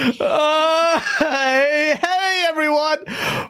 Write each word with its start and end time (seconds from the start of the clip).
Uh, 0.00 0.98
hey, 1.18 1.98
hey, 2.00 2.44
everyone. 2.48 3.04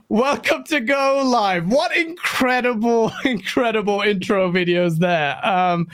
Welcome 0.08 0.64
to 0.64 0.80
Go 0.80 1.22
Live. 1.24 1.68
What 1.68 1.96
incredible, 1.96 3.12
incredible 3.24 4.00
intro 4.00 4.50
videos 4.50 4.98
there. 4.98 5.38
Um, 5.46 5.86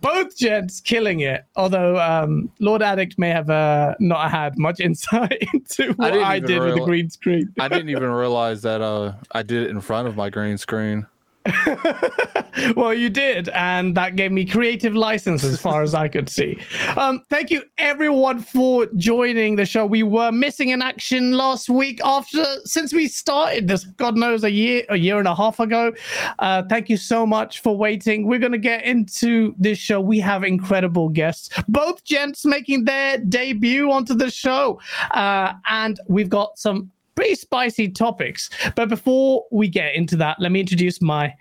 both 0.00 0.38
gents 0.38 0.80
killing 0.80 1.20
it. 1.20 1.44
Although 1.54 2.00
um, 2.00 2.50
Lord 2.60 2.80
Addict 2.80 3.18
may 3.18 3.28
have 3.28 3.50
uh, 3.50 3.94
not 4.00 4.30
had 4.30 4.56
much 4.58 4.80
insight 4.80 5.36
into 5.52 5.92
what 5.94 6.14
I, 6.14 6.36
I 6.36 6.38
did 6.38 6.62
with 6.62 6.76
the 6.76 6.84
green 6.84 7.10
screen. 7.10 7.52
I 7.60 7.68
didn't 7.68 7.90
even 7.90 8.10
realize 8.10 8.62
that 8.62 8.80
uh, 8.80 9.12
I 9.32 9.42
did 9.42 9.64
it 9.64 9.70
in 9.70 9.82
front 9.82 10.08
of 10.08 10.16
my 10.16 10.30
green 10.30 10.56
screen. 10.56 11.06
well, 12.76 12.92
you 12.92 13.08
did, 13.08 13.48
and 13.50 13.96
that 13.96 14.14
gave 14.14 14.30
me 14.30 14.44
creative 14.44 14.94
license 14.94 15.42
as 15.42 15.58
far 15.60 15.82
as 15.82 15.94
I 15.94 16.06
could 16.06 16.28
see. 16.28 16.60
Um, 16.96 17.22
thank 17.30 17.50
you, 17.50 17.62
everyone, 17.78 18.40
for 18.40 18.86
joining 18.96 19.56
the 19.56 19.64
show. 19.64 19.86
We 19.86 20.02
were 20.02 20.30
missing 20.32 20.68
in 20.68 20.82
action 20.82 21.32
last 21.32 21.70
week 21.70 22.00
after 22.04 22.44
since 22.64 22.92
we 22.92 23.08
started 23.08 23.68
this. 23.68 23.84
God 23.84 24.16
knows 24.16 24.44
a 24.44 24.50
year, 24.50 24.84
a 24.90 24.96
year 24.96 25.18
and 25.18 25.26
a 25.26 25.34
half 25.34 25.60
ago. 25.60 25.92
Uh, 26.38 26.62
thank 26.68 26.90
you 26.90 26.98
so 26.98 27.24
much 27.24 27.60
for 27.60 27.74
waiting. 27.74 28.26
We're 28.26 28.38
gonna 28.38 28.58
get 28.58 28.84
into 28.84 29.54
this 29.58 29.78
show. 29.78 30.00
We 30.00 30.20
have 30.20 30.44
incredible 30.44 31.08
guests, 31.08 31.48
both 31.68 32.04
gents 32.04 32.44
making 32.44 32.84
their 32.84 33.16
debut 33.16 33.90
onto 33.90 34.14
the 34.14 34.30
show, 34.30 34.78
uh, 35.12 35.54
and 35.66 35.98
we've 36.06 36.28
got 36.28 36.58
some 36.58 36.90
pretty 37.20 37.34
spicy 37.34 37.86
topics. 37.90 38.48
But 38.74 38.88
before 38.88 39.44
we 39.50 39.68
get 39.68 39.94
into 39.94 40.16
that, 40.16 40.40
let 40.40 40.52
me 40.52 40.60
introduce 40.60 41.02
my 41.02 41.34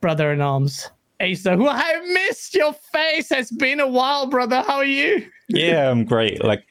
brother 0.00 0.32
in 0.32 0.40
arms, 0.40 0.88
Asa, 1.20 1.56
who 1.56 1.68
I 1.68 2.00
missed 2.06 2.54
your 2.54 2.72
face. 2.72 3.30
It's 3.30 3.50
been 3.50 3.80
a 3.80 3.86
while, 3.86 4.28
brother. 4.28 4.62
How 4.66 4.76
are 4.76 4.84
you? 4.86 5.26
Yeah, 5.48 5.90
I'm 5.90 6.04
great. 6.06 6.42
Like 6.42 6.64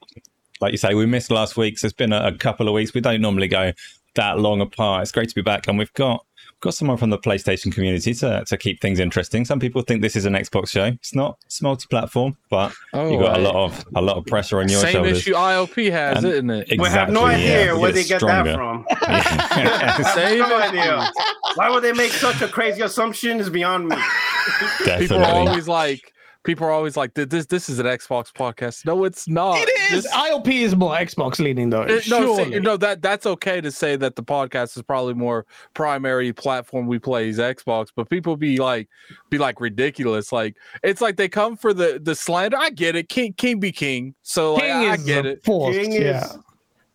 like 0.61 0.71
you 0.71 0.79
say, 0.79 0.95
we 0.95 1.05
missed 1.05 1.29
last 1.29 1.57
week, 1.57 1.77
so 1.77 1.85
it's 1.85 1.93
been 1.93 2.11
a, 2.11 2.29
a 2.29 2.31
couple 2.35 2.67
of 2.67 2.73
weeks. 2.73 2.95
We 2.95 3.01
don't 3.01 3.21
normally 3.21 3.47
go 3.47 3.71
that 4.15 4.39
long 4.39 4.61
apart. 4.61 5.03
It's 5.03 5.11
great 5.11 5.29
to 5.29 5.35
be 5.35 5.43
back, 5.43 5.67
and 5.67 5.77
we've 5.77 5.93
got 5.93 6.25
got 6.61 6.73
someone 6.73 6.97
from 6.97 7.09
the 7.09 7.17
PlayStation 7.17 7.71
community 7.71 8.13
to, 8.15 8.43
to 8.47 8.57
keep 8.57 8.81
things 8.81 8.99
interesting. 8.99 9.45
Some 9.45 9.59
people 9.59 9.81
think 9.81 10.01
this 10.01 10.15
is 10.15 10.25
an 10.25 10.33
Xbox 10.33 10.69
show. 10.69 10.85
It's 10.85 11.13
not. 11.13 11.37
It's 11.45 11.61
multi-platform, 11.61 12.37
but 12.49 12.73
oh, 12.93 13.11
you 13.11 13.19
got 13.19 13.29
right. 13.29 13.39
a 13.39 13.43
lot 13.43 13.55
of 13.55 13.85
a 13.95 14.01
lot 14.01 14.17
of 14.17 14.25
pressure 14.25 14.59
on 14.59 14.69
your 14.69 14.81
Same 14.81 14.93
shoulders. 14.93 15.23
Same 15.23 15.33
issue 15.33 15.39
ILP 15.39 15.91
has, 15.91 16.23
and 16.23 16.33
isn't 16.33 16.49
it? 16.49 16.71
Exactly, 16.71 16.77
we 16.79 16.89
have 16.89 17.09
no 17.09 17.25
idea 17.25 17.65
yeah, 17.65 17.73
where 17.73 17.91
they 17.91 18.03
get 18.03 18.19
stronger. 18.19 18.51
that 18.51 18.55
from. 18.55 18.85
Same 20.15 20.39
no 20.39 20.59
idea. 20.59 21.09
Why 21.55 21.69
would 21.69 21.83
they 21.83 21.93
make 21.93 22.11
such 22.11 22.41
a 22.41 22.47
crazy 22.47 22.81
assumption? 22.81 23.39
Is 23.39 23.49
beyond 23.49 23.89
me. 23.89 23.95
Definitely. 24.79 25.07
People 25.07 25.23
are 25.23 25.31
always 25.31 25.67
like, 25.67 26.13
people 26.47 26.65
are 26.65 26.71
always 26.71 26.97
like, 26.97 27.13
"This 27.13 27.45
this 27.45 27.69
is 27.69 27.77
an 27.77 27.85
Xbox 27.85 28.31
podcast." 28.33 28.85
No, 28.85 29.03
it's 29.03 29.27
not. 29.27 29.57
It 29.59 29.69
is. 29.91 30.03
This, 30.03 30.13
ILP 30.13 30.47
is 30.47 30.75
more 30.75 30.95
Xbox 30.95 31.37
leaning 31.39 31.69
though. 31.69 31.83
It, 31.83 32.09
no, 32.09 32.37
see, 32.37 32.59
no, 32.59 32.77
that 32.77 33.03
that's 33.03 33.27
okay 33.27 33.61
to 33.61 33.69
say 33.69 33.95
that 33.97 34.15
the 34.15 34.23
podcast 34.23 34.75
is 34.75 34.81
probably 34.81 35.13
more 35.13 35.45
primary 35.75 36.33
platform 36.33 36.87
we 36.87 36.97
play 36.97 37.29
is 37.29 37.37
Xbox, 37.37 37.89
but 37.95 38.09
people 38.09 38.37
be 38.37 38.57
like, 38.57 38.87
be 39.29 39.37
like 39.37 39.61
ridiculous. 39.61 40.31
Like 40.31 40.55
it's 40.81 41.01
like 41.01 41.17
they 41.17 41.29
come 41.29 41.55
for 41.55 41.73
the 41.73 41.99
the 42.01 42.15
slander. 42.15 42.57
I 42.57 42.71
get 42.71 42.95
it. 42.95 43.09
King 43.09 43.33
King 43.33 43.59
be 43.59 43.71
king. 43.71 44.15
So 44.23 44.57
king 44.57 44.87
like, 44.87 44.99
I 44.99 45.03
get 45.03 45.25
it. 45.27 45.43
Forced, 45.43 45.79
king 45.79 45.91
yeah. 45.91 46.23
is, 46.23 46.37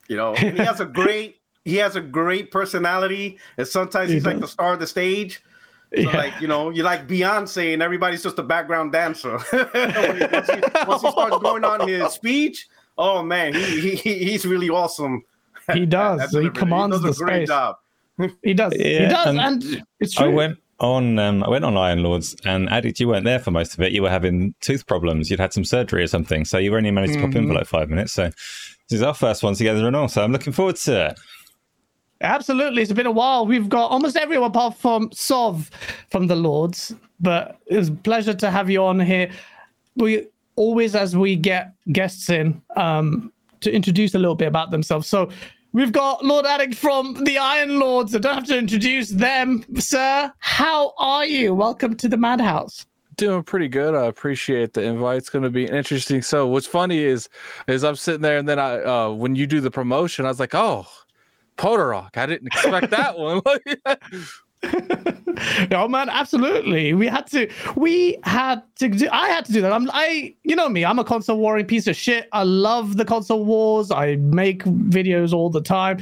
you 0.09 0.17
know, 0.17 0.35
he 0.35 0.49
has 0.57 0.81
a 0.81 0.87
great 1.01 1.37
he 1.65 1.77
has 1.77 1.95
a 1.95 2.01
great 2.01 2.51
personality, 2.51 3.39
and 3.59 3.69
sometimes 3.69 4.11
he's 4.11 4.27
like 4.27 4.41
the 4.41 4.49
star 4.49 4.73
of 4.73 4.81
the 4.81 4.87
stage. 4.87 5.43
So 5.95 6.01
yeah. 6.01 6.17
like 6.17 6.41
you 6.41 6.49
know, 6.49 6.71
you're 6.71 6.85
like 6.85 7.07
Beyonce, 7.07 7.75
and 7.75 7.83
everybody's 7.83 8.23
just 8.23 8.39
a 8.39 8.43
background 8.43 8.93
dancer. 8.93 9.33
once, 9.53 9.53
he, 9.53 9.61
once, 10.87 11.03
he, 11.03 11.11
starts 11.11 11.39
going 11.39 11.65
on 11.65 11.87
his 11.87 12.13
speech, 12.13 12.67
oh 12.97 13.23
man, 13.23 13.55
he, 13.55 13.95
he 13.95 14.25
he's 14.25 14.47
really 14.47 14.71
awesome. 14.71 15.23
He 15.73 15.87
does. 15.87 16.31
he 16.31 16.49
commands 16.51 16.97
he 16.97 17.03
does 17.03 17.19
the 17.19 17.25
great 17.25 17.37
space. 17.41 17.49
job. 17.49 17.77
He 18.43 18.55
does. 18.55 18.73
Yeah, 18.77 18.87
he 18.87 19.07
does, 19.07 19.27
and, 19.27 19.41
and, 19.41 19.87
it's 20.01 20.15
true. 20.15 20.27
I 20.27 20.29
went 20.29 20.59
on. 20.81 21.19
Um, 21.19 21.43
I 21.43 21.49
went 21.51 21.65
on 21.65 21.77
Iron 21.77 22.03
Lords, 22.03 22.37
and 22.45 22.71
Addict, 22.71 22.99
you 22.99 23.09
weren't 23.09 23.25
there 23.25 23.39
for 23.39 23.51
most 23.51 23.75
of 23.75 23.81
it. 23.81 23.93
You 23.93 24.03
were 24.03 24.11
having 24.11 24.55
tooth 24.61 24.87
problems. 24.87 25.31
You'd 25.31 25.41
had 25.41 25.53
some 25.53 25.65
surgery 25.65 26.03
or 26.05 26.09
something, 26.09 26.47
so 26.47 26.57
you 26.57 26.75
only 26.75 26.91
managed 26.91 27.15
to 27.15 27.19
mm-hmm. 27.19 27.29
pop 27.29 27.37
in 27.37 27.43
for 27.43 27.49
mm-hmm. 27.49 27.59
like 27.59 27.67
five 27.67 27.91
minutes. 27.91 28.13
So 28.13 28.31
this 28.89 28.97
is 28.99 29.03
our 29.03 29.15
first 29.15 29.43
one 29.43 29.55
together 29.55 29.87
and 29.87 29.97
all. 29.97 30.09
So 30.09 30.23
I'm 30.23 30.33
looking 30.33 30.53
forward 30.53 30.77
to 30.77 31.07
it. 31.09 31.21
Absolutely. 32.23 32.83
It's 32.83 32.93
been 32.93 33.07
a 33.07 33.11
while. 33.11 33.47
We've 33.47 33.69
got 33.69 33.91
almost 33.91 34.17
everyone 34.17 34.51
apart 34.51 34.77
from 34.77 35.11
Sov 35.13 35.71
from 36.11 36.29
the 36.29 36.37
Lords, 36.37 36.95
but 37.21 37.59
it 37.67 37.77
was 37.77 37.89
a 37.89 37.93
pleasure 37.93 38.35
to 38.35 38.51
have 38.51 38.71
you 38.71 38.83
on 38.85 39.01
here. 39.01 39.31
We 39.97 40.29
always, 40.57 40.95
as 40.95 41.17
we 41.17 41.35
get 41.35 41.73
guests 41.93 42.31
in, 42.31 42.63
um, 42.77 43.33
to 43.61 43.73
introduce 43.73 44.15
a 44.15 44.19
little 44.19 44.35
bit 44.37 44.49
about 44.49 44.71
themselves. 44.71 45.09
So 45.09 45.31
we've 45.73 45.93
got 45.93 46.25
Lord 46.25 46.47
Addict 46.47 46.75
from 46.77 47.15
the 47.25 47.39
Iron 47.39 47.81
Lords. 47.81 48.15
I 48.15 48.19
don't 48.19 48.35
have 48.35 48.47
to 48.47 48.59
introduce 48.59 49.11
them, 49.11 49.65
sir. 49.79 50.33
How 50.39 50.95
are 50.99 51.27
you? 51.27 51.55
Welcome 51.55 51.97
to 51.97 52.09
the 52.09 52.17
Madhouse 52.17 52.87
doing 53.17 53.43
pretty 53.43 53.69
good. 53.69 53.95
I 53.95 54.07
appreciate 54.07 54.73
the 54.73 54.83
invite. 54.83 55.19
It's 55.19 55.29
going 55.29 55.43
to 55.45 55.51
be 55.51 55.67
interesting. 55.67 56.23
So 56.23 56.47
what's 56.47 56.67
funny 56.67 56.99
is, 56.99 57.29
is 57.69 57.85
I'm 57.85 57.95
sitting 57.95 58.23
there 58.23 58.39
and 58.39 58.49
then 58.49 58.59
I, 58.59 58.83
uh, 58.83 59.11
when 59.11 59.37
you 59.37 59.47
do 59.47 59.61
the 59.61 59.71
promotion, 59.71 60.25
I 60.25 60.29
was 60.29 60.41
like, 60.41 60.55
oh, 60.55 60.87
Podorok. 61.57 62.17
I 62.17 62.27
didn't 62.27 62.49
expect 62.49 62.91
that 62.91 63.19
one. 63.19 63.41
no 65.71 65.89
man 65.89 66.09
absolutely. 66.09 66.95
We 66.95 67.07
had 67.07 67.27
to 67.29 67.51
we 67.77 68.19
had 68.23 68.63
to 68.77 68.89
do 68.89 69.09
i 69.11 69.29
had 69.29 69.45
to 69.47 69.53
do 69.53 69.61
that. 69.61 69.73
I'm 69.73 69.91
i 69.93 70.35
you 70.45 70.55
know 70.55 70.69
me 70.69 70.85
i'm 70.85 70.99
a 70.99 71.05
console 71.05 71.39
warring 71.39 71.67
piece 71.67 71.87
of 71.87 71.97
shit. 71.97 72.29
I 72.33 72.45
love 72.45 72.97
the 72.97 73.05
console 73.05 73.45
wars. 73.45 73.91
I 73.91 74.17
make 74.17 74.65
videos 74.65 75.33
all 75.33 75.51
the 75.51 75.61
time. 75.61 75.99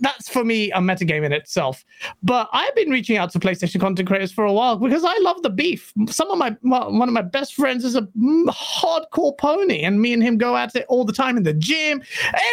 That's 0.00 0.28
for 0.28 0.44
me 0.44 0.70
a 0.72 0.78
metagame 0.78 1.24
in 1.24 1.32
itself. 1.32 1.84
But 2.22 2.48
i've 2.52 2.74
been 2.74 2.90
reaching 2.90 3.16
out 3.16 3.32
to 3.32 3.38
playstation 3.38 3.80
content 3.80 4.06
creators 4.08 4.32
for 4.32 4.44
a 4.44 4.52
while 4.52 4.76
because 4.76 5.04
i 5.04 5.16
love 5.18 5.42
the 5.42 5.50
beef. 5.50 5.92
Some 6.08 6.30
of 6.30 6.38
my 6.38 6.56
one 6.60 7.08
of 7.08 7.14
my 7.14 7.22
best 7.22 7.54
friends 7.54 7.84
is 7.84 7.96
a 7.96 8.02
hardcore 8.48 9.36
pony 9.38 9.82
and 9.82 10.00
me 10.00 10.12
and 10.12 10.22
him 10.22 10.38
go 10.38 10.56
at 10.56 10.74
it 10.76 10.86
all 10.88 11.04
the 11.04 11.12
time 11.12 11.36
in 11.36 11.42
the 11.42 11.54
gym 11.54 12.02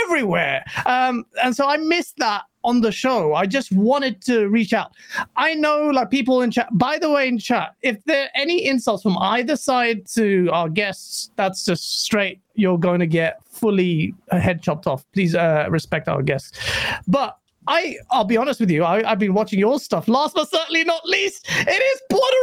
everywhere. 0.05 0.63
Um 0.85 1.25
and 1.43 1.55
so 1.55 1.67
i 1.67 1.77
missed 1.77 2.17
that 2.17 2.43
on 2.63 2.81
the 2.81 2.91
show. 2.91 3.33
I 3.33 3.45
just 3.45 3.71
wanted 3.71 4.21
to 4.23 4.47
reach 4.47 4.73
out. 4.73 4.91
I 5.35 5.53
know 5.53 5.87
like 5.89 6.09
people 6.09 6.41
in 6.41 6.51
chat. 6.51 6.69
By 6.71 6.97
the 6.97 7.09
way, 7.09 7.27
in 7.27 7.37
chat, 7.37 7.75
if 7.81 8.03
there 8.05 8.25
are 8.25 8.29
any 8.35 8.65
insults 8.65 9.03
from 9.03 9.17
either 9.17 9.55
side 9.55 10.07
to 10.13 10.49
our 10.51 10.69
guests, 10.69 11.31
that's 11.35 11.65
just 11.65 12.03
straight. 12.03 12.39
You're 12.55 12.77
going 12.77 12.99
to 12.99 13.07
get 13.07 13.39
fully 13.45 14.13
head 14.31 14.61
chopped 14.61 14.87
off. 14.87 15.05
Please 15.13 15.35
uh, 15.35 15.67
respect 15.69 16.07
our 16.07 16.21
guests. 16.21 16.57
But 17.07 17.37
I 17.67 17.97
I'll 18.09 18.23
be 18.23 18.37
honest 18.37 18.59
with 18.59 18.71
you. 18.71 18.83
I, 18.83 19.07
have 19.07 19.19
been 19.19 19.33
watching 19.33 19.59
your 19.59 19.79
stuff. 19.79 20.07
Last 20.07 20.35
but 20.35 20.49
certainly 20.49 20.83
not 20.83 21.05
least, 21.05 21.47
it 21.49 21.69
is 21.69 22.01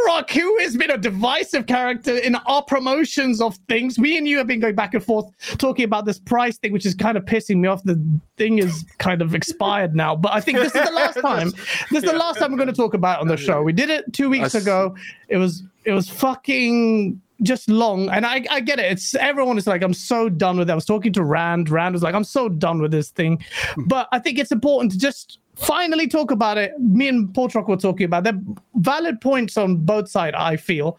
Rock, 0.08 0.30
who 0.30 0.58
has 0.60 0.74
been 0.74 0.90
a 0.90 0.96
divisive 0.96 1.66
character 1.66 2.16
in 2.16 2.34
our 2.34 2.62
promotions 2.62 3.42
of 3.42 3.56
things. 3.68 3.98
Me 3.98 4.16
and 4.16 4.26
you 4.26 4.38
have 4.38 4.46
been 4.46 4.58
going 4.58 4.74
back 4.74 4.94
and 4.94 5.04
forth 5.04 5.26
talking 5.58 5.84
about 5.84 6.06
this 6.06 6.18
price 6.18 6.56
thing, 6.56 6.72
which 6.72 6.86
is 6.86 6.94
kind 6.94 7.18
of 7.18 7.24
pissing 7.26 7.56
me 7.58 7.68
off. 7.68 7.82
The 7.84 8.02
thing 8.38 8.58
is 8.58 8.86
kind 8.98 9.20
of 9.20 9.34
expired 9.34 9.94
now, 9.94 10.16
but 10.16 10.32
I 10.32 10.40
think 10.40 10.58
this 10.58 10.74
is 10.74 10.82
the 10.86 10.94
last 10.94 11.20
time. 11.20 11.50
This 11.90 12.04
is 12.04 12.10
the 12.10 12.16
last 12.16 12.38
time 12.38 12.50
we're 12.52 12.56
going 12.56 12.68
to 12.68 12.74
talk 12.74 12.94
about 12.94 13.18
it 13.18 13.20
on 13.20 13.28
the 13.28 13.36
show. 13.36 13.62
We 13.62 13.74
did 13.74 13.90
it 13.90 14.12
two 14.12 14.30
weeks 14.30 14.54
ago. 14.54 14.96
It 15.28 15.36
was 15.36 15.62
it 15.84 15.92
was 15.92 16.08
fucking 16.08 17.20
just 17.42 17.68
long. 17.70 18.08
And 18.08 18.26
I, 18.26 18.44
I 18.50 18.60
get 18.60 18.78
it. 18.78 18.90
It's 18.90 19.14
everyone 19.14 19.58
is 19.58 19.66
like, 19.66 19.82
I'm 19.82 19.94
so 19.94 20.28
done 20.28 20.58
with 20.58 20.68
it. 20.68 20.72
I 20.72 20.74
was 20.74 20.84
talking 20.84 21.12
to 21.14 21.24
Rand. 21.24 21.70
Rand 21.70 21.92
was 21.94 22.02
like, 22.02 22.14
I'm 22.14 22.24
so 22.24 22.48
done 22.48 22.80
with 22.80 22.90
this 22.90 23.10
thing. 23.10 23.44
Hmm. 23.74 23.84
But 23.86 24.08
I 24.12 24.18
think 24.18 24.38
it's 24.38 24.52
important 24.52 24.92
to 24.92 24.98
just 24.98 25.38
finally 25.56 26.06
talk 26.06 26.30
about 26.30 26.58
it. 26.58 26.78
Me 26.78 27.08
and 27.08 27.32
Paul 27.34 27.48
Portrock 27.48 27.68
were 27.68 27.76
talking 27.76 28.04
about 28.04 28.24
there 28.24 28.40
valid 28.76 29.20
points 29.20 29.56
on 29.56 29.76
both 29.76 30.08
sides, 30.08 30.36
I 30.38 30.56
feel. 30.56 30.98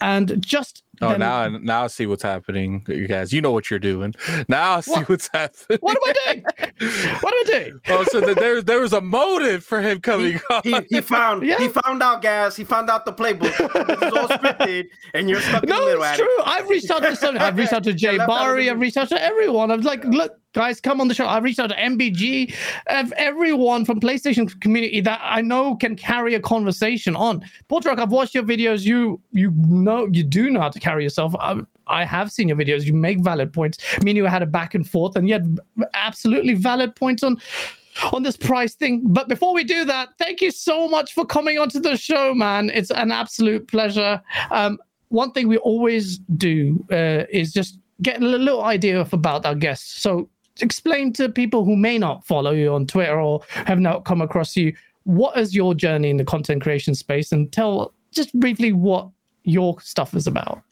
And 0.00 0.44
just 0.44 0.81
Oh, 1.02 1.10
then, 1.10 1.20
now 1.20 1.48
now 1.48 1.84
I 1.84 1.86
see 1.88 2.06
what's 2.06 2.22
happening, 2.22 2.84
you 2.86 3.08
guys. 3.08 3.32
You 3.32 3.40
know 3.40 3.50
what 3.50 3.70
you're 3.70 3.78
doing. 3.78 4.14
Now 4.48 4.76
I 4.76 4.80
see 4.80 4.92
what? 4.92 5.08
what's 5.08 5.28
happening. 5.32 5.78
What 5.80 5.96
am 5.96 6.02
I 6.04 6.32
doing? 6.32 6.44
what 7.20 7.34
am 7.34 7.40
I 7.40 7.44
doing? 7.46 7.80
Oh, 7.88 8.04
so 8.04 8.20
that 8.20 8.36
there 8.36 8.62
there 8.62 8.80
was 8.80 8.92
a 8.92 9.00
motive 9.00 9.64
for 9.64 9.80
him 9.80 10.00
coming 10.00 10.40
he, 10.62 10.70
he, 10.70 10.80
he, 10.88 11.00
found 11.00 11.42
yeah. 11.46 11.58
he 11.58 11.68
found 11.68 12.02
out, 12.02 12.22
guys. 12.22 12.56
He 12.56 12.64
found 12.64 12.88
out 12.90 13.04
the 13.04 13.12
playbook. 13.12 13.52
It's 13.58 14.16
all 14.16 14.28
scripted, 14.38 14.86
and 15.14 15.28
you're 15.28 15.40
stuck 15.40 15.64
no, 15.64 15.74
in 15.74 15.80
the 15.80 15.86
middle. 15.86 16.00
No, 16.00 16.08
it's 16.08 16.18
true. 16.18 16.38
I've 16.44 16.68
reached 16.68 16.90
out 16.90 17.02
to 17.02 17.16
some. 17.16 17.38
I've 17.38 17.56
reached 17.56 17.72
out 17.72 17.84
to 17.84 17.92
Jay 17.92 18.18
Barry. 18.18 18.70
I've 18.70 18.80
reached 18.80 18.96
out 18.96 19.08
to 19.08 19.22
everyone. 19.22 19.70
I 19.70 19.76
was 19.76 19.84
like, 19.84 20.04
look, 20.04 20.38
guys, 20.52 20.80
come 20.80 21.00
on 21.00 21.08
the 21.08 21.14
show. 21.14 21.26
I 21.26 21.38
reached 21.38 21.58
out 21.58 21.68
to 21.68 21.76
MBG, 21.76 22.54
of 22.88 23.12
everyone 23.12 23.84
from 23.84 24.00
PlayStation 24.00 24.60
community 24.60 25.00
that 25.00 25.20
I 25.22 25.40
know 25.40 25.76
can 25.76 25.96
carry 25.96 26.34
a 26.34 26.40
conversation 26.40 27.16
on. 27.16 27.44
Portrock, 27.68 27.98
I've 27.98 28.12
watched 28.12 28.34
your 28.34 28.44
videos. 28.44 28.82
You 28.84 29.20
you 29.32 29.50
know 29.50 30.08
you 30.12 30.22
do 30.22 30.50
know 30.50 30.60
how 30.60 30.68
to 30.68 30.80
carry 30.80 31.04
yourself. 31.04 31.34
I, 31.40 31.60
I 31.86 32.04
have 32.04 32.30
seen 32.30 32.48
your 32.48 32.56
videos. 32.56 32.84
You 32.84 32.94
make 32.94 33.20
valid 33.20 33.52
points. 33.52 33.78
Me 34.02 34.12
and 34.12 34.16
you 34.16 34.24
had 34.24 34.42
a 34.42 34.46
back 34.46 34.74
and 34.74 34.88
forth, 34.88 35.16
and 35.16 35.28
you 35.28 35.34
had 35.34 35.58
absolutely 35.94 36.54
valid 36.54 36.94
points 36.94 37.22
on 37.22 37.40
on 38.12 38.22
this 38.22 38.36
price 38.36 38.74
thing. 38.74 39.02
But 39.04 39.28
before 39.28 39.54
we 39.54 39.64
do 39.64 39.84
that, 39.84 40.10
thank 40.18 40.40
you 40.40 40.50
so 40.50 40.88
much 40.88 41.12
for 41.12 41.24
coming 41.24 41.58
onto 41.58 41.80
the 41.80 41.96
show, 41.96 42.34
man. 42.34 42.70
It's 42.70 42.90
an 42.90 43.12
absolute 43.12 43.68
pleasure. 43.68 44.22
Um, 44.50 44.78
one 45.08 45.32
thing 45.32 45.46
we 45.46 45.58
always 45.58 46.18
do 46.36 46.82
uh, 46.90 47.24
is 47.30 47.52
just 47.52 47.78
get 48.00 48.22
a 48.22 48.24
little 48.24 48.64
idea 48.64 48.98
of 48.98 49.12
about 49.12 49.44
our 49.44 49.54
guests. 49.54 50.00
So 50.02 50.28
explain 50.60 51.12
to 51.14 51.28
people 51.28 51.64
who 51.64 51.76
may 51.76 51.98
not 51.98 52.26
follow 52.26 52.50
you 52.50 52.72
on 52.72 52.86
Twitter 52.86 53.20
or 53.20 53.42
have 53.50 53.80
not 53.80 54.04
come 54.04 54.20
across 54.20 54.56
you 54.56 54.74
what 55.04 55.36
is 55.36 55.54
your 55.54 55.74
journey 55.74 56.10
in 56.10 56.16
the 56.16 56.24
content 56.24 56.62
creation 56.62 56.94
space 56.94 57.32
and 57.32 57.52
tell 57.52 57.92
just 58.12 58.38
briefly 58.38 58.72
what 58.72 59.08
your 59.44 59.80
stuff 59.80 60.14
is 60.14 60.26
about. 60.26 60.62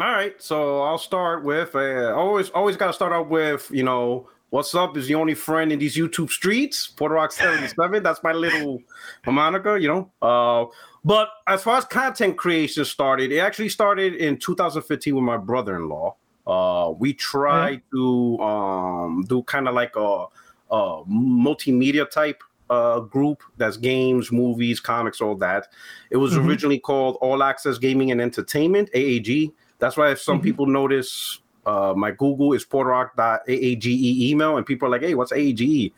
All 0.00 0.10
right, 0.10 0.40
so 0.40 0.82
I'll 0.82 0.98
start 0.98 1.44
with 1.44 1.74
uh, 1.74 2.14
always 2.14 2.50
always 2.50 2.76
got 2.76 2.88
to 2.88 2.92
start 2.92 3.12
out 3.12 3.28
with 3.28 3.68
you 3.72 3.82
know 3.82 4.28
what's 4.50 4.74
up 4.74 4.96
is 4.96 5.08
the 5.08 5.14
only 5.14 5.34
friend 5.34 5.72
in 5.72 5.78
these 5.78 5.96
YouTube 5.96 6.30
streets, 6.30 6.86
Puerto 6.86 7.14
Rock 7.14 7.32
seventy 7.32 7.66
seven. 7.66 8.02
That's 8.02 8.22
my 8.22 8.32
little 8.32 8.80
moniker, 9.26 9.76
you 9.76 9.88
know. 9.88 10.12
Uh, 10.22 10.66
but 11.04 11.30
as 11.48 11.64
far 11.64 11.78
as 11.78 11.84
content 11.84 12.36
creation 12.36 12.84
started, 12.84 13.32
it 13.32 13.38
actually 13.38 13.70
started 13.70 14.14
in 14.14 14.36
2015 14.36 15.14
with 15.14 15.24
my 15.24 15.36
brother 15.36 15.74
in 15.74 15.88
law. 15.88 16.16
Uh, 16.48 16.92
we 16.98 17.12
tried 17.12 17.82
to 17.92 18.38
um, 18.38 19.22
do 19.28 19.42
kind 19.42 19.68
of 19.68 19.74
like 19.74 19.94
a, 19.96 20.24
a 20.70 21.04
multimedia 21.04 22.10
type 22.10 22.42
uh, 22.70 23.00
group 23.00 23.42
that's 23.58 23.76
games, 23.76 24.32
movies, 24.32 24.80
comics, 24.80 25.20
all 25.20 25.36
that. 25.36 25.68
It 26.10 26.16
was 26.16 26.32
mm-hmm. 26.32 26.48
originally 26.48 26.78
called 26.78 27.18
All 27.20 27.42
Access 27.42 27.78
Gaming 27.78 28.10
and 28.10 28.20
Entertainment 28.20 28.90
(AAG). 28.94 29.52
That's 29.78 29.96
why 29.96 30.10
if 30.10 30.20
some 30.20 30.38
mm-hmm. 30.38 30.44
people 30.44 30.66
notice 30.66 31.40
uh, 31.66 31.92
my 31.94 32.10
Google 32.10 32.54
is 32.54 32.64
portrock.aage 32.64 33.86
email, 33.86 34.56
and 34.56 34.64
people 34.64 34.88
are 34.88 34.90
like, 34.90 35.02
"Hey, 35.02 35.14
what's 35.14 35.32
AAGE?" 35.32 35.92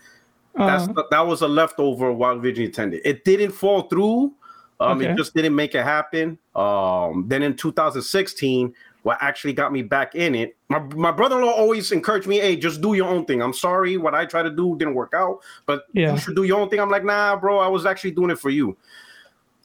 Uh-huh. 0.57 0.67
That's 0.67 1.09
that 1.11 1.27
was 1.27 1.43
a 1.43 1.49
leftover 1.49 2.13
while 2.13 2.35
originally 2.35 2.67
intended. 2.67 3.03
It 3.05 3.25
didn't 3.25 3.53
fall 3.53 3.83
through. 3.83 4.35
Um, 4.81 4.99
okay. 4.99 5.11
It 5.11 5.17
just 5.17 5.35
didn't 5.35 5.55
make 5.55 5.75
it 5.75 5.85
happen. 5.85 6.39
Um, 6.57 7.27
then 7.29 7.43
in 7.43 7.55
2016, 7.55 8.75
what 9.03 9.19
actually 9.21 9.53
got 9.53 9.73
me 9.73 9.83
back 9.83 10.15
in 10.15 10.35
it. 10.35 10.57
My, 10.69 10.79
my 10.79 11.11
brother-in-law 11.11 11.51
always 11.51 11.93
encouraged 11.93 12.27
me, 12.27 12.39
hey, 12.39 12.57
just 12.57 12.81
do 12.81 12.95
your 12.95 13.09
own 13.09 13.25
thing. 13.25 13.43
I'm 13.43 13.53
sorry, 13.53 13.97
what 13.97 14.15
I 14.15 14.27
tried 14.27 14.45
to 14.45 14.51
do 14.51 14.77
didn't 14.77 14.95
work 14.95 15.13
out, 15.15 15.41
but 15.67 15.85
yeah. 15.93 16.13
you 16.13 16.19
should 16.19 16.37
do 16.37 16.43
your 16.45 16.61
own 16.61 16.69
thing. 16.69 16.81
I'm 16.81 16.91
like, 16.91 17.05
nah, 17.05 17.37
bro, 17.37 17.59
I 17.59 17.69
was 17.69 17.87
actually 17.87 18.13
doing 18.13 18.31
it 18.31 18.39
for 18.39 18.51
you. 18.51 18.77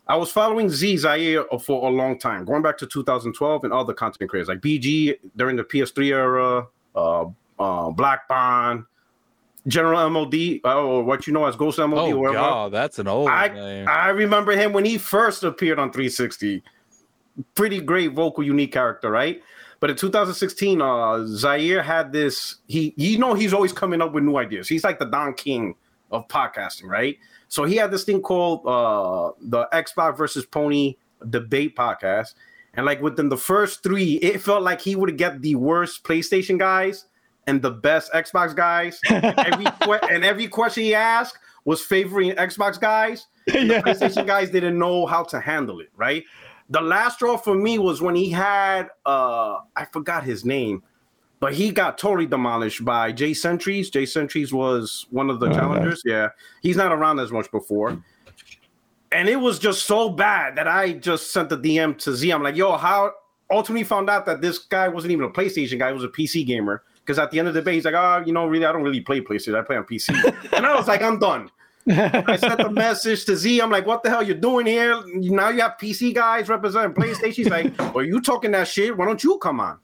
I 0.08 0.16
was 0.16 0.32
following 0.32 0.70
Z 0.70 0.98
Zaire 0.98 1.46
for 1.60 1.88
a 1.88 1.92
long 1.92 2.20
time, 2.20 2.46
going 2.46 2.62
back 2.62 2.78
to 2.78 2.86
2012 2.86 3.64
and 3.64 3.74
other 3.74 3.94
content 3.94 4.30
creators 4.30 4.48
like 4.48 4.60
BG 4.60 5.18
during 5.36 5.56
the 5.56 5.64
PS3 5.64 6.08
era, 6.10 6.68
uh, 6.96 7.26
uh, 7.58 7.90
Black 7.90 8.28
Bond, 8.28 8.84
General 9.68 10.08
MOD, 10.12 10.60
or 10.64 11.04
what 11.04 11.26
you 11.26 11.34
know 11.34 11.46
as 11.46 11.56
Ghost 11.56 11.80
MOD. 11.80 12.14
Oh, 12.14 12.32
God, 12.32 12.72
that's 12.72 13.00
an 13.00 13.08
old 13.08 13.30
I, 13.30 13.48
name. 13.48 13.88
I 13.90 14.10
remember 14.10 14.52
him 14.52 14.74
when 14.74 14.86
he 14.86 15.00
first 15.00 15.44
appeared 15.44 15.80
on 15.80 15.92
360 15.92 16.62
pretty 17.56 17.80
great 17.82 18.14
vocal, 18.14 18.44
unique 18.44 18.72
character, 18.72 19.10
right? 19.10 19.42
But 19.80 19.90
in 19.90 19.96
2016, 19.98 20.82
uh, 20.82 21.26
Zaire 21.28 21.84
had 21.84 22.12
this. 22.12 22.56
He, 22.68 22.94
you 22.98 23.18
know, 23.18 23.34
he's 23.34 23.54
always 23.54 23.74
coming 23.74 24.02
up 24.02 24.14
with 24.14 24.24
new 24.24 24.38
ideas. 24.38 24.68
He's 24.68 24.84
like 24.84 25.00
the 25.00 25.06
Don 25.06 25.34
King 25.34 25.76
of 26.12 26.28
podcasting, 26.28 26.86
right? 26.86 27.18
So 27.48 27.64
he 27.66 27.76
had 27.76 27.92
this 27.92 28.04
thing 28.04 28.22
called 28.22 28.66
uh, 28.66 29.32
the 29.42 29.68
Xbox 29.74 30.18
versus 30.18 30.46
Pony 30.46 30.96
debate 31.30 31.76
podcast, 31.76 32.36
and 32.74 32.86
like 32.86 33.02
within 33.02 33.30
the 33.30 33.38
first 33.38 33.84
three, 33.84 34.14
it 34.16 34.42
felt 34.42 34.64
like 34.64 34.82
he 34.82 34.96
would 34.96 35.18
get 35.18 35.42
the 35.42 35.56
worst 35.56 36.04
PlayStation 36.04 36.58
guys 36.58 37.06
and 37.48 37.62
the 37.62 37.72
best 37.72 38.12
Xbox 38.14 38.56
guys. 38.56 39.00
and, 39.10 39.24
every 39.26 39.66
que- 39.82 40.10
and 40.10 40.26
every 40.26 40.48
question 40.48 40.84
he 40.84 40.96
asked 40.96 41.38
was 41.66 41.82
favoring 41.82 42.32
Xbox 42.32 42.80
guys. 42.80 43.28
yeah. 43.48 43.64
The 43.66 43.74
PlayStation 43.86 44.26
guys 44.26 44.50
didn't 44.50 44.78
know 44.80 45.06
how 45.06 45.24
to 45.26 45.40
handle 45.40 45.80
it, 45.80 45.90
right? 45.96 46.24
The 46.70 46.82
last 46.82 47.16
straw 47.16 47.38
for 47.38 47.56
me 47.56 47.78
was 47.78 48.02
when 48.02 48.16
he 48.16 48.30
had 48.30 48.90
uh 49.06 49.60
I 49.76 49.86
forgot 49.86 50.24
his 50.24 50.46
name, 50.46 50.84
but 51.40 51.54
he 51.54 51.72
got 51.72 51.98
totally 51.98 52.26
demolished 52.26 52.84
by 52.84 53.12
Jay 53.12 53.34
Centuries. 53.34 53.90
Jay 53.90 54.06
Centuries 54.06 54.54
was 54.54 55.06
one 55.12 55.30
of 55.30 55.40
the 55.40 55.48
oh, 55.48 55.54
challengers. 55.54 56.02
Nice. 56.06 56.12
Yeah, 56.12 56.30
he's 56.62 56.78
not 56.78 56.92
around 56.92 57.20
as 57.20 57.32
much 57.32 57.52
before. 57.52 58.02
And 59.12 59.30
it 59.30 59.38
was 59.38 59.60
just 59.60 59.86
so 59.86 60.10
bad 60.10 60.58
that 60.58 60.68
I 60.68 60.94
just 60.94 61.32
sent 61.32 61.50
the 61.50 61.58
DM 61.58 61.98
to 62.00 62.14
Z. 62.14 62.32
I'm 62.32 62.44
like, 62.44 62.56
yo, 62.56 62.76
how 62.76 63.14
ultimately 63.50 63.84
found 63.84 64.10
out 64.10 64.26
that 64.26 64.42
this 64.42 64.60
guy 64.60 64.88
wasn't 64.88 65.12
even 65.12 65.26
a 65.26 65.30
PlayStation 65.30 65.80
guy, 65.80 65.90
he 65.90 65.94
was 65.94 66.04
a 66.04 66.10
PC 66.10 66.46
gamer. 66.46 66.84
Because 67.06 67.20
at 67.20 67.30
the 67.30 67.38
end 67.38 67.48
of 67.48 67.54
the 67.54 67.62
day, 67.62 67.74
he's 67.74 67.86
like, 67.86 67.94
oh, 67.94 68.24
you 68.26 68.34
know, 68.34 68.48
really, 68.48 68.66
I 68.66 68.72
don't 68.72 68.82
really 68.82 69.02
play 69.02 69.22
PlayStation. 69.22 69.58
I 69.58 69.62
play 69.62 69.78
on 69.78 69.84
PC. 69.84 70.10
and 70.54 70.66
I 70.66 70.76
was 70.76 70.88
like, 70.88 71.04
I'm 71.04 71.20
done. 71.20 71.52
I 71.88 72.36
sent 72.38 72.58
the 72.58 72.70
message 72.72 73.26
to 73.26 73.36
Z. 73.36 73.62
I'm 73.62 73.70
like, 73.70 73.86
what 73.86 74.04
the 74.04 74.10
hell 74.10 74.24
you 74.24 74.34
doing 74.34 74.66
here? 74.66 75.02
Now 75.08 75.50
you 75.50 75.62
have 75.62 75.78
PC 75.80 76.14
guys 76.14 76.50
representing 76.50 76.94
PlayStation. 76.94 77.34
He's 77.34 77.50
like, 77.50 77.78
well, 77.94 78.04
you 78.04 78.22
talking 78.22 78.52
that 78.52 78.68
shit? 78.68 78.96
Why 78.96 79.06
don't 79.06 79.24
you 79.24 79.38
come 79.38 79.60
on? 79.60 79.80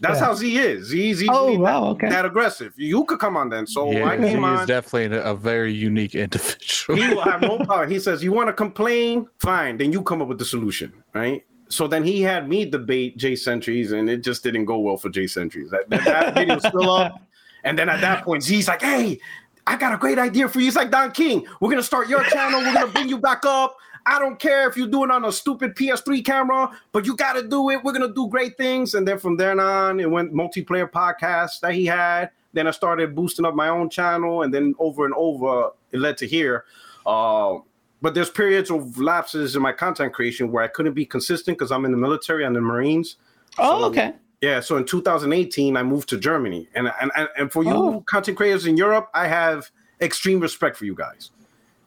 That's 0.00 0.18
yeah. 0.18 0.26
how 0.26 0.34
Z 0.34 0.58
is. 0.58 0.86
Z, 0.88 1.02
easily 1.02 1.28
oh, 1.30 1.58
wow, 1.58 1.84
okay. 1.90 2.08
that 2.08 2.24
aggressive. 2.24 2.72
You 2.76 3.04
could 3.04 3.20
come 3.20 3.36
on 3.36 3.48
then. 3.48 3.66
So 3.66 3.90
yeah, 3.90 4.08
I 4.08 4.16
came 4.16 4.44
on. 4.44 4.66
definitely 4.66 5.16
a 5.18 5.34
very 5.34 5.72
unique 5.72 6.14
individual. 6.14 6.98
he 6.98 7.14
will 7.14 7.22
have 7.22 7.40
no 7.40 7.58
power. 7.66 7.86
He 7.86 8.00
says, 8.00 8.22
You 8.22 8.32
want 8.32 8.48
to 8.48 8.52
complain? 8.52 9.28
Fine. 9.38 9.78
Then 9.78 9.92
you 9.92 10.02
come 10.02 10.20
up 10.20 10.28
with 10.28 10.38
the 10.38 10.44
solution. 10.44 10.92
Right. 11.14 11.44
So 11.68 11.86
then 11.86 12.04
he 12.04 12.20
had 12.20 12.48
me 12.48 12.66
debate 12.66 13.16
Jay 13.16 13.36
Centuries, 13.36 13.92
and 13.92 14.10
it 14.10 14.18
just 14.18 14.42
didn't 14.42 14.66
go 14.66 14.78
well 14.78 14.96
for 14.96 15.08
Jay 15.08 15.26
Centuries. 15.26 15.70
That, 15.70 15.88
that, 15.88 16.04
that 16.04 16.34
video 16.34 16.58
still 16.58 16.90
up. 16.90 17.20
And 17.62 17.78
then 17.78 17.88
at 17.88 18.00
that 18.02 18.24
point, 18.24 18.42
Z's 18.42 18.68
like, 18.68 18.82
Hey, 18.82 19.20
I 19.66 19.76
got 19.76 19.94
a 19.94 19.96
great 19.96 20.18
idea 20.18 20.48
for 20.48 20.60
you. 20.60 20.68
It's 20.68 20.76
like 20.76 20.90
Don 20.90 21.12
King. 21.12 21.46
We're 21.60 21.70
gonna 21.70 21.82
start 21.82 22.08
your 22.08 22.22
channel. 22.24 22.60
We're 22.60 22.74
gonna 22.74 22.92
bring 22.92 23.08
you 23.08 23.18
back 23.18 23.44
up. 23.44 23.76
I 24.06 24.18
don't 24.18 24.38
care 24.38 24.68
if 24.68 24.76
you 24.76 24.86
do 24.86 25.04
it 25.04 25.10
on 25.10 25.24
a 25.24 25.32
stupid 25.32 25.74
PS3 25.74 26.24
camera, 26.24 26.70
but 26.92 27.06
you 27.06 27.16
got 27.16 27.34
to 27.34 27.48
do 27.48 27.70
it. 27.70 27.82
We're 27.82 27.92
gonna 27.92 28.12
do 28.12 28.28
great 28.28 28.56
things. 28.58 28.94
And 28.94 29.08
then 29.08 29.18
from 29.18 29.36
then 29.36 29.58
on, 29.58 29.98
it 29.98 30.10
went 30.10 30.34
multiplayer 30.34 30.90
podcasts 30.90 31.60
that 31.60 31.72
he 31.72 31.86
had. 31.86 32.30
Then 32.52 32.66
I 32.66 32.70
started 32.70 33.14
boosting 33.14 33.46
up 33.46 33.54
my 33.54 33.68
own 33.68 33.88
channel, 33.88 34.42
and 34.42 34.52
then 34.52 34.74
over 34.78 35.06
and 35.06 35.14
over, 35.16 35.70
it 35.90 35.98
led 35.98 36.18
to 36.18 36.26
here. 36.26 36.64
Uh, 37.06 37.58
but 38.02 38.14
there's 38.14 38.30
periods 38.30 38.70
of 38.70 38.98
lapses 38.98 39.56
in 39.56 39.62
my 39.62 39.72
content 39.72 40.12
creation 40.12 40.52
where 40.52 40.62
I 40.62 40.68
couldn't 40.68 40.92
be 40.92 41.06
consistent 41.06 41.58
because 41.58 41.72
I'm 41.72 41.84
in 41.86 41.90
the 41.90 41.96
military 41.96 42.44
and 42.44 42.54
the 42.54 42.60
Marines. 42.60 43.16
Oh, 43.58 43.80
so, 43.80 43.86
okay. 43.86 44.12
Yeah, 44.44 44.60
so 44.60 44.76
in 44.76 44.84
2018, 44.84 45.74
I 45.74 45.82
moved 45.82 46.10
to 46.10 46.18
Germany, 46.18 46.68
and 46.74 46.92
and 47.00 47.10
and 47.38 47.50
for 47.50 47.64
you 47.64 47.70
oh. 47.72 48.00
content 48.02 48.36
creators 48.36 48.66
in 48.66 48.76
Europe, 48.76 49.08
I 49.14 49.26
have 49.26 49.70
extreme 50.02 50.38
respect 50.38 50.76
for 50.76 50.84
you 50.84 50.94
guys 50.94 51.30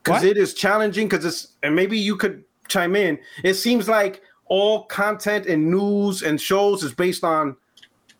because 0.02 0.24
it 0.24 0.36
is 0.36 0.54
challenging. 0.54 1.08
Because 1.08 1.24
it's 1.24 1.54
and 1.62 1.76
maybe 1.76 1.96
you 1.96 2.16
could 2.16 2.42
chime 2.66 2.96
in. 2.96 3.20
It 3.44 3.54
seems 3.54 3.88
like 3.88 4.22
all 4.46 4.86
content 4.86 5.46
and 5.46 5.70
news 5.70 6.22
and 6.22 6.40
shows 6.40 6.82
is 6.82 6.92
based 6.92 7.22
on 7.22 7.56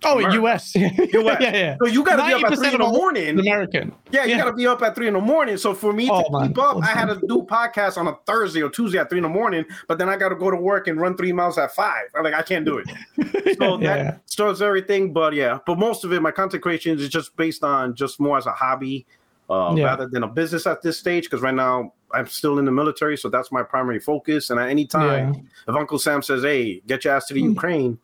Oh, 0.04 0.18
US. 0.18 0.74
US. 0.76 0.76
yeah, 0.76 1.38
yeah. 1.40 1.76
So 1.80 1.86
you 1.86 2.04
got 2.04 2.16
to 2.16 2.26
be 2.26 2.44
up 2.44 2.52
at 2.52 2.58
three 2.58 2.72
in 2.72 2.78
the 2.78 2.86
morning. 2.86 3.38
American. 3.38 3.92
Yeah, 4.10 4.24
you 4.24 4.30
yeah. 4.30 4.38
got 4.38 4.44
to 4.44 4.52
be 4.52 4.66
up 4.66 4.80
at 4.82 4.94
three 4.94 5.08
in 5.08 5.14
the 5.14 5.20
morning. 5.20 5.56
So 5.56 5.74
for 5.74 5.92
me 5.92 6.08
oh, 6.10 6.22
to 6.22 6.30
man. 6.30 6.48
keep 6.48 6.58
up, 6.58 6.78
I 6.82 6.86
had 6.86 7.06
to 7.06 7.16
do 7.26 7.42
podcasts 7.42 7.96
on 7.96 8.06
a 8.06 8.16
Thursday 8.26 8.62
or 8.62 8.70
Tuesday 8.70 8.98
at 8.98 9.10
three 9.10 9.18
in 9.18 9.24
the 9.24 9.28
morning. 9.28 9.64
But 9.88 9.98
then 9.98 10.08
I 10.08 10.16
got 10.16 10.28
to 10.28 10.36
go 10.36 10.50
to 10.50 10.56
work 10.56 10.86
and 10.86 11.00
run 11.00 11.16
three 11.16 11.32
miles 11.32 11.58
at 11.58 11.74
five. 11.74 12.04
I'm 12.14 12.22
like, 12.22 12.34
I 12.34 12.42
can't 12.42 12.64
do 12.64 12.78
it. 12.78 12.88
So 13.58 13.80
yeah. 13.80 13.96
that 13.96 14.22
starts 14.26 14.60
everything. 14.60 15.12
But 15.12 15.32
yeah, 15.32 15.58
but 15.66 15.78
most 15.78 16.04
of 16.04 16.12
it, 16.12 16.20
my 16.20 16.30
content 16.30 16.62
creation 16.62 16.98
is 16.98 17.08
just 17.08 17.34
based 17.36 17.64
on 17.64 17.94
just 17.94 18.20
more 18.20 18.36
as 18.36 18.46
a 18.46 18.52
hobby 18.52 19.06
uh, 19.48 19.74
yeah. 19.76 19.84
rather 19.84 20.06
than 20.06 20.22
a 20.22 20.28
business 20.28 20.66
at 20.66 20.82
this 20.82 20.98
stage. 20.98 21.24
Because 21.24 21.40
right 21.40 21.54
now 21.54 21.92
I'm 22.12 22.26
still 22.26 22.58
in 22.58 22.64
the 22.64 22.70
military, 22.70 23.16
so 23.16 23.28
that's 23.28 23.50
my 23.50 23.62
primary 23.62 24.00
focus. 24.00 24.50
And 24.50 24.60
at 24.60 24.68
any 24.68 24.86
time, 24.86 25.48
if 25.66 25.74
Uncle 25.74 25.98
Sam 25.98 26.22
says, 26.22 26.42
"Hey, 26.42 26.80
get 26.86 27.04
your 27.04 27.14
ass 27.14 27.26
to 27.26 27.34
the 27.34 27.40
hmm. 27.40 27.50
Ukraine," 27.50 27.98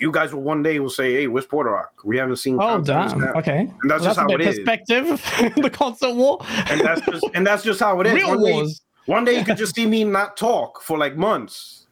you 0.00 0.10
guys 0.10 0.32
will 0.32 0.42
one 0.42 0.62
day 0.62 0.80
will 0.80 0.90
say, 0.90 1.12
"Hey, 1.12 1.26
where's 1.26 1.46
Puerto 1.46 1.70
Rock? 1.70 1.92
We 2.04 2.16
haven't 2.16 2.36
seen." 2.36 2.58
Oh, 2.60 2.80
damn. 2.80 3.22
Okay, 3.36 3.60
and 3.60 3.90
that's 3.90 4.02
well, 4.02 4.14
just 4.14 4.18
how 4.18 4.26
it 4.28 4.38
perspective, 4.38 5.06
is. 5.06 5.20
Perspective, 5.20 5.62
the 5.62 5.70
constant 5.70 6.16
war, 6.16 6.38
and 6.70 6.80
that's 6.80 7.00
just 7.02 7.26
and 7.34 7.46
that's 7.46 7.62
just 7.62 7.80
how 7.80 8.00
it 8.00 8.06
is. 8.06 8.14
Real 8.14 8.28
one 8.28 8.40
wars. 8.40 8.78
Day, 8.78 9.12
one 9.12 9.24
day 9.24 9.38
you 9.38 9.44
could 9.44 9.56
just 9.64 9.74
see 9.74 9.86
me 9.86 10.04
not 10.04 10.36
talk 10.36 10.82
for 10.82 10.98
like 10.98 11.16
months. 11.16 11.86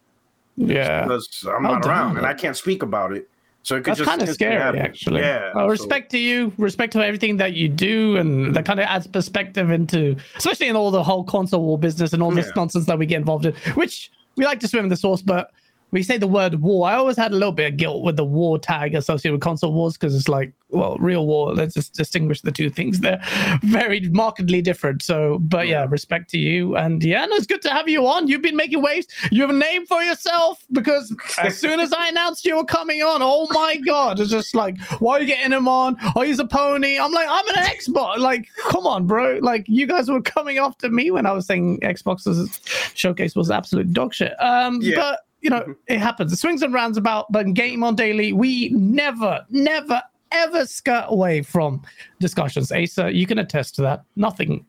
Yeah, 0.56 1.04
because 1.04 1.46
I'm 1.48 1.66
oh, 1.66 1.74
not 1.74 1.86
around 1.86 2.16
and 2.16 2.26
I 2.26 2.34
can't 2.34 2.56
speak 2.56 2.82
about 2.82 3.12
it. 3.12 3.28
So 3.62 3.76
it 3.76 3.84
could 3.84 3.96
That's 3.96 4.08
kind 4.08 4.22
of 4.22 4.28
scary, 4.30 4.80
actually. 4.80 5.20
Yeah. 5.20 5.52
Well, 5.54 5.68
respect 5.68 6.10
to 6.12 6.18
you, 6.18 6.52
respect 6.56 6.92
to 6.94 7.04
everything 7.04 7.36
that 7.36 7.52
you 7.52 7.68
do, 7.68 8.16
and 8.16 8.56
that 8.56 8.64
kind 8.64 8.80
of 8.80 8.86
adds 8.86 9.06
perspective 9.06 9.70
into, 9.70 10.16
especially 10.36 10.68
in 10.68 10.76
all 10.76 10.90
the 10.90 11.02
whole 11.02 11.22
console 11.22 11.62
war 11.62 11.78
business 11.78 12.14
and 12.14 12.22
all 12.22 12.30
this 12.30 12.46
yeah. 12.46 12.52
nonsense 12.56 12.86
that 12.86 12.98
we 12.98 13.04
get 13.04 13.18
involved 13.18 13.44
in, 13.44 13.52
which 13.74 14.10
we 14.36 14.46
like 14.46 14.60
to 14.60 14.68
swim 14.68 14.84
in 14.84 14.88
the 14.88 14.96
source, 14.96 15.20
but 15.20 15.52
we 15.90 16.02
say 16.02 16.18
the 16.18 16.26
word 16.26 16.60
war, 16.60 16.88
I 16.88 16.94
always 16.94 17.16
had 17.16 17.32
a 17.32 17.34
little 17.34 17.52
bit 17.52 17.72
of 17.72 17.76
guilt 17.76 18.02
with 18.02 18.16
the 18.16 18.24
war 18.24 18.58
tag 18.58 18.94
associated 18.94 19.32
with 19.32 19.40
console 19.40 19.72
wars 19.72 19.94
because 19.94 20.14
it's 20.14 20.28
like, 20.28 20.52
well, 20.70 20.96
real 20.98 21.26
war. 21.26 21.54
Let's 21.54 21.74
just 21.74 21.94
distinguish 21.94 22.42
the 22.42 22.52
two 22.52 22.68
things. 22.68 23.00
They're 23.00 23.22
very 23.62 24.00
markedly 24.10 24.60
different. 24.60 25.02
So, 25.02 25.38
but 25.40 25.66
yeah, 25.66 25.86
respect 25.88 26.28
to 26.30 26.38
you. 26.38 26.76
And 26.76 27.02
yeah, 27.02 27.24
no, 27.24 27.36
it's 27.36 27.46
good 27.46 27.62
to 27.62 27.70
have 27.70 27.88
you 27.88 28.06
on. 28.06 28.28
You've 28.28 28.42
been 28.42 28.56
making 28.56 28.82
waves. 28.82 29.06
You 29.30 29.42
have 29.42 29.50
a 29.50 29.54
name 29.54 29.86
for 29.86 30.02
yourself 30.02 30.62
because 30.72 31.14
as 31.38 31.58
soon 31.60 31.80
as 31.80 31.92
I 31.92 32.08
announced 32.08 32.44
you 32.44 32.56
were 32.56 32.64
coming 32.64 33.02
on, 33.02 33.20
oh 33.22 33.46
my 33.50 33.76
God, 33.76 34.20
it's 34.20 34.30
just 34.30 34.54
like, 34.54 34.78
why 35.00 35.16
are 35.16 35.20
you 35.20 35.26
getting 35.26 35.52
him 35.52 35.68
on? 35.68 35.96
Oh, 36.14 36.20
he's 36.20 36.38
a 36.38 36.46
pony. 36.46 36.98
I'm 36.98 37.12
like, 37.12 37.28
I'm 37.30 37.48
an 37.48 37.64
Xbox. 37.64 38.18
Like, 38.18 38.46
come 38.68 38.86
on, 38.86 39.06
bro. 39.06 39.38
Like, 39.40 39.64
you 39.68 39.86
guys 39.86 40.10
were 40.10 40.20
coming 40.20 40.58
after 40.58 40.90
me 40.90 41.10
when 41.10 41.24
I 41.24 41.32
was 41.32 41.46
saying 41.46 41.80
Xbox's 41.80 42.60
showcase 42.94 43.34
was 43.34 43.50
absolute 43.50 43.92
dog 43.94 44.12
shit. 44.12 44.34
Um, 44.42 44.80
yeah. 44.82 44.96
But 44.96 45.20
you 45.40 45.50
know, 45.50 45.60
mm-hmm. 45.60 45.72
it 45.86 46.00
happens. 46.00 46.30
The 46.30 46.36
swings 46.36 46.62
and 46.62 46.72
roundabouts, 46.74 47.28
but 47.30 47.46
in 47.46 47.54
Game 47.54 47.84
on 47.84 47.94
Daily, 47.94 48.32
we 48.32 48.70
never, 48.70 49.44
never, 49.50 50.02
ever 50.32 50.66
skirt 50.66 51.06
away 51.08 51.42
from 51.42 51.82
discussions. 52.20 52.72
Asa, 52.72 53.12
you 53.12 53.26
can 53.26 53.38
attest 53.38 53.74
to 53.76 53.82
that. 53.82 54.04
Nothing 54.16 54.64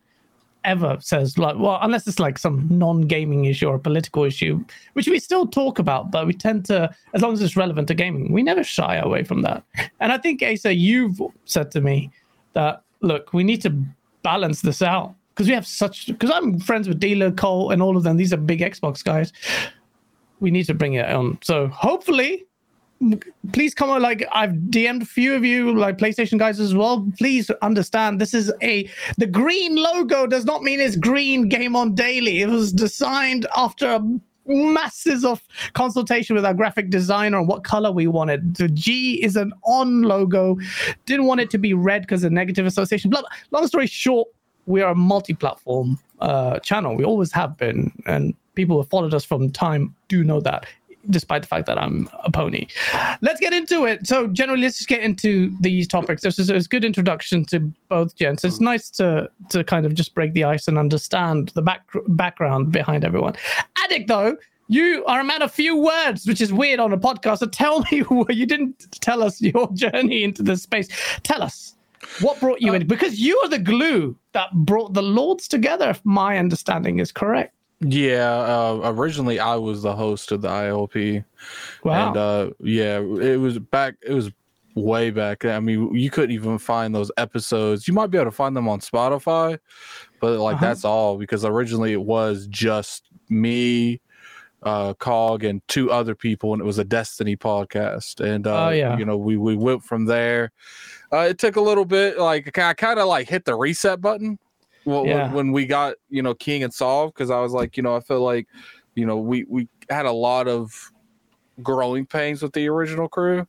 ever 0.65 0.97
says 0.99 1.38
like 1.38 1.55
well 1.57 1.79
unless 1.81 2.05
it's 2.07 2.19
like 2.19 2.38
some 2.38 2.67
non-gaming 2.69 3.45
issue 3.45 3.67
or 3.67 3.75
a 3.75 3.79
political 3.79 4.23
issue 4.23 4.63
which 4.93 5.07
we 5.07 5.17
still 5.19 5.47
talk 5.47 5.79
about 5.79 6.11
but 6.11 6.27
we 6.27 6.33
tend 6.33 6.65
to 6.65 6.93
as 7.13 7.21
long 7.21 7.33
as 7.33 7.41
it's 7.41 7.55
relevant 7.55 7.88
to 7.88 7.93
gaming 7.93 8.31
we 8.33 8.43
never 8.43 8.63
shy 8.63 8.97
away 8.97 9.23
from 9.23 9.41
that 9.41 9.63
and 9.99 10.11
i 10.11 10.17
think 10.17 10.43
asa 10.43 10.73
you've 10.73 11.19
said 11.45 11.71
to 11.71 11.79
me 11.79 12.11
that 12.53 12.83
look 13.01 13.31
we 13.31 13.43
need 13.43 13.61
to 13.61 13.73
balance 14.21 14.61
this 14.61 14.81
out 14.81 15.15
because 15.33 15.47
we 15.47 15.53
have 15.53 15.65
such 15.65 16.07
because 16.07 16.29
i'm 16.29 16.59
friends 16.59 16.89
with 16.89 16.99
dealer 16.99 17.31
cole 17.31 17.71
and 17.71 17.81
all 17.81 17.95
of 17.95 18.03
them 18.03 18.17
these 18.17 18.33
are 18.33 18.38
big 18.38 18.59
xbox 18.59 19.01
guys 19.01 19.31
we 20.39 20.51
need 20.51 20.65
to 20.65 20.74
bring 20.74 20.93
it 20.93 21.10
on. 21.10 21.38
So 21.41 21.67
hopefully 21.67 22.46
please 23.53 23.74
come 23.74 23.89
on 23.89 24.01
like 24.01 24.27
i've 24.34 24.51
dm'd 24.51 25.01
a 25.01 25.05
few 25.05 25.34
of 25.34 25.46
you 25.46 25.74
like 25.74 25.98
playstation 25.98 26.38
guys 26.38 26.60
as 26.60 26.75
well. 26.75 27.08
Please 27.17 27.50
understand 27.62 28.19
this 28.19 28.34
is 28.34 28.51
a 28.62 28.89
the 29.17 29.25
green 29.25 29.75
logo 29.75 30.27
does 30.27 30.46
not 30.46 30.63
mean 30.63 30.79
it's 30.79 30.96
green 30.96 31.48
game 31.48 31.75
on 31.75 31.96
daily. 31.96 32.41
It 32.41 32.50
was 32.50 32.74
designed 32.74 33.48
after 33.55 34.00
masses 34.46 35.24
of 35.24 35.41
consultation 35.74 36.36
with 36.36 36.43
our 36.43 36.53
graphic 36.53 36.89
designer 36.89 37.38
on 37.38 37.48
what 37.48 37.63
color 37.63 37.91
we 37.91 38.08
wanted. 38.08 38.55
The 38.55 38.67
g 38.67 39.24
is 39.24 39.36
an 39.36 39.53
on 39.63 40.01
logo. 40.01 40.58
Didn't 41.05 41.25
want 41.25 41.39
it 41.39 41.50
to 41.51 41.58
be 41.58 41.74
red 41.74 42.01
because 42.01 42.24
of 42.24 42.31
negative 42.31 42.65
association. 42.65 43.10
Blah, 43.10 43.22
blah. 43.22 43.29
long 43.51 43.67
story 43.67 43.88
short 43.88 44.27
we 44.69 44.81
are 44.81 44.91
a 44.91 44.96
multi-platform 44.96 45.98
uh, 46.22 46.60
channel. 46.60 46.96
We 46.96 47.03
always 47.03 47.31
have 47.31 47.58
been. 47.58 47.91
And 48.05 48.36
people 48.59 48.75
who 48.75 48.81
have 48.81 48.89
followed 48.89 49.13
us 49.13 49.23
from 49.23 49.49
time 49.51 49.95
do 50.09 50.21
know 50.21 50.41
that 50.41 50.65
despite 51.09 51.41
the 51.41 51.47
fact 51.47 51.65
that 51.65 51.77
I'm 51.77 52.09
a 52.25 52.29
pony. 52.29 52.67
Let's 53.21 53.39
get 53.39 53.53
into 53.53 53.85
it. 53.85 54.05
So, 54.05 54.27
generally, 54.27 54.63
let's 54.63 54.77
just 54.77 54.89
get 54.89 55.01
into 55.01 55.55
these 55.61 55.87
topics. 55.87 56.21
This 56.21 56.37
is 56.37 56.49
a 56.49 56.59
good 56.67 56.83
introduction 56.83 57.45
to 57.45 57.61
both 57.87 58.17
gents. 58.17 58.43
It's 58.43 58.59
nice 58.59 58.89
to 58.91 59.29
to 59.49 59.63
kind 59.63 59.85
of 59.85 59.93
just 59.93 60.13
break 60.13 60.33
the 60.33 60.43
ice 60.43 60.67
and 60.67 60.77
understand 60.77 61.53
the 61.55 61.61
back 61.61 61.87
background 62.09 62.73
behind 62.73 63.05
everyone. 63.05 63.35
Addict, 63.85 64.09
though, 64.09 64.35
you 64.67 65.05
are 65.05 65.21
a 65.21 65.23
man 65.23 65.41
of 65.41 65.53
few 65.53 65.77
words, 65.77 66.27
which 66.27 66.41
is 66.41 66.51
weird 66.51 66.81
on 66.81 66.91
a 66.91 66.97
podcast. 66.97 67.37
So, 67.39 67.47
tell 67.47 67.79
me, 67.91 68.03
you 68.29 68.45
didn't 68.45 68.91
tell 68.99 69.23
us 69.23 69.41
your 69.41 69.71
journey 69.73 70.23
into 70.25 70.43
this 70.43 70.63
space. 70.63 70.89
Tell 71.23 71.41
us. 71.41 71.75
What 72.21 72.39
brought 72.39 72.61
you 72.61 72.73
in? 72.73 72.83
Uh, 72.83 72.85
because 72.85 73.19
you 73.19 73.37
are 73.43 73.49
the 73.49 73.59
glue 73.59 74.15
that 74.31 74.51
brought 74.53 74.93
the 74.93 75.03
Lords 75.03 75.47
together, 75.47 75.89
if 75.89 76.03
my 76.05 76.37
understanding 76.37 76.99
is 76.99 77.11
correct. 77.11 77.53
Yeah, 77.81 78.29
uh, 78.29 78.81
originally 78.93 79.39
I 79.39 79.55
was 79.55 79.81
the 79.83 79.95
host 79.95 80.31
of 80.31 80.41
the 80.41 80.50
ILP. 80.50 81.24
Wow. 81.83 82.07
And 82.09 82.17
uh, 82.17 82.50
yeah, 82.59 83.00
it 83.00 83.39
was 83.39 83.57
back. 83.59 83.95
It 84.01 84.13
was 84.13 84.31
way 84.75 85.12
back. 85.12 85.45
I 85.45 85.59
mean, 85.59 85.93
you 85.95 86.09
couldn't 86.09 86.31
even 86.31 86.57
find 86.57 86.93
those 86.93 87.09
episodes. 87.17 87.88
You 87.88 87.93
might 87.93 88.07
be 88.12 88.17
able 88.17 88.31
to 88.31 88.36
find 88.36 88.55
them 88.55 88.67
on 88.67 88.79
Spotify, 88.81 89.59
but 90.19 90.39
like 90.39 90.55
Uh-huh. 90.57 90.65
that's 90.65 90.83
all 90.86 91.17
because 91.17 91.45
originally 91.45 91.93
it 91.93 92.01
was 92.01 92.48
just 92.48 93.05
me, 93.29 94.01
uh, 94.63 94.93
Cog, 94.95 95.45
and 95.45 95.65
two 95.69 95.89
other 95.89 96.15
people, 96.15 96.51
and 96.53 96.62
it 96.62 96.65
was 96.65 96.79
a 96.79 96.83
Destiny 96.83 97.38
podcast. 97.38 98.19
And 98.19 98.45
uh, 98.45 98.65
Oh, 98.67 98.69
yeah. 98.71 98.98
you 98.98 99.05
know, 99.05 99.15
we 99.17 99.38
we 99.38 99.55
went 99.55 99.83
from 99.86 100.03
there. 100.05 100.51
Uh, 101.13 101.27
it 101.29 101.38
took 101.38 101.55
a 101.55 101.62
little 101.62 101.86
bit. 101.86 102.17
Like 102.19 102.57
I 102.57 102.74
kind 102.74 103.00
of 103.00 103.07
like 103.07 103.29
hit 103.29 103.45
the 103.45 103.55
reset 103.55 104.01
button 104.01 104.38
well, 104.89 105.05
Yeah. 105.05 105.31
when, 105.31 105.51
we 105.51 105.65
got 105.65 105.96
you 106.10 106.22
know 106.22 106.34
King 106.34 106.63
and 106.63 106.74
Solve 106.74 107.13
because 107.13 107.29
I 107.31 107.39
was 107.39 107.53
like, 107.53 107.77
you 107.77 107.84
know, 107.84 107.96
I 107.96 108.00
feel 108.01 108.22
like 108.22 108.48
you 108.96 109.05
know 109.05 109.17
we 109.17 109.46
we 109.48 109.67
had 109.89 110.05
a 110.05 110.12
lot 110.12 110.48
of 110.48 110.72
growing 111.62 112.05
pains 112.05 112.41
with 112.41 112.53
the 112.53 112.67
original 112.67 113.08
crew. 113.08 113.46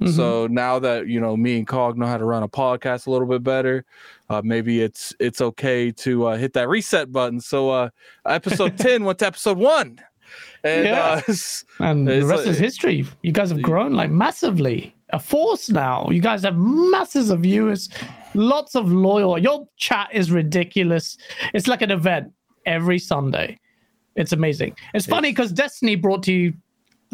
Mhm. 0.00 0.14
So 0.16 0.46
now 0.46 0.78
that 0.78 1.06
you 1.06 1.20
know 1.20 1.36
me 1.36 1.58
and 1.58 1.66
Cog 1.66 1.98
know 1.98 2.06
how 2.06 2.16
to 2.18 2.24
run 2.24 2.42
a 2.42 2.48
podcast 2.48 3.06
a 3.06 3.10
little 3.10 3.26
bit 3.28 3.42
better, 3.42 3.84
uh, 4.30 4.40
maybe 4.44 4.80
it's 4.80 5.14
it's 5.20 5.40
okay 5.40 5.90
to 5.92 6.26
uh, 6.28 6.36
hit 6.36 6.54
that 6.54 6.68
reset 6.68 7.12
button. 7.12 7.40
So 7.40 7.70
uh, 7.70 7.90
episode 8.26 8.78
ten 8.86 9.04
went 9.04 9.18
to 9.20 9.26
episode 9.26 9.58
one, 9.58 10.00
and 10.64 10.86
Yeah. 10.86 11.20
uh, 11.28 11.34
And 11.80 12.08
the 12.08 12.24
rest 12.24 12.46
is 12.46 12.58
history. 12.58 13.04
You 13.22 13.32
guys 13.32 13.50
have 13.50 13.60
grown 13.62 13.92
like 13.92 14.10
massively. 14.10 14.94
A 15.10 15.18
force 15.18 15.68
now. 15.68 16.08
You 16.10 16.22
guys 16.22 16.42
have 16.42 16.56
masses 16.56 17.28
of 17.28 17.40
viewers, 17.40 17.90
lots 18.34 18.74
of 18.74 18.90
loyal. 18.90 19.38
Your 19.38 19.68
chat 19.76 20.08
is 20.12 20.30
ridiculous. 20.30 21.16
It's 21.54 21.66
like 21.66 21.82
an 21.82 21.90
event 21.90 22.32
every 22.66 22.98
Sunday. 22.98 23.58
It's 24.16 24.32
amazing. 24.32 24.76
It's 24.94 25.06
funny 25.06 25.30
because 25.30 25.52
Destiny 25.52 25.96
brought 25.96 26.26
you 26.28 26.52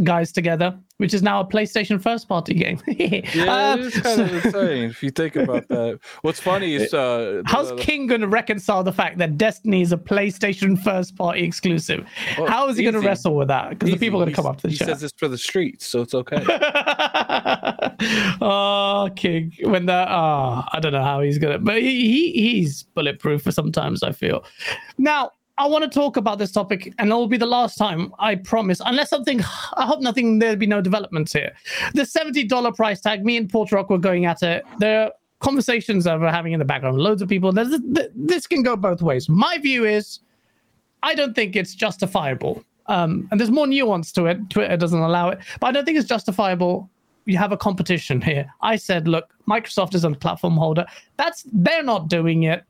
guys 0.02 0.32
together, 0.32 0.78
which 0.98 1.14
is 1.14 1.22
now 1.22 1.40
a 1.40 1.44
PlayStation 1.44 2.00
first 2.00 2.28
party 2.28 2.54
game. 2.54 2.80
yeah, 2.86 3.72
Um, 3.72 3.80
it's 3.80 4.00
kind 4.00 4.20
of 4.20 4.44
insane 4.44 4.90
if 4.90 5.02
you 5.02 5.10
think 5.10 5.34
about 5.36 5.66
that. 5.68 5.98
What's 6.22 6.38
funny 6.40 6.74
is 6.74 6.92
uh, 6.92 7.42
How's 7.46 7.70
the- 7.70 7.76
King 7.76 8.06
going 8.06 8.20
to 8.20 8.28
reconcile 8.28 8.82
the 8.84 8.92
fact 8.92 9.18
that 9.18 9.38
Destiny 9.38 9.80
is 9.82 9.92
a 9.92 9.96
PlayStation 9.96 10.78
first 10.80 11.16
party 11.16 11.42
exclusive? 11.42 12.06
Well, 12.36 12.48
How 12.48 12.68
is 12.68 12.76
he 12.76 12.82
going 12.82 12.94
to 12.94 13.00
wrestle 13.00 13.34
with 13.36 13.48
that? 13.48 13.70
Because 13.70 13.90
the 13.90 13.96
people 13.98 14.20
are 14.20 14.24
going 14.24 14.34
to 14.34 14.36
come 14.36 14.46
up 14.46 14.58
to 14.60 14.66
the 14.68 14.74
show. 14.74 14.84
He 14.86 14.90
says 14.92 15.02
it's 15.02 15.14
for 15.16 15.28
the 15.28 15.38
streets, 15.38 15.86
so 15.86 16.02
it's 16.02 16.14
okay. 16.14 16.44
oh, 18.40 19.08
King. 19.16 19.52
When 19.62 19.86
that, 19.86 20.08
ah, 20.08 20.68
I 20.72 20.80
don't 20.80 20.92
know 20.92 21.02
how 21.02 21.20
he's 21.20 21.38
gonna, 21.38 21.58
but 21.58 21.80
he, 21.80 22.06
he 22.10 22.32
he's 22.32 22.82
bulletproof 22.82 23.42
for 23.42 23.52
sometimes. 23.52 24.02
I 24.02 24.12
feel. 24.12 24.44
Now, 24.98 25.30
I 25.58 25.66
want 25.66 25.84
to 25.84 25.90
talk 25.90 26.16
about 26.16 26.38
this 26.38 26.52
topic, 26.52 26.94
and 26.98 27.10
it 27.10 27.14
will 27.14 27.26
be 27.26 27.36
the 27.36 27.46
last 27.46 27.76
time. 27.76 28.14
I 28.18 28.36
promise. 28.36 28.80
Unless 28.84 29.10
something, 29.10 29.40
I 29.76 29.84
hope 29.86 30.00
nothing. 30.00 30.38
There'll 30.38 30.56
be 30.56 30.66
no 30.66 30.80
developments 30.80 31.32
here. 31.32 31.52
The 31.94 32.06
seventy 32.06 32.44
dollar 32.44 32.72
price 32.72 33.00
tag. 33.00 33.24
Me 33.24 33.36
and 33.36 33.50
Port 33.50 33.72
Rock 33.72 33.90
were 33.90 33.98
going 33.98 34.24
at 34.24 34.42
it. 34.42 34.64
There 34.78 35.02
are 35.02 35.12
conversations 35.40 36.04
that 36.04 36.20
we're 36.20 36.30
having 36.30 36.52
in 36.52 36.58
the 36.58 36.64
background. 36.64 36.98
Loads 36.98 37.22
of 37.22 37.28
people. 37.28 37.52
There's, 37.52 37.78
this 38.14 38.46
can 38.46 38.62
go 38.62 38.76
both 38.76 39.02
ways. 39.02 39.28
My 39.28 39.58
view 39.58 39.84
is, 39.84 40.20
I 41.02 41.14
don't 41.14 41.34
think 41.34 41.56
it's 41.56 41.74
justifiable. 41.74 42.64
Um, 42.86 43.28
and 43.30 43.38
there's 43.38 43.50
more 43.50 43.66
nuance 43.66 44.12
to 44.12 44.26
it. 44.26 44.50
Twitter 44.50 44.76
doesn't 44.76 44.98
allow 44.98 45.28
it, 45.28 45.40
but 45.60 45.66
I 45.68 45.72
don't 45.72 45.84
think 45.84 45.98
it's 45.98 46.08
justifiable 46.08 46.88
you 47.28 47.36
have 47.36 47.52
a 47.52 47.56
competition 47.56 48.22
here. 48.22 48.50
I 48.62 48.76
said, 48.76 49.06
look, 49.06 49.34
Microsoft 49.46 49.94
is 49.94 50.02
a 50.02 50.10
platform 50.10 50.56
holder. 50.56 50.86
That's 51.18 51.44
they're 51.52 51.82
not 51.82 52.08
doing 52.08 52.44
it. 52.44 52.64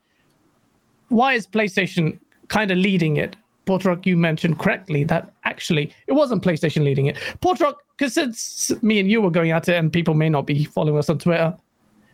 Why 1.11 1.35
is 1.35 1.47
PlayStation 1.47 2.19
kind 2.49 2.71
of 2.71 2.79
leading 2.79 3.17
it? 3.17 3.37
Portrock, 3.67 4.07
you 4.07 4.17
mentioned 4.17 4.59
correctly 4.59 5.05
that 5.05 5.31
actually 5.45 5.93
it 6.07 6.15
wasn't 6.15 6.43
PlayStation 6.43 6.85
leading 6.85 7.07
it. 7.07 7.17
Portrock, 7.41 7.75
because 7.97 8.15
since 8.15 8.73
me 8.83 8.99
and 8.99 9.11
you 9.11 9.21
were 9.21 9.31
going 9.31 9.51
at 9.51 9.69
it, 9.69 9.77
and 9.77 9.93
people 9.93 10.15
may 10.15 10.31
not 10.31 10.47
be 10.47 10.65
following 10.65 10.99
us 10.99 11.11
on 11.11 11.19
Twitter, 11.19 11.55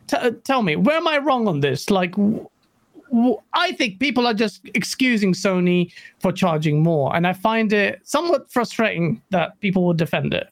t- 0.08 0.16
uh, 0.16 0.32
tell 0.42 0.62
me 0.62 0.74
where 0.76 0.96
am 0.96 1.06
I 1.06 1.18
wrong 1.18 1.46
on 1.46 1.60
this? 1.60 1.90
Like, 1.90 2.10
w- 2.12 2.48
w- 3.10 3.38
I 3.52 3.70
think 3.72 4.00
people 4.00 4.26
are 4.26 4.34
just 4.34 4.62
excusing 4.74 5.32
Sony 5.32 5.92
for 6.18 6.32
charging 6.32 6.82
more, 6.82 7.14
and 7.14 7.24
I 7.24 7.32
find 7.32 7.72
it 7.72 8.00
somewhat 8.02 8.50
frustrating 8.50 9.22
that 9.30 9.58
people 9.60 9.86
would 9.86 9.96
defend 9.96 10.34
it. 10.34 10.48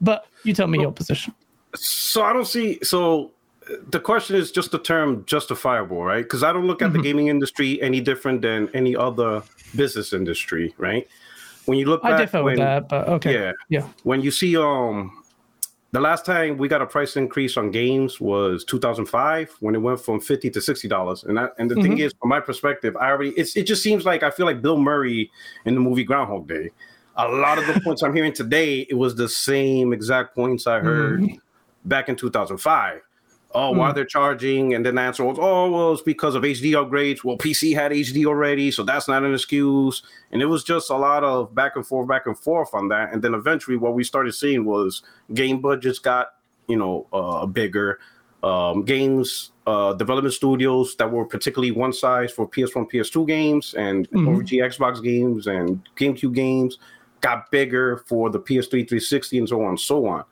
But 0.00 0.26
you 0.44 0.54
tell 0.54 0.68
me 0.68 0.80
your 0.80 0.92
position. 0.92 1.34
So 1.74 2.22
I 2.22 2.32
don't 2.32 2.46
see. 2.46 2.78
So 2.82 3.32
the 3.88 4.00
question 4.00 4.36
is 4.36 4.50
just 4.50 4.70
the 4.70 4.78
term 4.78 5.24
justifiable, 5.26 6.02
right? 6.04 6.22
Because 6.22 6.42
I 6.42 6.52
don't 6.52 6.66
look 6.66 6.82
at 6.82 6.92
the 6.92 6.98
mm-hmm. 6.98 7.04
gaming 7.04 7.26
industry 7.28 7.80
any 7.82 8.00
different 8.00 8.42
than 8.42 8.68
any 8.74 8.96
other 8.96 9.42
business 9.76 10.12
industry, 10.12 10.74
right? 10.78 11.06
When 11.66 11.78
you 11.78 11.86
look, 11.86 12.00
I 12.02 12.10
back 12.10 12.20
differ 12.20 12.42
when, 12.42 12.52
with 12.52 12.58
that, 12.58 12.88
but 12.88 13.08
okay. 13.08 13.34
Yeah. 13.34 13.52
Yeah. 13.68 13.88
when 14.02 14.22
you 14.22 14.30
see 14.30 14.56
um 14.56 15.12
the 15.92 16.00
last 16.00 16.26
time 16.26 16.58
we 16.58 16.68
got 16.68 16.82
a 16.82 16.86
price 16.86 17.16
increase 17.16 17.56
on 17.56 17.70
games 17.70 18.20
was 18.20 18.64
2005 18.64 19.56
when 19.60 19.74
it 19.74 19.78
went 19.78 20.00
from 20.00 20.20
50 20.20 20.50
to 20.50 20.60
60 20.60 20.88
dollars 20.88 21.24
and 21.24 21.36
that 21.38 21.54
and 21.58 21.70
the 21.70 21.76
thing 21.76 21.92
mm-hmm. 21.92 22.00
is 22.00 22.12
from 22.20 22.28
my 22.28 22.40
perspective 22.40 22.94
i 22.96 23.08
already 23.08 23.30
it's 23.30 23.56
it 23.56 23.66
just 23.66 23.82
seems 23.82 24.04
like 24.04 24.22
i 24.22 24.30
feel 24.30 24.44
like 24.44 24.60
bill 24.60 24.78
murray 24.78 25.30
in 25.64 25.74
the 25.74 25.80
movie 25.80 26.04
groundhog 26.04 26.46
day 26.46 26.70
a 27.16 27.28
lot 27.28 27.58
of 27.58 27.66
the 27.66 27.80
points 27.84 28.02
i'm 28.02 28.14
hearing 28.14 28.32
today 28.32 28.80
it 28.90 28.94
was 28.94 29.14
the 29.14 29.28
same 29.28 29.92
exact 29.92 30.34
points 30.34 30.66
i 30.66 30.78
heard 30.78 31.20
mm-hmm. 31.20 31.36
back 31.86 32.08
in 32.08 32.16
2005 32.16 33.00
oh 33.54 33.72
why 33.72 33.92
they're 33.92 34.04
charging? 34.04 34.74
And 34.74 34.84
then 34.84 34.96
the 34.96 35.00
answer 35.00 35.24
was 35.24 35.38
oh 35.40 35.70
well 35.70 35.92
it's 35.92 36.02
because 36.02 36.34
of 36.34 36.42
hd 36.42 36.72
upgrades. 36.72 37.24
Well 37.24 37.38
pc 37.38 37.74
had 37.74 37.92
hd 37.92 38.24
already 38.26 38.70
so 38.70 38.82
that's 38.82 39.08
not 39.08 39.22
an 39.24 39.32
excuse. 39.32 40.02
And 40.32 40.42
it 40.42 40.46
was 40.46 40.64
just 40.64 40.90
a 40.90 40.96
lot 40.96 41.24
of 41.24 41.54
back 41.54 41.76
and 41.76 41.86
forth 41.86 42.08
back 42.08 42.26
and 42.26 42.38
forth 42.38 42.70
on 42.74 42.88
that. 42.88 43.12
And 43.12 43.22
then 43.22 43.34
eventually 43.34 43.76
what 43.76 43.94
we 43.94 44.04
started 44.04 44.32
seeing 44.32 44.64
was 44.64 45.02
game 45.34 45.60
budgets 45.60 45.98
got 45.98 46.34
you 46.68 46.76
know 46.76 47.06
uh, 47.12 47.46
bigger. 47.46 47.98
Um, 48.44 48.84
games 48.84 49.50
uh, 49.66 49.94
development 49.94 50.32
studios 50.32 50.94
that 50.96 51.10
were 51.10 51.24
particularly 51.24 51.72
one 51.72 51.92
size 51.92 52.30
for 52.30 52.48
ps1 52.48 52.88
ps2 52.88 53.26
games 53.26 53.74
and 53.74 54.08
Mhm. 54.10 54.28
OG 54.36 54.48
xbox 54.70 55.02
games 55.02 55.48
and 55.48 55.80
gamecube 55.96 56.34
games 56.34 56.78
got 57.20 57.50
bigger 57.50 57.96
for 58.06 58.30
the 58.30 58.38
ps3 58.38 58.88
360 58.88 59.38
and 59.38 59.48
so 59.48 59.60
on 59.62 59.70
and 59.70 59.80
so 59.80 60.06
on. 60.06 60.22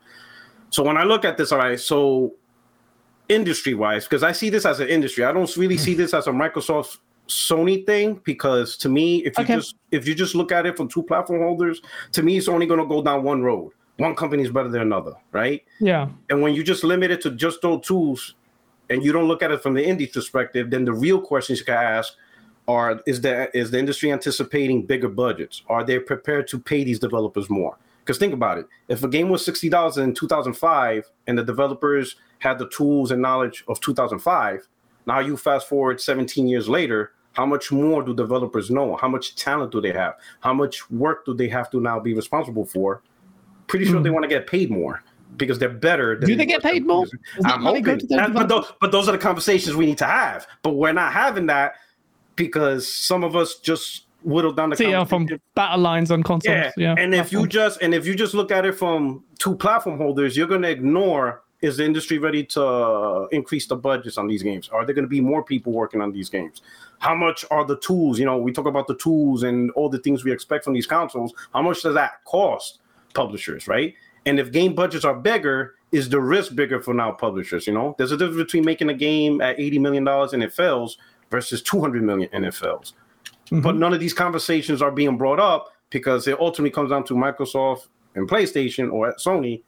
So 0.69 0.83
when 0.83 0.95
i 0.95 1.03
look 1.03 1.25
at 1.25 1.35
this 1.35 1.51
all 1.51 1.57
right 1.59 1.77
so 1.77 2.33
industry 3.29 3.73
wise 3.73 4.05
because 4.05 4.23
i 4.23 4.31
see 4.31 4.49
this 4.49 4.65
as 4.65 4.79
an 4.79 4.87
industry 4.87 5.23
i 5.23 5.31
don't 5.31 5.55
really 5.57 5.77
see 5.77 5.91
mm-hmm. 5.91 6.01
this 6.01 6.13
as 6.13 6.27
a 6.27 6.31
microsoft 6.31 6.97
sony 7.27 7.85
thing 7.85 8.21
because 8.23 8.77
to 8.77 8.87
me 8.87 9.17
if 9.25 9.37
you 9.37 9.43
Okay. 9.43 9.55
just 9.55 9.75
if 9.91 10.07
you 10.07 10.15
just 10.15 10.33
look 10.33 10.51
at 10.51 10.65
it 10.65 10.77
from 10.77 10.87
two 10.87 11.03
platform 11.03 11.41
holders 11.41 11.81
to 12.13 12.23
me 12.23 12.37
it's 12.37 12.47
only 12.47 12.65
going 12.65 12.79
to 12.79 12.85
go 12.85 13.01
down 13.01 13.23
one 13.23 13.41
road 13.41 13.71
one 13.97 14.15
company 14.15 14.43
is 14.43 14.51
better 14.51 14.69
than 14.69 14.81
another, 14.81 15.13
right? 15.31 15.63
Yeah. 15.79 16.09
And 16.29 16.41
when 16.41 16.53
you 16.53 16.63
just 16.63 16.83
limit 16.83 17.11
it 17.11 17.21
to 17.21 17.31
just 17.31 17.61
those 17.61 17.85
tools 17.85 18.35
and 18.89 19.03
you 19.03 19.11
don't 19.11 19.27
look 19.27 19.41
at 19.41 19.51
it 19.51 19.61
from 19.61 19.73
the 19.73 19.83
indie 19.83 20.11
perspective, 20.11 20.69
then 20.69 20.85
the 20.85 20.93
real 20.93 21.19
questions 21.19 21.59
you 21.59 21.65
can 21.65 21.75
ask 21.75 22.13
are 22.67 23.01
is 23.05 23.21
the 23.21 23.55
is 23.57 23.71
the 23.71 23.79
industry 23.79 24.11
anticipating 24.11 24.85
bigger 24.85 25.09
budgets? 25.09 25.63
Are 25.67 25.83
they 25.83 25.99
prepared 25.99 26.47
to 26.49 26.59
pay 26.59 26.83
these 26.83 26.99
developers 26.99 27.49
more? 27.49 27.77
Because 27.99 28.17
think 28.17 28.33
about 28.33 28.57
it. 28.57 28.67
If 28.87 29.03
a 29.03 29.07
game 29.07 29.29
was 29.29 29.43
sixty 29.43 29.69
dollars 29.69 29.97
in 29.97 30.13
two 30.13 30.27
thousand 30.27 30.53
five, 30.53 31.09
and 31.27 31.37
the 31.37 31.43
developers 31.43 32.17
had 32.39 32.59
the 32.59 32.69
tools 32.69 33.11
and 33.11 33.21
knowledge 33.21 33.63
of 33.67 33.79
two 33.79 33.93
thousand 33.93 34.19
five, 34.19 34.67
now 35.05 35.19
you 35.19 35.37
fast 35.37 35.67
forward 35.67 36.01
seventeen 36.01 36.47
years 36.47 36.67
later. 36.67 37.13
How 37.33 37.45
much 37.45 37.71
more 37.71 38.01
do 38.01 38.15
developers 38.15 38.71
know? 38.71 38.95
How 38.95 39.07
much 39.07 39.35
talent 39.35 39.71
do 39.71 39.79
they 39.79 39.91
have? 39.91 40.15
How 40.39 40.55
much 40.55 40.89
work 40.89 41.23
do 41.23 41.35
they 41.35 41.47
have 41.49 41.69
to 41.69 41.79
now 41.79 41.99
be 41.99 42.15
responsible 42.15 42.65
for? 42.65 43.03
Pretty 43.67 43.85
sure 43.85 43.99
mm. 43.99 44.03
they 44.03 44.09
want 44.09 44.23
to 44.23 44.27
get 44.27 44.47
paid 44.47 44.71
more 44.71 45.03
because 45.35 45.59
they're 45.59 45.69
better. 45.69 46.15
do 46.15 46.35
they 46.35 46.45
get 46.47 46.63
paid 46.63 46.85
more? 46.85 47.05
I'm 47.45 47.61
hoping. 47.61 48.01
but, 48.09 48.47
those, 48.47 48.73
but 48.81 48.91
those 48.91 49.07
are 49.07 49.11
the 49.11 49.17
conversations 49.19 49.75
we 49.75 49.85
need 49.85 49.99
to 49.99 50.05
have. 50.05 50.47
But 50.63 50.71
we're 50.71 50.93
not 50.93 51.13
having 51.13 51.45
that 51.47 51.75
because 52.35 52.91
some 52.91 53.23
of 53.23 53.35
us 53.35 53.55
just 53.55 54.05
whittle 54.23 54.51
down 54.51 54.69
the 54.69 54.75
See, 54.75 54.89
yeah, 54.89 55.03
from 55.03 55.27
battle 55.55 55.79
lines 55.79 56.11
on 56.11 56.23
consoles. 56.23 56.55
Yeah. 56.55 56.71
yeah. 56.77 56.95
And 56.97 57.13
if 57.13 57.31
you 57.31 57.47
just 57.47 57.81
and 57.81 57.93
if 57.93 58.05
you 58.05 58.15
just 58.15 58.33
look 58.33 58.51
at 58.51 58.65
it 58.65 58.73
from 58.73 59.23
two 59.39 59.55
platform 59.55 59.97
holders, 59.97 60.35
you're 60.35 60.47
gonna 60.47 60.69
ignore 60.69 61.43
is 61.61 61.77
the 61.77 61.85
industry 61.85 62.19
ready 62.19 62.43
to 62.43 63.27
increase 63.31 63.67
the 63.67 63.75
budgets 63.75 64.17
on 64.17 64.27
these 64.27 64.43
games? 64.43 64.69
Are 64.69 64.85
there 64.85 64.93
going 64.93 65.05
to 65.05 65.09
be 65.09 65.21
more 65.21 65.43
people 65.43 65.73
working 65.73 66.01
on 66.01 66.11
these 66.11 66.29
games? 66.29 66.61
How 66.99 67.15
much 67.15 67.45
are 67.49 67.65
the 67.65 67.77
tools? 67.79 68.19
You 68.19 68.25
know, 68.25 68.37
we 68.37 68.51
talk 68.51 68.67
about 68.67 68.87
the 68.87 68.95
tools 68.95 69.43
and 69.43 69.71
all 69.71 69.89
the 69.89 69.99
things 69.99 70.23
we 70.23 70.31
expect 70.31 70.63
from 70.63 70.73
these 70.73 70.87
consoles. 70.87 71.33
How 71.53 71.61
much 71.61 71.81
does 71.81 71.95
that 71.95 72.23
cost 72.25 72.79
publishers, 73.13 73.67
right? 73.67 73.95
And 74.25 74.39
if 74.39 74.51
game 74.51 74.75
budgets 74.75 75.05
are 75.05 75.15
bigger, 75.15 75.75
is 75.91 76.09
the 76.09 76.19
risk 76.19 76.53
bigger 76.53 76.81
for 76.81 76.93
now 76.93 77.11
publishers? 77.11 77.65
You 77.65 77.73
know, 77.73 77.95
there's 77.97 78.11
a 78.11 78.17
difference 78.17 78.37
between 78.37 78.65
making 78.65 78.89
a 78.89 78.93
game 78.93 79.41
at 79.41 79.57
$80 79.57 79.79
million 79.79 80.07
and 80.07 80.43
it 80.43 80.53
fails 80.53 80.97
versus 81.31 81.61
200 81.61 82.03
million 82.03 82.29
NFLs. 82.29 82.93
Mm-hmm. 83.47 83.61
But 83.61 83.75
none 83.77 83.93
of 83.93 83.99
these 83.99 84.13
conversations 84.13 84.81
are 84.81 84.91
being 84.91 85.17
brought 85.17 85.39
up 85.39 85.73
because 85.89 86.27
it 86.27 86.39
ultimately 86.39 86.71
comes 86.71 86.89
down 86.89 87.05
to 87.05 87.13
Microsoft 87.13 87.87
and 88.15 88.29
PlayStation 88.29 88.91
or 88.91 89.13
Sony. 89.15 89.63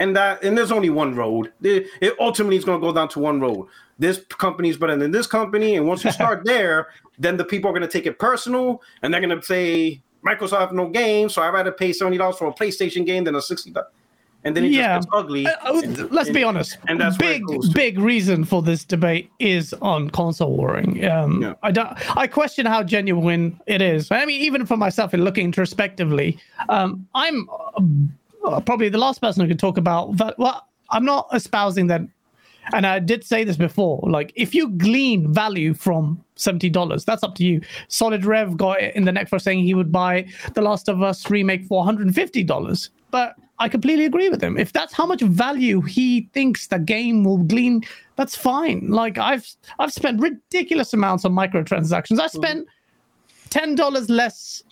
And 0.00 0.16
that 0.16 0.42
and 0.42 0.58
there's 0.58 0.72
only 0.72 0.90
one 0.90 1.14
road. 1.14 1.52
It, 1.62 1.86
ultimately 2.18 2.56
is 2.56 2.64
going 2.64 2.80
to 2.80 2.86
go 2.86 2.92
down 2.92 3.08
to 3.10 3.20
one 3.20 3.40
road. 3.40 3.68
This 3.98 4.18
company 4.18 4.70
is 4.70 4.76
better 4.76 4.96
than 4.96 5.10
this 5.10 5.26
company, 5.26 5.76
and 5.76 5.86
once 5.86 6.04
you 6.04 6.10
start 6.10 6.42
there, 6.44 6.88
then 7.18 7.36
the 7.36 7.44
people 7.44 7.70
are 7.70 7.72
going 7.72 7.82
to 7.82 7.88
take 7.88 8.06
it 8.06 8.18
personal, 8.18 8.82
and 9.02 9.12
they're 9.12 9.20
going 9.20 9.38
to 9.38 9.44
say 9.44 10.02
Microsoft 10.26 10.72
no 10.72 10.88
game, 10.88 11.28
so 11.28 11.42
I'd 11.42 11.50
rather 11.50 11.70
pay 11.70 11.92
seventy 11.92 12.18
dollars 12.18 12.38
for 12.38 12.48
a 12.48 12.52
PlayStation 12.52 13.06
game 13.06 13.24
than 13.24 13.36
a 13.36 13.42
sixty 13.42 13.70
dollars 13.70 13.92
and 14.44 14.56
then 14.56 14.64
it 14.64 14.72
yeah. 14.72 14.96
just 14.96 15.08
gets 15.08 15.16
ugly. 15.16 15.46
Uh, 15.46 15.50
uh 15.64 15.80
and, 15.82 16.10
let's 16.10 16.28
and, 16.28 16.34
be 16.34 16.42
honest. 16.42 16.78
And 16.88 17.00
that's 17.00 17.16
big, 17.16 17.42
big 17.74 17.98
reason 17.98 18.44
for 18.44 18.62
this 18.62 18.84
debate 18.84 19.30
is 19.38 19.74
on 19.74 20.10
console 20.10 20.56
warring. 20.56 21.04
Um, 21.06 21.42
yeah. 21.42 21.54
I 21.62 21.70
don't. 21.70 22.16
I 22.16 22.26
question 22.26 22.66
how 22.66 22.82
genuine 22.82 23.60
it 23.66 23.82
is. 23.82 24.10
I 24.10 24.24
mean, 24.24 24.40
even 24.40 24.66
for 24.66 24.76
myself, 24.76 25.12
in 25.12 25.24
looking 25.24 25.44
introspectively, 25.44 26.38
um, 26.68 27.06
I'm 27.14 27.48
uh, 27.50 27.82
probably 28.40 28.88
the 28.88 28.98
last 28.98 29.20
person 29.20 29.42
who 29.42 29.48
could 29.48 29.58
talk 29.58 29.78
about 29.78 30.16
that. 30.16 30.38
Well, 30.38 30.66
I'm 30.90 31.04
not 31.04 31.28
espousing 31.32 31.86
that. 31.88 32.02
And 32.72 32.86
I 32.86 32.98
did 32.98 33.24
say 33.24 33.42
this 33.42 33.56
before. 33.56 34.00
Like, 34.02 34.32
if 34.36 34.54
you 34.54 34.68
glean 34.68 35.32
value 35.32 35.74
from 35.74 36.22
seventy 36.36 36.68
dollars, 36.68 37.04
that's 37.04 37.22
up 37.22 37.34
to 37.36 37.44
you. 37.44 37.60
Solid 37.88 38.24
Rev 38.24 38.56
got 38.56 38.80
it 38.80 38.94
in 38.94 39.04
the 39.04 39.12
neck 39.12 39.28
for 39.28 39.38
saying 39.38 39.64
he 39.64 39.74
would 39.74 39.90
buy 39.90 40.26
The 40.54 40.62
Last 40.62 40.88
of 40.88 41.02
Us 41.02 41.28
remake 41.30 41.64
for 41.64 41.78
one 41.78 41.86
hundred 41.86 42.06
and 42.06 42.14
fifty 42.14 42.44
dollars. 42.44 42.90
But 43.10 43.34
I 43.58 43.68
completely 43.68 44.04
agree 44.04 44.28
with 44.28 44.42
him. 44.42 44.56
If 44.56 44.72
that's 44.72 44.92
how 44.92 45.04
much 45.04 45.20
value 45.20 45.80
he 45.80 46.28
thinks 46.32 46.68
the 46.68 46.78
game 46.78 47.24
will 47.24 47.38
glean, 47.38 47.82
that's 48.16 48.36
fine. 48.36 48.88
Like 48.88 49.18
I've 49.18 49.48
I've 49.78 49.92
spent 49.92 50.20
ridiculous 50.20 50.92
amounts 50.92 51.24
on 51.24 51.32
microtransactions. 51.32 52.20
I 52.20 52.28
spent 52.28 52.68
ten 53.48 53.74
dollars 53.74 54.08
less 54.08 54.62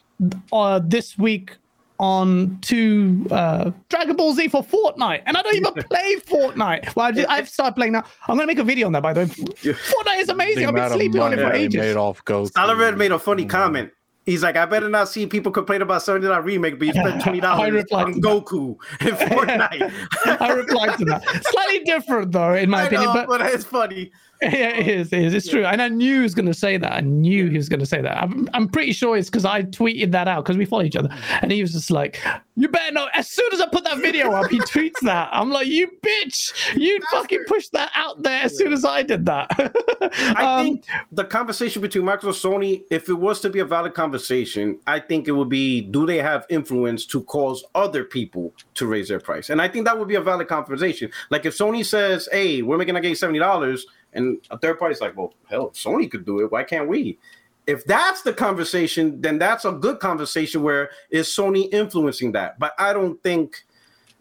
uh, 0.52 0.80
this 0.84 1.18
week 1.18 1.56
on 1.98 2.58
to 2.62 3.26
uh, 3.30 3.70
Dragon 3.88 4.16
Ball 4.16 4.32
Z 4.34 4.48
for 4.48 4.62
Fortnite, 4.62 5.22
and 5.26 5.36
I 5.36 5.42
don't 5.42 5.54
even 5.54 5.74
play 5.74 6.16
Fortnite. 6.16 6.94
Well, 6.94 7.12
I 7.28 7.36
have 7.36 7.48
started 7.48 7.74
playing 7.74 7.92
now. 7.92 8.04
I'm 8.26 8.36
gonna 8.36 8.46
make 8.46 8.58
a 8.58 8.64
video 8.64 8.86
on 8.86 8.92
that, 8.92 9.02
by 9.02 9.12
the 9.12 9.20
way. 9.20 9.26
Fortnite 9.26 10.20
is 10.20 10.28
amazing. 10.28 10.66
I've 10.66 10.74
been 10.74 10.90
sleeping 10.90 11.20
on 11.20 11.32
it 11.32 11.36
for 11.36 11.52
ages. 11.52 11.80
Made 11.80 11.96
off 11.96 12.24
Ghost. 12.24 12.56
Oliver 12.56 12.94
made 12.96 13.12
a 13.12 13.18
funny 13.18 13.44
comment. 13.44 13.90
He's 14.28 14.42
like, 14.42 14.56
I 14.56 14.66
better 14.66 14.90
not 14.90 15.08
see 15.08 15.26
people 15.26 15.50
complain 15.50 15.80
about 15.80 16.02
seventy 16.02 16.26
dollar 16.26 16.42
remake, 16.42 16.78
but 16.78 16.86
you 16.86 16.92
spent 16.92 17.22
twenty 17.22 17.40
dollars 17.40 17.86
on 17.92 18.20
Goku 18.20 18.76
in 19.00 19.06
Fortnite. 19.16 20.40
I 20.40 20.52
replied 20.52 20.98
to 20.98 21.04
that. 21.06 21.22
Slightly 21.50 21.80
different 21.84 22.32
though, 22.32 22.52
in 22.54 22.68
my 22.68 22.82
I 22.82 22.86
opinion, 22.86 23.06
know, 23.06 23.14
but, 23.14 23.28
but 23.28 23.40
it's 23.40 23.64
funny. 23.64 24.12
Yeah, 24.42 24.70
it 24.70 24.86
is. 24.86 25.12
It 25.12 25.24
is. 25.24 25.34
It's 25.34 25.48
true. 25.48 25.64
And 25.64 25.82
I 25.82 25.88
knew 25.88 26.16
he 26.16 26.20
was 26.20 26.34
going 26.34 26.46
to 26.46 26.54
say 26.54 26.76
that. 26.76 26.92
I 26.92 27.00
knew 27.00 27.48
he 27.50 27.56
was 27.56 27.68
going 27.68 27.80
to 27.80 27.86
say 27.86 28.00
that. 28.00 28.22
I'm, 28.22 28.48
I'm 28.54 28.68
pretty 28.68 28.92
sure 28.92 29.16
it's 29.16 29.28
because 29.28 29.44
I 29.44 29.64
tweeted 29.64 30.12
that 30.12 30.28
out 30.28 30.44
because 30.44 30.56
we 30.56 30.64
follow 30.64 30.84
each 30.84 30.94
other. 30.94 31.08
And 31.42 31.50
he 31.50 31.60
was 31.60 31.72
just 31.72 31.90
like, 31.90 32.22
you 32.54 32.68
better 32.68 32.92
know. 32.92 33.08
As 33.14 33.28
soon 33.28 33.52
as 33.52 33.60
I 33.60 33.66
put 33.66 33.82
that 33.84 33.98
video 33.98 34.30
up, 34.32 34.48
he 34.48 34.60
tweets 34.60 35.00
that. 35.02 35.28
I'm 35.32 35.50
like, 35.50 35.66
you 35.66 35.90
bitch. 36.02 36.76
You 36.76 37.00
fucking 37.10 37.44
pushed 37.48 37.72
that 37.72 37.90
out 37.94 38.22
there 38.22 38.44
as 38.44 38.56
soon 38.56 38.72
as 38.72 38.84
I 38.84 39.02
did 39.02 39.26
that. 39.26 39.50
I 40.36 40.58
um, 40.58 40.64
think 40.64 40.86
the 41.10 41.24
conversation 41.24 41.82
between 41.82 42.04
Microsoft 42.04 42.44
and 42.44 42.62
Sony, 42.62 42.82
if 42.90 43.08
it 43.08 43.14
was 43.14 43.40
to 43.40 43.50
be 43.50 43.58
a 43.58 43.64
valid 43.64 43.94
conversation, 43.94 44.78
I 44.86 45.00
think 45.00 45.26
it 45.26 45.32
would 45.32 45.48
be 45.48 45.80
do 45.80 46.06
they 46.06 46.18
have 46.18 46.46
influence 46.48 47.06
to 47.06 47.22
cause 47.24 47.64
other 47.74 48.04
people 48.04 48.54
to 48.74 48.86
raise 48.86 49.08
their 49.08 49.20
price? 49.20 49.50
And 49.50 49.60
I 49.60 49.68
think 49.68 49.84
that 49.86 49.98
would 49.98 50.08
be 50.08 50.14
a 50.14 50.20
valid 50.20 50.46
conversation. 50.46 51.10
Like 51.30 51.44
if 51.44 51.56
Sony 51.56 51.84
says, 51.84 52.28
hey, 52.30 52.62
we're 52.62 52.78
making 52.78 52.96
a 52.96 53.00
game 53.00 53.14
$70 53.14 53.80
and 54.12 54.38
a 54.50 54.58
third 54.58 54.78
party's 54.78 55.00
like, 55.00 55.16
well, 55.16 55.34
hell, 55.48 55.70
Sony 55.70 56.10
could 56.10 56.24
do 56.24 56.40
it. 56.40 56.50
Why 56.50 56.64
can't 56.64 56.88
we? 56.88 57.18
If 57.66 57.84
that's 57.84 58.22
the 58.22 58.32
conversation, 58.32 59.20
then 59.20 59.38
that's 59.38 59.64
a 59.64 59.72
good 59.72 60.00
conversation 60.00 60.62
where 60.62 60.90
is 61.10 61.28
Sony 61.28 61.72
influencing 61.72 62.32
that? 62.32 62.58
But 62.58 62.72
I 62.78 62.92
don't 62.94 63.22
think 63.22 63.64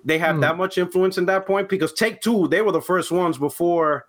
they 0.04 0.18
have 0.18 0.38
mm. 0.38 0.42
that 0.42 0.58
much 0.58 0.78
influence 0.78 1.18
in 1.18 1.26
that 1.28 1.46
point 1.46 1.70
because 1.70 1.94
Take 1.94 2.22
Two, 2.22 2.48
they 2.48 2.62
were 2.62 2.74
the 2.74 2.82
first 2.82 3.12
ones 3.12 3.38
before 3.38 4.08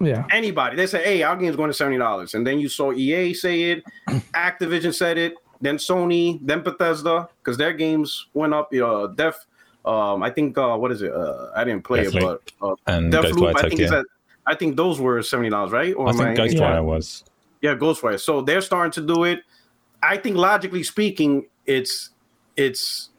yeah 0.00 0.26
anybody. 0.32 0.76
They 0.76 0.86
said, 0.86 1.04
hey, 1.04 1.22
our 1.22 1.36
game's 1.36 1.56
going 1.56 1.72
to 1.72 1.84
$70. 1.84 2.34
And 2.34 2.46
then 2.46 2.58
you 2.58 2.68
saw 2.68 2.92
EA 2.92 3.32
say 3.32 3.62
it, 3.72 3.84
Activision 4.34 4.94
said 4.94 5.18
it, 5.18 5.34
then 5.60 5.76
Sony, 5.78 6.38
then 6.42 6.60
Bethesda, 6.62 7.28
because 7.38 7.56
their 7.56 7.72
games 7.72 8.26
went 8.34 8.52
up. 8.52 8.72
You 8.72 8.80
know, 8.80 9.08
Def, 9.08 9.46
um, 9.84 10.22
I 10.22 10.30
think, 10.30 10.58
uh, 10.58 10.76
what 10.76 10.92
is 10.92 11.02
it? 11.02 11.12
Uh, 11.12 11.50
I 11.54 11.64
didn't 11.64 11.84
play 11.84 12.00
it, 12.00 12.12
but 12.12 12.42
uh, 12.60 12.74
and 12.86 13.12
Deathloop, 13.12 13.54
I 13.56 13.68
think 13.68 13.80
yeah. 13.80 14.00
at 14.00 14.06
I 14.46 14.54
think 14.54 14.76
those 14.76 15.00
were 15.00 15.22
seventy 15.22 15.50
dollars, 15.50 15.72
right? 15.72 15.94
Or 15.94 16.08
I 16.08 16.12
think 16.12 16.38
Ghostwire 16.38 16.58
yeah. 16.58 16.80
was. 16.80 17.24
Yeah, 17.62 17.74
Ghostwire. 17.74 18.20
So 18.20 18.42
they're 18.42 18.60
starting 18.60 18.92
to 18.92 19.14
do 19.14 19.24
it. 19.24 19.40
I 20.02 20.18
think 20.18 20.36
logically 20.36 20.82
speaking, 20.82 21.46
it's 21.66 22.10
it's 22.56 23.10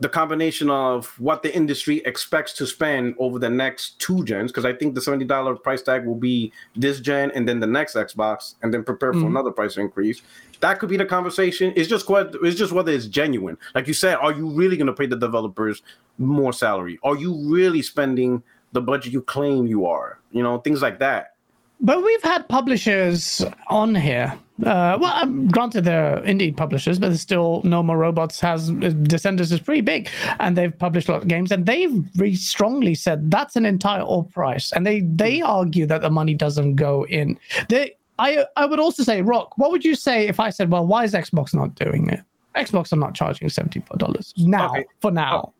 the 0.00 0.08
combination 0.08 0.70
of 0.70 1.06
what 1.20 1.42
the 1.42 1.54
industry 1.54 1.98
expects 2.04 2.52
to 2.54 2.66
spend 2.66 3.14
over 3.18 3.38
the 3.38 3.48
next 3.48 3.98
two 4.00 4.24
gens, 4.24 4.50
because 4.50 4.64
I 4.64 4.72
think 4.72 4.94
the 4.94 5.00
seventy 5.00 5.24
dollar 5.24 5.54
price 5.54 5.82
tag 5.82 6.06
will 6.06 6.16
be 6.16 6.52
this 6.74 6.98
gen 7.00 7.30
and 7.32 7.48
then 7.48 7.60
the 7.60 7.66
next 7.66 7.94
Xbox, 7.94 8.54
and 8.62 8.72
then 8.72 8.84
prepare 8.84 9.12
for 9.12 9.18
mm-hmm. 9.18 9.28
another 9.28 9.50
price 9.50 9.76
increase. 9.76 10.22
That 10.60 10.78
could 10.78 10.88
be 10.88 10.96
the 10.96 11.04
conversation. 11.04 11.72
It's 11.76 11.88
just 11.88 12.08
what 12.08 12.34
it's 12.42 12.58
just 12.58 12.72
whether 12.72 12.90
it's 12.90 13.06
genuine. 13.06 13.58
Like 13.74 13.86
you 13.86 13.94
said, 13.94 14.16
are 14.16 14.32
you 14.32 14.48
really 14.48 14.78
going 14.78 14.86
to 14.86 14.94
pay 14.94 15.06
the 15.06 15.16
developers 15.16 15.82
more 16.16 16.52
salary? 16.54 16.98
Are 17.02 17.16
you 17.16 17.34
really 17.52 17.82
spending 17.82 18.42
the 18.74 18.82
budget 18.82 19.12
you 19.12 19.22
claim 19.22 19.66
you 19.66 19.86
are, 19.86 20.18
you 20.32 20.42
know, 20.42 20.58
things 20.58 20.82
like 20.82 20.98
that. 20.98 21.34
But 21.80 22.04
we've 22.04 22.22
had 22.22 22.48
publishers 22.48 23.44
on 23.68 23.94
here. 23.94 24.38
Uh, 24.64 24.96
well, 25.00 25.12
um, 25.16 25.48
granted, 25.48 25.84
they're 25.84 26.20
indie 26.22 26.56
publishers, 26.56 26.98
but 26.98 27.16
still, 27.16 27.60
No 27.64 27.82
More 27.82 27.98
Robots 27.98 28.38
has 28.40 28.70
Descenders 28.70 29.50
is 29.50 29.60
pretty 29.60 29.80
big, 29.80 30.08
and 30.38 30.56
they've 30.56 30.76
published 30.76 31.08
a 31.08 31.12
lot 31.12 31.22
of 31.22 31.28
games, 31.28 31.50
and 31.50 31.66
they've 31.66 31.90
very 31.90 32.36
strongly 32.36 32.94
said 32.94 33.30
that's 33.30 33.56
an 33.56 33.66
entire 33.66 34.02
off 34.02 34.30
price, 34.30 34.72
and 34.72 34.86
they 34.86 35.00
they 35.00 35.42
argue 35.42 35.86
that 35.86 36.02
the 36.02 36.10
money 36.10 36.34
doesn't 36.34 36.76
go 36.76 37.04
in. 37.06 37.38
They, 37.68 37.96
I 38.18 38.46
I 38.56 38.66
would 38.66 38.78
also 38.78 39.02
say, 39.02 39.22
Rock, 39.22 39.58
what 39.58 39.72
would 39.72 39.84
you 39.84 39.96
say 39.96 40.28
if 40.28 40.38
I 40.38 40.50
said, 40.50 40.70
well, 40.70 40.86
why 40.86 41.02
is 41.02 41.14
Xbox 41.14 41.52
not 41.52 41.74
doing 41.74 42.08
it? 42.08 42.20
Xbox 42.54 42.92
are 42.92 42.96
not 42.96 43.14
charging 43.14 43.48
seventy 43.48 43.80
four 43.80 43.96
dollars 43.96 44.32
now 44.36 44.70
okay. 44.70 44.84
for 45.00 45.10
now. 45.10 45.52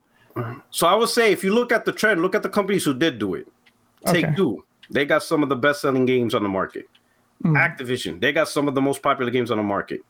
So 0.70 0.86
I 0.86 0.94
would 0.94 1.08
say 1.08 1.32
if 1.32 1.44
you 1.44 1.54
look 1.54 1.72
at 1.72 1.84
the 1.84 1.92
trend, 1.92 2.22
look 2.22 2.34
at 2.34 2.42
the 2.42 2.48
companies 2.48 2.84
who 2.84 2.94
did 2.94 3.18
do 3.18 3.34
it. 3.34 3.46
Take 4.06 4.26
okay. 4.26 4.34
Two, 4.36 4.64
they 4.90 5.04
got 5.04 5.22
some 5.22 5.42
of 5.42 5.48
the 5.48 5.56
best 5.56 5.80
selling 5.80 6.06
games 6.06 6.34
on 6.34 6.42
the 6.42 6.48
market. 6.48 6.88
Mm. 7.42 7.56
Activision, 7.56 8.20
they 8.20 8.32
got 8.32 8.48
some 8.48 8.68
of 8.68 8.74
the 8.74 8.82
most 8.82 9.02
popular 9.02 9.30
games 9.30 9.50
on 9.50 9.56
the 9.58 9.62
market. 9.62 10.00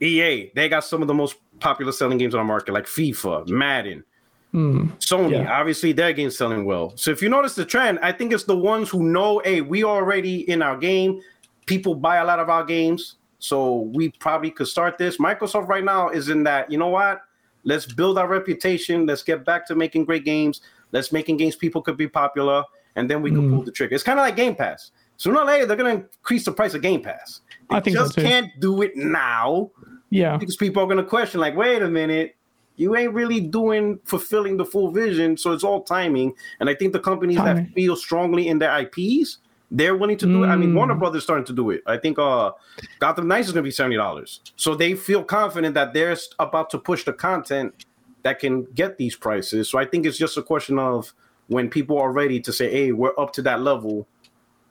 EA, 0.00 0.50
they 0.54 0.68
got 0.68 0.84
some 0.84 1.02
of 1.02 1.08
the 1.08 1.14
most 1.14 1.36
popular 1.60 1.92
selling 1.92 2.18
games 2.18 2.34
on 2.34 2.40
the 2.40 2.44
market, 2.44 2.72
like 2.72 2.86
FIFA, 2.86 3.48
Madden. 3.48 4.04
Mm. 4.52 4.92
Sony, 4.98 5.32
yeah. 5.32 5.58
obviously, 5.58 5.92
their 5.92 6.12
game's 6.12 6.36
selling 6.36 6.64
well. 6.64 6.92
So 6.96 7.10
if 7.10 7.20
you 7.22 7.28
notice 7.28 7.54
the 7.54 7.64
trend, 7.64 7.98
I 8.02 8.12
think 8.12 8.32
it's 8.32 8.44
the 8.44 8.56
ones 8.56 8.88
who 8.88 9.02
know, 9.02 9.40
hey, 9.44 9.60
we 9.60 9.82
already 9.82 10.48
in 10.48 10.62
our 10.62 10.76
game. 10.76 11.20
People 11.66 11.94
buy 11.94 12.16
a 12.16 12.24
lot 12.24 12.38
of 12.38 12.48
our 12.48 12.62
games, 12.62 13.16
so 13.38 13.90
we 13.94 14.10
probably 14.10 14.50
could 14.50 14.68
start 14.68 14.98
this. 14.98 15.16
Microsoft 15.16 15.66
right 15.68 15.82
now 15.82 16.08
is 16.08 16.28
in 16.28 16.44
that. 16.44 16.70
You 16.70 16.78
know 16.78 16.88
what? 16.88 17.22
Let's 17.64 17.86
build 17.86 18.18
our 18.18 18.28
reputation. 18.28 19.06
Let's 19.06 19.22
get 19.22 19.44
back 19.44 19.66
to 19.68 19.74
making 19.74 20.04
great 20.04 20.24
games. 20.24 20.60
Let's 20.92 21.12
making 21.12 21.38
games 21.38 21.56
people 21.56 21.82
could 21.82 21.96
be 21.96 22.08
popular, 22.08 22.62
and 22.96 23.10
then 23.10 23.22
we 23.22 23.30
can 23.30 23.50
pull 23.50 23.62
mm. 23.62 23.64
the 23.64 23.72
trigger. 23.72 23.94
It's 23.94 24.04
kind 24.04 24.18
of 24.18 24.24
like 24.24 24.36
Game 24.36 24.54
Pass. 24.54 24.92
Sooner 25.16 25.40
or 25.40 25.44
later, 25.44 25.66
they're 25.66 25.76
going 25.76 25.96
to 25.96 26.04
increase 26.04 26.44
the 26.44 26.52
price 26.52 26.74
of 26.74 26.82
Game 26.82 27.02
Pass. 27.02 27.40
They 27.70 27.76
I 27.76 27.80
think 27.80 27.96
so 27.96 28.04
just 28.04 28.14
too. 28.14 28.22
can't 28.22 28.50
do 28.60 28.82
it 28.82 28.96
now 28.96 29.70
Yeah. 30.10 30.36
because 30.36 30.56
people 30.56 30.82
are 30.82 30.86
going 30.86 30.98
to 30.98 31.04
question, 31.04 31.40
like, 31.40 31.56
wait 31.56 31.82
a 31.82 31.88
minute, 31.88 32.36
you 32.76 32.96
ain't 32.96 33.12
really 33.12 33.40
doing 33.40 34.00
fulfilling 34.04 34.56
the 34.56 34.64
full 34.64 34.90
vision. 34.90 35.36
So 35.36 35.52
it's 35.52 35.64
all 35.64 35.82
timing. 35.82 36.34
And 36.60 36.68
I 36.68 36.74
think 36.74 36.92
the 36.92 37.00
companies 37.00 37.36
Timing. 37.36 37.66
that 37.66 37.74
feel 37.74 37.96
strongly 37.96 38.48
in 38.48 38.58
their 38.58 38.76
IPs, 38.80 39.38
they're 39.74 39.96
willing 39.96 40.16
to 40.18 40.26
do 40.26 40.44
it. 40.44 40.46
I 40.46 40.56
mean, 40.56 40.70
Mm. 40.70 40.76
Warner 40.76 40.94
Brothers 40.94 41.24
starting 41.24 41.44
to 41.46 41.52
do 41.52 41.70
it. 41.70 41.82
I 41.86 41.96
think 41.98 42.18
uh, 42.18 42.52
Gotham 43.00 43.26
Knights 43.28 43.48
is 43.48 43.52
going 43.52 43.64
to 43.64 43.68
be 43.68 43.72
seventy 43.72 43.96
dollars. 43.96 44.40
So 44.56 44.74
they 44.74 44.94
feel 44.94 45.22
confident 45.24 45.74
that 45.74 45.92
they're 45.92 46.16
about 46.38 46.70
to 46.70 46.78
push 46.78 47.04
the 47.04 47.12
content 47.12 47.84
that 48.22 48.38
can 48.38 48.64
get 48.74 48.96
these 48.96 49.16
prices. 49.16 49.68
So 49.68 49.78
I 49.78 49.84
think 49.84 50.06
it's 50.06 50.16
just 50.16 50.38
a 50.38 50.42
question 50.42 50.78
of 50.78 51.12
when 51.48 51.68
people 51.68 51.98
are 51.98 52.12
ready 52.12 52.40
to 52.40 52.52
say, 52.52 52.70
"Hey, 52.70 52.92
we're 52.92 53.18
up 53.18 53.32
to 53.34 53.42
that 53.42 53.60
level." 53.60 54.06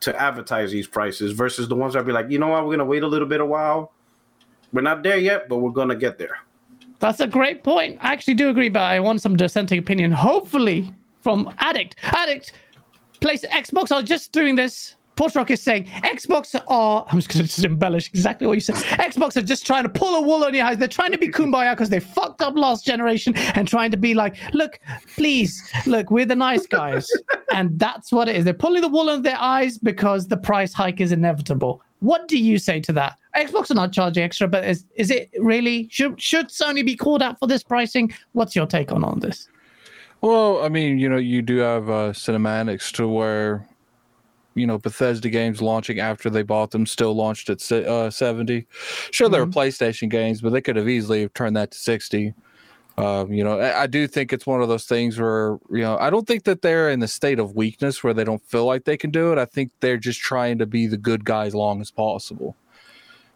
To 0.00 0.20
advertise 0.20 0.70
these 0.70 0.86
prices 0.86 1.32
versus 1.32 1.66
the 1.66 1.74
ones 1.74 1.94
that 1.94 2.04
be 2.04 2.12
like, 2.12 2.28
you 2.28 2.38
know 2.38 2.48
what, 2.48 2.66
we're 2.66 2.72
gonna 2.76 2.84
wait 2.84 3.02
a 3.02 3.06
little 3.06 3.28
bit 3.28 3.40
a 3.40 3.46
while. 3.46 3.92
We're 4.70 4.82
not 4.82 5.02
there 5.02 5.16
yet, 5.16 5.48
but 5.48 5.58
we're 5.58 5.70
gonna 5.70 5.94
get 5.94 6.18
there. 6.18 6.36
That's 6.98 7.20
a 7.20 7.26
great 7.26 7.62
point. 7.64 7.98
I 8.02 8.12
actually 8.12 8.34
do 8.34 8.50
agree, 8.50 8.68
but 8.68 8.82
I 8.82 9.00
want 9.00 9.22
some 9.22 9.34
dissenting 9.34 9.78
opinion. 9.78 10.12
Hopefully, 10.12 10.92
from 11.22 11.50
Addict. 11.58 11.96
Addict, 12.02 12.52
place 13.24 13.42
Xbox 13.46 13.90
are 13.90 14.02
just 14.02 14.32
doing 14.32 14.54
this. 14.54 14.96
Portrock 15.16 15.48
is 15.48 15.62
saying 15.62 15.86
Xbox 15.86 16.60
are. 16.68 17.06
I'm 17.08 17.18
just 17.18 17.32
going 17.32 17.42
to 17.42 17.50
just 17.50 17.64
embellish 17.64 18.08
exactly 18.08 18.46
what 18.46 18.52
you 18.52 18.60
said. 18.60 18.74
Xbox 18.74 19.36
are 19.38 19.42
just 19.42 19.64
trying 19.64 19.84
to 19.84 19.88
pull 19.88 20.16
a 20.16 20.20
wool 20.20 20.44
on 20.44 20.52
your 20.52 20.66
eyes. 20.66 20.76
They're 20.76 20.88
trying 20.88 21.12
to 21.12 21.18
be 21.18 21.28
kumbaya 21.28 21.72
because 21.72 21.88
they 21.88 22.00
fucked 22.00 22.42
up 22.42 22.54
last 22.54 22.84
generation 22.84 23.34
and 23.54 23.66
trying 23.66 23.92
to 23.92 23.96
be 23.96 24.12
like, 24.12 24.36
look, 24.52 24.78
please, 25.14 25.72
look, 25.86 26.10
we're 26.10 26.26
the 26.26 26.36
nice 26.36 26.66
guys, 26.66 27.08
and 27.54 27.78
that's 27.78 28.12
what 28.12 28.28
it 28.28 28.36
is. 28.36 28.44
They're 28.44 28.52
pulling 28.52 28.82
the 28.82 28.88
wool 28.88 29.08
on 29.08 29.22
their 29.22 29.38
eyes 29.38 29.78
because 29.78 30.28
the 30.28 30.36
price 30.36 30.74
hike 30.74 31.00
is 31.00 31.10
inevitable. 31.10 31.80
What 32.00 32.28
do 32.28 32.36
you 32.36 32.58
say 32.58 32.80
to 32.80 32.92
that? 32.92 33.16
Xbox 33.34 33.70
are 33.70 33.74
not 33.74 33.92
charging 33.92 34.22
extra, 34.22 34.48
but 34.48 34.64
is 34.64 34.84
is 34.96 35.10
it 35.10 35.30
really 35.38 35.88
should 35.90 36.20
should 36.20 36.48
Sony 36.48 36.84
be 36.84 36.94
called 36.94 37.22
out 37.22 37.38
for 37.38 37.46
this 37.46 37.62
pricing? 37.62 38.12
What's 38.32 38.54
your 38.54 38.66
take 38.66 38.92
on 38.92 39.02
all 39.02 39.16
this? 39.16 39.48
Well, 40.24 40.64
I 40.64 40.70
mean, 40.70 40.98
you 40.98 41.10
know, 41.10 41.18
you 41.18 41.42
do 41.42 41.58
have 41.58 41.90
uh, 41.90 42.12
ZeniMax 42.12 42.92
to 42.92 43.06
where, 43.06 43.68
you 44.54 44.66
know, 44.66 44.78
Bethesda 44.78 45.28
games 45.28 45.60
launching 45.60 46.00
after 46.00 46.30
they 46.30 46.42
bought 46.42 46.70
them 46.70 46.86
still 46.86 47.14
launched 47.14 47.50
at 47.50 47.70
uh, 47.70 48.08
70. 48.08 48.66
Sure, 49.10 49.28
they 49.28 49.38
were 49.38 49.46
PlayStation 49.46 50.08
games, 50.08 50.40
but 50.40 50.54
they 50.54 50.62
could 50.62 50.76
have 50.76 50.88
easily 50.88 51.20
have 51.20 51.34
turned 51.34 51.58
that 51.58 51.72
to 51.72 51.78
60. 51.78 52.32
Um, 52.96 53.34
you 53.34 53.44
know, 53.44 53.60
I, 53.60 53.82
I 53.82 53.86
do 53.86 54.06
think 54.06 54.32
it's 54.32 54.46
one 54.46 54.62
of 54.62 54.68
those 54.68 54.86
things 54.86 55.20
where, 55.20 55.58
you 55.70 55.82
know, 55.82 55.98
I 55.98 56.08
don't 56.08 56.26
think 56.26 56.44
that 56.44 56.62
they're 56.62 56.88
in 56.88 57.00
the 57.00 57.08
state 57.08 57.38
of 57.38 57.54
weakness 57.54 58.02
where 58.02 58.14
they 58.14 58.24
don't 58.24 58.42
feel 58.46 58.64
like 58.64 58.84
they 58.84 58.96
can 58.96 59.10
do 59.10 59.30
it. 59.30 59.36
I 59.36 59.44
think 59.44 59.72
they're 59.80 59.98
just 59.98 60.20
trying 60.20 60.56
to 60.56 60.64
be 60.64 60.86
the 60.86 60.96
good 60.96 61.26
guy 61.26 61.44
as 61.44 61.54
long 61.54 61.82
as 61.82 61.90
possible. 61.90 62.56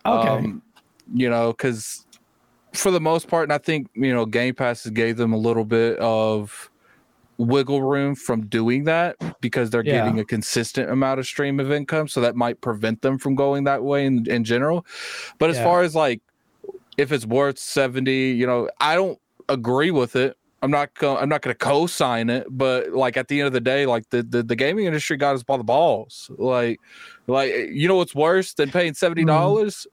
Okay. 0.06 0.28
Um, 0.28 0.62
you 1.12 1.28
know, 1.28 1.52
because 1.52 2.06
for 2.72 2.90
the 2.90 3.00
most 3.00 3.28
part, 3.28 3.42
and 3.42 3.52
I 3.52 3.58
think 3.58 3.90
you 3.92 4.14
know, 4.14 4.24
Game 4.24 4.54
Passes 4.54 4.90
gave 4.90 5.18
them 5.18 5.34
a 5.34 5.38
little 5.38 5.66
bit 5.66 5.98
of 5.98 6.70
wiggle 7.38 7.82
room 7.82 8.14
from 8.14 8.46
doing 8.46 8.84
that 8.84 9.16
because 9.40 9.70
they're 9.70 9.84
Yeah. 9.84 10.04
getting 10.04 10.18
a 10.18 10.24
consistent 10.24 10.90
amount 10.90 11.20
of 11.20 11.26
stream 11.26 11.60
of 11.60 11.70
income, 11.70 12.08
so 12.08 12.20
that 12.20 12.36
might 12.36 12.60
prevent 12.60 13.00
them 13.02 13.16
from 13.16 13.34
going 13.34 13.64
that 13.64 13.82
way 13.84 14.04
in, 14.04 14.28
in 14.28 14.44
general. 14.44 14.84
But 15.38 15.50
as 15.50 15.56
Yeah. 15.56 15.64
far 15.64 15.82
as 15.82 15.94
like 15.94 16.20
if 16.96 17.12
it's 17.12 17.24
worth 17.24 17.58
70, 17.58 18.32
you 18.32 18.46
know, 18.46 18.68
I 18.80 18.96
don't 18.96 19.18
agree 19.48 19.92
with 19.92 20.16
it. 20.16 20.36
I'm 20.60 20.72
not 20.72 20.92
go- 20.94 21.16
I'm 21.16 21.28
not 21.28 21.42
going 21.42 21.54
to 21.54 21.58
co-sign 21.58 22.28
it, 22.28 22.48
but 22.50 22.90
like 22.90 23.16
at 23.16 23.28
the 23.28 23.38
end 23.40 23.46
of 23.46 23.52
the 23.52 23.60
day, 23.60 23.86
like 23.86 24.10
the, 24.10 24.24
the 24.24 24.42
the 24.42 24.56
gaming 24.56 24.86
industry 24.86 25.16
got 25.16 25.36
us 25.36 25.44
by 25.44 25.56
the 25.56 25.62
balls. 25.62 26.28
Like 26.36 26.80
like 27.28 27.52
you 27.70 27.86
know 27.86 27.94
what's 27.94 28.14
worse 28.14 28.54
than 28.54 28.72
paying 28.72 28.94
seventy 28.94 29.22
mm-hmm. 29.22 29.28
dollars? 29.28 29.86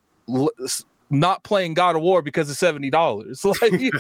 Not 1.11 1.43
playing 1.43 1.75
God 1.75 1.95
of 1.95 2.01
War 2.01 2.21
because 2.21 2.49
it's 2.49 2.59
seventy 2.59 2.89
dollars. 2.89 3.41
Like 3.45 3.57
it, 3.73 3.93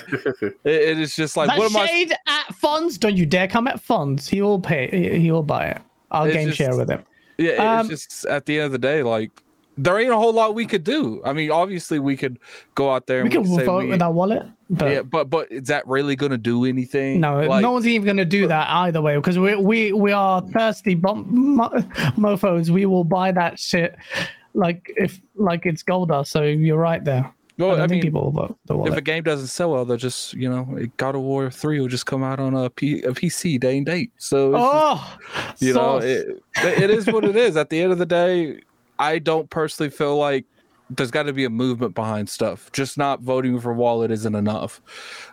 it 0.63 0.99
is 0.99 1.15
just 1.15 1.37
like 1.37 1.49
that 1.49 1.57
what 1.59 1.69
am 1.71 1.77
I? 1.77 1.85
shade 1.85 2.13
at 2.27 2.55
funds. 2.55 2.97
Don't 2.97 3.15
you 3.15 3.25
dare 3.25 3.47
come 3.47 3.67
at 3.67 3.79
funds. 3.79 4.27
He 4.27 4.41
will 4.41 4.59
pay. 4.59 5.19
He, 5.19 5.31
will 5.31 5.43
buy 5.43 5.67
it. 5.67 5.81
I'll 6.11 6.31
game 6.31 6.47
just- 6.47 6.57
share 6.57 6.75
with 6.75 6.89
him. 6.89 7.03
Yeah, 7.37 7.79
Um, 7.79 7.91
it's 7.91 8.05
just 8.07 8.25
at 8.25 8.45
the 8.45 8.57
end 8.57 8.67
of 8.67 8.71
the 8.71 8.77
day, 8.79 9.03
like 9.03 9.29
there 9.77 9.99
ain't 9.99 10.09
a 10.09 10.15
whole 10.15 10.31
lot 10.31 10.55
we 10.55 10.65
could 10.65 10.85
do. 10.85 11.21
I 11.25 11.33
mean, 11.33 11.51
obviously 11.51 11.99
we 11.99 12.15
could 12.15 12.39
go 12.75 12.93
out 12.93 13.07
there 13.07 13.23
We 13.25 13.35
and 13.35 13.45
we 13.49 13.57
could 13.57 13.65
vote 13.65 13.83
we- 13.83 13.89
with 13.89 14.01
our 14.01 14.11
wallet, 14.11 14.43
but 14.69 14.89
yeah, 14.91 15.01
but 15.01 15.29
but 15.29 15.51
is 15.51 15.67
that 15.67 15.85
really 15.85 16.15
going 16.15 16.31
to 16.31 16.37
do 16.37 16.63
anything? 16.65 17.19
no, 17.19 17.41
like, 17.41 17.61
no 17.61 17.71
one's 17.71 17.85
even 17.85 18.05
going 18.05 18.17
to 18.17 18.23
do 18.25 18.47
that 18.47 18.69
either 18.69 19.01
way 19.01 19.15
because 19.17 19.37
we 19.37 19.53
we 19.55 19.91
we 19.91 20.11
are 20.13 20.41
thirsty 20.41 20.95
mo- 20.95 21.25
mofo's. 22.17 22.71
We 22.71 22.85
will 22.85 23.03
buy 23.03 23.31
that 23.33 23.59
shit 23.59 23.95
like 24.55 24.91
if 24.97 25.21
like 25.35 25.65
it's 25.65 25.83
gold 25.83 26.09
dust. 26.09 26.31
So 26.31 26.41
you're 26.43 26.77
right 26.79 27.03
there. 27.03 27.31
Well, 27.57 27.79
I 27.79 27.83
I 27.83 27.87
mean, 27.87 28.01
people 28.01 28.23
will 28.23 28.31
vote 28.31 28.57
if 28.87 28.97
a 28.97 29.01
game 29.01 29.23
doesn't 29.23 29.47
sell 29.47 29.71
well, 29.71 29.85
they'll 29.85 29.95
just 29.95 30.33
you 30.33 30.49
know 30.49 30.67
God 30.97 31.15
of 31.15 31.21
War 31.21 31.49
three 31.51 31.79
will 31.79 31.87
just 31.87 32.05
come 32.05 32.21
out 32.23 32.39
on 32.39 32.53
a, 32.53 32.69
P, 32.69 33.01
a 33.03 33.11
PC 33.11 33.59
day 33.59 33.77
and 33.77 33.85
date. 33.85 34.11
So 34.17 34.55
it's 34.55 34.63
just- 34.63 34.75
oh, 34.75 35.17
you 35.59 35.73
know 35.73 35.97
it, 35.99 36.43
it 36.81 36.89
is 36.89 37.07
what 37.07 37.23
it 37.23 37.35
is. 37.37 37.55
At 37.55 37.69
the 37.69 37.79
end 37.81 37.91
of 37.93 37.97
the 37.97 38.05
day, 38.05 38.59
I 38.99 39.19
don't 39.19 39.49
personally 39.49 39.89
feel 39.89 40.17
like 40.17 40.45
there's 40.89 41.11
got 41.11 41.23
to 41.23 41.33
be 41.33 41.45
a 41.45 41.49
movement 41.49 41.95
behind 41.95 42.29
stuff. 42.29 42.71
Just 42.71 42.97
not 42.97 43.21
voting 43.21 43.59
for 43.59 43.73
wallet 43.73 44.11
isn't 44.11 44.35
enough. 44.35 44.81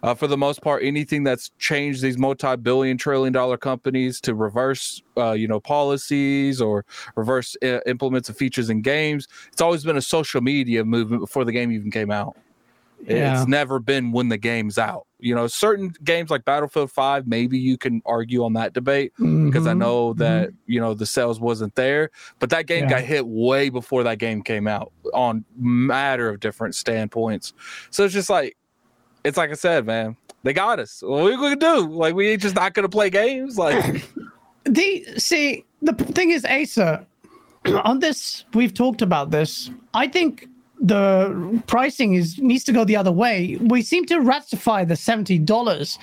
Uh, 0.02 0.14
for 0.14 0.26
the 0.26 0.36
most 0.36 0.62
part, 0.62 0.82
anything 0.82 1.24
that's 1.24 1.50
changed 1.58 2.02
these 2.02 2.18
multi-billion, 2.18 2.96
trillion-dollar 2.96 3.58
companies 3.58 4.20
to 4.22 4.34
reverse, 4.34 5.02
uh, 5.16 5.32
you 5.32 5.46
know, 5.46 5.60
policies 5.60 6.60
or 6.60 6.84
reverse 7.16 7.56
uh, 7.62 7.80
implements 7.86 8.28
of 8.28 8.36
features 8.36 8.70
in 8.70 8.80
games, 8.80 9.28
it's 9.52 9.60
always 9.60 9.84
been 9.84 9.96
a 9.96 10.02
social 10.02 10.40
media 10.40 10.84
movement 10.84 11.20
before 11.20 11.44
the 11.44 11.52
game 11.52 11.70
even 11.70 11.90
came 11.90 12.10
out. 12.10 12.36
Yeah. 13.06 13.38
It's 13.38 13.48
never 13.48 13.78
been 13.78 14.12
when 14.12 14.28
the 14.28 14.38
game's 14.38 14.78
out. 14.78 15.06
You 15.18 15.34
know, 15.34 15.46
certain 15.46 15.92
games 16.04 16.30
like 16.30 16.44
Battlefield 16.44 16.90
5, 16.90 17.26
maybe 17.26 17.58
you 17.58 17.78
can 17.78 18.02
argue 18.04 18.44
on 18.44 18.52
that 18.54 18.72
debate 18.72 19.12
because 19.16 19.66
I 19.66 19.70
mm-hmm. 19.70 19.78
know 19.78 20.10
mm-hmm. 20.10 20.18
that 20.18 20.50
you 20.66 20.80
know 20.80 20.94
the 20.94 21.06
sales 21.06 21.40
wasn't 21.40 21.74
there, 21.74 22.10
but 22.38 22.50
that 22.50 22.66
game 22.66 22.84
Yeah. 22.84 22.90
got 22.90 23.00
hit 23.02 23.26
way 23.26 23.68
before 23.68 24.02
that 24.04 24.18
game 24.18 24.42
came 24.42 24.66
out 24.66 24.92
on 25.14 25.44
matter 25.56 26.28
of 26.28 26.40
different 26.40 26.74
standpoints. 26.74 27.54
So 27.90 28.04
it's 28.04 28.14
just 28.14 28.30
like 28.30 28.56
it's 29.24 29.36
like 29.36 29.50
I 29.50 29.54
said, 29.54 29.86
man, 29.86 30.16
they 30.42 30.52
got 30.52 30.80
us. 30.80 31.02
What 31.04 31.20
are 31.20 31.24
we 31.24 31.36
gonna 31.36 31.56
do? 31.56 31.88
Like 31.88 32.14
we 32.14 32.28
ain't 32.28 32.42
just 32.42 32.56
not 32.56 32.74
gonna 32.74 32.88
play 32.88 33.10
games. 33.10 33.58
Like 33.58 34.08
the 34.64 35.06
see 35.18 35.64
the 35.82 35.92
thing 35.92 36.30
is 36.30 36.44
Asa 36.44 37.06
on 37.84 37.98
this 37.98 38.44
we've 38.54 38.74
talked 38.74 39.02
about 39.02 39.30
this 39.30 39.70
I 39.94 40.08
think 40.08 40.48
the 40.82 41.62
pricing 41.68 42.14
is 42.14 42.38
needs 42.38 42.64
to 42.64 42.72
go 42.72 42.84
the 42.84 42.96
other 42.96 43.12
way. 43.12 43.56
We 43.60 43.82
seem 43.82 44.04
to 44.06 44.20
ratify 44.20 44.84
the 44.84 44.94
$70 44.94 45.98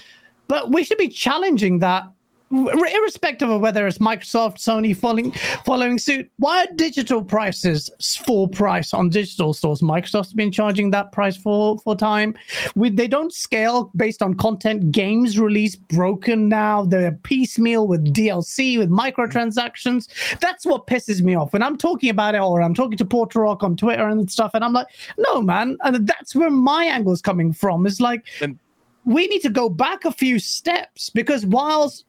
but 0.49 0.71
we 0.71 0.83
should 0.83 0.97
be 0.97 1.07
challenging 1.07 1.79
that 1.79 2.03
irrespective 2.51 3.49
of 3.49 3.62
whether 3.62 3.85
it's 3.88 3.99
Microsoft 3.99 4.57
Sony 4.57 4.95
following 4.95 5.31
following 5.65 5.97
suit 5.99 6.29
why 6.38 6.63
are 6.63 6.75
digital 6.75 7.23
prices 7.23 7.89
full 8.25 8.47
price 8.47 8.93
on 8.93 9.09
digital 9.09 9.53
stores? 9.53 9.81
Microsoft's 9.81 10.33
been 10.33 10.51
charging 10.51 10.89
that 10.91 11.12
price 11.12 11.38
for 11.38 11.77
for 11.79 11.95
time. 11.95 12.35
We, 12.75 12.89
they 12.89 13.07
don't 13.07 13.33
scale 13.33 13.91
based 13.95 14.21
on 14.21 14.33
content. 14.35 14.91
Games 14.91 15.39
release 15.39 15.75
broken 15.75 16.49
now. 16.49 16.85
They're 16.85 17.12
piecemeal 17.12 17.88
with 17.88 18.13
dlc 18.13 18.77
with 18.77 18.89
microtransactions. 18.89 20.39
That's 20.39 20.65
what 20.65 20.88
pisses 20.88 21.21
me 21.21 21.35
off. 21.35 21.53
When 21.53 21.62
i'm 21.63 21.77
talking 21.77 22.09
about 22.09 22.35
it 22.35 22.41
or 22.41 22.62
i'm 22.62 22.73
talking 22.73 22.97
to 22.97 23.05
porter 23.05 23.41
rock 23.41 23.63
on 23.63 23.75
twitter 23.75 24.07
and 24.07 24.29
stuff 24.31 24.51
and 24.53 24.63
i'm 24.63 24.73
like 24.73 24.88
no 25.17 25.41
man. 25.41 25.77
And 25.83 26.07
that's 26.07 26.35
where 26.35 26.49
my 26.49 26.85
angle 26.85 27.13
is 27.13 27.21
coming 27.21 27.53
from. 27.53 27.85
It's 27.85 27.99
like 27.99 28.25
And- 28.41 28.57
we 29.05 29.27
need 29.27 29.41
to 29.41 29.49
go 29.49 29.69
back 29.69 30.05
a 30.05 30.12
few 30.12 30.38
steps 30.39 31.09
because 31.09 31.45
whilst 31.45 32.05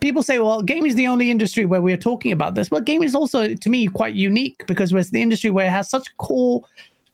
people 0.00 0.22
say, 0.22 0.38
well, 0.38 0.62
gaming 0.62 0.86
is 0.86 0.94
the 0.94 1.06
only 1.08 1.30
industry 1.30 1.64
where 1.64 1.82
we're 1.82 1.96
talking 1.96 2.30
about 2.32 2.54
this. 2.54 2.70
Well, 2.70 2.80
gaming 2.80 3.06
is 3.06 3.14
also, 3.14 3.54
to 3.54 3.68
me, 3.70 3.88
quite 3.88 4.14
unique 4.14 4.64
because 4.66 4.92
it's 4.92 5.10
the 5.10 5.20
industry 5.22 5.50
where 5.50 5.66
it 5.66 5.70
has 5.70 5.90
such 5.90 6.16
core 6.18 6.62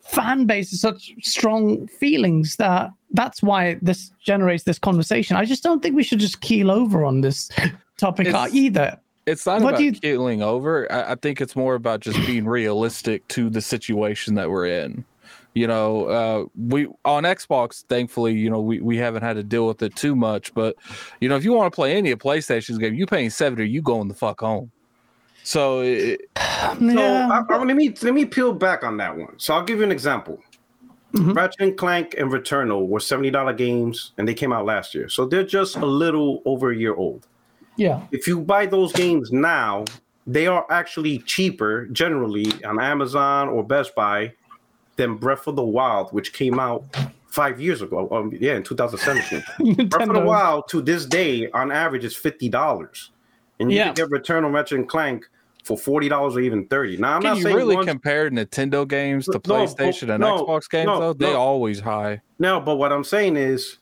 fan 0.03 0.45
base 0.45 0.71
and 0.71 0.79
such 0.79 1.12
strong 1.23 1.87
feelings 1.89 2.57
that 2.57 2.91
that's 3.12 3.43
why 3.43 3.77
this 3.83 4.12
generates 4.23 4.65
this 4.65 4.79
conversation. 4.79 5.37
I 5.37 5.45
just 5.45 5.62
don't 5.62 5.83
think 5.83 5.97
we 5.97 6.05
should 6.05 6.21
just 6.21 6.41
keel 6.43 6.71
over 6.71 7.05
on 7.05 7.23
this 7.23 7.51
topic 7.97 8.29
It's- 8.29 8.55
either. 8.55 8.99
it's 9.27 9.47
not 9.47 9.62
What 9.62 9.71
about 9.71 9.83
you- 9.83 9.93
keeling 9.93 10.43
over. 10.43 10.91
I, 10.93 11.12
I 11.12 11.15
think 11.17 11.41
it's 11.41 11.57
more 11.57 11.75
about 11.75 12.01
just 12.01 12.25
being 12.27 12.45
realistic 12.47 13.27
to 13.29 13.51
the 13.51 13.61
situation 13.61 14.35
that 14.35 14.51
we're 14.51 14.67
in. 14.67 15.05
You 15.57 15.66
know, 15.66 16.05
uh, 16.05 16.45
we 16.55 16.87
on 17.07 17.23
Xbox, 17.23 17.83
thankfully, 17.87 18.35
you 18.35 18.51
know, 18.51 18.61
we, 18.61 18.79
we 18.83 18.99
haven't 18.99 19.23
had 19.23 19.37
to 19.37 19.42
deal 19.42 19.66
with 19.66 19.81
it 19.81 19.97
too 19.97 20.14
much. 20.14 20.53
But 20.53 20.77
you 21.23 21.31
know, 21.31 21.37
if 21.37 21.45
you 21.45 21.55
want 21.55 21.73
to 21.73 21.75
play 21.75 21.97
any 21.97 22.11
of 22.11 22.19
PlayStation's 22.19 22.77
game, 22.77 22.92
you 22.92 23.07
paying 23.07 23.31
seventy, 23.31 23.66
you 23.66 23.81
going 23.81 24.07
the 24.07 24.12
fuck 24.14 24.40
home. 24.40 24.71
So 25.45 25.81
it, 25.81 26.21
So 26.37 26.77
yeah. 26.79 27.31
I, 27.33 27.55
I, 27.55 27.64
let 27.64 27.75
me 27.75 27.95
let 28.03 28.12
me 28.12 28.27
peel 28.27 28.53
back 28.53 28.85
on 28.85 28.99
that 28.99 29.16
one. 29.16 29.38
So 29.38 29.55
I'll 29.55 29.64
give 29.64 29.79
you 29.79 29.85
an 29.85 29.92
example. 29.92 30.42
mm-hmm. 31.14 31.33
Ratchet 31.33 31.61
and 31.62 31.79
Clank 31.79 32.14
and 32.19 32.31
Returnal 32.31 32.87
were 32.87 33.01
seventy 33.01 33.31
dollar 33.31 33.55
games, 33.55 34.12
and 34.19 34.29
they 34.29 34.35
came 34.35 34.53
out 34.53 34.66
last 34.66 34.95
year, 34.95 35.09
so 35.09 35.25
they're 35.25 35.42
just 35.42 35.77
a 35.77 35.87
little 35.87 36.42
over 36.45 36.71
a 36.71 36.77
year 36.77 36.95
old. 36.95 37.27
Yeah. 37.77 38.03
If 38.12 38.27
you 38.27 38.42
buy 38.42 38.66
those 38.66 38.92
games 38.92 39.33
now, 39.33 39.87
they 40.27 40.47
are 40.47 40.66
actually 40.69 41.21
cheaper 41.21 41.87
generally 41.87 42.53
on 42.62 42.79
Amazon 42.79 43.49
or 43.49 43.64
Best 43.64 43.95
Buy 43.95 44.35
than 44.97 45.17
Breath 45.17 45.47
of 45.47 45.57
the 45.57 45.65
Wild, 45.65 46.11
which 46.11 46.33
came 46.33 46.59
out 46.59 46.85
five 47.27 47.61
years 47.61 47.83
ago. 47.83 48.09
Um, 48.11 48.33
yeah, 48.41 48.57
in 48.57 48.63
2017. 48.63 49.87
Breath 49.89 50.09
of 50.09 50.15
the 50.15 50.21
Wild 50.21 50.69
to 50.69 50.81
this 50.81 51.07
day, 51.07 51.51
on 51.51 51.71
average, 51.71 52.05
is 52.05 52.17
fifty 52.17 52.49
dollars, 52.49 53.11
and 53.61 53.71
you 53.71 53.79
yeah. 53.79 53.93
can 53.93 53.95
get 53.95 54.11
Returnal 54.11 54.53
Ratchet 54.53 54.79
and 54.79 54.89
Clank 54.89 55.29
for 55.63 55.77
forty 55.77 56.09
dollars 56.09 56.37
or 56.37 56.41
even 56.41 56.67
thirty. 56.67 56.97
Now 56.97 57.17
I'm 57.17 57.23
can 57.23 57.31
not 57.31 57.37
you 57.39 57.43
saying 57.45 57.57
really 57.57 57.77
once... 57.77 57.89
compare 57.89 58.31
Nintendo 58.31 58.89
games 58.89 59.27
to 59.27 59.39
PlayStation 59.39 60.09
no, 60.09 60.15
and 60.15 60.21
no, 60.21 60.47
Xbox 60.47 60.71
games 60.71 60.87
no, 60.87 61.01
though? 61.01 61.13
They 61.13 61.35
always 61.35 61.81
high. 61.81 62.23
No, 62.39 62.61
but 62.61 62.77
what 62.77 62.93
I'm 62.93 63.05
saying 63.05 63.37
is 63.37 63.79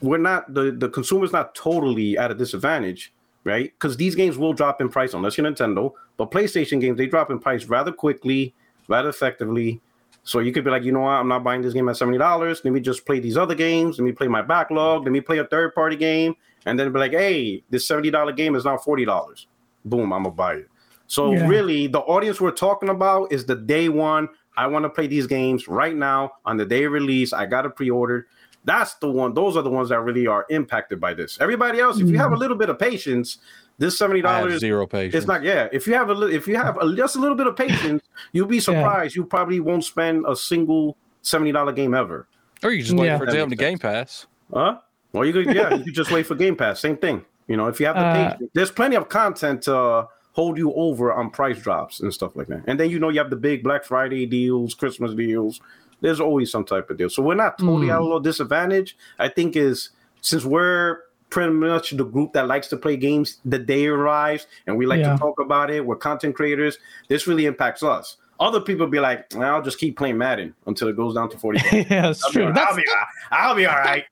we're 0.00 0.18
not 0.18 0.52
the 0.52 0.72
the 0.72 0.88
consumer's 0.88 1.32
not 1.32 1.54
totally 1.54 2.16
at 2.16 2.30
a 2.30 2.34
disadvantage, 2.34 3.12
right? 3.44 3.72
Because 3.78 3.96
these 3.96 4.14
games 4.14 4.38
will 4.38 4.52
drop 4.52 4.80
in 4.80 4.88
price 4.88 5.14
unless 5.14 5.36
you're 5.36 5.46
Nintendo. 5.46 5.92
But 6.16 6.30
PlayStation 6.30 6.80
games 6.80 6.96
they 6.96 7.06
drop 7.06 7.30
in 7.30 7.38
price 7.38 7.66
rather 7.66 7.92
quickly, 7.92 8.54
rather 8.88 9.08
effectively. 9.08 9.80
So 10.26 10.40
you 10.40 10.50
could 10.52 10.64
be 10.64 10.72
like, 10.72 10.82
you 10.82 10.90
know 10.90 11.02
what, 11.02 11.12
I'm 11.12 11.28
not 11.28 11.44
buying 11.44 11.62
this 11.62 11.72
game 11.72 11.88
at 11.88 11.96
seventy 11.96 12.18
dollars. 12.18 12.60
Let 12.64 12.74
me 12.74 12.80
just 12.80 13.06
play 13.06 13.20
these 13.20 13.36
other 13.36 13.54
games. 13.54 13.96
Let 13.96 14.04
me 14.04 14.10
play 14.10 14.26
my 14.26 14.42
backlog. 14.42 15.04
Let 15.04 15.12
me 15.12 15.20
play 15.20 15.38
a 15.38 15.44
third 15.44 15.72
party 15.72 15.94
game, 15.94 16.34
and 16.66 16.76
then 16.76 16.92
be 16.92 16.98
like, 16.98 17.12
hey, 17.12 17.62
this 17.70 17.86
seventy 17.86 18.10
dollar 18.10 18.32
game 18.32 18.56
is 18.56 18.64
now 18.64 18.76
forty 18.76 19.04
dollars. 19.04 19.46
Boom, 19.84 20.12
I'm 20.12 20.24
gonna 20.24 20.34
buy 20.34 20.54
it. 20.54 20.68
So 21.06 21.32
yeah. 21.32 21.46
really, 21.46 21.86
the 21.86 22.00
audience 22.00 22.40
we're 22.40 22.50
talking 22.50 22.88
about 22.88 23.30
is 23.30 23.46
the 23.46 23.54
day 23.54 23.88
one. 23.88 24.28
I 24.56 24.66
want 24.66 24.84
to 24.84 24.88
play 24.88 25.06
these 25.06 25.28
games 25.28 25.68
right 25.68 25.94
now 25.94 26.32
on 26.44 26.56
the 26.56 26.66
day 26.66 26.82
of 26.84 26.92
release. 26.92 27.32
I 27.32 27.46
got 27.46 27.64
a 27.64 27.70
pre-order. 27.70 28.26
That's 28.64 28.94
the 28.94 29.08
one. 29.08 29.32
Those 29.32 29.56
are 29.56 29.62
the 29.62 29.70
ones 29.70 29.90
that 29.90 30.00
really 30.00 30.26
are 30.26 30.44
impacted 30.50 31.00
by 31.00 31.14
this. 31.14 31.38
Everybody 31.40 31.78
else, 31.78 32.00
if 32.00 32.08
you 32.08 32.18
have 32.18 32.32
a 32.32 32.34
mm. 32.34 32.40
little 32.40 32.56
bit 32.56 32.68
of 32.68 32.80
patience, 32.80 33.38
this 33.78 33.98
seventy 33.98 34.22
dollars 34.22 34.60
zero 34.60 34.86
patience. 34.86 35.14
It's 35.14 35.26
not. 35.26 35.42
Yeah, 35.42 35.68
if 35.72 35.86
you 35.86 35.94
have 35.94 36.10
a 36.10 36.26
if 36.26 36.46
you 36.46 36.56
have 36.56 36.76
a, 36.78 36.94
just 36.94 37.16
a 37.16 37.18
little 37.18 37.36
bit 37.36 37.46
of 37.46 37.56
patience, 37.56 38.02
you'll 38.32 38.46
be 38.46 38.60
surprised. 38.60 39.14
Yeah. 39.14 39.20
You 39.20 39.26
probably 39.26 39.60
won't 39.60 39.84
spend 39.84 40.24
a 40.26 40.34
single 40.36 40.96
seventy 41.22 41.52
dollar 41.52 41.72
game 41.72 41.94
ever. 41.94 42.28
Or 42.62 42.70
you 42.70 42.82
just 42.82 42.96
wait 42.96 43.06
yeah. 43.06 43.18
for 43.18 43.26
them 43.26 43.50
to 43.50 43.56
Game 43.56 43.78
Pass. 43.78 44.26
Huh? 44.52 44.78
Well, 45.12 45.24
you 45.24 45.32
could. 45.32 45.54
Yeah, 45.54 45.74
you 45.74 45.84
could 45.84 45.94
just 45.94 46.10
wait 46.10 46.26
for 46.26 46.34
Game 46.34 46.56
Pass. 46.56 46.80
Same 46.80 46.96
thing. 46.96 47.24
You 47.48 47.56
know, 47.56 47.66
if 47.66 47.78
you 47.78 47.86
have 47.86 47.96
the 47.96 48.02
uh, 48.02 48.30
patience, 48.30 48.50
there's 48.54 48.70
plenty 48.70 48.96
of 48.96 49.08
content 49.08 49.62
to 49.62 50.08
hold 50.32 50.58
you 50.58 50.72
over 50.74 51.12
on 51.12 51.30
price 51.30 51.58
drops 51.58 52.00
and 52.00 52.12
stuff 52.12 52.36
like 52.36 52.46
that. 52.48 52.62
And 52.66 52.78
then 52.78 52.90
you 52.90 52.98
know 52.98 53.08
you 53.08 53.18
have 53.18 53.30
the 53.30 53.36
big 53.36 53.62
Black 53.62 53.84
Friday 53.84 54.26
deals, 54.26 54.74
Christmas 54.74 55.14
deals. 55.14 55.60
There's 56.02 56.20
always 56.20 56.50
some 56.50 56.64
type 56.64 56.90
of 56.90 56.98
deal. 56.98 57.08
So 57.08 57.22
we're 57.22 57.34
not 57.34 57.58
totally 57.58 57.88
mm. 57.88 57.94
at 57.94 58.00
a 58.00 58.02
little 58.02 58.20
disadvantage. 58.20 58.96
I 59.18 59.28
think 59.28 59.56
is 59.56 59.90
since 60.20 60.44
we're 60.44 60.98
pretty 61.36 61.52
much 61.52 61.90
the 61.90 62.02
group 62.02 62.32
that 62.32 62.46
likes 62.46 62.66
to 62.66 62.78
play 62.78 62.96
games 62.96 63.40
the 63.44 63.58
day 63.58 63.86
arrives 63.86 64.46
and 64.66 64.78
we 64.78 64.86
like 64.86 65.00
yeah. 65.00 65.12
to 65.12 65.18
talk 65.18 65.38
about 65.38 65.70
it. 65.70 65.84
We're 65.84 65.96
content 65.96 66.34
creators. 66.34 66.78
This 67.08 67.26
really 67.26 67.44
impacts 67.44 67.82
us. 67.82 68.16
Other 68.40 68.58
people 68.58 68.86
be 68.86 69.00
like, 69.00 69.36
I'll 69.36 69.60
just 69.60 69.78
keep 69.78 69.98
playing 69.98 70.16
Madden 70.16 70.54
until 70.64 70.88
it 70.88 70.96
goes 70.96 71.14
down 71.14 71.28
to 71.28 71.36
40. 71.36 71.60
yeah, 71.72 71.82
that's 71.82 72.24
I'll 72.24 72.32
true. 72.32 72.46
Be, 72.46 72.52
that's, 72.52 72.70
I'll, 72.70 72.76
be, 72.76 72.84
I'll 73.32 73.54
be 73.54 73.66
all 73.66 73.76
right. 73.76 74.04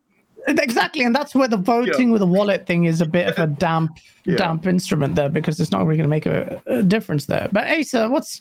Exactly, 0.46 1.02
and 1.02 1.14
that's 1.14 1.34
where 1.34 1.48
the 1.48 1.56
voting 1.56 2.08
yeah. 2.08 2.12
with 2.12 2.20
a 2.20 2.26
wallet 2.26 2.66
thing 2.66 2.84
is 2.84 3.00
a 3.00 3.06
bit 3.06 3.26
of 3.26 3.38
a 3.38 3.46
damp, 3.46 3.96
yeah. 4.26 4.36
damp 4.36 4.66
instrument 4.66 5.14
there 5.14 5.30
because 5.30 5.58
it's 5.58 5.70
not 5.70 5.86
really 5.86 5.96
going 5.96 6.04
to 6.04 6.08
make 6.10 6.26
a, 6.26 6.60
a, 6.66 6.82
difference 6.82 7.24
there. 7.24 7.48
But 7.50 7.66
Asa, 7.68 8.10
what's 8.10 8.40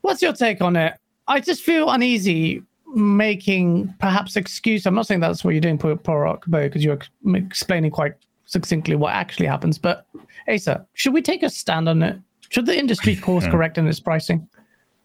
what's 0.00 0.20
your 0.20 0.32
take 0.32 0.60
on 0.60 0.74
it? 0.74 0.94
I 1.28 1.38
just 1.38 1.62
feel 1.62 1.88
uneasy 1.88 2.64
making 2.94 3.94
perhaps 3.98 4.36
excuse. 4.36 4.86
I'm 4.86 4.94
not 4.94 5.06
saying 5.06 5.20
that's 5.20 5.44
what 5.44 5.54
you're 5.54 5.60
doing, 5.60 5.78
Porok, 5.78 6.42
because 6.50 6.84
you're 6.84 6.98
explaining 7.34 7.90
quite 7.90 8.14
succinctly 8.46 8.96
what 8.96 9.12
actually 9.12 9.46
happens. 9.46 9.78
But 9.78 10.06
Asa, 10.48 10.86
should 10.94 11.12
we 11.12 11.22
take 11.22 11.42
a 11.42 11.50
stand 11.50 11.88
on 11.88 12.02
it? 12.02 12.18
Should 12.48 12.66
the 12.66 12.78
industry 12.78 13.16
course 13.20 13.46
correct 13.46 13.78
in 13.78 13.86
its 13.86 14.00
pricing? 14.00 14.48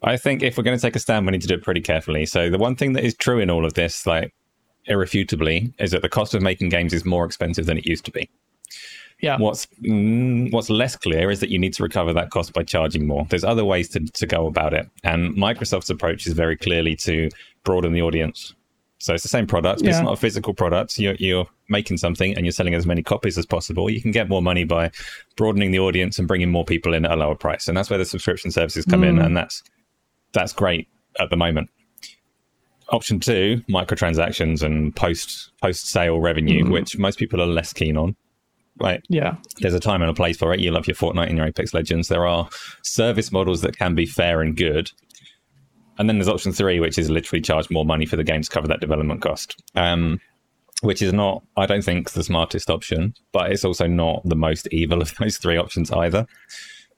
I 0.02 0.18
think 0.18 0.44
if 0.44 0.58
we're 0.58 0.64
going 0.64 0.78
to 0.78 0.82
take 0.82 0.96
a 0.96 1.00
stand, 1.00 1.26
we 1.26 1.32
need 1.32 1.42
to 1.42 1.48
do 1.48 1.56
it 1.56 1.64
pretty 1.64 1.82
carefully. 1.82 2.26
So 2.26 2.50
the 2.50 2.58
one 2.58 2.76
thing 2.76 2.94
that 2.94 3.06
is 3.06 3.16
true 3.16 3.40
in 3.40 3.50
all 3.50 3.66
of 3.66 3.74
this, 3.74 4.06
like 4.06 4.34
irrefutably 4.86 5.74
is 5.80 5.92
that 5.92 6.02
the 6.02 6.10
cost 6.10 6.34
of 6.34 6.42
making 6.42 6.70
games 6.70 6.94
is 6.94 7.06
more 7.06 7.26
expensive 7.26 7.66
than 7.66 7.78
it 7.78 7.86
used 7.86 8.06
to 8.06 8.12
be. 8.12 8.30
Yeah. 9.22 9.38
What's 9.38 9.68
mm, 9.82 10.52
what's 10.52 10.70
less 10.70 10.98
clear 10.98 11.32
is 11.32 11.40
that 11.40 11.50
you 11.50 11.58
need 11.58 11.74
to 11.76 11.84
recover 11.84 12.12
that 12.12 12.30
cost 12.32 12.52
by 12.52 12.64
charging 12.64 13.08
more. 13.08 13.26
There's 13.30 13.46
other 13.46 13.64
ways 13.64 13.88
to, 13.90 14.02
to 14.02 14.28
go 14.28 14.48
about 14.48 14.74
it, 14.74 14.90
and 15.06 15.34
Microsoft's 15.36 15.90
approach 15.90 16.28
is 16.28 16.34
very 16.34 16.58
clearly 16.58 16.98
to 16.98 17.30
broaden 17.64 17.94
the 17.94 18.02
audience. 18.02 18.54
So 19.00 19.14
it's 19.14 19.24
the 19.24 19.30
same 19.30 19.48
product, 19.48 19.80
but 19.80 19.88
yeah. 19.88 19.98
it's 19.98 20.04
not 20.04 20.14
a 20.14 20.18
physical 20.18 20.54
product. 20.54 20.98
You're, 20.98 21.16
you're 21.16 21.46
making 21.68 21.98
something 21.98 22.36
and 22.36 22.46
you're 22.46 22.54
selling 22.54 22.74
as 22.74 22.86
many 22.86 23.04
copies 23.04 23.38
as 23.38 23.46
possible. 23.46 23.90
You 23.90 24.02
can 24.02 24.12
get 24.12 24.30
more 24.30 24.42
money 24.42 24.64
by 24.64 24.92
broadening 25.36 25.72
the 25.72 25.80
audience 25.80 26.18
and 26.18 26.28
bringing 26.28 26.50
more 26.50 26.64
people 26.64 26.94
in 26.94 27.04
at 27.06 27.12
a 27.12 27.16
lower 27.16 27.36
price, 27.36 27.68
and 27.68 27.76
that's 27.76 27.90
where 27.90 28.00
the 28.00 28.06
subscription 28.06 28.52
services 28.52 28.86
come 28.86 29.02
mm. 29.02 29.10
in, 29.10 29.20
and 29.20 29.36
that's 29.36 29.62
that's 30.32 30.54
great 30.54 30.88
at 31.20 31.30
the 31.30 31.38
moment 31.38 31.70
option 32.90 33.20
two, 33.20 33.62
microtransactions 33.70 34.62
and 34.62 34.96
post 34.96 35.52
post 35.62 35.88
sale 35.88 36.20
revenue, 36.20 36.64
mm-hmm. 36.64 36.72
which 36.72 36.98
most 36.98 37.18
people 37.18 37.42
are 37.42 37.48
less 37.48 37.74
keen 37.74 37.98
on. 37.98 38.16
Right. 38.80 39.04
Yeah. 39.08 39.36
There's 39.60 39.74
a 39.74 39.80
time 39.80 40.02
and 40.02 40.10
a 40.10 40.16
place 40.16 40.38
for 40.38 40.54
it. 40.54 40.60
You 40.60 40.72
love 40.72 40.88
your 40.88 40.96
Fortnite 40.96 41.28
and 41.28 41.38
your 41.38 41.46
Apex 41.46 41.74
Legends. 41.74 42.08
There 42.08 42.26
are 42.26 42.50
service 42.82 43.32
models 43.32 43.62
that 43.62 43.78
can 43.78 43.94
be 43.94 44.06
fair 44.06 44.42
and 44.42 44.56
good. 44.56 44.92
And 45.98 46.10
then 46.10 46.18
there's 46.18 46.28
option 46.28 46.52
three, 46.52 46.80
which 46.80 46.98
is 46.98 47.10
literally 47.10 47.42
charge 47.42 47.70
more 47.70 47.86
money 47.86 48.06
for 48.06 48.16
the 48.16 48.24
game 48.24 48.42
to 48.42 48.50
cover 48.50 48.68
that 48.68 48.80
development 48.80 49.22
cost. 49.22 49.62
Um, 49.76 50.20
which 50.82 51.02
is 51.02 51.14
not, 51.14 51.44
I 51.56 51.66
don't 51.66 51.84
think, 51.84 52.12
the 52.12 52.24
smartest 52.24 52.70
option, 52.70 53.14
but 53.32 53.52
it's 53.52 53.64
also 53.64 53.88
not 53.88 54.22
the 54.26 54.36
most 54.36 54.68
evil 54.68 55.02
of 55.02 55.16
those 55.20 55.38
three 55.38 55.58
options 55.58 55.92
either. 55.92 56.28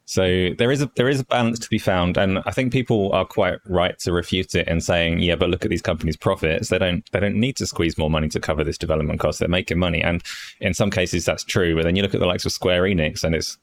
So 0.05 0.49
there 0.57 0.71
is 0.71 0.83
a 0.83 0.91
there 0.95 1.09
is 1.09 1.19
a 1.19 1.25
balance 1.25 1.57
to 1.59 1.69
be 1.69 1.79
found, 1.79 2.15
and 2.15 2.39
I 2.45 2.51
think 2.51 2.71
people 2.71 3.11
are 3.13 3.25
quite 3.25 3.57
right 3.65 3.97
to 3.99 4.11
refute 4.11 4.53
it 4.53 4.67
and 4.67 4.83
saying, 4.83 5.19
"Yeah, 5.19 5.35
but 5.35 5.49
look 5.49 5.65
at 5.65 5.71
these 5.71 5.81
companies' 5.81 6.15
profits. 6.15 6.69
They 6.69 6.77
don't 6.77 7.09
they 7.11 7.19
don't 7.19 7.35
need 7.35 7.57
to 7.57 7.65
squeeze 7.65 7.97
more 7.97 8.09
money 8.09 8.29
to 8.29 8.39
cover 8.39 8.63
this 8.63 8.77
development 8.77 9.19
cost. 9.19 9.39
They're 9.39 9.49
making 9.49 9.79
money." 9.79 10.03
And 10.03 10.21
in 10.61 10.75
some 10.75 10.91
cases, 10.91 11.25
that's 11.25 11.43
true. 11.43 11.75
But 11.75 11.85
then 11.85 11.95
you 11.95 12.03
look 12.03 12.13
at 12.13 12.19
the 12.19 12.27
likes 12.27 12.45
of 12.45 12.51
Square 12.51 12.83
Enix, 12.83 13.23
and 13.23 13.33
it's 13.33 13.57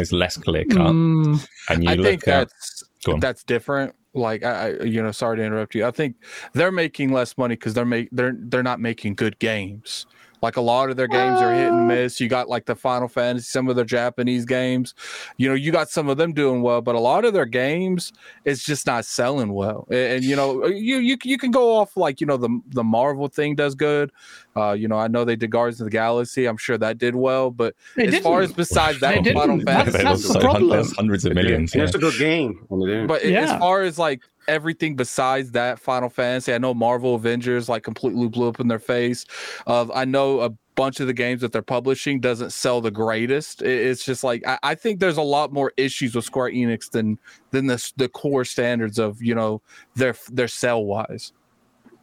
it's 0.00 0.10
less 0.10 0.36
clear 0.36 0.64
cut. 0.64 0.92
Mm, 0.92 1.48
and 1.70 1.84
you 1.84 1.90
I 1.90 1.94
look 1.94 2.06
think 2.06 2.28
at, 2.28 2.48
that's 2.48 2.84
that's 3.20 3.44
different. 3.44 3.94
Like 4.16 4.42
I, 4.44 4.70
you 4.82 5.02
know, 5.02 5.12
sorry 5.12 5.36
to 5.36 5.44
interrupt 5.44 5.74
you. 5.74 5.86
I 5.86 5.90
think 5.90 6.16
they're 6.54 6.72
making 6.72 7.12
less 7.12 7.36
money 7.36 7.54
because 7.54 7.74
they're 7.74 7.84
make 7.84 8.08
they're 8.12 8.34
they're 8.36 8.62
not 8.62 8.80
making 8.80 9.14
good 9.14 9.38
games. 9.38 10.06
Like 10.42 10.56
a 10.56 10.60
lot 10.60 10.90
of 10.90 10.96
their 10.96 11.08
games 11.08 11.40
are 11.40 11.52
hit 11.52 11.68
and 11.68 11.90
uh. 11.90 11.94
miss. 11.94 12.20
You 12.20 12.28
got 12.28 12.48
like 12.48 12.66
the 12.66 12.74
Final 12.74 13.08
Fantasy, 13.08 13.44
some 13.44 13.68
of 13.68 13.76
their 13.76 13.84
Japanese 13.84 14.44
games. 14.44 14.94
You 15.36 15.48
know, 15.48 15.54
you 15.54 15.72
got 15.72 15.88
some 15.90 16.08
of 16.08 16.16
them 16.16 16.32
doing 16.32 16.62
well, 16.62 16.80
but 16.80 16.94
a 16.94 17.00
lot 17.00 17.24
of 17.24 17.32
their 17.32 17.46
games 17.46 18.12
it's 18.44 18.64
just 18.64 18.86
not 18.86 19.04
selling 19.04 19.52
well. 19.52 19.86
And, 19.90 20.12
and 20.14 20.24
you 20.24 20.36
know, 20.36 20.66
you 20.66 20.98
you 20.98 21.16
you 21.24 21.38
can 21.38 21.50
go 21.50 21.74
off 21.74 21.96
like 21.96 22.20
you 22.20 22.26
know 22.26 22.36
the 22.36 22.60
the 22.68 22.84
Marvel 22.84 23.28
thing 23.28 23.54
does 23.54 23.74
good. 23.74 24.12
Uh, 24.56 24.72
you 24.72 24.88
know, 24.88 24.96
I 24.96 25.06
know 25.08 25.24
they 25.24 25.36
did 25.36 25.50
Guardians 25.50 25.80
of 25.80 25.86
the 25.86 25.90
Galaxy. 25.90 26.46
I'm 26.46 26.56
sure 26.56 26.78
that 26.78 26.96
did 26.96 27.14
well, 27.14 27.50
but 27.50 27.74
they 27.94 28.06
as 28.06 28.12
didn't. 28.12 28.24
far 28.24 28.40
as 28.40 28.52
besides 28.52 29.00
that, 29.00 29.22
Final 29.26 29.60
Fantasy, 29.60 30.02
that's, 30.02 30.28
that's 30.28 30.36
problem. 30.38 30.86
hundreds 30.96 31.26
of 31.26 31.34
millions. 31.34 31.74
Yeah. 31.74 31.82
It's 31.82 31.94
a 31.94 31.98
good 31.98 32.18
game. 32.18 32.66
But 32.70 33.26
yeah. 33.26 33.52
as 33.52 33.58
far 33.58 33.82
as 33.82 33.98
like 33.98 34.22
everything 34.48 34.96
besides 34.96 35.52
that 35.52 35.78
Final 35.78 36.08
Fantasy. 36.08 36.52
I 36.52 36.58
know 36.58 36.74
Marvel 36.74 37.14
Avengers 37.14 37.68
like 37.68 37.82
completely 37.82 38.28
blew 38.28 38.48
up 38.48 38.60
in 38.60 38.68
their 38.68 38.78
face. 38.78 39.24
Uh, 39.66 39.86
I 39.94 40.04
know 40.04 40.40
a 40.40 40.50
bunch 40.76 41.00
of 41.00 41.06
the 41.06 41.12
games 41.12 41.40
that 41.40 41.52
they're 41.52 41.62
publishing 41.62 42.20
doesn't 42.20 42.52
sell 42.52 42.80
the 42.80 42.90
greatest. 42.90 43.62
It's 43.62 44.04
just 44.04 44.22
like 44.22 44.46
I, 44.46 44.58
I, 44.62 44.74
think 44.74 45.00
there's 45.00 45.16
a 45.16 45.22
lot 45.22 45.52
more 45.52 45.72
issues 45.76 46.14
with 46.14 46.24
Square 46.24 46.52
Enix 46.52 46.90
than 46.90 47.18
than 47.50 47.66
the 47.66 47.92
the 47.96 48.08
core 48.08 48.44
standards 48.44 48.98
of 48.98 49.20
you 49.20 49.34
know 49.34 49.62
their 49.94 50.14
their 50.30 50.48
sell 50.48 50.84
wise. 50.84 51.32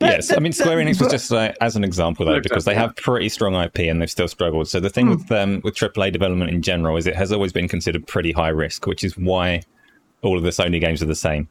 yes, 0.01 0.33
I 0.33 0.39
mean 0.39 0.51
Square 0.51 0.77
Enix 0.77 0.99
was 0.99 1.11
just 1.11 1.31
like, 1.31 1.55
as 1.61 1.75
an 1.75 1.83
example 1.83 2.25
though, 2.25 2.41
because 2.41 2.65
they 2.65 2.75
have 2.75 2.95
pretty 2.97 3.29
strong 3.29 3.55
IP 3.55 3.79
and 3.79 4.01
they've 4.01 4.11
still 4.11 4.27
struggled. 4.27 4.67
So 4.67 4.79
the 4.79 4.89
thing 4.89 5.05
hmm. 5.05 5.13
with 5.13 5.31
um, 5.31 5.61
with 5.63 5.75
AAA 5.75 6.11
development 6.11 6.51
in 6.51 6.61
general 6.61 6.97
is 6.97 7.07
it 7.07 7.15
has 7.15 7.31
always 7.31 7.53
been 7.53 7.67
considered 7.67 8.05
pretty 8.07 8.31
high 8.31 8.49
risk, 8.49 8.87
which 8.87 9.03
is 9.03 9.17
why 9.17 9.61
all 10.21 10.37
of 10.37 10.43
the 10.43 10.49
Sony 10.49 10.81
games 10.81 11.01
are 11.01 11.07
the 11.07 11.15
same 11.15 11.47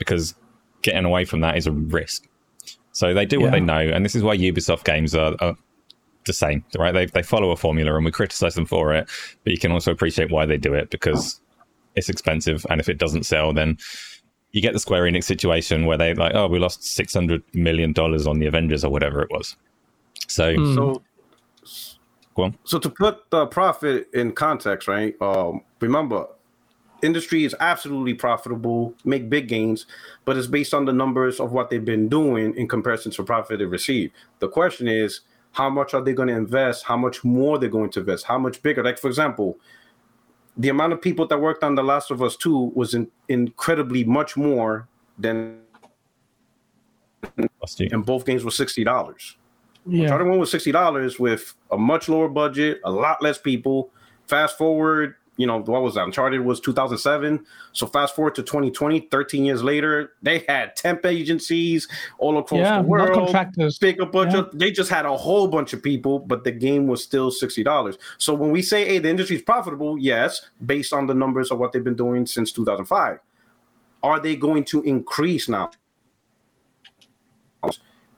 because 0.00 0.34
getting 0.82 1.04
away 1.04 1.24
from 1.24 1.40
that 1.40 1.56
is 1.56 1.68
a 1.68 1.72
risk. 1.72 2.26
So 2.90 3.14
they 3.14 3.24
do 3.24 3.38
what 3.38 3.46
yeah. 3.46 3.52
they 3.52 3.60
know, 3.60 3.78
and 3.78 4.04
this 4.04 4.16
is 4.16 4.24
why 4.24 4.36
Ubisoft 4.36 4.82
games 4.82 5.14
are, 5.14 5.36
are 5.40 5.54
the 6.26 6.32
same, 6.32 6.64
right? 6.76 6.92
They 6.92 7.06
they 7.06 7.22
follow 7.22 7.52
a 7.52 7.56
formula, 7.56 7.94
and 7.94 8.04
we 8.04 8.10
criticize 8.10 8.54
them 8.54 8.66
for 8.66 8.92
it, 8.92 9.08
but 9.44 9.52
you 9.52 9.58
can 9.58 9.70
also 9.70 9.92
appreciate 9.92 10.32
why 10.32 10.44
they 10.46 10.56
do 10.56 10.74
it 10.74 10.90
because 10.90 11.40
it's 11.94 12.08
expensive, 12.08 12.66
and 12.68 12.80
if 12.80 12.88
it 12.88 12.98
doesn't 12.98 13.24
sell, 13.24 13.52
then 13.52 13.78
you 14.52 14.60
get 14.60 14.72
the 14.72 14.80
Square 14.80 15.04
Enix 15.04 15.24
situation 15.24 15.86
where 15.86 15.96
they 15.96 16.14
like, 16.14 16.34
oh, 16.34 16.48
we 16.48 16.58
lost 16.58 16.82
six 16.82 17.14
hundred 17.14 17.42
million 17.54 17.92
dollars 17.92 18.26
on 18.26 18.40
the 18.40 18.46
Avengers 18.46 18.84
or 18.84 18.90
whatever 18.90 19.22
it 19.22 19.30
was. 19.30 19.56
So, 20.26 20.54
mm. 20.54 20.74
so, 20.74 22.50
so 22.64 22.78
to 22.78 22.90
put 22.90 23.30
the 23.30 23.46
profit 23.46 24.08
in 24.12 24.32
context, 24.32 24.88
right? 24.88 25.14
Um, 25.20 25.62
remember, 25.80 26.26
industry 27.02 27.44
is 27.44 27.54
absolutely 27.60 28.14
profitable, 28.14 28.94
make 29.04 29.28
big 29.28 29.48
gains, 29.48 29.86
but 30.24 30.36
it's 30.36 30.46
based 30.46 30.74
on 30.74 30.84
the 30.84 30.92
numbers 30.92 31.40
of 31.40 31.52
what 31.52 31.70
they've 31.70 31.84
been 31.84 32.08
doing 32.08 32.54
in 32.56 32.68
comparison 32.68 33.12
to 33.12 33.22
profit 33.22 33.58
they 33.58 33.64
receive. 33.64 34.10
The 34.38 34.48
question 34.48 34.88
is, 34.88 35.20
how 35.52 35.68
much 35.68 35.94
are 35.94 36.02
they 36.02 36.12
going 36.12 36.28
to 36.28 36.36
invest? 36.36 36.84
How 36.84 36.96
much 36.96 37.24
more 37.24 37.58
they're 37.58 37.68
going 37.68 37.90
to 37.90 38.00
invest? 38.00 38.24
How 38.24 38.38
much 38.38 38.62
bigger? 38.62 38.84
Like 38.84 38.98
for 38.98 39.08
example, 39.08 39.58
the 40.56 40.68
amount 40.68 40.92
of 40.92 41.00
people 41.00 41.26
that 41.26 41.40
worked 41.40 41.64
on 41.64 41.74
The 41.74 41.82
Last 41.82 42.10
of 42.10 42.22
Us 42.22 42.36
2 42.36 42.72
was 42.74 42.94
in, 42.94 43.10
incredibly 43.28 44.04
much 44.04 44.36
more 44.36 44.88
than 45.18 45.60
and 47.92 48.04
both 48.04 48.24
games 48.24 48.44
were 48.44 48.50
sixty 48.50 48.84
dollars. 48.84 49.36
Yeah. 49.86 50.02
Uncharted 50.04 50.28
one 50.28 50.38
was 50.38 50.50
sixty 50.50 50.72
dollars 50.72 51.18
with 51.18 51.54
a 51.70 51.78
much 51.78 52.08
lower 52.08 52.28
budget, 52.28 52.80
a 52.84 52.90
lot 52.90 53.22
less 53.22 53.38
people. 53.38 53.90
Fast 54.26 54.56
forward, 54.56 55.16
you 55.40 55.46
know, 55.46 55.60
what 55.60 55.82
was 55.82 55.94
that? 55.94 56.04
Uncharted 56.04 56.42
was 56.42 56.60
2007. 56.60 57.44
So 57.72 57.86
fast 57.86 58.14
forward 58.14 58.34
to 58.34 58.42
2020, 58.42 59.08
13 59.10 59.44
years 59.44 59.62
later, 59.62 60.12
they 60.22 60.44
had 60.48 60.76
temp 60.76 61.06
agencies 61.06 61.88
all 62.18 62.38
across 62.38 62.60
yeah, 62.60 62.82
the 62.82 62.86
world. 62.86 63.14
Contractors. 63.14 63.78
Big 63.78 64.00
a 64.00 64.06
bunch 64.06 64.34
yeah. 64.34 64.40
of 64.40 64.58
they 64.58 64.70
just 64.70 64.90
had 64.90 65.06
a 65.06 65.16
whole 65.16 65.48
bunch 65.48 65.72
of 65.72 65.82
people, 65.82 66.18
but 66.18 66.44
the 66.44 66.52
game 66.52 66.86
was 66.86 67.02
still 67.02 67.30
$60. 67.30 67.98
So 68.18 68.34
when 68.34 68.50
we 68.50 68.60
say, 68.60 68.84
hey, 68.84 68.98
the 68.98 69.08
industry 69.08 69.36
is 69.36 69.42
profitable, 69.42 69.98
yes, 69.98 70.48
based 70.64 70.92
on 70.92 71.06
the 71.06 71.14
numbers 71.14 71.50
of 71.50 71.58
what 71.58 71.72
they've 71.72 71.82
been 71.82 71.96
doing 71.96 72.26
since 72.26 72.52
2005. 72.52 73.18
Are 74.02 74.20
they 74.20 74.36
going 74.36 74.64
to 74.64 74.82
increase 74.82 75.48
now? 75.48 75.70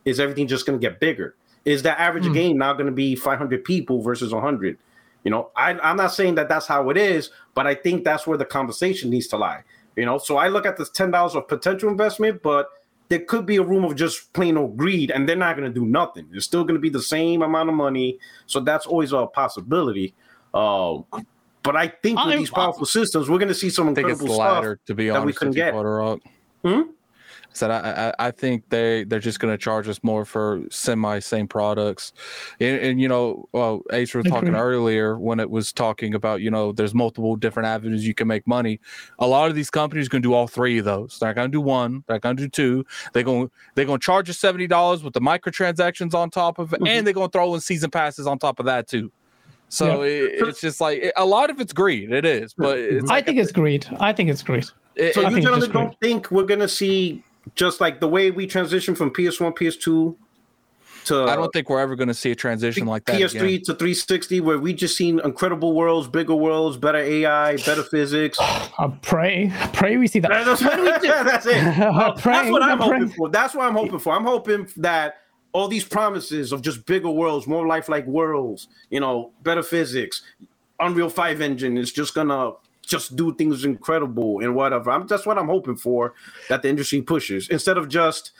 Is 0.04 0.18
everything 0.18 0.46
just 0.46 0.66
going 0.66 0.78
to 0.78 0.84
get 0.84 1.00
bigger? 1.00 1.34
Is 1.64 1.82
the 1.82 1.98
average 1.98 2.24
mm. 2.24 2.34
game 2.34 2.58
now 2.58 2.72
going 2.72 2.86
to 2.86 2.92
be 2.92 3.14
500 3.14 3.64
people 3.64 4.02
versus 4.02 4.32
100? 4.32 4.78
You 5.24 5.30
know, 5.30 5.50
I, 5.56 5.70
I'm 5.74 5.96
not 5.96 6.12
saying 6.12 6.34
that 6.36 6.48
that's 6.48 6.66
how 6.66 6.90
it 6.90 6.96
is, 6.96 7.30
but 7.54 7.66
I 7.66 7.74
think 7.74 8.04
that's 8.04 8.26
where 8.26 8.38
the 8.38 8.44
conversation 8.44 9.10
needs 9.10 9.28
to 9.28 9.36
lie. 9.36 9.62
You 9.96 10.06
know, 10.06 10.18
so 10.18 10.36
I 10.36 10.48
look 10.48 10.66
at 10.66 10.76
this 10.76 10.90
ten 10.90 11.10
dollars 11.10 11.34
of 11.34 11.48
potential 11.48 11.88
investment, 11.88 12.42
but 12.42 12.68
there 13.08 13.20
could 13.20 13.44
be 13.44 13.56
a 13.56 13.62
room 13.62 13.84
of 13.84 13.94
just 13.94 14.32
plain 14.32 14.56
old 14.56 14.76
greed, 14.76 15.10
and 15.10 15.28
they're 15.28 15.36
not 15.36 15.56
going 15.56 15.68
to 15.68 15.74
do 15.80 15.84
nothing. 15.84 16.28
It's 16.32 16.46
still 16.46 16.64
going 16.64 16.76
to 16.76 16.80
be 16.80 16.88
the 16.88 17.02
same 17.02 17.42
amount 17.42 17.68
of 17.68 17.74
money, 17.74 18.18
so 18.46 18.60
that's 18.60 18.86
always 18.86 19.12
a 19.12 19.26
possibility. 19.26 20.14
Uh, 20.54 21.00
but 21.62 21.76
I 21.76 21.88
think 21.88 22.18
with 22.18 22.34
I, 22.34 22.36
these 22.36 22.50
powerful 22.50 22.84
I, 22.84 22.90
systems, 22.90 23.28
we're 23.28 23.38
going 23.38 23.48
to 23.48 23.54
see 23.54 23.70
some 23.70 23.88
incredible 23.88 24.34
stuff 24.34 24.64
to 24.86 24.94
be 24.94 25.10
honest, 25.10 25.20
that 25.20 25.26
we 25.26 25.32
couldn't 25.32 25.54
get. 25.54 25.74
Hmm? 26.64 26.82
Said 27.52 27.70
I, 27.70 28.08
I, 28.18 28.26
I 28.28 28.30
think 28.30 28.68
they 28.68 29.04
they're 29.04 29.18
just 29.18 29.40
going 29.40 29.52
to 29.52 29.58
charge 29.58 29.88
us 29.88 30.00
more 30.02 30.24
for 30.24 30.62
semi 30.70 31.18
same 31.18 31.46
products, 31.48 32.12
and, 32.60 32.78
and, 32.80 33.00
you 33.00 33.08
know, 33.08 33.48
well, 33.52 33.82
Ace 33.92 34.14
was 34.14 34.26
talking 34.26 34.54
earlier 34.54 35.18
when 35.18 35.40
it 35.40 35.50
was 35.50 35.72
talking 35.72 36.14
about 36.14 36.40
you 36.40 36.50
know 36.50 36.72
there's 36.72 36.94
multiple 36.94 37.36
different 37.36 37.66
avenues 37.66 38.06
you 38.06 38.14
can 38.14 38.28
make 38.28 38.46
money. 38.46 38.80
A 39.18 39.26
lot 39.26 39.48
of 39.48 39.54
these 39.54 39.70
companies 39.70 40.06
are 40.06 40.10
going 40.10 40.22
to 40.22 40.28
do 40.28 40.34
all 40.34 40.48
three 40.48 40.78
of 40.78 40.84
those. 40.84 41.18
They're 41.18 41.28
not 41.30 41.36
going 41.36 41.50
to 41.50 41.56
do 41.56 41.60
one. 41.60 42.04
They're 42.06 42.18
going 42.18 42.36
to 42.36 42.42
do 42.44 42.48
two. 42.48 42.84
They're 43.12 43.22
going 43.22 43.50
they're 43.74 43.84
going 43.84 44.00
to 44.00 44.04
charge 44.04 44.28
you 44.28 44.34
seventy 44.34 44.66
dollars 44.66 45.02
with 45.02 45.14
the 45.14 45.20
microtransactions 45.20 46.14
on 46.14 46.30
top 46.30 46.58
of 46.58 46.72
it, 46.72 46.76
mm-hmm. 46.76 46.86
and 46.86 47.06
they're 47.06 47.14
going 47.14 47.28
to 47.28 47.32
throw 47.32 47.54
in 47.54 47.60
season 47.60 47.90
passes 47.90 48.26
on 48.26 48.38
top 48.38 48.58
of 48.60 48.66
that 48.66 48.88
too. 48.88 49.12
So 49.68 50.02
yeah. 50.02 50.10
it, 50.10 50.48
it's 50.48 50.60
just 50.60 50.80
like 50.80 50.98
it, 50.98 51.12
a 51.16 51.24
lot 51.24 51.48
of 51.48 51.60
it's 51.60 51.72
greed. 51.72 52.12
It 52.12 52.26
is, 52.26 52.54
but. 52.54 52.78
I 53.08 53.22
think 53.22 53.38
it's 53.38 53.52
greed. 53.52 53.86
I 54.00 54.12
think 54.12 54.28
it's 54.28 54.42
greed. 54.42 54.66
It, 54.96 55.14
so 55.14 55.26
you 55.28 55.40
gentlemen 55.40 55.70
don't 55.70 56.00
think 56.00 56.30
we're 56.30 56.44
going 56.44 56.60
to 56.60 56.68
see 56.68 57.24
just 57.54 57.80
like 57.80 58.00
the 58.00 58.08
way 58.08 58.30
we 58.30 58.46
transition 58.46 58.94
from 58.94 59.10
PS1, 59.10 59.56
PS2 59.56 60.16
to 61.06 61.24
I 61.24 61.36
don't 61.36 61.52
think 61.52 61.68
we're 61.68 61.80
ever 61.80 61.96
going 61.96 62.08
to 62.08 62.14
see 62.14 62.30
a 62.30 62.34
transition 62.34 62.86
like 62.86 63.04
that. 63.06 63.16
PS3 63.16 63.34
again. 63.34 63.58
to 63.64 63.74
360, 63.74 64.40
where 64.40 64.58
we 64.58 64.72
just 64.72 64.96
seen 64.96 65.20
incredible 65.24 65.74
worlds, 65.74 66.08
bigger 66.08 66.34
worlds, 66.34 66.76
better 66.76 66.98
AI, 66.98 67.56
better 67.58 67.82
physics. 67.82 68.38
I 68.40 68.92
pray, 69.02 69.52
pray 69.72 69.96
we 69.96 70.06
see 70.06 70.20
that. 70.20 70.28
That's, 70.30 70.60
that's 70.62 71.46
it. 71.46 71.64
that's 72.24 72.50
what 72.50 72.62
I'm 72.62 72.78
hoping 72.78 73.08
for. 73.08 73.28
That's 73.28 73.54
what 73.54 73.66
I'm 73.66 73.74
hoping 73.74 73.98
for. 73.98 74.14
I'm 74.14 74.24
hoping 74.24 74.68
that 74.76 75.16
all 75.52 75.68
these 75.68 75.84
promises 75.84 76.52
of 76.52 76.62
just 76.62 76.86
bigger 76.86 77.10
worlds, 77.10 77.46
more 77.46 77.66
lifelike 77.66 78.06
worlds, 78.06 78.68
you 78.90 79.00
know, 79.00 79.32
better 79.42 79.62
physics, 79.62 80.22
Unreal 80.80 81.10
Five 81.10 81.40
engine 81.40 81.76
is 81.76 81.92
just 81.92 82.14
gonna 82.14 82.52
just 82.92 83.16
do 83.16 83.34
things 83.34 83.64
incredible 83.64 84.40
and 84.40 84.54
whatever. 84.54 84.90
I'm, 84.90 85.06
that's 85.06 85.26
what 85.26 85.38
I'm 85.38 85.48
hoping 85.48 85.76
for 85.76 86.14
that 86.48 86.62
the 86.62 86.68
industry 86.68 87.02
pushes 87.02 87.48
instead 87.48 87.76
of 87.76 87.88
just 87.88 88.32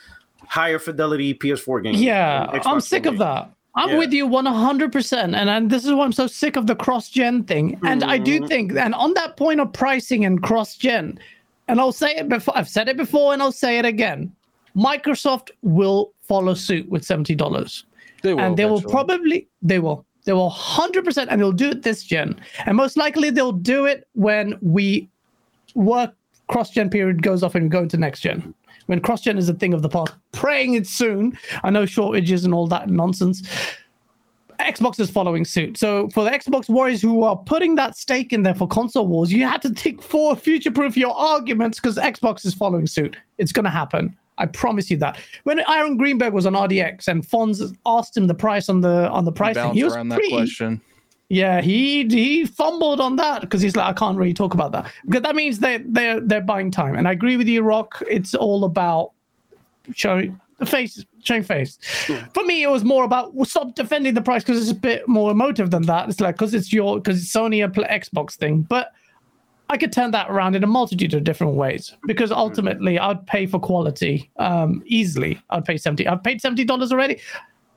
higher 0.47 0.79
fidelity 0.79 1.33
PS4 1.33 1.83
games. 1.83 2.01
Yeah, 2.01 2.47
I'm 2.65 2.79
sick 2.79 3.05
of 3.05 3.17
that. 3.17 3.49
I'm 3.75 3.89
yeah. 3.89 3.97
with 3.97 4.13
you 4.13 4.27
100%. 4.27 5.13
And, 5.13 5.49
and 5.49 5.69
this 5.69 5.83
is 5.83 5.91
why 5.93 6.05
I'm 6.05 6.13
so 6.13 6.27
sick 6.27 6.55
of 6.55 6.67
the 6.67 6.75
cross 6.75 7.09
gen 7.09 7.43
thing. 7.43 7.79
And 7.83 8.01
mm-hmm. 8.01 8.09
I 8.09 8.17
do 8.19 8.37
mm-hmm. 8.37 8.47
think, 8.47 8.71
and 8.73 8.93
on 8.93 9.15
that 9.15 9.35
point 9.35 9.59
of 9.59 9.73
pricing 9.73 10.25
and 10.25 10.43
cross 10.43 10.77
gen, 10.77 11.19
and 11.67 11.79
I'll 11.79 11.91
say 11.91 12.15
it 12.15 12.29
before, 12.29 12.55
I've 12.55 12.69
said 12.69 12.87
it 12.87 12.97
before 12.97 13.33
and 13.33 13.41
I'll 13.41 13.51
say 13.51 13.79
it 13.79 13.85
again 13.85 14.31
Microsoft 14.75 15.51
will 15.61 16.13
follow 16.21 16.53
suit 16.53 16.89
with 16.89 17.03
$70. 17.03 17.83
They 18.21 18.33
will, 18.33 18.39
and 18.41 18.57
they 18.57 18.63
eventually. 18.63 18.83
will 18.83 18.91
probably, 18.91 19.47
they 19.61 19.79
will. 19.79 20.05
They 20.25 20.33
will 20.33 20.51
100%, 20.51 21.27
and 21.29 21.41
they'll 21.41 21.51
do 21.51 21.69
it 21.69 21.83
this 21.83 22.03
gen. 22.03 22.39
And 22.65 22.77
most 22.77 22.97
likely 22.97 23.29
they'll 23.29 23.51
do 23.51 23.85
it 23.85 24.07
when 24.13 24.57
we 24.61 25.09
work 25.75 26.13
cross 26.47 26.69
gen 26.69 26.89
period 26.89 27.23
goes 27.23 27.41
off 27.41 27.55
and 27.55 27.65
we 27.65 27.69
go 27.69 27.81
into 27.81 27.97
next 27.97 28.21
gen. 28.21 28.53
When 28.87 28.99
cross 28.99 29.21
gen 29.21 29.37
is 29.37 29.49
a 29.49 29.53
thing 29.53 29.73
of 29.73 29.81
the 29.81 29.89
past, 29.89 30.13
praying 30.33 30.73
it's 30.75 30.89
soon. 30.89 31.37
I 31.63 31.69
know 31.69 31.85
shortages 31.85 32.45
and 32.45 32.53
all 32.53 32.67
that 32.67 32.89
nonsense. 32.89 33.47
Xbox 34.59 34.99
is 34.99 35.09
following 35.09 35.45
suit. 35.45 35.77
So 35.77 36.09
for 36.09 36.23
the 36.23 36.29
Xbox 36.29 36.69
warriors 36.69 37.01
who 37.01 37.23
are 37.23 37.35
putting 37.35 37.75
that 37.75 37.97
stake 37.97 38.31
in 38.31 38.43
there 38.43 38.53
for 38.53 38.67
console 38.67 39.07
wars, 39.07 39.31
you 39.31 39.45
have 39.47 39.61
to 39.61 39.69
think 39.69 40.01
for 40.01 40.35
future 40.35 40.71
proof 40.71 40.95
your 40.95 41.15
arguments 41.15 41.79
because 41.79 41.97
Xbox 41.97 42.45
is 42.45 42.53
following 42.53 42.87
suit. 42.87 43.17
It's 43.37 43.51
going 43.51 43.65
to 43.65 43.71
happen. 43.71 44.15
I 44.37 44.45
promise 44.45 44.89
you 44.89 44.97
that. 44.97 45.17
When 45.43 45.59
Aaron 45.69 45.97
Greenberg 45.97 46.33
was 46.33 46.45
on 46.45 46.53
RDX 46.53 47.07
and 47.07 47.25
Fonz 47.25 47.75
asked 47.85 48.17
him 48.17 48.27
the 48.27 48.33
price 48.33 48.69
on 48.69 48.81
the 48.81 49.09
on 49.09 49.25
the 49.25 49.31
pricing, 49.31 49.73
he, 49.73 49.79
he 49.79 49.83
was 49.83 49.93
pretty, 49.95 50.29
question. 50.29 50.81
Yeah, 51.29 51.61
he 51.61 52.07
he 52.07 52.45
fumbled 52.45 52.99
on 52.99 53.15
that 53.17 53.41
because 53.41 53.61
he's 53.61 53.75
like, 53.75 53.87
I 53.87 53.93
can't 53.93 54.17
really 54.17 54.33
talk 54.33 54.53
about 54.53 54.71
that 54.73 54.91
because 55.05 55.21
that 55.21 55.35
means 55.35 55.59
they 55.59 55.77
they're 55.85 56.19
they're 56.19 56.41
buying 56.41 56.71
time. 56.71 56.95
And 56.95 57.07
I 57.07 57.11
agree 57.11 57.37
with 57.37 57.47
you, 57.47 57.61
Rock. 57.61 58.01
It's 58.09 58.35
all 58.35 58.65
about 58.65 59.11
showing 59.93 60.39
the 60.59 60.65
face, 60.65 61.03
showing 61.23 61.43
face. 61.43 61.77
Yeah. 62.09 62.25
For 62.33 62.43
me, 62.43 62.63
it 62.63 62.69
was 62.69 62.83
more 62.83 63.03
about 63.03 63.33
well, 63.33 63.45
stop 63.45 63.75
defending 63.75 64.13
the 64.13 64.21
price 64.21 64.43
because 64.43 64.61
it's 64.61 64.71
a 64.71 64.79
bit 64.79 65.07
more 65.07 65.31
emotive 65.31 65.71
than 65.71 65.83
that. 65.83 66.09
It's 66.09 66.19
like 66.19 66.35
because 66.35 66.53
it's 66.53 66.71
your 66.71 66.97
because 66.97 67.21
it's 67.21 67.33
Sony 67.33 67.63
a 67.63 67.69
Xbox 67.69 68.33
thing, 68.33 68.61
but 68.61 68.91
I 69.73 69.77
could 69.77 69.91
turn 69.91 70.11
that 70.11 70.29
around 70.29 70.55
in 70.55 70.63
a 70.63 70.67
multitude 70.67 71.15
of 71.15 71.23
different 71.23 71.55
ways 71.55 71.95
because 72.05 72.29
mm-hmm. 72.29 72.39
ultimately 72.39 72.99
I'd 72.99 73.25
pay 73.25 73.47
for 73.47 73.59
quality 73.59 74.29
um, 74.37 74.83
easily. 74.85 75.41
I'd 75.49 75.65
pay 75.65 75.77
70. 75.77 76.07
I've 76.07 76.23
paid 76.23 76.41
$70 76.41 76.91
already. 76.91 77.19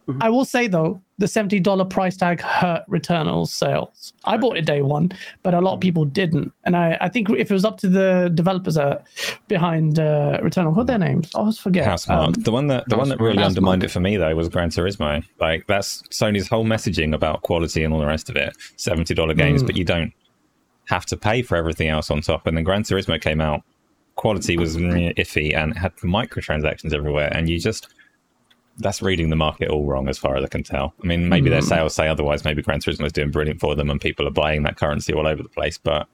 Mm-hmm. 0.06 0.22
I 0.22 0.28
will 0.28 0.44
say 0.44 0.66
though, 0.66 1.00
the 1.16 1.24
$70 1.24 1.88
price 1.88 2.18
tag 2.18 2.42
hurt 2.42 2.84
Returnal's 2.90 3.50
sales. 3.50 4.12
I 4.26 4.36
bought 4.36 4.58
it 4.58 4.66
day 4.66 4.82
one, 4.82 5.10
but 5.42 5.54
a 5.54 5.60
lot 5.62 5.72
of 5.72 5.76
mm-hmm. 5.76 5.80
people 5.80 6.04
didn't. 6.04 6.52
And 6.64 6.76
I, 6.76 6.98
I 7.00 7.08
think 7.08 7.30
if 7.30 7.50
it 7.50 7.54
was 7.54 7.64
up 7.64 7.78
to 7.78 7.88
the 7.88 8.30
developers 8.34 8.76
uh, 8.76 9.02
behind 9.48 9.98
uh, 9.98 10.38
Returnal, 10.42 10.74
what 10.76 10.82
are 10.82 10.84
their 10.84 10.98
names? 10.98 11.30
I 11.34 11.38
always 11.38 11.58
forget. 11.58 11.88
Housemarque. 11.88 12.26
Um, 12.26 12.32
the 12.34 12.52
one 12.52 12.66
that 12.66 12.84
the 12.90 12.98
one 12.98 13.08
that 13.08 13.18
really 13.18 13.38
Housemarque. 13.38 13.46
undermined 13.46 13.84
it 13.84 13.90
for 13.90 14.00
me 14.00 14.18
though 14.18 14.34
was 14.36 14.50
Gran 14.50 14.68
Turismo. 14.68 15.24
Like 15.40 15.66
that's 15.66 16.02
Sony's 16.10 16.46
whole 16.46 16.66
messaging 16.66 17.14
about 17.14 17.40
quality 17.40 17.82
and 17.82 17.94
all 17.94 18.00
the 18.00 18.06
rest 18.06 18.28
of 18.28 18.36
it. 18.36 18.54
$70 18.76 19.34
games, 19.34 19.62
mm. 19.62 19.66
but 19.66 19.78
you 19.78 19.84
don't 19.84 20.12
have 20.86 21.06
to 21.06 21.16
pay 21.16 21.42
for 21.42 21.56
everything 21.56 21.88
else 21.88 22.10
on 22.10 22.20
top. 22.20 22.46
And 22.46 22.56
then 22.56 22.64
Gran 22.64 22.82
Turismo 22.82 23.20
came 23.20 23.40
out, 23.40 23.62
quality 24.14 24.56
was 24.56 24.76
iffy 24.76 25.56
and 25.56 25.76
had 25.76 25.94
microtransactions 25.96 26.92
everywhere, 26.92 27.30
and 27.32 27.48
you 27.48 27.60
just 27.60 27.88
that's 28.78 29.00
reading 29.00 29.30
the 29.30 29.36
market 29.36 29.70
all 29.70 29.86
wrong 29.86 30.08
as 30.08 30.18
far 30.18 30.36
as 30.36 30.44
I 30.44 30.48
can 30.48 30.62
tell. 30.62 30.92
I 31.02 31.06
mean, 31.06 31.28
maybe 31.28 31.48
mm. 31.48 31.52
their 31.52 31.62
sales 31.62 31.94
say 31.94 32.08
otherwise. 32.08 32.44
Maybe 32.44 32.62
Gran 32.62 32.80
Turismo 32.80 33.06
is 33.06 33.12
doing 33.12 33.30
brilliant 33.30 33.60
for 33.60 33.74
them, 33.74 33.88
and 33.90 34.00
people 34.00 34.26
are 34.28 34.32
buying 34.32 34.62
that 34.64 34.76
currency 34.76 35.14
all 35.14 35.26
over 35.26 35.42
the 35.42 35.48
place. 35.48 35.78
But 35.78 36.06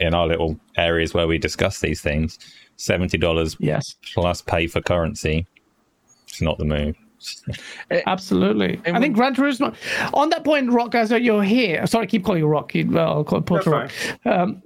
in 0.00 0.14
our 0.14 0.26
little 0.26 0.58
areas 0.76 1.14
where 1.14 1.26
we 1.26 1.38
discuss 1.38 1.80
these 1.80 2.00
things, 2.00 2.38
seventy 2.76 3.16
dollars 3.18 3.56
yes 3.58 3.94
plus 4.12 4.42
pay 4.42 4.66
for 4.66 4.80
currency, 4.80 5.46
it's 6.28 6.42
not 6.42 6.58
the 6.58 6.64
move. 6.64 6.96
Eh, 7.90 8.02
Absolutely. 8.06 8.80
I 8.86 9.00
think 9.00 9.14
Gran 9.14 9.34
Turismo. 9.34 9.74
On 10.12 10.28
that 10.30 10.44
point, 10.44 10.70
Rock, 10.70 10.94
as 10.94 11.10
you're 11.10 11.42
here. 11.42 11.86
Sorry, 11.86 12.04
I 12.04 12.06
keep 12.06 12.24
calling 12.24 12.40
you 12.40 12.46
Rock. 12.46 12.72
Well, 12.74 13.08
I'll 13.08 13.24
call 13.24 13.38
it 13.38 13.46
Porter 13.46 13.70
Rock. 13.70 13.92
Um, 14.24 14.62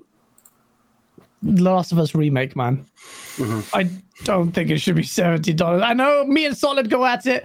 Last 1.42 1.92
of 1.92 1.98
Us 1.98 2.14
remake, 2.14 2.56
man. 2.56 2.84
Mm-hmm. 3.36 3.76
I 3.76 3.88
don't 4.24 4.50
think 4.50 4.70
it 4.70 4.78
should 4.78 4.96
be 4.96 5.04
seventy 5.04 5.52
dollars. 5.52 5.82
I 5.82 5.94
know 5.94 6.24
me 6.24 6.46
and 6.46 6.56
Solid 6.56 6.90
go 6.90 7.06
at 7.06 7.26
it. 7.26 7.44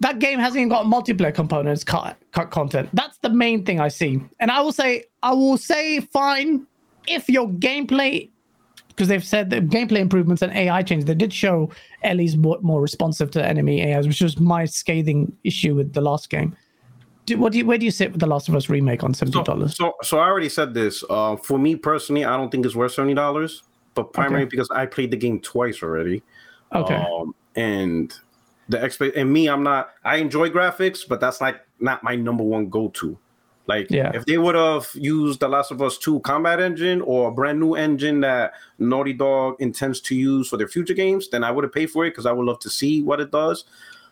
That 0.00 0.20
game 0.20 0.38
hasn't 0.38 0.58
even 0.58 0.68
got 0.68 0.86
multiplayer 0.86 1.34
components, 1.34 1.82
cut, 1.82 2.16
cut 2.30 2.50
content. 2.50 2.88
That's 2.92 3.18
the 3.18 3.30
main 3.30 3.64
thing 3.64 3.80
I 3.80 3.88
see. 3.88 4.20
And 4.38 4.50
I 4.50 4.60
will 4.60 4.70
say, 4.70 5.04
I 5.24 5.32
will 5.32 5.58
say, 5.58 5.98
fine 6.00 6.68
if 7.08 7.28
your 7.28 7.48
gameplay 7.48 8.30
because 8.98 9.06
they've 9.06 9.24
said 9.24 9.48
the 9.48 9.60
gameplay 9.60 10.00
improvements 10.00 10.42
and 10.42 10.52
AI 10.52 10.82
changes. 10.82 11.04
They 11.04 11.14
did 11.14 11.32
show 11.32 11.70
Ellie's 12.02 12.36
more, 12.36 12.58
more 12.62 12.82
responsive 12.82 13.30
to 13.30 13.46
enemy 13.46 13.94
AIs, 13.94 14.08
which 14.08 14.20
was 14.20 14.40
my 14.40 14.64
scathing 14.64 15.32
issue 15.44 15.76
with 15.76 15.92
the 15.92 16.00
last 16.00 16.30
game. 16.30 16.56
do, 17.24 17.38
what 17.38 17.52
do 17.52 17.58
you, 17.58 17.64
where 17.64 17.78
do 17.78 17.84
you 17.84 17.92
sit 17.92 18.10
with 18.10 18.18
the 18.20 18.26
Last 18.26 18.48
of 18.48 18.56
Us 18.56 18.68
remake 18.68 19.04
on 19.04 19.14
seventy 19.14 19.38
So, 19.38 19.44
dollars? 19.44 19.76
so, 19.76 19.92
so 20.02 20.18
I 20.18 20.26
already 20.26 20.48
said 20.48 20.74
this. 20.74 21.04
Uh, 21.08 21.36
for 21.36 21.60
me 21.60 21.76
personally, 21.76 22.24
I 22.24 22.36
don't 22.36 22.50
think 22.50 22.66
it's 22.66 22.74
worth 22.74 22.90
seventy 22.90 23.14
dollars, 23.14 23.62
but 23.94 24.12
primarily 24.12 24.46
Okay. 24.46 24.50
because 24.50 24.68
I 24.72 24.84
played 24.86 25.12
the 25.12 25.16
game 25.16 25.38
twice 25.38 25.80
already. 25.80 26.20
okay, 26.74 26.96
Um, 26.96 27.36
and 27.54 28.12
the 28.68 28.84
expect 28.84 29.16
and 29.16 29.32
me, 29.32 29.48
I'm 29.48 29.62
not. 29.62 29.90
I 30.04 30.16
enjoy 30.16 30.50
graphics, 30.50 31.06
but 31.08 31.20
that's 31.20 31.40
like 31.40 31.60
not 31.78 32.02
my 32.02 32.16
number 32.16 32.42
one 32.42 32.68
go 32.68 32.88
to. 32.88 33.16
Like, 33.68 33.90
Yeah. 33.90 34.10
if 34.14 34.24
they 34.24 34.38
would 34.38 34.54
have 34.54 34.88
used 34.94 35.40
the 35.40 35.48
Last 35.48 35.70
of 35.70 35.80
Us 35.82 35.98
Two 35.98 36.20
combat 36.20 36.58
engine 36.58 37.02
or 37.02 37.28
a 37.28 37.30
brand 37.32 37.60
new 37.60 37.74
engine 37.74 38.20
that 38.20 38.54
Naughty 38.78 39.12
Dog 39.12 39.56
intends 39.60 40.00
to 40.02 40.14
use 40.16 40.48
for 40.48 40.56
their 40.56 40.68
future 40.68 40.94
games, 40.94 41.28
then 41.28 41.44
I 41.44 41.50
would 41.50 41.64
have 41.64 41.72
paid 41.72 41.90
for 41.90 42.04
it 42.06 42.10
because 42.10 42.24
I 42.26 42.32
would 42.32 42.46
love 42.46 42.58
to 42.60 42.70
see 42.70 43.02
what 43.02 43.20
it 43.20 43.30
does. 43.30 43.64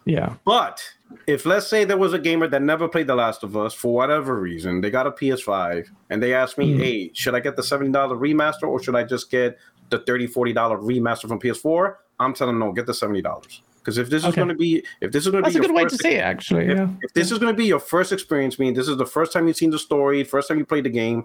yeah, 0.04 0.34
But 0.44 0.80
if 1.26 1.44
let's 1.46 1.66
say 1.66 1.84
there 1.84 1.96
was 1.96 2.12
a 2.12 2.18
gamer 2.18 2.46
that 2.48 2.62
never 2.62 2.86
played 2.86 3.06
The 3.08 3.14
Last 3.16 3.42
of 3.42 3.56
Us 3.56 3.74
for 3.74 3.92
whatever 3.94 4.38
reason, 4.38 4.80
they 4.82 4.90
got 4.90 5.06
a 5.06 5.10
PS5 5.10 5.88
and 6.10 6.22
they 6.22 6.32
asked 6.34 6.58
me, 6.58 6.74
Mhm. 6.74 6.78
hey, 6.78 7.10
should 7.14 7.34
I 7.34 7.40
get 7.40 7.56
the 7.56 7.62
$70 7.62 8.16
remaster 8.16 8.68
or 8.68 8.80
should 8.80 8.94
I 8.94 9.02
just 9.04 9.30
get 9.32 9.58
the 9.90 9.98
$30, 10.00 10.28
$40 10.28 10.78
remaster 10.80 11.26
from 11.28 11.40
PS4? 11.40 11.96
I'm 12.20 12.34
telling 12.34 12.58
them 12.58 12.68
no, 12.68 12.72
get 12.72 12.86
the 12.86 12.92
$70. 12.94 13.62
Because 13.86 13.98
if 13.98 14.10
this 14.10 14.24
is 14.24 14.34
going 14.34 14.48
to 14.48 14.54
be, 14.56 14.82
if 15.00 15.12
this 15.12 15.26
is 15.26 15.30
going 15.30 15.44
to 15.44 15.46
that's 15.46 15.54
be 15.54 15.60
a 15.60 15.62
your 15.62 15.68
good 15.68 15.76
way 15.76 15.84
to 15.84 15.96
say 15.96 16.16
it. 16.16 16.20
Actually, 16.22 16.66
if, 16.66 16.76
yeah, 16.76 16.88
if 17.02 17.12
this 17.12 17.30
is 17.30 17.38
going 17.38 17.54
to 17.54 17.56
be 17.56 17.66
your 17.66 17.78
first 17.78 18.10
experience, 18.10 18.58
meaning 18.58 18.74
this 18.74 18.88
is 18.88 18.96
the 18.96 19.06
first 19.06 19.32
time 19.32 19.46
you've 19.46 19.56
seen 19.56 19.70
the 19.70 19.78
story, 19.78 20.24
first 20.24 20.48
time 20.48 20.58
you 20.58 20.64
played 20.64 20.84
the 20.84 20.90
game, 20.90 21.24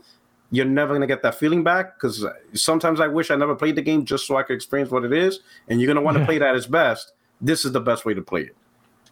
you're 0.52 0.64
never 0.68 0.90
going 0.90 1.02
to 1.02 1.08
get 1.08 1.24
that 1.24 1.34
feeling 1.34 1.64
back. 1.64 1.96
Because 1.96 2.24
sometimes 2.54 3.00
I 3.00 3.08
wish 3.08 3.32
I 3.32 3.36
never 3.36 3.56
played 3.56 3.78
the 3.78 3.82
game 3.82 4.06
just 4.06 4.28
so 4.28 4.36
I 4.38 4.44
could 4.44 4.54
experience 4.56 4.92
what 4.92 5.04
it 5.04 5.12
is. 5.12 5.40
And 5.70 5.82
you're 5.82 5.88
going 5.88 5.96
to 5.96 6.04
want 6.04 6.18
to 6.18 6.22
Yeah. 6.22 6.28
play 6.28 6.38
that 6.38 6.56
its 6.56 6.68
best. 6.68 7.14
This 7.42 7.66
is 7.66 7.72
the 7.72 7.82
best 7.82 8.06
way 8.06 8.14
to 8.14 8.22
play 8.22 8.42
it. 8.42 8.56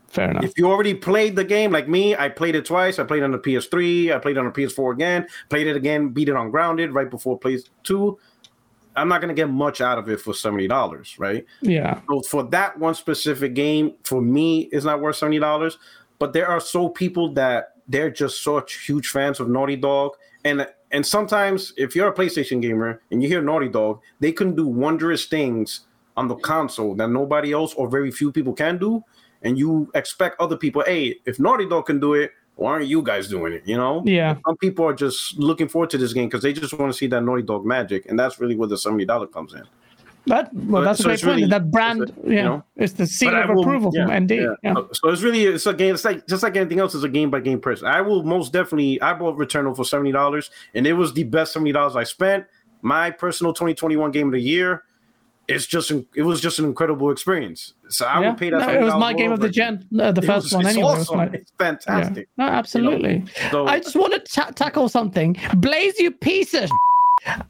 fair 0.10 0.30
enough. 0.30 0.44
If 0.44 0.54
you 0.56 0.70
already 0.70 0.94
played 0.94 1.36
the 1.36 1.44
game 1.44 1.72
like 1.72 1.88
me, 1.90 2.16
I 2.16 2.30
played 2.30 2.54
it 2.54 2.66
twice. 2.66 3.00
I 3.00 3.04
played 3.04 3.22
it 3.24 3.26
on 3.26 3.32
the 3.32 3.40
PS3. 3.40 4.14
I 4.16 4.20
played 4.20 4.38
it 4.38 4.40
on 4.40 4.46
the 4.46 4.52
PS4 4.52 4.94
again. 4.94 5.28
Played 5.50 5.66
it 5.66 5.76
again. 5.76 6.10
Beat 6.10 6.30
it 6.30 6.36
on 6.36 6.52
Grounded 6.52 6.94
right 6.94 7.10
before 7.10 7.38
Play 7.40 7.58
Two. 7.84 8.20
I'm 8.96 9.08
not 9.08 9.22
gonna 9.22 9.34
get 9.34 9.50
much 9.50 9.82
out 9.82 9.98
of 9.98 10.10
it 10.10 10.20
for 10.20 10.34
seventy 10.34 10.68
dollars, 10.68 11.18
right? 11.18 11.46
yeah, 11.62 12.02
So 12.10 12.22
for 12.22 12.44
that 12.50 12.78
one 12.78 12.96
specific 12.96 13.54
game, 13.54 13.94
for 14.04 14.22
me, 14.22 14.70
it's 14.72 14.86
not 14.86 15.02
worth 15.02 15.18
seventy 15.18 15.40
dollars. 15.40 15.78
But 16.18 16.34
there 16.34 16.48
are 16.48 16.60
so 16.60 16.90
people 16.90 17.34
that 17.34 17.76
they're 17.88 18.10
just 18.10 18.44
such 18.44 18.86
huge 18.86 19.10
fans 19.10 19.40
of 19.40 19.50
Naughty 19.50 19.76
Dog, 19.76 20.14
and 20.44 20.68
and 20.92 21.06
sometimes 21.06 21.74
if 21.78 21.96
you're 21.96 22.10
a 22.10 22.14
PlayStation 22.14 22.62
gamer 22.62 23.02
and 23.12 23.22
you 23.22 23.30
hear 23.30 23.42
Naughty 23.42 23.70
Dog, 23.70 24.02
they 24.20 24.32
can 24.32 24.56
do 24.56 24.68
wondrous 24.68 25.26
things 25.26 25.82
on 26.18 26.28
the 26.28 26.36
console 26.36 26.96
that 26.96 27.10
nobody 27.10 27.54
else 27.54 27.74
or 27.76 27.88
very 27.88 28.12
few 28.12 28.32
people 28.32 28.54
can 28.54 28.78
do, 28.78 29.04
and 29.44 29.58
you 29.58 29.90
expect 29.96 30.40
other 30.42 30.58
people, 30.58 30.84
hey, 30.86 31.16
if 31.26 31.40
Naughty 31.40 31.68
Dog 31.68 31.86
can 31.86 32.00
do 32.00 32.16
it, 32.16 32.32
why 32.60 32.72
aren't 32.72 32.88
you 32.88 33.02
guys 33.02 33.28
doing 33.28 33.54
it? 33.54 33.64
You 33.66 33.78
know? 33.78 34.04
yeah. 34.06 34.36
Some 34.46 34.58
people 34.58 34.86
are 34.86 34.94
just 34.94 35.38
looking 35.40 35.68
forward 35.68 35.90
to 35.92 35.98
this 35.98 36.14
game 36.14 36.28
because 36.28 36.42
they 36.44 36.54
just 36.54 36.74
want 36.74 36.92
to 36.92 36.98
see 36.98 37.08
that 37.08 37.22
Naughty 37.24 37.44
Dog 37.44 37.66
magic, 37.66 38.06
and 38.08 38.20
that's 38.20 38.40
really 38.40 38.56
where 38.56 38.68
the 38.68 38.78
seventy 38.78 39.06
dollar 39.06 39.28
comes 39.28 39.54
in. 39.54 39.64
That 40.26 40.54
well, 40.54 40.84
that's 40.84 41.00
so 41.00 41.06
a 41.06 41.08
great 41.14 41.22
point. 41.22 41.36
really- 41.38 41.50
that 41.50 41.72
brand, 41.72 42.02
a- 42.04 42.14
yeah, 42.30 42.36
you 42.36 42.44
know? 42.44 42.64
it's 42.76 42.94
the 42.94 43.08
seal 43.08 43.34
of 43.36 43.50
will- 43.50 43.62
approval 43.62 43.92
yeah, 43.96 44.06
from 44.06 44.24
ND. 44.26 44.32
yeah. 44.32 44.54
Yeah. 44.62 44.74
So- 44.74 44.90
So 44.94 45.10
it's 45.10 45.22
really 45.22 45.46
it's 45.46 45.66
a 45.66 45.74
game. 45.74 45.94
It's 45.96 46.06
like 46.06 46.28
just 46.28 46.44
like 46.44 46.56
anything 46.58 46.80
else. 46.80 46.94
It's 46.94 47.04
a 47.04 47.10
game 47.10 47.30
by 47.32 47.40
game 47.40 47.60
person. 47.62 47.88
I 47.88 48.02
will 48.02 48.24
most 48.24 48.52
definitely. 48.54 49.02
I 49.02 49.14
bought 49.14 49.38
Returnal 49.38 49.76
for 49.76 49.86
seventy 49.86 50.12
dollars, 50.12 50.52
and 50.76 50.86
it 50.86 50.94
was 50.94 51.14
the 51.14 51.24
best 51.24 51.54
seventy 51.54 51.72
dollars 51.72 51.96
I 51.96 52.04
spent. 52.04 52.46
My 52.82 53.10
personal 53.10 53.54
twenty 53.54 53.74
twenty 53.74 53.96
one 53.96 54.12
game 54.12 54.28
of 54.28 54.34
the 54.34 54.42
year. 54.42 54.84
It's 55.50 55.66
just 55.66 55.92
it 56.16 56.22
was 56.24 56.40
just 56.42 56.60
an 56.60 56.66
incredible 56.66 57.12
experience. 57.12 57.74
So 57.90 58.06
I 58.06 58.22
Yeah. 58.22 58.30
would 58.30 58.38
pay 58.40 58.50
that. 58.52 58.60
No, 58.62 58.70
it 58.74 58.82
was 58.82 58.94
my 58.96 59.14
game 59.14 59.32
of 59.32 59.40
the 59.40 59.50
gen, 59.50 59.86
uh, 60.00 60.12
the 60.12 60.22
It 60.22 60.26
first 60.26 60.46
was- 60.46 60.54
one 60.54 60.66
it's 60.66 60.76
anyway. 60.76 60.90
Awesome. 60.92 61.18
my- 61.18 61.26
It's 61.34 61.52
fantastic. 61.58 62.28
Yeah. 62.38 62.46
No, 62.46 62.52
absolutely. 62.52 63.24
So 63.52 63.66
I 63.68 63.80
just 63.80 63.96
want 63.96 64.14
to 64.14 64.20
ta- 64.20 64.52
tackle 64.56 64.90
something. 64.90 65.36
Blaze, 65.58 66.00
you 66.00 66.12
piece 66.12 66.54
of. 66.54 66.70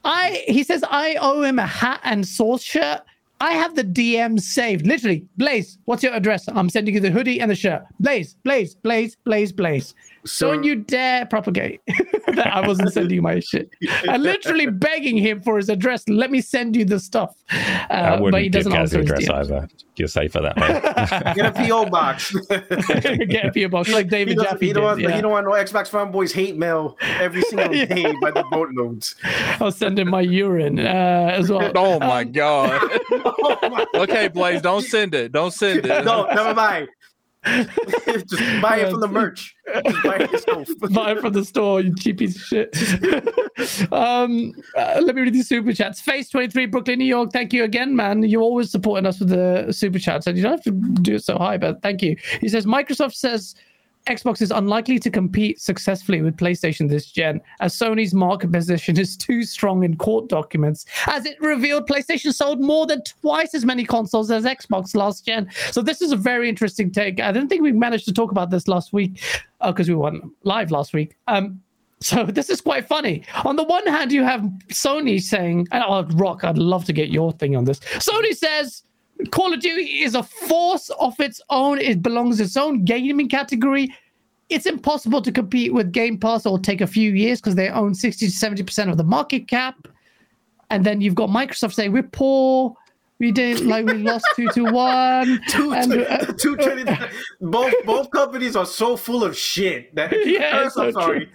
I 0.04 0.44
he 0.48 0.64
says 0.64 0.84
I 0.90 1.16
owe 1.22 1.42
him 1.44 1.60
a 1.60 1.66
hat 1.66 2.00
and 2.04 2.28
sauce 2.28 2.64
shirt. 2.64 3.02
I 3.42 3.52
have 3.54 3.76
the 3.76 3.84
DM 3.86 4.38
saved. 4.40 4.86
Literally, 4.86 5.26
Blaze, 5.38 5.78
what's 5.86 6.04
your 6.04 6.14
address? 6.14 6.46
I'm 6.50 6.70
sending 6.70 6.94
you 6.94 7.00
the 7.00 7.10
hoodie 7.12 7.40
and 7.40 7.50
the 7.50 7.56
shirt. 7.56 7.84
Blaze, 8.00 8.36
Blaze, 8.44 8.76
Blaze, 8.76 9.16
Blaze, 9.24 9.52
Blaze. 9.54 9.94
So- 10.26 10.52
Don't 10.52 10.64
you 10.66 10.76
dare 10.76 11.26
propagate 11.26 11.80
that 12.40 12.48
I 12.56 12.66
wasn't 12.68 12.92
sending 12.94 13.16
you 13.16 13.22
my 13.22 13.40
shit. 13.40 13.70
I'm 14.10 14.22
literally 14.22 14.68
begging 14.68 15.18
him 15.18 15.42
for 15.42 15.58
his 15.58 15.70
address. 15.70 16.08
Let 16.10 16.32
me 16.32 16.42
send 16.42 16.76
you 16.76 16.86
the 16.86 17.00
stuff. 17.00 17.36
Uh, 17.52 17.88
but 17.90 18.22
wouldn't 18.22 18.44
he 18.44 18.50
doesn't 18.50 18.72
Gaz 18.72 18.94
answer 18.94 19.02
his 19.02 19.10
address 19.12 19.26
DMs. 19.30 19.36
either. 19.40 19.70
You're 19.96 20.08
safer 20.08 20.40
that 20.40 20.56
way. 20.56 21.34
get 21.36 21.46
a 21.46 21.52
PO 21.68 21.88
box. 21.90 22.34
Get 22.50 23.46
a 23.46 23.52
PO 23.54 23.68
box 23.68 23.90
like 23.92 24.08
David 24.08 24.38
doesn't, 24.38 24.52
Jaffe 24.54 24.66
he, 24.68 24.72
don't 24.74 24.84
want, 24.86 25.00
yeah. 25.02 25.14
he 25.14 25.22
don't 25.22 25.32
want 25.32 25.46
no 25.46 25.52
Xbox 25.52 25.90
fanboys 25.90 26.32
hate 26.32 26.56
mail 26.58 26.98
every 27.02 27.42
single 27.44 27.76
Yeah. 27.76 27.84
day 27.86 28.14
by 28.22 28.32
the 28.32 28.44
boatloads. 28.50 29.16
I'll 29.60 29.72
send 29.74 30.00
him 30.00 30.10
my 30.10 30.22
urine 30.22 30.80
uh, 30.80 31.34
as 31.34 31.50
well. 31.50 31.70
Oh 31.76 32.00
my 32.00 32.22
Um, 32.22 32.32
god. 32.32 32.82
Oh 33.12 33.58
my- 33.70 33.86
Okay, 34.02 34.30
Blaze, 34.30 34.62
don't 34.62 34.84
send 34.86 35.14
it. 35.14 35.34
Don't 35.34 35.52
send 35.52 35.86
it. 35.86 36.06
no, 36.06 36.26
never 36.28 36.54
mind. 36.54 36.88
Just 37.46 38.62
buy 38.62 38.80
it 38.80 38.92
from 38.92 39.00
the 39.00 39.08
merch. 39.08 39.56
Just 39.86 40.04
buy 40.04 40.18
it 40.20 40.80
buy 40.94 41.12
it 41.12 41.22
from 41.22 41.32
the 41.32 41.46
store, 41.46 41.80
you 41.80 41.96
cheap 41.96 42.18
piece 42.18 42.36
of 42.36 42.42
shit. 42.42 42.76
um, 43.94 44.52
uh, 44.76 45.00
let 45.02 45.16
me 45.16 45.22
read 45.22 45.34
these 45.34 45.48
super 45.48 45.72
chats. 45.72 46.02
Face 46.02 46.30
twenty 46.30 46.50
three, 46.50 46.66
Brooklyn, 46.66 47.00
New 47.00 47.06
York. 47.06 47.32
Thank 47.32 47.54
you 47.54 47.64
again, 47.64 47.96
man. 47.96 48.24
You're 48.24 48.42
always 48.42 48.72
supporting 48.72 49.06
us 49.06 49.20
with 49.20 49.30
the 49.30 49.72
super 49.72 50.00
chats, 50.00 50.28
and 50.28 50.36
you 50.36 50.44
don't 50.44 50.52
have 50.52 50.64
to 50.64 50.72
do 50.72 51.16
it 51.16 51.24
so 51.24 51.38
high, 51.38 51.58
but 51.58 51.82
thank 51.82 52.02
you. 52.02 52.18
He 52.42 52.50
says 52.50 52.66
Microsoft 52.66 53.14
says. 53.14 53.56
Xbox 54.08 54.42
is 54.42 54.52
unlikely 54.52 55.00
to 55.00 55.10
compete 55.10 55.62
successfully 55.62 56.22
with 56.22 56.38
PlayStation 56.38 56.90
this 56.90 57.12
gen, 57.12 57.42
as 57.60 57.78
Sony's 57.78 58.14
market 58.14 58.52
position 58.52 59.00
is 59.00 59.16
too 59.16 59.44
strong 59.44 59.84
in 59.84 59.98
court 59.98 60.30
documents. 60.30 60.86
As 61.08 61.26
it 61.26 61.40
revealed, 61.40 61.88
PlayStation 61.88 62.34
sold 62.34 62.60
more 62.60 62.88
than 62.88 63.04
twice 63.04 63.54
as 63.54 63.66
many 63.66 63.86
consoles 63.86 64.32
as 64.32 64.46
Xbox 64.46 64.96
last 64.96 65.26
gen. 65.26 65.50
So 65.72 65.82
this 65.82 66.02
is 66.02 66.12
a 66.12 66.18
very 66.18 66.50
interesting 66.50 66.92
take. 66.92 67.20
I 67.20 67.32
didn't 67.32 67.50
think 67.50 67.62
we 67.62 67.72
managed 67.72 68.06
to 68.06 68.14
talk 68.14 68.32
about 68.32 68.50
this 68.50 68.68
last 68.68 68.94
week 68.94 69.22
because 69.64 69.88
we 69.88 69.96
weren't 69.96 70.24
live 70.44 70.72
last 70.72 70.94
week. 70.94 71.16
Um, 71.28 71.62
so 72.00 72.26
this 72.30 72.50
is 72.50 72.62
quite 72.62 72.88
funny. 72.88 73.24
On 73.46 73.56
the 73.56 73.64
one 73.64 73.86
hand, 73.86 74.12
you 74.12 74.24
have 74.24 74.42
Sony 74.70 75.22
saying, 75.22 75.68
and 75.72 75.84
oh, 75.86 76.06
Rock, 76.14 76.44
I'd 76.44 76.58
love 76.58 76.86
to 76.86 76.94
get 76.94 77.10
your 77.10 77.32
thing 77.34 77.56
on 77.56 77.66
this. 77.66 77.80
Sony 77.80 78.36
says 78.36 78.84
Call 79.32 79.54
of 79.54 79.60
Duty 79.60 80.04
is 80.04 80.16
a 80.16 80.24
force 80.24 80.90
of 81.00 81.20
its 81.20 81.42
own. 81.50 81.80
It 81.80 82.02
belongs 82.02 82.40
its 82.40 82.56
own 82.56 82.86
gaming 82.86 83.28
category. 83.28 83.94
It's 84.50 84.66
impossible 84.66 85.22
to 85.22 85.32
compete 85.32 85.74
with 85.74 85.92
Game 85.92 86.18
Pass. 86.18 86.46
It'll 86.46 86.58
take 86.58 86.82
a 86.82 86.88
few 86.88 87.12
years 87.12 87.40
because 87.40 87.56
they 87.56 87.70
own 87.70 87.94
60 87.94 88.28
to 88.28 88.32
70% 88.32 88.90
of 88.90 88.98
the 88.98 89.04
market 89.04 89.48
cap. 89.48 89.76
And 90.72 90.86
then 90.86 91.02
you've 91.02 91.16
got 91.16 91.30
Microsoft 91.30 91.74
saying, 91.74 91.92
we're 91.92 92.04
poor. 92.04 92.76
We 93.20 93.34
did 93.34 93.60
like 93.66 93.86
we 93.86 93.96
lost 93.96 94.26
two 94.38 94.48
to 94.54 94.64
one. 94.72 95.42
Two, 95.50 95.74
And, 95.74 95.92
two, 95.92 96.06
uh, 96.06 96.26
two 96.38 96.56
trillion. 96.56 96.98
both 97.42 97.74
both 97.86 98.10
companies 98.12 98.56
are 98.56 98.66
so 98.66 98.96
full 98.96 99.26
of 99.26 99.38
shit 99.38 99.94
that 99.96 100.14
Yeah, 100.26 100.62
I'm 100.64 100.70
so 100.70 100.90
sorry. 100.92 101.26
true. 101.26 101.28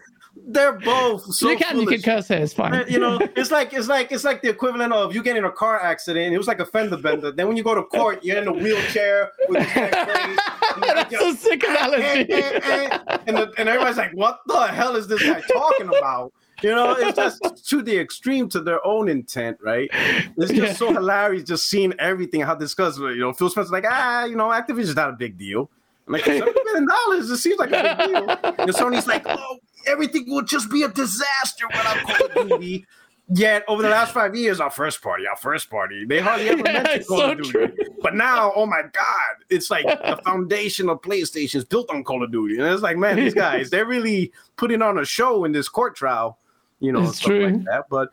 They're 0.47 0.73
both 0.73 1.25
so 1.35 1.49
you 1.51 1.57
can 1.57 1.73
full 1.77 1.81
you 1.83 1.87
can 1.89 2.03
curse 2.03 2.29
here, 2.29 2.37
it's 2.39 2.53
fine. 2.53 2.85
You 2.87 2.99
know, 2.99 3.19
it's 3.37 3.51
like 3.51 3.73
it's 3.73 3.89
like 3.89 4.13
it's 4.13 4.25
like 4.25 4.43
the 4.43 4.51
equivalent 4.51 4.93
of 4.93 5.15
you 5.15 5.23
getting 5.23 5.39
in 5.39 5.45
a 5.47 5.51
car 5.53 5.81
accident. 5.81 6.35
It 6.35 6.39
was 6.39 6.47
like 6.47 6.61
a 6.61 6.67
fender 6.67 6.99
bender. 6.99 7.33
Then 7.33 7.49
when 7.49 7.57
you 7.57 7.63
go 7.65 7.75
to 7.75 7.83
court, 7.85 8.23
you're 8.23 8.37
in 8.37 8.47
a 8.49 8.53
wheelchair 8.53 9.31
with 9.49 9.75
your 9.75 9.85
neck 9.91 10.39
and 10.77 10.83
That's 10.83 11.15
a 11.15 11.19
just- 11.19 11.41
sick 11.43 11.65
eh, 11.69 11.71
analogy. 11.71 12.33
eh, 12.33 12.61
eh, 12.63 12.99
and, 13.27 13.37
the, 13.39 13.53
and 13.57 13.69
everybody's 13.71 13.97
like, 13.97 14.13
"What 14.13 14.41
the 14.47 14.67
hell 14.67 14.97
is 14.97 15.07
this 15.09 15.23
guy 15.23 15.41
talking 15.53 15.89
about?" 15.89 16.33
You 16.63 16.71
know, 16.71 16.93
it's 16.93 17.17
just 17.17 17.67
to 17.69 17.83
the 17.83 17.99
extreme 17.99 18.49
to 18.51 18.61
their 18.61 18.85
own 18.87 19.09
intent, 19.09 19.59
right? 19.63 19.89
It's 19.93 20.51
just 20.53 20.55
Yeah. 20.55 20.73
so 20.75 20.93
hilarious 20.93 21.45
just 21.45 21.69
seeing 21.69 21.93
everything 21.99 22.43
how 22.43 22.55
discussed. 22.55 22.99
You 22.99 23.17
know, 23.17 23.33
Phil 23.33 23.51
Spencer's 23.51 23.73
like, 23.73 23.85
ah, 23.89 24.25
you 24.25 24.37
know, 24.37 24.49
Activision's 24.49 24.95
not 24.97 25.11
a 25.11 25.15
big 25.15 25.37
deal. 25.37 25.71
I'm 26.07 26.13
like, 26.13 26.25
seven 26.25 26.53
million 26.67 26.87
dollars. 26.87 27.31
It 27.31 27.39
seems 27.39 27.59
like 27.59 27.71
a 27.71 27.97
big 27.99 28.09
deal. 28.09 28.29
And 28.59 28.71
Sony's 28.75 29.07
like, 29.07 29.25
oh, 29.27 29.59
everything 29.87 30.25
will 30.29 30.43
just 30.43 30.71
be 30.71 30.83
a 30.83 30.89
disaster 30.89 31.67
without 31.75 32.03
Call 32.05 32.25
of 32.25 32.35
Duty. 32.35 32.87
Yet 33.33 33.65
over 33.69 33.81
the 33.83 33.89
last 33.89 34.13
five 34.13 34.37
years, 34.37 34.61
our 34.61 34.69
first 34.71 35.01
party, 35.01 35.27
our 35.27 35.37
first 35.37 35.71
party, 35.71 36.05
they 36.05 36.21
hardly 36.21 36.51
ever 36.51 36.59
Yeah, 36.67 36.73
mention 36.75 37.01
it's 37.01 37.09
Call 37.09 37.21
so 37.21 37.31
of 37.31 37.39
Duty. 37.39 37.51
true. 37.53 37.73
But 38.03 38.15
now, 38.15 38.53
oh 38.55 38.67
my 38.67 38.83
God, 38.83 39.35
it's 39.49 39.71
like 39.71 39.87
the 40.07 40.17
foundation 40.19 40.91
of 40.91 41.01
PlayStation 41.01 41.55
is 41.55 41.65
built 41.65 41.89
on 41.91 42.05
Call 42.05 42.23
of 42.23 42.31
Duty. 42.31 42.59
And 42.59 42.67
it's 42.69 42.83
like, 42.83 42.99
man, 42.99 43.17
these 43.17 43.33
guys, 43.47 43.71
they're 43.71 43.87
really 43.87 44.31
putting 44.57 44.83
on 44.83 44.99
a 44.99 45.07
show 45.07 45.45
in 45.47 45.53
this 45.53 45.71
court 45.71 45.97
trial, 45.97 46.39
you 46.81 46.93
know, 46.93 47.09
It's 47.09 47.17
stuff 47.17 47.29
true. 47.29 47.45
like 47.45 47.65
that. 47.65 47.85
But 47.89 48.11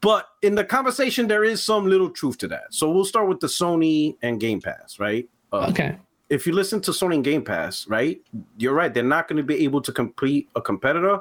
but 0.00 0.28
in 0.40 0.54
the 0.54 0.64
conversation, 0.64 1.28
there 1.28 1.44
is 1.44 1.62
some 1.62 1.86
little 1.86 2.08
truth 2.08 2.38
to 2.38 2.48
that. 2.48 2.64
So 2.70 2.90
we'll 2.90 3.04
start 3.04 3.28
with 3.28 3.40
the 3.40 3.46
Sony 3.48 4.16
and 4.22 4.40
Game 4.40 4.62
Pass, 4.62 4.98
right? 4.98 5.28
Uh, 5.52 5.66
Okay. 5.70 5.98
If 6.34 6.46
you 6.46 6.52
listen 6.52 6.80
to 6.82 6.90
Sony 6.90 7.22
Game 7.22 7.42
Pass, 7.44 7.86
right, 7.88 8.20
you're 8.58 8.74
right. 8.74 8.92
They're 8.92 9.02
not 9.02 9.28
going 9.28 9.36
to 9.36 9.42
be 9.42 9.62
able 9.64 9.80
to 9.82 9.92
complete 9.92 10.48
a 10.56 10.60
competitor 10.60 11.20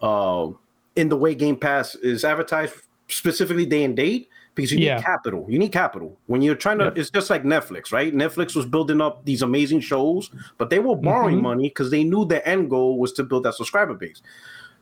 uh, 0.00 0.48
in 0.96 1.08
the 1.08 1.16
way 1.16 1.34
Game 1.34 1.56
Pass 1.56 1.94
is 1.96 2.24
advertised, 2.24 2.74
specifically 3.08 3.66
day 3.66 3.84
and 3.84 3.96
date, 3.96 4.28
because 4.54 4.70
you 4.70 4.78
Yeah. 4.78 4.96
need 4.96 5.04
capital. 5.04 5.44
You 5.48 5.58
need 5.58 5.72
capital 5.72 6.16
when 6.26 6.40
you're 6.40 6.54
trying 6.54 6.78
to. 6.78 6.84
Yeah. 6.84 6.92
It's 7.00 7.10
just 7.10 7.30
like 7.30 7.42
Netflix, 7.42 7.92
right? 7.92 8.14
Netflix 8.14 8.54
was 8.54 8.66
building 8.66 9.00
up 9.00 9.24
these 9.24 9.42
amazing 9.42 9.80
shows, 9.80 10.30
but 10.58 10.70
they 10.70 10.78
were 10.78 10.94
borrowing 10.94 11.38
Mhm. 11.38 11.42
money 11.42 11.68
because 11.68 11.90
they 11.90 12.04
knew 12.04 12.24
the 12.24 12.46
end 12.48 12.70
goal 12.70 12.98
was 12.98 13.12
to 13.14 13.24
build 13.24 13.42
that 13.44 13.54
subscriber 13.54 13.94
base. 13.94 14.22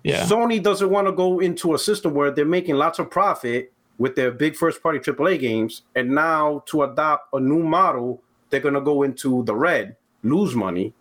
Yeah. 0.04 0.24
Sony 0.26 0.62
doesn't 0.62 0.90
want 0.90 1.06
to 1.06 1.12
go 1.12 1.38
into 1.40 1.72
a 1.74 1.78
system 1.78 2.12
where 2.12 2.30
they're 2.30 2.44
making 2.44 2.74
lots 2.74 2.98
of 2.98 3.08
profit 3.10 3.72
with 3.98 4.16
their 4.16 4.30
big 4.32 4.56
first 4.56 4.82
party 4.82 4.98
AAA 4.98 5.38
games, 5.38 5.82
and 5.94 6.10
now 6.10 6.62
to 6.66 6.82
adopt 6.82 7.32
a 7.32 7.40
new 7.40 7.62
model, 7.62 8.20
they're 8.52 8.60
going 8.60 8.74
to 8.74 8.80
go 8.80 9.02
into 9.02 9.42
the 9.44 9.54
red, 9.56 9.96
lose 10.22 10.54
money, 10.54 10.92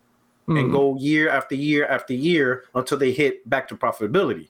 and 0.48 0.56
Mm, 0.70 0.72
go 0.72 0.96
year 0.98 1.28
after 1.30 1.54
year 1.54 1.86
after 1.86 2.12
year 2.14 2.64
until 2.74 2.98
they 2.98 3.12
hit 3.12 3.48
back 3.48 3.68
to 3.68 3.76
profitability. 3.76 4.48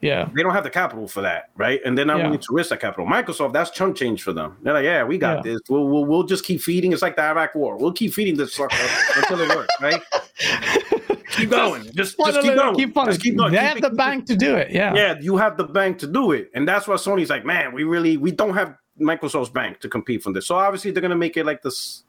yeah. 0.00 0.28
They 0.34 0.42
don't 0.42 0.52
have 0.54 0.64
the 0.64 0.70
capital 0.70 1.06
for 1.06 1.20
that, 1.20 1.50
right? 1.56 1.80
And 1.84 1.96
they're 1.96 2.04
not 2.06 2.18
Yeah. 2.18 2.24
willing 2.24 2.40
to 2.40 2.46
risk 2.52 2.70
that 2.70 2.80
capital. 2.80 3.06
Microsoft, 3.06 3.52
that's 3.52 3.70
chunk 3.70 3.96
change 3.96 4.22
for 4.24 4.32
them. 4.32 4.56
They're 4.62 4.72
like, 4.74 4.84
yeah, 4.84 5.04
we 5.04 5.18
got 5.18 5.44
Yeah. 5.44 5.52
this. 5.52 5.60
We'll, 5.68 5.86
we'll 5.86 6.04
we'll 6.06 6.22
just 6.24 6.44
keep 6.44 6.60
feeding. 6.62 6.92
It's 6.92 7.02
like 7.02 7.14
the 7.16 7.22
Iraq 7.22 7.54
War. 7.54 7.76
We'll 7.76 7.92
keep 7.92 8.12
feeding 8.14 8.36
this 8.36 8.54
sucker 8.54 8.74
until 9.16 9.40
it 9.42 9.48
works, 9.54 9.74
right? 9.80 10.02
keep 11.32 11.50
going. 11.50 11.84
Just, 11.94 12.18
Why 12.18 12.30
just 12.32 12.42
keep 12.42 12.54
going. 12.56 12.74
Keep. 12.76 12.94
Just 12.94 13.20
keep 13.22 13.36
going. 13.36 13.52
They 13.52 13.58
Keep 13.58 13.66
have 13.68 13.80
the 13.82 13.90
bank 13.96 14.26
to 14.26 14.36
do 14.36 14.56
it. 14.56 14.70
Yeah. 14.72 14.94
yeah, 14.94 15.14
you 15.20 15.36
have 15.36 15.56
the 15.56 15.64
bank 15.64 15.98
to 16.00 16.06
do 16.06 16.32
it, 16.32 16.50
and 16.54 16.66
that's 16.66 16.88
why 16.88 16.94
Sony's 16.96 17.30
like, 17.30 17.44
man, 17.44 17.72
we 17.72 17.84
really 17.84 18.16
we 18.16 18.30
don't 18.32 18.54
have 18.54 18.74
Microsoft's 19.00 19.50
bank 19.50 19.80
to 19.80 19.88
compete 19.88 20.22
from 20.22 20.32
this. 20.32 20.46
So 20.46 20.56
obviously 20.56 20.90
they're 20.90 21.02
gonna 21.02 21.14
make 21.16 21.36
it 21.36 21.46
like 21.46 21.62
this, 21.62 22.04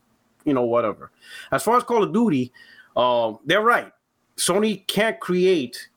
you 0.45 0.53
know, 0.53 0.63
whatever. 0.63 1.11
As 1.51 1.63
far 1.63 1.77
as 1.77 1.83
Call 1.83 2.03
of 2.03 2.13
Duty, 2.13 2.51
um, 2.95 3.39
they're 3.45 3.61
right. 3.61 3.91
Sony 4.37 4.85
can't 4.87 5.19
create. 5.19 5.89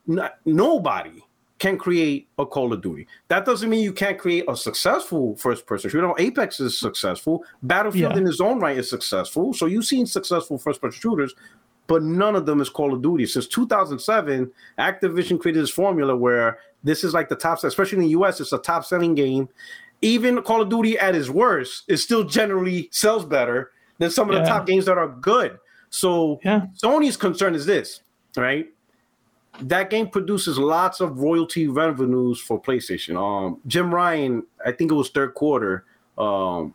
nobody 0.45 1.23
can 1.57 1.77
create 1.77 2.27
a 2.37 2.45
Call 2.45 2.73
of 2.73 2.81
Duty. 2.81 3.07
That 3.29 3.45
doesn't 3.45 3.69
mean 3.69 3.83
you 3.83 3.93
can't 3.93 4.19
create 4.19 4.43
a 4.47 4.55
successful 4.55 5.35
first-person 5.37 5.89
shooter. 5.89 6.13
Apex 6.19 6.59
is 6.59 6.77
successful. 6.77 7.43
Battlefield 7.63 8.11
Yeah. 8.13 8.17
in 8.19 8.27
its 8.27 8.41
own 8.41 8.59
right 8.59 8.77
is 8.77 8.89
successful. 8.89 9.53
So 9.53 9.65
you've 9.65 9.85
seen 9.85 10.05
successful 10.05 10.57
first-person 10.57 10.99
shooters 10.99 11.33
but 11.87 12.01
none 12.01 12.35
of 12.35 12.47
them 12.47 12.61
is 12.61 12.67
Call 12.69 12.93
of 12.95 13.01
Duty. 13.03 13.25
Since 13.27 13.47
2007, 13.47 14.51
Activision 14.79 15.39
created 15.39 15.61
this 15.61 15.69
formula 15.69 16.15
where 16.15 16.57
this 16.83 17.03
is 17.03 17.13
like 17.13 17.29
the 17.29 17.35
top, 17.35 17.63
especially 17.63 17.97
in 17.97 18.03
the 18.05 18.09
US, 18.09 18.39
it's 18.41 18.53
a 18.53 18.57
top 18.57 18.85
selling 18.85 19.13
game. 19.13 19.47
Even 20.01 20.41
Call 20.41 20.61
of 20.61 20.69
Duty 20.69 20.97
at 20.97 21.13
its 21.15 21.29
worst, 21.29 21.83
it 21.87 21.97
still 21.97 22.23
generally 22.23 22.89
sells 22.91 23.23
better 23.25 23.71
than 23.97 24.09
some 24.11 24.29
of 24.29 24.35
the 24.35 24.43
top 24.43 24.65
games 24.67 24.85
that 24.85 24.97
are 24.97 25.07
good. 25.07 25.57
So 25.89 26.39
Yeah. 26.43 26.67
Sony's 26.81 27.17
concern 27.17 27.55
is 27.55 27.65
this, 27.65 28.01
right? 28.35 28.67
That 29.61 29.89
game 29.89 30.09
produces 30.09 30.57
lots 30.57 30.99
of 30.99 31.19
royalty 31.19 31.67
revenues 31.67 32.39
for 32.41 32.61
PlayStation. 32.61 33.15
Um, 33.15 33.59
Jim 33.67 33.93
Ryan, 33.93 34.43
I 34.65 34.71
think 34.73 34.91
it 34.91 34.95
was 34.95 35.09
third 35.09 35.33
quarter, 35.33 35.85
um, 36.17 36.73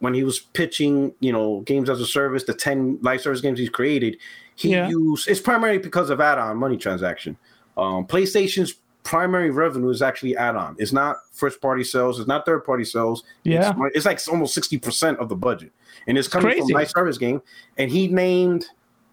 when 0.00 0.12
he 0.12 0.22
was 0.22 0.38
pitching, 0.38 1.14
you 1.20 1.32
know, 1.32 1.60
games 1.60 1.88
as 1.88 2.00
a 2.00 2.06
service, 2.06 2.44
the 2.44 2.52
10 2.52 2.98
live 3.00 3.22
service 3.22 3.40
games 3.40 3.58
he's 3.58 3.70
created, 3.70 4.18
he 4.54 4.70
Yeah. 4.72 4.88
used 4.88 5.28
it's 5.28 5.40
primarily 5.40 5.78
because 5.78 6.10
of 6.10 6.20
add-on 6.20 6.58
money 6.58 6.76
transaction. 6.76 7.38
Um, 7.78 8.06
PlayStation's 8.06 8.74
primary 9.02 9.50
revenue 9.50 9.88
is 9.88 10.02
actually 10.02 10.36
add-on. 10.36 10.76
It's 10.78 10.92
not 10.92 11.16
first 11.32 11.60
party 11.62 11.84
sales, 11.84 12.18
it's 12.18 12.28
not 12.28 12.44
third 12.44 12.64
party 12.64 12.84
sales. 12.84 13.24
Yeah. 13.44 13.72
It's, 13.86 13.96
it's 13.96 14.06
like 14.06 14.20
almost 14.30 14.54
60% 14.54 15.16
of 15.18 15.28
the 15.30 15.36
budget. 15.36 15.72
And 16.06 16.18
it's 16.18 16.28
coming 16.28 16.48
Crazy. 16.48 16.60
from 16.60 16.68
live 16.80 16.90
service 16.90 17.18
game. 17.18 17.40
And 17.78 17.90
he 17.90 18.08
named 18.08 18.66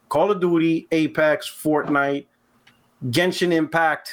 Call 0.09 0.31
of 0.31 0.39
Duty, 0.39 0.87
Apex, 0.91 1.49
Fortnite, 1.49 2.25
Genshin 3.09 3.51
Impact, 3.51 4.11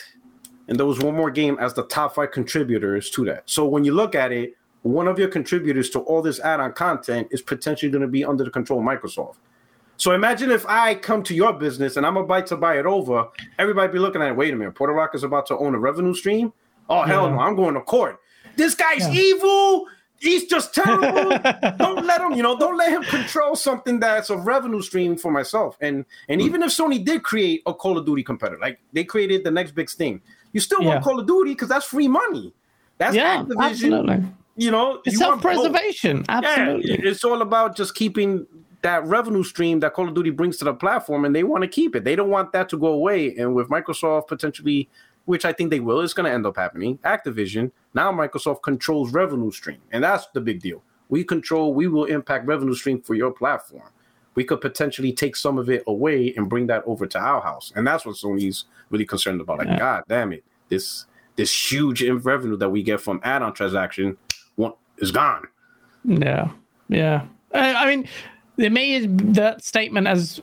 and 0.69 0.79
there 0.79 0.87
was 0.87 0.99
one 0.99 1.15
more 1.15 1.31
game 1.31 1.57
as 1.61 1.75
the 1.75 1.85
top 1.85 2.15
five 2.15 2.31
contributors 2.31 3.11
to 3.11 3.25
that. 3.25 3.43
So 3.47 3.67
when 3.67 3.85
you 3.85 3.93
look 3.95 4.15
at 4.15 4.33
it, 4.33 4.55
one 4.83 5.09
of 5.09 5.19
your 5.19 5.29
contributors 5.29 5.91
to 5.91 6.01
all 6.01 6.23
this 6.23 6.41
add-on 6.41 6.73
content 6.73 7.29
is 7.31 7.43
potentially 7.43 7.91
going 7.91 8.03
to 8.03 8.09
be 8.09 8.25
under 8.25 8.45
the 8.45 8.51
control 8.51 8.79
of 8.79 8.87
Microsoft. 8.87 9.37
So 9.97 10.13
imagine 10.13 10.51
if 10.51 10.65
I 10.67 10.95
come 10.95 11.23
to 11.25 11.35
your 11.35 11.53
business 11.53 11.97
and 11.97 12.07
I'm 12.07 12.17
about 12.17 12.47
to 12.49 12.57
buy 12.57 12.79
it 12.79 12.87
over, 12.87 13.27
everybody 13.59 13.93
be 13.93 13.99
looking 13.99 14.23
at 14.23 14.29
it. 14.29 14.37
Wait 14.37 14.55
a 14.55 14.57
minute, 14.57 14.75
Puerto 14.75 14.93
Rock 14.93 15.15
is 15.15 15.25
about 15.25 15.47
to 15.47 15.59
own 15.59 15.75
a 15.75 15.79
revenue 15.79 16.15
stream. 16.15 16.53
Oh 16.89 17.03
hell 17.03 17.25
Yeah. 17.25 17.31
no, 17.31 17.37
mm-hmm. 17.37 17.41
I'm 17.41 17.57
going 17.57 17.75
to 17.75 17.81
court. 17.81 18.21
This 18.57 18.75
guy's 18.75 19.09
Yeah. 19.13 19.21
evil. 19.21 19.87
He's 20.21 20.47
just 20.47 20.75
terrible. 20.75 21.39
don't 21.79 22.05
let 22.05 22.21
him, 22.21 22.33
you 22.33 22.43
know, 22.43 22.59
don't 22.59 22.77
let 22.77 22.91
him 22.91 23.03
control 23.05 23.55
something 23.55 24.01
that's 24.01 24.31
a 24.31 24.37
revenue 24.37 24.83
stream 24.83 25.17
for 25.17 25.31
myself. 25.31 25.77
And 25.81 26.05
and 26.29 26.41
even 26.43 26.63
if 26.63 26.71
Sony 26.71 27.05
did 27.05 27.23
create 27.23 27.63
a 27.67 27.75
Call 27.75 27.97
of 27.97 28.05
Duty 28.05 28.23
competitor, 28.25 28.59
like 28.61 28.81
they 28.93 29.05
created 29.05 29.45
the 29.45 29.51
next 29.51 29.73
big 29.73 29.89
thing, 29.89 30.21
you 30.53 30.61
still 30.61 30.83
Yeah. 30.83 30.89
want 30.89 31.05
Call 31.05 31.21
of 31.21 31.27
Duty 31.27 31.53
because 31.53 31.69
that's 31.69 31.87
free 31.87 32.09
money. 32.09 32.53
That's 32.99 33.15
yeah. 33.15 33.43
Activision. 33.45 33.63
Absolutely. 33.71 34.25
You 34.57 34.73
know, 34.73 35.01
It's 35.05 35.13
you 35.13 35.19
self-preservation. 35.19 36.25
Absolutely. 36.29 36.91
Yeah, 36.91 37.11
it's 37.11 37.23
all 37.23 37.43
about 37.43 37.77
just 37.77 37.95
keeping 37.95 38.45
that 38.83 39.05
revenue 39.07 39.45
stream 39.45 39.79
that 39.81 39.93
Call 39.95 40.09
of 40.09 40.15
Duty 40.15 40.31
brings 40.31 40.57
to 40.59 40.65
the 40.65 40.75
platform, 40.75 41.25
and 41.25 41.35
they 41.35 41.45
want 41.45 41.63
to 41.63 41.69
keep 41.69 41.95
it. 41.95 42.03
They 42.03 42.17
don't 42.17 42.31
want 42.31 42.53
that 42.53 42.69
to 42.71 42.77
go 42.77 42.89
away. 42.89 43.37
And 43.37 43.55
with 43.55 43.69
Microsoft 43.69 44.27
potentially, 44.27 44.89
which 45.29 45.45
I 45.45 45.53
think 45.53 45.69
they 45.69 45.81
will, 45.81 46.01
it's 46.01 46.15
going 46.15 46.25
to 46.25 46.33
end 46.33 46.47
up 46.47 46.57
happening. 46.57 46.97
Activision 47.05 47.71
now 47.93 48.11
Microsoft 48.11 48.63
controls 48.63 49.13
revenue 49.13 49.51
stream, 49.51 49.77
and 49.93 50.03
that's 50.03 50.27
the 50.33 50.41
big 50.41 50.63
deal. 50.63 50.83
We 51.11 51.23
control. 51.23 51.75
We 51.75 51.87
will 51.87 52.07
impact 52.07 52.47
revenue 52.47 52.75
stream 52.75 53.03
for 53.03 53.15
your 53.15 53.31
platform. 53.31 53.91
We 54.37 54.45
could 54.45 54.63
potentially 54.63 55.13
take 55.13 55.37
some 55.37 55.59
of 55.59 55.69
it 55.69 55.83
away 55.87 56.33
and 56.35 56.49
bring 56.49 56.67
that 56.69 56.83
over 56.87 57.07
to 57.07 57.19
our 57.19 57.43
house, 57.43 57.75
and 57.77 57.87
that's 57.87 58.07
what 58.07 58.17
Sony's 58.17 58.65
really 58.89 59.05
concerned 59.05 59.43
about. 59.43 59.59
Like, 59.59 59.69
Yeah. 59.69 59.79
God 59.79 60.05
damn 60.09 60.33
it, 60.33 60.45
this 60.71 61.05
this 61.37 61.53
huge 61.73 62.03
revenue 62.03 62.57
that 62.57 62.71
we 62.71 62.83
get 62.83 62.99
from 62.99 63.21
add-on 63.23 63.53
transaction 63.53 64.17
is 64.97 65.13
gone. 65.13 65.47
Yeah, 66.05 66.51
yeah. 66.89 67.27
I, 67.53 67.75
I 67.75 67.87
mean, 67.87 68.09
they 68.57 68.71
made 68.71 69.35
that 69.35 69.63
statement 69.63 70.07
as 70.07 70.41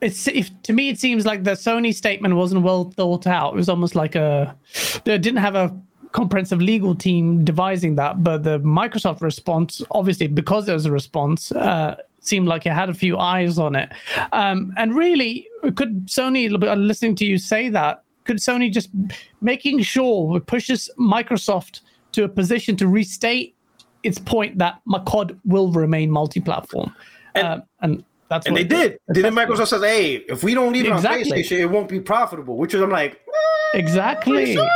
it's 0.00 0.26
if 0.28 0.50
to 0.62 0.72
me 0.72 0.88
it 0.88 0.98
seems 0.98 1.24
like 1.24 1.44
the 1.44 1.52
Sony 1.52 1.94
statement 1.94 2.34
wasn't 2.34 2.62
well 2.62 2.90
thought 2.96 3.26
out. 3.26 3.54
It 3.54 3.56
was 3.56 3.68
almost 3.68 3.94
like 3.94 4.14
a 4.14 4.56
they 5.04 5.18
didn't 5.18 5.40
have 5.40 5.54
a 5.54 5.74
comprehensive 6.12 6.60
legal 6.60 6.94
team 6.94 7.44
devising 7.44 7.96
that, 7.96 8.22
but 8.22 8.44
the 8.44 8.60
Microsoft 8.60 9.20
response, 9.20 9.82
obviously 9.90 10.28
because 10.28 10.66
there 10.66 10.74
was 10.74 10.86
a 10.86 10.92
response, 10.92 11.50
uh, 11.52 11.96
seemed 12.20 12.46
like 12.46 12.66
it 12.66 12.72
had 12.72 12.88
a 12.88 12.94
few 12.94 13.18
eyes 13.18 13.58
on 13.58 13.74
it. 13.74 13.90
Um, 14.32 14.72
and 14.76 14.94
really, 14.94 15.48
could 15.74 16.06
Sony, 16.06 16.48
listening 16.78 17.16
to 17.16 17.24
you 17.24 17.36
say 17.36 17.68
that, 17.70 18.04
could 18.24 18.36
Sony 18.36 18.72
just 18.72 18.90
making 19.40 19.82
sure 19.82 20.36
it 20.36 20.46
pushes 20.46 20.88
Microsoft 20.98 21.80
to 22.12 22.22
a 22.24 22.28
position 22.28 22.76
to 22.76 22.86
restate 22.86 23.56
its 24.04 24.18
point 24.18 24.56
that 24.58 24.80
MacOD 24.88 25.36
will 25.44 25.72
remain 25.72 26.10
multi-platform, 26.10 26.94
And- 27.34 27.46
Um, 27.46 27.62
and 27.80 28.04
that's 28.28 28.46
And 28.46 28.56
they 28.56 28.64
did. 28.64 28.98
Didn't 29.12 29.34
Microsoft 29.34 29.68
says, 29.68 29.82
"Hey, 29.82 30.14
if 30.28 30.42
we 30.42 30.54
don't 30.54 30.72
leave 30.72 30.86
it 30.86 30.92
Exactly. 30.92 31.30
on 31.32 31.38
PlayStation, 31.38 31.58
it 31.60 31.66
won't 31.66 31.88
be 31.88 32.00
profitable." 32.00 32.56
Which 32.56 32.74
is, 32.74 32.80
I'm 32.80 32.90
like, 32.90 33.20
Exactly. 33.74 34.54
sure? 34.54 34.68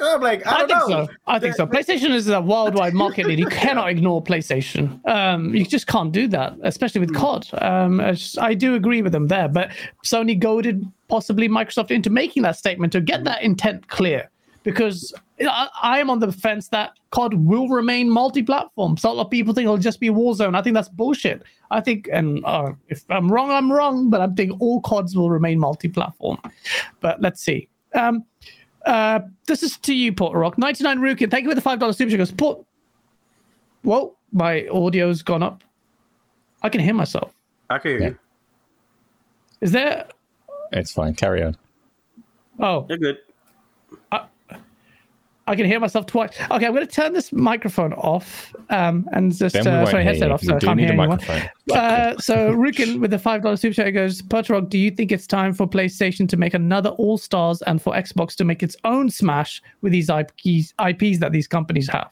I'm 0.00 0.20
like, 0.20 0.46
I, 0.46 0.50
I 0.50 0.66
don't 0.66 0.68
think 0.68 0.90
know. 0.90 1.06
so. 1.06 1.12
I 1.26 1.38
think 1.40 1.54
so. 1.56 1.66
PlayStation 1.66 2.10
is 2.10 2.28
a 2.28 2.40
worldwide 2.40 2.94
market 2.94 3.26
leader. 3.26 3.40
You 3.42 3.46
cannot 3.50 3.88
ignore 3.88 4.22
PlayStation. 4.22 5.04
Um, 5.08 5.52
you 5.54 5.64
just 5.64 5.88
can't 5.88 6.12
do 6.12 6.28
that, 6.28 6.54
especially 6.62 7.00
with 7.00 7.12
COD. 7.14 7.48
Um, 7.60 8.00
I, 8.00 8.12
just- 8.12 8.38
I 8.38 8.54
do 8.54 8.76
agree 8.76 9.02
with 9.02 9.10
them 9.12 9.26
there, 9.26 9.48
but 9.48 9.72
Sony 10.04 10.38
goaded 10.38 10.84
possibly 11.08 11.48
Microsoft 11.48 11.90
into 11.90 12.10
making 12.10 12.44
that 12.44 12.56
statement 12.56 12.92
to 12.92 13.00
get 13.00 13.24
that 13.24 13.42
intent 13.42 13.88
clear. 13.88 14.30
Because 14.62 15.12
I, 15.40 15.68
I 15.82 15.98
am 16.00 16.10
on 16.10 16.18
the 16.18 16.32
fence 16.32 16.68
that 16.68 16.92
COD 17.10 17.34
will 17.34 17.68
remain 17.68 18.10
multi-platform. 18.10 18.96
So 18.96 19.10
a 19.10 19.12
lot 19.12 19.26
of 19.26 19.30
people 19.30 19.54
think 19.54 19.64
it'll 19.64 19.78
just 19.78 20.00
be 20.00 20.08
Warzone. 20.08 20.56
I 20.56 20.62
think 20.62 20.74
that's 20.74 20.88
bullshit. 20.88 21.42
I 21.70 21.80
think, 21.80 22.08
and 22.12 22.44
uh, 22.44 22.72
if 22.88 23.04
I'm 23.10 23.30
wrong, 23.30 23.50
I'm 23.50 23.70
wrong. 23.70 24.10
But 24.10 24.20
I 24.20 24.28
think 24.28 24.60
all 24.60 24.80
CODs 24.80 25.16
will 25.16 25.30
remain 25.30 25.58
multi-platform. 25.58 26.38
But 27.00 27.20
let's 27.20 27.42
see. 27.42 27.68
Um, 27.94 28.24
uh, 28.86 29.20
this 29.46 29.62
is 29.62 29.76
to 29.78 29.94
you, 29.94 30.12
Port 30.12 30.34
Rock. 30.34 30.58
99 30.58 30.98
Rukin, 30.98 31.30
thank 31.30 31.44
you 31.44 31.50
for 31.50 31.54
the 31.54 31.60
$5 31.60 31.94
super 31.94 32.10
chat. 32.10 32.18
Goes, 32.18 32.32
Port. 32.32 32.64
Whoa, 33.82 34.16
my 34.32 34.66
audio's 34.68 35.22
gone 35.22 35.42
up. 35.42 35.62
I 36.62 36.68
can 36.68 36.80
hear 36.80 36.94
myself. 36.94 37.32
I 37.70 37.78
can 37.78 37.90
hear 37.92 38.00
you. 38.00 38.18
Is 39.60 39.72
there. 39.72 40.06
It's 40.72 40.92
fine. 40.92 41.14
Carry 41.14 41.42
on. 41.42 41.56
Oh, 42.60 42.86
You're 42.88 42.98
good. 42.98 43.18
I 45.48 45.56
can 45.56 45.66
hear 45.66 45.80
myself 45.80 46.06
twice. 46.06 46.30
Okay, 46.50 46.66
I'm 46.66 46.74
going 46.74 46.86
to 46.86 46.92
turn 46.92 47.12
this 47.12 47.32
microphone 47.32 47.92
off 47.94 48.54
um, 48.70 49.08
and 49.12 49.34
just. 49.34 49.56
Uh, 49.56 49.62
sorry, 49.86 50.02
hear 50.02 50.02
headset 50.02 50.28
you. 50.28 50.34
off, 50.34 50.42
You 50.42 50.48
so 50.50 50.56
I 50.56 50.58
do 50.58 50.66
can't 50.66 50.80
hear 50.80 50.88
a 50.88 50.92
anyone. 50.92 51.08
microphone. 51.08 51.48
Uh, 51.74 52.16
so 52.18 52.52
Rukin 52.52 53.00
with 53.00 53.10
the 53.10 53.18
five 53.18 53.42
dollars 53.42 53.60
super 53.60 53.74
chat 53.74 53.92
goes, 53.94 54.22
Rock, 54.48 54.68
do 54.68 54.78
you 54.78 54.90
think 54.90 55.10
it's 55.12 55.26
time 55.26 55.54
for 55.54 55.66
PlayStation 55.66 56.28
to 56.28 56.36
make 56.36 56.54
another 56.54 56.90
All 56.90 57.18
Stars 57.18 57.62
and 57.62 57.80
for 57.80 57.92
Xbox 57.94 58.34
to 58.36 58.44
make 58.44 58.62
its 58.62 58.76
own 58.84 59.10
Smash 59.10 59.62
with 59.82 59.92
these 59.92 60.08
IPs, 60.10 60.74
IPs 60.86 61.18
that 61.18 61.32
these 61.32 61.46
companies 61.48 61.88
have? 61.88 62.10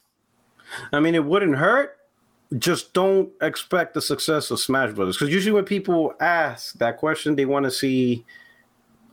I 0.91 0.99
mean, 0.99 1.15
it 1.15 1.23
wouldn't 1.25 1.55
hurt. 1.55 1.97
Just 2.57 2.93
don't 2.93 3.29
expect 3.41 3.93
the 3.93 4.01
success 4.01 4.51
of 4.51 4.59
Smash 4.59 4.93
Brothers 4.93 5.17
because 5.17 5.33
usually 5.33 5.51
when 5.51 5.65
people 5.65 6.13
ask 6.19 6.73
that 6.75 6.97
question, 6.97 7.35
they 7.35 7.45
want 7.45 7.65
to 7.65 7.71
see 7.71 8.25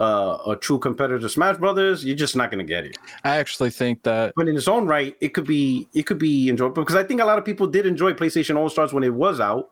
uh, 0.01 0.39
a 0.47 0.57
true 0.57 0.79
competitor 0.79 1.19
to 1.21 1.29
Smash 1.29 1.57
Brothers, 1.59 2.05
you're 2.05 2.17
just 2.17 2.35
not 2.37 2.51
going 2.51 2.59
to 2.59 2.65
get 2.69 2.85
it. 2.85 2.99
I 3.25 3.37
actually 3.37 3.71
think 3.71 4.03
that 4.03 4.33
But 4.37 4.49
in 4.49 4.57
its 4.57 4.69
own 4.69 4.87
right, 4.87 5.17
it 5.21 5.29
could 5.35 5.47
be 5.47 5.89
it 5.95 6.03
could 6.05 6.19
be 6.19 6.49
enjoyable 6.49 6.83
because 6.83 6.97
I 6.97 7.05
think 7.05 7.21
a 7.21 7.25
lot 7.25 7.39
of 7.39 7.45
people 7.45 7.67
did 7.67 7.87
enjoy 7.87 8.13
PlayStation 8.13 8.57
All 8.57 8.69
Stars 8.69 8.93
when 8.93 9.05
it 9.05 9.15
was 9.15 9.41
out 9.41 9.71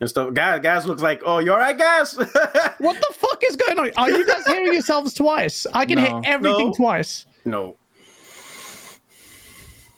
and 0.00 0.08
stuff. 0.08 0.32
Guys, 0.34 0.60
guys 0.60 0.86
looks 0.86 1.02
like, 1.02 1.20
oh, 1.24 1.38
you're 1.38 1.54
all 1.54 1.60
right, 1.60 1.76
guys? 1.78 2.14
What 2.78 2.96
the 2.96 3.14
fuck 3.14 3.42
is 3.46 3.56
going 3.56 3.78
on? 3.78 3.90
Are 3.96 4.10
you 4.10 4.26
guys 4.26 4.46
hearing 4.46 4.72
yourselves 4.72 5.14
twice? 5.14 5.66
I 5.72 5.86
can 5.86 5.96
No. 5.96 6.02
hear 6.04 6.20
everything 6.24 6.68
No. 6.68 6.74
twice. 6.74 7.26
no. 7.44 7.76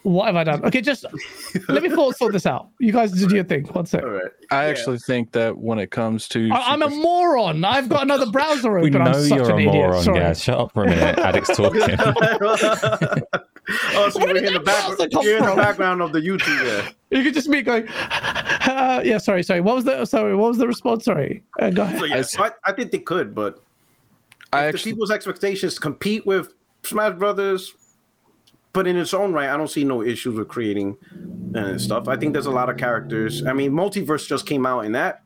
What 0.06 0.26
have 0.26 0.36
I 0.36 0.44
done? 0.44 0.64
Okay, 0.64 0.80
just 0.82 1.04
let 1.68 1.82
me 1.82 1.90
sort 1.90 2.16
sort 2.16 2.32
this 2.32 2.46
out. 2.46 2.68
You 2.78 2.92
guys 2.92 3.10
do 3.10 3.34
your 3.34 3.42
thing. 3.42 3.64
One 3.72 3.86
sec. 3.86 4.04
All 4.04 4.10
right. 4.10 4.22
I 4.52 4.66
Yeah. 4.66 4.70
actually 4.70 4.98
think 4.98 5.32
that 5.32 5.58
when 5.58 5.80
it 5.80 5.90
comes 5.90 6.28
to 6.28 6.48
I- 6.52 6.72
I'm 6.74 6.82
a 6.82 6.88
moron. 6.88 7.64
I've 7.64 7.88
got 7.88 8.04
another 8.04 8.26
browser 8.26 8.78
open. 8.78 8.92
We 8.92 8.96
open. 9.00 9.10
know 9.12 9.18
I'm 9.18 9.24
such 9.24 9.36
you're 9.36 9.46
an 9.50 9.56
a 9.56 9.58
idiot. 9.58 9.74
moron, 9.74 10.02
Sorry. 10.04 10.20
guys. 10.20 10.40
Shut 10.40 10.60
up 10.60 10.72
for 10.72 10.84
a 10.84 10.90
minute. 10.90 11.18
Addict's 11.24 11.56
talking. 11.56 11.82
oh, 11.98 13.24
so 14.10 14.20
Where 14.20 14.28
you're 14.28 14.34
did 14.34 14.44
in 14.44 14.52
the 14.54 14.60
that 14.60 14.96
back, 14.98 15.10
come 15.10 15.24
you're 15.24 15.38
in 15.38 15.44
the 15.44 15.56
background 15.56 16.00
of 16.00 16.12
the 16.12 16.20
YouTube 16.20 16.64
there. 16.64 16.88
You 17.10 17.24
could 17.24 17.34
just 17.34 17.50
be 17.50 17.62
going. 17.62 17.88
Uh, 17.88 19.02
yeah, 19.04 19.18
sorry, 19.18 19.42
sorry. 19.42 19.60
What 19.60 19.74
was 19.74 19.84
the 19.84 20.04
sorry? 20.04 20.36
What 20.36 20.48
was 20.50 20.58
the 20.58 20.68
response? 20.68 21.04
Sorry. 21.04 21.42
Uh, 21.60 21.70
go 21.70 21.82
ahead. 21.82 21.98
So 21.98 22.04
yeah, 22.04 22.22
so 22.22 22.44
I, 22.44 22.50
I 22.64 22.70
think 22.72 22.92
they 22.92 22.98
could, 23.00 23.34
but 23.34 23.60
I 24.52 24.62
the 24.62 24.68
actually 24.68 24.92
people's 24.92 25.10
expectations 25.10 25.80
compete 25.80 26.24
with 26.26 26.54
Smash 26.84 27.18
Brothers, 27.18 27.74
but 28.76 28.86
in 28.86 28.96
its 28.96 29.12
own 29.14 29.32
right, 29.32 29.48
I 29.48 29.56
don't 29.56 29.68
see 29.70 29.82
no 29.84 30.02
issues 30.02 30.36
with 30.36 30.46
creating 30.48 30.96
and 31.54 31.80
stuff. 31.80 32.06
I 32.08 32.16
think 32.16 32.32
there's 32.34 32.46
a 32.46 32.50
lot 32.50 32.68
of 32.70 32.76
characters. 32.76 33.44
I 33.44 33.52
mean, 33.54 33.72
Multiverse 33.72 34.28
just 34.28 34.46
came 34.46 34.64
out 34.66 34.80
and 34.84 34.94
that 34.94 35.22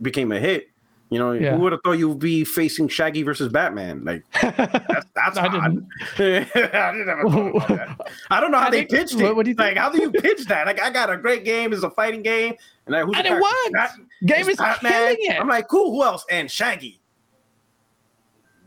became 0.00 0.30
a 0.32 0.38
hit. 0.38 0.68
You 1.10 1.18
know, 1.18 1.32
Yeah. 1.32 1.56
who 1.56 1.62
would 1.62 1.72
have 1.72 1.80
thought 1.82 1.98
you'd 1.98 2.20
be 2.20 2.44
facing 2.44 2.86
Shaggy 2.86 3.24
versus 3.24 3.48
Batman? 3.48 4.04
Like 4.04 4.22
that's 4.40 5.06
that's 5.16 5.36
I 5.36 5.46
odd. 5.48 5.84
I 6.18 6.18
didn't 6.18 7.08
ever 7.08 7.28
thought 7.28 7.48
about 7.56 7.68
that. 7.68 8.10
I 8.30 8.38
don't 8.40 8.52
know 8.52 8.58
how 8.60 8.68
I 8.68 8.70
they 8.70 8.76
think- 8.84 8.90
pitched 8.90 9.20
it. 9.20 9.34
what 9.34 9.44
do 9.44 9.50
you 9.50 9.56
like, 9.56 9.70
think? 9.70 9.78
how 9.78 9.90
do 9.90 10.00
you 10.00 10.12
pitch 10.12 10.44
that? 10.46 10.66
Like, 10.66 10.80
I 10.80 10.88
got 10.90 11.10
a 11.10 11.16
great 11.16 11.44
game. 11.44 11.72
It's 11.72 11.82
a 11.82 11.90
fighting 11.90 12.22
game, 12.22 12.54
and 12.86 12.94
like, 12.94 13.04
who's 13.06 13.16
And 13.16 13.26
it. 13.26 13.42
Bat- 13.72 13.96
Game 14.24 14.48
it's 14.48 14.60
is 14.60 14.78
killing 14.80 15.16
it. 15.18 15.40
I'm 15.40 15.48
like, 15.48 15.66
cool. 15.66 15.90
Who 15.90 16.04
else? 16.04 16.24
And 16.30 16.48
Shaggy. 16.48 16.99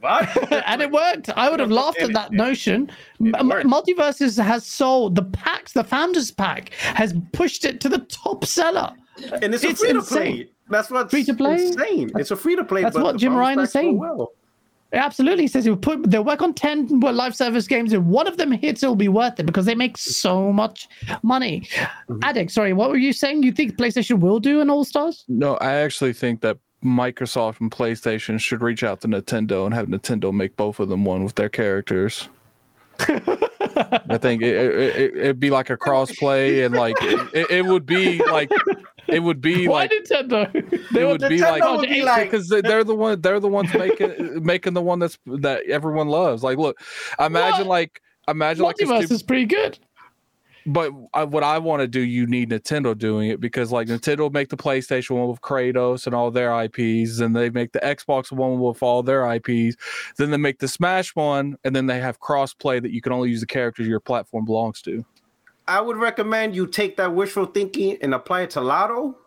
What? 0.03 0.51
and 0.67 0.81
it 0.81 0.91
worked. 0.91 1.29
I 1.29 1.49
would 1.49 1.61
have 1.61 1.71
laughed 1.71 2.01
at 2.01 2.11
that 2.13 2.33
notion. 2.33 2.91
M- 3.21 3.31
MultiVersus 3.31 4.41
has 4.43 4.65
sold 4.65 5.15
the 5.15 5.23
packs, 5.23 5.71
the 5.71 5.83
Founders 5.85 6.29
Pack 6.29 6.73
has 6.73 7.13
pushed 7.31 7.63
it 7.63 7.79
to 7.81 7.87
the 7.89 7.99
top 7.99 8.43
seller. 8.43 8.91
And 9.41 9.53
it's 9.55 9.63
a 9.63 9.69
It's 9.69 9.79
free 9.79 9.93
to 9.93 9.99
insane. 9.99 10.35
play. 10.35 10.49
That's 10.69 10.89
what's 10.89 11.11
Free 11.11 11.23
to 11.23 11.33
play? 11.33 11.67
insane. 11.67 12.11
It's 12.17 12.31
a 12.31 12.35
free 12.35 12.55
to 12.57 12.63
play. 12.65 12.81
That's 12.81 12.95
but 12.95 13.03
what 13.03 13.17
Jim 13.17 13.33
Ryan 13.35 13.59
is 13.59 13.71
saying. 13.71 13.97
Well. 13.97 14.33
Absolutely, 14.91 15.45
he 15.45 15.47
says 15.47 15.65
he'll 15.65 15.75
put 15.75 16.09
they'll 16.11 16.23
work 16.23 16.41
on 16.43 16.53
ten 16.53 16.99
well, 16.99 17.13
live 17.13 17.35
service 17.35 17.65
games. 17.67 17.93
If 17.93 18.03
one 18.03 18.27
of 18.27 18.37
them 18.37 18.51
hits, 18.51 18.83
it'll 18.83 18.95
be 18.95 19.07
worth 19.07 19.39
it 19.39 19.45
because 19.47 19.65
they 19.65 19.73
make 19.73 19.97
so 19.97 20.51
much 20.53 20.87
money. 21.23 21.61
Mm-hmm. 22.09 22.19
Addict, 22.23 22.51
sorry, 22.51 22.73
what 22.73 22.89
were 22.91 22.97
you 22.97 23.11
saying? 23.13 23.41
You 23.41 23.51
think 23.51 23.75
PlayStation 23.75 24.19
will 24.19 24.39
do 24.39 24.61
an 24.61 24.69
All 24.69 24.83
Stars? 24.85 25.25
no, 25.27 25.55
I 25.55 25.73
actually 25.75 26.13
think 26.13 26.41
that 26.41 26.57
Microsoft 26.83 27.61
and 27.61 27.71
PlayStation 27.71 28.39
should 28.39 28.61
reach 28.61 28.83
out 28.83 29.01
to 29.01 29.07
Nintendo 29.07 29.65
and 29.65 29.73
have 29.73 29.87
Nintendo 29.87 30.33
make 30.33 30.55
both 30.57 30.79
of 30.79 30.89
them 30.89 31.05
one 31.05 31.23
with 31.23 31.35
their 31.35 31.49
characters. 31.49 32.29
I 32.99 34.17
think 34.19 34.41
it, 34.43 34.55
it, 34.55 34.95
it, 34.95 35.17
it'd 35.17 35.39
be 35.39 35.49
like 35.49 35.69
a 35.69 35.77
crossplay 35.77 36.65
and 36.65 36.75
like 36.75 36.95
it, 37.01 37.29
it, 37.33 37.51
it 37.51 37.65
would 37.65 37.85
be 37.85 38.23
like 38.25 38.51
it 39.07 39.19
would 39.19 39.41
be 39.41 39.67
Why 39.67 39.83
like 39.83 39.91
Nintendo? 39.91 40.51
They 40.91 41.01
it 41.01 41.05
want 41.05 41.21
would 41.21 41.29
be 41.29 41.41
like 41.41 41.63
would 41.63 41.89
be 41.89 42.03
like- 42.03 42.29
because 42.29 42.47
they're 42.49 42.83
the 42.83 42.95
one 42.95 43.19
they're 43.21 43.39
the 43.39 43.47
ones 43.47 43.73
making 43.73 44.43
making 44.43 44.73
the 44.73 44.81
one 44.81 44.99
that's 44.99 45.17
that 45.25 45.65
everyone 45.67 46.07
loves. 46.07 46.43
Like, 46.43 46.57
look, 46.57 46.79
imagine 47.19 47.67
What? 47.67 47.67
like 47.67 48.01
imagine 48.27 48.63
like 48.63 48.75
a 48.79 48.83
Multiverse 48.85 48.97
stupid, 48.99 49.11
is 49.11 49.23
pretty 49.23 49.45
good. 49.45 49.79
But 50.65 50.91
I, 51.13 51.23
what 51.25 51.43
I 51.43 51.57
want 51.59 51.81
to 51.81 51.87
do, 51.87 51.99
you 51.99 52.25
need 52.25 52.49
Nintendo 52.49 52.97
doing 52.97 53.29
it 53.29 53.39
because 53.39 53.71
like 53.71 53.87
Nintendo 53.87 54.31
make 54.31 54.49
the 54.49 54.57
PlayStation 54.57 55.11
one 55.17 55.27
with 55.29 55.41
Kratos 55.41 56.05
and 56.05 56.15
all 56.15 56.31
their 56.31 56.53
IPs, 56.63 57.19
and 57.19 57.35
they 57.35 57.49
make 57.49 57.71
the 57.73 57.79
Xbox 57.79 58.31
one 58.31 58.59
with 58.59 58.81
all 58.81 59.03
their 59.03 59.29
IPs. 59.33 59.75
Then 60.17 60.31
they 60.31 60.37
make 60.37 60.59
the 60.59 60.67
Smash 60.67 61.15
one, 61.15 61.57
and 61.63 61.75
then 61.75 61.87
they 61.87 61.99
have 61.99 62.19
cross 62.19 62.53
play 62.53 62.79
that 62.79 62.91
you 62.91 63.01
can 63.01 63.11
only 63.11 63.29
use 63.29 63.41
the 63.41 63.47
characters 63.47 63.87
your 63.87 63.99
platform 63.99 64.45
belongs 64.45 64.81
to. 64.83 65.03
I 65.67 65.79
would 65.81 65.97
recommend 65.97 66.55
you 66.55 66.67
take 66.67 66.97
that 66.97 67.13
wishful 67.15 67.45
thinking 67.45 67.97
and 68.01 68.13
apply 68.13 68.41
it 68.41 68.49
to 68.51 68.61
Lotto. 68.61 69.17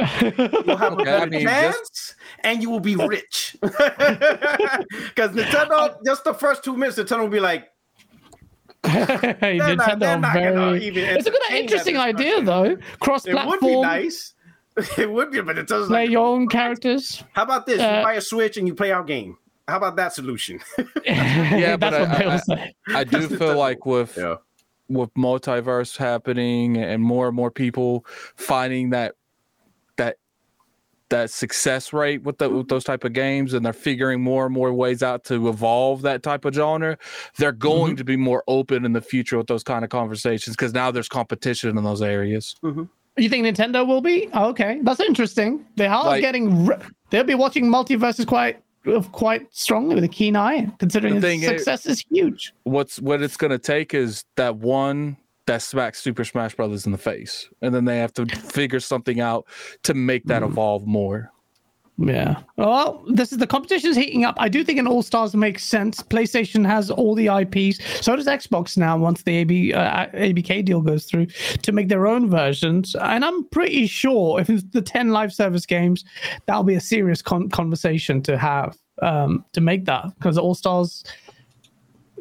You'll 0.00 0.76
have 0.76 0.94
Okay, 0.94 1.10
a 1.10 1.16
I 1.16 1.18
better 1.18 1.30
mean, 1.30 1.46
chance, 1.46 1.76
just- 1.76 2.14
and 2.42 2.62
you 2.62 2.70
will 2.70 2.80
be 2.80 2.96
rich. 2.96 3.56
Because 3.62 5.30
Nintendo, 5.32 5.96
just 6.04 6.24
the 6.24 6.34
first 6.34 6.64
two 6.64 6.76
minutes, 6.76 6.98
Nintendo 6.98 7.20
will 7.20 7.28
be 7.28 7.40
like, 7.40 7.68
hey, 8.84 9.58
They're 9.58 9.76
not- 9.76 9.90
Nintendo 9.90 9.98
they're 10.00 10.18
not 10.18 10.34
gonna 10.34 10.52
very. 10.54 10.84
even 10.86 11.04
It's 11.04 11.26
a 11.26 11.30
good, 11.30 11.40
entertain 11.42 11.62
interesting 11.64 11.96
idea 11.96 12.40
discussion. 12.40 12.44
though. 12.46 13.40
it 13.42 13.46
would 13.46 13.60
be 13.60 13.80
nice. 13.80 14.34
It 14.96 15.10
would 15.10 15.30
be, 15.32 15.40
but 15.42 15.58
it 15.58 15.66
doesn't. 15.66 15.88
play 15.88 16.02
Like, 16.04 16.10
your 16.10 16.24
own 16.26 16.48
characters. 16.48 17.22
how 17.32 17.42
about 17.42 17.66
this? 17.66 17.80
uh, 17.80 17.96
you 17.98 18.02
buy 18.04 18.14
a 18.14 18.20
Switch 18.20 18.56
and 18.56 18.66
you 18.66 18.74
play 18.74 18.92
our 18.92 19.02
game. 19.04 19.36
How 19.68 19.76
about 19.76 19.96
that 19.96 20.14
solution? 20.14 20.60
yeah, 21.04 21.76
but 21.80 21.90
that's 21.90 22.48
I- 22.48 22.72
I- 22.88 23.00
I 23.00 23.04
do 23.04 23.28
feel 23.28 23.38
Nintendo. 23.38 23.56
like 23.56 23.84
with 23.84 24.16
yeah. 24.16 24.36
with 24.88 25.12
multiverse 25.14 25.96
happening 25.98 26.76
and 26.78 27.02
more 27.02 27.26
and 27.28 27.36
more 27.36 27.50
people 27.50 28.06
finding 28.36 28.90
that 28.90 29.14
that 29.14 29.14
that 31.10 31.30
success 31.30 31.92
rate 31.92 32.22
with, 32.22 32.38
the, 32.38 32.48
with 32.48 32.60
mm-hmm. 32.60 32.68
those 32.68 32.84
type 32.84 33.04
of 33.04 33.12
games 33.12 33.52
and 33.52 33.64
they're 33.64 33.72
figuring 33.72 34.20
more 34.22 34.46
and 34.46 34.54
more 34.54 34.72
ways 34.72 35.02
out 35.02 35.24
to 35.24 35.48
evolve 35.48 36.02
that 36.02 36.22
type 36.22 36.44
of 36.44 36.54
genre 36.54 36.96
they're 37.36 37.52
going 37.52 37.92
mm-hmm. 37.92 37.96
to 37.96 38.04
be 38.04 38.16
more 38.16 38.42
open 38.48 38.84
in 38.84 38.92
the 38.92 39.00
future 39.00 39.36
with 39.36 39.46
those 39.46 39.62
kind 39.62 39.84
of 39.84 39.90
conversations 39.90 40.56
because 40.56 40.72
now 40.72 40.90
there's 40.90 41.08
competition 41.08 41.76
in 41.76 41.84
those 41.84 42.02
areas 42.02 42.56
mm-hmm. 42.62 42.84
You 43.16 43.28
think 43.28 43.44
Nintendo 43.44 43.86
will 43.86 44.00
be? 44.00 44.28
Oh, 44.32 44.48
okay, 44.50 44.80
that's 44.82 45.00
interesting. 45.00 45.66
They 45.76 45.86
are 45.86 46.04
Like- 46.04 46.20
getting. 46.22 46.66
Re- 46.66 46.76
they'll 47.10 47.24
be 47.24 47.34
watching 47.34 47.66
MultiVersus 47.66 48.26
quite, 48.26 48.62
uh, 48.86 49.02
quite 49.12 49.46
strongly 49.50 49.94
with 49.94 50.04
a 50.04 50.08
keen 50.08 50.36
eye, 50.36 50.68
considering 50.78 51.20
The 51.20 51.26
its 51.26 51.26
thing 51.26 51.42
success 51.42 51.86
is 51.86 52.04
huge. 52.10 52.54
what's 52.62 53.00
what 53.00 53.20
it's 53.20 53.36
going 53.36 53.50
to 53.50 53.58
take 53.58 53.94
is 53.94 54.24
that 54.36 54.56
one 54.56 55.16
that 55.50 55.62
smacks 55.62 56.00
super 56.00 56.24
smash 56.24 56.54
brothers 56.54 56.86
in 56.86 56.92
the 56.92 56.98
face 56.98 57.48
and 57.60 57.74
then 57.74 57.84
they 57.84 57.98
have 57.98 58.12
to 58.12 58.24
figure 58.26 58.78
something 58.78 59.20
out 59.20 59.46
to 59.82 59.94
make 59.94 60.24
that 60.24 60.44
evolve 60.44 60.86
more 60.86 61.32
Yeah. 61.98 62.36
Well, 62.56 63.04
this 63.08 63.30
is 63.30 63.38
the 63.38 63.46
competition's 63.46 63.96
heating 63.96 64.24
up. 64.24 64.34
I 64.38 64.48
do 64.48 64.64
think 64.64 64.78
an 64.78 64.86
All 64.86 65.02
Stars 65.02 65.34
makes 65.34 65.64
sense. 65.64 66.02
PlayStation 66.02 66.64
has 66.64 66.90
all 66.90 67.14
the 67.14 67.26
IPs. 67.26 67.78
So 68.00 68.16
does 68.16 68.26
Xbox 68.26 68.78
now. 68.78 68.96
Once 68.96 69.22
the 69.22 69.36
AB, 69.36 69.74
uh, 69.74 70.06
ABK 70.14 70.64
deal 70.64 70.80
goes 70.80 71.04
through, 71.04 71.26
to 71.26 71.72
make 71.72 71.88
their 71.88 72.06
own 72.06 72.30
versions. 72.30 72.94
And 72.94 73.22
I'm 73.22 73.44
pretty 73.50 73.86
sure 73.86 74.40
if 74.40 74.48
it's 74.48 74.62
the 74.70 74.80
ten 74.80 75.10
live 75.10 75.32
service 75.32 75.66
games, 75.66 76.04
that'll 76.46 76.62
be 76.62 76.76
a 76.76 76.80
serious 76.80 77.20
con- 77.20 77.50
conversation 77.50 78.22
to 78.22 78.38
have 78.38 78.78
um, 79.02 79.44
to 79.52 79.60
make 79.60 79.84
that 79.84 80.06
because 80.16 80.38
All 80.38 80.54
Stars 80.54 81.04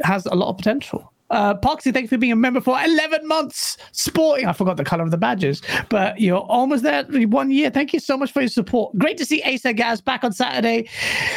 has 0.01 0.25
a 0.25 0.35
lot 0.35 0.49
of 0.49 0.57
potential. 0.57 1.13
Uh, 1.29 1.53
Poxy, 1.55 1.93
thank 1.93 2.03
you 2.03 2.07
for 2.07 2.17
being 2.17 2.31
a 2.31 2.35
member 2.35 2.59
for 2.59 2.79
11 2.81 3.27
months. 3.27 3.77
Sporting, 3.91 4.47
I 4.47 4.53
forgot 4.53 4.77
the 4.77 4.83
color 4.83 5.03
of 5.03 5.11
the 5.11 5.17
badges, 5.17 5.61
but 5.89 6.19
you're 6.19 6.39
almost 6.39 6.83
there. 6.83 7.03
One 7.03 7.51
year. 7.51 7.69
Thank 7.69 7.93
you 7.93 7.99
so 7.99 8.17
much 8.17 8.31
for 8.31 8.41
your 8.41 8.49
support. 8.49 8.97
Great 8.97 9.17
to 9.17 9.25
see 9.25 9.41
Asa 9.43 9.73
Gaz 9.73 10.01
back 10.01 10.23
on 10.23 10.33
Saturday. 10.33 10.89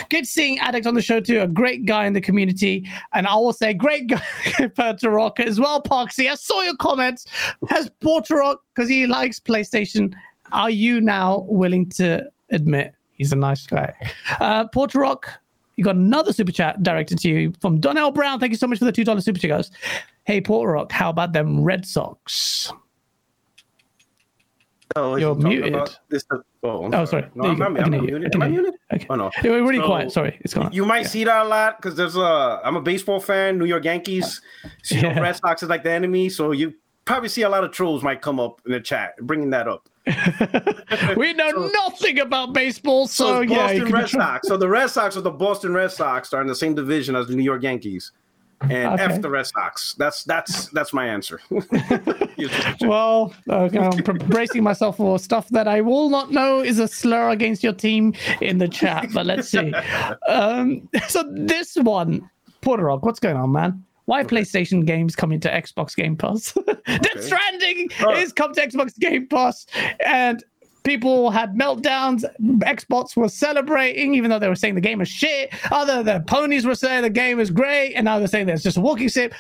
Good 0.09 0.27
seeing 0.27 0.59
Addict 0.59 0.87
on 0.87 0.95
the 0.95 1.03
show 1.03 1.21
too. 1.21 1.41
A 1.41 1.47
great 1.47 1.85
guy 1.85 2.07
in 2.07 2.13
the 2.13 2.21
community. 2.21 2.89
And 3.13 3.27
I 3.27 3.35
will 3.35 3.53
say, 3.53 3.75
great 3.75 4.07
guy 4.07 4.23
for 4.77 5.11
Rock 5.11 5.41
as 5.41 5.61
well, 5.61 5.83
Poxy. 5.83 6.31
I 6.31 6.35
saw 6.37 6.63
your 6.63 6.77
comments. 6.77 7.27
Has 7.69 7.91
Rock 8.31 8.63
because 8.75 8.89
he 8.89 9.07
likes 9.07 9.39
PlayStation. 9.41 10.15
Are 10.53 10.71
you 10.71 11.01
now 11.01 11.45
willing 11.49 11.89
to 11.91 12.25
admit 12.51 12.95
he's 13.13 13.33
a 13.33 13.37
nice 13.37 13.67
guy? 13.67 13.93
Uh, 14.41 14.67
Rock. 14.95 15.42
You 15.77 15.85
got 15.85 15.97
another 15.97 16.33
super 16.33 16.53
chat 16.53 16.83
directed 16.83 17.19
to 17.21 17.29
you 17.29 17.53
from 17.61 17.81
Donnell 17.81 18.11
Brown. 18.11 18.39
Thank 18.39 18.53
you 18.53 18.59
so 18.59 18.67
much 18.67 18.79
for 18.79 18.85
the 18.85 18.93
two 18.93 19.05
dollar 19.05 19.21
super 19.21 19.39
chat, 19.39 19.51
guys. 19.51 19.71
Hey, 20.25 20.41
Port 20.41 20.69
Rock, 20.71 20.93
how 20.93 21.11
about 21.11 21.33
them 21.33 21.63
Red 21.63 21.87
Sox? 21.87 22.73
Oh, 24.95 25.17
You're 25.17 25.35
muted. 25.35 25.75
This, 26.11 26.25
oh, 26.63 26.85
I'm 26.85 26.95
Oh, 26.95 27.05
sorry. 27.07 27.27
No, 27.35 27.45
I'm. 27.45 27.63
I'm, 27.63 27.77
I 27.77 27.81
I'm 27.81 27.93
hear 27.93 28.03
muted. 28.03 28.33
can 28.33 28.43
Am 28.43 28.47
I 28.47 28.51
muted? 28.51 28.75
Okay. 28.93 29.07
Oh 29.09 29.15
no. 29.15 29.31
You 29.43 29.53
were 29.53 29.63
really 29.63 29.79
So, 29.79 29.87
quiet. 29.87 30.13
Sorry, 30.13 30.39
it's 30.43 30.53
gone. 30.53 30.71
You 30.71 30.85
might 30.85 31.05
see 31.05 31.25
that 31.25 31.47
a 31.47 31.49
lot 31.49 31.79
because 31.81 31.97
there's 31.97 32.17
a. 32.17 32.61
I'm 32.63 32.77
a 32.77 32.83
baseball 32.83 33.19
fan. 33.19 33.59
New 33.59 33.65
York 33.65 33.85
Yankees. 33.87 34.43
So, 34.83 34.95
you 34.97 35.03
know, 35.03 35.09
Yeah. 35.11 35.21
Red 35.21 35.37
Sox 35.37 35.63
is 35.63 35.71
like 35.71 35.83
the 35.83 35.91
enemy. 35.91 36.29
So 36.29 36.53
you 36.53 36.75
probably 37.07 37.31
see 37.31 37.41
a 37.43 37.49
lot 37.49 37.65
of 37.65 37.73
trolls 37.73 38.03
might 38.03 38.21
come 38.21 38.39
up 38.39 38.61
in 38.67 38.73
the 38.73 38.81
chat 38.81 39.17
bringing 39.23 39.49
that 39.51 39.67
up. 39.67 39.89
we 41.17 41.33
know 41.33 41.71
nothing 41.85 42.19
about 42.21 42.53
baseball, 42.53 43.07
so, 43.07 43.25
So, 43.25 43.41
yeah. 43.43 43.57
Boston 43.69 43.93
Red 43.93 44.09
Sox. 44.09 44.49
So 44.49 44.57
the 44.57 44.69
Red 44.69 44.89
Sox 44.89 45.17
are 45.17 45.21
the 45.21 45.31
Boston 45.31 45.73
Red 45.75 45.93
Sox 45.93 46.33
are 46.33 46.41
in 46.41 46.49
the 46.49 46.55
same 46.55 46.75
division 46.75 47.15
as 47.15 47.29
the 47.29 47.37
New 47.37 47.45
York 47.45 47.63
Yankees. 47.63 48.11
and 48.63 48.95
Okay. 49.01 49.15
F 49.15 49.21
the 49.21 49.31
Red 49.31 49.47
Sox. 49.47 49.95
That's 49.95 50.25
that's 50.25 50.69
that's 50.69 50.93
my 50.93 51.07
answer. 51.07 51.41
Well, 52.81 53.33
okay, 53.49 53.79
I'm 53.79 54.19
bracing 54.29 54.65
myself 54.65 54.97
for 54.97 55.17
stuff 55.19 55.49
that 55.51 55.69
I 55.69 55.81
will 55.81 56.09
not 56.09 56.33
know 56.33 56.61
is 56.61 56.81
a 56.81 56.89
slur 56.89 57.31
against 57.31 57.63
your 57.63 57.73
team 57.73 58.15
in 58.41 58.59
the 58.59 58.67
chat, 58.67 59.09
but 59.15 59.27
let's 59.27 59.49
see. 59.49 59.73
Um, 60.29 60.89
so 61.07 61.23
this 61.33 61.77
one, 61.77 62.29
Porterog, 62.61 63.03
what's 63.03 63.21
going 63.21 63.37
on, 63.37 63.53
man? 63.53 63.85
Why 64.07 64.25
PlayStation 64.25 64.85
games 64.85 65.15
coming 65.15 65.39
to 65.41 65.51
Xbox 65.51 65.95
Game 65.95 66.17
Pass? 66.17 66.53
Death 66.87 67.23
Stranding 67.25 67.89
Oh. 68.01 68.11
is 68.15 68.33
come 68.33 68.53
to 68.55 68.61
Xbox 68.67 68.99
Game 68.99 69.27
Pass, 69.29 69.67
and 70.05 70.43
people 70.83 71.31
had 71.31 71.55
meltdowns. 71.55 72.25
Xbox 72.61 73.17
was 73.17 73.33
celebrating, 73.33 74.15
even 74.15 74.31
though 74.31 74.39
they 74.41 74.49
were 74.49 74.57
saying 74.57 74.75
the 74.75 74.81
game 74.81 75.01
is 75.01 75.09
shit. 75.09 75.53
Other 75.71 76.03
the 76.03 76.21
ponies 76.27 76.65
were 76.67 76.75
saying 76.75 77.03
the 77.03 77.11
game 77.11 77.39
is 77.39 77.51
great, 77.51 77.95
and 77.95 78.05
now 78.05 78.19
they're 78.19 78.27
saying 78.29 78.47
that 78.47 78.55
it's 78.55 78.65
just 78.65 78.77
a 78.77 78.81
walking 78.81 79.09
sim 79.09 79.31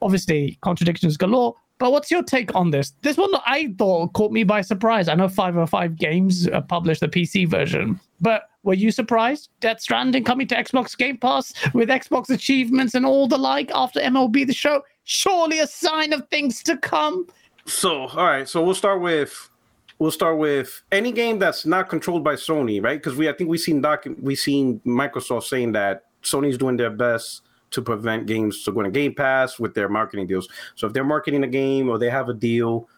obviously 0.00 0.56
contradictions 0.60 1.16
galore. 1.16 1.54
But 1.78 1.92
what's 1.92 2.10
your 2.10 2.22
take 2.22 2.54
on 2.54 2.70
this? 2.70 2.92
This 3.02 3.16
one 3.16 3.30
I 3.46 3.74
thought 3.78 4.12
caught 4.12 4.32
me 4.32 4.44
by 4.44 4.60
surprise. 4.62 5.08
I 5.08 5.14
know 5.14 5.28
505 5.28 5.96
Games 5.96 6.48
uh, 6.48 6.60
published 6.60 7.00
the 7.00 7.08
PC 7.08 7.48
version, 7.48 7.98
but 8.20 8.50
were 8.62 8.74
you 8.74 8.90
surprised? 8.90 9.50
Death 9.60 9.80
Stranding 9.80 10.24
coming 10.24 10.46
to 10.48 10.54
Xbox 10.54 10.96
Game 10.96 11.16
Pass 11.16 11.52
with 11.72 11.88
Xbox 11.88 12.28
achievements 12.30 12.94
and 12.94 13.06
all 13.06 13.26
the 13.26 13.38
like 13.38 13.70
after 13.74 14.00
MLB 14.00 14.46
the 14.46 14.52
show? 14.52 14.82
Surely 15.04 15.60
a 15.60 15.66
sign 15.66 16.12
of 16.12 16.28
things 16.28 16.62
to 16.64 16.76
come. 16.76 17.26
So, 17.66 18.08
all 18.08 18.26
right. 18.26 18.48
So 18.48 18.62
we'll 18.62 18.74
start 18.74 19.00
with 19.00 19.50
we'll 19.98 20.10
start 20.10 20.38
with 20.38 20.82
any 20.92 21.12
game 21.12 21.38
that's 21.38 21.66
not 21.66 21.88
controlled 21.88 22.24
by 22.24 22.34
Sony, 22.34 22.82
right? 22.82 23.02
Because 23.02 23.16
we 23.16 23.28
I 23.28 23.32
think 23.32 23.48
we've 23.50 23.60
seen 23.60 23.80
doc 23.80 24.06
we 24.20 24.34
seen 24.34 24.80
Microsoft 24.86 25.44
saying 25.44 25.72
that 25.72 26.04
Sony's 26.22 26.58
doing 26.58 26.76
their 26.76 26.90
best 26.90 27.42
to 27.70 27.82
prevent 27.82 28.26
games 28.26 28.64
to 28.64 28.72
go 28.72 28.82
to 28.82 28.90
Game 28.90 29.14
Pass 29.14 29.58
with 29.58 29.74
their 29.74 29.88
marketing 29.88 30.26
deals. 30.26 30.48
So 30.74 30.86
if 30.86 30.92
they're 30.92 31.04
marketing 31.04 31.44
a 31.44 31.48
game 31.48 31.88
or 31.88 31.98
they 31.98 32.10
have 32.10 32.28
a 32.28 32.34
deal, 32.34 32.88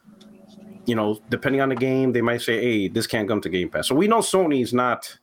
you 0.86 0.94
know, 0.94 1.20
depending 1.30 1.60
on 1.60 1.68
the 1.68 1.76
game, 1.76 2.12
they 2.12 2.22
might 2.22 2.42
say, 2.42 2.60
"Hey, 2.60 2.88
this 2.88 3.06
can't 3.06 3.28
come 3.28 3.40
to 3.42 3.48
Game 3.48 3.68
Pass." 3.68 3.88
So 3.88 3.94
we 3.94 4.08
know 4.08 4.18
Sony's 4.18 4.72
not 4.72 5.16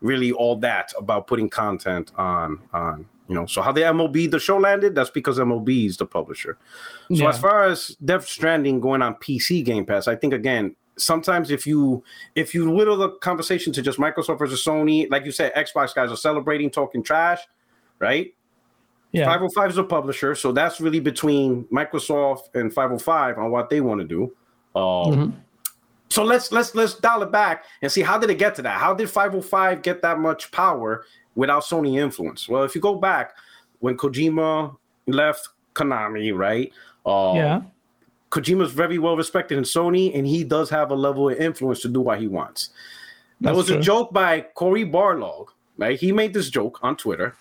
really 0.00 0.32
all 0.32 0.56
that 0.56 0.92
about 0.98 1.26
putting 1.26 1.48
content 1.48 2.12
on 2.16 2.60
on 2.72 3.06
you 3.28 3.34
know. 3.34 3.46
So 3.46 3.62
how 3.62 3.72
the 3.72 3.82
MLB 3.82 4.30
the 4.30 4.38
show 4.38 4.58
landed, 4.58 4.94
that's 4.94 5.10
because 5.10 5.38
MLB 5.38 5.86
is 5.86 5.96
the 5.96 6.06
publisher. 6.06 6.58
So 7.08 7.24
Yeah. 7.24 7.28
as 7.30 7.38
far 7.38 7.64
as 7.64 7.96
Death 8.04 8.26
Stranding 8.26 8.80
going 8.80 9.02
on 9.02 9.14
PC 9.16 9.62
Game 9.64 9.86
Pass, 9.86 10.08
I 10.08 10.16
think 10.16 10.34
again, 10.34 10.76
sometimes 10.96 11.50
if 11.50 11.66
you 11.66 12.02
if 12.34 12.54
you 12.54 12.68
whittle 12.70 12.96
the 12.96 13.10
conversation 13.20 13.72
to 13.72 13.82
just 13.82 13.98
Microsoft 13.98 14.38
versus 14.38 14.64
Sony, 14.64 15.10
like 15.10 15.24
you 15.24 15.32
said, 15.32 15.54
Xbox 15.54 15.94
guys 15.94 16.10
are 16.10 16.16
celebrating, 16.16 16.70
talking 16.70 17.02
trash, 17.02 17.40
right? 17.98 18.34
Yeah. 19.12 19.26
505 19.26 19.70
is 19.70 19.78
a 19.78 19.84
publisher, 19.84 20.34
so 20.34 20.50
that's 20.50 20.80
really 20.80 20.98
between 21.00 21.64
Microsoft 21.66 22.54
and 22.54 22.72
505 22.74 23.38
on 23.38 23.50
what 23.52 23.70
they 23.70 23.80
want 23.80 24.00
to 24.00 24.06
do. 24.06 24.34
Um, 24.74 24.82
Mhm. 24.82 25.32
So 26.10 26.22
let's 26.22 26.52
let's 26.52 26.74
let's 26.76 26.94
dial 26.94 27.22
it 27.22 27.32
back 27.32 27.64
and 27.82 27.90
see 27.90 28.02
how 28.02 28.18
did 28.18 28.30
it 28.30 28.36
get 28.36 28.54
to 28.56 28.62
that? 28.62 28.78
How 28.80 28.94
did 28.94 29.10
505 29.10 29.82
get 29.82 30.00
that 30.02 30.18
much 30.20 30.52
power 30.52 31.04
without 31.34 31.64
Sony 31.64 31.98
influence? 32.00 32.48
Well, 32.48 32.62
if 32.62 32.74
you 32.74 32.80
go 32.80 32.94
back 32.94 33.34
when 33.80 33.96
Kojima 33.96 34.76
left 35.08 35.48
Konami, 35.74 36.36
right? 36.36 36.72
Uh, 37.04 37.32
yeah. 37.34 37.62
Kojima's 38.30 38.72
very 38.72 38.98
well 38.98 39.16
respected 39.16 39.58
in 39.58 39.64
Sony, 39.64 40.16
and 40.16 40.26
he 40.26 40.44
does 40.44 40.70
have 40.70 40.90
a 40.90 40.94
level 40.94 41.30
of 41.30 41.36
influence 41.38 41.80
to 41.82 41.88
do 41.88 42.00
what 42.00 42.20
he 42.20 42.28
wants. 42.28 42.70
That 43.40 43.54
That's 43.54 43.56
was 43.56 43.70
a 43.70 43.80
joke 43.80 44.12
by 44.12 44.42
Cory 44.54 44.84
Barlog, 44.84 45.48
right? 45.78 45.98
He 45.98 46.12
made 46.12 46.32
this 46.32 46.48
joke 46.48 46.78
on 46.82 46.96
Twitter. 46.96 47.34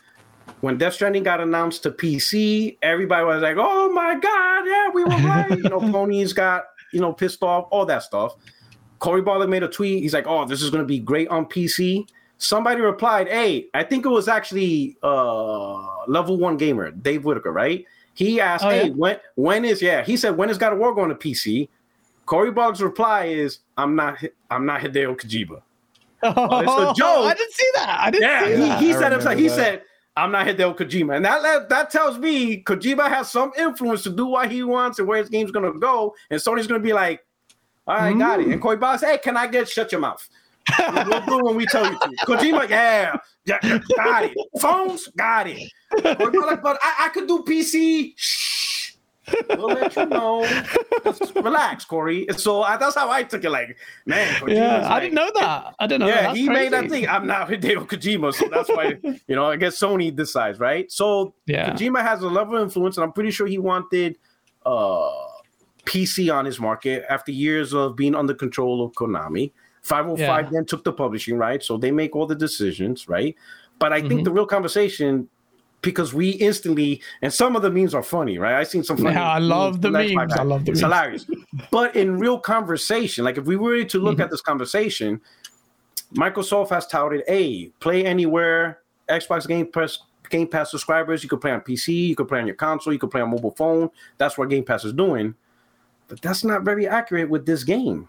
When 0.61 0.77
Death 0.77 0.95
Stranding 0.95 1.23
got 1.23 1.39
announced 1.41 1.83
to 1.83 1.91
PC, 1.91 2.77
everybody 2.81 3.23
was 3.25 3.41
like, 3.41 3.57
"Oh 3.59 3.91
my 3.91 4.15
god, 4.15 4.65
yeah, 4.65 4.89
we 4.89 5.03
were 5.03 5.09
right." 5.09 5.49
you 5.51 5.69
know, 5.69 5.79
ponies 5.91 6.33
got 6.33 6.65
you 6.93 7.01
know 7.01 7.11
pissed 7.13 7.43
off, 7.43 7.67
all 7.71 7.85
that 7.87 8.03
stuff. 8.03 8.35
Cory 8.99 9.21
Barlog 9.21 9.49
made 9.49 9.63
a 9.63 9.67
tweet. 9.67 10.01
He's 10.01 10.13
like, 10.13 10.27
"Oh, 10.27 10.45
this 10.45 10.61
is 10.61 10.69
going 10.69 10.83
to 10.83 10.87
be 10.87 10.99
great 10.99 11.27
on 11.27 11.45
PC." 11.45 12.07
Somebody 12.37 12.81
replied, 12.81 13.27
"Hey, 13.27 13.67
I 13.73 13.83
think 13.83 14.05
it 14.05 14.09
was 14.09 14.27
actually 14.27 14.97
uh, 15.03 16.05
level 16.07 16.37
one 16.37 16.57
gamer 16.57 16.91
Dave 16.91 17.25
Whitaker, 17.25 17.51
right?" 17.51 17.85
He 18.13 18.39
asked, 18.39 18.63
Oh, 18.63 18.69
"Hey, 18.69 18.87
yeah. 18.87 18.93
when 18.93 19.17
when 19.35 19.65
is 19.65 19.81
yeah?" 19.81 20.03
He 20.03 20.15
said, 20.17 20.37
"When 20.37 20.49
is 20.49 20.57
God 20.57 20.73
of 20.73 20.79
War 20.79 20.93
going 20.95 21.09
to 21.09 21.15
PC?" 21.15 21.67
Cory 22.25 22.51
Barlog's 22.53 22.81
reply 22.81 23.25
is, 23.25 23.59
"I'm 23.77 23.95
not 23.95 24.17
I'm 24.49 24.65
not 24.65 24.81
Hideo 24.81 25.15
Kojima." 25.17 25.61
Oh, 26.25 26.91
a 26.91 26.93
joke. 26.93 27.25
I 27.25 27.33
didn't 27.33 27.53
see 27.53 27.69
that. 27.75 27.97
I 27.99 28.09
didn't 28.11 28.23
Yeah, 28.29 28.45
see 28.45 28.53
that. 28.53 28.79
he, 28.79 28.85
he 28.87 28.93
I 28.93 28.99
said 28.99 29.11
himself. 29.11 29.37
He 29.37 29.49
said, 29.49 29.81
"I'm 30.15 30.31
not 30.31 30.47
Hideo 30.47 30.77
Kojima," 30.77 31.15
and 31.17 31.25
that, 31.25 31.41
that 31.41 31.69
that 31.69 31.89
tells 31.89 32.17
me 32.17 32.63
Kojima 32.63 33.09
has 33.09 33.31
some 33.31 33.51
influence 33.57 34.03
to 34.03 34.09
do 34.09 34.27
what 34.27 34.51
he 34.51 34.63
wants 34.63 34.99
and 34.99 35.07
where 35.07 35.19
his 35.19 35.29
game's 35.29 35.51
gonna 35.51 35.73
go. 35.73 36.15
And 36.29 36.39
Sony's 36.39 36.67
gonna 36.67 36.79
be 36.79 36.93
like, 36.93 37.25
"All 37.87 37.95
right, 37.95 38.17
got 38.17 38.39
it." 38.39 38.47
And 38.47 38.59
mm. 38.59 38.61
Corey 38.61 38.77
Boss, 38.77 39.01
"Hey, 39.01 39.17
can 39.17 39.37
I 39.37 39.47
get 39.47 39.67
shut 39.67 39.91
your 39.91 40.01
mouth?" 40.01 40.27
we'll 40.79 41.25
do 41.25 41.43
when 41.43 41.55
we 41.55 41.65
tell 41.65 41.85
you 41.85 41.99
to. 41.99 42.09
Kojima, 42.25 42.69
yeah, 42.69 43.17
yeah, 43.45 43.79
got 43.95 44.23
it. 44.23 44.33
Phones, 44.59 45.07
got 45.17 45.47
it. 45.47 45.71
Corey 45.91 46.31
Ball's 46.31 46.45
like, 46.45 46.63
but 46.63 46.79
I, 46.81 47.05
I 47.05 47.09
could 47.09 47.27
do 47.27 47.43
PC. 47.43 48.13
Shh. 48.15 48.72
We'll 49.49 49.67
let 49.67 49.95
you 49.95 50.05
know. 50.07 50.45
Just 51.05 51.33
relax, 51.35 51.85
Cory. 51.85 52.27
So 52.37 52.61
I, 52.63 52.77
that's 52.77 52.95
how 52.95 53.09
I 53.09 53.23
took 53.23 53.43
it. 53.43 53.49
Like, 53.49 53.77
man, 54.05 54.27
Kojima's 54.35 54.53
Yeah, 54.57 54.93
I 54.93 54.99
didn't 54.99 55.15
know 55.15 55.31
that. 55.35 55.75
I 55.79 55.87
didn't 55.87 56.01
know 56.01 56.07
that. 56.07 56.15
yeah, 56.15 56.21
That's 56.27 56.37
he 56.39 56.49
made 56.49 56.73
that 56.73 56.89
thing. 56.89 57.07
I'm 57.07 57.25
not 57.27 57.47
Hideo 57.47 57.87
Kojima, 57.87 58.33
so 58.33 58.47
that's 58.49 58.69
why 58.69 58.97
you 59.27 59.35
know 59.35 59.45
I 59.45 59.55
guess 59.55 59.79
Sony 59.79 60.13
decides, 60.13 60.59
right? 60.59 60.91
So 60.91 61.35
Yeah. 61.45 61.71
Kojima 61.71 62.01
has 62.01 62.21
a 62.21 62.27
level 62.27 62.57
of 62.57 62.63
influence, 62.63 62.97
and 62.97 63.03
I'm 63.03 63.13
pretty 63.13 63.31
sure 63.31 63.47
he 63.47 63.57
wanted 63.59 64.17
uh 64.65 65.09
PC 65.85 66.33
on 66.33 66.45
his 66.45 66.59
market 66.59 67.03
after 67.09 67.31
years 67.31 67.73
of 67.73 67.95
being 67.95 68.15
under 68.15 68.33
control 68.33 68.83
of 68.85 68.93
Konami. 68.93 69.51
505 69.81 70.45
Yeah. 70.45 70.49
then 70.51 70.65
took 70.65 70.83
the 70.85 70.93
publishing 70.93 71.37
right, 71.37 71.61
so 71.61 71.77
they 71.77 71.91
make 71.91 72.15
all 72.15 72.25
the 72.25 72.35
decisions, 72.35 73.09
right? 73.09 73.35
But 73.79 73.91
I 73.91 73.99
Mm-hmm. 73.99 74.07
think 74.07 74.23
the 74.23 74.31
real 74.31 74.45
conversation, 74.45 75.27
because 75.83 76.13
we 76.13 76.29
instantly, 76.31 77.01
and 77.21 77.31
some 77.31 77.55
of 77.55 77.61
the 77.61 77.69
memes 77.69 77.93
are 77.93 78.01
funny, 78.01 78.39
right? 78.39 78.55
I 78.55 78.63
seen 78.63 78.83
some 78.83 78.97
funny. 78.97 79.13
Yeah, 79.13 79.29
I 79.29 79.37
love 79.37 79.81
the 79.81 79.91
memes. 79.91 80.33
I 80.33 80.41
love 80.41 80.65
the 80.65 80.71
It's 80.71 80.81
memes. 80.81 80.93
hilarious. 80.93 81.25
But 81.69 81.95
in 81.95 82.17
real 82.17 82.39
conversation, 82.39 83.23
like 83.25 83.37
if 83.37 83.45
we 83.45 83.55
were 83.57 83.83
to 83.83 83.97
Mm-hmm. 83.97 84.05
look 84.05 84.19
at 84.19 84.31
this 84.31 84.41
conversation, 84.41 85.21
Microsoft 86.15 86.69
has 86.69 86.87
touted, 86.87 87.23
"Hey, 87.27 87.71
play 87.79 88.05
anywhere, 88.05 88.79
Xbox 89.09 89.47
Game 89.47 89.67
Pass." 89.71 89.99
Game 90.29 90.47
Pass 90.47 90.71
subscribers, 90.71 91.21
you 91.21 91.29
could 91.29 91.41
play 91.41 91.51
on 91.51 91.59
PC, 91.61 92.07
you 92.07 92.15
could 92.15 92.27
play 92.29 92.39
on 92.39 92.47
your 92.47 92.55
console, 92.55 92.91
you 92.93 92.97
could 92.97 93.11
play 93.11 93.21
on 93.21 93.29
mobile 93.29 93.51
phone. 93.51 93.89
That's 94.17 94.35
what 94.35 94.49
Game 94.49 94.63
Pass 94.63 94.83
is 94.85 94.93
doing. 94.93 95.35
But 96.07 96.21
that's 96.21 96.43
not 96.43 96.63
very 96.63 96.87
accurate 96.87 97.29
with 97.29 97.45
this 97.45 97.63
game. 97.63 98.07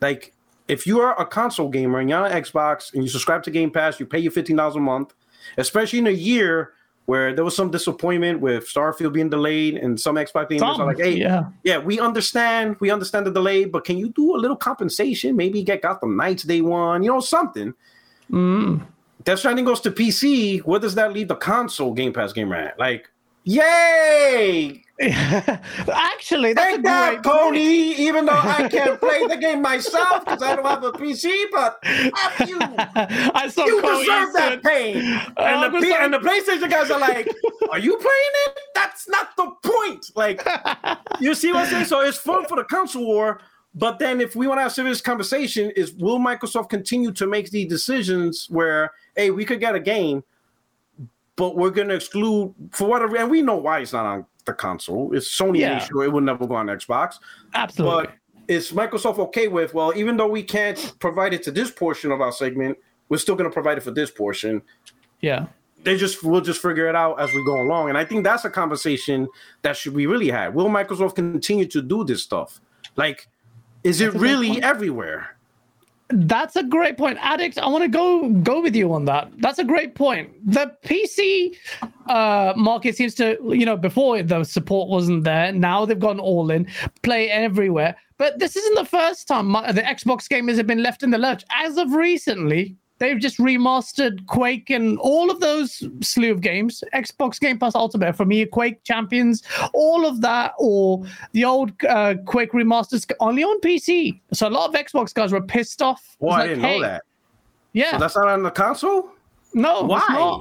Like, 0.00 0.32
if 0.68 0.86
you 0.86 1.00
are 1.00 1.18
a 1.20 1.26
console 1.26 1.68
gamer 1.70 1.98
and 1.98 2.08
you're 2.10 2.22
on 2.24 2.30
Xbox 2.30 2.92
and 2.94 3.02
you 3.02 3.08
subscribe 3.08 3.42
to 3.44 3.50
Game 3.50 3.70
Pass, 3.72 3.98
you 3.98 4.06
pay 4.06 4.18
your 4.18 4.30
fifteen 4.32 4.56
dollars 4.56 4.76
a 4.76 4.80
month, 4.80 5.14
especially 5.56 5.98
in 5.98 6.06
a 6.06 6.10
year 6.10 6.72
where 7.06 7.32
there 7.34 7.44
was 7.44 7.56
some 7.56 7.70
disappointment 7.70 8.40
with 8.40 8.68
Starfield 8.68 9.12
being 9.12 9.30
delayed, 9.30 9.76
and 9.76 9.98
some 9.98 10.16
Xbox 10.16 10.50
gamers 10.50 10.58
Some, 10.58 10.80
are 10.80 10.86
like, 10.86 10.98
"Hey, 10.98 11.16
yeah. 11.16 11.46
yeah, 11.64 11.78
we 11.78 11.98
understand, 11.98 12.76
we 12.80 12.90
understand 12.90 13.26
the 13.26 13.30
delay, 13.30 13.64
but 13.64 13.84
can 13.84 13.96
you 13.96 14.10
do 14.10 14.36
a 14.36 14.38
little 14.38 14.56
compensation? 14.56 15.36
Maybe 15.36 15.62
get 15.62 15.82
Gotham 15.82 16.16
Knights 16.16 16.42
day 16.42 16.60
one, 16.60 17.02
you 17.02 17.10
know, 17.10 17.20
something." 17.20 17.74
Mm. 18.30 18.82
Death 19.24 19.40
Stranding 19.40 19.64
goes 19.64 19.80
to 19.80 19.90
PC. 19.90 20.60
Where 20.60 20.78
does 20.78 20.94
that 20.94 21.12
leave 21.12 21.28
the 21.28 21.36
console 21.36 21.92
Game 21.92 22.12
Pass 22.12 22.32
gamer 22.32 22.54
at? 22.54 22.78
Like, 22.78 23.08
yay! 23.44 24.84
Actually, 25.00 26.54
that's 26.54 26.70
Take 26.70 26.80
a 26.80 26.82
that, 26.84 27.22
Tony. 27.22 27.92
Even 27.96 28.24
though 28.24 28.32
I 28.32 28.66
can't 28.68 28.98
play 28.98 29.26
the 29.26 29.36
game 29.40 29.60
myself 29.60 30.24
because 30.24 30.42
I 30.42 30.56
don't 30.56 30.64
have 30.64 30.84
a 30.84 30.92
PC, 30.92 31.44
but 31.52 31.78
you. 32.48 32.58
I 32.60 33.46
saw 33.52 33.66
You 33.66 33.82
Cody 33.82 34.06
deserve 34.06 34.32
that 34.32 34.62
pain. 34.62 34.96
And 35.36 35.74
the, 35.74 35.80
P- 35.80 35.92
and 35.92 36.14
the 36.14 36.18
PlayStation 36.18 36.70
guys 36.70 36.90
are 36.90 36.98
like, 36.98 37.28
Are 37.70 37.78
you 37.78 37.96
playing 37.96 38.32
it? 38.46 38.58
That's 38.74 39.06
not 39.08 39.36
the 39.36 39.50
point. 39.62 40.12
Like, 40.14 40.42
you 41.20 41.34
see 41.34 41.52
what 41.52 41.64
I'm 41.64 41.70
saying? 41.70 41.84
So 41.84 42.00
it's 42.00 42.16
fun 42.16 42.46
for 42.46 42.56
the 42.56 42.64
console 42.64 43.06
war. 43.06 43.40
But 43.74 43.98
then 43.98 44.22
if 44.22 44.34
we 44.34 44.46
want 44.46 44.58
to 44.58 44.62
have 44.62 44.72
serious 44.72 45.02
conversation, 45.02 45.70
is 45.72 45.92
will 45.92 46.18
Microsoft 46.18 46.70
continue 46.70 47.12
to 47.12 47.26
make 47.26 47.50
these 47.50 47.68
decisions 47.68 48.46
where, 48.48 48.92
hey, 49.14 49.30
we 49.30 49.44
could 49.44 49.60
get 49.60 49.74
a 49.74 49.80
game, 49.80 50.24
but 51.36 51.54
we're 51.54 51.68
going 51.70 51.88
to 51.88 51.94
exclude 51.96 52.54
for 52.70 52.88
whatever, 52.88 53.18
and 53.18 53.30
we 53.30 53.42
know 53.42 53.56
why 53.56 53.80
it's 53.80 53.92
not 53.92 54.06
on 54.06 54.24
the 54.46 54.54
console. 54.54 55.14
It's 55.14 55.28
Sony 55.28 55.58
Yeah. 55.58 55.78
sure 55.78 56.04
it 56.04 56.12
would 56.12 56.24
never 56.24 56.46
go 56.46 56.54
on 56.54 56.66
Xbox. 56.66 57.16
Absolutely. 57.54 58.06
But 58.06 58.14
is 58.48 58.70
Microsoft 58.72 59.18
okay 59.18 59.48
with, 59.48 59.74
well, 59.74 59.92
even 59.96 60.16
though 60.16 60.28
we 60.28 60.42
can't 60.42 60.94
provide 61.00 61.34
it 61.34 61.42
to 61.42 61.50
this 61.50 61.70
portion 61.70 62.10
of 62.12 62.20
our 62.20 62.32
segment, 62.32 62.78
we're 63.08 63.18
still 63.18 63.34
going 63.34 63.50
to 63.50 63.52
provide 63.54 63.76
it 63.76 63.82
for 63.82 63.90
this 63.90 64.10
portion. 64.10 64.62
yeah. 65.20 65.46
They 65.84 65.96
just 65.96 66.24
we'll 66.24 66.40
just 66.40 66.60
figure 66.60 66.88
it 66.88 66.96
out 66.96 67.20
as 67.20 67.32
we 67.32 67.44
go 67.44 67.60
along. 67.62 67.90
And 67.90 67.98
I 67.98 68.04
think 68.04 68.24
that's 68.24 68.44
a 68.44 68.50
conversation 68.50 69.28
that 69.62 69.76
should 69.76 69.94
be 69.94 70.08
really 70.08 70.30
had. 70.30 70.52
Will 70.52 70.68
Microsoft 70.68 71.14
continue 71.14 71.66
to 71.66 71.80
do 71.80 72.02
this 72.02 72.24
stuff? 72.24 72.60
Like, 72.96 73.28
is 73.84 74.00
it 74.00 74.06
That's 74.06 74.14
good 74.14 74.22
really 74.22 74.62
everywhere? 74.62 75.35
That's 76.08 76.56
a 76.56 76.62
great 76.62 76.96
point, 76.96 77.18
addict. 77.20 77.58
I 77.58 77.68
want 77.68 77.82
to 77.82 77.88
go 77.88 78.28
go 78.28 78.60
with 78.60 78.76
you 78.76 78.92
on 78.92 79.04
that. 79.06 79.30
That's 79.38 79.58
a 79.58 79.64
great 79.64 79.94
point. 79.94 80.30
The 80.44 80.72
PC 80.84 81.56
uh, 82.06 82.52
market 82.56 82.96
seems 82.96 83.14
to, 83.16 83.36
you 83.42 83.66
know, 83.66 83.76
before 83.76 84.22
the 84.22 84.44
support 84.44 84.88
wasn't 84.88 85.24
there. 85.24 85.52
Now 85.52 85.84
they've 85.84 85.98
gone 85.98 86.20
all 86.20 86.50
in, 86.50 86.68
play 87.02 87.30
everywhere. 87.30 87.96
But 88.18 88.38
this 88.38 88.56
isn't 88.56 88.74
the 88.76 88.84
first 88.84 89.28
time 89.28 89.46
my, 89.46 89.72
the 89.72 89.82
Xbox 89.82 90.28
gamers 90.28 90.56
have 90.56 90.66
been 90.66 90.82
left 90.82 91.02
in 91.02 91.10
the 91.10 91.18
lurch. 91.18 91.44
As 91.52 91.76
of 91.76 91.92
recently, 91.92 92.76
they've 92.98 93.18
just 93.18 93.38
remastered 93.38 94.26
Quake 94.26 94.70
and 94.70 94.98
all 94.98 95.30
of 95.30 95.40
those 95.40 95.82
slew 96.00 96.30
of 96.32 96.40
games. 96.40 96.82
Xbox 96.94 97.38
Game 97.40 97.58
Pass 97.58 97.74
Ultimate 97.74 98.16
for 98.16 98.24
me, 98.24 98.44
Quake 98.46 98.82
Champions, 98.84 99.42
all 99.74 100.06
of 100.06 100.20
that, 100.22 100.52
or 100.58 101.02
the 101.32 101.44
old 101.44 101.72
uh, 101.88 102.14
Quake 102.26 102.52
remasters 102.52 103.10
only 103.20 103.42
on 103.44 103.60
PC. 103.60 104.20
So 104.32 104.48
a 104.48 104.50
lot 104.50 104.68
of 104.68 104.74
Xbox 104.74 105.12
guys 105.14 105.32
were 105.32 105.42
pissed 105.42 105.82
off. 105.82 106.16
Well, 106.18 106.32
It's 106.32 106.36
I 106.36 106.40
like, 106.40 106.48
didn't 106.50 106.64
hey, 106.64 106.80
know 106.80 106.86
that. 106.86 107.02
Yeah, 107.72 107.90
So 107.92 107.98
that's 107.98 108.16
not 108.16 108.28
on 108.28 108.42
the 108.42 108.50
console. 108.50 109.10
no, 109.54 109.80
it's 109.80 109.88
Why? 110.08 110.40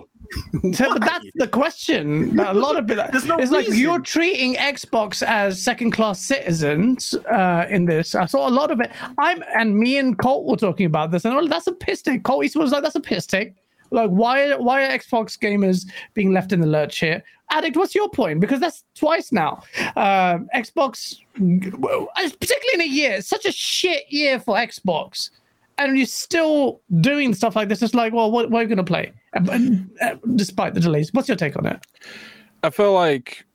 But 0.62 1.02
that's 1.02 1.26
the 1.36 1.48
question. 1.48 2.40
A 2.40 2.54
lot 2.54 2.78
of 2.78 2.88
people. 2.88 3.06
There's 3.12 3.26
no 3.26 3.38
it's 3.38 3.52
like 3.52 3.68
you're 3.70 4.00
treating 4.00 4.56
Xbox 4.56 5.22
as 5.24 5.62
second-class 5.62 6.22
citizens 6.22 7.14
uh, 7.32 7.66
in 7.70 7.86
this. 7.86 8.16
I 8.16 8.26
saw 8.26 8.48
a 8.48 8.52
lot 8.52 8.72
of 8.72 8.80
it. 8.80 8.92
I'm 9.18 9.44
and 9.56 9.78
me 9.78 9.98
and 9.98 10.18
Colt 10.18 10.46
were 10.46 10.58
talking 10.58 10.86
about 10.86 11.12
this, 11.12 11.26
and 11.26 11.52
that's 11.52 11.68
a 11.68 11.72
piss 11.72 12.02
take. 12.02 12.24
Colt 12.24 12.46
Eastwood 12.46 12.64
was 12.64 12.72
like, 12.72 12.84
"That's 12.84 12.96
a 12.96 13.02
piss 13.02 13.26
take." 13.26 13.54
Like, 13.92 14.10
why? 14.10 14.56
Why 14.56 14.86
are 14.86 14.98
Xbox 14.98 15.38
gamers 15.38 15.86
being 16.14 16.34
left 16.34 16.52
in 16.52 16.60
the 16.60 16.68
lurch 16.68 17.00
here? 17.00 17.24
Addict, 17.52 17.78
what's 17.78 17.94
your 17.94 18.10
point? 18.10 18.40
Because 18.40 18.60
that's 18.60 18.84
twice 18.96 19.32
now. 19.32 19.62
Um, 19.96 20.50
Xbox, 20.56 21.18
well, 21.78 22.10
particularly 22.16 22.74
in 22.74 22.82
a 22.82 22.88
year, 22.88 23.12
it's 23.14 23.28
such 23.28 23.46
a 23.46 23.52
shit 23.52 24.04
year 24.10 24.40
for 24.40 24.56
Xbox 24.56 25.30
and 25.78 25.98
you're 25.98 26.06
still 26.06 26.82
doing 27.02 27.34
stuff 27.34 27.56
like 27.56 27.70
this. 27.70 27.82
It's 27.82 27.94
like, 27.94 28.14
well, 28.14 28.32
what, 28.32 28.50
what 28.50 28.60
are 28.60 28.62
you 28.64 28.70
going 28.70 28.78
to 28.78 28.84
play? 28.84 29.12
Uh, 29.36 29.70
uh, 30.02 30.16
despite 30.36 30.74
the 30.74 30.80
delays, 30.80 31.14
what's 31.14 31.28
your 31.28 31.38
take 31.38 31.58
on 31.58 31.66
it? 31.66 31.86
I 32.64 32.70
feel 32.70 32.94
like 32.94 33.46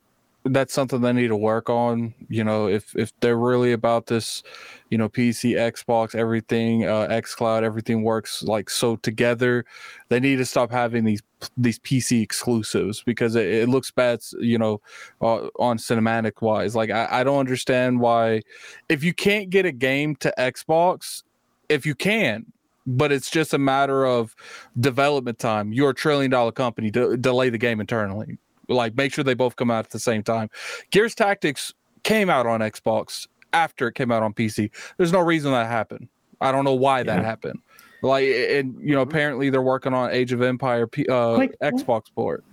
that's 0.45 0.73
something 0.73 1.01
they 1.01 1.13
need 1.13 1.27
to 1.27 1.35
work 1.35 1.69
on. 1.69 2.13
You 2.29 2.43
know, 2.43 2.67
if 2.67 2.95
if 2.95 3.11
they're 3.19 3.37
really 3.37 3.73
about 3.73 4.07
this, 4.07 4.41
you 4.89 4.97
know, 4.97 5.09
PC, 5.09 5.53
Xbox, 5.53 6.15
everything, 6.15 6.85
uh, 6.85 7.07
XCloud, 7.09 7.63
everything 7.63 8.03
works 8.03 8.41
like 8.43 8.69
so 8.69 8.95
together. 8.97 9.65
They 10.09 10.19
need 10.19 10.37
to 10.37 10.45
stop 10.45 10.71
having 10.71 11.03
these 11.03 11.21
these 11.57 11.79
PC 11.79 12.21
exclusives 12.23 13.03
because 13.03 13.35
it, 13.35 13.45
it 13.45 13.69
looks 13.69 13.91
bad. 13.91 14.21
You 14.39 14.57
know, 14.57 14.81
uh, 15.21 15.47
on 15.59 15.77
cinematic 15.77 16.41
wise. 16.41 16.75
Like 16.75 16.89
I, 16.89 17.07
I 17.11 17.23
don't 17.23 17.39
understand 17.39 17.99
why, 17.99 18.41
if 18.89 19.03
you 19.03 19.13
can't 19.13 19.49
get 19.49 19.65
a 19.65 19.71
game 19.71 20.15
to 20.17 20.33
Xbox, 20.37 21.23
if 21.71 21.85
you 21.85 21.95
can. 21.95 22.45
But 22.87 23.11
it's 23.11 23.29
just 23.29 23.53
a 23.53 23.59
matter 23.59 24.05
of 24.07 24.35
development 24.79 25.37
time. 25.37 25.71
You're 25.71 25.91
a 25.91 25.95
trillion 25.95 26.31
dollar 26.31 26.51
company. 26.51 26.89
De- 26.89 27.15
delay 27.17 27.49
the 27.49 27.57
game 27.59 27.79
internally 27.79 28.37
like 28.67 28.95
make 28.95 29.13
sure 29.13 29.23
they 29.23 29.33
both 29.33 29.55
come 29.57 29.69
out 29.69 29.85
at 29.85 29.91
the 29.91 29.99
same 29.99 30.23
time. 30.23 30.49
Gears 30.91 31.13
Tactics 31.13 31.73
came 32.03 32.29
out 32.29 32.47
on 32.47 32.61
Xbox 32.61 33.27
after 33.53 33.87
it 33.89 33.95
came 33.95 34.11
out 34.11 34.23
on 34.23 34.33
PC. 34.33 34.71
There's 34.97 35.11
no 35.11 35.19
reason 35.19 35.51
that 35.51 35.67
happened. 35.67 36.07
I 36.39 36.51
don't 36.53 36.63
know 36.63 36.73
why 36.73 37.03
that 37.03 37.17
Yeah. 37.19 37.23
happened. 37.25 37.59
Like 38.01 38.25
and 38.25 38.75
you 38.81 38.95
know 38.95 39.01
apparently 39.01 39.49
they're 39.49 39.61
working 39.61 39.93
on 39.93 40.09
Age 40.11 40.31
of 40.31 40.41
Empire 40.41 40.87
P- 40.87 41.05
uh, 41.07 41.31
Like- 41.33 41.55
Xbox 41.61 42.03
port. 42.15 42.43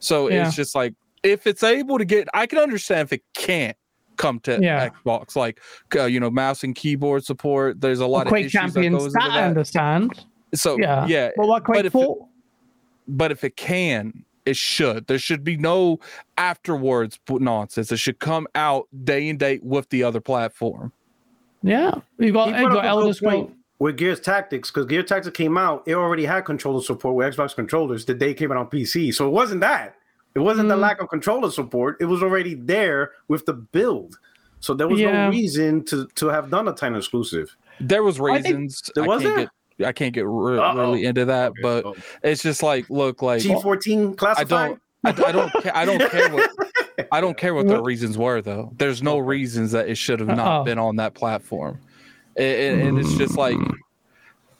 So 0.00 0.30
Yeah. 0.30 0.46
it's 0.46 0.56
just 0.56 0.74
like 0.74 0.94
if 1.22 1.46
it's 1.46 1.62
able 1.62 1.98
to 1.98 2.04
get 2.04 2.28
I 2.32 2.46
can 2.46 2.58
understand 2.58 3.06
if 3.08 3.12
it 3.12 3.22
can't 3.34 3.76
come 4.16 4.40
to 4.40 4.58
Yeah. 4.62 4.88
Xbox 4.88 5.36
like 5.36 5.60
uh, 5.96 6.04
you 6.04 6.20
know 6.20 6.30
mouse 6.30 6.64
and 6.64 6.74
keyboard 6.74 7.24
support. 7.24 7.80
There's 7.80 8.00
a 8.00 8.06
lot 8.06 8.26
of 8.26 8.28
Quake 8.30 8.46
issues 8.46 8.52
that 8.52 8.58
Champions, 8.74 8.98
goes 9.04 9.12
that, 9.14 9.24
into 9.26 9.36
I 9.38 9.44
understand. 9.44 10.24
So 10.54 10.78
Yeah, 10.78 11.06
yeah, 11.06 11.30
But 11.36 11.46
what 11.48 11.64
Quake 11.64 11.84
if 11.84 11.94
it- 11.94 12.08
but 13.06 13.30
if 13.32 13.44
it 13.44 13.56
can, 13.56 14.24
it 14.46 14.56
should. 14.56 15.06
There 15.08 15.18
should 15.18 15.44
be 15.44 15.56
no 15.56 15.98
afterwards 16.38 17.18
nonsense. 17.28 17.90
It 17.92 17.96
should 17.98 18.18
come 18.18 18.46
out 18.54 18.88
day 19.04 19.28
and 19.28 19.38
date 19.38 19.62
with 19.64 19.88
the 19.90 20.02
other 20.04 20.20
platform. 20.20 20.92
Yeah, 21.62 21.92
you 22.18 22.32
got, 22.32 22.54
He 22.54 22.60
you 22.62 22.68
got 22.68 22.78
up 22.78 22.84
Elder 22.84 23.06
good 23.06 23.16
Scroll. 23.16 23.44
point 23.46 23.56
with 23.78 23.96
Gears 23.96 24.20
Tactics 24.20 24.70
because 24.70 24.86
Gears 24.86 25.06
Tactics 25.06 25.36
came 25.36 25.56
out. 25.58 25.82
It 25.86 25.94
already 25.94 26.24
had 26.24 26.42
controller 26.44 26.82
support 26.82 27.14
with 27.14 27.34
Xbox 27.34 27.54
controllers 27.54 28.04
the 28.04 28.14
day 28.14 28.30
it 28.30 28.34
came 28.34 28.52
out 28.52 28.58
on 28.58 28.66
PC. 28.68 29.12
So 29.14 29.26
it 29.26 29.30
wasn't 29.32 29.60
that. 29.62 29.96
It 30.34 30.40
wasn't 30.40 30.68
the 30.68 30.74
Mm. 30.76 30.80
lack 30.80 31.00
of 31.00 31.08
controller 31.08 31.50
support. 31.50 31.96
It 32.00 32.06
was 32.06 32.22
already 32.22 32.54
there 32.54 33.12
with 33.28 33.46
the 33.46 33.52
build. 33.54 34.18
So 34.60 34.74
there 34.74 34.88
was 34.88 34.98
Yeah. 35.00 35.24
no 35.26 35.30
reason 35.30 35.84
to 35.86 36.06
to 36.16 36.28
have 36.28 36.50
done 36.50 36.66
a 36.68 36.72
time 36.72 36.94
exclusive. 36.96 37.54
There 37.80 38.02
was 38.02 38.20
I 38.20 38.40
think- 38.42 38.46
reasons. 38.56 38.90
There 38.94 39.04
I 39.04 39.06
was 39.06 39.22
can't 39.22 39.36
there? 39.36 39.50
get. 39.78 39.86
I 39.88 39.92
can't 39.92 40.14
get 40.14 40.24
re- 40.26 40.56
really 40.58 41.04
into 41.04 41.24
that, 41.24 41.52
but 41.60 41.84
Oh. 41.84 41.94
it's 42.22 42.42
just 42.42 42.62
like, 42.62 42.88
look, 42.90 43.22
like 43.22 43.42
G14 43.42 44.14
classified. 44.16 44.78
I 45.04 45.10
don't, 45.12 45.26
I, 45.26 45.28
I 45.28 45.32
don't, 45.32 45.52
ca- 45.52 45.72
I 45.74 45.84
don't 45.84 46.10
care 46.10 46.30
what, 46.32 46.50
I 47.12 47.20
don't 47.20 47.36
care 47.36 47.54
what 47.54 47.66
the 47.66 47.82
reasons 47.82 48.16
were 48.16 48.40
though. 48.40 48.72
There's 48.78 49.02
no 49.02 49.18
reasons 49.18 49.72
that 49.72 49.88
it 49.88 49.96
should 49.96 50.20
have 50.20 50.28
not 50.28 50.38
Uh-oh. 50.38 50.64
been 50.64 50.78
on 50.78 50.96
that 50.96 51.14
platform, 51.14 51.78
and, 52.36 52.46
and, 52.80 52.88
and 52.88 52.98
it's 53.00 53.14
just 53.18 53.36
like 53.36 53.58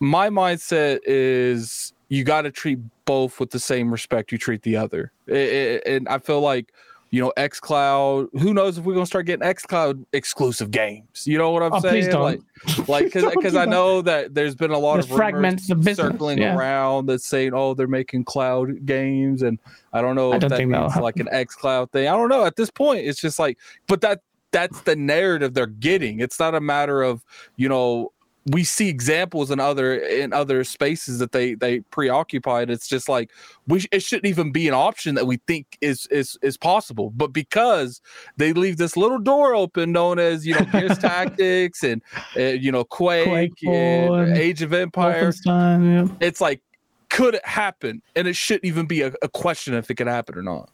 my 0.00 0.28
mindset 0.28 0.98
is 1.06 1.93
you 2.08 2.24
got 2.24 2.42
to 2.42 2.50
treat 2.50 2.78
both 3.04 3.40
with 3.40 3.50
the 3.50 3.58
same 3.60 3.90
respect 3.90 4.32
you 4.32 4.38
treat 4.38 4.62
the 4.62 4.76
other, 4.76 5.12
I- 5.28 5.32
I- 5.32 5.80
and 5.90 6.08
I 6.08 6.18
feel 6.18 6.40
like. 6.40 6.72
You 7.10 7.20
know, 7.20 7.32
X 7.36 7.60
Cloud. 7.60 8.26
Who 8.40 8.52
knows 8.52 8.76
if 8.76 8.82
we're 8.84 8.94
gonna 8.94 9.06
start 9.06 9.26
getting 9.26 9.46
X 9.46 9.64
Cloud 9.64 10.04
exclusive 10.12 10.72
games? 10.72 11.24
You 11.28 11.38
know 11.38 11.52
what 11.52 11.62
I'm 11.62 11.72
Oh, 11.74 11.78
saying? 11.78 11.94
please 11.94 12.08
don't. 12.08 12.22
Like, 12.22 12.40
like 12.88 13.04
because 13.04 13.22
Don't 13.22 13.40
do 13.40 13.56
I 13.56 13.66
know 13.66 14.02
that 14.02 14.34
there's 14.34 14.56
been 14.56 14.72
a 14.72 14.78
lot 14.78 14.94
There's 14.94 15.08
of 15.08 15.16
fragments 15.16 15.70
of 15.70 15.78
business, 15.84 16.08
circling 16.08 16.38
yeah. 16.38 16.56
around 16.56 17.06
that's 17.06 17.24
saying, 17.24 17.52
"Oh, 17.54 17.72
they're 17.74 17.86
making 17.86 18.24
cloud 18.24 18.84
games," 18.84 19.42
and 19.42 19.60
I 19.92 20.00
don't 20.02 20.16
know 20.16 20.32
I 20.32 20.36
if 20.36 20.40
don't 20.40 20.50
that 20.50 20.56
think 20.56 20.70
means 20.72 20.96
like 20.96 21.20
an 21.20 21.28
X 21.30 21.54
Cloud 21.54 21.92
thing. 21.92 22.08
I 22.08 22.16
don't 22.16 22.28
know. 22.28 22.44
At 22.44 22.56
this 22.56 22.70
point, 22.70 23.06
it's 23.06 23.20
just 23.20 23.38
like, 23.38 23.58
but 23.86 24.00
that 24.00 24.20
that's 24.50 24.80
the 24.80 24.96
narrative 24.96 25.54
they're 25.54 25.66
getting. 25.66 26.18
It's 26.18 26.40
not 26.40 26.56
a 26.56 26.60
matter 26.60 27.00
of 27.04 27.22
you 27.54 27.68
know 27.68 28.10
we 28.46 28.62
see 28.62 28.88
examples 28.88 29.50
in 29.50 29.58
other 29.58 29.94
in 29.94 30.32
other 30.32 30.64
spaces 30.64 31.18
that 31.18 31.32
they 31.32 31.54
they 31.54 31.80
preoccupied. 31.80 32.70
It's 32.70 32.86
just 32.86 33.08
like 33.08 33.30
we 33.66 33.80
sh- 33.80 33.88
it 33.90 34.02
shouldn't 34.02 34.26
even 34.26 34.52
be 34.52 34.68
an 34.68 34.74
option 34.74 35.14
that 35.14 35.26
we 35.26 35.38
think 35.46 35.78
is 35.80 36.06
is 36.08 36.38
is 36.42 36.56
possible. 36.56 37.10
But 37.10 37.32
because 37.32 38.02
they 38.36 38.52
leave 38.52 38.76
this 38.76 38.96
little 38.96 39.18
door 39.18 39.54
open, 39.54 39.92
known 39.92 40.18
as 40.18 40.46
you 40.46 40.54
know 40.54 40.64
Gears 40.66 40.98
Tactics 40.98 41.82
and 41.82 42.02
uh, 42.36 42.42
you 42.42 42.70
know 42.70 42.84
Quake, 42.84 43.28
Quake 43.28 43.66
and 43.66 44.36
Age 44.36 44.60
of 44.60 44.74
Empire, 44.74 45.32
yeah. 45.46 46.06
it's 46.20 46.40
like 46.40 46.60
could 47.08 47.34
it 47.34 47.46
happen 47.46 48.02
and 48.16 48.26
it 48.26 48.34
shouldn't 48.34 48.64
even 48.64 48.86
be 48.86 49.02
a, 49.02 49.12
a 49.22 49.28
question 49.28 49.72
if 49.72 49.88
it 49.88 49.94
could 49.94 50.08
happen 50.08 50.36
or 50.36 50.42
not 50.42 50.68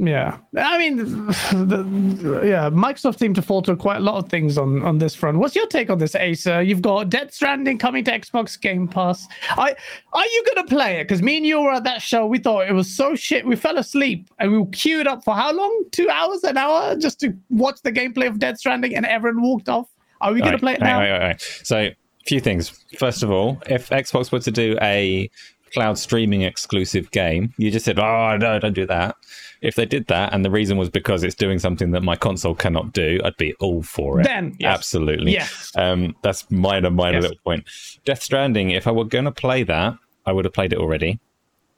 Yeah, 0.00 0.38
I 0.56 0.78
mean, 0.78 0.96
the, 1.26 2.42
yeah, 2.44 2.70
Microsoft 2.70 3.18
seemed 3.18 3.34
to 3.34 3.42
falter 3.42 3.74
quite 3.74 3.96
a 3.96 4.00
lot 4.00 4.22
of 4.22 4.30
things 4.30 4.56
on 4.56 4.82
on 4.84 4.98
this 4.98 5.14
front. 5.14 5.38
What's 5.38 5.56
your 5.56 5.66
take 5.66 5.90
on 5.90 5.98
this, 5.98 6.14
Acer? 6.14 6.62
You've 6.62 6.82
got 6.82 7.10
Dead 7.10 7.34
Stranding 7.34 7.78
coming 7.78 8.04
to 8.04 8.12
Xbox 8.12 8.60
Game 8.60 8.86
Pass. 8.86 9.26
I 9.50 9.74
are 10.12 10.24
you 10.24 10.44
gonna 10.54 10.68
play 10.68 11.00
it? 11.00 11.04
Because 11.08 11.20
me 11.20 11.36
and 11.38 11.44
you 11.46 11.60
were 11.60 11.72
at 11.72 11.82
that 11.84 12.00
show. 12.00 12.26
We 12.26 12.38
thought 12.38 12.68
it 12.68 12.72
was 12.74 12.94
so 12.94 13.16
shit. 13.16 13.44
We 13.44 13.56
fell 13.56 13.76
asleep 13.76 14.30
and 14.38 14.52
we 14.52 14.66
queued 14.70 15.08
up 15.08 15.24
for 15.24 15.34
how 15.34 15.52
long? 15.52 15.84
Two 15.90 16.08
hours, 16.10 16.44
an 16.44 16.56
hour, 16.56 16.94
just 16.94 17.18
to 17.20 17.36
watch 17.50 17.82
the 17.82 17.90
gameplay 17.90 18.28
of 18.28 18.38
Dead 18.38 18.56
Stranding, 18.58 18.94
and 18.94 19.04
everyone 19.04 19.42
walked 19.42 19.68
off. 19.68 19.88
Are 20.20 20.32
we 20.32 20.38
gonna 20.40 20.52
Right, 20.52 20.60
play 20.60 20.72
it 20.74 20.80
now? 20.80 20.98
right, 21.00 21.10
right, 21.10 21.20
right. 21.22 21.40
So, 21.64 21.78
a 21.78 21.96
few 22.24 22.38
things. 22.40 22.68
First 22.98 23.22
of 23.24 23.30
all, 23.32 23.60
if 23.68 23.88
Xbox 23.90 24.30
were 24.30 24.40
to 24.40 24.50
do 24.52 24.76
a 24.80 25.28
cloud 25.72 25.98
streaming 25.98 26.42
exclusive 26.42 27.10
game, 27.10 27.52
you 27.58 27.70
just 27.70 27.84
said, 27.84 27.98
"Oh 27.98 28.36
no, 28.36 28.58
don't 28.60 28.74
do 28.74 28.86
that." 28.86 29.16
If 29.60 29.74
they 29.74 29.86
did 29.86 30.06
that, 30.06 30.32
and 30.32 30.44
the 30.44 30.50
reason 30.50 30.76
was 30.78 30.88
because 30.88 31.24
it's 31.24 31.34
doing 31.34 31.58
something 31.58 31.90
that 31.90 32.02
my 32.02 32.14
console 32.16 32.54
cannot 32.54 32.92
do, 32.92 33.20
I'd 33.24 33.36
be 33.36 33.54
all 33.54 33.82
for 33.82 34.20
it. 34.20 34.24
Then, 34.24 34.54
yes. 34.58 34.74
absolutely, 34.74 35.32
Yes. 35.32 35.72
Um, 35.76 36.14
that's 36.22 36.48
minor, 36.50 36.90
minor 36.90 37.16
Yes. 37.18 37.22
little 37.22 37.38
point. 37.44 37.64
Death 38.04 38.22
Stranding. 38.22 38.70
If 38.70 38.86
I 38.86 38.92
were 38.92 39.04
going 39.04 39.24
to 39.24 39.32
play 39.32 39.64
that, 39.64 39.94
I 40.26 40.32
would 40.32 40.44
have 40.44 40.54
played 40.54 40.72
it 40.72 40.78
already. 40.78 41.18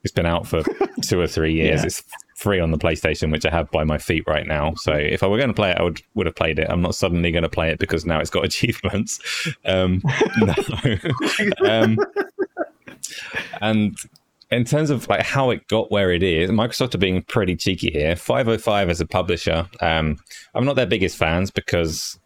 It's 0.02 0.12
been 0.12 0.26
out 0.26 0.46
for 0.46 0.62
two 1.02 1.20
or 1.20 1.26
three 1.26 1.54
years. 1.54 1.80
Yeah. 1.80 1.86
It's 1.86 2.02
free 2.36 2.58
on 2.60 2.70
the 2.70 2.78
PlayStation, 2.78 3.30
which 3.30 3.44
I 3.44 3.50
have 3.50 3.70
by 3.70 3.84
my 3.84 3.98
feet 3.98 4.24
right 4.26 4.46
now. 4.46 4.72
So 4.76 4.92
if 4.92 5.22
I 5.22 5.26
were 5.26 5.36
going 5.36 5.48
to 5.48 5.54
play 5.54 5.70
it, 5.72 5.76
I 5.78 5.82
would 5.82 6.00
would 6.14 6.26
have 6.26 6.34
played 6.36 6.58
it. 6.58 6.66
I'm 6.70 6.80
not 6.80 6.94
suddenly 6.94 7.30
going 7.32 7.42
to 7.42 7.50
play 7.50 7.70
it 7.70 7.78
because 7.78 8.06
now 8.06 8.18
it's 8.18 8.30
got 8.30 8.44
achievements. 8.50 9.20
Um, 9.66 10.02
no. 10.38 10.54
um, 11.68 11.98
and 13.60 13.96
in 14.50 14.64
terms 14.64 14.90
of 14.90 15.08
like 15.08 15.22
how 15.22 15.50
it 15.50 15.66
got 15.68 15.90
where 15.90 16.10
it 16.10 16.22
is, 16.22 16.50
Microsoft 16.50 16.94
are 16.94 16.98
being 16.98 17.22
pretty 17.22 17.56
cheeky 17.56 17.90
here. 17.90 18.16
505 18.16 18.90
as 18.90 19.00
a 19.00 19.06
publisher, 19.06 19.68
um, 19.80 20.16
I'm 20.54 20.64
not 20.64 20.76
their 20.76 20.86
biggest 20.86 21.16
fans 21.16 21.50
because 21.50 22.18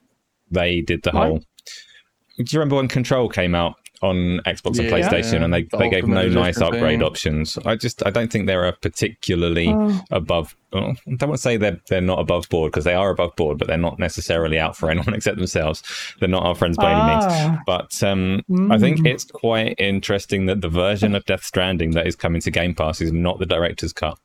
they 0.51 0.81
did 0.81 1.03
the 1.03 1.11
Why? 1.11 1.27
whole. 1.29 1.39
Do 2.37 2.45
you 2.49 2.59
remember 2.59 2.77
when 2.77 2.89
Control 2.89 3.29
came 3.29 3.55
out 3.55 3.77
on 4.05 4.40
Xbox 4.46 4.78
and 4.78 4.88
Yeah. 4.88 4.90
PlayStation, 4.90 5.42
and 5.42 5.52
they, 5.52 5.62
The 5.62 5.76
they 5.78 5.88
gave 5.88 6.07
no 6.07 6.28
nice 6.28 6.61
upgrade 6.61 7.00
thing. 7.00 7.02
options. 7.02 7.59
I 7.64 7.74
just 7.76 8.05
I 8.07 8.11
don't 8.11 8.30
think 8.30 8.46
they're 8.46 8.66
a 8.66 8.72
particularly 8.72 9.68
Oh. 9.68 10.00
above. 10.11 10.55
Well, 10.72 10.90
I 11.07 11.14
don't 11.16 11.28
want 11.30 11.38
to 11.38 11.42
say 11.42 11.57
they're 11.57 11.80
they're 11.88 12.00
not 12.00 12.18
above 12.20 12.48
board 12.48 12.70
because 12.72 12.84
they 12.84 12.94
are 12.94 13.11
above 13.11 13.34
board, 13.36 13.59
but 13.59 13.68
they're 13.68 13.76
not 13.78 13.98
necessarily 13.98 14.59
out 14.59 14.76
for 14.76 14.90
anyone 14.90 15.14
except 15.14 15.38
themselves. 15.38 15.82
They're 16.20 16.28
not 16.28 16.44
our 16.44 16.55
friends 16.55 16.76
by 16.76 16.92
any 16.92 17.11
means. 17.11 17.24
Ah. 17.28 17.61
But 17.66 18.02
um, 18.02 18.42
I 18.70 18.78
think 18.78 18.98
Mm. 19.00 19.07
it's 19.09 19.24
quite 19.24 19.74
interesting 19.78 20.46
that 20.46 20.61
the 20.61 20.68
version 20.68 21.14
of 21.14 21.24
Death 21.24 21.44
Stranding 21.44 21.92
that 21.92 22.07
is 22.07 22.14
coming 22.16 22.40
to 22.42 22.50
Game 22.50 22.74
Pass 22.74 23.00
is 23.00 23.12
not 23.12 23.38
the 23.38 23.46
director's 23.46 23.92
cut, 23.92 24.18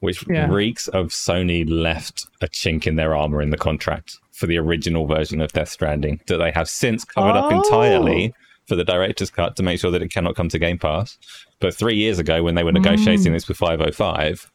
which 0.00 0.24
Yeah. 0.28 0.48
reeks 0.50 0.88
of 0.88 1.08
Sony 1.08 1.64
left 1.68 2.26
a 2.40 2.46
chink 2.46 2.86
in 2.86 2.96
their 2.96 3.14
armor 3.16 3.40
in 3.42 3.50
the 3.50 3.56
contract 3.58 4.18
for 4.32 4.46
the 4.46 4.58
original 4.58 5.06
version 5.06 5.40
of 5.40 5.52
Death 5.52 5.68
Stranding 5.68 6.20
that 6.26 6.38
they 6.38 6.50
have 6.52 6.68
since 6.68 7.04
covered 7.04 7.36
up 7.36 7.46
Oh. 7.52 7.56
entirely 7.62 8.34
for 8.66 8.76
the 8.76 8.84
director's 8.84 9.30
cut 9.30 9.56
to 9.56 9.62
make 9.62 9.78
sure 9.80 9.90
that 9.90 10.02
it 10.02 10.10
cannot 10.10 10.34
come 10.36 10.48
to 10.48 10.58
Game 10.58 10.78
Pass. 10.78 11.18
But 11.60 11.74
three 11.74 11.96
years 11.96 12.18
ago, 12.18 12.42
when 12.42 12.54
they 12.54 12.64
were 12.64 12.72
negotiating 12.72 13.26
Mm. 13.32 13.34
this 13.34 13.48
with 13.48 13.56
505, 13.58 14.50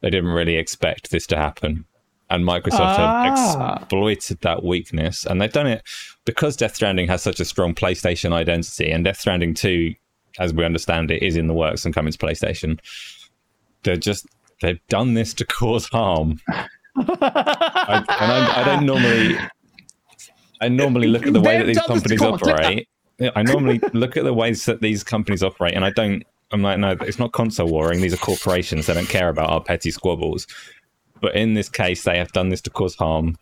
they 0.00 0.10
didn't 0.10 0.30
really 0.30 0.56
expect 0.56 1.10
this 1.10 1.26
to 1.28 1.36
happen. 1.36 1.84
And 2.30 2.44
Microsoft 2.46 2.96
Ah. 2.96 3.22
have 3.24 3.32
exploited 3.82 4.40
that 4.40 4.64
weakness. 4.64 5.26
And 5.26 5.40
they've 5.40 5.52
done 5.52 5.66
it 5.66 5.82
because 6.24 6.56
Death 6.56 6.74
Stranding 6.74 7.06
has 7.08 7.20
such 7.22 7.40
a 7.40 7.44
strong 7.44 7.74
PlayStation 7.74 8.32
identity, 8.32 8.90
and 8.90 9.04
Death 9.04 9.20
Stranding 9.20 9.52
2, 9.52 9.94
as 10.38 10.54
we 10.54 10.64
understand 10.64 11.10
it, 11.10 11.22
is 11.22 11.36
in 11.36 11.46
the 11.46 11.52
works 11.54 11.84
and 11.84 11.94
coming 11.94 12.10
to 12.12 12.18
PlayStation. 12.18 12.78
They're 13.82 13.96
just, 13.98 14.26
they've 14.62 14.80
done 14.88 15.12
this 15.12 15.34
to 15.34 15.44
cause 15.44 15.88
harm. 15.88 16.40
I, 16.96 17.96
and 17.98 18.06
I, 18.08 18.60
I 18.60 18.64
don't 18.64 18.86
normally, 18.86 19.36
I 20.60 20.68
normally 20.68 21.08
look 21.08 21.26
at 21.26 21.32
the 21.34 21.40
way 21.40 21.58
that 21.58 21.66
They've 21.66 21.74
these 21.74 21.76
this 21.76 21.84
to 21.84 22.16
companies 22.16 22.22
operate. 22.22 22.88
Yeah, 23.18 23.30
I 23.36 23.42
normally 23.42 23.80
look 23.92 24.16
at 24.16 24.24
the 24.24 24.34
ways 24.34 24.64
that 24.66 24.80
these 24.80 25.04
companies 25.04 25.42
operate, 25.42 25.74
and 25.74 25.84
I 25.84 25.90
don't. 25.90 26.24
I'm 26.52 26.62
like, 26.62 26.78
no, 26.78 26.90
it's 27.00 27.18
not 27.18 27.32
console 27.32 27.68
warring. 27.68 28.00
These 28.02 28.12
are 28.12 28.18
corporations. 28.18 28.86
They 28.86 28.94
don't 28.94 29.08
care 29.08 29.30
about 29.30 29.48
our 29.50 29.62
petty 29.62 29.90
squabbles. 29.90 30.46
But 31.20 31.34
in 31.34 31.54
this 31.54 31.68
case, 31.68 32.02
they 32.02 32.18
have 32.18 32.32
done 32.32 32.50
this 32.50 32.60
to 32.62 32.70
cause 32.70 32.94
harm, 32.94 33.38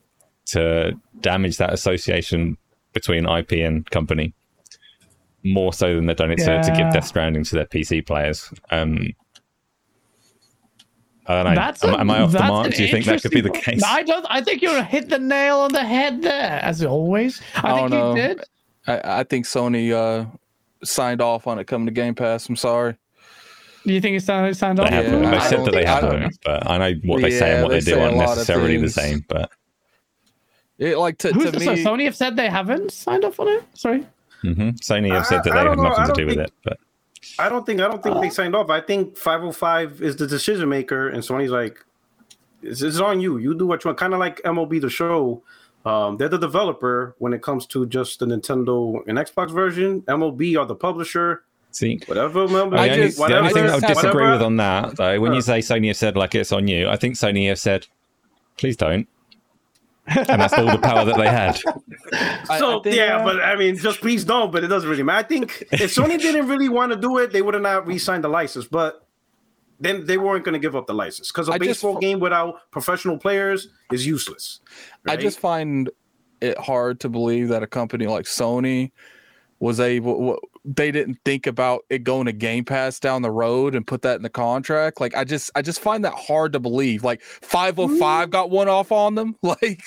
to 0.47 0.93
damage 1.21 1.57
that 1.57 1.73
association 1.73 2.57
between 2.93 3.29
IP 3.29 3.53
and 3.53 3.89
company, 3.91 4.35
more 5.45 5.73
so 5.73 5.97
than 5.97 6.07
they've 6.07 6.17
done 6.17 6.31
it 6.31 6.39
to, 6.39 6.63
to 6.63 6.75
give 6.77 6.93
Death 6.93 7.07
Stranding 7.07 7.43
to 7.45 7.55
their 7.57 7.67
PC 7.67 8.07
players. 8.07 8.53
Um, 8.71 9.09
I 11.27 11.43
don't 11.43 11.45
know. 11.45 11.55
That's 11.55 11.85
am, 11.85 11.95
a- 11.95 11.99
am 11.99 12.11
I 12.11 12.21
off 12.21 12.33
the 12.33 12.39
mark? 12.41 12.75
Do 12.75 12.83
you 12.83 12.91
think 12.91 13.07
that 13.07 13.23
could 13.23 13.31
be 13.31 13.41
the 13.41 13.51
case? 13.51 13.83
I 13.85 14.03
don't. 14.03 14.27
I 14.29 14.41
think 14.41 14.63
you 14.63 14.83
hit 14.83 15.09
the 15.09 15.19
nail 15.19 15.59
on 15.59 15.73
the 15.73 15.85
head 15.85 16.23
there, 16.23 16.61
as 16.63 16.83
always. 16.85 17.41
I, 17.57 17.71
I 17.73 17.77
think 17.77 17.91
don't 17.91 18.17
you 18.17 18.23
did. 18.23 18.45
I, 18.91 19.21
I 19.21 19.23
think 19.25 19.47
Sony 19.47 19.93
uh, 19.93 20.27
signed 20.85 21.21
off 21.21 21.47
on 21.47 21.59
it 21.59 21.67
coming 21.67 21.87
to 21.87 21.93
Game 21.93 22.15
Pass. 22.15 22.49
I'm 22.49 22.57
sorry. 22.57 22.97
Do 23.87 23.95
you 23.95 24.01
think 24.01 24.17
it's 24.17 24.27
signed, 24.27 24.55
signed 24.57 24.79
They 24.79 24.83
off? 24.83 24.91
haven't. 24.91 25.23
Yeah, 25.23 25.31
They've 25.31 25.41
I 25.41 25.49
said 25.49 25.65
that 25.65 25.73
they 25.73 25.79
think- 25.85 25.89
I 25.89 26.01
don't- 26.01 26.13
haven't, 26.13 26.39
but 26.45 26.71
I 26.71 26.79
know 26.79 27.01
what 27.05 27.23
they 27.23 27.31
say 27.31 27.53
and 27.55 27.63
what 27.63 27.71
they 27.71 27.81
they, 27.81 27.93
do 27.93 28.01
aren't 28.01 28.17
necessarily 28.19 28.77
the 28.77 28.91
same. 28.91 29.25
But 29.29 29.51
It 30.79 30.97
like 30.99 31.19
to, 31.19 31.33
Who's 31.33 31.47
to 31.47 31.51
the, 31.53 31.59
me. 31.61 31.65
so 31.65 31.75
Sony 31.91 32.05
have 32.05 32.17
said 32.17 32.37
they 32.37 32.49
haven't 32.51 32.93
signed 32.93 33.25
off 33.25 33.39
on 33.41 33.49
it. 33.49 33.65
Sorry. 33.75 34.07
hmm 34.43 34.71
Sony 34.83 35.11
have 35.13 35.27
said 35.27 35.43
that 35.45 35.53
I- 35.53 35.55
they 35.55 35.61
I 35.61 35.69
have 35.71 35.77
know. 35.79 35.83
nothing 35.85 36.07
to 36.07 36.13
do 36.13 36.27
don't 36.27 36.37
with 36.37 36.39
it. 36.47 36.53
But 36.65 36.79
I 37.39 37.49
don't 37.49 37.65
think 37.67 37.81
I 37.81 37.89
don't 37.89 38.03
think 38.03 38.21
they 38.21 38.31
signed 38.31 38.55
off. 38.55 38.71
I 38.71 38.81
think 38.81 39.17
505 39.17 40.03
is 40.03 40.17
the 40.17 40.27
decision 40.27 40.69
maker, 40.69 41.09
and 41.09 41.23
Sony's 41.23 41.51
like, 41.51 41.79
"It's, 42.63 42.81
it's 42.83 42.99
on 42.99 43.21
you. 43.21 43.37
You 43.39 43.55
do 43.55 43.67
what 43.67 43.85
you 43.85 43.89
want." 43.89 43.99
Kind 43.99 44.15
of 44.15 44.21
like 44.21 44.41
MLB 44.43 44.81
the 44.81 44.89
Show. 44.91 45.43
Um, 45.87 46.17
they're 46.19 46.29
the 46.29 46.39
developer 46.39 47.15
when 47.19 47.33
it 47.33 47.43
comes 47.43 47.65
to 47.67 47.87
just 47.87 48.19
the 48.21 48.27
Nintendo 48.27 49.01
and 49.07 49.17
Xbox 49.19 49.51
version. 49.51 50.03
MLB 50.03 50.59
are 50.59 50.67
the 50.67 50.75
publisher. 50.75 51.45
see, 51.71 52.01
Whatever 52.07 52.47
MLB, 52.47 52.77
I 52.77 52.85
I 52.87 52.91
only, 52.91 53.07
just- 53.07 53.19
the 53.19 53.39
only 53.39 53.53
thing 53.55 53.67
I 53.67 53.75
would 53.77 53.81
disagree 53.85 54.13
whatever- 54.25 54.31
with 54.33 54.43
on 54.43 54.57
that, 54.59 54.97
though, 54.97 55.21
when 55.21 55.33
you 55.33 55.41
say 55.41 55.61
Sony 55.61 55.87
have 55.89 55.97
said 55.97 56.17
like 56.17 56.35
it's 56.35 56.53
on 56.53 56.69
you, 56.69 56.89
I 56.89 56.97
think 56.97 57.15
Sony 57.15 57.49
have 57.49 57.59
said, 57.59 57.87
please 58.59 58.77
don't. 58.77 59.07
and 60.07 60.27
that's 60.41 60.53
all 60.55 60.67
the 60.67 60.79
power 60.79 61.05
that 61.05 61.17
they 61.17 61.29
had. 61.29 61.57
So 62.59 62.81
I 62.81 62.83
think, 62.83 62.97
yeah, 62.97 63.19
uh, 63.19 63.25
but 63.25 63.41
I 63.41 63.55
mean, 63.55 63.77
just 63.77 64.01
please 64.01 64.25
don't. 64.25 64.51
But 64.51 64.65
it 64.65 64.67
doesn't 64.67 64.89
really 64.91 65.05
matter. 65.05 65.25
I 65.25 65.29
think 65.29 65.63
if 65.71 65.95
Sony 65.95 66.19
didn't 66.19 66.49
really 66.49 66.69
want 66.69 66.91
to 66.93 66.99
do 66.99 67.19
it, 67.19 67.33
they 67.33 67.43
would 67.43 67.55
have 67.55 67.63
not 67.63 67.87
re-signed 67.87 68.25
the 68.25 68.29
license. 68.29 68.65
But 68.67 69.07
then 69.81 70.07
they 70.07 70.19
weren't 70.19 70.45
going 70.45 70.53
to 70.53 70.59
give 70.59 70.77
up 70.77 70.87
the 70.87 70.95
license 70.95 71.33
because 71.33 71.49
a 71.49 71.53
I 71.53 71.59
just- 71.59 71.69
baseball 71.69 71.99
game 71.99 72.21
without 72.21 72.71
professional 72.71 73.19
players 73.19 73.69
is 73.93 74.07
useless. 74.07 74.61
I 75.09 75.17
just 75.17 75.39
find 75.39 75.91
it 76.41 76.57
hard 76.59 77.01
to 77.01 77.09
believe 77.09 77.49
that 77.49 77.63
a 77.63 77.67
company 77.67 78.07
like 78.07 78.25
Sony 78.27 78.93
was 79.59 79.79
able. 79.81 80.39
They 80.65 80.91
didn't 80.91 81.19
think 81.25 81.47
about 81.47 81.83
it 81.91 82.03
going 82.05 82.25
to 82.27 82.33
Game 82.33 82.65
Pass 82.65 82.99
down 82.99 83.21
the 83.23 83.31
road 83.31 83.75
and 83.75 83.87
put 83.87 84.01
that 84.03 84.17
in 84.17 84.23
the 84.23 84.31
contract. 84.31 85.01
Like 85.01 85.15
I 85.15 85.25
just, 85.25 85.51
I 85.55 85.61
just 85.63 85.81
find 85.81 86.03
that 86.05 86.15
hard 86.15 86.53
to 86.55 86.61
believe. 86.61 87.05
Like 87.05 87.21
505 87.23 88.31
got 88.31 88.51
one 88.51 88.69
off 88.69 88.91
on 88.93 89.15
them. 89.15 89.37
Like 89.43 89.83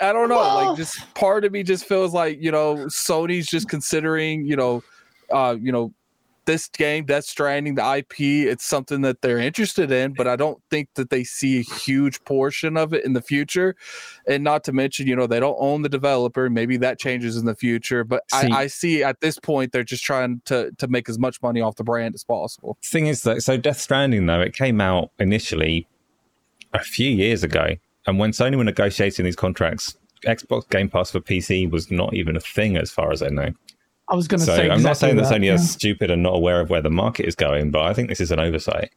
I 0.00 0.12
don't 0.12 0.28
know. 0.28 0.36
Well- 0.36 0.68
like 0.68 0.76
just 0.78 1.12
part 1.14 1.44
of 1.44 1.52
me 1.52 1.62
just 1.62 1.84
feels 1.84 2.14
like 2.14 2.38
you 2.40 2.50
know 2.50 2.76
Sony's 2.86 3.46
just 3.46 3.68
considering 3.68 4.44
you 4.46 4.56
know, 4.56 4.82
uh, 5.30 5.56
you 5.60 5.72
know. 5.72 5.92
This 6.50 6.66
game, 6.66 7.04
Death 7.04 7.26
Stranding, 7.26 7.76
the 7.76 7.96
IP, 7.98 8.18
it's 8.18 8.64
something 8.64 9.02
that 9.02 9.22
they're 9.22 9.38
interested 9.38 9.92
in, 9.92 10.14
but 10.14 10.26
I 10.26 10.34
don't 10.34 10.60
think 10.68 10.88
that 10.96 11.08
they 11.08 11.22
see 11.22 11.60
a 11.60 11.62
huge 11.62 12.24
portion 12.24 12.76
of 12.76 12.92
it 12.92 13.04
in 13.04 13.12
the 13.12 13.22
future 13.22 13.76
and 14.26 14.42
not 14.42 14.64
to 14.64 14.72
mention, 14.72 15.06
you 15.06 15.14
know, 15.14 15.28
they 15.28 15.38
don't 15.38 15.56
own 15.60 15.82
the 15.82 15.88
developer. 15.88 16.50
Maybe 16.50 16.76
that 16.78 16.98
changes 16.98 17.36
in 17.36 17.44
the 17.44 17.54
future. 17.54 18.02
But 18.02 18.24
See- 18.32 18.48
I, 18.48 18.62
I 18.62 18.66
see 18.66 19.04
at 19.04 19.20
this 19.20 19.38
point 19.38 19.70
they're 19.70 19.84
just 19.84 20.02
trying 20.02 20.42
to 20.46 20.72
to 20.78 20.88
make 20.88 21.08
as 21.08 21.20
much 21.20 21.40
money 21.40 21.60
off 21.60 21.76
the 21.76 21.84
brand 21.84 22.16
as 22.16 22.24
possible. 22.24 22.76
thing 22.84 23.06
is 23.06 23.22
that 23.22 23.42
so 23.42 23.56
Death 23.56 23.80
Stranding 23.80 24.26
though 24.26 24.40
it 24.40 24.52
came 24.52 24.80
out 24.80 25.12
initially 25.20 25.86
a 26.74 26.82
few 26.82 27.10
years 27.10 27.44
ago, 27.44 27.76
and 28.08 28.18
when 28.18 28.32
Sony 28.32 28.56
were 28.56 28.64
negotiating 28.64 29.24
these 29.24 29.36
contracts, 29.36 29.96
Xbox 30.26 30.68
Game 30.68 30.88
Pass 30.88 31.12
for 31.12 31.20
PC 31.20 31.70
was 31.70 31.92
not 31.92 32.12
even 32.12 32.34
a 32.34 32.40
thing 32.40 32.76
as 32.76 32.90
far 32.90 33.12
as 33.12 33.22
I 33.22 33.28
know. 33.28 33.50
I 34.10 34.14
was 34.16 34.26
going 34.28 34.40
to 34.40 34.46
So 34.46 34.56
say. 34.56 34.68
I'm 34.68 34.82
not 34.82 34.96
saying 34.96 35.16
that 35.16 35.22
exactly 35.22 35.46
Sony 35.46 35.48
yeah. 35.48 35.54
is 35.54 35.70
stupid 35.70 36.10
and 36.10 36.22
not 36.22 36.34
aware 36.34 36.60
of 36.60 36.68
where 36.68 36.82
the 36.82 36.90
market 36.90 37.26
is 37.26 37.34
going, 37.34 37.70
but 37.70 37.82
I 37.82 37.94
think 37.94 38.08
this 38.08 38.20
is 38.20 38.30
an 38.32 38.40
oversight. 38.40 38.90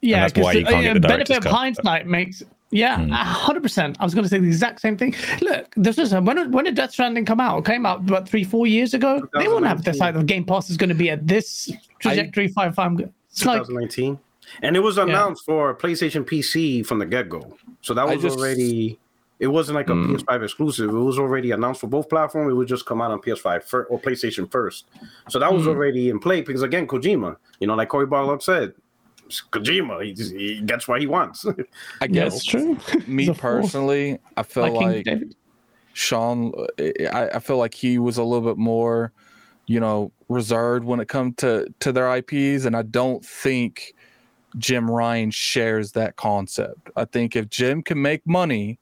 Yeah, 0.00 0.20
that's 0.20 0.34
why 0.38 0.52
because 0.54 0.56
you 0.60 0.66
can't 0.66 0.82
get 0.84 0.94
the 0.94 1.00
benefit 1.08 1.36
of 1.38 1.42
cut. 1.44 1.52
hindsight 1.52 2.06
makes. 2.06 2.42
Yeah, 2.70 2.96
Hmm. 2.98 3.10
hundred 3.10 3.62
percent. 3.62 3.96
I 4.00 4.04
was 4.04 4.14
going 4.14 4.24
to 4.24 4.28
say 4.28 4.38
the 4.38 4.48
exact 4.48 4.80
same 4.80 4.96
thing. 4.96 5.14
Look, 5.40 5.72
this 5.76 5.96
is 5.96 6.12
when 6.12 6.50
when 6.50 6.64
did 6.64 6.74
Death 6.74 6.90
Stranding 6.90 7.24
come 7.24 7.38
out? 7.40 7.58
It 7.58 7.64
came 7.64 7.86
out 7.86 8.00
about 8.00 8.28
three, 8.28 8.42
four 8.42 8.66
years 8.66 8.92
ago. 8.94 9.20
They 9.34 9.46
wouldn't 9.46 9.66
have 9.66 9.78
2019. 9.84 9.92
decided 9.92 10.20
the 10.20 10.24
Game 10.24 10.44
Pass 10.44 10.68
is 10.70 10.76
going 10.76 10.88
to 10.88 10.94
be 10.94 11.08
at 11.08 11.26
this 11.26 11.70
trajectory. 12.00 12.48
five, 12.48 12.74
five. 12.74 12.98
It's 13.30 13.44
like 13.46 13.60
2019, 13.62 14.18
and 14.62 14.76
it 14.76 14.80
was 14.80 14.98
announced 14.98 15.44
for 15.44 15.72
PlayStation 15.76 16.24
PC 16.26 16.84
from 16.84 16.98
the 16.98 17.06
get 17.06 17.28
go. 17.28 17.56
So 17.80 17.94
that 17.94 18.06
was 18.08 18.20
just- 18.20 18.38
already. 18.38 18.98
It 19.40 19.48
wasn't 19.48 19.74
like 19.76 19.90
a 19.90 19.92
Mm. 19.94 20.14
PS5 20.16 20.42
exclusive. 20.44 20.90
It 20.90 20.92
was 20.92 21.18
already 21.18 21.50
announced 21.50 21.80
for 21.80 21.88
both 21.88 22.08
platforms. 22.08 22.50
It 22.50 22.54
would 22.54 22.68
just 22.68 22.86
come 22.86 23.02
out 23.02 23.10
on 23.10 23.20
PS5 23.20 23.64
fir- 23.64 23.84
or 23.84 23.98
PlayStation 24.00 24.50
first. 24.50 24.86
So 25.28 25.38
that 25.38 25.50
Mm. 25.50 25.54
was 25.56 25.66
already 25.66 26.08
in 26.08 26.18
play 26.20 26.42
because 26.42 26.62
again, 26.62 26.86
Kojima, 26.86 27.36
you 27.58 27.66
know, 27.66 27.74
like 27.74 27.88
Cory 27.88 28.06
Barlog 28.06 28.42
said, 28.42 28.74
it's 29.26 29.42
Kojima, 29.50 30.04
he, 30.04 30.12
just, 30.12 30.32
he 30.32 30.60
gets 30.60 30.86
what 30.86 31.00
he 31.00 31.06
wants. 31.06 31.44
I 32.00 32.06
guess 32.06 32.36
it's 32.36 32.44
true. 32.44 32.76
me 33.08 33.24
He's 33.24 33.30
a 33.30 33.34
force. 33.34 33.64
personally, 33.66 34.18
I 34.36 34.42
feel 34.44 34.72
Like 34.72 35.06
like 35.06 35.22
Shawn, 35.94 36.52
I, 36.78 37.30
I 37.34 37.38
feel 37.38 37.56
like 37.56 37.74
he 37.74 37.98
was 37.98 38.18
a 38.18 38.24
little 38.24 38.46
bit 38.48 38.58
more, 38.58 39.12
you 39.66 39.80
know, 39.80 40.12
reserved 40.28 40.84
when 40.84 41.00
it 41.00 41.08
comes 41.08 41.34
to 41.36 41.66
to 41.80 41.92
their 41.92 42.08
IPs, 42.16 42.64
and 42.64 42.76
I 42.76 42.82
don't 42.82 43.24
think 43.24 43.94
Jim 44.58 44.90
Ryan 44.90 45.30
shares 45.30 45.92
that 45.92 46.16
concept. 46.16 46.90
I 46.96 47.04
think 47.04 47.36
if 47.36 47.48
Jim 47.48 47.82
can 47.82 48.00
make 48.02 48.26
money, 48.26 48.78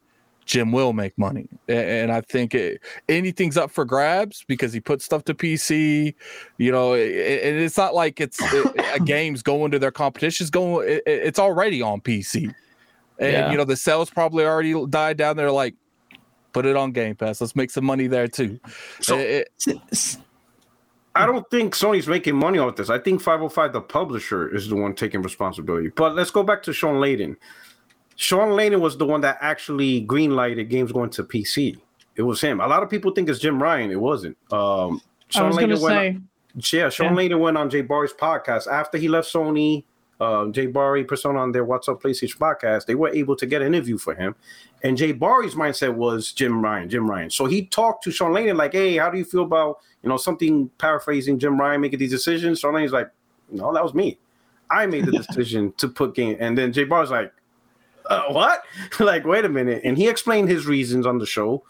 Jim 0.52 0.70
will 0.70 0.92
make 0.92 1.16
money, 1.16 1.48
and 1.66 2.12
I 2.12 2.20
think 2.20 2.54
it, 2.54 2.82
anything's 3.08 3.56
up 3.56 3.70
for 3.70 3.86
grabs 3.86 4.44
because 4.46 4.70
he 4.74 4.80
puts 4.80 5.02
stuff 5.02 5.24
to 5.24 5.32
PC. 5.34 6.12
You 6.58 6.70
know, 6.70 6.92
it, 6.92 7.08
it- 7.10 7.56
it's 7.62 7.78
not 7.78 7.94
like 7.94 8.20
it's 8.20 8.38
a 8.42 9.00
game's 9.04 9.42
going 9.42 9.70
to 9.70 9.78
their 9.78 9.90
competition's 9.90 10.50
going. 10.50 10.86
It, 10.90 11.02
it- 11.06 11.22
it's 11.28 11.38
already 11.38 11.80
on 11.80 12.02
PC, 12.02 12.54
and 13.18 13.32
Yeah. 13.32 13.50
you 13.50 13.56
know 13.56 13.64
the 13.64 13.76
sales 13.76 14.10
probably 14.10 14.44
already 14.44 14.74
died 14.88 15.16
down. 15.16 15.38
They're 15.38 15.50
like, 15.50 15.74
put 16.52 16.66
it 16.66 16.76
on 16.76 16.92
Game 16.92 17.16
Pass. 17.16 17.40
Let's 17.40 17.56
make 17.56 17.70
some 17.70 17.86
money 17.86 18.06
there 18.06 18.28
too. 18.28 18.60
So- 19.00 19.16
It- 19.16 19.48
it- 19.66 20.16
I 21.14 21.26
don't 21.26 21.44
think 21.50 21.74
Sony's 21.74 22.08
making 22.08 22.36
money 22.36 22.58
off 22.58 22.76
this. 22.76 22.88
I 22.88 22.98
think 22.98 23.20
505, 23.20 23.72
the 23.74 23.82
publisher, 23.82 24.48
is 24.54 24.68
the 24.68 24.76
one 24.76 24.94
taking 24.94 25.20
responsibility. 25.20 25.90
But 25.94 26.14
let's 26.14 26.30
go 26.30 26.42
back 26.42 26.62
to 26.64 26.72
Shawn 26.72 26.94
Layden. 26.96 27.36
Shawn 28.22 28.50
Layden 28.50 28.80
was 28.80 28.96
the 28.96 29.04
one 29.04 29.20
that 29.22 29.36
actually 29.40 30.06
greenlighted 30.06 30.70
games 30.70 30.92
going 30.92 31.10
to 31.10 31.24
PC. 31.24 31.76
It 32.14 32.22
was 32.22 32.40
him. 32.40 32.60
A 32.60 32.66
lot 32.68 32.82
of 32.84 32.88
people 32.88 33.10
think 33.10 33.28
it's 33.28 33.40
Jim 33.40 33.60
Ryan. 33.60 33.90
It 33.90 34.00
wasn't. 34.00 34.36
Um, 34.52 35.00
I 35.34 35.38
Shawn 35.38 35.48
was 35.48 35.56
Layden 35.56 35.80
went. 35.80 36.24
say. 36.60 36.78
yeah, 36.78 36.88
Shawn 36.88 37.16
Layden 37.16 37.40
went 37.40 37.56
on 37.56 37.68
Jay 37.68 37.80
Barry's 37.82 38.12
podcast 38.12 38.68
after 38.68 38.96
he 38.96 39.08
left 39.08 39.32
Sony. 39.32 39.82
uh, 40.20 40.46
Jay 40.52 40.66
Barry 40.66 41.02
persona 41.04 41.40
on 41.40 41.50
their 41.50 41.64
What's 41.64 41.88
Up 41.88 42.00
PlayStation 42.00 42.38
podcast, 42.38 42.86
they 42.86 42.94
were 42.94 43.08
able 43.08 43.34
to 43.34 43.44
get 43.44 43.60
an 43.60 43.74
interview 43.74 43.98
for 43.98 44.14
him. 44.14 44.36
And 44.84 44.96
Jay 44.96 45.10
Barry's 45.10 45.56
mindset 45.56 45.94
was 45.94 46.30
Jim 46.32 46.62
Ryan, 46.62 46.88
Jim 46.88 47.10
Ryan. 47.10 47.28
So 47.30 47.46
he 47.46 47.66
talked 47.66 48.04
to 48.04 48.12
Shawn 48.12 48.30
Layden 48.32 48.56
like, 48.56 48.72
hey, 48.72 48.98
how 48.98 49.10
do 49.10 49.18
you 49.18 49.24
feel 49.24 49.42
about, 49.42 49.78
you 50.02 50.08
know, 50.08 50.16
something 50.16 50.70
paraphrasing 50.78 51.40
Jim 51.40 51.58
Ryan 51.58 51.80
making 51.80 51.98
these 51.98 52.12
decisions? 52.12 52.60
Shawn 52.60 52.74
Layden's 52.74 52.92
like, 52.92 53.10
no, 53.50 53.72
that 53.74 53.82
was 53.82 53.94
me. 53.94 54.18
I 54.70 54.86
made 54.86 55.06
the 55.06 55.12
decision 55.26 55.72
to 55.78 55.88
put 55.88 56.14
game. 56.14 56.36
And 56.38 56.56
then 56.56 56.72
Jay 56.72 56.84
Barry's 56.84 57.10
like, 57.10 57.32
uh, 58.12 58.32
what? 58.32 58.62
like, 59.00 59.24
wait 59.24 59.44
a 59.44 59.48
minute. 59.48 59.82
And 59.84 59.96
he 59.96 60.08
explained 60.08 60.48
his 60.48 60.66
reasons 60.66 61.06
on 61.06 61.18
the 61.18 61.26
show, 61.26 61.64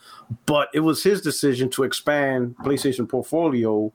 but 0.47 0.68
it 0.74 0.80
was 0.80 1.03
his 1.03 1.20
decision 1.20 1.70
to 1.70 1.84
expand 1.84 2.57
PlayStation 2.59 3.09
portfolio 3.09 3.93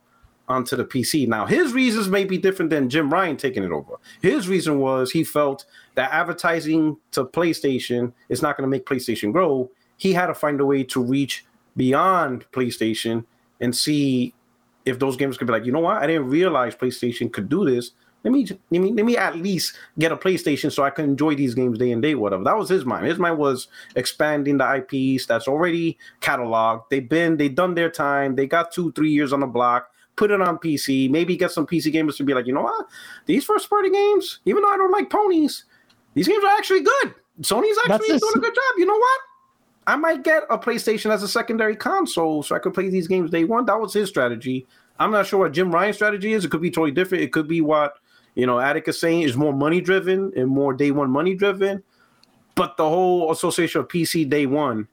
onto 0.48 0.76
the 0.76 0.86
PC. 0.86 1.28
Now, 1.28 1.46
his 1.46 1.74
reasons 1.74 2.08
may 2.08 2.24
be 2.24 2.38
different 2.38 2.72
than 2.72 2.90
Jim 2.90 3.10
Ryan 3.10 3.36
taking 3.36 3.64
it 3.64 3.72
over. 3.72 3.96
His 4.22 4.48
reason 4.48 4.80
was 4.80 5.12
he 5.12 5.24
felt 5.24 5.66
that 5.96 6.12
advertising 6.12 6.98
to 7.12 7.26
PlayStation 7.26 8.14
is 8.30 8.42
not 8.42 8.56
going 8.56 8.64
to 8.64 8.72
make 8.72 8.86
PlayStation 8.86 9.32
grow. 9.34 9.70
He 9.98 10.14
had 10.14 10.28
to 10.28 10.34
find 10.34 10.62
a 10.62 10.66
way 10.66 10.84
to 10.86 11.04
reach 11.04 11.46
beyond 11.76 12.50
PlayStation 12.52 13.26
and 13.60 13.76
see 13.76 14.34
if 14.86 15.00
those 15.00 15.18
games 15.18 15.38
could 15.38 15.48
be 15.48 15.54
like, 15.54 15.66
you 15.66 15.72
know 15.72 15.82
what? 15.82 15.98
I 15.98 16.08
didn't 16.08 16.30
realize 16.30 16.76
PlayStation 16.76 17.32
could 17.32 17.50
do 17.50 17.66
this. 17.66 17.92
Let 18.24 18.34
me, 18.34 18.46
let 18.72 18.82
me, 18.82 18.92
let 18.92 19.06
me 19.06 19.16
at 19.16 19.38
least 19.38 19.78
get 19.98 20.12
a 20.12 20.18
PlayStation 20.18 20.72
so 20.72 20.84
I 20.84 20.90
can 20.90 21.06
enjoy 21.06 21.36
these 21.36 21.54
games 21.54 21.78
day 21.78 21.92
and 21.92 22.02
day, 22.02 22.16
whatever. 22.16 22.44
That 22.44 22.58
was 22.58 22.68
his 22.68 22.84
mind. 22.84 23.06
His 23.06 23.20
mind 23.20 23.38
was 23.38 23.68
expanding 23.96 24.58
the 24.58 24.76
IPs 24.76 25.28
that's 25.28 25.48
already 25.48 25.98
cataloged. 26.20 26.84
They've 26.90 27.08
been, 27.08 27.38
they've 27.38 27.54
done 27.54 27.76
their 27.76 27.90
time. 27.90 28.36
They 28.36 28.48
got 28.48 28.72
two, 28.72 28.92
three 28.94 29.12
years 29.12 29.32
on 29.32 29.40
the 29.40 29.48
block 29.48 29.92
put 30.18 30.32
it 30.32 30.42
on 30.42 30.58
PC, 30.58 31.10
maybe 31.10 31.38
get 31.38 31.52
some 31.52 31.66
PC 31.66 31.94
gamers 31.94 32.18
to 32.18 32.24
be 32.24 32.34
like, 32.34 32.48
you 32.48 32.54
know 32.54 32.64
what? 32.64 32.88
These 33.28 33.46
first 33.46 33.70
party 33.70 33.90
games, 33.90 34.40
even 34.46 34.64
though 34.64 34.74
I 34.74 34.76
don't 34.76 34.92
like 34.92 35.10
ponies, 35.10 35.64
these 36.16 36.28
games 36.28 36.44
are 36.44 36.58
actually 36.58 36.82
good. 36.82 37.14
Sony's 37.42 37.78
actually 37.88 38.18
doing 38.18 38.34
a 38.36 38.40
good 38.40 38.56
job. 38.56 38.74
You 38.78 38.88
know 38.88 38.98
what? 38.98 39.22
I 39.86 39.96
might 39.96 40.24
get 40.24 40.44
a 40.50 40.58
PlayStation 40.58 41.12
as 41.12 41.24
a 41.24 41.28
secondary 41.28 41.76
console 41.76 42.44
so 42.44 42.56
I 42.56 42.60
could 42.60 42.74
play 42.74 42.90
these 42.90 43.08
games 43.08 43.32
day 43.32 43.46
one. 43.46 43.66
That 43.66 43.80
was 43.80 43.94
his 43.94 44.10
strategy. 44.10 44.68
I'm 45.00 45.12
not 45.12 45.28
sure 45.28 45.40
what 45.40 45.54
Jim 45.54 45.72
Ryan's 45.72 45.96
strategy 45.96 46.34
is. 46.34 46.44
It 46.44 46.52
could 46.52 46.62
be 46.62 46.72
totally 46.72 46.92
different. 46.92 47.24
It 47.24 47.32
could 47.32 47.48
be 47.48 47.62
what, 47.62 48.00
you 48.38 48.46
know, 48.46 48.60
Attic 48.60 48.88
is 48.88 49.00
saying 49.00 49.22
is 49.22 49.36
more 49.36 49.54
money 49.54 49.82
driven 49.82 50.32
and 50.36 50.48
more 50.48 50.74
day 50.74 50.92
one 50.92 51.10
money 51.10 51.36
driven. 51.36 51.84
But 52.56 52.78
the 52.78 52.88
whole 52.88 53.32
association 53.32 53.82
of 53.82 53.88
PC 53.88 54.30
day 54.30 54.46
one 54.46 54.88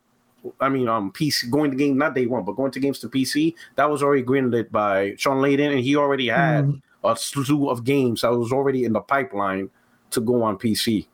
I 0.61 0.68
mean, 0.68 0.88
um, 0.88 1.12
PC 1.12 1.51
going 1.51 1.70
to 1.70 1.76
game 1.76 1.97
not 1.97 2.14
day 2.14 2.26
one, 2.26 2.45
but 2.45 2.53
going 2.53 2.72
to 2.72 2.80
games 2.80 2.99
to 3.01 3.09
PC. 3.09 3.55
That 3.76 3.90
was 3.90 4.03
already 4.03 4.22
greenlit 4.22 4.70
by 4.70 5.14
Shawn 5.16 5.38
Layden, 5.38 5.70
and 5.72 5.80
he 5.80 5.97
already 5.97 6.28
had 6.28 6.66
mm. 6.66 6.82
a 7.05 7.16
slew 7.16 7.68
of 7.68 7.84
games 7.84 8.22
that 8.22 8.28
was 8.28 8.53
already 8.53 8.84
in 8.84 8.92
the 8.92 9.01
pipeline 9.01 9.70
to 10.11 10.20
go 10.20 10.42
on 10.42 10.59
PC. 10.59 11.07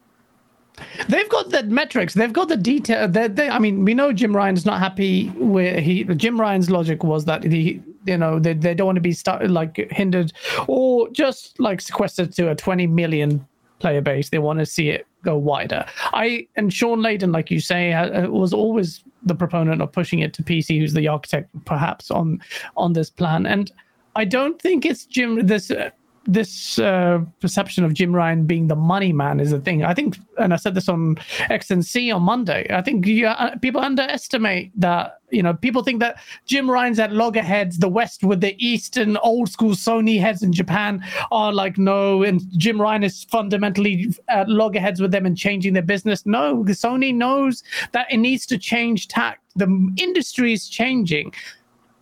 They've 1.08 1.28
got 1.28 1.50
the 1.50 1.64
metrics. 1.64 2.14
They've 2.14 2.32
got 2.32 2.48
the 2.48 2.56
detail. 2.56 3.06
They, 3.06 3.28
they, 3.28 3.50
I 3.50 3.58
mean, 3.58 3.84
we 3.84 3.92
know 3.92 4.12
Jim 4.12 4.34
Ryan's 4.34 4.64
not 4.64 4.78
happy 4.78 5.28
where 5.28 5.80
he. 5.80 6.04
Jim 6.04 6.40
Ryan's 6.40 6.70
logic 6.70 7.04
was 7.04 7.24
that 7.26 7.44
he, 7.44 7.82
you 8.06 8.16
know, 8.16 8.38
they, 8.38 8.54
they 8.54 8.74
don't 8.74 8.86
want 8.86 8.96
to 8.96 9.02
be 9.02 9.12
started 9.12 9.50
like 9.50 9.76
hindered 9.90 10.32
or 10.66 11.08
just 11.10 11.58
like 11.60 11.80
sequestered 11.80 12.32
to 12.32 12.50
a 12.50 12.54
20 12.54 12.86
million 12.86 13.46
player 13.78 14.00
base. 14.00 14.30
They 14.30 14.38
want 14.38 14.58
to 14.58 14.66
see 14.66 14.88
it 14.88 15.06
go 15.22 15.36
wider. 15.36 15.84
I 16.12 16.46
and 16.56 16.72
Shawn 16.72 17.00
Layden, 17.00 17.32
like 17.32 17.50
you 17.50 17.60
say, 17.60 17.92
was 18.28 18.52
always 18.52 19.02
the 19.22 19.34
proponent 19.34 19.82
of 19.82 19.92
pushing 19.92 20.20
it 20.20 20.32
to 20.34 20.42
PC, 20.42 20.78
who's 20.78 20.94
the 20.94 21.08
architect 21.08 21.50
perhaps 21.64 22.10
on 22.10 22.40
on 22.76 22.92
this 22.92 23.10
plan. 23.10 23.46
And 23.46 23.70
I 24.16 24.24
don't 24.24 24.60
think 24.60 24.84
it's 24.86 25.04
Jim. 25.04 25.46
This 25.46 25.70
uh, 25.70 25.90
this 26.32 26.78
uh, 26.78 27.18
perception 27.40 27.84
of 27.84 27.92
Jim 27.92 28.14
Ryan 28.14 28.46
being 28.46 28.68
the 28.68 28.76
money 28.76 29.12
man 29.12 29.40
is 29.40 29.52
a 29.52 29.58
thing. 29.58 29.82
I 29.84 29.94
think, 29.94 30.16
and 30.38 30.54
I 30.54 30.56
said 30.56 30.74
this 30.74 30.88
on 30.88 31.16
XNC 31.50 32.14
on 32.14 32.22
Monday. 32.22 32.66
I 32.70 32.82
think 32.82 33.06
you, 33.06 33.26
uh, 33.26 33.56
people 33.58 33.80
underestimate 33.80 34.72
that. 34.80 35.16
You 35.30 35.44
know, 35.44 35.54
people 35.54 35.84
think 35.84 36.00
that 36.00 36.20
Jim 36.46 36.68
Ryan's 36.68 36.98
at 36.98 37.12
loggerheads, 37.12 37.78
the 37.78 37.88
West 37.88 38.24
with 38.24 38.40
the 38.40 38.56
East 38.64 38.96
and 38.96 39.16
old 39.22 39.48
school 39.48 39.72
Sony 39.72 40.20
heads 40.20 40.42
in 40.42 40.52
Japan 40.52 41.04
are 41.30 41.52
like 41.52 41.78
no, 41.78 42.24
and 42.24 42.42
Jim 42.58 42.80
Ryan 42.80 43.04
is 43.04 43.24
fundamentally 43.24 44.12
at 44.28 44.48
loggerheads 44.48 45.00
with 45.00 45.12
them 45.12 45.26
and 45.26 45.36
changing 45.36 45.72
their 45.72 45.82
business. 45.82 46.26
No, 46.26 46.64
the 46.64 46.72
Sony 46.72 47.14
knows 47.14 47.62
that 47.92 48.12
it 48.12 48.16
needs 48.16 48.44
to 48.46 48.58
change 48.58 49.06
tack. 49.06 49.40
The 49.54 49.92
industry 49.98 50.52
is 50.52 50.68
changing. 50.68 51.32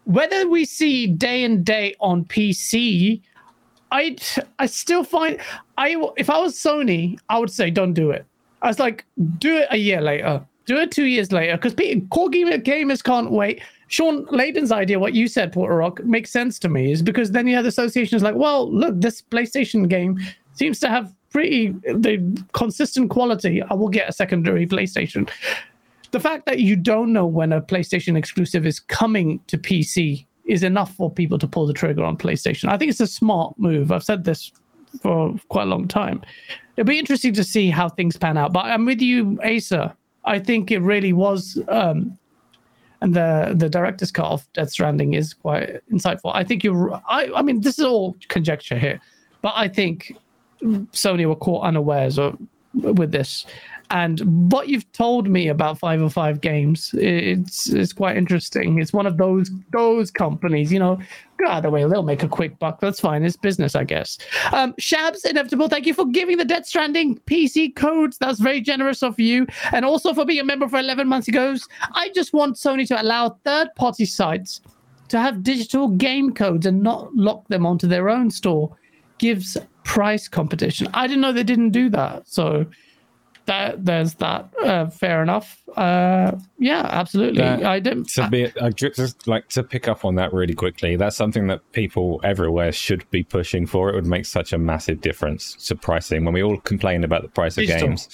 Whether 0.05 0.49
we 0.49 0.65
see 0.65 1.07
day 1.07 1.45
and 1.45 1.63
day 1.63 1.95
on 2.01 2.25
PC 2.25 3.21
I 3.91 4.17
I 4.59 4.67
still 4.67 5.05
find 5.05 5.39
I 5.77 5.97
if 6.17 6.31
I 6.31 6.39
was 6.39 6.57
Sony, 6.57 7.19
I 7.29 7.39
would 7.39 7.51
say 7.51 7.71
don't 7.71 7.95
do 7.95 8.11
it. 8.11 8.27
I 8.63 8.69
was 8.69 8.79
like, 8.79 9.05
do 9.39 9.57
it 9.59 9.69
a 9.71 9.77
year 9.77 10.01
later, 10.01 10.45
do 10.67 10.77
it 10.79 10.91
two 10.91 11.07
years 11.07 11.33
later, 11.33 11.57
because 11.57 11.75
core 12.11 12.29
gamer, 12.29 12.59
gamers 12.59 13.03
can't 13.03 13.31
wait. 13.31 13.63
Shawn 13.87 14.27
Layden's 14.31 14.71
idea, 14.71 14.99
what 14.99 15.15
you 15.15 15.29
said, 15.29 15.53
Porter 15.53 15.77
Rock, 15.77 16.05
makes 16.05 16.31
sense 16.31 16.59
to 16.59 16.69
me, 16.69 16.93
is 16.93 17.03
because 17.03 17.31
then 17.31 17.47
you 17.47 17.55
have 17.57 17.65
associations 17.65 18.23
like, 18.23 18.35
well, 18.35 18.71
look, 18.71 19.01
this 19.01 19.23
PlayStation 19.23 19.89
game 19.89 20.19
seems 20.53 20.79
to 20.81 20.89
have 20.89 21.15
pretty 21.31 21.69
the 21.95 22.45
consistent 22.53 23.11
quality. 23.11 23.63
I 23.63 23.75
will 23.75 23.89
get 23.89 24.09
a 24.09 24.13
secondary 24.13 24.67
PlayStation. 24.67 25.31
The 26.11 26.21
fact 26.21 26.47
that 26.47 26.59
you 26.61 26.77
don't 26.77 27.13
know 27.13 27.27
when 27.27 27.53
a 27.53 27.61
PlayStation 27.61 28.17
exclusive 28.17 28.67
is 28.67 28.81
coming 28.81 29.41
to 29.47 29.57
PC 29.57 30.27
is 30.49 30.63
enough 30.63 30.95
for 30.95 31.11
people 31.11 31.39
to 31.39 31.47
pull 31.47 31.67
the 31.67 31.73
trigger 31.73 32.03
on 32.03 32.17
PlayStation. 32.17 32.69
I 32.69 32.77
think 32.77 32.91
it's 32.91 33.01
a 33.01 33.07
smart 33.07 33.55
move. 33.59 33.93
I've 33.93 34.03
said 34.03 34.25
this 34.25 34.51
for 35.03 35.39
quite 35.49 35.65
a 35.65 35.67
long 35.67 35.87
time. 35.87 36.23
It'll 36.77 36.89
be 36.89 36.99
interesting 36.99 37.35
to 37.35 37.45
see 37.45 37.71
how 37.71 37.89
things 37.89 38.17
pan 38.17 38.37
out. 38.39 38.53
But 38.53 38.65
I'm 38.65 38.87
with 38.87 39.01
you, 39.01 39.39
Asa. 39.45 39.95
I 40.25 40.39
think 40.39 40.71
it 40.71 40.81
really 40.81 41.13
was, 41.13 41.61
um, 41.69 42.19
and 43.01 43.15
the 43.15 43.55
the 43.57 43.69
director's 43.69 44.11
cut 44.11 44.27
of 44.27 44.53
Death 44.55 44.71
Stranding 44.71 45.15
is 45.15 45.35
quite 45.35 45.81
insightful. 45.93 46.33
I 46.35 46.45
think 46.45 46.65
you're. 46.65 46.95
I 47.09 47.31
I 47.35 47.43
mean, 47.43 47.61
this 47.61 47.79
is 47.79 47.85
all 47.85 48.17
conjecture 48.29 48.79
here, 48.79 49.01
but 49.43 49.53
I 49.55 49.69
think 49.69 50.17
Sony 50.63 51.27
were 51.27 51.37
caught 51.37 51.65
unawares 51.65 52.19
of, 52.19 52.37
with 52.75 53.13
this, 53.13 53.47
and 53.91 54.53
what 54.53 54.69
you've 54.69 54.91
told 54.93 55.29
me 55.29 55.49
about 55.49 55.79
505 55.79 56.41
games, 56.41 56.95
it's 56.95 57.69
it's 57.69 57.93
quite 57.93 58.17
interesting. 58.17 58.81
It's 58.81 58.93
one 58.93 59.07
of 59.07 59.17
those 59.17 59.51
those 59.73 60.11
companies, 60.11 60.73
you 60.73 60.79
know, 60.79 60.99
go 61.39 61.47
out 61.47 61.59
of 61.59 61.63
the 61.65 61.71
way, 61.71 61.85
they'll 61.89 62.03
make 62.03 62.23
a 62.23 62.29
quick 62.29 62.59
buck. 62.59 62.81
That's 62.81 63.01
fine. 63.01 63.25
It's 63.25 63.37
business, 63.37 63.75
I 63.75 63.85
guess. 63.85 64.19
Um, 64.53 64.75
Shabs, 64.75 65.25
Inevitable, 65.25 65.69
thank 65.69 65.87
you 65.87 65.95
for 65.95 66.07
giving 66.07 66.37
the 66.37 66.45
Death 66.45 66.67
Stranding 66.67 67.19
PC 67.27 67.75
codes. 67.75 68.19
That's 68.19 68.41
very 68.41 68.61
generous 68.61 69.03
of 69.03 69.19
you. 69.19 69.47
And 69.73 69.85
also 69.85 70.13
for 70.13 70.25
being 70.25 70.41
a 70.41 70.45
member 70.45 70.69
for 70.69 70.79
11 70.79 71.09
months. 71.09 71.27
He 71.27 71.33
goes, 71.33 71.67
I 71.93 72.11
just 72.11 72.33
want 72.33 72.57
Sony 72.57 72.87
to 72.89 73.01
allow 73.01 73.39
third 73.45 73.75
party 73.77 74.05
sites 74.05 74.61
to 75.09 75.19
have 75.19 75.43
digital 75.43 75.89
game 75.89 76.35
codes 76.35 76.67
and 76.67 76.83
not 76.83 77.15
lock 77.15 77.49
them 77.49 77.65
onto 77.65 77.87
their 77.87 78.11
own 78.11 78.31
store. 78.31 78.77
Gives 79.19 79.57
price 79.85 80.29
competition. 80.29 80.89
I 80.95 81.07
didn't 81.07 81.23
know 81.23 81.33
they 81.33 81.43
didn't 81.43 81.71
do 81.71 81.89
that. 81.91 82.29
So 82.29 82.67
that 83.49 83.85
there's 83.85 84.15
that. 84.15 84.55
Uh, 84.63 84.87
fair 84.87 85.23
enough. 85.23 85.63
Uh, 85.77 86.33
yeah, 86.59 86.87
absolutely. 86.91 87.43
That, 87.43 87.65
I 87.65 87.81
didn't. 87.81 88.11
To 88.11 88.29
be, 88.29 88.53
I 88.61 88.71
just 88.71 89.27
like 89.27 89.49
to 89.49 89.63
pick 89.63 89.89
up 89.89 90.05
on 90.05 90.15
that 90.17 90.33
really 90.33 90.55
quickly. 90.55 90.97
That's 90.97 91.17
something 91.17 91.47
that 91.49 91.61
people 91.73 92.21
everywhere 92.23 92.73
should 92.73 93.09
be 93.11 93.25
pushing 93.25 93.67
for. 93.67 93.89
It 93.89 93.95
would 93.95 94.07
make 94.07 94.27
such 94.27 94.53
a 94.53 94.59
massive 94.59 95.01
difference 95.01 95.55
to 95.67 95.75
pricing. 95.75 96.25
When 96.25 96.35
we 96.35 96.43
all 96.43 96.59
complain 96.59 97.05
about 97.05 97.23
the 97.23 97.29
price 97.29 97.57
of 97.57 97.65
digital. 97.67 97.89
games, 97.89 98.09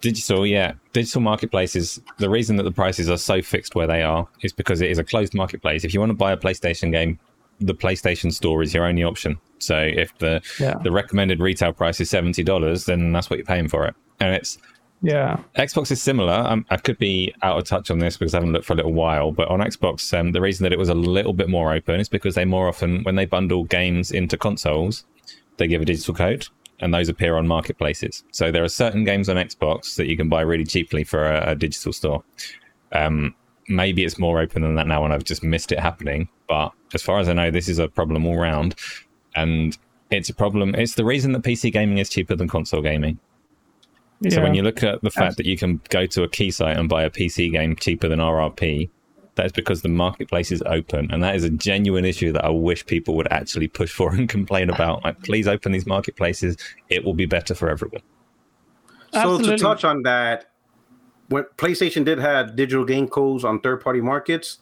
digital, 0.00 0.46
yeah, 0.46 0.72
digital 0.94 1.20
marketplaces. 1.20 2.00
The 2.16 2.30
reason 2.30 2.56
that 2.56 2.62
the 2.62 2.72
prices 2.72 3.10
are 3.10 3.18
so 3.18 3.42
fixed 3.42 3.74
where 3.74 3.86
they 3.86 4.02
are 4.02 4.26
is 4.40 4.52
because 4.54 4.80
it 4.80 4.90
is 4.90 4.98
a 4.98 5.04
closed 5.04 5.34
marketplace. 5.34 5.84
If 5.84 5.92
you 5.92 6.00
want 6.00 6.10
to 6.10 6.16
buy 6.16 6.32
a 6.32 6.38
PlayStation 6.38 6.90
game, 6.90 7.18
the 7.60 7.74
PlayStation 7.74 8.32
Store 8.32 8.62
is 8.62 8.72
your 8.72 8.86
only 8.86 9.04
option. 9.04 9.38
So 9.58 9.78
if 9.78 10.16
the 10.18 10.40
yeah. 10.58 10.78
the 10.82 10.90
recommended 10.90 11.38
retail 11.40 11.74
price 11.74 12.00
is 12.00 12.08
seventy 12.08 12.42
dollars, 12.42 12.86
then 12.86 13.12
that's 13.12 13.28
what 13.28 13.36
you're 13.36 13.44
paying 13.46 13.68
for 13.68 13.84
it 13.84 13.94
and 14.20 14.34
it's 14.34 14.58
yeah. 15.02 15.40
Xbox 15.56 15.90
is 15.90 16.02
similar. 16.02 16.32
Um, 16.32 16.66
I 16.70 16.76
could 16.76 16.98
be 16.98 17.32
out 17.42 17.58
of 17.58 17.64
touch 17.64 17.90
on 17.90 17.98
this 17.98 18.16
because 18.16 18.34
I 18.34 18.38
haven't 18.38 18.52
looked 18.52 18.64
for 18.64 18.72
a 18.72 18.76
little 18.76 18.92
while. 18.92 19.30
But 19.30 19.48
on 19.48 19.60
Xbox, 19.60 20.18
um, 20.18 20.32
the 20.32 20.40
reason 20.40 20.64
that 20.64 20.72
it 20.72 20.78
was 20.78 20.88
a 20.88 20.94
little 20.94 21.32
bit 21.32 21.48
more 21.48 21.72
open 21.72 22.00
is 22.00 22.08
because 22.08 22.34
they 22.34 22.44
more 22.44 22.68
often, 22.68 23.02
when 23.04 23.14
they 23.14 23.24
bundle 23.24 23.64
games 23.64 24.10
into 24.10 24.36
consoles, 24.36 25.04
they 25.56 25.66
give 25.66 25.82
a 25.82 25.84
digital 25.84 26.14
code 26.14 26.48
and 26.80 26.92
those 26.92 27.08
appear 27.08 27.36
on 27.36 27.46
marketplaces. 27.46 28.24
So 28.32 28.50
there 28.50 28.64
are 28.64 28.68
certain 28.68 29.04
games 29.04 29.28
on 29.28 29.36
Xbox 29.36 29.96
that 29.96 30.06
you 30.06 30.16
can 30.16 30.28
buy 30.28 30.42
really 30.42 30.64
cheaply 30.64 31.04
for 31.04 31.30
a, 31.30 31.50
a 31.50 31.54
digital 31.54 31.92
store. 31.92 32.22
Um, 32.92 33.34
maybe 33.68 34.04
it's 34.04 34.18
more 34.18 34.40
open 34.40 34.62
than 34.62 34.74
that 34.76 34.86
now 34.86 35.04
and 35.04 35.12
I've 35.12 35.24
just 35.24 35.42
missed 35.42 35.72
it 35.72 35.78
happening. 35.78 36.28
But 36.48 36.72
as 36.94 37.02
far 37.02 37.18
as 37.18 37.28
I 37.28 37.34
know, 37.34 37.50
this 37.50 37.68
is 37.68 37.78
a 37.78 37.88
problem 37.88 38.26
all 38.26 38.38
round. 38.38 38.74
And 39.34 39.76
it's 40.10 40.28
a 40.28 40.34
problem. 40.34 40.74
It's 40.74 40.94
the 40.94 41.04
reason 41.04 41.32
that 41.32 41.42
PC 41.42 41.72
gaming 41.72 41.98
is 41.98 42.08
cheaper 42.08 42.34
than 42.34 42.48
console 42.48 42.80
gaming 42.80 43.18
yeah. 44.20 44.30
So 44.30 44.42
when 44.42 44.54
you 44.54 44.62
look 44.62 44.82
at 44.82 45.00
the 45.02 45.10
fact 45.10 45.36
that 45.36 45.46
you 45.46 45.56
can 45.56 45.80
go 45.90 46.06
to 46.06 46.22
a 46.22 46.28
key 46.28 46.50
site 46.50 46.76
and 46.76 46.88
buy 46.88 47.04
a 47.04 47.10
PC 47.10 47.52
game 47.52 47.76
cheaper 47.76 48.08
than 48.08 48.18
RRP, 48.18 48.90
that 49.36 49.46
is 49.46 49.52
because 49.52 49.82
the 49.82 49.88
marketplace 49.88 50.50
is 50.50 50.62
open, 50.66 51.10
and 51.12 51.22
that 51.22 51.36
is 51.36 51.44
a 51.44 51.50
genuine 51.50 52.04
issue 52.04 52.32
that 52.32 52.44
I 52.44 52.48
wish 52.48 52.84
people 52.84 53.14
would 53.14 53.32
actually 53.32 53.68
push 53.68 53.92
for 53.92 54.12
and 54.12 54.28
complain 54.36 54.68
about. 54.68 55.04
Like, 55.04 55.22
please 55.22 55.46
open 55.46 55.72
these 55.72 55.86
marketplaces; 55.86 56.56
it 56.88 57.04
will 57.04 57.14
be 57.14 57.26
better 57.26 57.54
for 57.54 57.70
everyone. 57.70 58.02
So 59.12 59.20
Absolutely. 59.20 59.56
to 59.56 59.62
touch 59.62 59.84
on 59.84 60.02
that, 60.02 60.50
when 61.28 61.44
PlayStation 61.56 62.04
did 62.04 62.18
have 62.18 62.56
digital 62.56 62.84
game 62.84 63.08
codes 63.08 63.44
on 63.44 63.60
third-party 63.60 64.00
markets, 64.00 64.58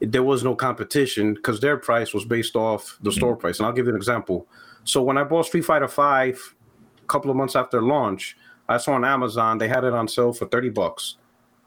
there 0.00 0.22
was 0.22 0.44
no 0.44 0.54
competition 0.54 1.34
because 1.34 1.60
their 1.60 1.76
price 1.76 2.14
was 2.14 2.24
based 2.24 2.56
off 2.56 2.98
the 3.02 3.10
hmm. 3.10 3.16
store 3.16 3.36
price. 3.36 3.58
And 3.58 3.66
I'll 3.66 3.72
give 3.72 3.86
you 3.86 3.90
an 3.90 3.96
example. 3.96 4.46
So 4.84 5.02
when 5.02 5.18
I 5.18 5.24
bought 5.24 5.46
Street 5.46 5.64
Fighter 5.64 5.88
Five 5.88 6.54
a 7.02 7.06
couple 7.06 7.30
of 7.30 7.36
months 7.36 7.56
after 7.56 7.82
launch, 7.82 8.36
I 8.72 8.78
saw 8.78 8.92
on 8.92 9.04
Amazon 9.04 9.58
they 9.58 9.68
had 9.68 9.84
it 9.84 9.92
on 9.92 10.08
sale 10.08 10.32
for 10.32 10.46
thirty 10.46 10.68
bucks, 10.70 11.16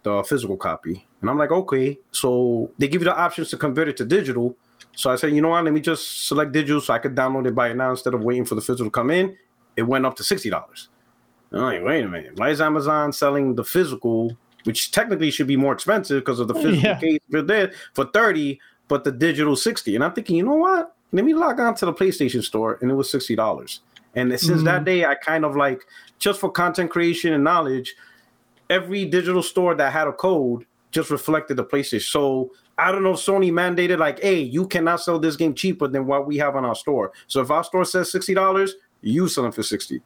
the 0.03 0.23
physical 0.23 0.57
copy, 0.57 1.05
and 1.21 1.29
I'm 1.29 1.37
like, 1.37 1.51
okay. 1.51 1.97
So 2.11 2.71
they 2.77 2.87
give 2.87 3.01
you 3.01 3.05
the 3.05 3.15
options 3.17 3.49
to 3.51 3.57
convert 3.57 3.87
it 3.87 3.97
to 3.97 4.05
digital. 4.05 4.55
So 4.95 5.09
I 5.11 5.15
said, 5.15 5.33
you 5.33 5.41
know 5.41 5.49
what? 5.49 5.63
Let 5.63 5.73
me 5.73 5.81
just 5.81 6.27
select 6.27 6.51
digital 6.51 6.79
so 6.81 6.93
I 6.93 6.99
could 6.99 7.15
download 7.15 7.47
it 7.47 7.55
by 7.55 7.73
now 7.73 7.91
instead 7.91 8.13
of 8.13 8.21
waiting 8.23 8.45
for 8.45 8.55
the 8.55 8.61
physical 8.61 8.85
to 8.85 8.91
come 8.91 9.11
in. 9.11 9.35
It 9.75 9.83
went 9.83 10.05
up 10.05 10.15
to 10.17 10.23
sixty 10.23 10.49
dollars. 10.49 10.89
I'm 11.51 11.61
like, 11.61 11.83
wait 11.83 12.03
a 12.03 12.07
minute. 12.07 12.37
Why 12.37 12.49
is 12.49 12.59
Amazon 12.59 13.13
selling 13.13 13.55
the 13.55 13.63
physical, 13.63 14.35
which 14.63 14.91
technically 14.91 15.31
should 15.31 15.47
be 15.47 15.57
more 15.57 15.73
expensive 15.73 16.21
because 16.21 16.39
of 16.39 16.47
the 16.47 16.53
physical 16.55 16.89
Yeah. 16.91 16.99
case 16.99 17.19
for 17.31 17.41
there 17.41 17.71
for 17.93 18.05
30, 18.05 18.59
but 18.87 19.03
the 19.03 19.11
digital 19.11 19.55
60? 19.55 19.95
And 19.95 20.03
I'm 20.03 20.11
thinking, 20.13 20.35
you 20.37 20.43
know 20.43 20.55
what? 20.55 20.93
Let 21.13 21.23
me 21.23 21.33
log 21.33 21.59
on 21.61 21.75
to 21.75 21.85
the 21.85 21.93
PlayStation 21.93 22.43
store 22.43 22.77
and 22.81 22.91
it 22.91 22.95
was 22.95 23.09
$60. 23.09 23.79
And 24.15 24.39
since 24.39 24.63
that 24.63 24.85
day, 24.85 25.05
I 25.05 25.15
kind 25.15 25.43
of 25.43 25.55
like 25.55 25.85
just 26.19 26.39
for 26.39 26.49
content 26.49 26.89
creation 26.89 27.33
and 27.33 27.43
knowledge, 27.43 27.95
every 28.69 29.05
digital 29.05 29.43
store 29.43 29.75
that 29.75 29.91
had 29.91 30.07
a 30.07 30.13
code 30.13 30.65
just 30.91 31.09
reflected 31.09 31.57
the 31.57 31.65
PlayStation. 31.65 32.09
So 32.09 32.51
I 32.77 32.91
don't 32.91 33.03
know 33.03 33.11
if 33.11 33.19
Sony 33.19 33.51
mandated 33.51 33.99
like, 33.99 34.21
hey, 34.21 34.39
you 34.39 34.67
cannot 34.67 35.01
sell 35.01 35.19
this 35.19 35.35
game 35.35 35.53
cheaper 35.53 35.87
than 35.87 36.07
what 36.07 36.25
we 36.25 36.37
have 36.37 36.55
on 36.55 36.63
our 36.65 36.75
store. 36.75 37.11
So 37.27 37.41
if 37.41 37.51
our 37.51 37.63
store 37.63 37.85
says 37.85 38.11
sixty 38.11 38.33
dollars, 38.33 38.75
you 39.01 39.27
sell 39.27 39.43
them 39.43 39.51
for 39.51 39.63
sixty. 39.63 40.01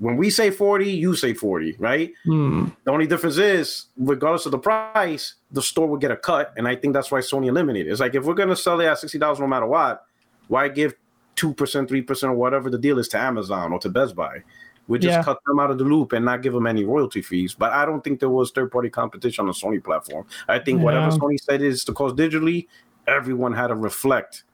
When 0.00 0.16
we 0.16 0.28
say 0.30 0.50
forty, 0.50 0.90
you 0.90 1.14
say 1.14 1.34
forty, 1.34 1.76
right? 1.78 2.12
Hmm. 2.24 2.66
The 2.82 2.90
only 2.90 3.06
difference 3.06 3.36
is, 3.36 3.86
regardless 3.96 4.44
of 4.44 4.52
the 4.52 4.58
price, 4.58 5.34
the 5.52 5.62
store 5.62 5.86
will 5.88 5.98
get 5.98 6.10
a 6.10 6.16
cut, 6.16 6.52
and 6.56 6.66
I 6.66 6.74
think 6.74 6.94
that's 6.94 7.12
why 7.12 7.20
Sony 7.20 7.46
eliminated. 7.46 7.92
It's 7.92 8.00
like 8.00 8.16
if 8.16 8.24
we're 8.24 8.34
gonna 8.34 8.56
sell 8.56 8.80
it 8.80 8.86
at 8.86 8.98
sixty 8.98 9.18
dollars 9.18 9.38
no 9.38 9.46
matter 9.46 9.66
what, 9.66 10.04
why 10.48 10.68
give 10.68 10.94
two 11.36 11.54
percent, 11.54 11.88
three 11.88 12.02
percent, 12.02 12.32
or 12.32 12.36
whatever 12.36 12.70
the 12.70 12.78
deal 12.78 12.98
is 12.98 13.08
to 13.08 13.18
Amazon 13.18 13.72
or 13.72 13.78
to 13.80 13.88
Best 13.88 14.14
Buy? 14.14 14.42
We 14.86 14.98
just 14.98 15.16
Yeah. 15.16 15.22
cut 15.22 15.38
them 15.46 15.58
out 15.58 15.70
of 15.70 15.78
the 15.78 15.84
loop 15.84 16.12
and 16.12 16.24
not 16.26 16.42
give 16.42 16.52
them 16.52 16.66
any 16.66 16.84
royalty 16.84 17.22
fees. 17.22 17.54
But 17.54 17.72
I 17.72 17.86
don't 17.86 18.04
think 18.04 18.20
there 18.20 18.28
was 18.28 18.50
third 18.50 18.70
party 18.70 18.90
competition 18.90 19.42
on 19.42 19.46
the 19.46 19.52
Sony 19.54 19.82
platform. 19.82 20.26
I 20.46 20.58
think 20.58 20.82
whatever 20.82 21.10
Sony 21.10 21.40
said 21.40 21.62
is 21.62 21.84
to 21.84 21.92
cost 21.94 22.16
digitally, 22.16 22.66
everyone 23.06 23.54
had 23.54 23.68
to 23.68 23.74
reflect 23.74 24.44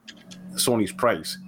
Sony's 0.54 0.92
price. 0.92 1.38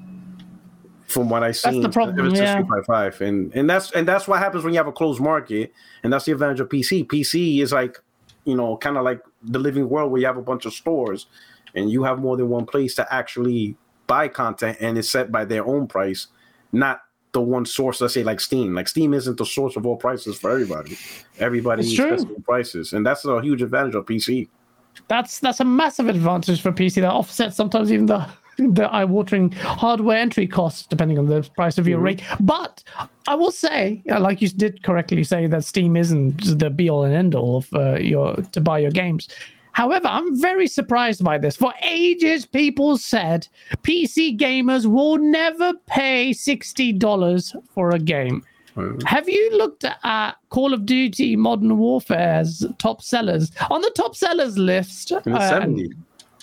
From 1.06 1.28
what 1.28 1.42
I 1.42 1.52
seen, 1.52 1.82
the 1.82 1.90
problem, 1.90 2.34
yeah. 2.34 2.62
Five, 2.86 3.20
and 3.20 3.54
and 3.54 3.68
that's 3.68 3.90
and 3.92 4.09
that's 4.09 4.26
what 4.26 4.38
happens 4.38 4.64
when 4.64 4.72
you 4.72 4.78
have 4.78 4.86
a 4.86 4.92
closed 4.92 5.20
market, 5.20 5.72
and 6.02 6.10
that's 6.12 6.24
the 6.24 6.32
advantage 6.32 6.59
of 6.60 6.70
PC. 6.70 7.06
PC 7.06 7.60
is 7.60 7.70
like, 7.70 8.00
you 8.44 8.56
know, 8.56 8.78
kind 8.78 8.96
of 8.96 9.04
like 9.04 9.20
the 9.42 9.59
living 9.59 9.90
world 9.90 10.10
where 10.10 10.20
you 10.22 10.26
have 10.26 10.38
a 10.38 10.42
bunch 10.42 10.64
of 10.64 10.72
stores, 10.72 11.26
and 11.74 11.90
you 11.90 12.02
have 12.02 12.18
more 12.18 12.38
than 12.38 12.48
one 12.48 12.64
place 12.64 12.94
to 12.94 13.14
actually 13.14 13.76
buy 14.12 14.28
content, 14.28 14.76
and 14.80 14.98
it's 14.98 15.09
set 15.09 15.32
by 15.32 15.43
their 15.52 15.64
own 15.64 15.86
price, 15.86 16.26
not 16.70 17.01
the 17.32 17.40
one 17.40 17.64
source. 17.64 18.01
Let's 18.02 18.12
say 18.12 18.22
like 18.22 18.40
Steam. 18.40 18.74
Like 18.74 18.89
Steam 18.89 19.14
isn't 19.14 19.39
the 19.39 19.47
source 19.47 19.74
of 19.76 19.86
all 19.86 19.97
prices 19.97 20.36
for 20.39 20.51
everybody. 20.51 20.98
Everybody 21.39 21.82
needs 21.82 22.26
prices, 22.44 22.93
and 22.93 23.06
that's 23.06 23.24
a 23.24 23.40
huge 23.40 23.62
advantage 23.62 23.94
of 23.94 24.05
PC. 24.05 24.48
That's 25.09 25.39
that's 25.40 25.60
a 25.60 25.64
massive 25.64 26.09
advantage 26.10 26.60
for 26.60 26.72
PC 26.72 26.97
that 27.01 27.12
offsets 27.20 27.56
sometimes 27.56 27.90
even 27.90 28.06
the 28.06 28.20
the 28.59 28.84
eye-watering 28.98 29.51
hardware 29.52 30.18
entry 30.18 30.47
costs 30.47 30.86
depending 30.86 31.18
on 31.18 31.26
the 31.26 31.40
price 31.56 31.78
of 31.78 31.89
your 31.89 31.98
rig. 31.98 32.22
But 32.40 32.84
I 33.26 33.34
will 33.34 33.51
say, 33.51 34.02
like 34.26 34.43
you 34.43 34.51
did 34.51 34.82
correctly 34.82 35.24
say, 35.24 35.47
that 35.47 35.64
Steam 35.64 35.97
isn't 35.97 36.59
the 36.59 36.68
be-all 36.68 37.05
and 37.05 37.14
end-all 37.14 37.56
of 37.56 37.66
uh, 37.72 37.98
your 38.12 38.36
to 38.55 38.60
buy 38.60 38.78
your 38.84 38.90
games. 38.90 39.28
However, 39.72 40.08
I'm 40.08 40.38
very 40.40 40.66
surprised 40.66 41.24
by 41.24 41.38
this. 41.38 41.56
For 41.56 41.72
ages, 41.82 42.46
people 42.46 42.98
said 42.98 43.48
PC 43.82 44.38
gamers 44.38 44.86
will 44.86 45.18
never 45.18 45.74
pay 45.86 46.32
sixty 46.32 46.92
dollars 46.92 47.54
for 47.74 47.90
a 47.90 47.98
game. 47.98 48.44
Have 49.04 49.28
you 49.28 49.56
looked 49.56 49.84
at 49.84 50.32
Call 50.48 50.72
of 50.72 50.86
Duty 50.86 51.36
Modern 51.36 51.76
Warfare's 51.76 52.64
top 52.78 53.02
sellers 53.02 53.52
on 53.70 53.82
the 53.82 53.90
top 53.90 54.16
sellers 54.16 54.56
list? 54.56 55.10
In 55.10 55.32
the 55.32 55.38
uh, 55.38 55.48
seventy. 55.48 55.90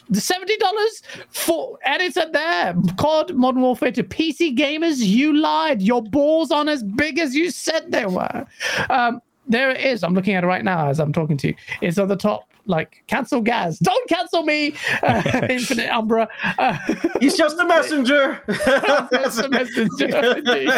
the 0.10 0.22
seventy 0.22 0.56
dollars 0.58 1.02
for 1.30 1.80
and 1.86 2.02
it's 2.02 2.18
at 2.18 2.34
there. 2.34 2.76
COD 2.98 3.36
Modern 3.36 3.62
Warfare 3.62 3.92
to 3.94 4.04
PC 4.04 4.56
gamers. 4.56 4.98
You 5.00 5.36
lied. 5.36 5.82
Your 5.82 6.04
balls 6.04 6.52
aren't 6.52 6.70
as 6.70 6.84
big 6.84 7.18
as 7.18 7.36
you 7.36 7.50
said 7.50 7.92
they 7.92 8.06
were. 8.06 8.46
Um, 8.90 9.22
there 9.48 9.72
it 9.72 9.82
is. 9.82 10.04
I'm 10.04 10.14
looking 10.14 10.36
at 10.36 10.44
it 10.44 10.48
right 10.48 10.64
now 10.64 10.88
as 10.88 11.00
I'm 11.00 11.12
talking 11.12 11.38
to 11.38 11.48
you. 11.48 11.56
It's 11.82 11.98
on 11.98 12.08
the 12.08 12.16
top. 12.16 12.48
Like 12.70 13.04
cancel 13.08 13.42
Gaz. 13.42 13.80
Don't 13.80 14.08
cancel 14.08 14.44
me. 14.44 14.74
Uh, 15.02 15.48
Infinite 15.50 15.90
Umbra. 15.90 16.28
Uh, 16.58 16.78
He's 17.20 17.36
just 17.36 17.58
a 17.60 17.66
messenger. 17.66 18.42
Just 18.48 19.40
a 19.40 19.50
messenger, 19.50 20.36
indeed. 20.38 20.70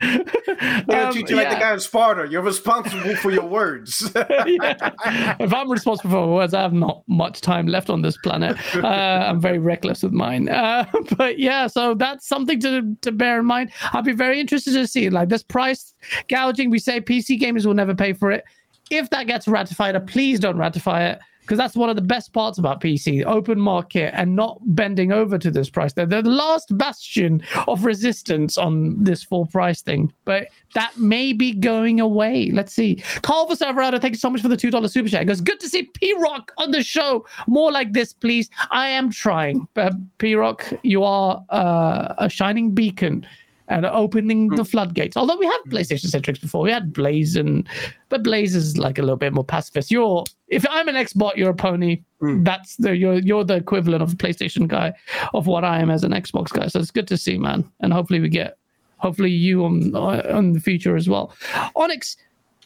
They're 0.00 0.84
gonna 0.86 1.06
Um, 1.06 1.12
treat 1.12 1.30
you 1.30 1.36
like 1.36 1.50
the 1.50 1.56
guy 1.56 1.74
in 1.74 1.80
Sparta. 1.80 2.28
You're 2.30 2.42
responsible 2.42 3.14
for 3.16 3.30
your 3.30 3.44
words. 3.46 4.10
Yeah. 4.14 4.90
If 5.38 5.52
I'm 5.54 5.70
responsible 5.70 6.10
for 6.10 6.26
my 6.26 6.32
words, 6.32 6.54
I 6.54 6.62
have 6.62 6.72
not 6.72 7.02
much 7.08 7.40
time 7.40 7.66
left 7.66 7.90
on 7.90 8.02
this 8.02 8.16
planet. 8.18 8.56
Uh, 8.74 8.86
I'm 8.86 9.40
very 9.40 9.58
reckless 9.58 10.02
with 10.02 10.12
mine. 10.12 10.48
Uh, 10.48 10.86
but 11.16 11.38
yeah, 11.38 11.66
so 11.66 11.94
that's 11.94 12.26
something 12.26 12.58
to 12.60 12.96
to 13.02 13.12
bear 13.12 13.40
in 13.40 13.46
mind. 13.46 13.70
I'd 13.92 14.04
be 14.04 14.12
very 14.12 14.40
interested 14.40 14.72
to 14.72 14.86
see 14.86 15.10
like 15.10 15.28
this 15.28 15.42
price 15.42 15.94
gouging. 16.28 16.70
We 16.70 16.78
say 16.78 17.00
PC 17.00 17.38
gamers 17.40 17.66
will 17.66 17.74
never 17.74 17.94
pay 17.94 18.12
for 18.12 18.30
it. 18.32 18.44
If 18.90 19.10
that 19.10 19.26
gets 19.26 19.48
ratified, 19.48 19.96
uh, 19.96 20.00
please 20.00 20.40
don't 20.40 20.58
ratify 20.58 21.08
it. 21.08 21.20
Because 21.42 21.58
that's 21.58 21.74
one 21.74 21.90
of 21.90 21.96
the 21.96 22.02
best 22.02 22.32
parts 22.32 22.58
about 22.58 22.80
PC, 22.80 23.24
open 23.26 23.58
market 23.58 24.14
and 24.16 24.36
not 24.36 24.60
bending 24.64 25.10
over 25.10 25.38
to 25.38 25.50
this 25.50 25.68
price. 25.68 25.92
They're 25.92 26.06
the 26.06 26.22
last 26.22 26.76
bastion 26.78 27.42
of 27.66 27.84
resistance 27.84 28.56
on 28.56 29.02
this 29.02 29.24
full 29.24 29.46
price 29.46 29.82
thing. 29.82 30.12
But 30.24 30.48
that 30.74 30.96
may 30.96 31.32
be 31.32 31.52
going 31.52 31.98
away. 31.98 32.50
Let's 32.52 32.72
see. 32.72 33.02
Carver 33.22 33.54
Serverado, 33.54 34.00
thank 34.00 34.14
you 34.14 34.18
so 34.18 34.30
much 34.30 34.40
for 34.40 34.48
the 34.48 34.56
$2 34.56 34.88
super 34.88 35.08
chat. 35.08 35.22
It 35.22 35.24
goes, 35.24 35.40
good 35.40 35.58
to 35.58 35.68
see 35.68 35.82
P 35.82 36.14
Rock 36.16 36.52
on 36.58 36.70
the 36.70 36.82
show. 36.82 37.26
More 37.48 37.72
like 37.72 37.92
this, 37.92 38.12
please. 38.12 38.48
I 38.70 38.88
am 38.88 39.10
trying. 39.10 39.66
But 39.74 39.94
P 40.18 40.36
Rock, 40.36 40.72
you 40.84 41.02
are 41.02 41.44
uh, 41.48 42.14
a 42.18 42.30
shining 42.30 42.70
beacon 42.70 43.26
and 43.68 43.86
opening 43.86 44.48
hmm. 44.48 44.56
the 44.56 44.64
floodgates. 44.64 45.16
Although 45.16 45.36
we 45.36 45.46
had 45.46 45.58
hmm. 45.64 45.74
PlayStation 45.74 46.06
centrics 46.06 46.40
before, 46.40 46.62
we 46.62 46.70
had 46.70 46.92
Blaze, 46.92 47.36
and 47.36 47.68
but 48.08 48.22
Blaze 48.22 48.54
is 48.54 48.78
like 48.78 48.98
a 48.98 49.02
little 49.02 49.16
bit 49.16 49.32
more 49.32 49.44
pacifist. 49.44 49.90
You're 49.90 50.24
if 50.48 50.66
I'm 50.68 50.88
an 50.88 50.94
Xbox, 50.94 51.36
you're 51.36 51.50
a 51.50 51.54
pony. 51.54 52.02
Hmm. 52.20 52.42
That's 52.42 52.76
the 52.76 52.96
you're 52.96 53.18
you're 53.18 53.44
the 53.44 53.56
equivalent 53.56 54.02
of 54.02 54.12
a 54.12 54.16
PlayStation 54.16 54.68
guy 54.68 54.92
of 55.34 55.46
what 55.46 55.64
I 55.64 55.80
am 55.80 55.90
as 55.90 56.04
an 56.04 56.12
Xbox 56.12 56.52
guy. 56.52 56.66
So 56.68 56.80
it's 56.80 56.90
good 56.90 57.08
to 57.08 57.16
see, 57.16 57.38
man. 57.38 57.68
And 57.80 57.92
hopefully 57.92 58.20
we 58.20 58.28
get 58.28 58.58
hopefully 58.98 59.30
you 59.30 59.64
on 59.64 59.94
uh, 59.94 60.22
on 60.32 60.52
the 60.52 60.60
future 60.60 60.96
as 60.96 61.08
well. 61.08 61.34
Onyx, 61.76 62.16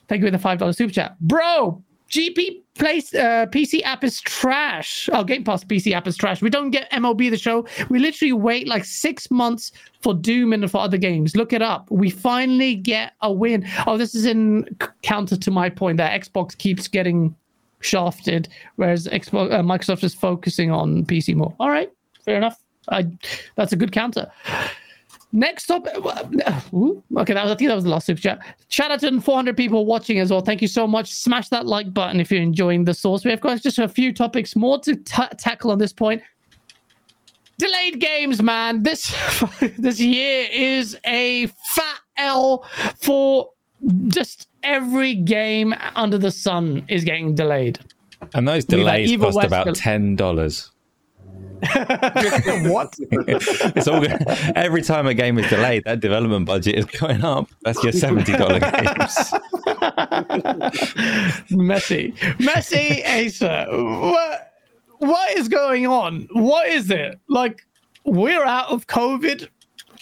thank 0.09 0.21
you 0.21 0.27
for 0.29 0.33
the 0.33 0.39
five 0.39 0.59
dollar 0.59 0.73
super 0.73 0.93
chat, 0.93 1.19
bro. 1.21 1.83
GP 2.11 2.63
place 2.75 3.15
uh, 3.15 3.47
PC 3.47 3.83
app 3.83 4.05
is 4.05 4.21
trash. 4.21 5.09
Oh, 5.13 5.25
Game 5.25 5.45
Pass 5.45 5.65
PC 5.65 5.93
app 5.93 6.07
is 6.07 6.17
trash. 6.17 6.41
We 6.41 6.51
don't 6.51 6.71
get 6.71 6.91
MLB 6.93 7.31
the 7.31 7.39
show. 7.39 7.67
We 7.89 7.99
literally 7.99 8.33
wait 8.33 8.69
like 8.69 8.85
six 8.85 9.31
months 9.31 9.73
for 10.01 10.15
Doom 10.15 10.53
and 10.53 10.71
for 10.71 10.79
other 10.79 10.99
games. 10.99 11.37
Look 11.37 11.53
it 11.53 11.63
up. 11.63 11.91
We 11.91 12.11
finally 12.11 12.75
get 12.75 13.15
a 13.23 13.33
win. 13.33 13.67
Oh, 13.87 13.97
this 13.97 14.15
is 14.15 14.27
in 14.27 14.69
counter 15.03 15.37
to 15.37 15.51
my 15.51 15.69
point 15.69 15.97
that 15.97 16.21
Xbox 16.21 16.57
keeps 16.57 16.87
getting 16.87 17.35
shafted, 17.81 18.49
whereas 18.77 19.07
Xbox 19.09 19.53
uh, 19.53 19.63
Microsoft 19.63 20.05
is 20.05 20.15
focusing 20.15 20.71
on 20.71 21.05
PC 21.07 21.35
more. 21.35 21.55
All 21.59 21.71
right, 21.71 21.91
fair 22.25 22.37
enough. 22.37 22.59
I, 22.89 23.07
that's 23.57 23.73
a 23.73 23.77
good 23.77 23.93
counter. 23.93 24.31
Next 25.33 25.71
up, 25.71 25.87
uh, 25.87 26.25
okay, 27.19 27.35
that 27.35 27.43
was, 27.43 27.53
I 27.53 27.55
think 27.57 27.69
that 27.69 27.75
was 27.75 27.85
the 27.85 27.91
last 27.91 28.07
super 28.07 28.21
chat. 28.21 28.57
Shout 28.69 28.91
out 28.91 29.01
to 29.01 29.21
400 29.21 29.57
people 29.57 29.85
watching 29.85 30.19
as 30.19 30.31
well. 30.31 30.41
Thank 30.41 30.63
you 30.63 30.69
so 30.69 30.87
much. 30.87 31.13
Smash 31.13 31.49
that 31.49 31.67
like 31.67 31.93
button 31.93 32.21
if 32.21 32.31
you're 32.31 32.41
enjoying 32.41 32.85
the 32.85 32.95
source. 32.95 33.25
We 33.25 33.33
have 33.33 33.41
got 33.41 33.61
just 33.61 33.79
a 33.79 33.89
few 33.89 34.15
topics 34.15 34.57
more 34.57 34.81
to 34.81 34.97
ta 34.97 35.29
tackle 35.39 35.71
on 35.71 35.79
this 35.79 35.93
point. 35.93 36.23
Delayed 37.59 38.01
games, 38.01 38.43
man. 38.43 38.83
This 38.83 39.15
this 39.79 40.01
year 40.01 40.47
is 40.51 40.97
a 41.05 41.47
fat 41.47 42.01
L 42.17 42.65
for 42.99 43.51
just 44.09 44.49
every 44.63 45.15
game 45.15 45.75
under 45.95 46.19
the 46.19 46.31
sun 46.31 46.85
is 46.89 47.05
getting 47.05 47.35
delayed. 47.35 47.79
And 48.35 48.47
those 48.47 48.65
delays 48.65 49.15
cost 49.17 49.45
about 49.45 49.65
del- 49.67 49.75
ten 49.75 50.17
dollars. 50.17 50.71
what? 52.71 52.95
It's 53.77 53.89
all 53.89 54.01
good. 54.01 54.23
every 54.57 54.83
time 54.83 55.07
a 55.07 55.15
game 55.15 55.39
is 55.39 55.49
delayed, 55.49 55.85
that 55.85 56.01
development 56.01 56.47
budget 56.47 56.75
is 56.77 56.85
going 56.85 57.25
up. 57.25 57.49
That's 57.63 57.83
your 57.83 57.93
seventy 57.93 58.33
dollar 58.33 58.61
games. 58.61 58.73
Messi. 61.51 62.17
Messi 62.39 63.05
Asa. 63.05 63.67
What 63.71 64.53
what 64.99 65.37
is 65.37 65.49
going 65.49 65.87
on? 65.87 66.29
What 66.33 66.69
is 66.69 66.91
it? 66.91 67.19
Like, 67.29 67.67
we're 68.05 68.45
out 68.45 68.69
of 68.71 68.87
COVID. 68.87 69.49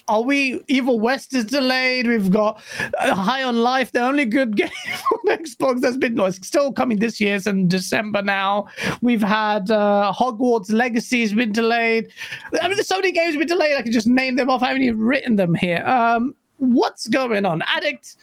Are 0.07 0.23
we? 0.23 0.63
Evil 0.69 1.01
West 1.01 1.33
is 1.35 1.47
delayed. 1.47 2.07
We've 2.07 2.31
got 2.31 2.63
uh, 2.99 3.15
High 3.15 3.43
on 3.43 3.57
Life, 3.63 3.93
the 3.93 4.03
only 4.03 4.27
good 4.27 4.55
game 4.57 4.69
on 5.13 5.39
Xbox 5.39 5.81
that's 5.81 5.97
been 5.97 6.15
no, 6.15 6.27
it's 6.27 6.47
still 6.47 6.73
coming 6.73 6.99
this 6.99 7.21
year. 7.21 7.37
It's 7.37 7.47
in 7.47 7.69
December 7.69 8.21
now. 8.21 8.67
We've 9.01 9.23
had 9.23 9.71
uh, 9.71 10.13
Hogwarts 10.15 10.71
Legacy 10.71 11.23
has 11.23 11.33
been 11.33 11.53
delayed. 11.53 12.13
I 12.61 12.69
mean, 12.69 12.77
there's 12.77 12.89
so 12.89 12.97
many 12.97 13.13
games 13.13 13.37
been 13.37 13.47
delayed. 13.47 13.77
I 13.77 13.83
can 13.83 13.93
just 13.93 14.07
name 14.07 14.37
them 14.37 14.51
off. 14.51 14.63
I 14.63 14.69
haven't 14.69 14.83
even 14.83 15.01
written 15.01 15.37
them 15.37 15.55
here. 15.55 15.83
Um, 15.87 16.35
what's 16.59 17.09
going 17.09 17.47
on? 17.47 17.63
Addict 17.63 18.17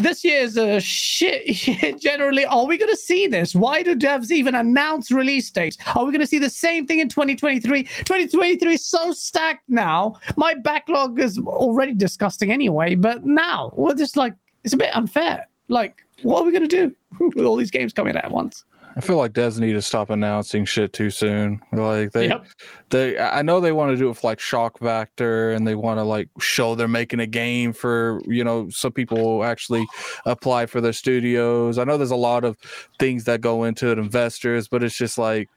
this 0.00 0.24
uh, 0.24 0.28
year 0.28 0.40
is 0.40 0.56
a 0.56 0.80
shit 0.80 2.00
generally. 2.00 2.44
Are 2.44 2.66
we 2.66 2.78
going 2.78 2.90
to 2.90 2.96
see 2.96 3.26
this? 3.26 3.54
Why 3.54 3.82
do 3.82 3.96
devs 3.96 4.30
even 4.30 4.54
announce 4.54 5.10
release 5.10 5.50
dates? 5.50 5.76
Are 5.94 6.04
we 6.04 6.12
going 6.12 6.20
to 6.20 6.26
see 6.26 6.38
the 6.38 6.50
same 6.50 6.86
thing 6.86 7.00
in 7.00 7.08
2023? 7.08 7.82
2023 7.82 8.74
is 8.74 8.84
so 8.84 9.12
stacked 9.12 9.68
now. 9.68 10.16
My 10.36 10.54
backlog 10.54 11.20
is 11.20 11.38
already 11.38 11.94
disgusting 11.94 12.52
anyway, 12.52 12.94
but 12.94 13.24
now 13.24 13.72
we're 13.76 13.94
just 13.94 14.16
like, 14.16 14.34
it's 14.64 14.74
a 14.74 14.76
bit 14.78 14.94
unfair. 14.94 15.46
Like, 15.68 16.02
what 16.22 16.42
are 16.42 16.44
we 16.44 16.52
going 16.52 16.68
to 16.68 16.88
do 16.88 16.94
with 17.34 17.46
all 17.46 17.56
these 17.56 17.70
games 17.70 17.92
coming 17.92 18.16
out 18.16 18.24
at 18.24 18.30
once? 18.30 18.64
I 18.96 19.00
feel 19.00 19.16
like 19.16 19.32
Devs 19.32 19.58
need 19.58 19.74
to 19.74 19.82
stop 19.82 20.10
announcing 20.10 20.64
shit 20.64 20.92
too 20.92 21.10
soon. 21.10 21.60
Like 21.72 22.12
they, 22.12 22.28
yep. 22.28 22.44
they, 22.90 23.18
I 23.18 23.42
know 23.42 23.60
they 23.60 23.72
want 23.72 23.92
to 23.92 23.96
do 23.96 24.06
it 24.06 24.08
with 24.08 24.24
like 24.24 24.40
shock 24.40 24.78
factor, 24.78 25.52
and 25.52 25.66
they 25.66 25.74
want 25.74 25.98
to 25.98 26.02
like 26.02 26.28
show 26.40 26.74
they're 26.74 26.88
making 26.88 27.20
a 27.20 27.26
game 27.26 27.72
for 27.72 28.20
you 28.26 28.42
know 28.42 28.68
some 28.70 28.92
people 28.92 29.44
actually 29.44 29.86
apply 30.26 30.66
for 30.66 30.80
their 30.80 30.92
studios. 30.92 31.78
I 31.78 31.84
know 31.84 31.96
there's 31.96 32.10
a 32.10 32.16
lot 32.16 32.44
of 32.44 32.56
things 32.98 33.24
that 33.24 33.40
go 33.40 33.64
into 33.64 33.90
it, 33.90 33.98
investors, 33.98 34.66
but 34.66 34.82
it's 34.82 34.96
just 34.96 35.18
like 35.18 35.48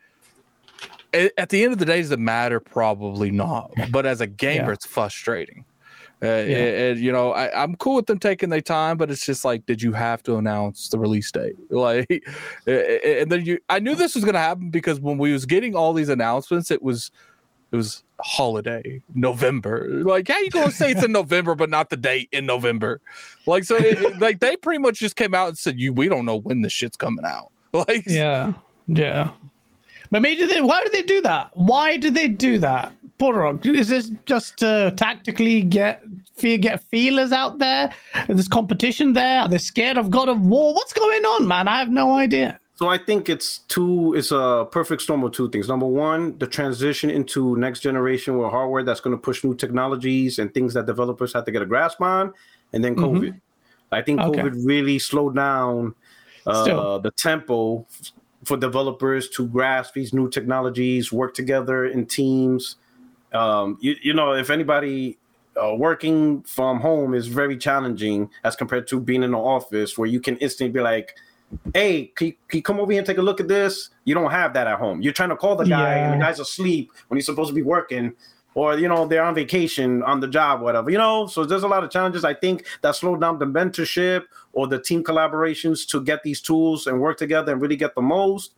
at 1.14 1.50
the 1.50 1.64
end 1.64 1.74
of 1.74 1.80
the 1.80 1.86
day, 1.86 2.02
does 2.02 2.12
it 2.12 2.20
matter? 2.20 2.60
Probably 2.60 3.32
not. 3.32 3.72
But 3.92 4.06
as 4.06 4.22
a 4.22 4.28
gamer, 4.28 4.68
yeah. 4.68 4.74
it's 4.74 4.86
frustrating. 4.86 5.66
Uh, 6.24 6.28
yeah. 6.28 6.58
and, 6.58 7.00
you 7.00 7.12
know, 7.12 7.32
I, 7.34 7.64
am 7.64 7.76
cool 7.76 7.95
with 7.95 8.06
them 8.06 8.18
taking 8.18 8.50
their 8.50 8.62
time, 8.62 8.95
but 8.95 9.12
it's 9.12 9.26
just 9.26 9.44
like, 9.44 9.66
did 9.66 9.82
you 9.82 9.91
have 9.91 10.24
to 10.24 10.38
announce 10.38 10.88
the 10.88 10.98
release 10.98 11.32
date? 11.32 11.56
Like, 11.70 12.24
and 12.66 13.30
then 13.30 13.45
you, 13.45 13.60
I 13.68 13.80
knew 13.80 13.94
this 13.94 14.16
was 14.16 14.24
going 14.24 14.36
to 14.36 14.40
happen 14.40 14.70
because 14.70 15.02
when 15.02 15.18
we 15.18 15.34
was 15.34 15.45
getting 15.45 15.76
all 15.76 15.91
these 15.91 16.08
announcements, 16.08 16.72
it 16.72 16.82
was, 16.82 17.12
it 17.74 17.76
was 17.76 18.04
holiday 18.22 19.02
November. 19.14 19.88
Like, 19.90 20.28
how 20.28 20.40
you 20.40 20.50
gonna 20.50 20.72
say 20.72 20.91
it's 20.91 21.04
in 21.04 21.12
November 21.22 21.56
but 21.56 21.70
not 21.70 21.90
the 21.90 21.98
date 21.98 22.30
in 22.32 22.45
November? 22.45 23.02
Like, 23.45 23.64
so 23.64 23.76
it, 23.76 24.00
it, 24.00 24.20
like 24.20 24.40
they 24.40 24.56
pretty 24.56 24.80
much 24.80 25.00
just 25.00 25.16
came 25.16 25.34
out 25.34 25.50
and 25.50 25.58
said, 25.58 25.80
"You, 25.80 25.91
we 25.91 26.08
don't 26.08 26.26
know 26.26 26.38
when 26.38 26.62
the 26.62 26.70
shit's 26.70 26.98
coming 26.98 27.26
out." 27.26 27.52
Like, 27.74 28.04
yeah, 28.06 28.54
yeah. 28.86 29.32
But 30.12 30.22
maybe 30.22 30.45
they, 30.45 30.62
why 30.62 30.84
do 30.84 30.91
they 30.91 31.02
do 31.02 31.22
that? 31.22 31.50
Why 31.56 31.98
do 31.98 32.12
they 32.12 32.28
do 32.28 32.60
that? 32.60 32.94
Borog, 33.19 33.65
is 33.65 33.90
this 33.90 34.11
just 34.26 34.57
to 34.57 34.94
tactically 34.98 35.61
get 35.61 36.03
get 36.41 36.84
feelers 36.84 37.31
out 37.31 37.60
there? 37.60 37.94
There's 38.27 38.48
competition 38.48 39.14
there. 39.14 39.41
Are 39.41 39.48
they 39.48 39.60
scared 39.60 39.98
of 39.98 40.10
God 40.10 40.30
of 40.30 40.41
War? 40.41 40.73
What's 40.73 40.94
going 40.94 41.23
on, 41.23 41.48
man? 41.48 41.68
I 41.68 41.80
have 41.80 41.90
no 41.90 42.15
idea. 42.15 42.60
So 42.76 42.90
I 42.90 42.98
think 42.98 43.30
it's 43.30 43.60
two. 43.60 44.14
It's 44.18 44.31
a 44.31 44.68
perfect 44.72 45.03
storm 45.03 45.23
of 45.23 45.31
two 45.31 45.49
things. 45.52 45.69
Number 45.69 45.85
one, 45.85 46.38
the 46.40 46.48
transition 46.48 47.10
into 47.10 47.56
next 47.56 47.81
generation 47.81 48.38
with 48.38 48.49
hardware 48.49 48.84
that's 48.84 48.99
going 48.99 49.15
to 49.15 49.22
push 49.22 49.44
new 49.44 49.56
technologies 49.56 50.40
and 50.40 50.53
things 50.53 50.73
that 50.73 50.88
developers 50.88 51.34
have 51.34 51.45
to 51.45 51.52
get 51.52 51.61
a 51.61 51.68
grasp 51.68 52.02
on, 52.02 52.34
and 52.73 52.84
then 52.84 52.95
mm-hmm. 52.95 53.06
COVID. 53.06 53.30
Mm-hmm. 53.30 53.38
I 53.94 54.02
think 54.02 54.19
okay. 54.22 54.41
COVID 54.41 54.65
really 54.65 54.98
slowed 54.98 55.35
down 55.35 55.94
uh, 56.48 56.98
the 56.98 57.11
tempo 57.11 57.85
for 58.44 58.57
developers 58.57 59.30
to 59.30 59.48
grasp 59.48 59.94
these 59.94 60.14
new 60.14 60.30
technologies, 60.30 61.11
work 61.14 61.34
together 61.34 61.85
in 61.85 62.06
teams, 62.06 62.77
um, 63.34 63.78
you, 63.82 63.96
you 64.02 64.14
know, 64.14 64.34
if 64.34 64.50
anybody 64.50 65.18
uh, 65.62 65.74
working 65.76 66.42
from 66.44 66.80
home 66.80 67.14
is 67.14 67.28
very 67.28 67.58
challenging 67.58 68.30
as 68.44 68.56
compared 68.56 68.88
to 68.88 69.00
being 69.00 69.24
in 69.24 69.32
the 69.32 69.38
office 69.38 69.98
where 69.98 70.08
you 70.08 70.20
can 70.20 70.38
instantly 70.38 70.72
be 70.72 70.82
like, 70.82 71.16
hey, 71.74 72.06
can 72.16 72.28
you, 72.28 72.34
can 72.48 72.58
you, 72.58 72.64
come 72.64 72.80
over 72.80 72.92
here 72.92 73.00
and 73.00 73.08
take 73.08 73.18
a 73.18 73.22
look 73.22 73.40
at 73.40 73.48
this? 73.48 73.90
You 74.06 74.16
don't 74.16 74.32
have 74.32 74.54
that 74.54 74.68
at 74.68 74.80
home. 74.80 75.02
You're 75.02 75.14
trying 75.14 75.30
to 75.30 75.36
call 75.36 75.56
the 75.56 75.66
guy 75.66 75.96
yeah. 75.96 76.12
and 76.12 76.22
the 76.22 76.26
guy's 76.26 76.40
asleep 76.40 76.92
when 77.08 77.18
he's 77.18 77.26
supposed 77.26 77.50
to 77.50 77.54
be 77.54 77.62
working, 77.62 78.14
or 78.56 78.78
you 78.78 78.88
know 78.88 79.08
they're 79.08 79.24
on 79.24 79.36
vacation 79.36 80.04
on 80.04 80.20
the 80.20 80.28
job, 80.28 80.62
whatever. 80.62 80.90
You 80.90 80.98
know, 80.98 81.28
so 81.28 81.46
there's 81.46 81.64
a 81.64 81.68
lot 81.68 81.84
of 81.84 81.90
challenges. 81.92 82.24
I 82.24 82.34
think 82.34 82.66
that 82.82 82.96
slowed 82.96 83.22
down 83.22 83.40
the 83.40 83.46
mentorship 83.46 84.24
or 84.54 84.68
the 84.68 84.80
team 84.80 85.04
collaborations 85.04 85.88
to 85.90 86.04
get 86.04 86.24
these 86.24 86.42
tools 86.42 86.88
and 86.88 87.00
work 87.00 87.18
together 87.18 87.52
and 87.52 87.62
really 87.62 87.76
get 87.76 87.96
the 87.96 88.02
most. 88.02 88.54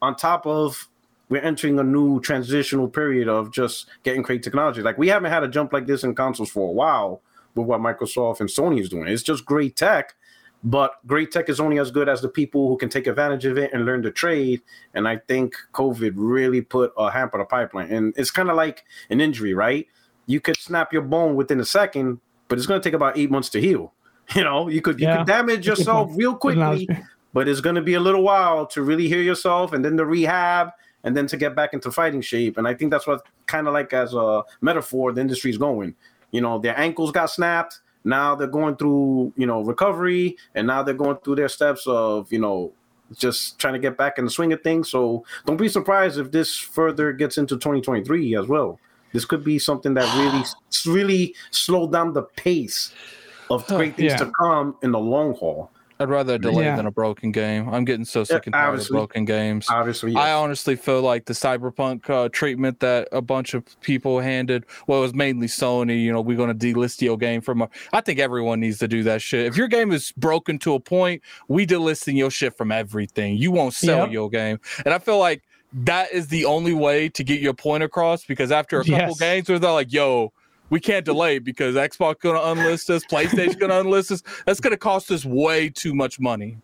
On 0.00 0.16
top 0.16 0.48
of 0.48 0.88
we're 1.28 1.42
entering 1.42 1.78
a 1.78 1.82
new 1.82 2.20
transitional 2.20 2.88
period 2.88 3.28
of 3.28 3.52
just 3.52 3.88
getting 4.02 4.22
great 4.22 4.42
technology. 4.42 4.82
Like 4.82 4.98
we 4.98 5.08
haven't 5.08 5.30
had 5.30 5.42
a 5.42 5.48
jump 5.48 5.72
like 5.72 5.86
this 5.86 6.04
in 6.04 6.14
consoles 6.14 6.50
for 6.50 6.68
a 6.68 6.72
while 6.72 7.22
with 7.54 7.66
what 7.66 7.80
Microsoft 7.80 8.40
and 8.40 8.48
Sony 8.48 8.80
is 8.80 8.88
doing. 8.88 9.08
It's 9.08 9.22
just 9.22 9.44
great 9.44 9.76
tech, 9.76 10.14
but 10.64 10.94
great 11.06 11.32
tech 11.32 11.48
is 11.48 11.58
only 11.58 11.78
as 11.78 11.90
good 11.90 12.08
as 12.08 12.20
the 12.20 12.28
people 12.28 12.68
who 12.68 12.76
can 12.76 12.88
take 12.88 13.06
advantage 13.06 13.44
of 13.44 13.58
it 13.58 13.72
and 13.72 13.84
learn 13.84 14.02
the 14.02 14.10
trade. 14.10 14.62
And 14.94 15.08
I 15.08 15.16
think 15.16 15.54
COVID 15.72 16.12
really 16.14 16.60
put 16.60 16.92
a 16.96 17.10
hamper 17.10 17.38
the 17.38 17.44
pipeline. 17.44 17.90
And 17.90 18.14
it's 18.16 18.30
kind 18.30 18.48
of 18.48 18.56
like 18.56 18.84
an 19.10 19.20
injury, 19.20 19.54
right? 19.54 19.86
You 20.26 20.40
could 20.40 20.56
snap 20.56 20.92
your 20.92 21.02
bone 21.02 21.34
within 21.34 21.58
a 21.60 21.64
second, 21.64 22.20
but 22.48 22.58
it's 22.58 22.66
going 22.66 22.80
to 22.80 22.86
take 22.86 22.94
about 22.94 23.18
eight 23.18 23.30
months 23.30 23.48
to 23.50 23.60
heal. 23.60 23.92
You 24.36 24.44
know, 24.44 24.68
you 24.68 24.80
could 24.80 25.00
you 25.00 25.08
yeah. 25.08 25.18
could 25.18 25.26
damage 25.26 25.66
yourself 25.70 26.10
real 26.14 26.36
quickly, 26.36 26.88
but 27.34 27.48
it's 27.48 27.60
going 27.60 27.74
to 27.74 27.82
be 27.82 27.94
a 27.94 28.00
little 28.00 28.22
while 28.22 28.66
to 28.68 28.80
really 28.80 29.08
heal 29.08 29.20
yourself, 29.20 29.72
and 29.72 29.84
then 29.84 29.96
the 29.96 30.06
rehab, 30.06 30.70
and 31.04 31.16
then 31.16 31.26
to 31.28 31.36
get 31.36 31.54
back 31.54 31.72
into 31.72 31.90
fighting 31.90 32.20
shape. 32.20 32.58
And 32.58 32.66
I 32.66 32.74
think 32.74 32.90
that's 32.90 33.06
what 33.06 33.26
kind 33.46 33.66
of 33.66 33.74
like 33.74 33.92
as 33.92 34.14
a 34.14 34.42
metaphor 34.60 35.12
the 35.12 35.20
industry 35.20 35.50
is 35.50 35.58
going. 35.58 35.94
You 36.30 36.40
know, 36.40 36.58
their 36.58 36.78
ankles 36.78 37.12
got 37.12 37.26
snapped. 37.26 37.80
Now 38.04 38.34
they're 38.34 38.48
going 38.48 38.76
through, 38.76 39.32
you 39.36 39.46
know, 39.46 39.62
recovery, 39.62 40.36
and 40.54 40.66
now 40.66 40.82
they're 40.82 40.94
going 40.94 41.18
through 41.18 41.36
their 41.36 41.48
steps 41.48 41.86
of, 41.86 42.32
you 42.32 42.40
know, 42.40 42.72
just 43.16 43.58
trying 43.58 43.74
to 43.74 43.78
get 43.78 43.96
back 43.96 44.18
in 44.18 44.24
the 44.24 44.30
swing 44.30 44.52
of 44.52 44.62
things. 44.62 44.90
So 44.90 45.24
don't 45.46 45.56
be 45.56 45.68
surprised 45.68 46.18
if 46.18 46.32
this 46.32 46.56
further 46.56 47.12
gets 47.12 47.38
into 47.38 47.56
2023 47.56 48.36
as 48.36 48.46
well. 48.46 48.80
This 49.12 49.24
could 49.24 49.44
be 49.44 49.58
something 49.58 49.94
that 49.94 50.08
really, 50.16 50.44
really 50.86 51.34
slow 51.50 51.86
down 51.86 52.12
the 52.12 52.22
pace 52.22 52.92
of 53.50 53.66
great 53.66 53.96
things 53.96 54.12
yeah. 54.12 54.16
to 54.18 54.32
come 54.38 54.76
in 54.82 54.92
the 54.92 54.98
long 54.98 55.34
haul. 55.34 55.70
I'd 56.02 56.10
rather 56.10 56.34
a 56.34 56.38
delay 56.38 56.64
yeah. 56.64 56.76
than 56.76 56.86
a 56.86 56.90
broken 56.90 57.32
game. 57.32 57.68
I'm 57.68 57.84
getting 57.84 58.04
so 58.04 58.24
sick 58.24 58.46
and 58.46 58.52
tired 58.52 58.80
of 58.80 58.88
broken 58.88 59.24
games. 59.24 59.66
Obviously, 59.68 60.12
yes. 60.12 60.20
I 60.20 60.32
honestly 60.32 60.76
feel 60.76 61.00
like 61.00 61.26
the 61.26 61.32
cyberpunk 61.32 62.10
uh, 62.10 62.28
treatment 62.28 62.80
that 62.80 63.08
a 63.12 63.22
bunch 63.22 63.54
of 63.54 63.80
people 63.80 64.20
handed, 64.20 64.66
well, 64.86 64.98
it 64.98 65.02
was 65.02 65.14
mainly 65.14 65.46
Sony. 65.46 66.02
You 66.02 66.12
know, 66.12 66.20
we're 66.20 66.36
going 66.36 66.56
to 66.56 66.74
delist 66.74 67.00
your 67.00 67.16
game 67.16 67.40
from. 67.40 67.68
I 67.92 68.00
think 68.00 68.18
everyone 68.18 68.60
needs 68.60 68.78
to 68.78 68.88
do 68.88 69.02
that 69.04 69.22
shit. 69.22 69.46
If 69.46 69.56
your 69.56 69.68
game 69.68 69.92
is 69.92 70.12
broken 70.16 70.58
to 70.60 70.74
a 70.74 70.80
point, 70.80 71.22
we 71.48 71.66
delisting 71.66 72.16
your 72.16 72.30
shit 72.30 72.56
from 72.56 72.72
everything. 72.72 73.36
You 73.36 73.52
won't 73.52 73.74
sell 73.74 74.00
yep. 74.00 74.12
your 74.12 74.28
game, 74.28 74.58
and 74.84 74.92
I 74.92 74.98
feel 74.98 75.18
like 75.18 75.42
that 75.72 76.12
is 76.12 76.26
the 76.28 76.44
only 76.44 76.74
way 76.74 77.08
to 77.10 77.24
get 77.24 77.40
your 77.40 77.54
point 77.54 77.82
across. 77.82 78.24
Because 78.24 78.50
after 78.50 78.80
a 78.80 78.84
couple 78.84 78.98
yes. 78.98 79.18
games, 79.18 79.48
where 79.48 79.58
they're 79.58 79.70
like, 79.70 79.92
"Yo." 79.92 80.32
We 80.72 80.80
can't 80.80 81.04
delay 81.04 81.38
because 81.38 81.74
Xbox 81.74 82.20
going 82.20 82.34
to 82.34 82.40
unlist 82.40 82.88
us, 82.88 83.04
PlayStation 83.04 83.58
going 83.58 83.70
to 83.70 83.90
unlist 83.90 84.10
us. 84.10 84.22
That's 84.46 84.58
going 84.58 84.70
to 84.70 84.78
cost 84.78 85.10
us 85.10 85.22
way 85.22 85.68
too 85.68 85.94
much 85.94 86.18
money. 86.18 86.56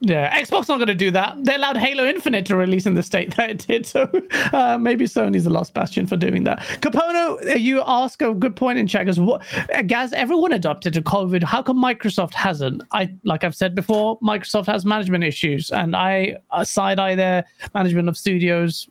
Yeah, 0.00 0.36
Xbox 0.36 0.68
not 0.68 0.78
going 0.78 0.88
to 0.88 0.96
do 0.96 1.12
that. 1.12 1.44
They 1.44 1.54
allowed 1.54 1.76
Halo 1.76 2.04
Infinite 2.04 2.44
to 2.46 2.56
release 2.56 2.86
in 2.86 2.94
the 2.94 3.04
state 3.04 3.36
that 3.36 3.50
it 3.50 3.64
did, 3.68 3.86
so 3.86 4.10
uh, 4.52 4.76
maybe 4.78 5.04
Sony's 5.04 5.44
the 5.44 5.50
last 5.50 5.74
bastion 5.74 6.08
for 6.08 6.16
doing 6.16 6.42
that. 6.42 6.58
Capono, 6.80 7.56
you 7.56 7.84
ask 7.86 8.20
a 8.20 8.34
good 8.34 8.56
point 8.56 8.80
in 8.80 8.88
checkers. 8.88 9.20
What, 9.20 9.44
Gaz, 9.86 10.12
everyone 10.12 10.50
adopted 10.50 10.92
to 10.94 11.00
COVID. 11.00 11.44
How 11.44 11.62
come 11.62 11.80
Microsoft 11.80 12.34
hasn't? 12.34 12.82
I 12.90 13.14
like 13.22 13.44
I've 13.44 13.54
said 13.54 13.76
before, 13.76 14.18
Microsoft 14.18 14.66
has 14.66 14.84
management 14.84 15.22
issues, 15.22 15.70
and 15.70 15.94
I 15.94 16.38
side 16.64 16.98
eye 16.98 17.14
their 17.14 17.44
management 17.72 18.08
of 18.08 18.18
studios. 18.18 18.88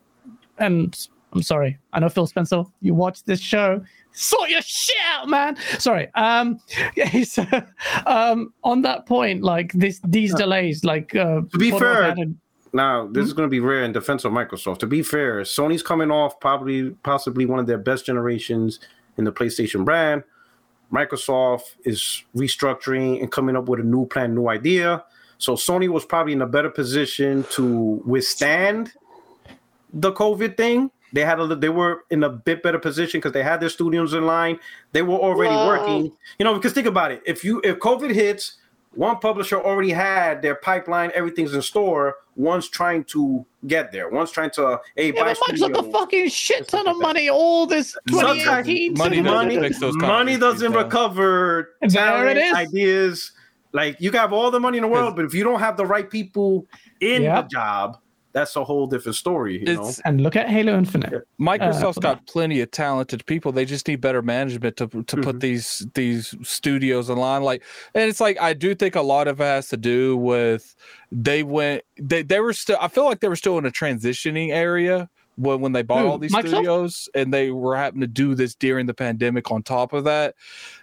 And 0.59 0.97
I'm 1.33 1.43
sorry, 1.43 1.77
I 1.91 1.99
know 1.99 2.07
Phil 2.07 2.25
Spencer. 2.25 2.63
You 2.79 2.93
watch 2.93 3.21
this 3.25 3.41
show, 3.41 3.83
sort 4.13 4.49
your 4.49 4.61
shit 4.61 4.95
out, 5.07 5.29
man. 5.29 5.57
Sorry. 5.79 6.09
Um, 6.15 6.59
yeah, 6.95 7.23
so, 7.23 7.45
um, 8.05 8.53
on 8.63 8.81
that 8.83 9.05
point, 9.05 9.43
like 9.43 9.73
this, 9.73 9.99
these 10.05 10.33
delays, 10.35 10.83
like 10.83 11.15
uh, 11.15 11.41
to 11.51 11.57
be 11.57 11.71
fair. 11.71 12.15
Now, 12.73 13.05
this 13.05 13.11
mm-hmm. 13.11 13.27
is 13.27 13.33
going 13.33 13.47
to 13.47 13.51
be 13.51 13.59
rare 13.59 13.83
in 13.83 13.91
defense 13.91 14.23
of 14.23 14.31
Microsoft. 14.31 14.79
To 14.79 14.87
be 14.87 15.03
fair, 15.03 15.41
Sony's 15.41 15.83
coming 15.83 16.09
off 16.09 16.39
probably, 16.39 16.91
possibly 17.03 17.45
one 17.45 17.59
of 17.59 17.67
their 17.67 17.77
best 17.77 18.05
generations 18.05 18.79
in 19.17 19.25
the 19.25 19.31
PlayStation 19.31 19.83
brand. 19.83 20.23
Microsoft 20.91 21.75
is 21.83 22.23
restructuring 22.35 23.21
and 23.21 23.31
coming 23.31 23.55
up 23.55 23.67
with 23.67 23.81
a 23.81 23.83
new 23.83 24.05
plan, 24.05 24.35
new 24.35 24.47
idea. 24.47 25.03
So 25.37 25.55
Sony 25.55 25.89
was 25.89 26.05
probably 26.05 26.33
in 26.33 26.41
a 26.41 26.47
better 26.47 26.69
position 26.69 27.43
to 27.51 28.01
withstand 28.05 28.93
the 29.93 30.11
COVID 30.13 30.55
thing 30.55 30.91
they 31.13 31.25
had 31.25 31.39
a 31.39 31.55
they 31.55 31.69
were 31.69 32.03
in 32.09 32.23
a 32.23 32.29
bit 32.29 32.63
better 32.63 32.79
position 32.79 33.19
because 33.19 33.31
they 33.33 33.43
had 33.43 33.59
their 33.59 33.69
studios 33.69 34.13
in 34.13 34.25
line. 34.25 34.59
They 34.91 35.01
were 35.01 35.17
already 35.17 35.53
Whoa. 35.53 35.67
working. 35.67 36.11
You 36.39 36.45
know, 36.45 36.53
because 36.55 36.73
think 36.73 36.87
about 36.87 37.11
it. 37.11 37.21
If 37.25 37.43
you 37.43 37.61
if 37.63 37.79
COVID 37.79 38.11
hits, 38.13 38.57
one 38.93 39.17
publisher 39.19 39.59
already 39.61 39.91
had 39.91 40.41
their 40.41 40.55
pipeline, 40.55 41.11
everything's 41.15 41.53
in 41.53 41.61
store. 41.61 42.15
One's 42.35 42.67
trying 42.69 43.03
to 43.05 43.45
get 43.67 43.91
there. 43.91 44.09
One's 44.09 44.31
trying 44.31 44.51
to 44.51 44.79
hey, 44.95 45.07
Yeah, 45.13 45.23
buy 45.23 45.33
but 45.33 45.37
Mike's 45.47 45.61
the 45.61 45.89
fucking 45.91 46.29
shit 46.29 46.67
ton 46.67 46.87
of 46.87 46.97
money. 46.97 47.29
All 47.29 47.65
this 47.65 47.95
2018 48.07 48.93
money 48.97 49.17
to- 49.17 49.23
doesn't 49.23 49.99
money, 50.01 50.07
money 50.07 50.37
doesn't 50.37 50.71
recover 50.73 51.71
There 51.81 52.27
it 52.27 52.33
talent, 52.35 52.55
ideas. 52.55 53.31
Like 53.73 53.97
you 54.01 54.11
can 54.11 54.19
have 54.19 54.33
all 54.33 54.51
the 54.51 54.59
money 54.59 54.77
in 54.77 54.81
the 54.81 54.87
world, 54.89 55.15
but 55.15 55.23
if 55.25 55.33
you 55.33 55.43
don't 55.43 55.59
have 55.59 55.77
the 55.77 55.85
right 55.85 56.09
people 56.09 56.65
in 56.99 57.23
Yep. 57.23 57.43
the 57.43 57.47
job, 57.49 57.97
that's 58.33 58.55
a 58.55 58.63
whole 58.63 58.87
different 58.87 59.15
story. 59.15 59.59
You 59.59 59.75
know? 59.75 59.87
It's 59.87 59.99
And 60.01 60.21
look 60.21 60.35
at 60.35 60.49
Halo 60.49 60.77
Infinite. 60.77 61.27
Microsoft's 61.39 61.97
Uh, 61.97 62.01
got 62.01 62.25
plenty 62.27 62.61
of 62.61 62.71
talented 62.71 63.25
people. 63.25 63.51
They 63.51 63.65
just 63.65 63.87
need 63.87 64.01
better 64.01 64.21
management 64.21 64.77
to 64.77 64.87
to 64.87 64.97
Mm-hmm. 64.97 65.21
put 65.21 65.39
these 65.39 65.85
these 65.93 66.33
studios 66.43 67.09
online. 67.09 67.43
Like, 67.43 67.63
and 67.95 68.09
it's 68.09 68.21
like 68.21 68.39
I 68.41 68.53
do 68.53 68.73
think 68.75 68.95
a 68.95 69.01
lot 69.01 69.27
of 69.27 69.39
it 69.41 69.43
has 69.45 69.67
to 69.69 69.77
do 69.77 70.15
with 70.17 70.75
they 71.11 71.43
went 71.43 71.83
they 71.97 72.23
they 72.23 72.39
were 72.39 72.53
still. 72.53 72.77
I 72.79 72.87
feel 72.87 73.05
like 73.05 73.19
they 73.19 73.29
were 73.29 73.35
still 73.35 73.57
in 73.57 73.65
a 73.65 73.71
transitioning 73.71 74.49
area 74.51 75.09
when 75.37 75.61
when 75.61 75.71
they 75.71 75.81
bought 75.81 76.01
Who, 76.03 76.07
all 76.07 76.17
these 76.17 76.33
Microsoft? 76.33 76.47
studios, 76.49 77.09
and 77.15 77.33
they 77.33 77.51
were 77.51 77.75
having 77.75 78.01
to 78.01 78.07
do 78.07 78.35
this 78.35 78.53
during 78.55 78.85
the 78.85 78.93
pandemic. 78.93 79.49
On 79.51 79.63
top 79.63 79.93
of 79.93 80.03
that, 80.05 80.35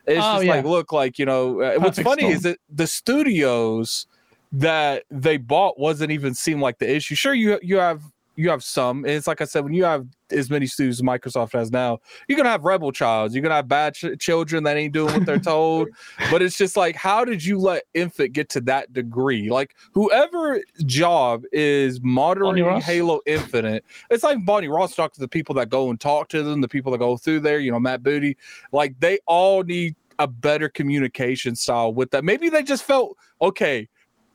it's 0.06 0.18
Oh, 0.24 0.34
just 0.36 0.44
yeah. 0.44 0.54
like 0.56 0.64
look, 0.64 0.92
like 0.92 1.18
you 1.18 1.26
know, 1.26 1.60
uh, 1.60 1.74
what's 1.78 1.98
funny 2.00 2.22
storm. 2.22 2.32
is 2.34 2.42
that 2.42 2.58
the 2.68 2.86
studios 2.86 4.06
that 4.52 5.04
they 5.10 5.36
bought 5.36 5.78
wasn't 5.78 6.10
even 6.10 6.34
seem 6.34 6.60
like 6.60 6.78
the 6.78 6.90
issue. 6.90 7.14
Sure, 7.14 7.34
you 7.34 7.58
you 7.62 7.76
have 7.76 8.02
you 8.38 8.48
have 8.50 8.62
some. 8.62 9.04
And 9.04 9.12
it's 9.14 9.26
like 9.26 9.40
I 9.40 9.44
said, 9.44 9.64
when 9.64 9.74
you 9.74 9.82
have 9.82 10.06
as 10.30 10.48
many 10.48 10.64
studios 10.66 11.00
as 11.00 11.02
Microsoft 11.02 11.52
has 11.54 11.72
now, 11.72 11.98
you're 12.28 12.36
gonna 12.36 12.48
have 12.48 12.64
rebel 12.64 12.92
childs. 12.92 13.34
You're 13.34 13.42
gonna 13.42 13.56
have 13.56 13.66
bad 13.66 13.94
ch- 13.94 14.16
children 14.20 14.62
that 14.62 14.76
ain't 14.76 14.94
doing 14.94 15.12
what 15.12 15.26
they're 15.26 15.40
told. 15.40 15.88
but 16.30 16.40
it's 16.40 16.56
just 16.56 16.76
like, 16.76 16.94
how 16.94 17.24
did 17.24 17.44
you 17.44 17.58
let 17.58 17.82
Infant 17.94 18.32
get 18.32 18.48
to 18.50 18.60
that 18.62 18.92
degree? 18.92 19.50
Like 19.50 19.74
whoever 19.92 20.62
job 20.86 21.42
is 21.50 22.00
monitoring 22.00 22.80
Halo 22.80 23.20
Infinite, 23.26 23.84
it's 24.08 24.22
like 24.22 24.44
Bonnie 24.46 24.68
Ross 24.68 24.94
talks 24.94 25.16
to 25.16 25.20
the 25.20 25.28
people 25.28 25.56
that 25.56 25.68
go 25.68 25.90
and 25.90 26.00
talk 26.00 26.28
to 26.28 26.44
them, 26.44 26.60
the 26.60 26.68
people 26.68 26.92
that 26.92 26.98
go 26.98 27.16
through 27.16 27.40
there. 27.40 27.58
You 27.58 27.72
know, 27.72 27.80
Matt 27.80 28.04
Booty. 28.04 28.36
Like 28.70 28.98
they 29.00 29.18
all 29.26 29.64
need 29.64 29.96
a 30.20 30.28
better 30.28 30.68
communication 30.68 31.56
style 31.56 31.92
with 31.92 32.12
that. 32.12 32.24
Maybe 32.24 32.48
they 32.48 32.62
just 32.62 32.84
felt 32.84 33.16
okay. 33.42 33.88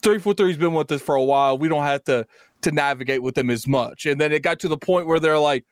Three 0.04 0.20
four 0.20 0.34
three's 0.34 0.58
been 0.58 0.74
with 0.74 0.92
us 0.92 1.02
for 1.02 1.16
a 1.16 1.24
while. 1.24 1.58
We 1.58 1.70
don't 1.70 1.84
have 1.84 2.04
to 2.06 2.28
to 2.62 2.72
navigate 2.72 3.24
with 3.24 3.36
them 3.36 3.50
as 3.50 3.68
much. 3.68 4.06
And 4.06 4.20
then 4.20 4.32
it 4.32 4.42
got 4.44 4.60
to 4.62 4.68
the 4.68 4.78
point 4.78 5.08
where 5.08 5.20
they're 5.20 5.40
like, 5.40 5.66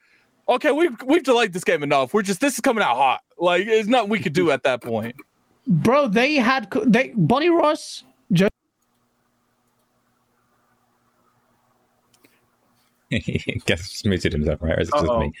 okay, 0.48 0.72
we've 0.72 0.96
we've 1.04 1.22
delayed 1.22 1.52
this 1.52 1.64
game 1.64 1.82
enough. 1.82 2.14
We're 2.14 2.22
just 2.22 2.40
this 2.40 2.54
is 2.54 2.60
coming 2.60 2.82
out 2.82 2.96
hot. 2.96 3.20
Like 3.38 3.66
it's 3.66 3.88
nothing 3.88 4.10
we 4.10 4.20
could 4.20 4.32
do 4.32 4.50
at 4.50 4.62
that 4.64 4.82
point. 4.82 5.14
Bro, 5.66 6.08
they 6.08 6.36
had 6.36 6.70
co- 6.70 6.84
they 6.84 7.12
Bonnie 7.14 7.50
Ross. 7.50 8.04
Joe, 8.32 8.48
Gaz 13.66 14.02
muted 14.04 14.32
himself, 14.32 14.62
right? 14.62 14.78
Or 14.78 14.80
is 14.80 14.88
it 14.88 14.92
just 14.94 15.04
Uh-oh. 15.04 15.20
me? 15.20 15.32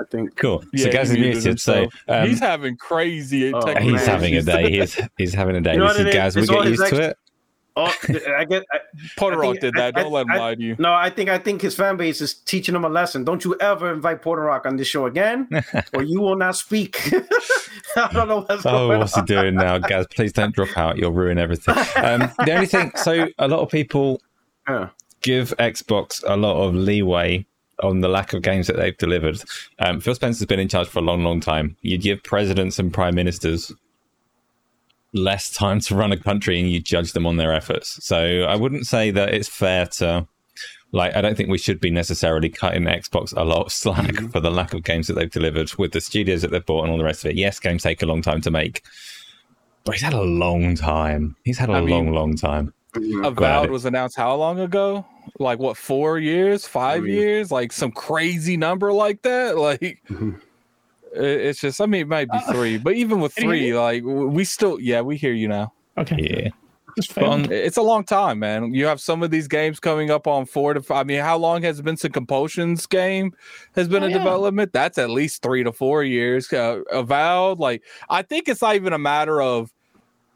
I 0.00 0.04
think. 0.10 0.34
Cool. 0.36 0.64
Yeah, 0.72 0.86
so 0.86 0.92
Gaz 0.92 1.10
is 1.10 1.16
muted 1.18 1.34
muted. 1.44 1.60
So 1.60 1.88
um, 2.08 2.28
he's 2.28 2.40
having 2.40 2.76
crazy 2.76 3.52
Oh, 3.54 3.74
he's 3.80 4.04
having 4.06 4.34
a 4.36 4.42
day. 4.42 4.70
He's 4.70 5.00
he's 5.18 5.34
having 5.34 5.56
a 5.56 5.60
day. 5.60 5.74
You 5.74 5.78
know 5.78 5.84
what 5.84 5.96
Listen, 5.96 6.06
it 6.06 6.10
is? 6.10 6.14
Gaz, 6.14 6.36
we 6.36 6.42
It's 6.42 6.50
all 6.50 6.62
get 6.62 6.70
his 6.70 6.80
used 6.80 6.94
to 6.94 7.02
it. 7.10 7.18
Oh, 7.76 7.94
I 8.36 8.44
get. 8.44 8.64
I, 8.72 8.78
Porter 9.16 9.38
Rock 9.38 9.58
did 9.60 9.74
that. 9.74 9.96
I- 9.96 10.02
Don't 10.02 10.12
let 10.12 10.26
him 10.26 10.32
I- 10.32 10.38
lie 10.38 10.54
to 10.56 10.62
you. 10.62 10.76
no, 10.78 10.92
I 10.92 11.08
think 11.10 11.30
I 11.30 11.38
think 11.38 11.62
his 11.62 11.74
fan 11.74 11.96
base 11.96 12.20
is 12.20 12.34
teaching 12.34 12.74
him 12.74 12.84
a 12.84 12.88
lesson. 12.88 13.24
Don't 13.24 13.44
you 13.44 13.56
ever 13.60 13.92
invite 13.92 14.22
Porter 14.22 14.42
Rock 14.42 14.66
on 14.66 14.76
this 14.76 14.88
show 14.88 15.06
again, 15.06 15.48
or 15.94 16.02
you 16.02 16.20
will 16.20 16.36
not 16.36 16.56
speak. 16.56 17.00
I 17.96 18.12
don't 18.12 18.28
know 18.28 18.40
what's 18.48 18.64
Oh, 18.66 18.88
going 18.88 18.98
what's 18.98 19.14
he 19.14 19.22
doing 19.22 19.54
now, 19.54 19.78
guys? 19.78 20.06
Please 20.14 20.32
don't 20.32 20.54
drop 20.54 20.76
out. 20.76 20.96
You'll 20.98 21.12
ruin 21.12 21.38
everything. 21.38 21.74
Um, 21.96 22.30
the 22.44 22.52
only 22.52 22.66
thing, 22.66 22.92
so 22.96 23.28
a 23.38 23.48
lot 23.48 23.60
of 23.60 23.68
people 23.70 24.20
give 25.22 25.54
Xbox 25.58 26.22
a 26.26 26.36
lot 26.36 26.62
of 26.62 26.74
leeway 26.74 27.44
on 27.82 28.00
the 28.00 28.08
lack 28.08 28.32
of 28.32 28.42
games 28.42 28.66
that 28.66 28.76
they've 28.76 28.96
delivered. 28.98 29.40
Um, 29.78 30.00
Phil 30.00 30.14
Spencer's 30.14 30.46
been 30.46 30.60
in 30.60 30.68
charge 30.68 30.86
for 30.88 30.98
a 30.98 31.02
long, 31.02 31.24
long 31.24 31.40
time. 31.40 31.76
You 31.82 31.98
give 31.98 32.22
presidents 32.22 32.78
and 32.78 32.92
prime 32.92 33.14
ministers 33.14 33.72
less 35.12 35.50
time 35.50 35.80
to 35.80 35.94
run 35.94 36.12
a 36.12 36.16
country 36.16 36.60
and 36.60 36.70
you 36.70 36.80
judge 36.80 37.12
them 37.12 37.26
on 37.26 37.36
their 37.36 37.52
efforts. 37.52 38.04
So 38.04 38.42
I 38.44 38.56
wouldn't 38.56 38.86
say 38.86 39.10
that 39.10 39.34
it's 39.34 39.48
fair 39.48 39.86
to. 39.98 40.26
Like, 40.92 41.14
I 41.14 41.20
don't 41.20 41.36
think 41.36 41.48
we 41.48 41.58
should 41.58 41.80
be 41.80 41.90
necessarily 41.90 42.48
cutting 42.48 42.82
Xbox 42.82 43.32
a 43.36 43.44
lot 43.44 43.66
of 43.66 43.72
slack 43.72 44.12
for 44.32 44.40
the 44.40 44.50
lack 44.50 44.74
of 44.74 44.82
games 44.82 45.06
that 45.06 45.14
they've 45.14 45.30
delivered 45.30 45.72
with 45.76 45.92
the 45.92 46.00
studios 46.00 46.42
that 46.42 46.50
they've 46.50 46.66
bought 46.66 46.82
and 46.82 46.90
all 46.90 46.98
the 46.98 47.04
rest 47.04 47.24
of 47.24 47.30
it. 47.30 47.36
Yes, 47.36 47.60
games 47.60 47.84
take 47.84 48.02
a 48.02 48.06
long 48.06 48.22
time 48.22 48.40
to 48.40 48.50
make, 48.50 48.82
but 49.84 49.94
he's 49.94 50.02
had 50.02 50.14
a 50.14 50.22
long 50.22 50.74
time. 50.74 51.36
He's 51.44 51.58
had 51.58 51.70
a 51.70 51.74
I 51.74 51.80
mean, 51.80 51.90
long, 51.90 52.12
long 52.12 52.36
time. 52.36 52.74
Avowed 53.22 53.70
was 53.70 53.84
announced 53.84 54.16
how 54.16 54.34
long 54.34 54.58
ago? 54.58 55.06
Like 55.38 55.60
what? 55.60 55.76
Four 55.76 56.18
years? 56.18 56.66
Five 56.66 57.02
Three. 57.02 57.14
years? 57.14 57.52
Like 57.52 57.70
some 57.70 57.92
crazy 57.92 58.56
number 58.56 58.92
like 58.92 59.22
that? 59.22 59.56
Like. 59.58 59.98
Mhm. 60.08 60.40
It- 61.14 61.40
It's 61.46 61.60
just, 61.60 61.80
I 61.80 61.86
mean, 61.86 62.02
it 62.02 62.08
might 62.08 62.30
be 62.30 62.38
Uh, 62.38 62.52
three, 62.52 62.78
but 62.78 62.94
even 62.94 63.20
with 63.20 63.34
can 63.34 63.44
you 63.44 63.50
hear 63.50 63.60
three, 63.74 63.78
like 63.78 64.02
we 64.04 64.44
still, 64.44 64.80
yeah, 64.80 65.00
we 65.00 65.16
hear 65.16 65.32
you 65.32 65.48
now. 65.48 65.72
okay, 65.98 66.16
Yeah. 66.18 66.48
just 66.96 67.16
on- 67.18 67.50
It's 67.52 67.76
a 67.76 67.82
long 67.82 68.04
time, 68.04 68.38
man. 68.40 68.74
You 68.74 68.86
have 68.86 69.00
some 69.00 69.22
of 69.22 69.30
these 69.30 69.46
games 69.48 69.78
coming 69.80 70.10
up 70.10 70.26
on 70.26 70.44
four 70.46 70.74
to 70.74 70.82
five. 70.82 70.98
I 70.98 71.04
mean, 71.04 71.20
how 71.20 71.36
long 71.38 71.62
has 71.62 71.78
Vincent 71.80 72.12
Compulsion's 72.12 72.86
game 72.86 73.32
has 73.76 73.86
been 73.88 74.02
Oh, 74.02 74.06
in 74.06 74.12
yeah. 74.12 74.18
development? 74.18 74.72
That's 74.72 74.98
at 74.98 75.08
least 75.10 75.42
three 75.42 75.62
to 75.64 75.72
four 75.72 76.02
years. 76.04 76.52
Uh, 76.52 76.80
Avowed, 76.90 77.58
like 77.60 77.82
I 78.08 78.22
think 78.22 78.48
it's 78.48 78.62
not 78.62 78.74
even 78.74 78.92
a 78.92 78.98
matter 78.98 79.40
of 79.40 79.70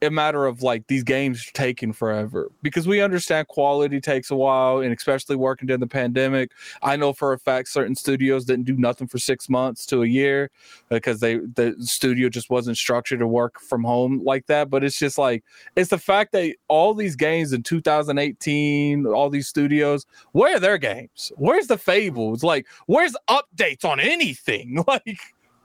a 0.04 0.10
matter 0.10 0.46
of 0.46 0.62
like 0.62 0.86
these 0.86 1.02
games 1.02 1.50
taking 1.54 1.92
forever. 1.92 2.50
Because 2.62 2.86
we 2.86 3.00
understand 3.00 3.48
quality 3.48 4.00
takes 4.00 4.30
a 4.30 4.36
while 4.36 4.80
and 4.80 4.94
especially 4.94 5.36
working 5.36 5.66
during 5.66 5.80
the 5.80 5.86
pandemic 5.86 6.52
i 6.82 6.96
know 6.96 7.12
for 7.12 7.32
a 7.32 7.38
fact 7.38 7.68
certain 7.68 7.94
studios 7.94 8.44
didn't 8.44 8.64
do 8.64 8.76
nothing 8.76 9.06
for 9.06 9.18
six 9.18 9.48
months 9.48 9.86
to 9.86 10.02
a 10.02 10.06
year 10.06 10.50
because 10.90 11.20
they 11.20 11.36
the 11.36 11.74
studio 11.80 12.28
just 12.28 12.50
wasn't 12.50 12.76
structured 12.76 13.20
to 13.20 13.26
work 13.26 13.60
from 13.60 13.84
home 13.84 14.22
like 14.24 14.46
that. 14.46 14.70
But 14.70 14.84
it's 14.84 14.98
just 14.98 15.18
like 15.18 15.44
it's 15.76 15.90
the 15.90 15.98
fact 15.98 16.32
that 16.32 16.54
all 16.68 16.94
these 16.94 17.16
games 17.16 17.52
in 17.52 17.62
2018 17.62 19.06
all 19.06 19.30
these 19.30 19.48
studios 19.48 20.06
where 20.32 20.56
are 20.56 20.60
their 20.60 20.78
games? 20.78 21.32
Where's 21.36 21.66
the 21.66 21.78
fables? 21.78 22.42
Like 22.42 22.66
where's 22.86 23.16
updates 23.28 23.84
on 23.84 24.00
anything? 24.00 24.84
Like 24.94 25.18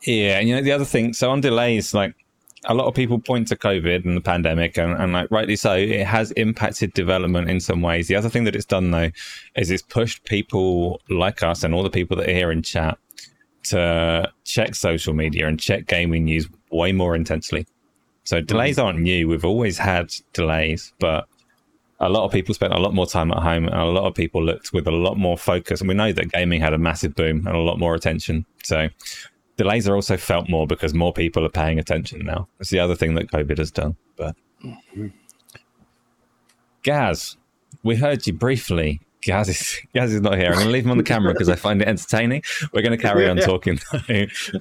Yeah, 0.03 0.39
and 0.39 0.47
you 0.47 0.55
know 0.55 0.61
the 0.61 0.71
other 0.71 0.85
thing. 0.85 1.13
So 1.13 1.29
on 1.29 1.41
delays, 1.41 1.93
like 1.93 2.15
a 2.65 2.73
lot 2.73 2.87
of 2.87 2.93
people 2.93 3.19
point 3.19 3.47
to 3.49 3.55
COVID 3.55 4.05
and 4.05 4.17
the 4.17 4.21
pandemic, 4.21 4.77
and, 4.77 4.93
and 4.93 5.13
like 5.13 5.31
rightly 5.31 5.55
so, 5.55 5.73
it 5.73 6.05
has 6.05 6.31
impacted 6.31 6.93
development 6.93 7.49
in 7.49 7.59
some 7.59 7.81
ways. 7.81 8.07
The 8.07 8.15
other 8.15 8.29
thing 8.29 8.43
that 8.43 8.55
it's 8.55 8.65
done 8.65 8.91
though 8.91 9.11
is 9.55 9.71
it's 9.71 9.81
pushed 9.81 10.25
people 10.25 11.01
like 11.09 11.41
us 11.41 11.63
and 11.63 11.73
all 11.73 11.83
the 11.83 11.89
people 11.89 12.17
that 12.17 12.29
are 12.29 12.33
here 12.33 12.51
in 12.51 12.61
chat 12.61 12.97
to 13.63 14.31
check 14.43 14.75
social 14.75 15.13
media 15.13 15.47
and 15.47 15.59
check 15.59 15.85
gaming 15.87 16.25
news 16.25 16.47
way 16.71 16.91
more 16.91 17.15
intensely. 17.15 17.65
So 18.23 18.41
delays 18.41 18.77
mm. 18.77 18.83
aren't 18.83 18.99
new. 18.99 19.27
We've 19.27 19.45
always 19.45 19.77
had 19.77 20.11
delays, 20.33 20.93
but 20.99 21.27
a 21.99 22.09
lot 22.09 22.25
of 22.25 22.31
people 22.31 22.55
spent 22.55 22.73
a 22.73 22.79
lot 22.79 22.93
more 22.93 23.05
time 23.05 23.31
at 23.31 23.39
home 23.39 23.65
and 23.65 23.75
a 23.75 23.85
lot 23.85 24.05
of 24.05 24.15
people 24.15 24.43
looked 24.43 24.71
with 24.71 24.87
a 24.87 24.91
lot 24.91 25.17
more 25.17 25.37
focus. 25.37 25.81
And 25.81 25.87
we 25.87 25.95
know 25.95 26.13
that 26.13 26.31
gaming 26.31 26.61
had 26.61 26.73
a 26.73 26.77
massive 26.77 27.15
boom 27.15 27.45
and 27.45 27.55
a 27.55 27.59
lot 27.59 27.79
more 27.79 27.95
attention. 27.95 28.45
So 28.63 28.87
delays 29.59 29.87
are 29.89 29.93
also 29.95 30.15
felt 30.15 30.49
more 30.49 30.65
because 30.65 30.93
more 30.93 31.11
people 31.11 31.45
are 31.45 31.49
paying 31.49 31.77
attention 31.79 32.25
now. 32.25 32.47
That's 32.57 32.69
the 32.69 32.79
other 32.79 32.95
thing 32.95 33.15
that 33.15 33.29
COVID 33.29 33.57
has 33.57 33.71
done. 33.71 33.97
But 34.15 34.35
Gaz, 36.81 37.35
we 37.83 37.97
heard 37.97 38.25
you 38.25 38.31
briefly. 38.33 39.01
Gaz 39.21 39.49
is 39.49 39.77
Gaz 39.93 40.13
is 40.13 40.21
not 40.21 40.37
here. 40.37 40.47
I'm 40.47 40.53
going 40.53 40.65
to 40.67 40.71
leave 40.71 40.85
him 40.85 40.91
on 40.91 40.97
the 40.97 41.03
camera 41.03 41.33
because 41.33 41.49
I 41.49 41.55
find 41.55 41.81
it 41.81 41.89
entertaining. 41.89 42.41
We're 42.71 42.81
going 42.81 42.97
to 42.97 43.01
carry 43.03 43.29
on 43.29 43.35
talking. 43.37 43.79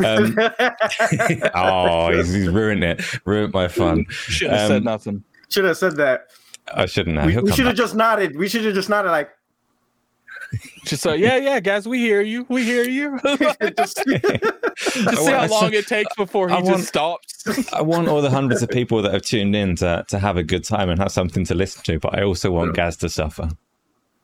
um, 0.05 0.37
oh, 1.55 2.11
he's, 2.13 2.33
he's 2.33 2.49
ruined 2.49 2.83
it. 2.83 3.25
Ruined 3.25 3.55
my 3.55 3.69
fun. 3.69 4.05
should 4.11 4.51
have 4.51 4.63
Um, 4.63 4.69
said 4.69 4.85
nothing 4.85 5.25
Should 5.49 5.65
have 5.65 5.77
said 5.77 5.95
that. 5.97 6.27
I 6.75 6.87
shouldn't 6.87 7.17
have. 7.19 7.27
We, 7.27 7.37
we 7.41 7.53
should 7.53 7.67
have 7.67 7.77
just 7.77 7.95
nodded. 7.95 8.37
We 8.37 8.49
should 8.49 8.65
have 8.65 8.75
just 8.75 8.89
nodded 8.89 9.11
like. 9.13 9.31
just 10.85 11.03
so 11.03 11.13
yeah 11.13 11.37
yeah 11.37 11.61
guys 11.61 11.87
we 11.87 11.99
hear 11.99 12.21
you 12.23 12.47
we 12.49 12.65
hear 12.65 12.85
you 12.85 13.19
just- 13.77 13.97
to 13.97 15.17
see 15.17 15.31
how 15.31 15.47
long 15.49 15.73
it 15.75 15.87
takes 15.87 16.15
before 16.17 16.49
he 16.49 16.55
I 16.55 16.61
just 16.61 16.71
want- 16.71 16.85
stops. 16.85 17.73
I 17.73 17.83
want 17.83 18.09
all 18.09 18.21
the 18.23 18.31
hundreds 18.31 18.63
of 18.63 18.69
people 18.69 19.01
that 19.03 19.13
have 19.13 19.23
tuned 19.23 19.55
in 19.57 19.77
to, 19.77 20.05
to 20.09 20.19
have 20.19 20.37
a 20.37 20.43
good 20.43 20.65
time 20.65 20.89
and 20.91 20.99
have 21.01 21.11
something 21.13 21.45
to 21.47 21.55
listen 21.55 21.83
to, 21.85 21.99
but 21.99 22.19
I 22.19 22.23
also 22.23 22.51
want 22.51 22.75
Gaz 22.75 22.97
to 22.99 23.09
suffer. 23.09 23.49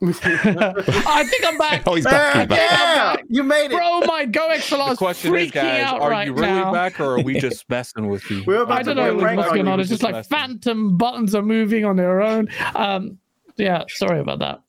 I 0.02 1.24
think 1.30 1.46
I'm 1.46 1.56
back. 1.56 1.82
Oh, 1.86 1.94
he's 1.94 2.04
back. 2.04 2.50
He's 2.50 2.58
yeah, 2.58 3.14
back. 3.16 3.24
you 3.28 3.42
made 3.42 3.66
it. 3.66 3.70
Bro, 3.70 4.00
my 4.00 4.26
GoXLR 4.26 4.86
The 4.88 4.92
is 4.92 4.98
question 4.98 5.34
is, 5.34 5.50
freaking 5.50 5.54
guys, 5.54 5.82
out 5.84 6.00
are 6.02 6.10
right 6.10 6.26
you 6.26 6.34
really 6.34 6.46
now. 6.48 6.72
back 6.72 7.00
or 7.00 7.14
are 7.18 7.22
we 7.22 7.38
just 7.40 7.68
messing 7.70 8.08
with 8.08 8.28
you? 8.30 8.44
We're 8.46 8.62
about 8.62 8.78
I 8.80 8.82
don't 8.82 8.96
know 8.96 9.14
put 9.14 9.22
rank 9.24 9.36
what's 9.38 9.50
on 9.50 9.56
going 9.56 9.68
on. 9.68 9.80
It's 9.80 9.88
just 9.88 10.02
like 10.02 10.14
Messing. 10.14 10.28
phantom 10.36 10.96
buttons 10.98 11.34
are 11.34 11.42
moving 11.42 11.84
on 11.86 11.96
their 11.96 12.20
own. 12.20 12.48
Um, 12.74 13.18
yeah, 13.56 13.84
sorry 13.88 14.20
about 14.20 14.40
that. 14.40 14.60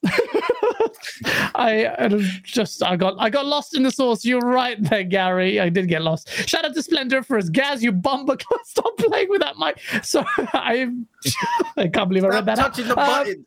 I, 1.55 1.87
I 1.97 2.07
just 2.43 2.83
I 2.83 2.95
got 2.95 3.15
I 3.17 3.29
got 3.29 3.45
lost 3.45 3.75
in 3.75 3.83
the 3.83 3.91
source. 3.91 4.25
You're 4.25 4.41
right 4.41 4.81
there, 4.81 5.03
Gary. 5.03 5.59
I 5.59 5.69
did 5.69 5.87
get 5.87 6.01
lost. 6.01 6.29
Shout 6.47 6.65
out 6.65 6.73
to 6.73 6.83
Splendor 6.83 7.23
for 7.23 7.37
his 7.37 7.49
Gaz, 7.49 7.83
you 7.83 7.91
bumper. 7.91 8.37
Stop 8.63 8.97
playing 8.97 9.29
with 9.29 9.41
that 9.41 9.57
mic. 9.57 9.79
So 10.03 10.23
I 10.37 10.89
I 11.77 11.87
can't 11.87 12.09
believe 12.09 12.25
I 12.25 12.29
read 12.29 12.45
that. 12.45 12.57
Touching 12.57 12.87
the 12.87 12.95
buttons. 12.95 13.45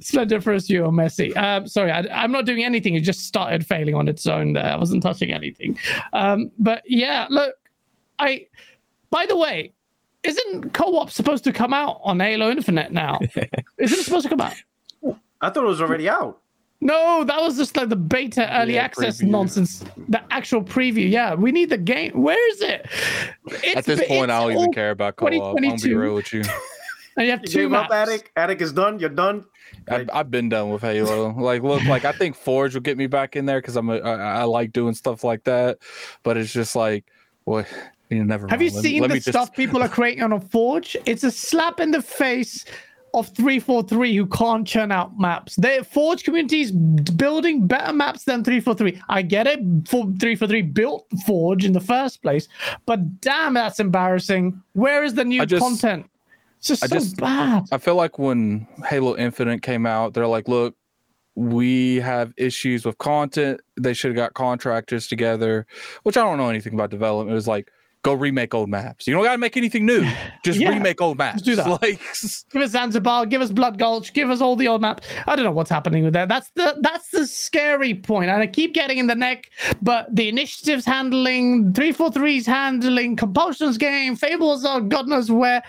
Splendor 0.06 0.40
for 0.40 0.54
us, 0.54 0.68
you 0.68 0.84
or 0.84 0.92
Messi. 0.92 1.36
Um, 1.36 1.66
sorry, 1.66 1.90
I, 1.90 2.24
am 2.24 2.32
not 2.32 2.44
doing 2.44 2.64
anything. 2.64 2.94
It 2.94 3.00
just 3.00 3.20
started 3.20 3.66
failing 3.66 3.94
on 3.94 4.08
its 4.08 4.26
own. 4.26 4.52
There, 4.52 4.64
I 4.64 4.76
wasn't 4.76 5.02
touching 5.02 5.32
anything. 5.32 5.78
Um, 6.12 6.50
but 6.58 6.82
yeah, 6.86 7.26
look, 7.30 7.54
I. 8.18 8.46
By 9.08 9.24
the 9.24 9.36
way, 9.36 9.72
isn't 10.26 10.72
co-op 10.74 11.10
supposed 11.10 11.44
to 11.44 11.52
come 11.52 11.72
out 11.72 12.00
on 12.02 12.18
Halo 12.20 12.50
Infinite 12.50 12.92
now? 12.92 13.20
isn't 13.78 13.98
it 13.98 14.04
supposed 14.04 14.24
to 14.24 14.30
come 14.30 14.40
out? 14.40 14.54
I 15.46 15.50
thought 15.50 15.64
it 15.64 15.68
was 15.68 15.80
already 15.80 16.08
out. 16.08 16.40
No, 16.80 17.24
that 17.24 17.40
was 17.40 17.56
just 17.56 17.76
like 17.76 17.88
the 17.88 17.96
beta 17.96 18.52
early 18.60 18.74
Yeah, 18.74 18.82
access 18.84 19.22
preview. 19.22 19.28
nonsense. 19.28 19.84
The 20.08 20.22
actual 20.30 20.62
preview. 20.62 21.08
Yeah, 21.10 21.34
we 21.34 21.50
need 21.52 21.70
the 21.70 21.78
game. 21.78 22.12
Where 22.20 22.50
is 22.50 22.60
it? 22.60 22.86
It's, 23.46 23.76
At 23.76 23.84
this 23.86 24.06
point, 24.06 24.30
I 24.30 24.40
don't 24.42 24.52
even 24.52 24.72
care 24.72 24.90
about 24.90 25.16
co-op. 25.16 25.32
I'm 25.32 25.38
gonna 25.38 25.54
be 25.54 25.68
2022. 25.68 25.98
real 25.98 26.14
with 26.14 26.32
you. 26.32 26.42
And 27.18 27.24
you 27.24 27.30
have 27.30 27.40
You 27.44 27.46
two 27.48 27.58
gave 27.60 27.72
up, 27.72 27.88
maps. 27.88 28.10
Attic. 28.10 28.30
Attic 28.36 28.60
is 28.60 28.72
done. 28.74 28.98
You're 28.98 29.08
done. 29.08 29.46
I've, 29.88 30.10
I've 30.12 30.30
been 30.30 30.50
done 30.50 30.68
with 30.68 30.82
Halo. 30.82 31.30
Like, 31.30 31.62
look, 31.62 31.82
like 31.84 32.04
I 32.04 32.12
think 32.12 32.36
Forge 32.36 32.74
will 32.74 32.82
get 32.82 32.98
me 32.98 33.06
back 33.06 33.36
in 33.36 33.46
there 33.46 33.58
because 33.58 33.74
I'm 33.76 33.88
a, 33.88 33.96
I, 34.00 34.40
I 34.40 34.42
like 34.44 34.70
doing 34.70 34.92
stuff 34.92 35.24
like 35.24 35.44
that. 35.44 35.78
But 36.22 36.36
it's 36.36 36.52
just 36.52 36.76
like, 36.76 37.06
boy, 37.46 37.64
you 38.10 38.22
never. 38.22 38.46
Have 38.48 38.60
mind. 38.60 38.70
you 38.70 38.76
Let 38.76 38.84
me- 38.84 38.90
seen 38.90 39.00
let 39.00 39.08
the 39.08 39.14
me 39.14 39.20
just- 39.20 39.30
stuff 39.30 39.54
people 39.54 39.82
are 39.82 39.88
creating 39.88 40.24
on 40.24 40.34
a 40.34 40.40
Forge? 40.40 40.94
It's 41.06 41.24
a 41.24 41.30
slap 41.30 41.80
in 41.80 41.90
the 41.90 42.02
face 42.02 42.66
of 43.16 43.28
343 43.34 44.14
who 44.14 44.26
can't 44.26 44.66
churn 44.66 44.92
out 44.92 45.18
maps. 45.18 45.56
The 45.56 45.84
Forge 45.90 46.22
community 46.22 46.60
is 46.60 46.70
building 46.70 47.66
better 47.66 47.92
maps 47.92 48.24
than 48.24 48.44
343. 48.44 49.02
I 49.08 49.22
get 49.22 49.46
it. 49.46 49.58
For 49.88 50.04
343 50.04 50.62
built 50.62 51.06
Forge 51.26 51.64
in 51.64 51.72
the 51.72 51.80
first 51.80 52.22
place, 52.22 52.46
but 52.84 53.20
damn, 53.20 53.54
that's 53.54 53.80
embarrassing. 53.80 54.62
Where 54.74 55.02
is 55.02 55.14
the 55.14 55.24
new 55.24 55.44
just- 55.46 55.62
content? 55.62 56.08
It's 56.58 56.68
just 56.68 56.84
I 56.84 56.86
so 56.86 56.94
just- 56.96 57.16
bad. 57.16 57.64
I 57.72 57.78
feel 57.78 57.96
like 57.96 58.18
when 58.18 58.66
Halo 58.88 59.16
Infinite 59.16 59.62
came 59.62 59.86
out, 59.86 60.14
they're 60.14 60.26
like, 60.26 60.46
look, 60.48 60.74
we 61.34 61.96
have 61.96 62.32
issues 62.38 62.84
with 62.86 62.96
content. 62.98 63.60
They 63.78 63.92
should 63.92 64.10
have 64.10 64.16
got 64.16 64.34
contractors 64.34 65.06
together, 65.06 65.66
which 66.02 66.16
I 66.16 66.22
don't 66.22 66.38
know 66.38 66.48
anything 66.48 66.72
about 66.74 66.90
development. 66.90 67.30
It 67.32 67.34
was 67.34 67.46
like, 67.48 67.70
go 68.06 68.14
remake 68.14 68.54
old 68.54 68.68
maps. 68.68 69.06
You 69.08 69.14
don't 69.14 69.24
got 69.24 69.32
to 69.32 69.38
make 69.38 69.56
anything 69.56 69.84
new. 69.84 70.08
Just 70.44 70.60
Yeah, 70.60 70.68
remake 70.70 71.00
old 71.02 71.18
maps. 71.18 71.42
do 71.42 71.56
that. 71.56 71.66
Like, 71.82 72.00
Give 72.52 72.62
us 72.62 72.70
Zanzibar, 72.70 73.26
give 73.26 73.42
us 73.42 73.50
Blood 73.50 73.78
Gulch, 73.78 74.12
give 74.12 74.30
us 74.30 74.40
all 74.40 74.54
the 74.54 74.68
old 74.68 74.80
maps. 74.80 75.06
I 75.26 75.34
don't 75.34 75.44
know 75.44 75.50
what's 75.50 75.70
happening 75.70 76.04
with 76.04 76.12
that. 76.12 76.28
That's 76.28 76.48
the 76.54 76.76
that's 76.80 77.08
the 77.10 77.26
scary 77.26 77.94
point. 77.94 78.30
And 78.30 78.40
I 78.40 78.46
keep 78.46 78.72
getting 78.74 78.98
in 78.98 79.08
the 79.08 79.16
neck, 79.16 79.50
but 79.82 80.06
the 80.14 80.28
initiatives 80.28 80.84
handling, 80.86 81.72
343's 81.72 82.46
handling, 82.46 83.16
Compulsion's 83.16 83.76
game, 83.76 84.14
Fables 84.14 84.64
are 84.64 84.80
God 84.80 85.08
knows 85.08 85.30
where. 85.30 85.62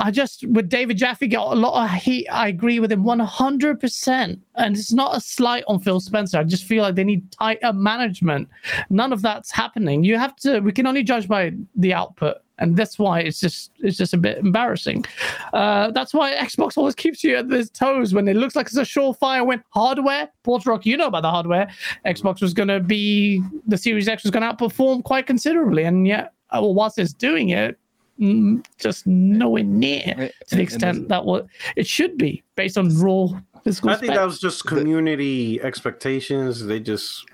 I 0.00 0.10
just 0.10 0.46
with 0.48 0.70
David 0.70 0.96
Jaffe 0.96 1.28
got 1.28 1.52
a 1.52 1.60
lot 1.60 1.84
of 1.84 1.90
heat. 1.90 2.26
I 2.28 2.48
agree 2.48 2.80
with 2.80 2.90
him 2.90 3.04
100%. 3.04 4.40
And 4.54 4.76
it's 4.76 4.92
not 4.92 5.14
a 5.14 5.20
slight 5.20 5.62
on 5.68 5.78
Phil 5.78 6.00
Spencer. 6.00 6.38
I 6.38 6.44
just 6.44 6.64
feel 6.64 6.82
like 6.82 6.94
they 6.94 7.04
need 7.04 7.30
tighter 7.30 7.74
management. 7.74 8.48
None 8.88 9.12
of 9.12 9.20
that's 9.20 9.50
happening. 9.50 10.02
You 10.02 10.16
have 10.16 10.34
to 10.36 10.60
we 10.60 10.72
can 10.72 10.86
only 10.86 11.02
judge 11.02 11.28
by 11.28 11.52
the 11.76 11.92
output. 11.92 12.38
And 12.58 12.76
that's 12.76 12.98
why 12.98 13.20
it's 13.20 13.40
just 13.40 13.72
it's 13.80 13.98
just 13.98 14.14
a 14.14 14.18
bit 14.18 14.38
embarrassing. 14.38 15.04
Uh, 15.52 15.90
that's 15.90 16.14
why 16.14 16.34
Xbox 16.34 16.78
always 16.78 16.94
keeps 16.94 17.22
you 17.22 17.36
at 17.36 17.50
its 17.52 17.70
toes 17.70 18.14
when 18.14 18.26
it 18.26 18.36
looks 18.36 18.56
like 18.56 18.66
it's 18.66 18.76
a 18.76 18.82
surefire 18.82 19.46
win. 19.46 19.62
Hardware, 19.70 20.30
Portrock, 20.44 20.86
you 20.86 20.96
know 20.96 21.06
about 21.06 21.22
the 21.22 21.30
hardware. 21.30 21.70
Xbox 22.06 22.40
was 22.40 22.54
going 22.54 22.68
to 22.68 22.80
be 22.80 23.42
the 23.66 23.78
Series 23.78 24.08
X 24.08 24.24
was 24.24 24.30
going 24.30 24.42
to 24.42 24.54
outperform 24.54 25.02
quite 25.04 25.26
considerably, 25.26 25.84
and 25.84 26.06
yet, 26.06 26.34
uh, 26.50 26.60
well, 26.60 26.74
whilst 26.74 26.98
it's 26.98 27.14
doing 27.14 27.48
it, 27.48 27.78
just 28.78 29.06
nowhere 29.06 29.64
near 29.64 30.30
to 30.48 30.56
the 30.56 30.62
extent 30.62 31.08
that 31.08 31.24
what 31.24 31.46
it 31.76 31.86
should 31.86 32.18
be 32.18 32.42
based 32.54 32.76
on 32.76 32.94
raw 32.98 33.28
physical. 33.64 33.90
I 33.90 33.94
think 33.94 34.06
specs. 34.06 34.18
that 34.18 34.24
was 34.24 34.40
just 34.40 34.66
community 34.66 35.60
expectations. 35.62 36.64
They 36.64 36.80
just 36.80 37.26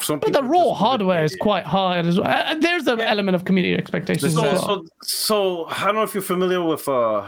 some. 0.00 0.18
but 0.18 0.32
the 0.32 0.42
raw 0.42 0.72
hardware 0.72 1.24
is 1.24 1.36
quite 1.36 1.64
hard 1.64 2.06
as 2.06 2.18
well. 2.18 2.28
Uh, 2.28 2.54
There's 2.54 2.86
an 2.86 3.00
element 3.00 3.34
of 3.34 3.44
community 3.44 3.74
expectations. 3.74 4.34
So, 4.34 4.44
as 4.44 4.62
well. 4.66 4.84
so, 5.02 5.64
so 5.66 5.66
I 5.66 5.86
don't 5.86 5.96
know 5.96 6.02
if 6.02 6.14
you're 6.14 6.22
familiar 6.22 6.62
with 6.62 6.88
uh, 6.88 6.92
uh 6.92 7.26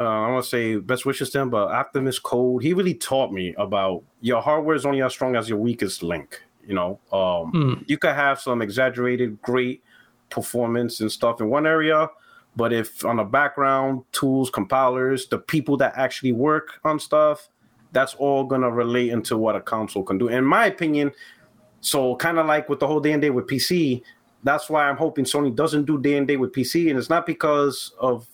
I 0.00 0.30
want 0.30 0.44
to 0.44 0.48
say 0.48 0.76
best 0.76 1.06
wishes 1.06 1.30
to 1.30 1.40
him, 1.40 1.50
but 1.50 1.68
Optimus 1.68 2.18
Code, 2.18 2.62
he 2.62 2.72
really 2.72 2.94
taught 2.94 3.32
me 3.32 3.54
about 3.58 4.02
your 4.20 4.42
hardware 4.42 4.76
is 4.76 4.86
only 4.86 5.02
as 5.02 5.12
strong 5.12 5.36
as 5.36 5.48
your 5.48 5.58
weakest 5.58 6.02
link. 6.02 6.42
You 6.66 6.74
know, 6.74 6.98
um, 7.12 7.50
Hmm. 7.52 7.82
you 7.86 7.96
could 7.96 8.14
have 8.14 8.40
some 8.40 8.60
exaggerated 8.60 9.40
great 9.40 9.82
performance 10.30 11.00
and 11.00 11.10
stuff 11.10 11.40
in 11.40 11.48
one 11.48 11.66
area, 11.66 12.08
but 12.56 12.72
if 12.72 13.04
on 13.04 13.16
the 13.16 13.24
background 13.24 14.02
tools, 14.12 14.50
compilers, 14.50 15.28
the 15.28 15.38
people 15.38 15.76
that 15.76 15.92
actually 15.96 16.32
work 16.32 16.80
on 16.84 16.98
stuff, 16.98 17.48
that's 17.92 18.14
all 18.14 18.44
gonna 18.44 18.70
relate 18.70 19.10
into 19.10 19.36
what 19.36 19.54
a 19.54 19.60
console 19.60 20.02
can 20.02 20.18
do. 20.18 20.28
In 20.28 20.44
my 20.44 20.66
opinion, 20.66 21.12
so 21.80 22.16
kind 22.16 22.38
of 22.38 22.46
like 22.46 22.68
with 22.68 22.80
the 22.80 22.86
whole 22.86 23.00
day 23.00 23.12
and 23.12 23.22
day 23.22 23.30
with 23.30 23.46
PC, 23.46 24.02
that's 24.42 24.68
why 24.70 24.88
I'm 24.88 24.96
hoping 24.96 25.24
Sony 25.24 25.54
doesn't 25.54 25.84
do 25.84 25.98
day 25.98 26.16
and 26.16 26.26
day 26.26 26.36
with 26.36 26.52
PC, 26.52 26.88
and 26.88 26.98
it's 26.98 27.10
not 27.10 27.26
because 27.26 27.92
of 28.00 28.26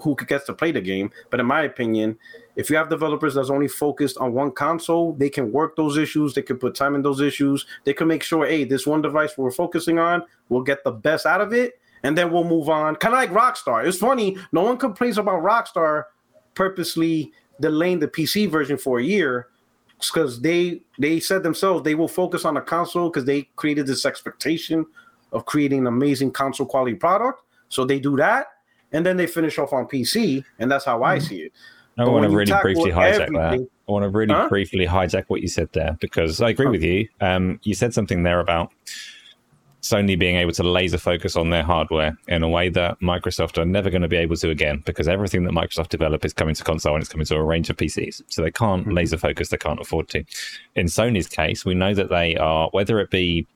who 0.00 0.16
gets 0.16 0.44
to 0.46 0.52
play 0.52 0.72
the 0.72 0.80
game, 0.80 1.10
but 1.30 1.40
in 1.40 1.46
my 1.46 1.62
opinion, 1.62 2.18
if 2.56 2.70
you 2.70 2.76
have 2.76 2.88
developers 2.88 3.34
that's 3.34 3.50
only 3.50 3.68
focused 3.68 4.18
on 4.18 4.32
one 4.32 4.50
console, 4.50 5.12
they 5.14 5.30
can 5.30 5.50
work 5.50 5.76
those 5.76 5.96
issues, 5.96 6.34
they 6.34 6.42
can 6.42 6.58
put 6.58 6.74
time 6.74 6.94
in 6.94 7.02
those 7.02 7.20
issues, 7.20 7.66
they 7.84 7.92
can 7.92 8.08
make 8.08 8.22
sure, 8.22 8.46
hey, 8.46 8.64
this 8.64 8.86
one 8.86 9.02
device 9.02 9.36
we're 9.36 9.50
focusing 9.50 9.98
on, 9.98 10.22
we'll 10.48 10.62
get 10.62 10.84
the 10.84 10.90
best 10.90 11.26
out 11.26 11.40
of 11.40 11.52
it, 11.52 11.80
and 12.04 12.16
then 12.16 12.30
we'll 12.30 12.44
move 12.44 12.68
on. 12.68 12.94
Kind 12.96 13.14
of 13.14 13.18
like 13.18 13.30
Rockstar. 13.30 13.84
It's 13.84 13.98
funny, 13.98 14.36
no 14.52 14.62
one 14.62 14.76
complains 14.76 15.18
about 15.18 15.42
Rockstar 15.42 16.04
purposely 16.54 17.32
delaying 17.60 17.98
the 17.98 18.06
PC 18.08 18.48
version 18.48 18.76
for 18.78 19.00
a 19.00 19.02
year 19.02 19.48
because 19.98 20.40
they 20.42 20.82
they 20.98 21.18
said 21.18 21.42
themselves 21.42 21.82
they 21.82 21.94
will 21.94 22.08
focus 22.08 22.44
on 22.44 22.54
the 22.54 22.60
console 22.60 23.08
because 23.08 23.24
they 23.24 23.42
created 23.56 23.86
this 23.86 24.04
expectation 24.04 24.84
of 25.32 25.46
creating 25.46 25.80
an 25.80 25.86
amazing 25.88 26.30
console 26.30 26.66
quality 26.66 26.94
product. 26.94 27.42
So 27.70 27.84
they 27.84 27.98
do 27.98 28.16
that, 28.18 28.46
and 28.92 29.04
then 29.04 29.16
they 29.16 29.26
finish 29.26 29.58
off 29.58 29.72
on 29.72 29.86
PC, 29.86 30.44
and 30.58 30.70
that's 30.70 30.84
how 30.84 31.02
I 31.02 31.18
see 31.18 31.40
it. 31.42 31.52
I 31.96 32.04
But 32.04 32.12
want 32.12 32.24
to 32.24 32.36
really 32.36 32.52
briefly 32.62 32.90
hijack 32.90 33.32
that. 33.32 33.66
I 33.88 33.92
want 33.92 34.04
to 34.04 34.08
really 34.10 34.34
Huh? 34.34 34.48
briefly 34.48 34.86
hijack 34.86 35.24
what 35.28 35.42
you 35.42 35.48
said 35.48 35.68
there 35.72 35.96
because 36.00 36.40
I 36.40 36.50
agree 36.50 36.66
Huh. 36.66 36.72
with 36.72 36.82
you. 36.82 37.08
Um, 37.20 37.60
you 37.62 37.74
said 37.74 37.94
something 37.94 38.22
there 38.24 38.40
about 38.40 38.72
Sony 39.84 40.18
being 40.18 40.36
able 40.36 40.50
to 40.52 40.62
laser 40.62 40.96
focus 40.96 41.36
on 41.36 41.50
their 41.50 41.62
hardware 41.62 42.16
in 42.26 42.42
a 42.42 42.48
way 42.48 42.70
that 42.70 42.98
Microsoft 43.00 43.58
are 43.58 43.66
never 43.66 43.90
going 43.90 44.00
to 44.00 44.08
be 44.08 44.16
able 44.16 44.34
to 44.34 44.48
again 44.48 44.82
because 44.86 45.06
everything 45.06 45.44
that 45.44 45.52
Microsoft 45.52 45.90
develop 45.90 46.24
is 46.24 46.32
coming 46.32 46.54
to 46.54 46.64
console 46.64 46.94
and 46.94 47.02
it's 47.02 47.12
coming 47.12 47.26
to 47.26 47.36
a 47.36 47.42
range 47.42 47.68
of 47.68 47.76
PCs. 47.76 48.22
So 48.28 48.40
they 48.40 48.50
can't 48.50 48.86
Mhm. 48.86 48.94
laser 48.94 49.18
focus, 49.18 49.50
they 49.50 49.58
can't 49.58 49.78
afford 49.78 50.08
to. 50.08 50.24
In 50.74 50.86
Sony's 50.86 51.28
case, 51.28 51.66
we 51.66 51.74
know 51.74 51.92
that 51.92 52.08
they 52.08 52.34
are, 52.36 52.70
whether 52.72 52.98
it 52.98 53.10
be 53.10 53.46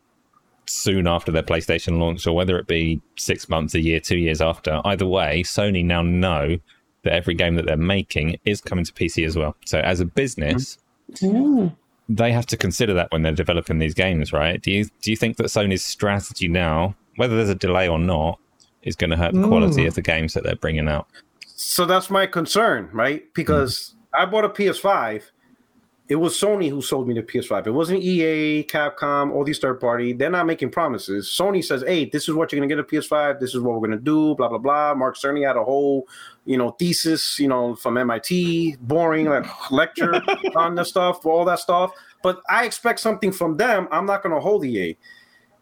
soon 0.67 1.07
after 1.07 1.33
their 1.33 1.43
PlayStation 1.43 1.99
launch 1.99 2.27
or 2.27 2.37
whether 2.37 2.59
it 2.59 2.67
be 2.67 3.01
six 3.17 3.49
months, 3.49 3.75
a 3.75 3.81
year, 3.81 3.99
two 3.99 4.19
years 4.19 4.43
after, 4.43 4.83
either 4.85 5.07
way, 5.07 5.43
Sony 5.45 5.83
now 5.83 6.03
know 6.03 6.59
that 7.05 7.15
every 7.15 7.33
game 7.33 7.55
that 7.55 7.65
they're 7.65 7.79
making 7.79 8.37
is 8.45 8.61
coming 8.61 8.85
to 8.85 8.93
PC 8.93 9.25
as 9.25 9.35
well. 9.35 9.57
So 9.65 9.79
as 9.81 10.01
a 10.01 10.05
business, 10.05 10.77
Ooh. 11.23 11.73
They 12.09 12.33
have 12.33 12.47
to 12.47 12.57
consider 12.57 12.95
that 12.95 13.11
when 13.13 13.23
they're 13.23 13.33
developing 13.33 13.79
these 13.79 13.95
games, 13.95 14.33
right? 14.33 14.61
Do 14.63 14.71
you 14.71 14.87
do 15.03 15.11
you 15.11 15.17
think 15.17 15.37
that 15.37 15.47
Sony's 15.47 15.85
strategy 15.85 16.49
now, 16.49 16.95
whether 17.17 17.37
there's 17.37 17.49
a 17.51 17.55
delay 17.55 17.89
or 17.89 17.99
not, 17.99 18.39
is 18.83 18.97
going 18.97 19.11
to 19.11 19.17
hurt 19.17 19.35
the 19.35 19.47
quality 19.47 19.83
Mm. 19.85 19.89
of 19.89 19.95
the 19.95 20.03
games 20.03 20.35
that 20.35 20.45
they're 20.45 20.57
bringing 20.57 20.89
out? 20.89 21.07
So 21.47 21.85
that's 21.85 22.09
my 22.11 22.27
concern, 22.27 22.89
right? 22.93 23.25
Because 23.35 23.95
I 24.15 24.25
bought 24.25 24.45
a 24.45 24.49
PS5. 24.49 25.23
It 26.09 26.17
was 26.17 26.35
Sony 26.35 26.71
who 26.71 26.81
sold 26.81 27.07
me 27.07 27.13
the 27.13 27.23
PS5. 27.23 27.67
It 27.67 27.71
wasn't 27.71 28.03
EA, 28.03 28.65
Capcom, 28.65 29.31
all 29.31 29.45
these 29.45 29.59
third 29.59 29.79
party. 29.79 30.15
They're 30.15 30.31
not 30.31 30.47
making 30.47 30.71
promises. 30.71 31.29
Sony 31.29 31.63
says, 31.63 31.85
"Hey, 31.87 32.07
this 32.07 32.29
is 32.29 32.35
what 32.35 32.51
you're 32.51 32.59
gonna 32.59 32.69
get 32.69 32.79
a 32.79 32.83
PS5. 32.83 33.41
This 33.41 33.55
is 33.55 33.61
what 33.61 33.75
we're 33.75 33.87
gonna 33.87 34.01
do." 34.01 34.35
Blah 34.35 34.49
blah 34.49 34.59
blah. 34.59 34.95
Mark 34.95 35.17
Cerny 35.17 35.47
had 35.47 35.57
a 35.57 35.63
whole, 35.63 36.09
you 36.47 36.57
know, 36.57 36.71
thesis, 36.71 37.39
you 37.39 37.49
know, 37.49 37.75
from 37.75 37.99
MIT, 37.99 38.77
boring 38.81 39.27
like 39.27 39.45
lecture 39.71 40.15
on 40.57 40.77
the 40.77 40.85
stuff, 40.85 41.27
all 41.27 41.45
that 41.45 41.59
stuff. 41.59 41.93
But 42.23 42.41
I 42.49 42.65
expect 42.65 43.01
something 43.01 43.31
from 43.31 43.59
them. 43.59 43.87
I'm 43.91 44.07
not 44.07 44.23
gonna 44.23 44.41
hold 44.41 44.65
EA 44.65 44.97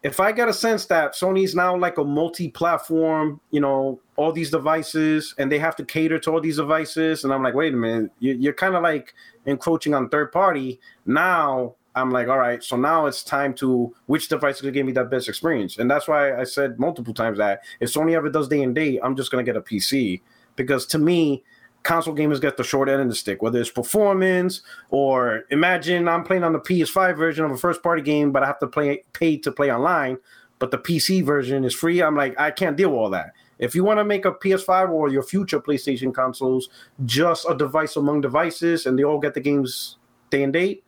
if 0.06 0.20
I 0.20 0.30
get 0.30 0.48
a 0.48 0.52
sense 0.52 0.86
that 0.86 1.14
Sony's 1.14 1.56
now 1.56 1.76
like 1.76 1.98
a 1.98 2.04
multi-platform, 2.04 3.40
you 3.50 3.60
know, 3.60 4.00
all 4.14 4.30
these 4.30 4.50
devices, 4.50 5.34
and 5.36 5.50
they 5.50 5.58
have 5.58 5.74
to 5.76 5.84
cater 5.84 6.18
to 6.20 6.30
all 6.30 6.40
these 6.40 6.58
devices, 6.58 7.24
and 7.24 7.32
I'm 7.32 7.42
like, 7.42 7.54
wait 7.54 7.74
a 7.74 7.76
minute, 7.76 8.12
you, 8.20 8.34
you're 8.34 8.54
kind 8.54 8.76
of 8.76 8.84
like 8.84 9.14
encroaching 9.46 9.94
on 9.94 10.08
third 10.08 10.32
party. 10.32 10.80
Now 11.06 11.76
I'm 11.94 12.10
like, 12.10 12.28
all 12.28 12.38
right, 12.38 12.62
so 12.62 12.76
now 12.76 13.06
it's 13.06 13.24
time 13.24 13.54
to 13.54 13.94
which 14.04 14.28
device 14.28 14.56
is 14.56 14.60
gonna 14.60 14.72
give 14.72 14.84
me 14.84 14.92
that 14.92 15.10
best 15.10 15.28
experience, 15.28 15.78
and 15.78 15.90
that's 15.90 16.06
why 16.06 16.38
I 16.38 16.44
said 16.44 16.78
multiple 16.78 17.14
times 17.14 17.38
that 17.38 17.62
if 17.80 17.92
Sony 17.92 18.14
ever 18.14 18.28
does 18.28 18.48
day 18.48 18.62
and 18.62 18.74
date, 18.74 19.00
I'm 19.02 19.16
just 19.16 19.30
gonna 19.30 19.42
get 19.44 19.56
a 19.56 19.62
PC 19.62 20.20
because 20.56 20.84
to 20.86 20.98
me, 20.98 21.42
console 21.82 22.14
gamers 22.14 22.40
get 22.40 22.56
the 22.56 22.64
short 22.64 22.88
end 22.88 23.00
of 23.00 23.08
the 23.08 23.14
stick, 23.14 23.40
whether 23.40 23.60
it's 23.60 23.70
performance 23.70 24.60
or 24.90 25.44
imagine 25.50 26.08
I'm 26.08 26.24
playing 26.24 26.44
on 26.44 26.52
the 26.52 26.58
PS5 26.58 27.16
version 27.16 27.44
of 27.44 27.52
a 27.52 27.56
first 27.56 27.82
party 27.82 28.02
game, 28.02 28.32
but 28.32 28.42
I 28.42 28.46
have 28.46 28.58
to 28.58 28.66
play 28.66 29.04
pay 29.12 29.38
to 29.38 29.52
play 29.52 29.72
online, 29.72 30.18
but 30.58 30.70
the 30.70 30.78
PC 30.78 31.24
version 31.24 31.64
is 31.64 31.74
free. 31.74 32.02
I'm 32.02 32.16
like, 32.16 32.38
I 32.38 32.50
can't 32.50 32.76
deal 32.76 32.90
with 32.90 32.98
all 32.98 33.10
that. 33.10 33.32
If 33.58 33.74
you 33.74 33.84
want 33.84 33.98
to 33.98 34.04
make 34.04 34.24
a 34.24 34.32
PS5 34.32 34.90
or 34.90 35.08
your 35.08 35.22
future 35.22 35.60
PlayStation 35.60 36.12
consoles 36.12 36.68
just 37.04 37.46
a 37.48 37.54
device 37.54 37.96
among 37.96 38.20
devices 38.20 38.86
and 38.86 38.98
they 38.98 39.04
all 39.04 39.18
get 39.18 39.34
the 39.34 39.40
games 39.40 39.96
day 40.30 40.42
and 40.42 40.52
date, 40.52 40.84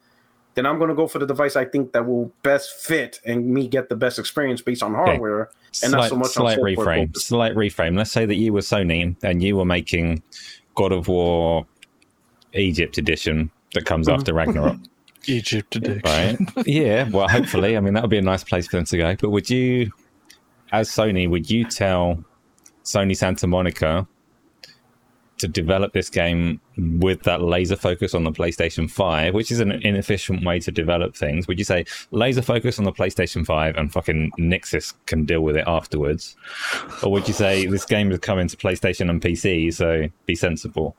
then 0.55 0.67
I'm 0.67 0.79
going 0.79 0.89
to 0.89 0.95
go 0.95 1.07
for 1.07 1.19
the 1.19 1.27
device 1.27 1.57
I 1.57 1.65
think 1.65 1.93
that 1.93 2.05
will 2.07 2.33
best 2.43 2.73
fit 2.81 3.21
and 3.25 3.47
me 3.47 3.69
get 3.69 3.89
the 3.89 3.97
best 3.97 4.19
experience 4.19 4.61
based 4.61 4.83
on 4.83 4.93
hardware 4.93 5.43
okay. 5.43 5.53
and 5.85 5.91
slight, 5.91 6.01
not 6.01 6.09
so 6.09 6.17
much 6.17 6.37
on 6.37 6.45
the 6.45 6.55
slight 6.55 6.59
reframe. 6.59 7.17
Slight 7.17 7.55
reframe. 7.55 7.97
Let's 7.97 8.11
say 8.11 8.27
that 8.27 8.35
you 8.35 8.53
were 8.53 8.61
Sony 8.61 9.17
and 9.23 9.43
you 9.43 9.57
were 9.57 9.65
making 9.65 10.23
God 10.75 10.93
of 10.93 11.09
War 11.09 11.67
Egypt 12.55 12.99
edition 12.99 13.51
that 13.75 13.85
comes 13.85 14.09
mm-hmm. 14.09 14.19
after 14.19 14.35
Ragnarok. 14.35 14.79
Egypt 15.27 15.77
edition, 15.77 16.03
right? 16.05 16.39
yeah. 16.67 17.09
Well, 17.09 17.29
hopefully, 17.29 17.77
I 17.77 17.81
mean 17.81 17.95
that 17.95 18.03
would 18.03 18.11
be 18.11 18.19
a 18.19 18.23
nice 18.23 18.43
place 18.43 18.67
for 18.67 18.77
them 18.77 18.85
to 18.87 18.97
go. 18.97 19.17
But 19.17 19.31
would 19.31 19.51
you, 19.51 19.93
as 20.73 20.89
Sony, 20.89 21.29
would 21.29 21.51
you 21.51 21.65
tell 21.65 22.25
Sony 22.89 23.17
Santa 23.17 23.47
Monica 23.47 24.07
to 25.39 25.47
develop 25.47 25.93
this 25.93 26.11
game 26.11 26.61
with 26.77 27.23
that 27.23 27.43
laser 27.43 27.77
focus 27.77 28.15
on 28.15 28.25
the 28.25 28.33
PlayStation 28.33 28.91
5, 28.91 29.35
which 29.35 29.53
is 29.53 29.61
an 29.61 29.71
inefficient 29.71 30.45
way 30.45 30.59
to 30.59 30.73
develop 30.73 31.15
things, 31.15 31.47
would 31.47 31.59
you 31.59 31.65
say 31.65 31.85
laser 32.11 32.43
focus 32.43 32.79
on 32.79 32.85
the 32.85 32.93
PlayStation 32.93 33.47
5 33.47 33.77
and 33.77 33.93
fucking 33.93 34.33
Nixxes 34.39 34.95
can 35.07 35.25
deal 35.25 35.43
with 35.43 35.57
it 35.57 35.65
afterwards? 35.67 36.37
Or 37.03 37.13
would 37.13 37.29
you 37.29 37.35
say 37.35 37.67
this 37.67 37.85
game 37.85 38.11
is 38.11 38.19
coming 38.19 38.49
to 38.49 38.57
PlayStation 38.57 39.11
and 39.11 39.23
PC, 39.23 39.73
so 39.73 40.09
be 40.27 40.35
sensible? 40.35 40.97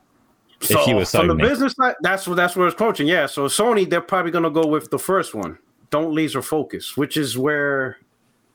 So, 0.61 0.79
if 0.79 0.87
you 0.87 0.95
were 0.95 1.01
Sony. 1.01 1.27
From 1.27 1.27
the 1.29 1.35
business 1.35 1.73
side, 1.73 1.95
that's 2.01 2.27
what 2.27 2.35
that's 2.35 2.55
where 2.55 2.67
it's 2.67 2.75
coaching. 2.75 3.07
Yeah. 3.07 3.27
So 3.27 3.45
Sony, 3.45 3.89
they're 3.89 4.01
probably 4.01 4.31
gonna 4.31 4.49
go 4.49 4.67
with 4.67 4.89
the 4.89 4.99
first 4.99 5.33
one. 5.33 5.57
Don't 5.89 6.13
laser 6.13 6.41
focus, 6.41 6.97
which 6.97 7.15
is 7.15 7.37
where 7.37 7.97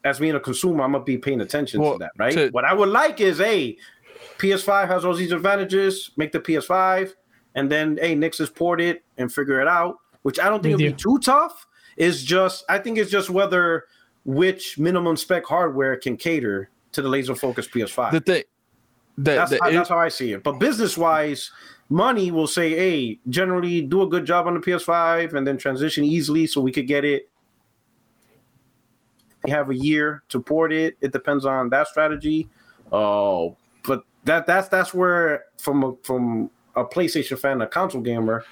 as 0.04 0.18
being 0.18 0.34
a 0.34 0.40
consumer, 0.40 0.84
I'm 0.84 0.92
gonna 0.92 1.04
be 1.04 1.18
paying 1.18 1.40
attention 1.40 1.80
well, 1.80 1.94
to 1.94 1.98
that, 1.98 2.12
right? 2.18 2.34
To, 2.34 2.50
what 2.50 2.64
I 2.64 2.74
would 2.74 2.90
like 2.90 3.20
is, 3.20 3.40
a 3.40 3.76
PS5 4.38 4.86
has 4.88 5.04
all 5.04 5.14
these 5.14 5.32
advantages. 5.32 6.10
Make 6.16 6.32
the 6.32 6.40
PS5, 6.40 7.14
and 7.54 7.70
then 7.70 7.98
hey, 8.00 8.14
Nixxes 8.14 8.54
port 8.54 8.80
it 8.80 9.02
and 9.18 9.32
figure 9.32 9.60
it 9.60 9.68
out. 9.68 9.98
Which 10.22 10.38
I 10.38 10.48
don't 10.48 10.62
think 10.62 10.74
it'll 10.80 10.92
be 10.92 10.92
too 10.92 11.18
tough. 11.18 11.66
Is 11.96 12.22
just 12.22 12.64
I 12.68 12.78
think 12.78 12.98
it's 12.98 13.10
just 13.10 13.30
whether 13.30 13.84
which 14.24 14.78
minimum 14.78 15.16
spec 15.16 15.44
hardware 15.44 15.96
can 15.96 16.16
cater 16.16 16.70
to 16.92 17.02
the 17.02 17.08
laser 17.08 17.34
focused 17.34 17.70
PS5. 17.70 18.12
The 18.12 18.20
thing, 18.20 18.42
the, 19.16 19.32
that's, 19.32 19.50
the, 19.50 19.58
how, 19.60 19.68
it, 19.68 19.72
that's 19.72 19.88
how 19.88 19.98
I 19.98 20.08
see 20.08 20.32
it. 20.32 20.42
But 20.42 20.58
business 20.58 20.96
wise, 20.96 21.50
money 21.88 22.30
will 22.30 22.46
say, 22.46 22.70
hey, 22.70 23.18
generally 23.28 23.82
do 23.82 24.02
a 24.02 24.08
good 24.08 24.24
job 24.24 24.46
on 24.46 24.54
the 24.54 24.60
PS5 24.60 25.34
and 25.34 25.46
then 25.46 25.56
transition 25.56 26.04
easily 26.04 26.46
so 26.46 26.60
we 26.60 26.72
could 26.72 26.86
get 26.86 27.04
it 27.04 27.28
have 29.50 29.70
a 29.70 29.74
year 29.74 30.22
to 30.30 30.40
port 30.40 30.72
it. 30.72 30.96
It 31.00 31.12
depends 31.12 31.44
on 31.44 31.70
that 31.70 31.88
strategy. 31.88 32.48
Uh, 32.92 33.48
but 33.86 34.04
that 34.24 34.46
that's 34.46 34.68
that's 34.68 34.94
where 34.94 35.44
from 35.58 35.84
a, 35.84 35.94
from 36.02 36.50
a 36.76 36.84
PlayStation 36.84 37.38
fan, 37.38 37.60
a 37.60 37.66
console 37.66 38.00
gamer, 38.00 38.44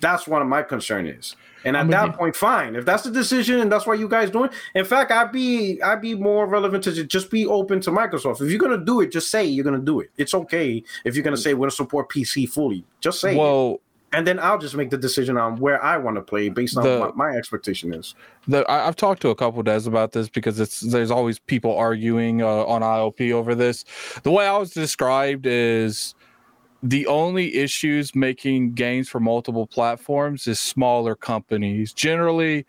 that's 0.00 0.26
one 0.26 0.42
of 0.42 0.48
my 0.48 0.62
concern 0.62 1.06
is. 1.06 1.36
And 1.64 1.76
at 1.76 1.88
that 1.88 2.16
point, 2.16 2.36
fine. 2.36 2.76
If 2.76 2.84
that's 2.84 3.02
the 3.02 3.10
decision 3.10 3.58
and 3.58 3.72
that's 3.72 3.86
what 3.86 3.98
you 3.98 4.08
guys 4.08 4.30
doing, 4.30 4.50
in 4.76 4.84
fact, 4.84 5.10
I'd 5.10 5.32
be 5.32 5.82
I'd 5.82 6.00
be 6.00 6.14
more 6.14 6.46
relevant 6.46 6.84
to 6.84 7.04
just 7.04 7.28
be 7.28 7.44
open 7.44 7.80
to 7.80 7.90
Microsoft. 7.90 8.40
If 8.40 8.50
you're 8.50 8.60
gonna 8.60 8.84
do 8.84 9.00
it, 9.00 9.10
just 9.10 9.32
say 9.32 9.44
you're 9.44 9.64
gonna 9.64 9.78
do 9.78 9.98
it. 9.98 10.10
It's 10.16 10.32
okay 10.32 10.84
if 11.04 11.16
you're 11.16 11.24
gonna 11.24 11.36
say 11.36 11.54
we're 11.54 11.62
gonna 11.62 11.70
support 11.72 12.08
PC 12.08 12.48
fully. 12.48 12.84
Just 13.00 13.20
say 13.20 13.34
well, 13.34 13.80
and 14.16 14.26
then 14.26 14.38
I'll 14.38 14.58
just 14.58 14.74
make 14.74 14.88
the 14.88 14.96
decision 14.96 15.36
on 15.36 15.56
where 15.56 15.82
I 15.84 15.98
want 15.98 16.16
to 16.16 16.22
play 16.22 16.48
based 16.48 16.78
on 16.78 16.84
the, 16.84 16.98
what 16.98 17.18
my 17.18 17.32
expectation 17.32 17.92
is. 17.92 18.14
The, 18.48 18.64
I, 18.66 18.86
have 18.86 18.96
talked 18.96 19.20
to 19.22 19.28
a 19.28 19.34
couple 19.34 19.62
devs 19.62 19.86
about 19.86 20.12
this 20.12 20.30
because 20.30 20.58
it's 20.58 20.80
there's 20.80 21.10
always 21.10 21.38
people 21.38 21.76
arguing 21.76 22.40
uh, 22.40 22.64
on 22.64 22.80
ILP 22.80 23.30
over 23.32 23.54
this. 23.54 23.84
The 24.22 24.30
way 24.30 24.46
I 24.46 24.56
was 24.56 24.70
described 24.70 25.44
is 25.44 26.14
the 26.82 27.06
only 27.06 27.56
issues 27.56 28.14
making 28.14 28.72
games 28.72 29.06
for 29.10 29.20
multiple 29.20 29.66
platforms 29.66 30.46
is 30.46 30.58
smaller 30.58 31.14
companies. 31.14 31.92
Generally, 31.92 32.64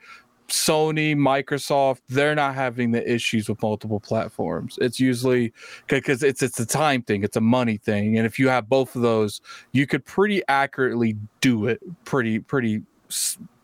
Sony, 0.47 1.15
Microsoft, 1.15 1.99
they're 2.09 2.35
not 2.35 2.55
having 2.55 2.91
the 2.91 3.11
issues 3.11 3.49
with 3.49 3.61
multiple 3.61 3.99
platforms. 3.99 4.77
It's 4.81 4.99
usually 4.99 5.53
because 5.87 6.23
it's 6.23 6.41
it's 6.41 6.59
a 6.59 6.65
time 6.65 7.01
thing, 7.01 7.23
it's 7.23 7.37
a 7.37 7.41
money 7.41 7.77
thing, 7.77 8.17
and 8.17 8.25
if 8.25 8.39
you 8.39 8.47
have 8.49 8.69
both 8.69 8.95
of 8.95 9.01
those, 9.01 9.41
you 9.71 9.85
could 9.85 10.05
pretty 10.05 10.41
accurately 10.47 11.17
do 11.41 11.67
it 11.67 11.81
pretty 12.05 12.39
pretty 12.39 12.81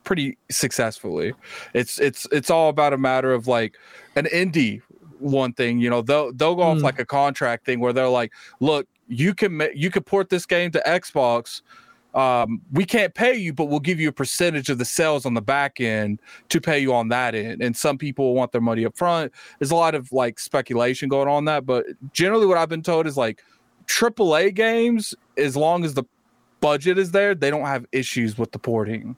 pretty 0.04 0.38
successfully. 0.52 1.34
It's 1.74 2.00
it's 2.00 2.28
it's 2.32 2.50
all 2.50 2.70
about 2.70 2.94
a 2.94 2.98
matter 2.98 3.34
of 3.34 3.48
like 3.48 3.78
an 4.16 4.26
indie 4.26 4.82
one 5.20 5.54
thing, 5.54 5.80
you 5.80 5.90
know, 5.90 6.02
they'll 6.02 6.32
they'll 6.34 6.56
go 6.56 6.64
off 6.64 6.80
mm. 6.80 6.84
like 6.84 7.00
a 7.00 7.06
contract 7.06 7.66
thing 7.66 7.80
where 7.80 7.94
they're 7.94 8.10
like, 8.10 8.32
look, 8.60 8.88
you 9.08 9.34
can 9.34 9.62
you 9.74 9.90
can 9.90 10.04
port 10.04 10.30
this 10.30 10.46
game 10.46 10.72
to 10.72 10.84
Xbox 10.86 11.62
um, 12.14 12.62
we 12.72 12.86
can't 12.86 13.14
pay 13.14 13.36
you, 13.36 13.54
but 13.54 13.66
we'll 13.66 13.80
give 13.80 14.00
you 14.00 14.10
a 14.10 14.14
percentage 14.14 14.70
of 14.70 14.78
the 14.78 14.86
sales 14.86 15.26
on 15.26 15.34
the 15.34 15.42
back 15.42 15.82
end 15.82 16.20
to 16.50 16.62
pay 16.62 16.80
you 16.80 16.94
on 16.94 17.10
that 17.10 17.34
end. 17.36 17.62
And 17.62 17.76
some 17.76 17.98
people 17.98 18.34
want 18.36 18.52
their 18.52 18.62
money 18.62 18.86
up 18.86 18.96
front. 18.96 19.32
There's 19.60 19.72
a 19.72 19.76
lot 19.76 19.96
of 19.96 20.12
like 20.12 20.40
speculation 20.40 21.10
going 21.10 21.28
on 21.28 21.46
that, 21.46 21.66
but 21.66 21.86
generally, 22.14 22.46
what 22.46 22.58
I've 22.58 22.70
been 22.70 22.84
told 22.84 23.08
is 23.08 23.18
like 23.18 23.42
AAA 23.88 24.54
games, 24.54 25.16
as 25.38 25.56
long 25.56 25.84
as 25.84 25.94
the 25.94 26.04
budget 26.62 26.98
is 26.98 27.12
there, 27.12 27.36
they 27.36 27.50
don't 27.50 27.66
have 27.66 27.86
issues 27.92 28.38
with 28.38 28.52
the 28.52 28.60
porting. 28.60 29.16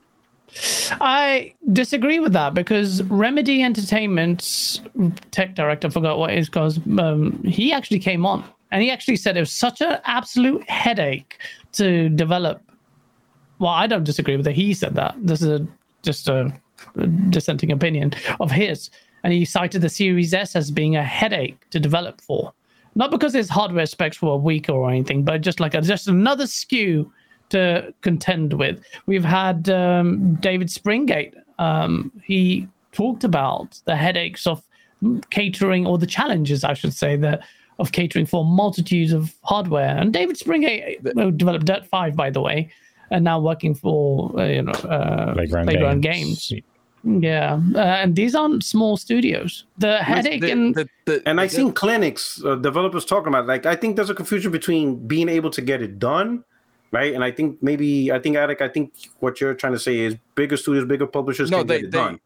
I 1.02 1.54
disagree 1.74 2.20
with 2.20 2.34
that 2.34 2.54
because 2.54 3.04
Remedy 3.04 3.64
Entertainment's 3.64 4.82
tech 5.32 5.56
director, 5.56 5.88
I 5.88 5.92
forgot 5.92 6.18
what 6.18 6.32
his 6.32 6.50
cause, 6.50 6.80
um, 7.00 7.44
he 7.44 7.74
actually 7.74 8.00
came 8.00 8.26
on 8.26 8.44
and 8.72 8.82
he 8.82 8.92
actually 8.92 9.16
said 9.18 9.38
it 9.38 9.42
was 9.42 9.52
such 9.52 9.82
an 9.82 9.98
absolute 10.06 10.68
headache 10.70 11.40
to 11.74 12.10
develop 12.10 12.62
well, 13.60 13.72
I 13.72 13.88
don't 13.88 14.04
disagree 14.04 14.38
with 14.38 14.48
it. 14.48 14.56
He 14.56 14.74
said 14.74 14.96
that. 14.96 15.16
This 15.18 15.42
is 15.42 15.62
a, 15.62 15.68
just 16.04 16.28
a, 16.28 16.54
dissenting 17.30 17.72
opinion 17.72 18.14
of 18.40 18.52
his. 18.52 18.90
And 19.24 19.34
he 19.34 19.46
cited 19.46 19.82
the 19.82 19.90
Series 19.90 20.34
S 20.34 20.56
as 20.56 20.70
being 20.70 20.96
a 20.96 21.04
headache 21.04 21.70
to 21.72 21.80
develop 21.80 22.22
for. 22.22 22.54
Not 22.96 23.12
because 23.12 23.34
his 23.34 23.50
hardware 23.50 23.86
specs 23.86 24.22
were 24.22 24.38
weaker 24.38 24.72
or 24.72 24.90
anything, 24.90 25.24
but 25.24 25.42
just 25.42 25.60
like 25.60 25.74
a, 25.74 25.82
just 25.82 26.08
another 26.08 26.46
SKU 26.46 27.10
to 27.50 27.94
contend 28.02 28.54
with. 28.54 28.84
We've 29.06 29.26
had 29.26 29.70
um, 29.70 30.36
David 30.36 30.70
Springate. 30.70 31.34
Um, 31.60 32.12
he 32.24 32.68
talked 32.92 33.24
about 33.24 33.80
the 33.86 33.96
headaches 33.96 34.48
of 34.48 34.64
catering, 35.30 35.86
or 35.86 35.98
the 35.98 36.08
challenges, 36.08 36.64
I 36.64 36.74
should 36.74 36.94
say, 36.94 37.18
that 37.18 37.42
of 37.80 37.92
catering 37.92 38.26
for 38.26 38.46
multitudes 38.46 39.12
of 39.12 39.36
hardware. 39.44 39.98
And 39.98 40.14
David 40.14 40.38
Springate 40.38 41.04
developed 41.38 41.66
Dirt 41.66 41.86
5, 41.86 42.16
by 42.16 42.30
the 42.30 42.42
way, 42.42 42.72
and 43.12 43.24
now 43.24 43.40
working 43.40 43.76
for 43.76 44.38
uh, 44.40 44.46
you 44.46 44.62
know 44.62 44.72
uh, 44.72 45.34
Playground, 45.34 45.66
Playground 45.66 46.02
Games. 46.02 46.50
Games. 46.50 46.64
Yeah, 47.08 47.60
uh, 47.76 47.80
and 47.80 48.16
these 48.16 48.34
aren't 48.34 48.64
small 48.64 48.98
studios. 48.98 49.66
The 49.78 50.00
headache 50.00 50.42
the, 50.42 50.52
and 50.52 50.74
the, 50.74 50.90
the, 51.06 51.22
and 51.28 51.40
I've 51.40 51.52
seen 51.52 51.72
clinics 51.72 52.44
uh, 52.44 52.56
developers 52.56 53.06
talking 53.06 53.28
about 53.28 53.46
like 53.46 53.68
I 53.68 53.76
think 53.76 53.96
there's 53.96 54.10
a 54.10 54.16
confusion 54.16 54.52
between 54.52 55.08
being 55.08 55.30
able 55.30 55.52
to 55.52 55.62
get 55.62 55.84
it 55.84 56.00
done, 56.00 56.44
right? 56.92 57.14
And 57.14 57.24
I 57.24 57.30
think 57.30 57.62
maybe 57.62 58.12
I 58.12 58.18
think 58.18 58.38
Addict, 58.38 58.62
I 58.62 58.70
think 58.70 58.92
what 59.20 59.40
you're 59.40 59.54
trying 59.54 59.74
to 59.74 59.80
say 59.80 60.00
is 60.00 60.16
bigger 60.34 60.58
studios, 60.58 60.86
bigger 60.86 61.06
publishers 61.06 61.52
no, 61.52 61.60
can 61.60 61.68
they, 61.68 61.78
get 61.78 61.86
it 61.86 61.92
they, 61.92 61.98
done. 61.98 62.20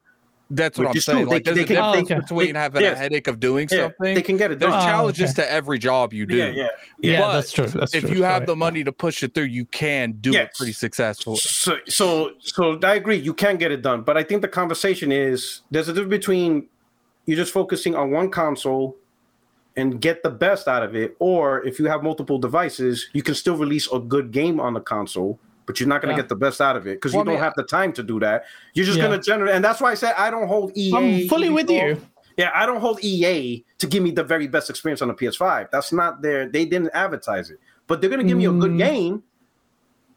That's 0.52 0.80
what 0.80 0.88
I'm 0.88 1.00
saying. 1.00 1.28
Like, 1.28 1.44
they, 1.44 1.54
there's 1.54 1.68
they 1.68 1.76
a 1.76 1.78
can, 1.78 1.94
difference 1.94 2.12
oh, 2.12 2.36
between 2.36 2.54
they, 2.54 2.60
having 2.60 2.82
yes. 2.82 2.96
a 2.96 3.00
headache 3.00 3.28
of 3.28 3.40
doing 3.40 3.68
yeah, 3.72 3.84
something. 3.84 4.16
They 4.16 4.22
can 4.24 4.36
get 4.36 4.52
it 4.52 4.58
done. 4.58 4.72
There's 4.72 4.84
challenges 4.84 5.30
oh, 5.30 5.34
okay. 5.34 5.44
to 5.44 5.52
every 5.52 5.78
job 5.78 6.12
you 6.12 6.26
do. 6.26 6.38
Yeah, 6.38 6.50
yeah, 6.50 6.68
yeah. 7.00 7.20
But 7.20 7.34
that's 7.34 7.52
true. 7.52 7.68
That's 7.68 7.94
if 7.94 8.06
true. 8.06 8.16
you 8.16 8.24
have 8.24 8.40
right. 8.40 8.48
the 8.48 8.56
money 8.56 8.84
to 8.84 8.92
push 8.92 9.22
it 9.22 9.36
through, 9.36 9.44
you 9.44 9.66
can 9.66 10.14
do 10.14 10.32
yes. 10.32 10.50
it 10.50 10.58
pretty 10.58 10.74
successfully. 10.74 11.38
So, 11.38 11.78
so, 11.88 12.32
so 12.40 12.80
I 12.84 12.96
agree. 12.96 13.18
You 13.18 13.34
can 13.34 13.58
get 13.58 13.72
it 13.72 13.84
done, 13.84 14.02
but 14.02 14.18
I 14.18 14.24
think 14.24 14.42
the 14.42 14.48
conversation 14.48 15.12
is 15.12 15.62
there's 15.70 15.88
a 15.88 15.94
difference 15.94 16.10
between 16.10 16.68
you're 17.26 17.38
just 17.38 17.54
focusing 17.54 17.96
on 17.96 18.10
one 18.10 18.32
console 18.32 18.98
and 19.76 20.02
get 20.02 20.24
the 20.24 20.32
best 20.32 20.68
out 20.68 20.82
of 20.82 20.96
it, 20.96 21.16
or 21.20 21.64
if 21.66 21.80
you 21.80 21.86
have 21.86 22.02
multiple 22.02 22.40
devices, 22.40 23.08
you 23.14 23.22
can 23.22 23.36
still 23.36 23.56
release 23.56 23.88
a 23.94 24.00
good 24.00 24.32
game 24.32 24.60
on 24.60 24.74
the 24.74 24.82
console 24.82 25.40
but 25.70 25.80
you're 25.80 25.88
not 25.88 26.02
going 26.02 26.12
to 26.12 26.18
yeah. 26.18 26.24
get 26.24 26.30
the 26.30 26.36
best 26.36 26.62
out 26.62 26.76
of 26.76 26.88
it 26.88 26.96
because 26.96 27.14
well, 27.14 27.24
you 27.24 27.30
don't 27.30 27.40
have 27.40 27.54
the 27.56 27.62
time 27.62 27.94
to 27.94 28.02
do 28.02 28.20
that. 28.20 28.46
You're 28.74 28.88
just 28.88 28.98
yeah. 28.98 29.06
going 29.06 29.20
to 29.20 29.24
generate, 29.24 29.54
and 29.54 29.64
that's 29.64 29.80
why 29.80 29.92
I 29.92 29.94
said 29.94 30.16
I 30.18 30.32
don't 30.32 30.48
hold 30.48 30.76
EA. 30.76 30.96
I'm 30.96 31.28
fully 31.28 31.52
with 31.52 31.70
you. 31.70 32.02
Yeah, 32.38 32.50
I 32.56 32.66
don't 32.66 32.82
hold 32.82 33.04
EA 33.04 33.64
to 33.78 33.86
give 33.86 34.02
me 34.02 34.10
the 34.10 34.24
very 34.24 34.48
best 34.48 34.72
experience 34.72 35.04
on 35.04 35.10
the 35.10 35.14
PS5. 35.14 35.70
That's 35.70 35.94
not 35.94 36.24
their. 36.24 36.50
They 36.50 36.66
didn't 36.66 36.90
advertise 36.96 37.52
it, 37.52 37.60
but 37.86 38.02
they're 38.02 38.10
going 38.10 38.20
to 38.20 38.26
give 38.28 38.36
mm. 38.36 38.40
me 38.40 38.46
a 38.46 38.60
good 38.60 38.72
mm. 38.72 38.78
game. 38.80 39.24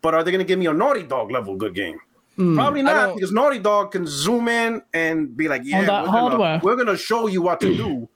But 0.01 0.15
are 0.15 0.24
they 0.24 0.31
going 0.31 0.43
to 0.43 0.49
give 0.49 0.59
me 0.59 0.65
a 0.65 0.73
Naughty 0.73 1.03
Dog 1.03 1.31
level 1.31 1.55
good 1.55 1.74
game? 1.74 1.99
Mm. 2.39 2.55
Probably 2.55 2.81
not, 2.81 3.15
because 3.15 3.31
Naughty 3.31 3.59
Dog 3.59 3.93
can 3.93 4.07
zoom 4.07 4.49
in 4.49 4.81
and 4.95 5.37
be 5.37 5.49
like, 5.49 5.61
"Yeah, 5.66 5.81
we're 5.81 5.87
gonna, 5.87 6.61
we're 6.65 6.77
gonna 6.77 6.97
show 6.97 7.27
you 7.27 7.43
what 7.43 7.61
to 7.61 7.77
do." 7.77 8.09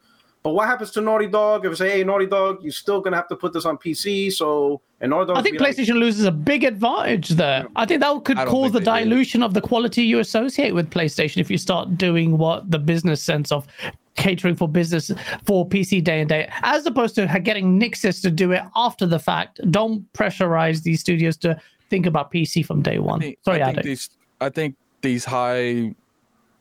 But 0.46 0.52
what 0.52 0.68
happens 0.68 0.92
to 0.92 1.00
Naughty 1.00 1.26
Dog 1.26 1.66
if 1.66 1.72
I 1.72 1.74
say, 1.74 1.90
hey, 1.90 2.04
Naughty 2.04 2.26
Dog, 2.26 2.62
you're 2.62 2.70
still 2.70 3.00
gonna 3.00 3.16
have 3.16 3.26
to 3.30 3.34
put 3.34 3.52
this 3.52 3.64
on 3.64 3.76
PC? 3.78 4.32
So 4.32 4.80
and 5.00 5.10
Naughty 5.10 5.26
Dog. 5.26 5.38
I 5.38 5.42
think 5.42 5.58
PlayStation 5.58 5.94
like, 5.94 6.04
loses 6.04 6.24
a 6.24 6.30
big 6.30 6.62
advantage 6.62 7.30
there. 7.30 7.66
I 7.74 7.84
think 7.84 8.00
that 8.00 8.24
could 8.24 8.36
cause 8.36 8.70
the 8.70 8.78
dilution 8.78 9.42
of 9.42 9.54
the 9.54 9.60
quality 9.60 10.04
you 10.04 10.20
associate 10.20 10.72
with 10.72 10.88
PlayStation 10.88 11.38
if 11.38 11.50
you 11.50 11.58
start 11.58 11.98
doing 11.98 12.38
what 12.38 12.70
the 12.70 12.78
business 12.78 13.20
sense 13.20 13.50
of 13.50 13.66
catering 14.14 14.54
for 14.54 14.68
business 14.68 15.10
for 15.44 15.68
PC 15.68 16.04
day 16.04 16.20
and 16.20 16.28
day, 16.28 16.48
as 16.62 16.86
opposed 16.86 17.16
to 17.16 17.26
getting 17.42 17.80
Nixxes 17.80 18.22
to 18.22 18.30
do 18.30 18.52
it 18.52 18.62
after 18.76 19.04
the 19.04 19.18
fact. 19.18 19.60
Don't 19.72 20.06
pressurize 20.12 20.84
these 20.84 21.00
studios 21.00 21.36
to 21.38 21.60
think 21.90 22.06
about 22.06 22.32
PC 22.32 22.64
from 22.64 22.82
day 22.82 23.00
one. 23.00 23.18
I 23.18 23.24
think, 23.24 23.38
Sorry, 23.42 23.62
I 23.64 23.72
think 23.72 23.82
these. 23.84 24.10
I 24.40 24.50
think 24.50 24.76
these 25.02 25.24
high 25.24 25.96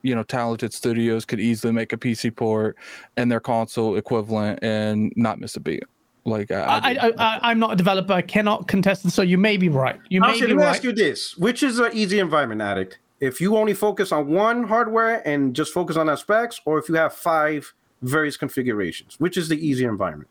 you 0.05 0.13
know 0.13 0.23
talented 0.23 0.71
studios 0.71 1.25
could 1.25 1.39
easily 1.39 1.73
make 1.73 1.91
a 1.91 1.97
PC 1.97 2.33
port 2.35 2.77
and 3.17 3.31
their 3.31 3.39
console 3.39 3.97
equivalent 3.97 4.59
and 4.61 5.11
not 5.15 5.39
miss 5.39 5.55
a 5.55 5.59
beat. 5.59 5.83
Like 6.25 6.51
I, 6.51 7.13
I, 7.17 7.51
am 7.51 7.59
not 7.59 7.73
a 7.73 7.75
developer. 7.75 8.13
I 8.13 8.21
cannot 8.21 8.67
contest 8.67 9.03
this. 9.03 9.13
So 9.13 9.21
you 9.21 9.37
may 9.37 9.57
be 9.57 9.69
right. 9.69 9.99
You 10.09 10.21
may 10.21 10.29
Actually, 10.29 10.47
be 10.47 10.53
let 10.53 10.57
me 10.57 10.63
right. 10.63 10.69
ask 10.69 10.83
you 10.83 10.91
this: 10.91 11.35
Which 11.37 11.63
is 11.63 11.79
an 11.79 11.91
easy 11.93 12.19
environment, 12.19 12.61
addict? 12.61 12.99
If 13.19 13.41
you 13.41 13.57
only 13.57 13.73
focus 13.73 14.11
on 14.11 14.27
one 14.27 14.63
hardware 14.63 15.27
and 15.27 15.55
just 15.55 15.73
focus 15.73 15.97
on 15.97 16.07
that 16.07 16.19
specs, 16.19 16.61
or 16.65 16.77
if 16.77 16.89
you 16.89 16.95
have 16.95 17.13
five 17.13 17.73
various 18.01 18.37
configurations, 18.37 19.19
which 19.19 19.37
is 19.37 19.49
the 19.49 19.67
easier 19.67 19.89
environment? 19.89 20.29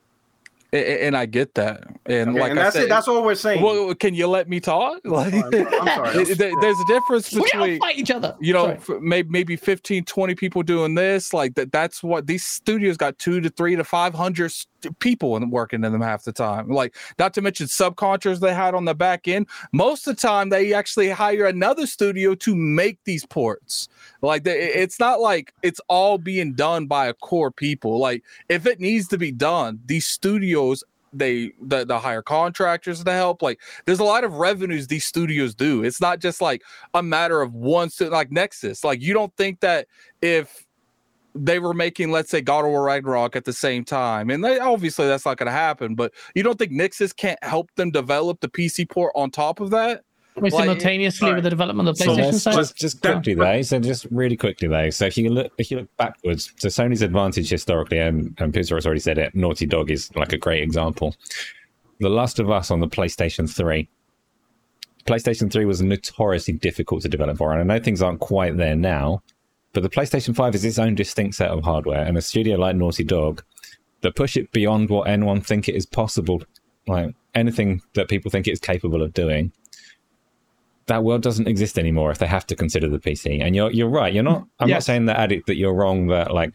And 0.74 1.16
I 1.16 1.26
get 1.26 1.54
that, 1.54 1.84
and 2.06 2.30
okay, 2.30 2.40
like 2.40 2.50
and 2.50 2.58
that's 2.58 2.74
said, 2.74 2.84
it. 2.84 2.88
That's 2.88 3.06
all 3.06 3.22
we're 3.22 3.34
saying. 3.34 3.62
Well, 3.62 3.94
can 3.94 4.14
you 4.14 4.26
let 4.26 4.48
me 4.48 4.60
talk? 4.60 5.00
Like, 5.04 5.32
I'm 5.32 5.86
sorry. 5.86 6.24
there's 6.34 6.80
a 6.80 6.86
difference 6.86 7.32
between 7.32 7.62
we 7.62 7.78
fight 7.78 7.98
each 7.98 8.10
other. 8.10 8.36
You 8.40 8.54
know, 8.54 8.76
maybe 9.00 9.28
maybe 9.28 9.56
15, 9.56 10.04
20 10.04 10.34
people 10.34 10.62
doing 10.62 10.94
this. 10.94 11.32
Like 11.32 11.54
that. 11.54 11.70
That's 11.70 12.02
what 12.02 12.26
these 12.26 12.44
studios 12.44 12.96
got 12.96 13.18
two 13.18 13.40
to 13.40 13.50
three 13.50 13.76
to 13.76 13.84
five 13.84 14.14
hundred 14.14 14.52
people 14.98 15.38
working 15.50 15.84
in 15.84 15.92
them 15.92 16.00
half 16.00 16.24
the 16.24 16.32
time. 16.32 16.68
Like, 16.68 16.96
not 17.18 17.34
to 17.34 17.42
mention 17.42 17.66
subcontractors 17.66 18.40
they 18.40 18.54
had 18.54 18.74
on 18.74 18.84
the 18.84 18.94
back 18.94 19.28
end. 19.28 19.46
Most 19.72 20.06
of 20.06 20.16
the 20.16 20.22
time, 20.22 20.48
they 20.48 20.72
actually 20.72 21.10
hire 21.10 21.46
another 21.46 21.86
studio 21.86 22.34
to 22.36 22.54
make 22.54 22.98
these 23.04 23.26
ports. 23.26 23.88
Like, 24.22 24.44
they, 24.44 24.58
it's 24.58 24.98
not 24.98 25.20
like 25.20 25.54
it's 25.62 25.80
all 25.88 26.18
being 26.18 26.54
done 26.54 26.86
by 26.86 27.06
a 27.06 27.14
core 27.14 27.50
people. 27.50 27.98
Like, 27.98 28.22
if 28.48 28.66
it 28.66 28.80
needs 28.80 29.08
to 29.08 29.18
be 29.18 29.32
done, 29.32 29.80
these 29.86 30.06
studios 30.06 30.82
they 31.14 31.52
the, 31.60 31.84
the 31.84 31.98
hire 31.98 32.22
contractors 32.22 33.02
to 33.02 33.12
help 33.12 33.40
like 33.40 33.60
there's 33.86 34.00
a 34.00 34.04
lot 34.04 34.24
of 34.24 34.34
revenues 34.34 34.88
these 34.88 35.04
studios 35.04 35.54
do 35.54 35.84
it's 35.84 36.00
not 36.00 36.18
just 36.18 36.40
like 36.40 36.62
a 36.94 37.02
matter 37.02 37.40
of 37.40 37.54
one 37.54 37.88
like 38.00 38.30
Nixxes 38.30 38.84
like 38.84 39.00
you 39.00 39.14
don't 39.14 39.34
think 39.36 39.60
that 39.60 39.86
if 40.20 40.63
they 41.34 41.58
were 41.58 41.74
making, 41.74 42.10
let's 42.10 42.30
say, 42.30 42.40
God 42.40 42.64
of 42.64 42.70
War 42.70 42.84
Ragnarok 42.84 43.36
at 43.36 43.44
the 43.44 43.52
same 43.52 43.84
time, 43.84 44.30
and 44.30 44.44
they, 44.44 44.58
obviously 44.58 45.06
that's 45.06 45.26
not 45.26 45.36
going 45.36 45.46
to 45.46 45.52
happen. 45.52 45.94
But 45.94 46.12
you 46.34 46.42
don't 46.42 46.58
think 46.58 46.72
Nixxes 46.72 47.14
can't 47.14 47.42
help 47.42 47.74
them 47.74 47.90
develop 47.90 48.40
the 48.40 48.48
PC 48.48 48.88
port 48.88 49.12
on 49.14 49.30
top 49.30 49.60
of 49.60 49.70
that? 49.70 50.04
Like, 50.36 50.52
simultaneously 50.52 51.28
right. 51.28 51.36
with 51.36 51.44
the 51.44 51.50
development 51.50 51.88
of 51.88 51.96
the 51.96 52.04
PlayStation 52.04 52.32
so 52.32 52.38
side. 52.38 52.54
Just, 52.54 52.76
just 52.76 53.02
quickly 53.02 53.34
though, 53.34 53.62
so 53.62 53.78
just 53.78 54.06
really 54.10 54.36
quickly 54.36 54.66
though. 54.66 54.90
So 54.90 55.06
if 55.06 55.16
you 55.16 55.30
look, 55.30 55.52
if 55.58 55.70
you 55.70 55.78
look 55.78 55.96
backwards, 55.96 56.52
so 56.56 56.68
Sony's 56.68 57.02
advantage 57.02 57.50
historically, 57.50 57.98
and, 57.98 58.36
and 58.38 58.52
Pizza 58.52 58.74
has 58.74 58.84
already 58.84 59.00
said 59.00 59.16
it, 59.18 59.34
Naughty 59.36 59.66
Dog 59.66 59.92
is 59.92 60.14
like 60.16 60.32
a 60.32 60.38
great 60.38 60.62
example. 60.62 61.14
The 62.00 62.08
Last 62.08 62.40
of 62.40 62.50
Us 62.50 62.72
on 62.72 62.80
the 62.80 62.88
PlayStation 62.88 63.48
Three. 63.48 63.88
PlayStation 65.06 65.52
3 65.52 65.66
was 65.66 65.82
notoriously 65.82 66.54
difficult 66.54 67.02
to 67.02 67.08
develop 67.08 67.36
for, 67.36 67.52
and 67.52 67.60
I 67.60 67.76
know 67.76 67.82
things 67.82 68.00
aren't 68.00 68.20
quite 68.20 68.56
there 68.56 68.74
now, 68.74 69.22
but 69.74 69.82
the 69.82 69.90
PlayStation 69.90 70.34
5 70.34 70.54
is 70.54 70.64
its 70.64 70.78
own 70.78 70.94
distinct 70.94 71.34
set 71.34 71.50
of 71.50 71.64
hardware, 71.64 72.02
and 72.02 72.16
a 72.16 72.22
studio 72.22 72.56
like 72.56 72.76
Naughty 72.76 73.04
Dog 73.04 73.42
that 74.00 74.14
push 74.14 74.36
it 74.36 74.52
beyond 74.52 74.88
what 74.88 75.08
anyone 75.08 75.40
think 75.40 75.68
it 75.68 75.74
is 75.74 75.84
possible, 75.84 76.42
like 76.86 77.14
anything 77.34 77.82
that 77.94 78.08
people 78.08 78.30
think 78.30 78.46
it 78.46 78.52
is 78.52 78.60
capable 78.60 79.02
of 79.02 79.12
doing. 79.12 79.52
That 80.86 81.02
world 81.02 81.22
doesn't 81.22 81.48
exist 81.48 81.78
anymore 81.78 82.10
if 82.10 82.18
they 82.18 82.26
have 82.26 82.46
to 82.46 82.56
consider 82.56 82.88
the 82.88 82.98
PC. 82.98 83.42
And 83.42 83.56
you're 83.56 83.70
you're 83.70 83.88
right. 83.88 84.12
You're 84.12 84.22
not. 84.22 84.46
I'm 84.60 84.68
yes. 84.68 84.76
not 84.76 84.84
saying 84.84 85.06
that 85.06 85.18
addict 85.18 85.46
that 85.46 85.56
you're 85.56 85.74
wrong. 85.74 86.08
That 86.08 86.32
like 86.32 86.52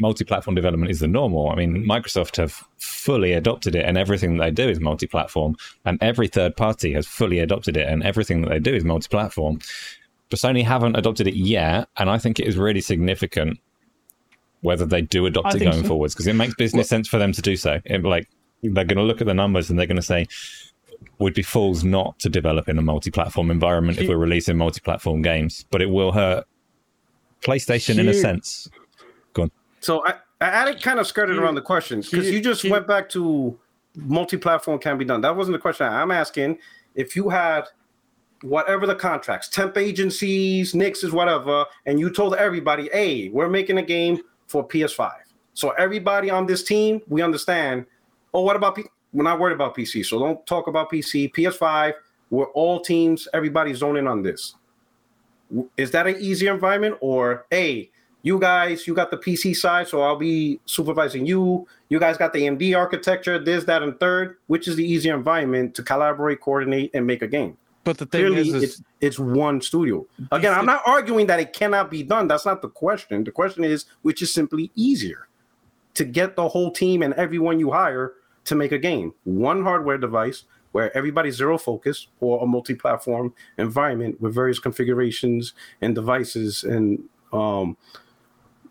multi-platform 0.00 0.54
development 0.54 0.90
is 0.90 1.00
the 1.00 1.08
normal. 1.08 1.50
I 1.50 1.56
mean, 1.56 1.84
Microsoft 1.84 2.36
have 2.36 2.64
fully 2.78 3.32
adopted 3.32 3.74
it, 3.74 3.84
and 3.84 3.98
everything 3.98 4.36
that 4.36 4.44
they 4.44 4.50
do 4.50 4.68
is 4.70 4.80
multi-platform, 4.80 5.56
and 5.84 5.98
every 6.00 6.28
third 6.28 6.56
party 6.56 6.92
has 6.94 7.06
fully 7.06 7.40
adopted 7.40 7.76
it, 7.76 7.88
and 7.88 8.02
everything 8.02 8.42
that 8.42 8.50
they 8.50 8.60
do 8.60 8.74
is 8.74 8.84
multi-platform 8.84 9.58
but 10.32 10.38
Sony 10.38 10.64
haven't 10.64 10.96
adopted 10.96 11.26
it 11.26 11.34
yet, 11.34 11.90
and 11.98 12.08
I 12.08 12.16
think 12.16 12.40
it 12.40 12.46
is 12.46 12.56
really 12.56 12.80
significant 12.80 13.60
whether 14.62 14.86
they 14.86 15.02
do 15.02 15.26
adopt 15.26 15.48
I 15.48 15.56
it 15.56 15.58
going 15.58 15.82
so. 15.82 15.88
forwards 15.88 16.14
because 16.14 16.26
it 16.26 16.32
makes 16.32 16.54
business 16.54 16.84
well, 16.84 16.96
sense 16.96 17.06
for 17.06 17.18
them 17.18 17.32
to 17.32 17.42
do 17.42 17.54
so. 17.54 17.82
It, 17.84 18.02
like 18.02 18.30
they're 18.62 18.86
going 18.86 18.96
to 18.96 19.02
look 19.02 19.20
at 19.20 19.26
the 19.26 19.34
numbers 19.34 19.68
and 19.68 19.78
they're 19.78 19.84
going 19.84 19.96
to 19.96 20.02
say, 20.02 20.26
"We'd 21.18 21.34
be 21.34 21.42
fools 21.42 21.84
not 21.84 22.18
to 22.20 22.30
develop 22.30 22.66
in 22.66 22.78
a 22.78 22.82
multi-platform 22.82 23.50
environment 23.50 23.98
if 23.98 24.08
we're 24.08 24.16
releasing 24.16 24.56
multi-platform 24.56 25.20
games." 25.20 25.66
But 25.70 25.82
it 25.82 25.90
will 25.90 26.12
hurt 26.12 26.46
PlayStation 27.42 27.98
in 27.98 28.08
a 28.08 28.14
sense. 28.14 28.70
Go 29.34 29.42
on. 29.42 29.50
So 29.80 30.02
I, 30.06 30.14
I 30.40 30.74
kind 30.76 30.98
of 30.98 31.06
skirted 31.06 31.36
around 31.36 31.56
the 31.56 31.60
question 31.60 32.00
because 32.00 32.30
you 32.30 32.40
just 32.40 32.64
went 32.64 32.86
back 32.86 33.10
to 33.10 33.58
multi-platform 33.96 34.78
can 34.78 34.96
be 34.96 35.04
done. 35.04 35.20
That 35.20 35.36
wasn't 35.36 35.56
the 35.56 35.60
question 35.60 35.86
I'm 35.86 36.10
asking. 36.10 36.58
If 36.94 37.16
you 37.16 37.28
had 37.28 37.64
whatever 38.42 38.86
the 38.86 38.94
contracts, 38.94 39.48
temp 39.48 39.76
agencies, 39.76 40.72
Nixxes, 40.72 41.12
whatever, 41.12 41.64
and 41.86 41.98
you 41.98 42.10
told 42.10 42.34
everybody, 42.34 42.88
hey, 42.92 43.28
we're 43.28 43.48
making 43.48 43.78
a 43.78 43.82
game 43.82 44.20
for 44.46 44.66
PS5. 44.66 45.12
So 45.54 45.70
everybody 45.70 46.30
on 46.30 46.46
this 46.46 46.62
team, 46.62 47.00
we 47.08 47.22
understand. 47.22 47.86
Oh, 48.34 48.42
what 48.42 48.56
about 48.56 48.76
P- 48.76 48.84
we're 49.12 49.24
not 49.24 49.38
worried 49.38 49.54
about 49.54 49.76
PC, 49.76 50.04
so 50.04 50.18
don't 50.18 50.44
talk 50.46 50.66
about 50.66 50.90
PC. 50.90 51.32
PS5, 51.32 51.92
we're 52.30 52.50
all 52.52 52.80
teams, 52.80 53.28
everybody's 53.34 53.78
zoning 53.78 54.06
on 54.06 54.22
this. 54.22 54.54
Is 55.76 55.90
that 55.90 56.06
an 56.06 56.16
easier 56.18 56.54
environment, 56.54 56.96
or 57.00 57.44
hey, 57.50 57.90
you 58.22 58.38
guys, 58.38 58.86
you 58.86 58.94
got 58.94 59.10
the 59.10 59.18
PC 59.18 59.54
side, 59.54 59.88
so 59.88 60.00
I'll 60.00 60.16
be 60.16 60.60
supervising 60.64 61.26
you. 61.26 61.66
You 61.88 61.98
guys 61.98 62.16
got 62.16 62.32
the 62.32 62.42
AMD 62.42 62.76
architecture, 62.76 63.38
this, 63.38 63.64
that, 63.64 63.82
and 63.82 63.98
third. 63.98 64.36
Which 64.46 64.68
is 64.68 64.76
the 64.76 64.84
easier 64.84 65.14
environment 65.14 65.74
to 65.74 65.82
collaborate, 65.82 66.40
coordinate, 66.40 66.92
and 66.94 67.06
make 67.06 67.20
a 67.20 67.26
game? 67.26 67.58
But 67.84 67.98
the 67.98 68.06
thing 68.06 68.26
Clearly, 68.26 68.48
is, 68.48 68.54
is 68.54 68.62
it's, 68.62 68.82
it's 69.00 69.18
one 69.18 69.60
studio. 69.60 70.06
Again, 70.30 70.54
I'm 70.54 70.66
not 70.66 70.82
arguing 70.86 71.26
that 71.26 71.40
it 71.40 71.52
cannot 71.52 71.90
be 71.90 72.02
done. 72.02 72.28
That's 72.28 72.46
not 72.46 72.62
the 72.62 72.68
question. 72.68 73.24
The 73.24 73.32
question 73.32 73.64
is 73.64 73.86
which 74.02 74.22
is 74.22 74.32
simply 74.32 74.70
easier 74.76 75.28
to 75.94 76.04
get 76.04 76.36
the 76.36 76.48
whole 76.48 76.70
team 76.70 77.02
and 77.02 77.12
everyone 77.14 77.58
you 77.58 77.72
hire 77.72 78.14
to 78.44 78.54
make 78.54 78.72
a 78.72 78.78
game. 78.78 79.14
One 79.24 79.62
hardware 79.62 79.98
device 79.98 80.44
where 80.72 80.96
everybody's 80.96 81.36
zero 81.36 81.58
focus 81.58 82.06
or 82.20 82.42
a 82.42 82.46
multi-platform 82.46 83.34
environment 83.58 84.20
with 84.20 84.34
various 84.34 84.58
configurations 84.58 85.52
and 85.80 85.94
devices 85.94 86.64
and 86.64 87.04
um, 87.32 87.76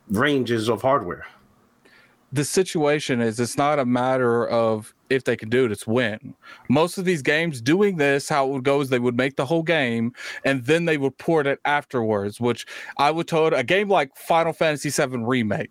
ranges 0.09 0.67
of 0.67 0.81
hardware 0.81 1.25
the 2.31 2.45
situation 2.45 3.19
is 3.19 3.39
it's 3.39 3.57
not 3.57 3.79
a 3.79 3.85
matter 3.85 4.47
of 4.47 4.93
if 5.09 5.25
they 5.25 5.35
can 5.35 5.49
do 5.49 5.65
it, 5.65 5.71
it's 5.71 5.85
when. 5.85 6.33
Most 6.69 6.97
of 6.97 7.03
these 7.03 7.21
games 7.21 7.61
doing 7.61 7.97
this, 7.97 8.29
how 8.29 8.47
it 8.47 8.51
would 8.51 8.63
go 8.63 8.79
is 8.79 8.89
they 8.89 8.99
would 8.99 9.17
make 9.17 9.35
the 9.35 9.45
whole 9.45 9.63
game 9.63 10.13
and 10.45 10.63
then 10.65 10.85
they 10.85 10.97
would 10.97 11.17
port 11.17 11.45
it 11.45 11.59
afterwards, 11.65 12.39
which 12.39 12.65
I 12.97 13.11
would 13.11 13.27
told 13.27 13.53
a 13.53 13.63
game 13.63 13.89
like 13.89 14.15
Final 14.15 14.53
Fantasy 14.53 14.89
VII 14.89 15.17
Remake. 15.17 15.69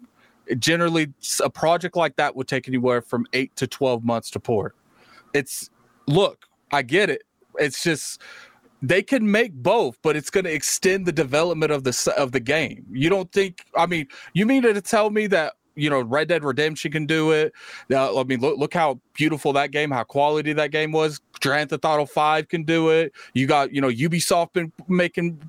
Generally, 0.58 1.14
a 1.42 1.48
project 1.48 1.96
like 1.96 2.16
that 2.16 2.36
would 2.36 2.48
take 2.48 2.68
anywhere 2.68 3.00
from 3.00 3.26
eight 3.32 3.54
to 3.56 3.66
12 3.66 4.04
months 4.04 4.30
to 4.30 4.40
port. 4.40 4.74
It's 5.32 5.70
look, 6.06 6.44
I 6.72 6.82
get 6.82 7.08
it. 7.08 7.22
It's 7.58 7.82
just 7.82 8.20
they 8.82 9.02
can 9.02 9.30
make 9.30 9.52
both, 9.54 9.98
but 10.02 10.16
it's 10.16 10.30
going 10.30 10.44
to 10.44 10.52
extend 10.52 11.06
the 11.06 11.12
development 11.12 11.70
of 11.70 11.84
the 11.84 12.14
of 12.16 12.32
the 12.32 12.40
game. 12.40 12.84
You 12.90 13.10
don't 13.10 13.30
think? 13.30 13.64
I 13.76 13.86
mean, 13.86 14.08
you 14.34 14.44
mean 14.44 14.62
to 14.62 14.80
tell 14.80 15.10
me 15.10 15.26
that 15.28 15.54
you 15.74 15.90
know 15.90 16.00
Red 16.00 16.28
Dead 16.28 16.44
Redemption 16.44 16.92
can 16.92 17.06
do 17.06 17.32
it. 17.32 17.52
Uh, 17.90 18.18
I 18.18 18.24
mean, 18.24 18.40
look 18.40 18.58
look 18.58 18.74
how 18.74 19.00
beautiful 19.14 19.52
that 19.54 19.70
game, 19.70 19.90
how 19.90 20.04
quality 20.04 20.52
that 20.52 20.70
game 20.70 20.92
was. 20.92 21.20
Grand 21.40 21.70
Theft 21.70 21.84
Auto 21.84 22.06
Five 22.06 22.48
can 22.48 22.64
do 22.64 22.90
it. 22.90 23.12
You 23.34 23.46
got 23.46 23.72
you 23.72 23.80
know 23.80 23.88
Ubisoft 23.88 24.52
been 24.52 24.72
making 24.88 25.40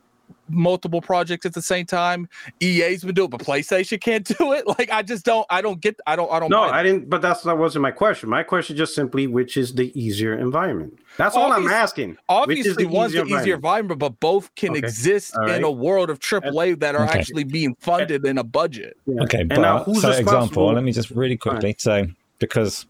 multiple 0.51 1.01
projects 1.01 1.45
at 1.45 1.53
the 1.53 1.61
same 1.61 1.85
time. 1.85 2.27
EA's 2.61 3.03
been 3.03 3.15
doing, 3.15 3.25
it, 3.25 3.31
but 3.31 3.41
PlayStation 3.41 3.99
can't 3.99 4.25
do 4.25 4.53
it. 4.53 4.65
Like 4.71 4.89
I 4.89 5.01
just 5.01 5.25
don't. 5.25 5.45
I 5.49 5.61
don't 5.61 5.81
get. 5.81 5.99
I 6.07 6.15
don't. 6.15 6.31
I 6.31 6.39
don't. 6.39 6.49
No, 6.49 6.61
I 6.61 6.81
didn't. 6.81 7.09
But 7.09 7.21
that's 7.21 7.41
that 7.43 7.57
wasn't 7.57 7.81
my 7.81 7.91
question. 7.91 8.29
My 8.29 8.41
question 8.41 8.77
just 8.77 8.95
simply, 8.95 9.27
which 9.27 9.57
is 9.57 9.73
the 9.73 9.91
easier 9.99 10.33
environment? 10.33 10.97
That's 11.17 11.35
all 11.35 11.51
I'm 11.51 11.67
asking. 11.67 12.17
Obviously, 12.29 12.85
the 12.85 12.89
one's 12.89 13.11
easier 13.13 13.25
the 13.25 13.35
easier 13.35 13.55
environment, 13.55 13.99
but 13.99 14.19
both 14.21 14.53
can 14.55 14.71
okay. 14.71 14.79
exist 14.79 15.35
right. 15.37 15.57
in 15.57 15.63
a 15.63 15.71
world 15.71 16.09
of 16.09 16.19
AAA 16.19 16.79
that 16.79 16.95
are 16.95 17.03
okay. 17.03 17.19
actually 17.19 17.43
being 17.43 17.75
funded 17.79 18.25
in 18.25 18.37
a 18.37 18.43
budget. 18.43 18.97
Yeah. 19.05 19.23
Okay, 19.23 19.43
but 19.43 19.59
now, 19.59 19.83
who's 19.83 20.01
so 20.01 20.11
example, 20.11 20.73
let 20.73 20.83
me 20.83 20.93
just 20.93 21.11
really 21.11 21.37
quickly. 21.37 21.69
Right. 21.69 21.81
So 21.81 22.07
because 22.39 22.85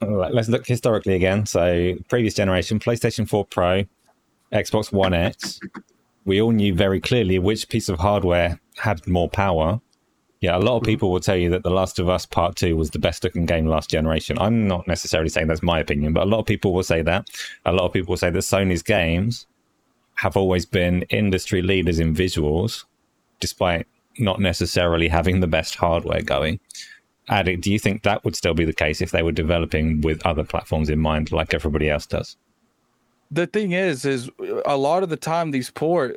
let's 0.00 0.48
look 0.48 0.66
historically 0.66 1.14
again. 1.14 1.46
So 1.46 1.94
previous 2.08 2.34
generation, 2.34 2.78
PlayStation 2.78 3.28
4 3.28 3.44
Pro, 3.46 3.84
Xbox 4.52 4.92
One 4.92 5.14
X 5.14 5.60
we 6.24 6.40
all 6.40 6.52
knew 6.52 6.74
very 6.74 7.00
clearly 7.00 7.38
which 7.38 7.68
piece 7.68 7.88
of 7.88 7.98
hardware 7.98 8.60
had 8.76 9.06
more 9.06 9.28
power. 9.28 9.80
Yeah, 10.40 10.56
a 10.56 10.58
lot 10.58 10.76
of 10.76 10.82
mm-hmm. 10.82 10.90
people 10.90 11.10
will 11.12 11.20
tell 11.20 11.36
you 11.36 11.50
that 11.50 11.62
The 11.62 11.70
Last 11.70 11.98
of 11.98 12.08
Us 12.08 12.26
Part 12.26 12.56
2 12.56 12.76
was 12.76 12.90
the 12.90 12.98
best 12.98 13.24
looking 13.24 13.46
game 13.46 13.66
last 13.66 13.88
generation. 13.90 14.38
I'm 14.38 14.66
not 14.68 14.86
necessarily 14.86 15.30
saying 15.30 15.48
that's 15.48 15.62
my 15.62 15.78
opinion, 15.80 16.12
but 16.12 16.24
a 16.24 16.26
lot 16.26 16.40
of 16.40 16.46
people 16.46 16.72
will 16.72 16.82
say 16.82 17.02
that. 17.02 17.28
A 17.64 17.72
lot 17.72 17.86
of 17.86 17.92
people 17.92 18.12
will 18.12 18.18
say 18.18 18.30
that 18.30 18.38
Sony's 18.40 18.82
games 18.82 19.46
have 20.16 20.36
always 20.36 20.66
been 20.66 21.02
industry 21.02 21.62
leaders 21.62 21.98
in 21.98 22.14
visuals, 22.14 22.84
despite 23.40 23.86
not 24.18 24.40
necessarily 24.40 25.08
having 25.08 25.40
the 25.40 25.46
best 25.46 25.74
hardware 25.76 26.22
going. 26.22 26.60
Addict, 27.28 27.62
do 27.62 27.72
you 27.72 27.78
think 27.78 28.02
that 28.02 28.24
would 28.24 28.36
still 28.36 28.54
be 28.54 28.64
the 28.64 28.72
case 28.72 29.00
if 29.00 29.10
they 29.10 29.22
were 29.22 29.32
developing 29.32 30.02
with 30.02 30.24
other 30.26 30.44
platforms 30.44 30.90
in 30.90 30.98
mind, 30.98 31.32
like 31.32 31.54
everybody 31.54 31.88
else 31.88 32.06
does? 32.06 32.36
The 33.30 33.46
thing 33.46 33.72
is, 33.72 34.04
is 34.04 34.30
a 34.66 34.76
lot 34.76 35.02
of 35.02 35.08
the 35.08 35.16
time 35.16 35.50
these 35.50 35.70
port 35.70 36.16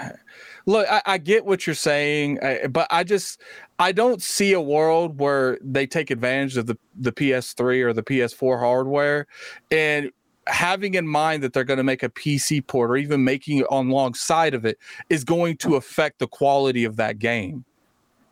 look, 0.66 0.86
I, 0.88 1.02
I, 1.06 1.18
get 1.18 1.46
what 1.46 1.66
you're 1.66 1.74
saying, 1.74 2.38
but 2.70 2.86
I 2.90 3.02
just 3.02 3.40
I 3.78 3.92
don't 3.92 4.22
see 4.22 4.52
a 4.52 4.60
world 4.60 5.18
where 5.18 5.58
they 5.62 5.86
take 5.86 6.10
advantage 6.10 6.56
of 6.56 6.66
the 6.66 6.76
the 6.94 7.12
PS3 7.12 7.84
or 7.84 7.92
the 7.92 8.02
PS4 8.02 8.58
hardware 8.58 9.26
and 9.70 10.10
having 10.46 10.94
in 10.94 11.06
mind 11.06 11.42
that 11.42 11.52
they're 11.52 11.64
going 11.64 11.78
to 11.78 11.84
make 11.84 12.02
a 12.02 12.08
PC 12.08 12.66
port 12.66 12.90
or 12.90 12.96
even 12.96 13.24
making 13.24 13.58
it 13.58 13.66
on 13.70 13.88
alongside 13.88 14.54
of 14.54 14.64
it 14.64 14.78
is 15.10 15.24
going 15.24 15.56
to 15.58 15.76
affect 15.76 16.18
the 16.18 16.26
quality 16.26 16.84
of 16.84 16.96
that 16.96 17.18
game. 17.18 17.64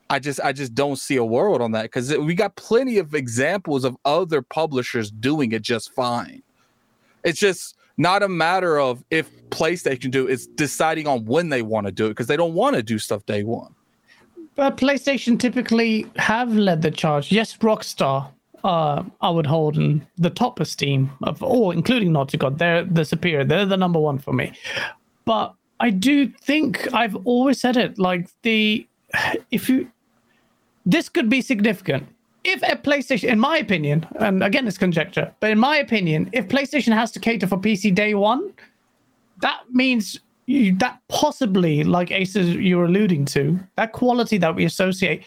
I 0.08 0.18
just 0.18 0.40
I 0.40 0.52
just 0.52 0.74
don't 0.74 0.96
see 0.96 1.16
a 1.16 1.24
world 1.24 1.60
on 1.60 1.72
that 1.72 1.84
because 1.84 2.16
we 2.16 2.34
got 2.34 2.54
plenty 2.56 2.98
of 2.98 3.14
examples 3.14 3.84
of 3.84 3.96
other 4.04 4.40
publishers 4.40 5.10
doing 5.10 5.52
it 5.52 5.62
just 5.62 5.92
fine. 5.94 6.42
It's 7.24 7.40
just 7.40 7.76
not 7.96 8.22
a 8.22 8.28
matter 8.28 8.78
of 8.78 9.04
if 9.10 9.30
PlayStation 9.50 10.10
do 10.10 10.26
it's 10.26 10.46
deciding 10.46 11.06
on 11.06 11.24
when 11.24 11.48
they 11.48 11.62
want 11.62 11.86
to 11.86 11.92
do 11.92 12.06
it 12.06 12.10
because 12.10 12.26
they 12.26 12.36
don't 12.36 12.54
want 12.54 12.76
to 12.76 12.82
do 12.82 12.98
stuff 12.98 13.24
day 13.26 13.42
one. 13.42 13.74
But 14.54 14.76
PlayStation 14.76 15.38
typically 15.38 16.06
have 16.16 16.54
led 16.54 16.82
the 16.82 16.90
charge. 16.90 17.30
Yes, 17.30 17.56
Rockstar, 17.58 18.28
uh, 18.64 19.04
I 19.20 19.30
would 19.30 19.46
hold 19.46 19.76
in 19.76 20.06
the 20.16 20.30
top 20.30 20.60
esteem 20.60 21.10
of 21.22 21.42
all, 21.42 21.70
including 21.70 22.12
Naughty 22.12 22.38
God. 22.38 22.58
They're 22.58 22.84
the 22.84 23.04
superior. 23.04 23.44
They're 23.44 23.66
the 23.66 23.76
number 23.76 24.00
one 24.00 24.18
for 24.18 24.32
me. 24.32 24.52
But 25.26 25.54
I 25.78 25.90
do 25.90 26.28
think 26.28 26.92
I've 26.94 27.16
always 27.26 27.60
said 27.60 27.76
it. 27.76 27.98
Like 27.98 28.28
the, 28.42 28.86
if 29.50 29.68
you, 29.68 29.90
this 30.86 31.10
could 31.10 31.28
be 31.28 31.42
significant 31.42 32.08
if 32.46 32.62
a 32.62 32.76
PlayStation, 32.76 33.28
in 33.28 33.40
my 33.40 33.58
opinion, 33.58 34.06
and 34.20 34.42
again 34.42 34.66
it's 34.66 34.78
conjecture, 34.78 35.34
but 35.40 35.50
in 35.50 35.58
my 35.58 35.76
opinion, 35.78 36.30
if 36.32 36.48
PlayStation 36.48 36.94
has 36.94 37.10
to 37.12 37.20
cater 37.20 37.46
for 37.46 37.58
PC 37.58 37.94
day 37.94 38.14
one, 38.14 38.52
that 39.40 39.62
means 39.70 40.20
you, 40.46 40.74
that 40.76 41.00
possibly, 41.08 41.82
like 41.84 42.10
Aces 42.10 42.54
you're 42.54 42.84
alluding 42.84 43.24
to, 43.26 43.58
that 43.76 43.92
quality 43.92 44.38
that 44.38 44.54
we 44.54 44.64
associate, 44.64 45.24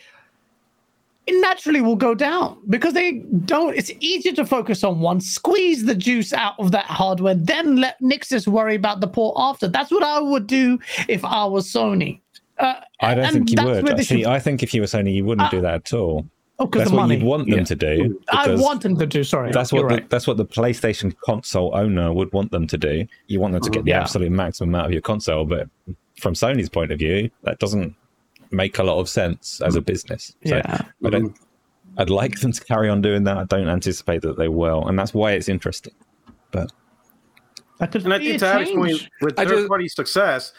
it 1.28 1.40
naturally 1.42 1.82
will 1.82 1.98
go 1.98 2.16
down 2.16 2.58
because 2.70 2.94
they 2.94 3.20
don't. 3.46 3.76
It's 3.76 3.92
easier 4.00 4.34
to 4.34 4.46
focus 4.46 4.84
on 4.84 5.02
one, 5.02 5.20
squeeze 5.20 5.86
the 5.86 5.96
juice 5.96 6.34
out 6.34 6.56
of 6.58 6.72
that 6.72 6.86
hardware, 6.86 7.36
then 7.36 7.76
let 7.76 8.02
Nixxes 8.02 8.48
worry 8.48 8.76
about 8.76 9.02
the 9.02 9.08
port 9.08 9.36
after. 9.38 9.68
That's 9.68 9.92
what 9.92 10.04
I 10.04 10.20
would 10.20 10.48
do 10.48 10.80
if 11.08 11.24
I 11.26 11.46
was 11.46 11.72
Sony. 11.72 12.22
Uh, 12.58 12.76
I 13.02 13.14
don't 13.14 13.32
think 13.32 13.52
you 13.52 13.64
would. 13.64 14.06
See, 14.06 14.26
I 14.26 14.40
think 14.40 14.64
if 14.64 14.74
you 14.74 14.82
were 14.82 14.88
Sony, 14.88 15.14
you 15.14 15.24
wouldn't 15.24 15.48
uh, 15.48 15.52
do 15.52 15.62
that 15.62 15.76
at 15.76 15.94
all. 15.94 16.26
Oh, 16.62 16.66
that's 16.66 16.92
what 16.92 16.98
money. 16.98 17.16
you'd 17.16 17.24
want 17.24 17.50
them 17.50 17.60
yeah. 17.60 17.64
to 17.64 17.76
do. 17.76 18.22
I 18.34 18.54
want 18.56 18.82
them 18.82 18.98
to 18.98 19.06
do. 19.06 19.24
Sorry, 19.24 19.52
that's 19.52 19.72
what 19.72 19.88
the, 19.88 19.96
right. 19.96 20.10
that's 20.10 20.28
what 20.28 20.36
the 20.36 20.46
PlayStation 20.46 21.16
console 21.22 21.74
owner 21.74 22.12
would 22.12 22.34
want 22.34 22.52
them 22.52 22.68
to 22.68 22.78
do. 22.78 23.08
You 23.28 23.40
want 23.40 23.54
them 23.54 23.62
to 23.62 23.70
get 23.70 23.86
the 23.86 23.92
yeah. 23.92 24.02
absolute 24.02 24.32
maximum 24.32 24.76
out 24.76 24.86
of 24.86 24.92
your 24.92 25.02
console, 25.02 25.46
but 25.46 25.70
from 26.20 26.34
Sony's 26.34 26.68
point 26.68 26.92
of 26.92 27.00
view, 27.00 27.30
that 27.44 27.60
doesn't 27.60 27.96
make 28.52 28.78
a 28.78 28.84
lot 28.84 29.00
of 29.00 29.08
sense 29.08 29.62
as 29.62 29.76
a 29.76 29.82
business. 29.82 30.36
So 30.46 30.58
yeah. 30.58 30.82
I 31.06 31.10
don't. 31.10 31.38
I'd 31.98 32.10
like 32.10 32.40
them 32.40 32.52
to 32.52 32.64
carry 32.64 32.90
on 32.90 33.02
doing 33.02 33.24
that. 33.24 33.38
I 33.38 33.46
don't 33.46 33.68
anticipate 33.68 34.22
that 34.22 34.38
they 34.38 34.50
will, 34.50 34.88
and 34.88 35.00
that's 35.00 35.14
why 35.14 35.32
it's 35.32 35.50
interesting. 35.50 35.94
But 36.52 36.72
and 37.80 38.14
I 38.14 38.20
think 38.20 38.40
to 38.40 38.48
Adam's 38.48 38.72
point, 38.72 39.10
with 39.22 39.38
third 39.38 39.48
just, 39.48 39.68
party 39.68 39.88
success, 39.88 40.52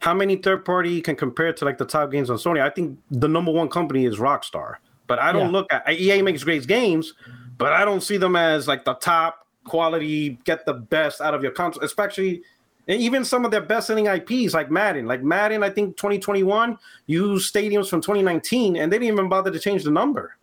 how 0.00 0.12
many 0.12 0.36
third 0.36 0.64
party 0.64 1.00
can 1.00 1.16
compare 1.16 1.52
to 1.54 1.64
like 1.64 1.78
the 1.78 1.86
top 1.86 2.10
games 2.10 2.28
on 2.28 2.36
Sony? 2.36 2.60
I 2.60 2.70
think 2.70 2.98
the 3.10 3.28
number 3.28 3.52
one 3.52 3.68
company 3.68 4.04
is 4.04 4.18
Rockstar. 4.18 4.74
But 5.06 5.18
I 5.18 5.32
don't 5.32 5.46
yeah. 5.46 5.52
look 5.52 5.72
at 5.72 5.90
EA 5.90 6.22
makes 6.22 6.42
great 6.44 6.66
games, 6.66 7.14
but 7.58 7.72
I 7.72 7.84
don't 7.84 8.02
see 8.02 8.16
them 8.16 8.36
as 8.36 8.66
like 8.66 8.84
the 8.84 8.94
top 8.94 9.46
quality, 9.64 10.38
get 10.44 10.64
the 10.66 10.74
best 10.74 11.20
out 11.20 11.34
of 11.34 11.42
your 11.42 11.52
console, 11.52 11.84
especially 11.84 12.42
and 12.88 13.00
even 13.00 13.24
some 13.24 13.44
of 13.44 13.50
their 13.50 13.60
best 13.60 13.88
selling 13.88 14.06
IPs 14.06 14.54
like 14.54 14.70
Madden. 14.70 15.06
Like 15.06 15.22
Madden, 15.22 15.62
I 15.62 15.70
think 15.70 15.96
2021 15.96 16.78
used 17.06 17.52
stadiums 17.52 17.88
from 17.88 18.00
2019 18.00 18.76
and 18.76 18.92
they 18.92 18.98
didn't 18.98 19.12
even 19.14 19.28
bother 19.28 19.50
to 19.50 19.58
change 19.58 19.82
the 19.82 19.90
number. 19.90 20.36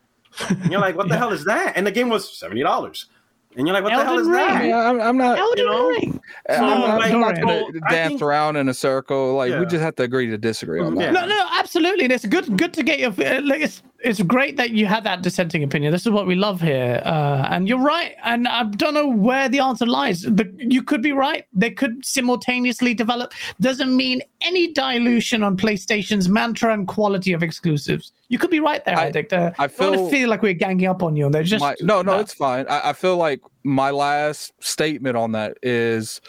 And 0.50 0.66
you're 0.72 0.82
like, 0.82 0.96
what 0.96 1.08
the 1.08 1.14
yeah. 1.14 1.20
hell 1.20 1.32
is 1.32 1.46
that? 1.46 1.74
And 1.78 1.88
the 1.88 1.92
game 1.92 2.10
was 2.10 2.28
$70. 2.30 3.06
And 3.56 3.68
you're 3.68 3.74
like, 3.74 3.84
what 3.84 3.94
Elden 3.94 4.08
the 4.08 4.12
hell 4.12 4.20
is 4.20 4.28
Ring. 4.28 4.38
that? 4.38 4.66
Yeah, 4.66 4.90
I'm, 4.90 5.02
I'm, 5.02 5.18
not, 5.18 5.38
Elden 5.38 5.58
you 5.58 5.66
know, 5.66 5.88
Ring. 5.90 6.22
So, 6.50 6.56
I'm, 6.56 7.02
I'm 7.02 7.20
not 7.20 7.42
going 7.42 7.74
to 7.74 7.80
dance 7.90 8.12
think, 8.12 8.22
around 8.22 8.56
in 8.56 8.70
a 8.70 8.74
circle. 8.74 9.36
Like, 9.36 9.52
yeah. 9.52 9.60
we 9.60 9.66
just 9.66 9.84
have 9.84 9.96
to 9.98 10.04
agree 10.04 10.28
to 10.28 10.38
disagree 10.38 10.82
on 10.82 10.96
that. 10.96 11.14
No, 11.14 11.26
no, 11.26 11.48
absolutely. 11.54 12.06
And 12.06 12.14
it's 12.14 12.26
good, 12.26 12.58
good 12.58 12.74
to 12.74 12.84
get 12.84 13.00
your, 13.00 13.12
like, 13.42 13.62
it's, 13.62 13.84
it's 14.00 14.22
great 14.22 14.58
that 14.58 14.72
you 14.72 14.86
had 14.86 15.04
that 15.06 15.22
dissenting 15.22 15.64
opinion. 15.64 15.92
This 15.92 16.06
is 16.06 16.12
what 16.12 16.28
we 16.28 16.36
love 16.36 16.60
here. 16.60 17.02
Uh, 17.06 17.48
and 17.50 17.68
you're 17.68 17.80
right. 17.80 18.16
And 18.24 18.48
I 18.48 18.64
don't 18.64 18.94
know 18.94 19.08
where 19.08 19.48
the 19.48 19.60
answer 19.60 19.86
lies. 19.86 20.24
The, 20.24 20.52
you 20.58 20.84
could 20.84 21.02
be 21.02 21.12
right. 21.12 21.46
They 21.54 21.72
could 21.72 22.06
simultaneously 22.06 22.94
develop. 22.94 23.34
Doesn't 23.62 23.96
mean 23.96 24.22
any 24.42 24.74
dilution 24.74 25.44
on 25.44 25.56
PlayStation's 25.56 26.28
mantra 26.28 26.74
and 26.74 26.88
quality 26.88 27.34
of 27.34 27.44
exclusives. 27.44 28.12
You 28.30 28.38
could 28.38 28.50
be 28.50 28.60
right 28.60 28.84
there, 28.86 28.98
I, 28.98 29.08
Addict. 29.08 29.34
Uh, 29.34 29.52
I 29.60 29.68
feel, 29.68 29.94
don't 29.94 30.10
feel 30.10 30.30
like 30.30 30.42
we're 30.42 30.54
ganging 30.54 30.88
up 30.88 31.04
on 31.04 31.16
you. 31.16 31.26
And 31.26 31.34
they're 31.34 31.44
just 31.44 31.62
my, 31.62 31.76
no, 31.82 32.02
no, 32.02 32.20
it's 32.20 32.34
fine. 32.34 32.66
I, 32.68 32.90
I 32.90 32.94
feel 32.94 33.18
like 33.18 33.42
my 33.64 33.92
last 33.92 34.54
statement 34.60 35.18
on 35.18 35.34
that 35.34 35.58
is 35.62 36.22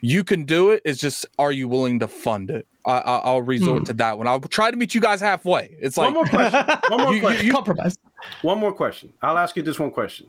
you 0.00 0.24
can 0.24 0.44
do 0.44 0.70
it. 0.70 0.82
It's 0.84 1.00
just 1.00 1.26
are 1.38 1.52
you 1.52 1.68
willing 1.68 2.00
to 2.00 2.08
fund 2.08 2.50
it? 2.50 2.66
I, 2.86 3.32
will 3.32 3.42
resort 3.42 3.78
hmm. 3.78 3.84
to 3.84 3.92
that 3.94 4.18
one. 4.18 4.26
I'll 4.26 4.40
try 4.40 4.70
to 4.70 4.76
meet 4.76 4.94
you 4.94 5.00
guys 5.00 5.20
halfway. 5.20 5.74
It's 5.80 5.96
like 5.96 6.06
one 6.14 6.14
more 6.14 6.26
question. 6.26 6.66
One 6.88 7.00
more 7.02 7.14
you, 7.14 7.20
question. 7.20 7.46
You, 7.46 7.52
compromise. 7.52 7.98
One 8.42 8.58
more 8.58 8.72
question. 8.72 9.12
I'll 9.22 9.38
ask 9.38 9.56
you 9.56 9.62
this 9.62 9.78
one 9.78 9.90
question. 9.90 10.28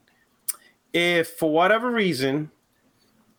If 0.93 1.31
for 1.31 1.51
whatever 1.51 1.91
reason, 1.91 2.51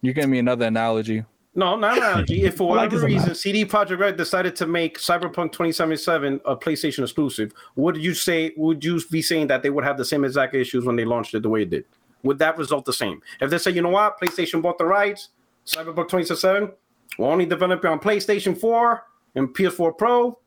you 0.03 0.13
give 0.13 0.29
me 0.29 0.39
another 0.39 0.67
analogy. 0.67 1.25
No, 1.57 1.75
not 1.75 1.97
analogy. 1.97 2.45
If 2.45 2.59
for 2.59 2.69
whatever 2.69 2.99
like 2.99 3.07
reason 3.07 3.35
CD 3.35 3.65
Projekt 3.65 3.99
Red 3.99 4.19
decided 4.19 4.55
to 4.57 4.67
make 4.67 4.99
Cyberpunk 4.99 5.53
2077 5.53 6.43
a 6.45 6.55
PlayStation 6.55 7.03
exclusive, 7.03 7.53
would 7.77 7.97
you 7.97 8.13
say 8.13 8.53
would 8.59 8.85
you 8.85 9.01
be 9.11 9.23
saying 9.23 9.47
that 9.47 9.63
they 9.63 9.71
would 9.71 9.83
have 9.83 9.97
the 9.97 10.05
same 10.05 10.25
exact 10.25 10.55
issues 10.55 10.85
when 10.85 10.97
they 10.97 11.07
launched 11.07 11.35
it 11.35 11.43
the 11.43 11.49
way 11.49 11.63
it 11.63 11.71
did? 11.71 11.87
Would 12.25 12.39
that 12.41 12.59
result 12.59 12.85
the 12.85 12.93
same? 12.93 13.23
If 13.41 13.51
they 13.51 13.59
say, 13.59 13.71
you 13.71 13.81
know 13.81 13.89
what, 13.89 14.21
PlayStation 14.21 14.61
bought 14.61 14.77
the 14.77 14.85
rights, 14.85 15.31
Cyberpunk 15.65 16.09
2077, 16.09 16.73
we're 17.19 17.31
only 17.31 17.47
developing 17.47 17.91
on 17.91 18.01
PlayStation 18.01 18.57
4 18.59 19.03
and 19.37 19.49
PS4 19.49 19.97
Pro. 19.97 20.39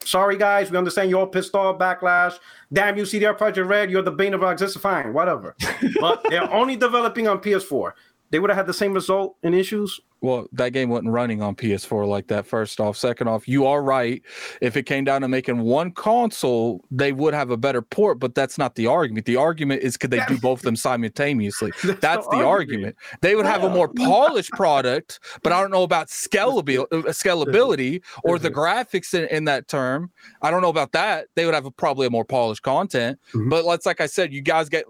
Sorry, 0.00 0.36
guys, 0.36 0.70
we 0.70 0.78
understand 0.78 1.10
you're 1.10 1.20
all 1.20 1.26
pissed 1.26 1.54
off, 1.54 1.78
backlash. 1.78 2.38
Damn 2.72 2.96
you, 2.96 3.04
CDR 3.04 3.38
Projekt 3.38 3.68
Red, 3.68 3.90
you're 3.90 4.02
the 4.02 4.10
bane 4.10 4.34
of 4.34 4.42
our 4.42 4.52
existence. 4.52 4.82
Fine, 4.82 5.12
whatever. 5.12 5.54
but 6.00 6.24
they're 6.28 6.52
only 6.52 6.74
developing 6.74 7.28
on 7.28 7.38
PS4 7.38 7.92
they 8.30 8.38
would 8.38 8.50
have 8.50 8.56
had 8.56 8.66
the 8.66 8.74
same 8.74 8.92
result 8.92 9.36
and 9.42 9.54
issues. 9.54 10.00
Well, 10.26 10.48
that 10.54 10.72
game 10.72 10.88
wasn't 10.88 11.10
running 11.10 11.40
on 11.40 11.54
PS4 11.54 12.04
like 12.04 12.26
that. 12.26 12.48
First 12.48 12.80
off, 12.80 12.96
second 12.96 13.28
off, 13.28 13.46
you 13.46 13.64
are 13.64 13.80
right. 13.80 14.20
If 14.60 14.76
it 14.76 14.82
came 14.82 15.04
down 15.04 15.20
to 15.20 15.28
making 15.28 15.60
one 15.60 15.92
console, 15.92 16.84
they 16.90 17.12
would 17.12 17.32
have 17.32 17.52
a 17.52 17.56
better 17.56 17.80
port, 17.80 18.18
but 18.18 18.34
that's 18.34 18.58
not 18.58 18.74
the 18.74 18.88
argument. 18.88 19.26
The 19.26 19.36
argument 19.36 19.82
is 19.82 19.96
could 19.96 20.10
they 20.10 20.20
do 20.26 20.36
both 20.36 20.58
of 20.58 20.64
them 20.64 20.74
simultaneously? 20.74 21.70
that's, 21.84 22.00
that's 22.00 22.26
the, 22.26 22.38
the 22.38 22.44
argument. 22.44 22.96
argument. 22.96 22.96
They 23.20 23.36
would 23.36 23.46
have 23.46 23.62
a 23.62 23.70
more 23.70 23.86
polished 23.86 24.50
product, 24.50 25.20
but 25.44 25.52
I 25.52 25.60
don't 25.60 25.70
know 25.70 25.84
about 25.84 26.08
scalability, 26.08 26.80
uh, 26.90 27.02
scalability 27.12 28.02
or 28.24 28.40
the 28.40 28.50
graphics 28.50 29.14
in, 29.14 29.28
in, 29.28 29.44
that 29.44 29.68
term. 29.68 30.10
I 30.42 30.50
don't 30.50 30.60
know 30.60 30.70
about 30.70 30.90
that. 30.90 31.28
They 31.36 31.44
would 31.44 31.54
have 31.54 31.66
a, 31.66 31.70
probably 31.70 32.08
a 32.08 32.10
more 32.10 32.24
polished 32.24 32.62
content. 32.62 33.20
Mm-hmm. 33.28 33.48
But 33.48 33.64
let's, 33.64 33.86
like 33.86 34.00
I 34.00 34.06
said, 34.06 34.32
you 34.32 34.42
guys 34.42 34.68
get 34.68 34.86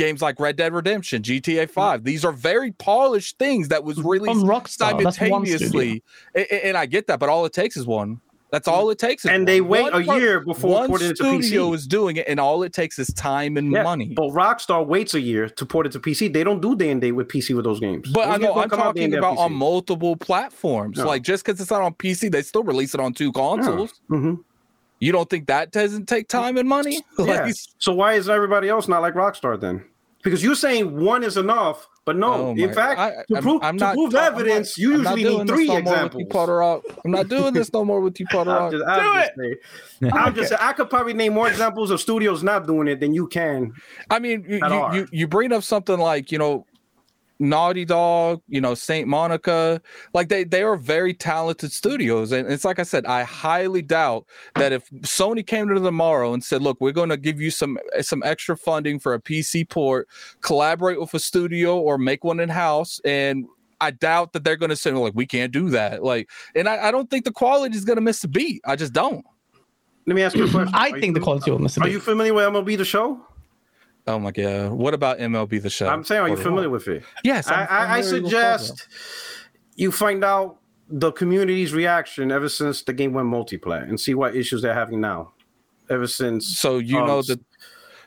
games 0.00 0.22
like 0.22 0.40
Red 0.40 0.56
Dead 0.56 0.72
Redemption, 0.72 1.22
GTA 1.22 1.70
5. 1.70 2.04
These 2.04 2.24
are 2.24 2.32
very 2.32 2.72
polished 2.72 3.38
things 3.38 3.68
that 3.68 3.84
was 3.84 4.02
released 4.02 4.78
simultaneously. 4.78 6.02
And, 6.34 6.46
and, 6.50 6.76
I 6.76 6.86
get 6.86 7.06
that, 7.08 7.20
but 7.20 7.28
all 7.28 7.44
it 7.44 7.52
takes 7.52 7.76
is 7.76 7.86
one. 7.86 8.20
That's 8.50 8.66
all 8.66 8.90
it 8.90 8.98
takes. 8.98 9.24
and 9.24 9.42
one. 9.42 9.44
they 9.44 9.60
wait 9.60 9.92
one 9.92 10.08
a 10.08 10.18
year 10.18 10.40
before 10.40 10.88
one 10.88 11.14
studio 11.14 11.72
is 11.72 11.86
doing 11.86 12.16
it, 12.16 12.26
and 12.26 12.40
all 12.40 12.64
it 12.64 12.72
takes 12.72 12.98
is 12.98 13.12
time 13.14 13.56
and 13.56 13.70
yeah, 13.70 13.84
money. 13.84 14.12
But 14.14 14.30
Rockstar 14.30 14.84
waits 14.84 15.14
a 15.14 15.20
year 15.20 15.48
to 15.48 15.66
port 15.66 15.86
it 15.86 15.92
to 15.92 16.00
PC. 16.00 16.32
They 16.32 16.42
don't 16.42 16.60
do 16.60 16.74
day 16.74 16.90
and 16.90 17.00
day 17.00 17.12
with 17.12 17.28
PC 17.28 17.54
with 17.54 17.64
those 17.64 17.78
games. 17.78 18.10
But 18.10 18.26
those 18.26 18.34
I 18.34 18.36
know 18.38 18.54
I'm 18.56 18.70
talking 18.70 19.14
about 19.14 19.38
on 19.38 19.52
multiple 19.52 20.16
platforms. 20.16 20.98
No. 20.98 21.06
Like 21.06 21.22
just 21.22 21.44
because 21.44 21.60
it's 21.60 21.70
not 21.70 21.82
on 21.82 21.94
PC, 21.94 22.32
they 22.32 22.42
still 22.42 22.64
release 22.64 22.92
it 22.92 23.00
on 23.00 23.12
two 23.12 23.30
consoles. 23.30 24.00
Yeah. 24.10 24.16
Mm-hmm. 24.16 24.34
You 25.00 25.12
don't 25.12 25.30
think 25.30 25.46
that 25.46 25.72
doesn't 25.72 26.06
take 26.06 26.28
time 26.28 26.56
and 26.56 26.68
money? 26.68 27.02
Yeah. 27.18 27.44
Like, 27.44 27.54
so 27.78 27.92
why 27.92 28.14
is 28.14 28.28
everybody 28.28 28.68
else 28.68 28.88
not 28.88 29.02
like 29.02 29.14
Rockstar 29.14 29.60
then? 29.60 29.84
Because 30.22 30.42
you're 30.42 30.54
saying 30.54 31.00
one 31.02 31.24
is 31.24 31.36
enough, 31.36 31.86
But 32.06 32.16
no, 32.16 32.32
Oh 32.32 32.50
in 32.56 32.72
fact, 32.72 32.98
I- 32.98 33.10
to 33.28 33.34
I'm- 33.34 33.42
prove, 33.42 33.62
I'm 33.62 33.78
to 33.78 33.84
not- 33.84 33.94
prove 33.94 34.14
I'm 34.14 34.44
not- 34.46 34.76
you 34.78 34.94
I'm 34.94 35.02
not 35.02 35.18
usually 35.18 35.22
doing 35.22 35.38
need 35.38 35.46
this 35.48 35.54
three 35.56 35.66
no 35.66 35.72
more 35.74 35.82
with 35.82 35.86
you, 35.86 35.92
examples. 35.92 36.24
Porter 36.30 36.62
I'm 37.04 37.10
not 37.10 37.28
doing 37.28 37.52
this 37.54 37.72
no 37.72 37.84
more 37.84 38.00
with 38.00 38.18
you, 38.20 38.26
Porter 38.32 38.50
I'm 38.58 38.70
just, 38.72 38.84
I'm 38.86 39.00
Do 39.00 39.14
just 39.20 39.32
saying. 39.36 40.12
I'm 40.12 40.34
just 40.34 40.52
I 40.60 40.72
could 40.72 40.90
probably 40.90 41.12
name 41.14 41.34
more 41.34 41.48
examples 41.48 41.90
of 41.90 42.00
studios 42.00 42.42
not 42.42 42.66
doing 42.66 42.88
it 42.88 43.00
than 43.00 43.14
you 43.14 43.28
can. 43.28 43.72
I 44.10 44.18
mean, 44.18 44.44
you, 44.48 44.56
you, 44.66 44.88
you 44.94 45.08
you 45.12 45.26
bring 45.28 45.52
up 45.52 45.62
something 45.62 45.98
like 45.98 46.32
you 46.32 46.38
know, 46.38 46.66
Naughty 47.40 47.86
Dog, 47.86 48.42
you 48.48 48.60
know, 48.60 48.74
Santa 48.74 49.06
Monica, 49.06 49.80
like 50.12 50.28
they 50.28 50.44
they 50.44 50.62
are 50.62 50.76
very 50.76 51.14
talented 51.14 51.72
studios, 51.72 52.32
and 52.32 52.50
it's 52.52 52.64
like 52.64 52.78
I 52.78 52.82
said, 52.82 53.06
I 53.06 53.22
highly 53.22 53.80
doubt 53.80 54.26
that 54.56 54.72
if 54.72 54.88
Sony 55.00 55.44
came 55.44 55.66
to 55.68 55.74
them 55.74 55.84
tomorrow 55.84 56.34
and 56.34 56.44
said, 56.44 56.62
"Look, 56.62 56.78
we're 56.80 56.92
going 56.92 57.08
to 57.08 57.16
give 57.16 57.40
you 57.40 57.50
some 57.50 57.78
some 58.02 58.22
extra 58.24 58.56
funding 58.56 58.98
for 58.98 59.14
a 59.14 59.20
PC 59.20 59.68
port, 59.68 60.06
collaborate 60.42 61.00
with 61.00 61.14
a 61.14 61.18
studio 61.18 61.80
or 61.80 61.96
make 61.96 62.24
one 62.24 62.40
in 62.40 62.50
house," 62.50 63.00
and 63.04 63.46
I 63.80 63.90
doubt 63.90 64.34
that 64.34 64.44
they're 64.44 64.56
going 64.56 64.70
to 64.70 64.76
say 64.76 64.90
like 64.92 65.14
we 65.14 65.26
can't 65.26 65.52
do 65.52 65.70
that. 65.70 66.04
Like, 66.04 66.28
and 66.54 66.68
I, 66.68 66.88
I 66.88 66.90
don't 66.90 67.08
think 67.08 67.24
the 67.24 67.32
quality 67.32 67.74
is 67.74 67.86
going 67.86 67.96
to 67.96 68.02
miss 68.02 68.22
a 68.22 68.28
beat. 68.28 68.60
I 68.66 68.76
just 68.76 68.92
don't. 68.92 69.24
Let 70.06 70.14
me 70.14 70.22
ask 70.22 70.36
you 70.36 70.44
a 70.44 70.50
question. 70.50 70.74
I 70.74 70.90
Are 70.90 70.96
you 70.96 71.00
think 71.00 71.14
the 71.14 71.20
fam- 71.20 71.24
quality 71.24 71.50
will 71.50 71.58
miss 71.58 71.76
a 71.76 71.80
beat. 71.80 71.86
Are 71.86 71.90
you 71.90 72.00
familiar 72.00 72.34
with 72.34 72.44
MLB 72.44 72.76
The 72.76 72.84
Show? 72.84 73.24
Oh 74.06 74.18
my 74.18 74.30
god! 74.30 74.72
What 74.72 74.94
about 74.94 75.18
MLB 75.18 75.62
the 75.62 75.70
show? 75.70 75.88
I'm 75.88 76.04
saying, 76.04 76.22
are 76.22 76.28
you 76.28 76.36
familiar 76.36 76.70
with 76.70 76.88
it? 76.88 77.04
Yes, 77.22 77.48
I, 77.48 77.64
I, 77.64 77.98
I 77.98 78.02
familiar 78.02 78.22
with 78.22 78.32
Potter 78.32 78.46
Rock. 78.46 78.60
suggest 78.60 78.88
you 79.76 79.92
find 79.92 80.24
out 80.24 80.58
the 80.88 81.12
community's 81.12 81.72
reaction 81.72 82.32
ever 82.32 82.48
since 82.48 82.82
the 82.82 82.92
game 82.92 83.12
went 83.12 83.28
multiplayer 83.28 83.88
and 83.88 83.98
see 84.00 84.14
what 84.14 84.34
issues 84.34 84.62
they're 84.62 84.74
having 84.74 85.00
now. 85.00 85.32
Ever 85.88 86.06
since 86.06 86.58
So 86.58 86.78
you 86.78 86.98
um, 86.98 87.06
know 87.06 87.22
that 87.22 87.40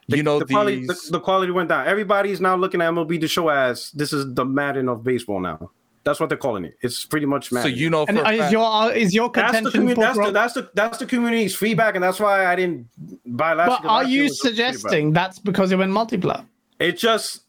the, 0.08 0.18
you 0.18 0.24
know 0.24 0.40
the 0.40 0.46
quality, 0.46 0.86
the, 0.86 1.00
the 1.12 1.20
quality 1.20 1.52
went 1.52 1.70
down. 1.70 1.88
Everybody's 1.88 2.42
now 2.42 2.56
looking 2.56 2.82
at 2.82 2.92
MLB 2.92 3.20
the 3.20 3.28
show 3.28 3.50
as 3.50 3.92
this 3.92 4.14
is 4.14 4.34
the 4.34 4.46
Madden 4.46 4.90
of 4.90 5.04
baseball 5.04 5.40
now. 5.40 5.72
That's 6.06 6.20
what 6.20 6.28
they're 6.30 6.38
calling 6.38 6.66
it. 6.66 6.78
It's 6.82 7.06
pretty 7.06 7.26
much 7.26 7.52
mad. 7.52 7.62
so 7.62 7.68
you 7.70 7.90
know 7.90 8.06
for 8.06 8.12
And 8.12 8.36
is 8.40 8.52
your 8.52 8.66
uh, 8.66 8.90
is 8.90 9.14
your 9.14 9.30
that's 9.30 9.52
the, 9.62 9.72
contention? 9.72 9.88
commu- 9.88 10.02
that's, 10.02 10.18
the, 10.18 10.32
that's 10.32 10.54
the 10.54 10.70
that's 10.74 10.98
the 10.98 11.06
community's 11.06 11.56
feedback, 11.56 11.96
and 11.96 12.04
that's 12.04 12.20
why 12.20 12.46
I 12.46 12.56
didn't 12.56 12.88
buy 13.26 13.54
last. 13.54 13.70
but 13.70 13.82
because 13.82 13.90
are 13.90 14.02
last 14.04 14.10
year 14.10 14.18
you 14.18 14.24
was 14.24 14.32
just 14.40 14.44
feedback. 14.44 14.74
suggesting 14.74 15.14
that's 15.14 15.40
because 15.40 15.72
it 15.72 15.78
went 15.78 15.92
multiplayer? 15.92 16.46
It 16.80 16.98
just, 16.98 17.44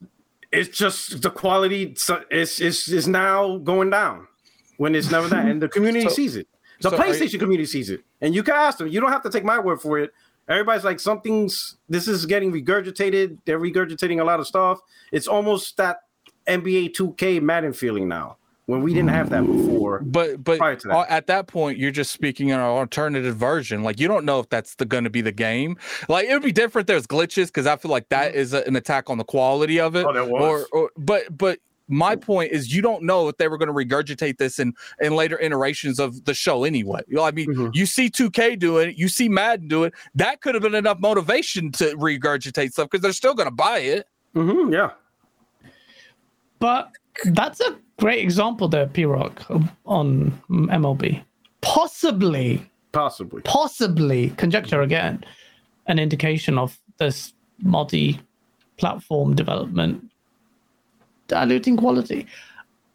it's 0.53 0.77
just 0.77 1.23
the 1.23 1.31
quality 1.31 1.97
is 2.31 2.61
is 2.61 2.89
is 2.89 3.09
now 3.09 3.59
going 3.59 3.91
down 3.91 4.29
when 4.77 4.95
it's 4.95 5.11
never 5.11 5.27
that, 5.29 5.47
and 5.47 5.61
the 5.61 5.69
community 5.69 6.05
So- 6.09 6.15
sees 6.15 6.37
it. 6.37 6.47
The 6.81 6.91
so 6.91 6.97
are 6.97 7.07
you- 7.07 7.13
PlayStation 7.15 7.39
community 7.41 7.67
sees 7.67 7.91
it, 7.91 8.03
and 8.21 8.35
you 8.35 8.43
can 8.45 8.55
ask 8.55 8.79
them. 8.79 8.89
You 8.89 9.01
don't 9.01 9.11
have 9.13 9.23
to 9.25 9.31
take 9.31 9.45
my 9.45 9.59
word 9.59 9.81
for 9.81 9.99
it. 9.99 10.13
Everybody's 10.49 10.85
like, 10.85 11.01
something's 11.01 11.77
this 11.89 12.07
is 12.07 12.27
getting 12.27 12.53
regurgitated. 12.53 13.39
They're 13.47 13.59
regurgitating 13.59 14.21
a 14.21 14.25
lot 14.25 14.39
of 14.39 14.47
stuff. 14.47 14.79
It's 15.11 15.27
almost 15.27 15.77
that 15.79 16.01
NBA 16.47 16.93
2K 16.95 17.41
Madden 17.41 17.73
feeling 17.73 18.07
now, 18.09 18.37
when 18.67 18.83
we 18.83 18.95
didn't 18.95 19.11
have 19.11 19.29
that 19.31 19.45
before. 19.47 20.01
but 20.01 20.43
but 20.43 20.59
prior 20.59 20.77
to 20.77 20.89
that. 20.89 21.07
at 21.11 21.27
that 21.27 21.47
point 21.47 21.79
you're 21.79 21.91
just 21.91 22.13
speaking 22.13 22.49
in 22.49 22.55
an 22.57 22.65
alternative 22.65 23.37
version 23.37 23.83
like 23.83 24.01
you 24.01 24.09
don't 24.09 24.25
know 24.25 24.41
if 24.41 24.49
that's 24.49 24.75
the 24.77 24.85
going 24.87 25.05
to 25.05 25.11
be 25.11 25.21
the 25.21 25.33
game 25.33 25.77
like 26.09 26.27
it 26.27 26.33
would 26.33 26.43
be 26.43 26.53
different 26.53 26.87
there's 26.87 27.07
glitches 27.07 27.47
because 27.47 27.67
i 27.67 27.77
feel 27.77 27.91
like 27.91 28.09
that 28.09 28.35
is 28.35 28.53
a, 28.55 28.67
an 28.67 28.75
attack 28.77 29.11
on 29.11 29.19
the 29.19 29.25
quality 29.25 29.79
of 29.79 29.95
it 29.97 30.07
Mm-hmm. 30.07 30.09
Oh, 30.09 30.13
there 30.13 30.25
was. 30.33 30.67
or, 30.73 30.81
or 30.81 30.91
but 30.97 31.37
but 31.37 31.59
my 31.89 32.17
point 32.17 32.51
is 32.53 32.75
you 32.75 32.81
don't 32.81 33.03
know 33.03 33.29
if 33.29 33.37
they 33.37 33.47
were 33.49 33.59
going 33.59 33.69
to 33.69 33.75
regurgitate 33.75 34.39
this 34.39 34.59
in 34.59 34.73
in 35.03 35.15
later 35.15 35.39
iterations 35.39 35.99
of 36.01 36.25
the 36.25 36.33
show 36.33 36.65
anyway 36.65 37.01
you 37.07 37.17
know, 37.17 37.25
i 37.25 37.31
mean 37.31 37.53
Mhm. 37.55 37.75
you 37.75 37.85
see 37.85 38.09
2k 38.09 38.59
do 38.59 38.79
it 38.79 38.97
you 38.97 39.09
see 39.09 39.29
madden 39.29 39.69
do 39.69 39.85
it 39.85 39.93
that 40.15 40.41
could 40.41 40.55
have 40.55 40.63
been 40.63 40.75
enough 40.75 40.99
motivation 41.01 41.71
to 41.73 41.95
regurgitate 41.97 42.73
stuff 42.73 42.89
because 42.89 43.03
they're 43.03 43.13
still 43.13 43.35
going 43.35 43.49
to 43.49 43.55
buy 43.55 43.79
it 43.81 44.07
Mhm, 44.35 44.73
yeah, 44.73 44.91
But 46.59 46.91
that's 47.27 47.61
a 47.61 47.77
great 47.99 48.21
example 48.21 48.69
there, 48.69 48.87
P 48.87 49.05
Rock, 49.05 49.43
on 49.87 50.41
MLB. 50.51 51.23
Possibly, 51.61 52.65
possibly. 52.93 53.43
possibly, 53.43 54.31
conjecture 54.31 54.83
again, 54.83 55.25
an 55.87 55.99
indication 55.99 56.59
of 56.59 56.79
this 56.99 57.33
multi 57.63 58.21
platform 58.77 59.35
development 59.35 60.11
diluting 61.29 61.77
quality. 61.77 62.27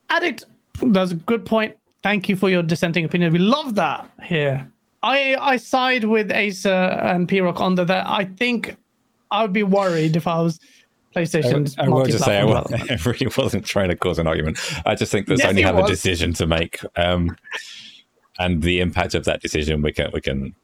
Addict, 0.10 0.46
that's 0.82 1.12
a 1.12 1.16
good 1.16 1.46
point. 1.46 1.76
Thank 2.04 2.30
you 2.30 2.36
for 2.36 2.50
your 2.50 2.64
dissenting 2.64 3.06
opinion. 3.06 3.34
We 3.34 3.40
love 3.40 3.76
that 3.76 4.10
here. 4.24 4.70
I 5.04 5.36
I 5.40 5.58
side 5.58 6.04
with 6.04 6.32
Acer 6.32 6.70
and 6.70 7.28
P 7.28 7.42
Rock 7.42 7.60
on 7.60 7.76
the 7.76 7.86
that. 7.86 8.08
I 8.08 8.26
think 8.26 8.78
I 9.32 9.42
would 9.42 9.54
be 9.54 9.64
worried 9.64 10.16
if 10.16 10.28
I 10.28 10.42
was 10.42 10.60
PlayStation's 11.16 11.78
I 11.78 11.88
will 11.88 12.06
just 12.06 12.24
say 12.24 12.40
I, 12.40 12.44
multi-platform 12.44 12.50
wa- 12.50 12.62
development. 12.62 12.92
I 13.08 13.10
really 13.10 13.32
wasn't 13.38 13.66
trying 13.66 13.90
to 13.90 13.96
cause 13.96 14.20
an 14.20 14.28
argument. 14.28 14.60
I 14.86 14.96
just 14.96 15.12
think 15.12 15.28
that 15.28 15.40
Yes, 15.40 15.52
Sony 15.52 15.60
you 15.60 15.66
have 15.66 15.78
a 15.78 15.88
decision 15.88 16.34
to 16.34 16.46
make, 16.46 16.80
um, 16.96 17.36
and 18.38 18.62
the 18.62 18.80
impact 18.80 19.16
of 19.16 19.26
that 19.26 19.42
decision 19.42 19.82
we 19.82 19.92
can 19.92 20.12
we 20.14 20.22
can 20.22 20.56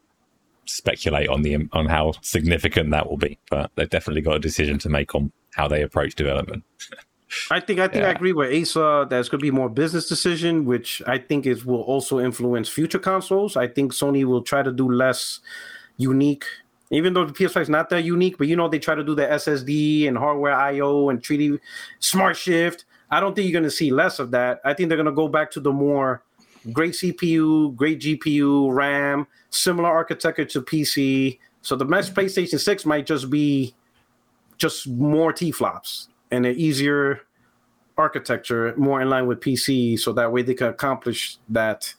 speculate 0.66 1.30
on 1.30 1.42
the 1.42 1.68
on 1.72 1.88
how 1.88 2.14
significant 2.22 2.92
that 2.92 3.10
will 3.10 3.18
be. 3.18 3.40
But 3.50 3.72
they've 3.76 3.90
definitely 3.90 4.22
got 4.22 4.36
a 4.36 4.40
decision 4.40 4.78
to 4.80 4.90
make 4.90 5.16
on 5.16 5.32
how 5.56 5.68
they 5.68 5.82
approach 5.82 6.16
development. 6.16 6.64
I 7.52 7.60
think 7.60 7.80
I 7.80 7.88
think 7.88 8.06
I 8.06 8.12
agree 8.12 8.34
with 8.34 8.52
Acer. 8.52 9.06
That's 9.06 9.30
going 9.30 9.40
to 9.40 9.44
be 9.44 9.52
more 9.52 9.68
business 9.68 10.08
decision, 10.08 10.66
which 10.66 11.02
I 11.08 11.18
think 11.18 11.46
is 11.46 11.66
will 11.66 11.82
also 11.82 12.20
influence 12.20 12.70
future 12.70 13.00
consoles. 13.00 13.58
I 13.58 13.68
think 13.68 13.94
Sony 13.94 14.24
will 14.26 14.44
try 14.44 14.62
to 14.62 14.72
do 14.72 14.90
less 14.90 15.40
unique, 15.98 16.46
even 16.92 17.14
though 17.14 17.26
the 17.26 17.34
PS5 17.34 17.62
is 17.62 17.70
not 17.70 17.90
that 17.90 18.04
unique. 18.04 18.38
But 18.38 18.48
you 18.48 18.56
know 18.56 18.68
they 18.68 18.80
try 18.80 18.96
to 18.96 19.04
do 19.04 19.16
the 19.16 19.26
SSD 19.26 20.08
and 20.08 20.18
hardware 20.18 20.54
I/O 20.54 21.10
and 21.10 21.22
3D 21.22 21.60
Smart 22.00 22.38
Shift. 22.38 22.86
I 23.12 23.20
don't 23.20 23.36
think 23.36 23.46
you're 23.46 23.60
going 23.60 23.70
to 23.70 23.76
see 23.76 23.92
less 23.92 24.20
of 24.20 24.32
that. 24.32 24.62
I 24.66 24.74
think 24.74 24.90
they're 24.90 24.98
going 24.98 25.06
to 25.06 25.12
go 25.12 25.28
back 25.28 25.52
to 25.52 25.60
the 25.60 25.72
more 25.72 26.24
great 26.74 26.94
CPU, 26.94 27.76
great 27.76 28.02
GPU, 28.02 28.74
RAM, 28.74 29.28
similar 29.50 29.90
architecture 29.90 30.46
to 30.46 30.62
PC. 30.62 31.40
So 31.62 31.76
the 31.76 31.86
next 31.86 32.14
PlayStation 32.14 32.60
6 32.60 32.86
might 32.86 33.06
just 33.06 33.30
be 33.30 33.76
just 34.58 34.88
more 34.88 35.34
T 35.34 35.52
flops 35.52 36.10
and 36.32 36.46
an 36.46 36.56
easier 36.56 37.22
architecture, 37.98 38.74
more 38.78 39.02
in 39.02 39.10
line 39.10 39.28
with 39.28 39.40
PC, 39.40 39.98
so 39.98 40.12
that 40.14 40.32
way 40.32 40.42
they 40.42 40.54
can 40.54 40.68
accomplish 40.68 41.38
that 41.50 41.94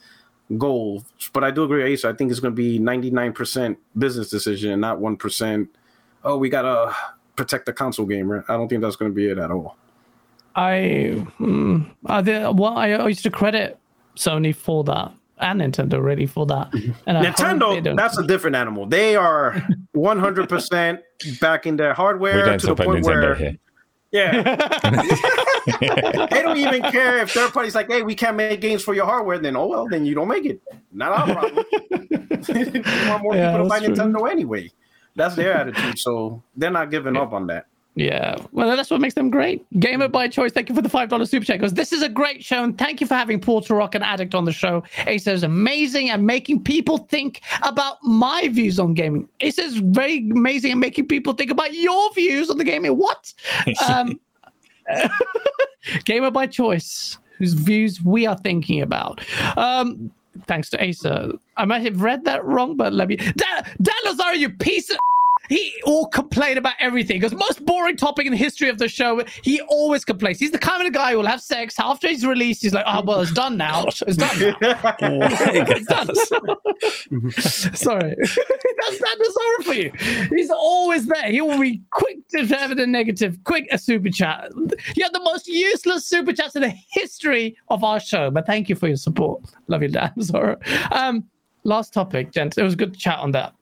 goal. 0.59 1.05
But 1.33 1.45
I 1.45 1.51
do 1.51 1.65
agree, 1.65 1.83
with 1.83 1.93
Ace. 1.93 2.05
I 2.05 2.13
think 2.13 2.31
it's 2.31 2.41
going 2.41 2.55
to 2.55 2.57
be 2.57 2.79
99% 2.79 3.77
business 3.99 4.29
decision, 4.29 4.73
and 4.73 4.81
not 4.81 4.99
1%. 4.99 5.69
Oh, 6.25 6.37
we 6.39 6.49
got 6.49 6.63
to 6.63 6.95
protect 7.37 7.67
the 7.67 7.73
console 7.73 8.07
gamer. 8.07 8.45
I 8.49 8.57
don't 8.57 8.69
think 8.69 8.83
that's 8.83 8.97
going 8.97 9.11
to 9.11 9.15
be 9.15 9.29
it 9.29 9.39
at 9.39 9.51
all. 9.51 9.77
I 10.55 11.27
mm, 11.39 11.87
I 12.07 12.23
did, 12.23 12.59
well, 12.59 12.79
I 12.79 13.07
used 13.07 13.23
to 13.25 13.31
credit 13.31 13.79
Sony 14.17 14.55
for 14.55 14.83
that 14.85 15.13
and 15.39 15.61
Nintendo 15.61 16.03
really 16.03 16.27
for 16.27 16.47
that. 16.47 16.73
And 17.07 17.19
I 17.19 17.25
hope 17.25 17.37
they 17.37 17.45
Nintendo, 17.45 17.97
that's 17.97 18.19
a 18.19 18.27
different 18.27 18.57
animal. 18.57 18.87
They 18.87 19.17
are 19.17 19.63
100% 19.95 20.99
back 21.41 21.67
in 21.67 21.77
their 21.77 21.93
hardware 21.93 22.57
to 22.57 22.67
the 22.67 22.75
point 22.75 23.05
Nintendo 23.05 23.05
where, 23.05 23.35
here. 23.35 23.57
Yeah, 24.17 24.43
they 26.31 26.43
don't 26.43 26.57
even 26.59 26.83
care 26.83 27.19
if 27.19 27.31
third 27.33 27.53
parties 27.53 27.75
like, 27.75 27.89
hey, 27.91 28.03
we 28.03 28.15
can't 28.15 28.37
make 28.37 28.61
games 28.61 28.83
for 28.83 28.95
your 28.95 29.07
hardware. 29.07 29.39
Then, 29.39 29.57
oh 29.57 29.67
well, 29.67 29.89
then 29.89 30.07
you 30.07 30.15
don't 30.15 30.29
make 30.29 30.45
it. 30.47 30.61
Not 30.93 31.13
our 31.13 31.35
problem. 31.35 31.65
you 32.49 32.83
want 33.11 33.23
more 33.23 33.35
Yeah, 33.35 33.53
people 33.53 33.65
to 33.65 33.69
buy 33.69 33.81
true. 33.81 33.95
Nintendo 33.95 34.31
anyway. 34.31 34.71
That's 35.15 35.35
their 35.35 35.55
attitude. 35.55 35.99
So 35.99 36.43
they're 36.57 36.71
not 36.71 36.91
giving 36.91 37.17
up 37.17 37.33
on 37.33 37.47
that. 37.49 37.67
Yeah, 37.97 38.37
well, 38.53 38.77
that's 38.77 38.91
what 38.91 39.01
makes 39.01 39.15
them 39.15 39.31
great. 39.31 39.65
Gamer 39.81 40.09
by 40.09 40.29
choice. 40.29 40.53
Thank 40.53 40.69
you 40.69 40.75
for 40.75 40.83
the 40.83 40.89
five 40.89 41.09
dollars 41.09 41.31
super 41.31 41.47
chat. 41.47 41.59
Because 41.59 41.73
this 41.73 41.95
is 41.95 42.03
a 42.03 42.11
great 42.11 42.45
show, 42.45 42.63
and 42.63 42.77
thank 42.77 43.01
you 43.01 43.07
for 43.07 43.15
having 43.15 43.41
Porter 43.41 43.75
Rock 43.75 43.95
and 43.95 44.05
Addict 44.05 44.35
on 44.35 44.45
the 44.45 44.53
show. 44.53 44.85
Acer 45.07 45.31
is 45.31 45.43
amazing 45.43 46.11
at 46.11 46.21
making 46.21 46.63
people 46.63 46.99
think 46.99 47.41
about 47.63 47.97
my 48.03 48.49
views 48.49 48.79
on 48.79 48.93
gaming. 48.93 49.27
Acer 49.41 49.63
is 49.63 49.79
very 49.79 50.19
amazing 50.31 50.73
at 50.73 50.79
making 50.79 51.09
people 51.09 51.33
think 51.33 51.51
about 51.51 51.73
your 51.73 52.13
views 52.13 52.51
on 52.51 52.59
the 52.59 52.65
gaming. 52.65 52.93
What? 52.93 53.33
Um, 53.89 54.19
Gamer 56.05 56.31
by 56.31 56.47
choice, 56.47 57.19
whose 57.39 57.53
views 57.53 58.03
we 58.03 58.27
are 58.27 58.37
thinking 58.39 58.83
about. 58.83 59.21
Um, 59.57 60.11
thanks 60.47 60.71
to 60.71 60.83
Acer. 60.83 61.33
I 61.57 61.65
might 61.65 61.83
have 61.83 62.03
read 62.03 62.25
that 62.25 62.45
wrong, 62.45 62.77
but 62.77 62.93
let 62.93 63.09
me. 63.09 63.17
Dan, 63.17 63.77
Dan 63.83 63.95
Lazaro, 64.05 64.33
you 64.33 64.51
piece 64.51 64.91
of. 64.91 64.99
He 65.49 65.73
all 65.85 66.07
complain 66.09 66.59
about 66.59 66.75
everything. 66.81 67.21
Because 67.21 67.35
most 67.35 67.65
boring 67.65 67.97
topic 67.97 68.27
in 68.27 68.33
the 68.33 68.39
history 68.39 68.69
of 68.69 68.79
the 68.79 68.89
show, 68.89 69.23
he 69.43 69.61
always 69.63 70.05
complains. 70.05 70.39
He's 70.39 70.51
the 70.51 70.59
kind 70.59 70.87
of 70.87 70.93
guy 70.93 71.13
who 71.13 71.19
will 71.19 71.27
have 71.27 71.41
sex 71.41 71.77
after 71.79 72.09
he's 72.09 72.25
released. 72.27 72.63
He's 72.63 72.75
like, 72.75 72.85
"Oh 72.87 73.03
well, 73.05 73.21
it's 73.21 73.33
done 73.33 73.57
now. 73.57 73.87
It's 74.07 74.17
done. 74.17 74.39
Now. 74.41 74.57
It's 75.01 75.87
done." 75.87 76.15
Sorry, 77.77 78.15
that's 78.19 78.99
Dan 78.99 79.19
Lazaro 79.19 79.63
for 79.63 79.75
you. 79.75 79.93
He's 80.31 80.51
always 80.51 81.07
there. 81.07 81.31
He 81.31 81.41
will 81.41 81.59
be 81.59 81.83
quick 81.91 82.27
to 82.29 82.47
have 82.47 82.77
the 82.77 82.87
negative, 82.87 83.39
quick 83.45 83.67
a 83.71 83.79
super 83.79 84.11
chat. 84.11 84.51
You 84.95 85.03
have 85.03 85.13
the 85.13 85.21
most 85.21 85.47
useless 85.47 86.07
super 86.07 86.33
chats 86.33 86.57
in 86.57 86.63
the 86.63 86.75
history 86.91 87.57
of 87.69 87.85
our 87.85 88.01
show. 88.01 88.31
But 88.31 88.47
thank 88.47 88.69
you 88.69 88.75
for 88.75 88.89
your 88.89 88.97
support. 88.97 89.43
Love 89.69 89.83
you, 89.83 89.89
Dan 89.89 90.13
Sorry. 90.21 90.57
Um, 90.93 91.25
last 91.65 91.93
topic, 91.93 92.33
gents. 92.33 92.59
It 92.59 92.63
was 92.63 92.75
good 92.75 92.95
to 92.95 92.99
chat 92.99 93.19
on 93.19 93.33
that. 93.33 93.55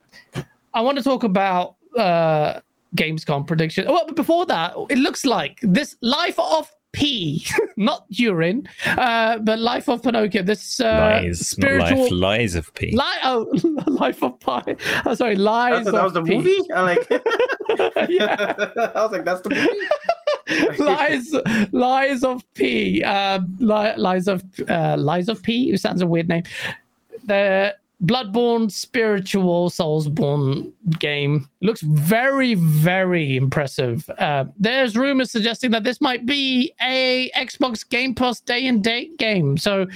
I 0.74 0.80
want 0.80 0.98
to 0.98 1.05
talk 1.05 1.22
about 1.24 1.76
uh 1.96 2.60
Gamescom 2.96 3.46
prediction. 3.46 3.86
Well, 3.88 4.05
but 4.06 4.16
before 4.16 4.46
that, 4.46 4.74
it 4.88 4.98
looks 4.98 5.24
like 5.24 5.59
this 5.62 5.96
life 6.01 6.38
of 6.38 6.70
P, 6.92 7.44
not 7.76 8.05
urine, 8.09 8.68
uh, 8.86 9.38
but 9.38 9.59
Life 9.59 9.88
of 9.88 10.02
Pinocchio. 10.02 10.42
This 10.44 10.78
uh, 10.78 11.20
lies, 11.24 11.44
spiritual 11.46 12.02
life, 12.02 12.12
lies 12.12 12.55
of 12.55 12.72
P. 12.74 12.92
Li- 12.92 13.20
oh, 13.24 13.51
Life 13.88 14.22
of 14.22 14.38
Pi. 14.38 14.76
Oh, 15.05 15.14
sorry, 15.14 15.34
Lies. 15.34 15.86
That, 15.86 15.92
that 15.92 16.05
was 16.05 16.12
the 16.12 16.22
P. 16.22 16.36
movie. 16.36 16.72
I 16.72 16.80
like. 16.82 17.06
yeah. 18.09 18.55
I 18.94 19.02
was 19.02 19.10
like, 19.10 19.24
that's 19.24 19.40
the 19.40 19.51
movie. 19.51 20.78
lies 20.78 21.34
lies 21.72 22.22
of 22.22 22.44
p 22.52 23.02
um 23.02 23.56
li- 23.60 23.96
lies 23.96 24.28
of 24.28 24.44
uh 24.68 24.94
lies 24.98 25.30
of 25.30 25.42
p 25.42 25.72
it 25.72 25.80
sounds 25.80 26.02
a 26.02 26.06
weird 26.06 26.28
name 26.28 26.42
the 27.24 27.74
bloodborne 28.06 28.70
spiritual 28.70 29.70
soulsborne 29.70 30.70
game 30.98 31.48
looks 31.62 31.81
very 31.81 32.55
very 32.55 33.36
impressive 33.36 34.09
uh 34.18 34.44
there's 34.59 34.97
rumors 34.97 35.31
suggesting 35.31 35.70
that 35.70 35.85
this 35.85 36.01
might 36.01 36.26
be 36.26 36.72
a 36.82 37.31
xbox 37.36 37.89
game 37.89 38.14
pass 38.14 38.40
day 38.40 38.66
and 38.66 38.82
date 38.82 39.16
game 39.18 39.56
so 39.56 39.86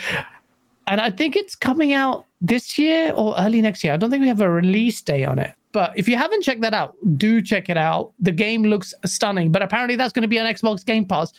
and 0.86 1.00
i 1.00 1.10
think 1.10 1.36
it's 1.36 1.54
coming 1.54 1.92
out 1.92 2.24
this 2.40 2.78
year 2.78 3.12
or 3.14 3.34
early 3.38 3.60
next 3.60 3.82
year 3.84 3.92
i 3.92 3.96
don't 3.96 4.10
think 4.10 4.22
we 4.22 4.28
have 4.28 4.40
a 4.40 4.50
release 4.50 5.02
day 5.02 5.24
on 5.24 5.38
it 5.38 5.54
but 5.72 5.92
if 5.96 6.08
you 6.08 6.16
haven't 6.16 6.42
checked 6.42 6.62
that 6.62 6.74
out, 6.74 6.96
do 7.16 7.42
check 7.42 7.68
it 7.68 7.76
out. 7.76 8.12
The 8.20 8.32
game 8.32 8.62
looks 8.62 8.94
stunning, 9.04 9.52
but 9.52 9.62
apparently 9.62 9.96
that's 9.96 10.12
going 10.12 10.22
to 10.22 10.28
be 10.28 10.38
on 10.38 10.46
Xbox 10.46 10.84
Game 10.84 11.04
Pass. 11.04 11.32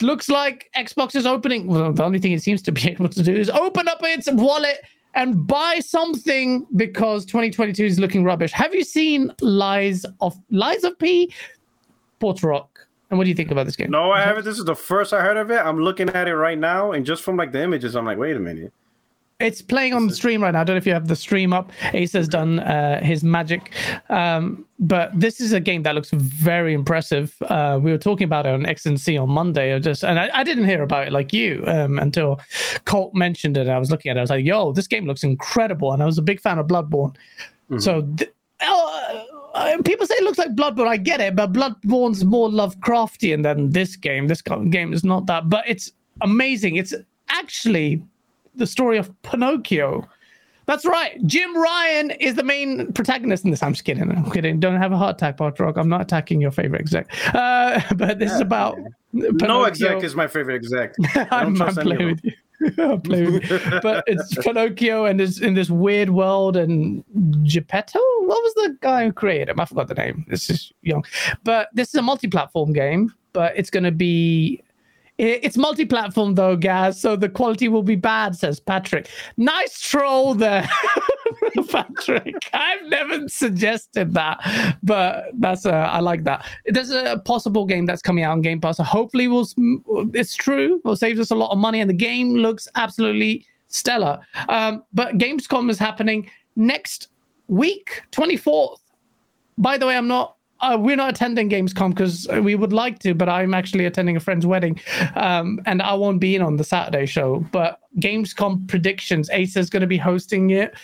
Looks 0.00 0.28
like 0.28 0.70
Xbox 0.76 1.14
is 1.14 1.26
opening. 1.26 1.66
Well, 1.66 1.92
the 1.92 2.04
only 2.04 2.18
thing 2.18 2.32
it 2.32 2.42
seems 2.42 2.62
to 2.62 2.72
be 2.72 2.88
able 2.90 3.08
to 3.10 3.22
do 3.22 3.34
is 3.34 3.50
open 3.50 3.88
up 3.88 3.98
its 4.02 4.30
wallet 4.32 4.82
and 5.16 5.46
buy 5.46 5.80
something 5.80 6.66
because 6.76 7.24
2022 7.24 7.84
is 7.84 7.98
looking 7.98 8.22
rubbish. 8.22 8.52
Have 8.52 8.74
you 8.74 8.84
seen 8.84 9.32
Lies 9.40 10.04
of 10.20 10.38
Lies 10.50 10.84
of 10.84 10.96
P? 10.98 11.32
Port 12.20 12.42
Rock. 12.42 12.86
And 13.10 13.18
what 13.18 13.24
do 13.24 13.30
you 13.30 13.36
think 13.36 13.50
about 13.50 13.66
this 13.66 13.76
game? 13.76 13.90
No, 13.90 14.10
I 14.10 14.20
haven't. 14.20 14.44
This 14.44 14.58
is 14.58 14.64
the 14.64 14.74
first 14.74 15.12
I 15.12 15.22
heard 15.22 15.36
of 15.36 15.50
it. 15.50 15.58
I'm 15.58 15.80
looking 15.80 16.08
at 16.10 16.28
it 16.28 16.34
right 16.34 16.58
now, 16.58 16.92
and 16.92 17.06
just 17.06 17.22
from 17.22 17.36
like 17.36 17.52
the 17.52 17.62
images, 17.62 17.96
I'm 17.96 18.04
like, 18.04 18.18
wait 18.18 18.36
a 18.36 18.40
minute. 18.40 18.72
It's 19.38 19.60
playing 19.60 19.92
on 19.92 20.06
the 20.06 20.14
stream 20.14 20.42
right 20.42 20.52
now. 20.52 20.62
I 20.62 20.64
don't 20.64 20.74
know 20.74 20.78
if 20.78 20.86
you 20.86 20.94
have 20.94 21.08
the 21.08 21.16
stream 21.16 21.52
up. 21.52 21.70
Ace 21.92 22.14
has 22.14 22.26
done 22.26 22.60
uh, 22.60 23.02
his 23.02 23.22
magic. 23.22 23.70
Um, 24.08 24.64
but 24.78 25.10
this 25.14 25.40
is 25.42 25.52
a 25.52 25.60
game 25.60 25.82
that 25.82 25.94
looks 25.94 26.10
very 26.10 26.72
impressive. 26.72 27.36
Uh, 27.42 27.78
we 27.82 27.90
were 27.90 27.98
talking 27.98 28.24
about 28.24 28.46
it 28.46 28.54
on 28.54 28.62
XNC 28.62 29.20
on 29.20 29.28
Monday. 29.28 29.74
I 29.74 29.78
just 29.78 30.04
and 30.04 30.18
I, 30.18 30.30
I 30.32 30.42
didn't 30.42 30.64
hear 30.64 30.82
about 30.82 31.06
it 31.06 31.12
like 31.12 31.34
you 31.34 31.62
um, 31.66 31.98
until 31.98 32.40
Colt 32.86 33.14
mentioned 33.14 33.58
it. 33.58 33.68
I 33.68 33.78
was 33.78 33.90
looking 33.90 34.10
at 34.10 34.16
it. 34.16 34.20
I 34.20 34.22
was 34.22 34.30
like, 34.30 34.44
"Yo, 34.44 34.72
this 34.72 34.86
game 34.86 35.06
looks 35.06 35.22
incredible!" 35.22 35.92
And 35.92 36.02
I 36.02 36.06
was 36.06 36.16
a 36.16 36.22
big 36.22 36.40
fan 36.40 36.58
of 36.58 36.66
Bloodborne. 36.66 37.14
Mm-hmm. 37.70 37.78
So 37.80 38.08
th- 38.16 38.32
uh, 38.60 39.82
people 39.84 40.06
say 40.06 40.14
it 40.14 40.24
looks 40.24 40.38
like 40.38 40.54
Bloodborne. 40.54 40.88
I 40.88 40.96
get 40.96 41.20
it, 41.20 41.36
but 41.36 41.52
Bloodborne's 41.52 42.24
more 42.24 42.48
Lovecraftian 42.48 43.42
than 43.42 43.70
this 43.70 43.96
game. 43.96 44.28
This 44.28 44.40
game 44.42 44.94
is 44.94 45.04
not 45.04 45.26
that, 45.26 45.50
but 45.50 45.64
it's 45.68 45.92
amazing. 46.22 46.76
It's 46.76 46.94
actually 47.28 48.02
the 48.56 48.66
story 48.66 48.98
of 48.98 49.10
Pinocchio. 49.22 50.08
That's 50.66 50.84
right. 50.84 51.24
Jim 51.26 51.56
Ryan 51.56 52.10
is 52.12 52.34
the 52.34 52.42
main 52.42 52.92
protagonist 52.92 53.44
in 53.44 53.52
this. 53.52 53.62
I'm 53.62 53.72
just 53.72 53.84
kidding. 53.84 54.10
I'm 54.10 54.30
kidding. 54.32 54.58
Don't 54.58 54.76
have 54.76 54.90
a 54.90 54.96
heart 54.96 55.16
attack, 55.16 55.38
Rock. 55.38 55.76
I'm 55.76 55.88
not 55.88 56.00
attacking 56.00 56.40
your 56.40 56.50
favorite 56.50 56.80
exec. 56.80 57.08
Uh, 57.34 57.80
but 57.94 58.18
this 58.18 58.30
yeah. 58.30 58.34
is 58.34 58.40
about 58.40 58.76
Pinocchio. 59.12 59.46
no 59.46 59.64
exec 59.64 60.02
is 60.02 60.16
my 60.16 60.26
favorite 60.26 60.56
exec. 60.56 60.94
I'm, 61.30 61.60
I'm 61.62 61.74
playing 61.74 62.06
with 62.06 62.24
you. 62.24 62.32
I'm 62.78 63.00
playing 63.00 63.34
with 63.34 63.48
you. 63.48 63.80
But 63.80 64.02
it's 64.08 64.34
Pinocchio 64.38 65.04
and 65.04 65.20
is 65.20 65.40
in 65.40 65.54
this 65.54 65.70
weird 65.70 66.10
world 66.10 66.56
and 66.56 67.04
Geppetto. 67.44 68.00
What 68.20 68.42
was 68.42 68.54
the 68.54 68.76
guy 68.80 69.04
who 69.04 69.12
created 69.12 69.50
him? 69.50 69.60
I 69.60 69.66
forgot 69.66 69.86
the 69.86 69.94
name. 69.94 70.24
This 70.28 70.50
is 70.50 70.72
young. 70.82 71.04
But 71.44 71.68
this 71.74 71.88
is 71.90 71.94
a 71.94 72.02
multi-platform 72.02 72.72
game. 72.72 73.14
But 73.32 73.52
it's 73.56 73.70
going 73.70 73.84
to 73.84 73.92
be 73.92 74.64
it's 75.18 75.56
multi-platform 75.56 76.34
though, 76.34 76.56
Gaz, 76.56 77.00
so 77.00 77.16
the 77.16 77.28
quality 77.28 77.68
will 77.68 77.82
be 77.82 77.96
bad, 77.96 78.36
says 78.36 78.60
Patrick. 78.60 79.08
Nice 79.36 79.80
troll 79.80 80.34
there, 80.34 80.68
Patrick. 81.70 82.34
I've 82.52 82.84
never 82.86 83.28
suggested 83.28 84.12
that, 84.14 84.76
but 84.82 85.26
that's 85.38 85.64
uh, 85.64 85.70
I 85.70 86.00
like 86.00 86.24
that. 86.24 86.46
There's 86.66 86.90
a 86.90 87.22
possible 87.24 87.64
game 87.64 87.86
that's 87.86 88.02
coming 88.02 88.24
out 88.24 88.32
on 88.32 88.42
Game 88.42 88.60
Pass. 88.60 88.76
So 88.76 88.82
hopefully, 88.82 89.28
we'll 89.28 89.46
it's 90.14 90.34
true. 90.34 90.80
Will 90.84 90.96
save 90.96 91.18
us 91.18 91.30
a 91.30 91.36
lot 91.36 91.50
of 91.50 91.58
money, 91.58 91.80
and 91.80 91.88
the 91.88 91.94
game 91.94 92.34
looks 92.34 92.68
absolutely 92.74 93.46
stellar. 93.68 94.20
Um, 94.48 94.84
but 94.92 95.18
Gamescom 95.18 95.70
is 95.70 95.78
happening 95.78 96.30
next 96.56 97.08
week, 97.48 98.02
24th. 98.12 98.78
By 99.58 99.78
the 99.78 99.86
way, 99.86 99.96
I'm 99.96 100.08
not 100.08 100.35
uh, 100.60 100.76
we're 100.80 100.96
not 100.96 101.10
attending 101.10 101.50
Gamescom 101.50 101.90
because 101.90 102.26
we 102.42 102.54
would 102.54 102.72
like 102.72 102.98
to, 103.00 103.14
but 103.14 103.28
I'm 103.28 103.54
actually 103.54 103.84
attending 103.84 104.16
a 104.16 104.20
friend's 104.20 104.46
wedding, 104.46 104.80
um, 105.14 105.60
and 105.66 105.82
I 105.82 105.94
won't 105.94 106.20
be 106.20 106.34
in 106.34 106.42
on 106.42 106.56
the 106.56 106.64
Saturday 106.64 107.06
show. 107.06 107.44
But 107.52 107.80
Gamescom 107.98 108.66
predictions, 108.68 109.28
Acer 109.30 109.60
is 109.60 109.70
going 109.70 109.82
to 109.82 109.86
be 109.86 109.98
hosting 109.98 110.50
it. 110.50 110.74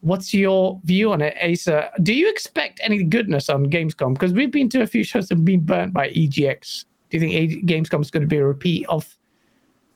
What's 0.00 0.34
your 0.34 0.80
view 0.84 1.12
on 1.12 1.22
it, 1.22 1.36
Acer? 1.40 1.88
Do 2.02 2.12
you 2.12 2.28
expect 2.28 2.80
any 2.82 3.04
goodness 3.04 3.48
on 3.48 3.66
Gamescom? 3.66 4.14
Because 4.14 4.32
we've 4.32 4.50
been 4.50 4.68
to 4.70 4.82
a 4.82 4.86
few 4.86 5.04
shows 5.04 5.30
and 5.30 5.44
been 5.44 5.60
burnt 5.60 5.92
by 5.92 6.08
EGX. 6.10 6.84
Do 7.10 7.16
you 7.16 7.20
think 7.20 7.34
a- 7.34 7.62
Gamescom 7.64 8.00
is 8.00 8.10
going 8.10 8.22
to 8.22 8.26
be 8.26 8.38
a 8.38 8.44
repeat 8.44 8.86
of? 8.88 9.16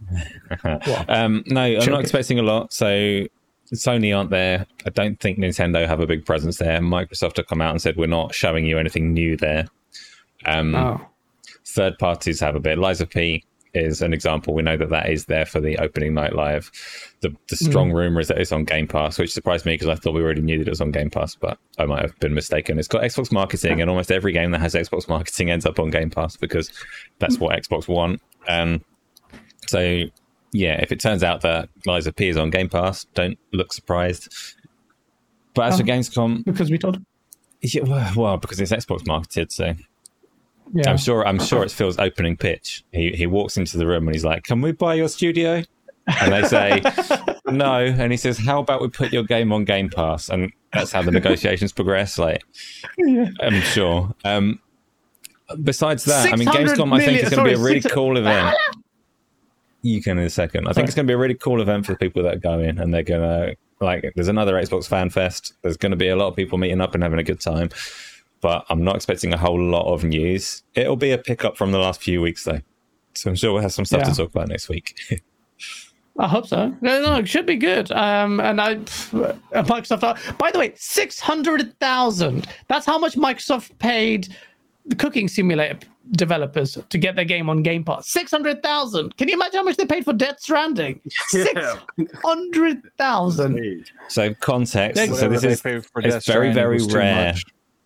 um, 1.09 1.43
no, 1.47 1.63
I'm 1.63 1.91
not 1.91 2.03
expecting 2.03 2.39
a 2.39 2.43
lot. 2.43 2.73
So 2.73 3.27
Sony 3.75 4.17
aren't 4.17 4.31
there. 4.31 4.67
I 4.87 4.91
don't 4.91 5.19
think 5.21 5.39
Nintendo 5.39 5.87
have 5.87 6.01
a 6.01 6.07
big 6.07 6.25
presence 6.25 6.59
there. 6.59 6.81
Microsoft 6.81 7.37
have 7.37 7.47
come 7.47 7.61
out 7.61 7.73
and 7.73 7.83
said 7.83 7.97
we're 7.97 8.07
not 8.07 8.35
showing 8.35 8.65
you 8.67 8.79
anything 8.79 9.13
new 9.13 9.37
there. 9.37 9.67
Um, 10.45 10.75
oh. 10.75 11.01
Third 11.65 11.99
parties 11.99 12.41
have 12.41 12.55
a 12.55 12.61
bit. 12.61 12.79
Of 12.79 13.11
P 13.11 13.45
is 13.75 14.01
an 14.03 14.13
example. 14.13 14.55
We 14.55 14.63
know 14.63 14.77
that 14.77 14.91
that 14.91 15.11
is 15.11 15.27
there 15.27 15.45
for 15.45 15.61
the 15.61 15.77
opening 15.79 16.15
night 16.15 16.35
live. 16.35 16.71
The, 17.21 17.35
the 17.49 17.57
strong 17.57 17.91
mm. 17.91 17.95
rumor 17.95 18.21
is 18.21 18.29
that 18.29 18.39
it's 18.39 18.53
on 18.53 18.65
Game 18.65 18.87
Pass, 18.87 19.19
which 19.19 19.33
surprised 19.33 19.67
me 19.67 19.75
because 19.75 19.89
I 19.89 19.97
thought 19.97 20.15
we 20.15 20.23
already 20.23 20.41
knew 20.41 20.59
that 20.59 20.69
it 20.69 20.71
was 20.71 20.81
on 20.81 20.93
Game 20.93 21.11
Pass, 21.11 21.35
but 21.35 21.59
I 21.79 21.85
might 21.85 22.03
have 22.03 22.19
been 22.21 22.35
mistaken. 22.35 22.79
It's 22.79 22.89
got 22.89 23.03
Xbox 23.03 23.33
marketing, 23.33 23.81
and 23.81 23.91
almost 23.91 24.11
every 24.11 24.33
game 24.33 24.53
that 24.53 24.61
has 24.61 24.75
Xbox 24.75 25.09
marketing 25.09 25.51
ends 25.51 25.67
up 25.67 25.79
on 25.79 25.91
Game 25.91 26.11
Pass 26.11 26.37
because 26.37 26.73
that's 27.19 27.39
what 27.39 27.61
Xbox 27.61 27.89
want. 27.89 28.23
Um, 28.49 28.83
so 29.67 30.05
yeah, 30.57 30.81
if 30.81 30.91
it 30.91 31.01
turns 31.01 31.23
out 31.23 31.43
that 31.43 31.69
Lies 31.85 32.07
is 32.07 32.37
on 32.37 32.51
Game 32.51 32.69
Pass, 32.69 33.05
don't 33.15 33.39
look 33.53 33.73
surprised. 33.73 34.33
But 35.55 35.69
as 35.69 35.75
oh, 35.75 35.79
for 35.79 35.85
Gamescom, 35.85 36.45
because 36.45 36.71
we 36.71 36.79
told, 36.79 37.03
yeah, 37.61 38.13
well, 38.15 38.39
because 38.39 38.59
it's 38.61 38.73
Xbox 38.73 39.07
marketed, 39.07 39.53
so 39.53 39.75
yeah. 40.73 40.91
I'm 40.91 40.97
sure. 40.97 41.27
I'm 41.27 41.39
sure 41.39 41.63
it's 41.63 41.75
Phil's 41.75 41.99
opening 41.99 42.37
pitch. 42.37 42.85
He 42.93 43.11
he 43.13 43.27
walks 43.27 43.57
into 43.57 43.77
the 43.77 43.87
room 43.87 44.07
and 44.09 44.15
he's 44.15 44.25
like, 44.25 44.45
"Can 44.45 44.63
we 44.63 44.73
buy 44.73 44.95
your 44.95 45.09
studio?" 45.09 45.63
And 46.21 46.33
they 46.33 46.43
say, 46.45 46.83
"No." 47.47 47.85
And 47.85 48.11
he 48.11 48.17
says, 48.17 48.39
"How 48.39 48.61
about 48.61 48.81
we 48.81 48.89
put 48.89 49.13
your 49.13 49.25
game 49.25 49.53
on 49.53 49.65
Game 49.65 49.91
Pass?" 49.91 50.29
And 50.29 50.53
that's 50.73 50.93
how 50.93 51.03
the 51.03 51.11
negotiations 51.11 51.73
progress. 51.73 52.19
Like, 52.19 52.43
yeah. 52.99 53.29
I'm 53.41 53.61
sure. 53.61 54.15
Um, 54.25 54.61
besides 55.63 56.05
that, 56.05 56.33
I 56.33 56.37
mean, 56.37 56.49
Gamescom, 56.49 56.89
million, 56.89 56.93
I 56.93 57.05
think 57.05 57.23
is 57.23 57.31
going 57.31 57.45
to 57.45 57.55
be 57.55 57.61
a 57.61 57.63
really 57.63 57.81
cool 57.81 58.17
event 58.17 58.57
you 59.87 60.03
can 60.03 60.19
in 60.19 60.25
a 60.25 60.31
second. 60.31 60.69
I 60.69 60.73
think 60.73 60.87
it's 60.87 60.95
going 60.95 61.07
to 61.07 61.11
be 61.11 61.15
a 61.15 61.19
really 61.19 61.35
cool 61.35 61.61
event 61.61 61.87
for 61.87 61.93
the 61.93 61.99
people 61.99 62.23
that 62.25 62.41
go 62.41 62.59
in, 62.59 62.79
and 62.79 62.93
they're 62.93 63.03
going 63.03 63.23
to 63.23 63.57
like. 63.81 64.13
There's 64.15 64.29
another 64.29 64.55
Xbox 64.55 64.89
Fan 64.89 65.11
Fest. 65.11 65.55
There's 65.63 65.77
going 65.77 65.91
to 65.91 65.97
be 65.97 66.09
a 66.09 66.17
lot 66.17 66.29
of 66.29 66.37
people 66.37 66.59
meeting 66.59 66.81
up 66.81 66.95
and 66.95 67.03
having 67.03 67.19
a 67.19 67.25
good 67.25 67.41
time. 67.41 67.71
But 68.41 68.67
I'm 68.69 68.85
not 68.85 68.97
expecting 68.97 69.33
a 69.33 69.39
whole 69.39 69.61
lot 69.61 69.93
of 69.93 70.05
news. 70.05 70.63
It'll 70.75 70.97
be 70.97 71.11
a 71.11 71.19
pickup 71.19 71.57
from 71.57 71.73
the 71.73 71.79
last 71.79 72.03
few 72.03 72.21
weeks, 72.21 72.45
though. 72.45 72.61
So 73.15 73.31
I'm 73.31 73.37
sure 73.37 73.53
we'll 73.53 73.63
have 73.63 73.73
some 73.73 73.87
stuff 73.87 74.03
yeah. 74.03 74.11
to 74.11 74.15
talk 74.15 74.29
about 74.29 74.49
next 74.49 74.69
week. 74.69 74.99
I 76.19 76.29
hope 76.29 76.47
so. 76.47 76.75
No, 76.81 77.03
no, 77.03 77.17
it 77.17 77.29
should 77.29 77.45
be 77.45 77.57
good. 77.57 77.93
Um, 77.93 78.41
and 78.41 78.61
I, 78.61 78.77
Microsoft. 78.77 80.39
By 80.39 80.51
the 80.51 80.59
way, 80.59 80.73
six 80.77 81.21
hundred 81.21 81.79
thousand. 81.79 82.47
That's 82.69 82.87
how 82.87 82.99
much 82.99 83.17
Microsoft 83.17 83.79
paid 83.79 84.35
the 84.87 84.97
cooking 84.97 85.29
simulator 85.29 85.79
developers 86.13 86.79
to 86.89 86.99
get 86.99 87.17
their 87.17 87.25
game 87.25 87.49
on 87.49 87.63
Game 87.63 87.83
Pass. 87.85 88.09
600,000. 88.09 89.17
Can 89.17 89.29
you 89.29 89.35
imagine 89.35 89.59
how 89.59 89.65
much 89.65 89.77
they 89.77 89.87
paid 89.87 90.05
for 90.05 90.13
Death 90.13 90.41
Stranding? 90.41 91.01
600,000. 91.29 93.87
So 94.09 94.35
context. 94.35 95.17
so 95.17 95.29
this 95.29 95.45
is 95.45 95.63
it's 95.65 96.27
very 96.27 96.53
very 96.53 96.85
rare. 96.85 97.35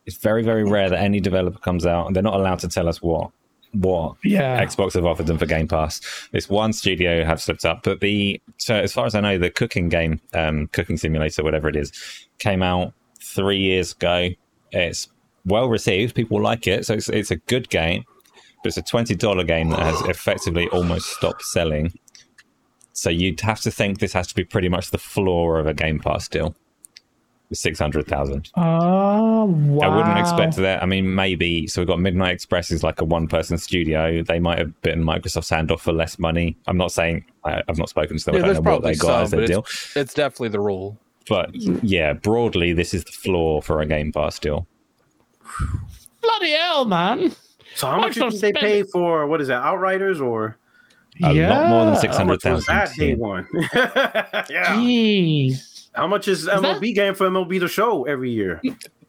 It's 0.07 0.17
very 0.17 0.43
very 0.43 0.65
rare 0.65 0.89
that 0.91 0.99
any 0.99 1.21
developer 1.21 1.59
comes 1.59 1.87
out 1.87 2.07
and 2.07 2.17
they're 2.17 2.23
not 2.23 2.35
allowed 2.35 2.59
to 2.61 2.69
tell 2.69 2.89
us 2.89 3.03
what 3.03 3.31
what 3.73 4.17
yeah. 4.25 4.65
Xbox 4.65 4.95
have 4.95 5.07
offered 5.07 5.27
them 5.27 5.39
for 5.39 5.47
Game 5.47 5.69
Pass. 5.69 6.01
This 6.33 6.49
one 6.49 6.73
studio 6.73 7.25
have 7.25 7.41
slipped 7.41 7.65
up, 7.65 7.85
but 7.85 8.01
the 8.01 8.41
so 8.57 8.75
as 8.75 8.93
far 8.93 9.07
as 9.07 9.15
I 9.15 9.21
know, 9.21 9.39
the 9.39 9.51
cooking 9.51 9.89
game, 9.89 10.21
um, 10.35 10.67
cooking 10.69 10.97
simulator, 10.97 11.45
whatever 11.45 11.69
it 11.69 11.77
is, 11.77 11.93
came 12.39 12.63
out 12.63 12.93
three 13.21 13.59
years 13.59 13.93
ago. 13.93 14.31
It's 14.73 15.09
well 15.45 15.69
received. 15.69 16.15
People 16.15 16.41
like 16.41 16.67
it, 16.67 16.87
so 16.87 16.95
it's, 16.95 17.09
it's 17.09 17.31
a 17.31 17.37
good 17.37 17.69
game. 17.69 18.05
But 18.62 18.69
it's 18.69 18.77
a 18.77 18.82
twenty 18.82 19.15
dollar 19.15 19.45
game 19.45 19.70
that 19.70 19.81
has 19.81 20.01
effectively 20.03 20.69
almost 20.69 21.07
stopped 21.07 21.45
selling. 21.45 21.93
So 22.93 23.09
you'd 23.09 23.41
have 23.41 23.61
to 23.62 23.70
think 23.70 23.99
this 23.99 24.12
has 24.12 24.27
to 24.28 24.35
be 24.35 24.45
pretty 24.45 24.69
much 24.69 24.91
the 24.91 24.99
floor 24.99 25.59
of 25.59 25.66
a 25.66 25.73
Game 25.73 25.99
Pass 25.99 26.28
deal. 26.28 26.55
six 27.53 27.78
hundred 27.78 28.07
thousand. 28.07 28.51
Oh 28.57 29.45
wow! 29.47 29.89
I 29.89 29.97
wouldn't 29.97 30.19
expect 30.19 30.57
that. 30.57 30.82
I 30.82 30.87
mean, 30.87 31.15
maybe. 31.15 31.66
So 31.66 31.81
we've 31.81 31.89
got 31.89 31.99
Midnight 32.01 32.35
Express 32.35 32.70
is 32.70 32.82
like 32.82 33.01
a 33.01 33.05
one-person 33.05 33.57
studio. 33.59 34.23
They 34.23 34.39
might 34.39 34.59
have 34.59 34.78
bitten 34.82 35.03
Microsoft's 35.03 35.49
hand 35.51 35.70
off 35.70 35.81
for 35.82 35.93
less 35.93 36.19
money. 36.19 36.59
I'm 36.66 36.77
not 36.77 36.93
saying 36.93 37.24
I, 37.45 37.62
have 37.66 37.78
not 37.78 37.89
spoken 37.89 38.19
to 38.19 38.24
them. 38.24 38.35
Yeah, 38.35 38.43
I 38.43 38.53
don't 38.53 38.62
know 38.62 38.73
what 38.73 38.82
they 38.82 38.95
got 38.95 39.07
some, 39.07 39.23
as 39.23 39.31
their 39.31 39.47
deal. 39.47 39.61
It's, 39.61 39.97
it's 39.97 40.15
definitely 40.15 40.51
the 40.51 40.61
rule. 40.61 40.99
But 41.28 41.55
yeah, 41.55 42.12
broadly, 42.12 42.73
this 42.73 42.93
is 42.93 43.05
the 43.05 43.12
floor 43.12 43.62
for 43.62 43.81
a 43.81 43.87
Game 43.87 44.12
Pass 44.12 44.39
deal. 44.39 44.66
Bloody 46.20 46.51
hell, 46.51 46.85
man! 46.85 47.32
So 47.75 47.87
how 47.87 48.01
much 48.01 48.15
did 48.15 48.33
they 48.41 48.53
pay 48.53 48.83
for 48.83 49.27
what 49.27 49.41
is 49.41 49.49
that? 49.49 49.63
Outriders 49.63 50.21
or 50.21 50.59
a 51.23 51.33
yeah. 51.33 51.59
lot 51.59 51.69
more 51.69 51.85
than 51.87 51.97
six 51.97 52.17
hundred 52.17 52.41
thousand. 52.41 52.75
That 52.75 52.95
day 52.97 53.15
one. 53.15 53.47
yeah. 53.75 54.77
Jeez. 54.77 55.89
How 55.95 56.07
much 56.07 56.29
is 56.29 56.47
MLB 56.47 56.81
that... 56.81 56.95
game 56.95 57.15
for 57.15 57.29
MLB 57.29 57.61
the 57.61 57.69
show 57.69 58.05
every 58.05 58.31
year? 58.31 58.61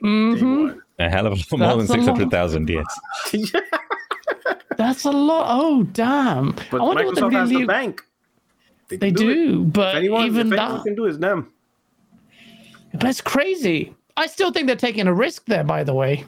Mm-hmm. 0.04 0.80
A 1.00 1.10
hell 1.10 1.28
of 1.28 1.34
a 1.34 1.56
lot 1.56 1.60
more 1.60 1.78
than 1.78 1.88
six 1.88 2.06
hundred 2.06 2.32
thousand. 2.32 2.70
Yes. 2.70 2.86
That's 4.78 5.04
a 5.06 5.12
lot. 5.12 5.46
Oh 5.50 5.84
damn! 5.84 6.56
But 6.72 6.82
I 6.82 6.84
wonder 6.84 7.04
Microsoft 7.04 7.08
what 7.08 7.16
they 7.16 7.24
really... 7.24 7.40
has 7.40 7.50
the 7.50 7.66
bank. 7.66 8.02
They, 8.90 8.98
they 8.98 9.12
do, 9.12 9.34
do 9.34 9.64
but 9.66 9.96
anyone, 9.96 10.26
even 10.26 10.52
if 10.52 10.58
that 10.58 10.84
can 10.84 10.96
do 10.96 11.06
is 11.06 11.20
them. 11.20 11.52
That's 12.94 13.22
crazy. 13.22 13.96
I 14.18 14.28
still 14.28 14.52
think 14.52 14.68
they're 14.68 14.76
taking 14.76 15.08
a 15.08 15.14
risk 15.14 15.46
there. 15.46 15.64
By 15.64 15.84
the 15.84 15.94
way, 15.94 16.26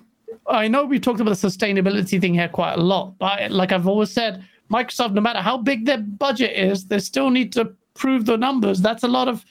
I 0.47 0.67
know 0.67 0.85
we 0.85 0.99
talked 0.99 1.19
about 1.19 1.37
the 1.37 1.47
sustainability 1.47 2.19
thing 2.19 2.33
here 2.33 2.49
quite 2.49 2.73
a 2.73 2.81
lot, 2.81 3.17
but 3.17 3.51
like 3.51 3.71
I've 3.71 3.87
always 3.87 4.11
said, 4.11 4.43
Microsoft, 4.71 5.13
no 5.13 5.21
matter 5.21 5.39
how 5.39 5.57
big 5.57 5.85
their 5.85 5.99
budget 5.99 6.57
is, 6.57 6.85
they 6.85 6.99
still 6.99 7.29
need 7.29 7.53
to 7.53 7.73
prove 7.93 8.25
the 8.25 8.37
numbers. 8.37 8.81
That's 8.81 9.03
a 9.03 9.07
lot 9.07 9.27
of 9.27 9.45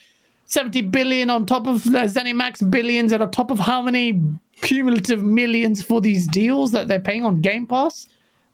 70 0.45 0.81
billion 0.83 1.29
on 1.29 1.45
top 1.45 1.67
of 1.67 1.85
uh, 1.87 2.03
ZeniMax 2.03 2.69
billions 2.69 3.11
and 3.11 3.23
on 3.23 3.31
top 3.31 3.49
of 3.49 3.59
how 3.59 3.81
many 3.81 4.21
cumulative 4.61 5.23
millions 5.23 5.81
for 5.81 6.01
these 6.01 6.27
deals 6.27 6.71
that 6.71 6.87
they're 6.87 6.99
paying 6.99 7.25
on 7.25 7.41
Game 7.41 7.65
Pass. 7.65 8.07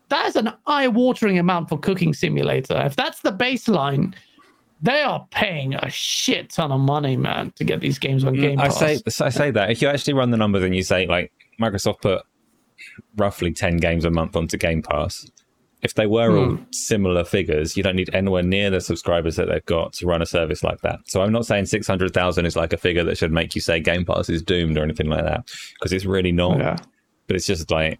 That 0.10 0.28
is 0.28 0.36
an 0.36 0.54
eye-watering 0.66 1.38
amount 1.38 1.70
for 1.70 1.78
Cooking 1.78 2.14
Simulator. 2.14 2.82
If 2.86 2.96
that's 2.96 3.22
the 3.22 3.32
baseline, 3.32 4.16
they 4.82 5.02
are 5.02 5.28
paying 5.32 5.76
a 5.76 5.90
shit 5.90 6.52
ton 6.52 6.72
of 6.72 6.80
money, 6.80 7.18
man, 7.18 7.52
to 7.58 7.64
get 7.64 7.80
these 7.80 8.00
games 8.00 8.24
on 8.24 8.36
mm, 8.36 8.42
Game 8.42 8.58
Pass. 8.58 8.82
I 8.82 8.96
say, 8.96 9.26
I 9.26 9.30
say 9.30 9.52
that 9.52 9.70
if 9.72 9.82
you 9.82 9.88
actually 9.88 10.14
run 10.14 10.32
the 10.32 10.38
numbers 10.38 10.64
and 10.64 10.76
you 10.76 10.84
say 10.84 11.06
like 11.06 11.32
Microsoft 11.60 12.02
put 12.02 12.24
roughly 13.18 13.52
10 13.52 13.78
games 13.78 14.06
a 14.06 14.10
month 14.10 14.36
onto 14.36 14.58
Game 14.58 14.82
Pass. 14.82 15.30
If 15.82 15.94
they 15.94 16.08
were 16.08 16.36
all 16.38 16.56
hmm. 16.56 16.64
similar 16.72 17.24
figures, 17.24 17.78
you 17.78 17.84
don't 17.84 17.96
need 17.96 18.14
anywhere 18.14 18.44
near 18.44 18.70
the 18.70 18.82
subscribers 18.82 19.38
that 19.38 19.48
they've 19.48 19.66
got 19.66 19.94
to 19.94 20.06
run 20.06 20.22
a 20.22 20.26
service 20.26 20.62
like 20.62 20.82
that. 20.82 21.00
So 21.06 21.22
I'm 21.22 21.32
not 21.32 21.46
saying 21.46 21.68
600,000 21.68 22.46
is 22.46 22.58
like 22.58 22.74
a 22.74 22.78
figure 22.78 23.04
that 23.06 23.18
should 23.18 23.32
make 23.32 23.56
you 23.56 23.62
say 23.62 23.80
Game 23.80 24.04
Pass 24.04 24.28
is 24.28 24.44
doomed 24.44 24.78
or 24.78 24.84
anything 24.84 25.08
like 25.08 25.24
that, 25.24 25.50
because 25.76 25.94
it's 25.94 26.06
really 26.06 26.34
not. 26.34 26.60
Yeah. 26.60 26.76
But 27.28 27.38
it's 27.38 27.46
just 27.46 27.72
like, 27.72 28.00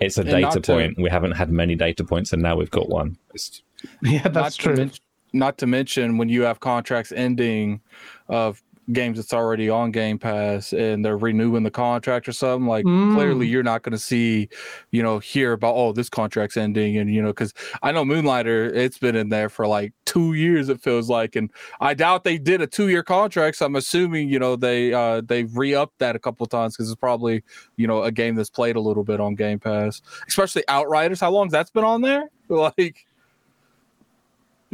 it's 0.00 0.18
a 0.18 0.22
and 0.22 0.30
data 0.30 0.60
point. 0.60 0.96
To, 0.96 1.02
we 1.02 1.08
haven't 1.08 1.32
had 1.32 1.50
many 1.50 1.74
data 1.74 2.04
points, 2.04 2.32
and 2.32 2.42
now 2.42 2.56
we've 2.56 2.70
got 2.70 2.88
one. 2.88 3.16
It's, 3.32 3.62
yeah, 4.02 4.28
that's 4.28 4.56
true. 4.56 4.76
To, 4.76 4.90
not 5.34 5.58
to 5.58 5.66
mention 5.66 6.16
when 6.16 6.28
you 6.28 6.42
have 6.42 6.60
contracts 6.60 7.12
ending 7.12 7.80
of 8.28 8.62
games 8.92 9.16
that's 9.16 9.32
already 9.32 9.70
on 9.70 9.90
Game 9.90 10.18
Pass 10.18 10.72
and 10.72 11.04
they're 11.04 11.16
renewing 11.16 11.62
the 11.62 11.70
contract 11.70 12.28
or 12.28 12.32
something, 12.32 12.68
like 12.68 12.84
mm. 12.84 13.14
clearly 13.14 13.46
you're 13.46 13.62
not 13.62 13.82
going 13.82 13.92
to 13.92 13.98
see, 13.98 14.48
you 14.90 15.02
know, 15.02 15.18
hear 15.18 15.52
about 15.52 15.74
oh 15.74 15.92
this 15.92 16.08
contract's 16.08 16.56
ending 16.56 16.96
and 16.96 17.12
you 17.12 17.22
know 17.22 17.28
because 17.28 17.54
I 17.82 17.92
know 17.92 18.04
Moonlighter 18.04 18.72
it's 18.74 18.98
been 18.98 19.16
in 19.16 19.28
there 19.28 19.48
for 19.48 19.66
like 19.66 19.92
two 20.04 20.34
years 20.34 20.68
it 20.68 20.80
feels 20.80 21.08
like 21.08 21.36
and 21.36 21.50
I 21.80 21.94
doubt 21.94 22.24
they 22.24 22.38
did 22.38 22.60
a 22.60 22.66
two 22.66 22.88
year 22.88 23.02
contract 23.02 23.56
so 23.56 23.66
I'm 23.66 23.76
assuming 23.76 24.28
you 24.28 24.38
know 24.38 24.56
they 24.56 24.92
uh 24.92 25.22
they 25.22 25.44
re 25.44 25.74
upped 25.74 25.98
that 25.98 26.16
a 26.16 26.18
couple 26.18 26.46
times 26.46 26.76
because 26.76 26.90
it's 26.90 27.00
probably 27.00 27.42
you 27.76 27.86
know 27.86 28.02
a 28.02 28.12
game 28.12 28.34
that's 28.34 28.50
played 28.50 28.76
a 28.76 28.80
little 28.80 29.04
bit 29.04 29.20
on 29.20 29.34
Game 29.34 29.58
Pass, 29.58 30.02
especially 30.28 30.64
Outriders. 30.68 31.20
How 31.20 31.30
long 31.30 31.46
has 31.46 31.52
that 31.52 31.72
been 31.72 31.84
on 31.84 32.02
there? 32.02 32.30
Like 32.46 33.06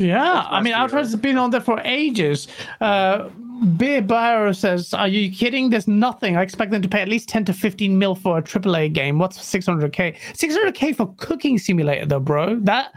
yeah, 0.00 0.46
I 0.48 0.62
mean, 0.62 0.72
Outriders 0.72 1.10
has 1.10 1.20
been 1.20 1.36
on 1.36 1.50
there 1.50 1.60
for 1.60 1.78
ages. 1.84 2.48
Uh, 2.80 3.28
Beer 3.76 4.00
Barrow 4.00 4.52
says, 4.52 4.94
"Are 4.94 5.06
you 5.08 5.30
kidding? 5.30 5.68
There's 5.68 5.86
nothing. 5.86 6.36
I 6.38 6.42
expect 6.42 6.70
them 6.70 6.80
to 6.80 6.88
pay 6.88 7.02
at 7.02 7.08
least 7.08 7.28
10 7.28 7.44
to 7.44 7.52
15 7.52 7.98
mil 7.98 8.14
for 8.14 8.38
a 8.38 8.42
AAA 8.42 8.88
game. 8.88 9.18
What's 9.18 9.38
600k? 9.38 10.16
600k 10.32 10.96
for 10.96 11.12
Cooking 11.18 11.58
Simulator, 11.58 12.06
though, 12.06 12.20
bro. 12.20 12.56
That 12.60 12.92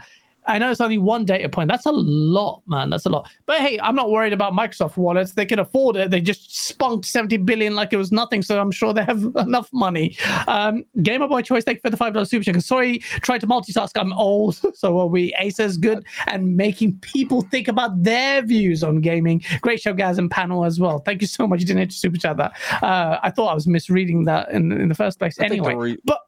I 0.46 0.58
know 0.58 0.70
it's 0.70 0.80
only 0.80 0.98
one 0.98 1.24
data 1.24 1.48
point. 1.48 1.68
That's 1.68 1.86
a 1.86 1.92
lot, 1.92 2.62
man. 2.66 2.90
That's 2.90 3.06
a 3.06 3.08
lot. 3.08 3.30
But 3.46 3.60
hey, 3.60 3.78
I'm 3.80 3.94
not 3.94 4.10
worried 4.10 4.32
about 4.32 4.52
Microsoft 4.52 4.96
wallets. 4.96 5.32
They 5.32 5.46
can 5.46 5.58
afford 5.58 5.96
it. 5.96 6.10
They 6.10 6.20
just 6.20 6.56
spunked 6.56 7.06
70 7.06 7.38
billion 7.38 7.74
like 7.74 7.92
it 7.92 7.96
was 7.96 8.12
nothing. 8.12 8.42
So 8.42 8.60
I'm 8.60 8.70
sure 8.70 8.92
they 8.92 9.04
have 9.04 9.22
enough 9.36 9.68
money. 9.72 10.16
Um, 10.46 10.84
Gamer 11.02 11.28
Boy 11.28 11.42
Choice, 11.42 11.64
thank 11.64 11.76
you 11.76 11.80
for 11.80 11.90
the 11.90 11.96
$5 11.96 12.28
super 12.28 12.44
chat. 12.44 12.62
Sorry, 12.62 12.98
try 12.98 13.38
to 13.38 13.46
multitask. 13.46 13.90
I'm 13.96 14.12
old. 14.12 14.60
So 14.74 14.98
are 14.98 15.06
we. 15.06 15.32
Acer's 15.38 15.76
good 15.76 16.04
and 16.26 16.56
making 16.56 16.98
people 16.98 17.42
think 17.42 17.68
about 17.68 18.02
their 18.02 18.42
views 18.42 18.82
on 18.82 19.00
gaming. 19.00 19.42
Great 19.60 19.80
show, 19.80 19.94
guys, 19.94 20.18
and 20.18 20.30
panel 20.30 20.64
as 20.64 20.80
well. 20.80 20.98
Thank 20.98 21.22
you 21.22 21.28
so 21.28 21.46
much. 21.46 21.60
You 21.60 21.66
didn't 21.66 21.80
have 21.80 21.88
to 21.90 21.94
super 21.94 22.18
chat 22.18 22.36
that. 22.38 22.52
Uh, 22.82 23.18
I 23.22 23.30
thought 23.30 23.48
I 23.48 23.54
was 23.54 23.66
misreading 23.66 24.24
that 24.24 24.50
in, 24.50 24.72
in 24.72 24.88
the 24.88 24.94
first 24.94 25.18
place. 25.18 25.38
I 25.40 25.44
anyway, 25.44 25.74
re- 25.74 25.98
but 26.04 26.20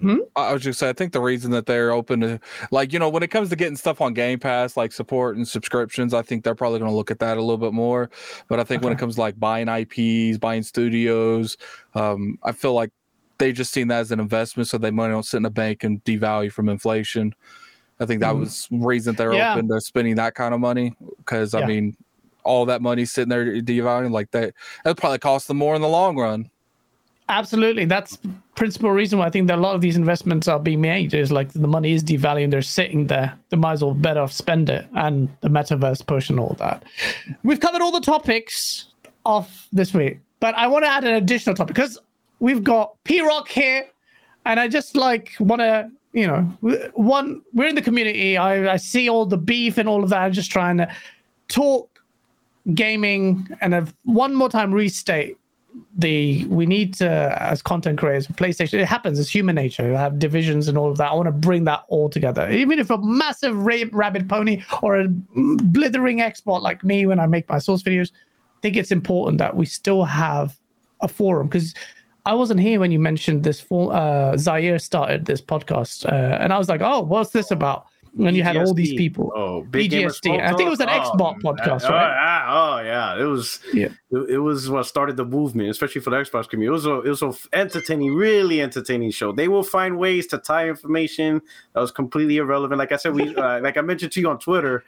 Hmm? 0.00 0.18
I 0.34 0.52
was 0.52 0.62
just 0.62 0.78
saying, 0.78 0.90
I 0.90 0.92
think 0.92 1.12
the 1.12 1.20
reason 1.20 1.50
that 1.52 1.64
they're 1.64 1.90
open 1.90 2.20
to, 2.20 2.40
like, 2.70 2.92
you 2.92 2.98
know, 2.98 3.08
when 3.08 3.22
it 3.22 3.28
comes 3.28 3.48
to 3.48 3.56
getting 3.56 3.76
stuff 3.76 4.02
on 4.02 4.12
Game 4.12 4.38
Pass, 4.38 4.76
like 4.76 4.92
support 4.92 5.36
and 5.36 5.48
subscriptions, 5.48 6.12
I 6.12 6.20
think 6.20 6.44
they're 6.44 6.54
probably 6.54 6.78
going 6.78 6.90
to 6.90 6.96
look 6.96 7.10
at 7.10 7.18
that 7.20 7.38
a 7.38 7.40
little 7.40 7.56
bit 7.56 7.72
more. 7.72 8.10
But 8.48 8.60
I 8.60 8.64
think 8.64 8.80
okay. 8.80 8.88
when 8.88 8.96
it 8.96 9.00
comes 9.00 9.14
to 9.14 9.22
like 9.22 9.40
buying 9.40 9.68
IPs, 9.68 10.38
buying 10.38 10.62
studios, 10.62 11.56
um, 11.94 12.38
I 12.42 12.52
feel 12.52 12.74
like 12.74 12.90
they 13.38 13.52
just 13.52 13.72
seen 13.72 13.88
that 13.88 14.00
as 14.00 14.12
an 14.12 14.20
investment, 14.20 14.68
so 14.68 14.76
they 14.76 14.90
money 14.90 15.12
don't 15.12 15.24
sit 15.24 15.38
in 15.38 15.46
a 15.46 15.50
bank 15.50 15.84
and 15.84 16.02
devalue 16.04 16.52
from 16.52 16.68
inflation. 16.68 17.34
I 17.98 18.04
think 18.04 18.20
that 18.20 18.34
mm. 18.34 18.40
was 18.40 18.68
reason 18.70 19.14
they're 19.14 19.32
yeah. 19.32 19.54
open 19.54 19.68
to 19.68 19.80
spending 19.80 20.16
that 20.16 20.34
kind 20.34 20.52
of 20.52 20.60
money 20.60 20.94
because 21.18 21.54
I 21.54 21.64
mean, 21.64 21.96
all 22.44 22.66
that 22.66 22.82
money 22.82 23.04
sitting 23.04 23.28
there 23.28 23.46
devaluing 23.62 24.10
like 24.10 24.30
that, 24.32 24.54
that 24.84 24.96
probably 24.96 25.18
cost 25.18 25.48
them 25.48 25.56
more 25.56 25.74
in 25.74 25.82
the 25.82 25.88
long 25.88 26.16
run. 26.16 26.50
Absolutely, 27.28 27.84
that's 27.86 28.18
principal 28.54 28.90
reason 28.90 29.18
why 29.18 29.26
I 29.26 29.30
think 29.30 29.48
that 29.48 29.58
a 29.58 29.60
lot 29.60 29.74
of 29.74 29.80
these 29.80 29.96
investments 29.96 30.46
are 30.46 30.60
being 30.60 30.80
made 30.80 31.12
is 31.12 31.32
like 31.32 31.52
the 31.52 31.66
money 31.66 31.92
is 31.92 32.04
devaluing, 32.04 32.50
they're 32.50 32.62
sitting 32.62 33.08
there. 33.08 33.36
They 33.48 33.56
might 33.56 33.72
as 33.72 33.82
well 33.82 33.94
better 33.94 34.20
off 34.20 34.32
spend 34.32 34.70
it 34.70 34.86
and 34.94 35.28
the 35.40 35.48
metaverse 35.48 36.06
push 36.06 36.30
and 36.30 36.38
all 36.38 36.54
that. 36.60 36.84
We've 37.42 37.58
covered 37.58 37.82
all 37.82 37.90
the 37.90 38.00
topics 38.00 38.86
of 39.24 39.66
this 39.72 39.92
week, 39.92 40.20
but 40.38 40.54
I 40.54 40.68
want 40.68 40.84
to 40.84 40.88
add 40.88 41.04
an 41.04 41.14
additional 41.14 41.56
topic 41.56 41.74
because 41.74 41.98
we've 42.38 42.62
got 42.62 42.94
P 43.02 43.20
Rock 43.20 43.48
here, 43.48 43.86
and 44.44 44.60
I 44.60 44.68
just 44.68 44.94
like 44.94 45.32
want 45.40 45.60
to, 45.60 45.90
you 46.12 46.28
know, 46.28 46.42
one 46.94 47.42
we're 47.54 47.66
in 47.66 47.74
the 47.74 47.82
community. 47.82 48.36
I, 48.36 48.74
I 48.74 48.76
see 48.76 49.08
all 49.08 49.26
the 49.26 49.36
beef 49.36 49.78
and 49.78 49.88
all 49.88 50.04
of 50.04 50.10
that. 50.10 50.20
I'm 50.20 50.32
just 50.32 50.52
trying 50.52 50.76
to 50.76 50.88
talk 51.48 51.90
gaming 52.72 53.48
and 53.60 53.74
have 53.74 53.94
one 54.04 54.32
more 54.34 54.48
time 54.48 54.72
restate 54.72 55.38
the 55.98 56.44
we 56.46 56.66
need 56.66 56.94
to 56.94 57.08
as 57.40 57.62
content 57.62 57.98
creators 57.98 58.26
playstation 58.28 58.74
it 58.74 58.86
happens 58.86 59.18
it's 59.18 59.28
human 59.28 59.54
nature 59.54 59.86
you 59.88 59.94
have 59.94 60.18
divisions 60.18 60.68
and 60.68 60.76
all 60.76 60.90
of 60.90 60.96
that 60.98 61.10
i 61.10 61.14
want 61.14 61.26
to 61.26 61.32
bring 61.32 61.64
that 61.64 61.84
all 61.88 62.08
together 62.08 62.50
even 62.50 62.78
if 62.78 62.90
a 62.90 62.98
massive 62.98 63.56
ra- 63.56 63.88
rabbit 63.92 64.28
pony 64.28 64.62
or 64.82 65.00
a 65.00 65.08
blithering 65.08 66.20
expert 66.20 66.60
like 66.60 66.84
me 66.84 67.06
when 67.06 67.18
i 67.18 67.26
make 67.26 67.48
my 67.48 67.58
source 67.58 67.82
videos 67.82 68.12
i 68.12 68.60
think 68.60 68.76
it's 68.76 68.92
important 68.92 69.38
that 69.38 69.56
we 69.56 69.64
still 69.64 70.04
have 70.04 70.56
a 71.00 71.08
forum 71.08 71.46
because 71.46 71.74
I 72.26 72.34
wasn't 72.34 72.58
here 72.58 72.80
when 72.80 72.90
you 72.90 72.98
mentioned 72.98 73.44
this. 73.44 73.60
For, 73.60 73.92
uh, 73.94 74.36
Zaire 74.36 74.80
started 74.80 75.26
this 75.26 75.40
podcast, 75.40 76.04
uh, 76.06 76.38
and 76.40 76.52
I 76.52 76.58
was 76.58 76.68
like, 76.68 76.80
"Oh, 76.82 77.00
what's 77.00 77.30
this 77.30 77.52
about?" 77.52 77.86
And 78.18 78.36
you 78.36 78.42
had 78.42 78.56
all 78.56 78.72
these 78.72 78.94
people. 78.94 79.32
Oh, 79.34 79.62
Big 79.62 79.90
BGSD. 79.90 80.40
I 80.40 80.48
think 80.48 80.62
it 80.62 80.70
was 80.70 80.80
an 80.80 80.88
oh, 80.88 80.92
Xbox 80.92 81.40
podcast, 81.40 81.82
oh, 81.84 81.90
right? 81.90 82.46
Oh, 82.48 82.80
yeah. 82.80 83.20
It 83.20 83.24
was. 83.24 83.60
Yeah. 83.72 83.88
It, 84.10 84.30
it, 84.30 84.38
was 84.38 84.70
what 84.70 84.86
started 84.86 85.16
the 85.16 85.24
movement, 85.24 85.68
especially 85.68 86.00
for 86.00 86.10
the 86.10 86.16
Xbox 86.16 86.48
community. 86.48 86.68
It 86.68 86.70
was 86.70 86.86
a 86.86 87.00
it 87.02 87.08
was 87.08 87.22
a 87.22 87.34
entertaining, 87.52 88.14
really 88.14 88.62
entertaining 88.62 89.10
show. 89.10 89.32
They 89.32 89.48
will 89.48 89.62
find 89.62 89.98
ways 89.98 90.26
to 90.28 90.38
tie 90.38 90.68
information 90.68 91.42
that 91.74 91.80
was 91.80 91.90
completely 91.90 92.38
irrelevant. 92.38 92.78
Like 92.78 92.92
I 92.92 92.96
said, 92.96 93.14
we 93.14 93.34
uh, 93.36 93.60
like 93.60 93.76
I 93.76 93.82
mentioned 93.82 94.12
to 94.12 94.20
you 94.20 94.30
on 94.30 94.38
Twitter. 94.38 94.84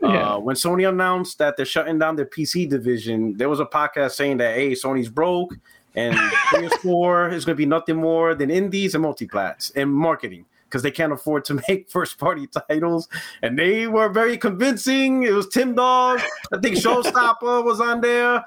Uh, 0.00 0.08
yeah. 0.12 0.36
when 0.36 0.54
Sony 0.54 0.88
announced 0.88 1.38
that 1.38 1.56
they're 1.56 1.66
shutting 1.66 1.98
down 1.98 2.14
their 2.14 2.26
PC 2.26 2.68
division, 2.68 3.36
there 3.36 3.48
was 3.48 3.58
a 3.58 3.66
podcast 3.66 4.12
saying 4.12 4.36
that 4.36 4.54
hey, 4.54 4.70
Sony's 4.70 5.08
broke 5.08 5.56
and 5.96 6.14
PS4 6.52 7.32
is 7.32 7.44
going 7.44 7.56
to 7.56 7.58
be 7.58 7.66
nothing 7.66 7.96
more 7.96 8.36
than 8.36 8.48
indies 8.48 8.94
and 8.94 9.04
multiplats 9.04 9.72
and 9.74 9.92
marketing 9.92 10.44
because 10.68 10.82
they 10.82 10.90
can't 10.90 11.12
afford 11.12 11.44
to 11.46 11.54
make 11.68 11.90
first 11.90 12.18
party 12.18 12.46
titles. 12.46 13.08
And 13.42 13.58
they 13.58 13.86
were 13.86 14.08
very 14.08 14.36
convincing. 14.36 15.22
It 15.22 15.32
was 15.32 15.48
Tim 15.48 15.74
Dog. 15.74 16.20
I 16.52 16.58
think 16.58 16.76
Showstopper 16.76 17.64
was 17.64 17.80
on 17.80 18.00
there. 18.00 18.44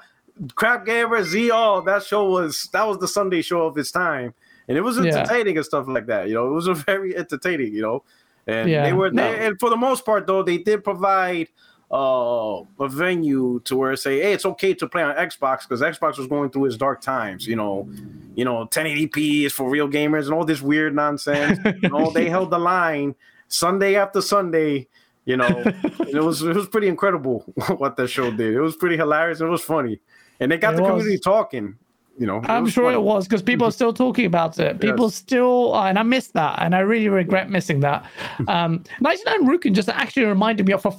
Crap 0.54 0.86
Gamer 0.86 1.22
Z. 1.24 1.50
all 1.50 1.82
that 1.82 2.02
show 2.04 2.28
was 2.28 2.68
that 2.72 2.86
was 2.86 2.98
the 2.98 3.08
Sunday 3.08 3.42
show 3.42 3.66
of 3.66 3.76
its 3.76 3.90
time. 3.90 4.34
And 4.68 4.78
it 4.78 4.80
was 4.80 4.98
entertaining 4.98 5.54
yeah. 5.54 5.58
and 5.58 5.66
stuff 5.66 5.86
like 5.88 6.06
that. 6.06 6.28
You 6.28 6.34
know, 6.34 6.46
it 6.46 6.52
was 6.52 6.68
a 6.68 6.74
very 6.86 7.16
entertaining, 7.16 7.74
you 7.74 7.82
know. 7.82 8.04
And 8.46 8.68
yeah, 8.68 8.82
they 8.82 8.92
were 8.92 9.10
no. 9.10 9.22
and 9.22 9.58
for 9.60 9.70
the 9.70 9.76
most 9.76 10.04
part 10.04 10.26
though, 10.26 10.42
they 10.42 10.58
did 10.58 10.82
provide 10.82 11.48
uh, 11.92 12.62
a 12.80 12.88
venue 12.88 13.60
to 13.64 13.76
where 13.76 13.94
say, 13.96 14.20
hey, 14.22 14.32
it's 14.32 14.46
okay 14.46 14.72
to 14.74 14.86
play 14.88 15.02
on 15.02 15.14
Xbox 15.16 15.68
because 15.68 15.80
Xbox 15.80 16.16
was 16.18 16.26
going 16.26 16.50
through 16.50 16.64
its 16.66 16.76
dark 16.76 17.00
times. 17.02 17.46
You 17.46 17.56
know, 17.56 17.88
you 18.34 18.44
know, 18.44 18.66
1080p 18.66 19.44
is 19.44 19.52
for 19.52 19.68
real 19.68 19.88
gamers 19.88 20.24
and 20.24 20.32
all 20.34 20.44
this 20.44 20.62
weird 20.62 20.94
nonsense. 20.94 21.58
you 21.82 21.88
know, 21.90 22.10
they 22.10 22.28
held 22.30 22.50
the 22.50 22.58
line 22.58 23.14
Sunday 23.48 23.96
after 23.96 24.22
Sunday. 24.22 24.88
You 25.24 25.36
know, 25.36 25.62
it 25.66 26.22
was 26.22 26.42
it 26.42 26.56
was 26.56 26.66
pretty 26.66 26.88
incredible 26.88 27.40
what 27.76 27.96
that 27.96 28.08
show 28.08 28.30
did. 28.30 28.54
It 28.54 28.60
was 28.60 28.74
pretty 28.74 28.96
hilarious. 28.96 29.40
It 29.40 29.44
was 29.44 29.62
funny, 29.62 30.00
and 30.40 30.50
they 30.50 30.56
got 30.56 30.72
It 30.74 30.76
the 30.78 30.82
was. 30.82 30.90
community 30.90 31.18
talking. 31.18 31.76
You 32.18 32.26
know, 32.26 32.40
I'm 32.44 32.66
sure 32.66 32.84
funny. 32.84 32.96
it 32.96 33.02
was 33.02 33.26
because 33.26 33.40
people 33.42 33.66
are 33.66 33.70
still 33.70 33.92
talking 33.94 34.26
about 34.26 34.58
it. 34.58 34.80
People 34.80 35.06
Yes. 35.06 35.14
still, 35.14 35.74
uh, 35.74 35.86
and 35.88 35.98
I 35.98 36.02
missed 36.02 36.34
that, 36.34 36.58
and 36.60 36.74
I 36.74 36.80
really 36.80 37.08
regret 37.08 37.48
missing 37.50 37.80
that. 37.80 38.04
Um, 38.48 38.82
99 39.00 39.46
Rukin 39.46 39.72
just 39.74 39.88
actually 39.88 40.26
reminded 40.26 40.66
me 40.66 40.72
of 40.74 40.84
a 40.84 40.90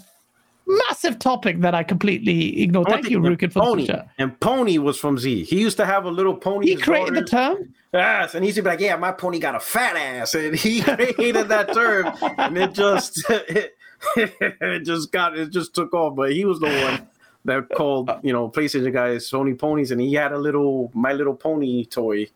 massive 0.68 1.20
topic 1.20 1.62
that 1.62 1.76
I 1.76 1.84
completely 1.84 2.62
ignored. 2.62 2.88
Thank 2.90 3.10
you, 3.10 3.20
Rukin, 3.20 3.52
for 3.52 3.60
the 3.60 3.66
Pony. 3.66 3.88
And 4.18 4.40
Pony 4.40 4.78
was 4.78 4.98
from 4.98 5.18
Z. 5.18 5.44
He 5.44 5.60
used 5.60 5.78
to 5.78 5.86
have 5.86 6.06
a 6.06 6.12
little 6.12 6.36
pony. 6.36 6.68
He 6.68 6.76
created 6.76 7.16
the 7.16 7.24
term. 7.24 7.74
Yes, 7.94 8.34
and 8.34 8.44
he 8.44 8.48
used 8.48 8.58
to 8.58 8.64
be 8.64 8.70
like, 8.70 8.80
"Yeah, 8.80 8.96
my 8.96 9.12
pony 9.12 9.40
got 9.40 9.56
a 9.56 9.60
fat 9.60 9.96
ass," 9.96 10.34
and 10.34 10.56
he 10.56 10.82
created 10.82 11.50
that 11.50 11.74
term, 11.74 12.12
and 12.40 12.58
it 12.58 12.74
just 12.74 13.24
it, 13.30 13.76
it 14.16 14.80
just 14.86 15.12
got 15.12 15.38
it 15.38 15.52
just 15.52 15.76
took 15.76 15.94
off. 15.94 16.16
But 16.16 16.32
he 16.34 16.46
was 16.46 16.60
the 16.60 16.68
one 16.68 17.08
that 17.46 17.70
called 17.76 18.10
you 18.24 18.34
know 18.34 18.50
PlayStation 18.50 18.92
guys 18.92 19.30
Sony 19.30 19.58
ponies, 19.58 19.92
and 19.92 20.02
he 20.02 20.14
had 20.14 20.32
a 20.32 20.38
little 20.40 20.92
My 20.96 21.14
Little 21.14 21.36
Pony 21.36 21.86
toy. 21.86 22.28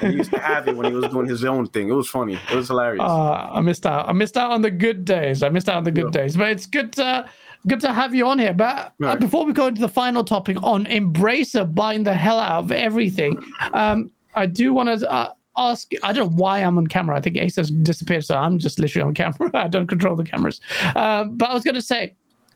he 0.00 0.06
used 0.06 0.30
to 0.30 0.38
have 0.38 0.66
it 0.66 0.76
when 0.76 0.86
he 0.86 0.96
was 0.96 1.10
doing 1.12 1.28
his 1.28 1.44
own 1.44 1.66
thing. 1.66 1.90
It 1.90 1.94
was 1.94 2.08
funny. 2.08 2.38
It 2.50 2.56
was 2.56 2.68
hilarious. 2.68 3.02
Uh, 3.02 3.50
I 3.52 3.60
missed 3.60 3.84
out. 3.84 4.08
I 4.08 4.12
missed 4.12 4.38
out 4.38 4.50
on 4.50 4.62
the 4.62 4.70
good 4.70 5.04
days. 5.04 5.42
I 5.42 5.50
missed 5.50 5.68
out 5.68 5.76
on 5.76 5.84
the 5.84 5.90
good 5.90 6.12
days. 6.12 6.36
But 6.36 6.50
it's 6.52 6.66
good 6.66 6.92
to 6.94 7.28
good 7.66 7.80
to 7.80 7.92
have 7.92 8.14
you 8.14 8.26
on 8.26 8.38
here. 8.38 8.52
But 8.54 8.76
uh, 8.76 8.88
Right. 8.98 9.20
before 9.20 9.44
we 9.44 9.52
go 9.52 9.66
into 9.66 9.80
the 9.80 9.88
final 9.88 10.24
topic 10.24 10.56
on 10.62 10.84
Embracer 10.86 11.72
buying 11.74 12.02
the 12.04 12.14
hell 12.14 12.38
out 12.38 12.64
of 12.64 12.72
everything, 12.72 13.42
um, 13.72 14.10
I 14.34 14.46
do 14.46 14.72
want 14.72 14.88
to 15.00 15.10
uh, 15.10 15.32
ask. 15.56 15.90
I 16.02 16.12
don't 16.12 16.30
know 16.32 16.36
why 16.36 16.60
I'm 16.60 16.78
on 16.78 16.86
camera. 16.86 17.16
I 17.16 17.20
think 17.20 17.36
Ace 17.36 17.56
has 17.56 17.70
disappeared, 17.70 18.24
so 18.24 18.36
I'm 18.36 18.58
just 18.58 18.78
literally 18.78 19.06
on 19.06 19.14
camera. 19.14 19.50
I 19.54 19.68
don't 19.68 19.86
control 19.86 20.16
the 20.16 20.24
cameras. 20.24 20.60
Um, 20.96 21.36
but 21.36 21.50
I 21.50 21.54
was 21.54 21.62
going 21.64 21.74
to 21.74 21.82
say, 21.82 22.14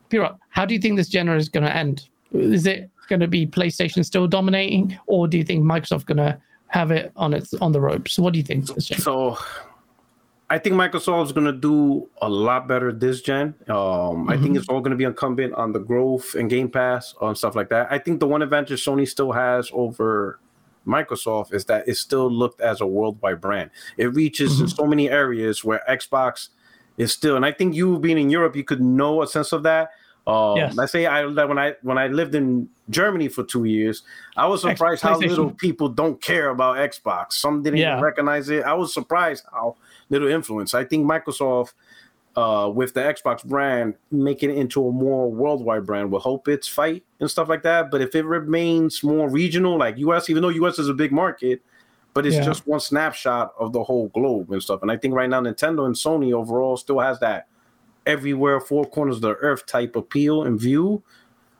Piro, 0.08 0.38
how 0.48 0.64
do 0.64 0.74
you 0.74 0.80
think 0.80 0.96
this 0.96 1.10
genre 1.10 1.36
is 1.36 1.48
going 1.48 1.64
to 1.64 1.74
end? 1.76 2.08
Is 2.32 2.66
it 2.66 2.90
going 3.08 3.20
to 3.20 3.28
be 3.28 3.46
PlayStation 3.46 4.04
still 4.04 4.26
dominating, 4.26 4.98
or 5.06 5.28
do 5.28 5.36
you 5.38 5.44
think 5.44 5.64
Microsoft 5.64 6.06
going 6.06 6.18
to 6.18 6.38
have 6.68 6.90
it 6.90 7.12
on 7.16 7.32
its 7.32 7.54
on 7.54 7.70
the 7.72 7.80
ropes? 7.80 8.18
What 8.18 8.32
do 8.32 8.38
you 8.38 8.44
think? 8.44 8.66
So 8.80 9.38
I 10.48 10.58
think 10.58 10.76
Microsoft's 10.76 11.32
going 11.32 11.46
to 11.46 11.52
do 11.52 12.08
a 12.22 12.28
lot 12.28 12.68
better 12.68 12.92
this 12.92 13.20
gen. 13.20 13.54
Um, 13.68 14.28
I 14.30 14.36
think 14.36 14.56
it's 14.56 14.68
all 14.68 14.80
going 14.80 14.92
to 14.92 14.96
be 14.96 15.02
incumbent 15.04 15.54
on 15.54 15.72
the 15.72 15.80
growth 15.80 16.34
and 16.36 16.48
Game 16.48 16.70
Pass 16.70 17.14
and 17.20 17.36
stuff 17.36 17.56
like 17.56 17.68
that. 17.70 17.88
I 17.90 17.98
think 17.98 18.20
the 18.20 18.28
one 18.28 18.42
advantage 18.42 18.84
Sony 18.84 19.08
still 19.08 19.32
has 19.32 19.70
over 19.72 20.38
Microsoft 20.86 21.52
is 21.52 21.64
that 21.64 21.88
it's 21.88 21.98
still 21.98 22.30
looked 22.30 22.60
as 22.60 22.80
a 22.80 22.86
worldwide 22.86 23.40
brand. 23.40 23.70
It 23.96 24.14
reaches 24.14 24.60
in 24.60 24.68
so 24.68 24.86
many 24.86 25.10
areas 25.10 25.64
where 25.64 25.82
Xbox 25.88 26.50
is 26.96 27.12
still, 27.12 27.34
and 27.34 27.44
I 27.44 27.50
think 27.50 27.74
you 27.74 27.98
being 27.98 28.16
in 28.18 28.30
Europe, 28.30 28.54
you 28.54 28.62
could 28.62 28.80
know 28.80 29.22
a 29.22 29.26
sense 29.26 29.52
of 29.52 29.64
that. 29.64 29.90
Um, 30.28 30.56
Yes. 30.56 30.78
I 30.78 30.86
say 30.86 31.06
I 31.06 31.28
that 31.34 31.48
when 31.48 31.58
I 31.58 31.74
when 31.82 31.98
I 31.98 32.06
lived 32.08 32.34
in 32.36 32.68
Germany 32.90 33.28
for 33.28 33.42
two 33.44 33.64
years, 33.64 34.02
I 34.36 34.46
was 34.46 34.64
X- 34.64 34.78
surprised 34.78 35.02
how 35.02 35.18
little 35.18 35.50
people 35.52 35.88
don't 35.88 36.20
care 36.20 36.50
about 36.50 36.76
Xbox. 36.76 37.32
Some 37.34 37.62
didn't 37.62 37.78
Yeah. 37.78 37.92
even 37.92 38.04
recognize 38.04 38.48
it. 38.48 38.64
I 38.64 38.74
was 38.74 38.92
surprised 38.94 39.44
how 39.52 39.76
little 40.10 40.28
influence. 40.28 40.74
I 40.74 40.84
think 40.84 41.08
Microsoft, 41.08 41.72
uh, 42.36 42.70
with 42.72 42.94
the 42.94 43.00
Xbox 43.00 43.44
brand, 43.44 43.94
making 44.10 44.50
it 44.50 44.58
into 44.58 44.86
a 44.86 44.92
more 44.92 45.30
worldwide 45.30 45.86
brand 45.86 46.10
will 46.10 46.20
help 46.20 46.48
its 46.48 46.68
fight 46.68 47.04
and 47.20 47.30
stuff 47.30 47.48
like 47.48 47.62
that. 47.62 47.90
But 47.90 48.02
if 48.02 48.14
it 48.14 48.24
remains 48.24 49.02
more 49.02 49.28
regional, 49.28 49.78
like 49.78 49.96
US, 49.98 50.28
even 50.28 50.42
though 50.42 50.50
US 50.50 50.78
is 50.78 50.88
a 50.88 50.94
big 50.94 51.12
market, 51.12 51.62
but 52.14 52.26
it's 52.26 52.36
Yeah. 52.36 52.44
just 52.44 52.66
one 52.66 52.80
snapshot 52.80 53.52
of 53.58 53.72
the 53.72 53.82
whole 53.82 54.08
globe 54.08 54.50
and 54.50 54.62
stuff. 54.62 54.82
And 54.82 54.90
I 54.90 54.96
think 54.96 55.14
right 55.14 55.28
now 55.28 55.40
Nintendo 55.40 55.86
and 55.86 55.94
Sony 55.94 56.32
overall 56.32 56.76
still 56.76 57.00
has 57.00 57.18
that 57.20 57.46
everywhere, 58.06 58.60
four 58.60 58.84
corners 58.84 59.16
of 59.16 59.22
the 59.22 59.34
earth 59.34 59.66
type 59.66 59.96
appeal 59.96 60.42
and 60.44 60.60
view. 60.60 61.02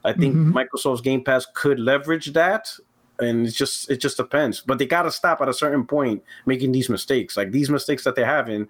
I 0.04 0.12
think 0.12 0.36
Mhm. 0.36 0.52
Microsoft's 0.52 1.00
Game 1.00 1.24
Pass 1.24 1.46
could 1.54 1.80
leverage 1.80 2.32
that, 2.34 2.68
and 3.18 3.46
it's 3.46 3.56
just 3.56 3.90
it 3.90 3.98
just 4.00 4.16
depends. 4.16 4.60
But 4.60 4.78
they 4.78 4.86
got 4.86 5.02
to 5.02 5.10
stop 5.10 5.40
at 5.40 5.48
a 5.48 5.54
certain 5.54 5.86
point 5.86 6.22
making 6.46 6.72
these 6.72 6.88
mistakes. 6.88 7.36
Like 7.36 7.50
these 7.52 7.70
mistakes 7.70 8.04
that 8.04 8.14
they're 8.14 8.26
having, 8.26 8.68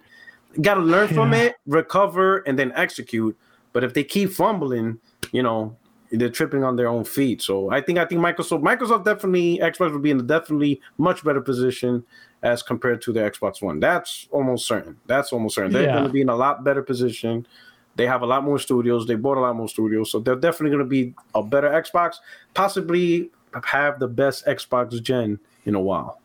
got 0.61 0.75
to 0.75 0.81
learn 0.81 1.07
from 1.09 1.33
Yeah. 1.33 1.43
it, 1.43 1.55
recover, 1.65 2.37
and 2.47 2.57
then 2.57 2.71
execute. 2.75 3.37
But 3.73 3.83
if 3.83 3.93
they 3.93 4.03
keep 4.03 4.31
fumbling, 4.31 4.99
you 5.31 5.43
know, 5.43 5.75
they're 6.11 6.29
tripping 6.29 6.63
on 6.63 6.77
their 6.77 6.87
own 6.87 7.03
feet. 7.03 7.41
So 7.41 7.69
I 7.69 7.81
think 7.81 7.99
I 7.99 8.05
think 8.05 8.21
Microsoft 8.21 8.63
Microsoft 8.63 9.03
definitely 9.03 9.59
Xbox 9.61 9.91
will 9.91 9.99
be 9.99 10.11
in 10.11 10.19
a 10.19 10.23
definitely 10.23 10.79
much 10.97 11.23
better 11.23 11.41
position 11.41 12.03
as 12.43 12.63
compared 12.63 13.01
to 13.01 13.11
the 13.11 13.19
Xbox 13.19 13.61
One. 13.61 13.79
That's 13.79 14.27
almost 14.31 14.67
certain. 14.67 14.95
That's 15.07 15.33
almost 15.33 15.55
certain. 15.55 15.73
They're 15.73 15.83
Yeah. 15.83 15.93
going 15.93 16.05
to 16.05 16.11
be 16.13 16.21
in 16.21 16.29
a 16.29 16.35
lot 16.35 16.63
better 16.63 16.81
position. 16.81 17.45
They 17.97 18.05
have 18.05 18.21
a 18.21 18.27
lot 18.27 18.43
more 18.43 18.59
studios. 18.59 19.07
They 19.07 19.15
bought 19.15 19.37
a 19.37 19.41
lot 19.41 19.55
more 19.55 19.67
studios, 19.67 20.11
so 20.11 20.19
they're 20.19 20.35
definitely 20.35 20.69
going 20.69 20.83
to 20.83 20.89
be 20.89 21.15
a 21.33 21.41
better 21.43 21.67
Xbox. 21.69 22.17
Possibly 22.53 23.31
have 23.65 23.99
the 23.99 24.07
best 24.07 24.45
Xbox 24.45 25.01
gen 25.01 25.39
in 25.65 25.75
a 25.75 25.79
while. 25.79 26.21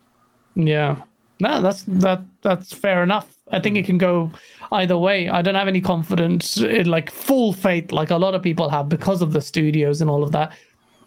Yeah. 0.55 0.97
No, 1.41 1.61
that's 1.61 1.83
that 1.85 2.23
that's 2.43 2.73
fair 2.73 3.03
enough. 3.03 3.27
I 3.51 3.59
think 3.59 3.77
it 3.77 3.85
can 3.85 3.99
go 3.99 4.31
either 4.71 4.97
way. 4.97 5.29
I 5.29 5.43
don't 5.43 5.57
have 5.57 5.69
any 5.69 5.81
confidence 5.81 6.57
in 6.57 6.87
like 6.87 7.11
full 7.11 7.53
faith 7.53 7.91
like 7.91 8.11
a 8.11 8.17
lot 8.17 8.35
of 8.35 8.43
people 8.43 8.69
have 8.69 8.89
because 8.89 9.23
of 9.23 9.33
the 9.33 9.41
studios 9.41 10.01
and 10.01 10.09
all 10.09 10.23
of 10.23 10.33
that. 10.33 10.53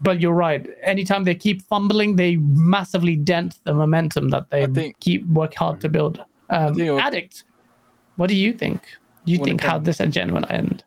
But 0.01 0.19
you're 0.19 0.33
right. 0.33 0.67
Anytime 0.83 1.23
they 1.23 1.35
keep 1.35 1.61
fumbling, 1.61 2.17
they 2.17 2.35
massively 2.35 3.15
dent 3.15 3.59
the 3.63 3.73
momentum 3.73 4.29
that 4.29 4.49
they 4.49 4.65
think- 4.67 4.99
keep 4.99 5.25
work 5.27 5.55
hard 5.55 5.79
to 5.81 5.89
build. 5.89 6.21
Um, 6.49 6.75
think 6.75 6.89
it 6.89 6.99
Addict, 6.99 7.43
what 8.17 8.27
do 8.27 8.35
you 8.35 8.51
think? 8.53 8.81
Do 9.25 9.31
you 9.31 9.39
think 9.39 9.61
how 9.61 9.79
this 9.79 9.97
gen 10.09 10.33
will 10.33 10.45
end? 10.49 10.83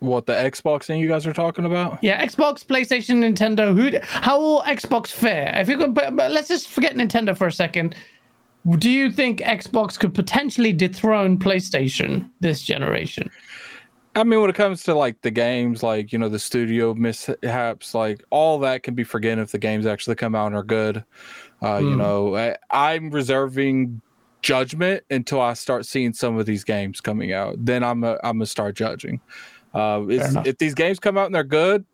What 0.00 0.26
the 0.26 0.32
Xbox 0.34 0.84
thing 0.84 1.00
you 1.00 1.08
guys 1.08 1.26
are 1.26 1.32
talking 1.32 1.64
about? 1.64 1.98
Yeah, 2.02 2.24
Xbox, 2.24 2.64
PlayStation, 2.64 3.16
Nintendo. 3.16 3.74
Who? 3.76 3.98
How 4.02 4.40
will 4.40 4.62
Xbox 4.62 5.08
fare? 5.08 5.52
If 5.56 5.68
you 5.68 5.76
could, 5.76 5.92
but, 5.94 6.14
but 6.14 6.30
let's 6.30 6.48
just 6.48 6.68
forget 6.68 6.94
Nintendo 6.94 7.36
for 7.36 7.48
a 7.48 7.52
second. 7.52 7.96
Do 8.78 8.90
you 8.90 9.10
think 9.10 9.40
Xbox 9.40 9.98
could 9.98 10.14
potentially 10.14 10.72
dethrone 10.72 11.38
PlayStation 11.38 12.30
this 12.40 12.62
generation? 12.62 13.28
I 14.14 14.24
mean, 14.24 14.40
when 14.40 14.50
it 14.50 14.56
comes 14.56 14.82
to 14.84 14.94
like 14.94 15.20
the 15.22 15.30
games, 15.30 15.82
like 15.82 16.12
you 16.12 16.18
know, 16.18 16.28
the 16.28 16.38
studio 16.38 16.94
mishaps, 16.94 17.94
like 17.94 18.22
all 18.30 18.58
that 18.60 18.82
can 18.82 18.94
be 18.94 19.04
forgiven 19.04 19.38
if 19.38 19.50
the 19.52 19.58
games 19.58 19.86
actually 19.86 20.16
come 20.16 20.34
out 20.34 20.46
and 20.48 20.56
are 20.56 20.62
good. 20.62 21.04
Uh, 21.62 21.78
You 21.78 21.92
Hmm. 21.92 21.98
know, 21.98 22.36
I, 22.36 22.56
I'm 22.70 23.10
reserving 23.10 24.00
judgment 24.42 25.02
until 25.10 25.40
I 25.40 25.54
start 25.54 25.86
seeing 25.86 26.12
some 26.12 26.38
of 26.38 26.46
these 26.46 26.62
games 26.62 27.00
coming 27.00 27.32
out. 27.32 27.56
Then 27.64 27.82
I'm 27.82 28.04
a, 28.04 28.12
I'm 28.22 28.38
gonna 28.38 28.46
start 28.46 28.76
judging. 28.76 29.20
Uh, 29.78 30.40
if 30.44 30.58
these 30.58 30.74
games 30.74 30.98
come 30.98 31.16
out 31.18 31.26
and 31.26 31.34
they're 31.34 31.44
good, 31.44 31.84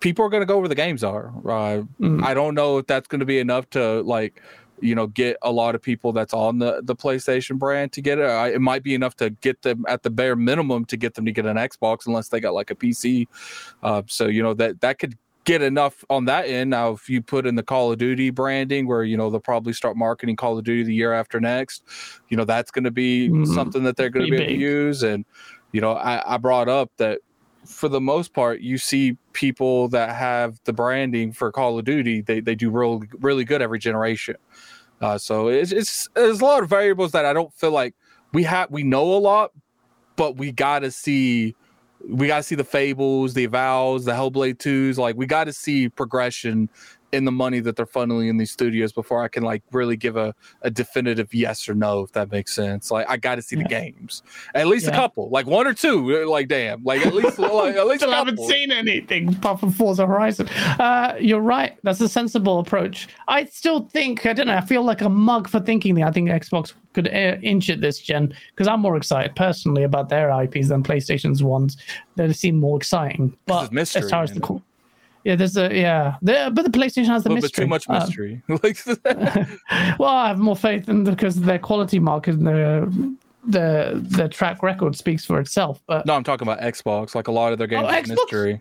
people 0.00 0.24
are 0.24 0.28
gonna 0.28 0.46
go 0.46 0.58
where 0.58 0.68
the 0.68 0.74
games 0.74 1.02
are. 1.02 1.32
Uh, 1.44 1.82
Mm. 2.00 2.22
I 2.22 2.34
don't 2.34 2.54
know 2.54 2.78
if 2.78 2.86
that's 2.86 3.08
gonna 3.08 3.24
be 3.24 3.38
enough 3.38 3.68
to 3.70 4.02
like 4.02 4.40
you 4.80 4.94
know 4.94 5.06
get 5.06 5.36
a 5.42 5.50
lot 5.52 5.74
of 5.74 5.80
people 5.80 6.12
that's 6.12 6.34
on 6.34 6.58
the 6.58 6.80
the 6.84 6.94
PlayStation 6.96 7.58
brand 7.58 7.92
to 7.92 8.02
get 8.02 8.18
it. 8.18 8.24
I, 8.26 8.48
it 8.54 8.60
might 8.60 8.82
be 8.82 8.94
enough 8.94 9.16
to 9.16 9.30
get 9.30 9.62
them 9.62 9.84
at 9.88 10.02
the 10.02 10.10
bare 10.10 10.36
minimum 10.36 10.84
to 10.86 10.96
get 10.96 11.14
them 11.14 11.24
to 11.24 11.32
get 11.32 11.46
an 11.46 11.56
Xbox 11.56 12.06
unless 12.06 12.28
they 12.28 12.40
got 12.40 12.54
like 12.54 12.70
a 12.70 12.74
PC. 12.74 13.26
Uh, 13.82 14.02
so 14.06 14.26
you 14.26 14.42
know 14.42 14.52
that 14.54 14.80
that 14.82 14.98
could 14.98 15.16
get 15.44 15.60
enough 15.62 16.04
on 16.08 16.24
that 16.24 16.46
end. 16.48 16.70
Now 16.70 16.92
if 16.92 17.08
you 17.08 17.20
put 17.22 17.46
in 17.46 17.54
the 17.54 17.62
Call 17.62 17.92
of 17.92 17.98
Duty 17.98 18.30
branding 18.30 18.86
where 18.86 19.04
you 19.04 19.16
know 19.16 19.30
they'll 19.30 19.40
probably 19.40 19.72
start 19.74 19.96
marketing 19.96 20.36
Call 20.36 20.58
of 20.58 20.64
Duty 20.64 20.82
the 20.84 20.94
year 20.94 21.12
after 21.12 21.38
next, 21.40 21.84
you 22.28 22.36
know 22.36 22.44
that's 22.44 22.70
going 22.70 22.84
to 22.84 22.90
be 22.90 23.28
Mhm. 23.28 23.54
something 23.54 23.84
that 23.84 23.96
they're 23.96 24.10
going 24.10 24.26
to 24.26 24.30
Be 24.30 24.38
be 24.38 24.42
able 24.42 24.54
to 24.54 24.58
use 24.60 25.02
and 25.02 25.24
you 25.74 25.80
know 25.82 25.92
I, 25.92 26.34
I 26.34 26.38
brought 26.38 26.70
up 26.70 26.90
that 26.96 27.18
for 27.66 27.88
the 27.88 28.00
most 28.00 28.32
part, 28.32 28.60
you 28.60 28.78
see 28.78 29.16
people 29.32 29.88
that 29.88 30.14
have 30.14 30.60
the 30.64 30.72
branding 30.72 31.32
for 31.32 31.50
Call 31.50 31.78
of 31.78 31.84
Duty, 31.84 32.20
they, 32.20 32.40
they 32.40 32.54
do 32.54 32.70
real 32.70 33.02
really 33.20 33.44
good 33.44 33.62
every 33.62 33.78
generation. 33.78 34.36
Uh, 35.00 35.18
so 35.18 35.48
it's, 35.48 35.72
it's 35.72 36.08
there's 36.14 36.40
a 36.40 36.44
lot 36.44 36.62
of 36.62 36.68
variables 36.68 37.12
that 37.12 37.24
I 37.24 37.32
don't 37.32 37.52
feel 37.54 37.72
like 37.72 37.94
we 38.32 38.44
have 38.44 38.70
we 38.70 38.82
know 38.82 39.14
a 39.14 39.18
lot, 39.18 39.52
but 40.16 40.36
we 40.36 40.52
gotta 40.52 40.90
see 40.90 41.54
we 42.06 42.26
gotta 42.26 42.42
see 42.42 42.54
the 42.54 42.64
fables, 42.64 43.34
the 43.34 43.46
vows, 43.46 44.04
the 44.04 44.12
Hellblade 44.12 44.58
twos. 44.58 44.98
Like 44.98 45.16
we 45.16 45.26
gotta 45.26 45.52
see 45.52 45.88
progression 45.88 46.68
in 47.14 47.24
the 47.24 47.32
money 47.32 47.60
that 47.60 47.76
they're 47.76 47.86
funneling 47.86 48.28
in 48.28 48.36
these 48.36 48.50
studios 48.50 48.92
before 48.92 49.22
I 49.22 49.28
can 49.28 49.42
like 49.42 49.62
really 49.72 49.96
give 49.96 50.16
a, 50.16 50.34
a 50.62 50.70
definitive 50.70 51.32
yes 51.32 51.68
or 51.68 51.74
no, 51.74 52.00
if 52.00 52.12
that 52.12 52.30
makes 52.30 52.54
sense. 52.54 52.90
Like 52.90 53.08
I 53.08 53.16
got 53.16 53.36
to 53.36 53.42
see 53.42 53.56
yeah. 53.56 53.62
the 53.62 53.68
games, 53.68 54.22
at 54.54 54.66
least 54.66 54.86
yeah. 54.86 54.92
a 54.92 54.94
couple, 54.94 55.30
like 55.30 55.46
one 55.46 55.66
or 55.66 55.74
two. 55.74 56.22
Uh, 56.22 56.28
like 56.28 56.48
damn, 56.48 56.82
like 56.82 57.06
at 57.06 57.14
least 57.14 57.38
like, 57.38 57.76
at 57.76 57.86
least. 57.86 58.04
I 58.04 58.16
haven't 58.16 58.40
seen 58.40 58.72
anything 58.72 59.34
apart 59.34 59.60
from 59.60 59.70
Forza 59.70 60.06
Horizon. 60.06 60.48
Uh, 60.48 61.16
you're 61.20 61.40
right. 61.40 61.76
That's 61.82 62.00
a 62.00 62.08
sensible 62.08 62.58
approach. 62.58 63.08
I 63.28 63.44
still 63.46 63.88
think 63.88 64.26
I 64.26 64.32
don't 64.32 64.48
know. 64.48 64.56
I 64.56 64.60
feel 64.60 64.82
like 64.82 65.00
a 65.00 65.08
mug 65.08 65.48
for 65.48 65.60
thinking 65.60 65.94
that. 65.96 66.08
I 66.08 66.10
think 66.10 66.28
Xbox 66.28 66.74
could 66.92 67.08
uh, 67.08 67.36
inch 67.42 67.70
at 67.70 67.80
this 67.80 67.98
gen 67.98 68.34
because 68.50 68.68
I'm 68.68 68.80
more 68.80 68.96
excited 68.96 69.36
personally 69.36 69.84
about 69.84 70.08
their 70.08 70.30
IPs 70.42 70.68
than 70.68 70.82
PlayStation's 70.82 71.42
ones. 71.42 71.76
They 72.16 72.32
seem 72.32 72.56
more 72.56 72.76
exciting. 72.76 73.36
But 73.46 73.72
mystery, 73.72 74.02
as 74.02 74.10
far 74.10 74.22
as 74.22 74.32
the 74.32 74.40
cool. 74.40 74.62
Yeah, 75.24 75.36
there's 75.36 75.56
a 75.56 75.74
yeah, 75.74 76.16
there, 76.20 76.50
but 76.50 76.64
the 76.64 76.70
PlayStation 76.70 77.06
has 77.06 77.24
the 77.24 77.30
a 77.30 77.34
mystery. 77.34 77.64
too 77.64 77.68
much 77.68 77.88
um, 77.88 77.98
mystery. 77.98 78.42
well, 79.98 80.10
I 80.10 80.28
have 80.28 80.38
more 80.38 80.56
faith 80.56 80.88
in 80.88 81.02
because 81.04 81.36
their 81.36 81.58
quality 81.58 81.98
mark 81.98 82.28
and 82.28 82.46
their 82.46 82.86
the 83.46 84.04
the 84.10 84.28
track 84.28 84.62
record 84.62 84.96
speaks 84.96 85.24
for 85.24 85.40
itself. 85.40 85.80
But 85.86 86.04
no, 86.04 86.14
I'm 86.14 86.24
talking 86.24 86.46
about 86.46 86.60
Xbox. 86.60 87.14
Like 87.14 87.28
a 87.28 87.32
lot 87.32 87.52
of 87.52 87.58
their 87.58 87.66
games, 87.66 87.86
oh, 87.88 88.14
mystery. 88.14 88.60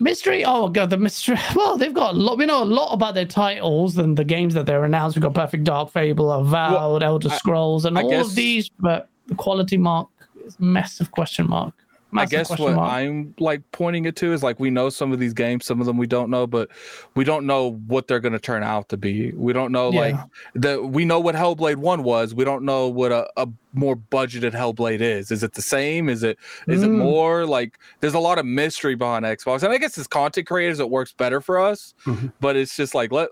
Mystery? 0.00 0.44
Oh 0.44 0.68
god, 0.68 0.90
the 0.90 0.96
mystery. 0.96 1.36
Well, 1.54 1.76
they've 1.76 1.92
got 1.92 2.14
a 2.14 2.16
lot. 2.16 2.38
We 2.38 2.46
know 2.46 2.62
a 2.62 2.64
lot 2.64 2.92
about 2.92 3.14
their 3.14 3.26
titles 3.26 3.98
and 3.98 4.16
the 4.16 4.24
games 4.24 4.54
that 4.54 4.64
they're 4.64 4.84
announced. 4.84 5.16
We've 5.16 5.22
got 5.22 5.34
Perfect 5.34 5.64
Dark 5.64 5.90
Fable, 5.90 6.32
Avowed, 6.32 6.72
well, 6.72 7.02
Elder 7.02 7.30
Scrolls, 7.30 7.84
and 7.84 7.98
I 7.98 8.02
all 8.02 8.10
guess, 8.10 8.28
of 8.28 8.34
these. 8.34 8.70
But 8.78 9.08
the 9.26 9.34
quality 9.34 9.76
mark 9.76 10.08
is 10.44 10.58
massive 10.58 11.10
question 11.10 11.48
mark. 11.48 11.74
I 12.16 12.26
guess 12.26 12.48
what 12.50 12.74
mark. 12.74 12.92
I'm 12.92 13.34
like 13.38 13.62
pointing 13.72 14.06
it 14.06 14.16
to 14.16 14.32
is 14.32 14.42
like 14.42 14.58
we 14.58 14.70
know 14.70 14.88
some 14.88 15.12
of 15.12 15.18
these 15.18 15.34
games, 15.34 15.66
some 15.66 15.80
of 15.80 15.86
them 15.86 15.98
we 15.98 16.06
don't 16.06 16.30
know, 16.30 16.46
but 16.46 16.70
we 17.14 17.24
don't 17.24 17.46
know 17.46 17.72
what 17.86 18.08
they're 18.08 18.20
going 18.20 18.32
to 18.32 18.38
turn 18.38 18.62
out 18.62 18.88
to 18.90 18.96
be. 18.96 19.32
We 19.32 19.52
don't 19.52 19.72
know 19.72 19.92
yeah. 19.92 20.00
like 20.00 20.16
the 20.54 20.82
we 20.82 21.04
know 21.04 21.20
what 21.20 21.34
Hellblade 21.34 21.76
One 21.76 22.02
was. 22.02 22.34
We 22.34 22.44
don't 22.44 22.64
know 22.64 22.88
what 22.88 23.12
a, 23.12 23.28
a 23.36 23.48
more 23.74 23.96
budgeted 23.96 24.52
Hellblade 24.52 25.00
is. 25.00 25.30
Is 25.30 25.42
it 25.42 25.52
the 25.52 25.62
same? 25.62 26.08
Is 26.08 26.22
it 26.22 26.38
is 26.66 26.82
mm. 26.82 26.86
it 26.86 26.90
more 26.90 27.44
like 27.46 27.78
there's 28.00 28.14
a 28.14 28.20
lot 28.20 28.38
of 28.38 28.46
mystery 28.46 28.94
behind 28.94 29.26
Xbox, 29.26 29.62
and 29.62 29.72
I 29.72 29.78
guess 29.78 29.98
as 29.98 30.06
content 30.06 30.46
creators 30.46 30.80
it 30.80 30.88
works 30.88 31.12
better 31.12 31.40
for 31.40 31.58
us. 31.58 31.94
Mm-hmm. 32.06 32.28
But 32.40 32.56
it's 32.56 32.74
just 32.74 32.94
like 32.94 33.12
let 33.12 33.28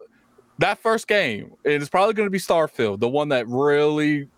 that 0.59 0.79
first 0.79 1.09
game. 1.09 1.53
It's 1.65 1.89
probably 1.89 2.15
going 2.15 2.27
to 2.27 2.31
be 2.31 2.39
Starfield, 2.39 3.01
the 3.01 3.09
one 3.09 3.31
that 3.31 3.47
really 3.49 4.29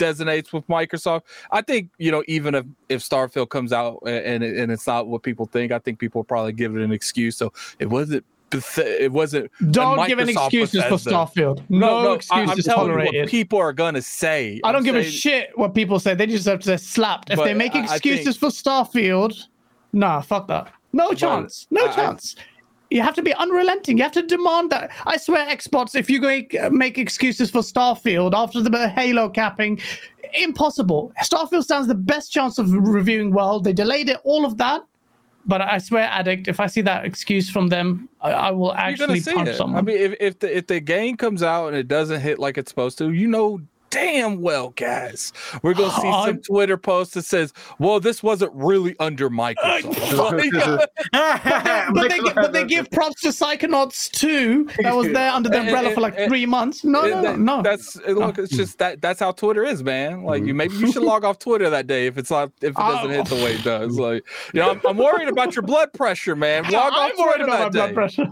designates 0.00 0.52
with 0.52 0.66
Microsoft. 0.66 1.22
I 1.52 1.60
think 1.62 1.90
you 1.98 2.10
know 2.10 2.24
even 2.26 2.54
if 2.56 2.66
if 2.88 3.02
Starfield 3.02 3.50
comes 3.50 3.72
out 3.72 4.00
and 4.06 4.42
and 4.42 4.72
it's 4.72 4.86
not 4.86 5.06
what 5.06 5.22
people 5.22 5.46
think, 5.46 5.70
I 5.70 5.78
think 5.78 6.00
people 6.00 6.20
will 6.20 6.24
probably 6.24 6.52
give 6.52 6.74
it 6.74 6.82
an 6.82 6.90
excuse. 6.90 7.36
So 7.36 7.52
it 7.78 7.86
wasn't 7.86 8.24
it 8.52 9.12
wasn't. 9.12 9.50
Don't 9.70 10.06
give 10.08 10.18
an 10.18 10.28
excuses 10.28 10.82
for 10.84 10.94
Starfield. 10.94 11.62
No, 11.68 11.78
no, 11.78 12.02
no 12.02 12.12
excuses 12.14 12.66
I'm 12.66 12.74
telling 12.74 12.98
you 12.98 13.20
what 13.20 13.28
people 13.28 13.58
are 13.58 13.72
gonna 13.72 14.02
say. 14.02 14.60
I 14.64 14.72
don't 14.72 14.80
I'm 14.80 14.84
give 14.84 14.94
saying, 14.94 15.06
a 15.06 15.10
shit 15.10 15.58
what 15.58 15.74
people 15.74 16.00
say. 16.00 16.14
They 16.14 16.26
just 16.26 16.46
have 16.46 16.60
to 16.60 16.78
slapped. 16.78 17.30
If 17.30 17.38
they 17.38 17.54
make 17.54 17.74
excuses 17.74 18.36
think, 18.36 18.38
for 18.38 18.46
Starfield, 18.48 19.46
nah, 19.92 20.20
fuck 20.20 20.48
that. 20.48 20.72
No 20.92 21.12
chance. 21.12 21.66
No 21.70 21.86
I, 21.86 21.92
chance. 21.92 22.34
You 22.90 23.02
have 23.02 23.14
to 23.14 23.22
be 23.22 23.32
unrelenting. 23.34 23.98
You 23.98 24.02
have 24.02 24.12
to 24.12 24.22
demand 24.22 24.70
that. 24.70 24.90
I 25.06 25.16
swear, 25.16 25.46
Xbox, 25.46 25.94
if 25.94 26.10
you 26.10 26.20
go 26.20 26.70
make 26.70 26.98
excuses 26.98 27.50
for 27.50 27.60
Starfield 27.60 28.34
after 28.34 28.60
the 28.62 28.88
Halo 28.88 29.28
capping, 29.28 29.80
impossible. 30.34 31.12
Starfield 31.22 31.62
stands 31.62 31.86
the 31.86 31.94
best 31.94 32.32
chance 32.32 32.58
of 32.58 32.72
reviewing 32.72 33.32
well. 33.32 33.60
They 33.60 33.72
delayed 33.72 34.08
it, 34.08 34.18
all 34.24 34.44
of 34.44 34.56
that. 34.58 34.82
But 35.46 35.62
I 35.62 35.78
swear, 35.78 36.04
addict, 36.04 36.48
if 36.48 36.60
I 36.60 36.66
see 36.66 36.82
that 36.82 37.04
excuse 37.04 37.48
from 37.48 37.68
them, 37.68 38.08
I, 38.20 38.32
I 38.32 38.50
will 38.50 38.74
actually 38.74 39.22
punch 39.22 39.48
it. 39.48 39.56
someone. 39.56 39.78
I 39.78 39.82
mean, 39.82 39.96
if, 39.96 40.14
if 40.20 40.38
the 40.38 40.56
if 40.56 40.66
the 40.66 40.80
game 40.80 41.16
comes 41.16 41.42
out 41.42 41.68
and 41.68 41.76
it 41.76 41.88
doesn't 41.88 42.20
hit 42.20 42.38
like 42.38 42.58
it's 42.58 42.70
supposed 42.70 42.98
to, 42.98 43.12
you 43.12 43.26
know 43.26 43.60
damn 43.90 44.40
well, 44.40 44.70
guys, 44.70 45.32
we're 45.62 45.74
gonna 45.74 45.92
see 46.00 46.12
some 46.26 46.40
Twitter 46.40 46.76
post 46.76 47.14
that 47.14 47.24
says, 47.24 47.52
"Well, 47.78 48.00
this 48.00 48.22
wasn't 48.22 48.52
really 48.54 48.94
under 48.98 49.28
Microsoft." 49.28 50.86
but, 51.12 52.08
they, 52.08 52.20
but 52.34 52.52
they 52.52 52.64
give 52.64 52.90
props 52.90 53.20
to 53.22 53.28
Psychonauts 53.28 54.10
too. 54.10 54.68
That 54.82 54.94
was 54.94 55.08
there 55.08 55.30
under 55.30 55.48
the 55.48 55.60
umbrella 55.60 55.92
for 55.92 56.00
like 56.00 56.16
three 56.16 56.46
months. 56.46 56.84
No, 56.84 57.02
no, 57.02 57.20
no, 57.20 57.36
no. 57.36 57.62
That's 57.62 57.96
look. 57.96 58.38
It's 58.38 58.52
mm. 58.52 58.56
just 58.56 58.78
that. 58.78 59.02
That's 59.02 59.20
how 59.20 59.32
Twitter 59.32 59.64
is, 59.64 59.82
man. 59.82 60.22
Like 60.22 60.44
you, 60.44 60.54
maybe 60.54 60.76
you 60.76 60.92
should 60.92 61.02
log 61.02 61.24
off 61.24 61.38
Twitter 61.38 61.68
that 61.70 61.86
day 61.86 62.06
if 62.06 62.16
it's 62.16 62.30
not 62.30 62.52
if 62.62 62.70
it 62.70 62.76
doesn't 62.76 63.10
hit 63.10 63.26
the 63.26 63.34
way 63.36 63.54
it 63.54 63.64
does. 63.64 63.98
Like 63.98 64.24
you 64.54 64.60
know, 64.60 64.70
I'm, 64.70 64.80
I'm 64.86 64.96
worried 64.96 65.28
about 65.28 65.54
your 65.54 65.62
blood 65.62 65.92
pressure, 65.92 66.36
man. 66.36 66.64
Log 66.64 66.92
I'm 66.94 67.10
off 67.10 67.16
Twitter 67.16 67.46
that 67.46 67.72
day. 67.72 67.78
Blood 67.78 67.94
pressure. 67.94 68.26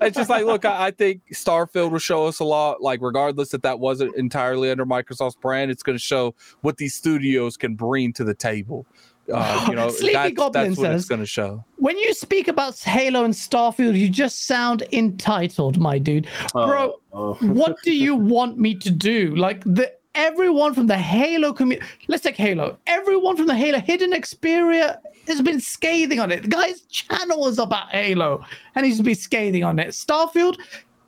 it's 0.00 0.16
just 0.16 0.30
like, 0.30 0.44
look, 0.46 0.64
I, 0.64 0.86
I 0.86 0.90
think 0.90 1.22
Starfield 1.32 1.90
will 1.90 1.98
show 1.98 2.26
us 2.26 2.40
a 2.40 2.44
lot. 2.44 2.80
Like 2.80 3.02
regardless 3.02 3.50
that 3.50 3.62
that 3.62 3.78
wasn't 3.78 4.16
entirely 4.16 4.70
under 4.70 4.85
Microsoft's 4.86 5.36
brand, 5.36 5.70
it's 5.70 5.82
going 5.82 5.96
to 5.96 6.02
show 6.02 6.34
what 6.62 6.76
these 6.76 6.94
studios 6.94 7.56
can 7.56 7.74
bring 7.74 8.12
to 8.14 8.24
the 8.24 8.34
table. 8.34 8.86
Uh, 9.32 9.66
you 9.68 9.74
know, 9.74 9.90
Sleepy 9.90 10.14
that's, 10.14 10.34
Goblin 10.34 10.68
that's 10.68 10.78
what 10.78 10.84
says, 10.86 11.02
it's 11.02 11.08
going 11.08 11.20
to 11.20 11.26
show. 11.26 11.64
When 11.76 11.98
you 11.98 12.14
speak 12.14 12.48
about 12.48 12.78
Halo 12.78 13.24
and 13.24 13.34
Starfield, 13.34 13.98
you 13.98 14.08
just 14.08 14.46
sound 14.46 14.84
entitled, 14.92 15.78
my 15.78 15.98
dude. 15.98 16.28
Bro, 16.52 16.94
oh. 17.12 17.34
what 17.40 17.76
do 17.82 17.92
you 17.92 18.14
want 18.14 18.58
me 18.58 18.74
to 18.76 18.90
do? 18.90 19.34
Like 19.34 19.64
the 19.64 19.92
everyone 20.14 20.74
from 20.74 20.86
the 20.86 20.96
Halo 20.96 21.52
community. 21.52 21.86
Let's 22.08 22.22
take 22.22 22.36
Halo. 22.36 22.78
Everyone 22.86 23.36
from 23.36 23.46
the 23.46 23.54
Halo 23.54 23.80
Hidden 23.80 24.12
Xperia 24.12 24.98
has 25.26 25.42
been 25.42 25.60
scathing 25.60 26.20
on 26.20 26.32
it. 26.32 26.42
The 26.42 26.48
guy's 26.48 26.82
channel 26.82 27.46
is 27.48 27.58
about 27.58 27.90
Halo, 27.90 28.44
and 28.74 28.86
he's 28.86 29.00
been 29.00 29.14
scathing 29.14 29.64
on 29.64 29.78
it. 29.78 29.88
Starfield, 29.88 30.56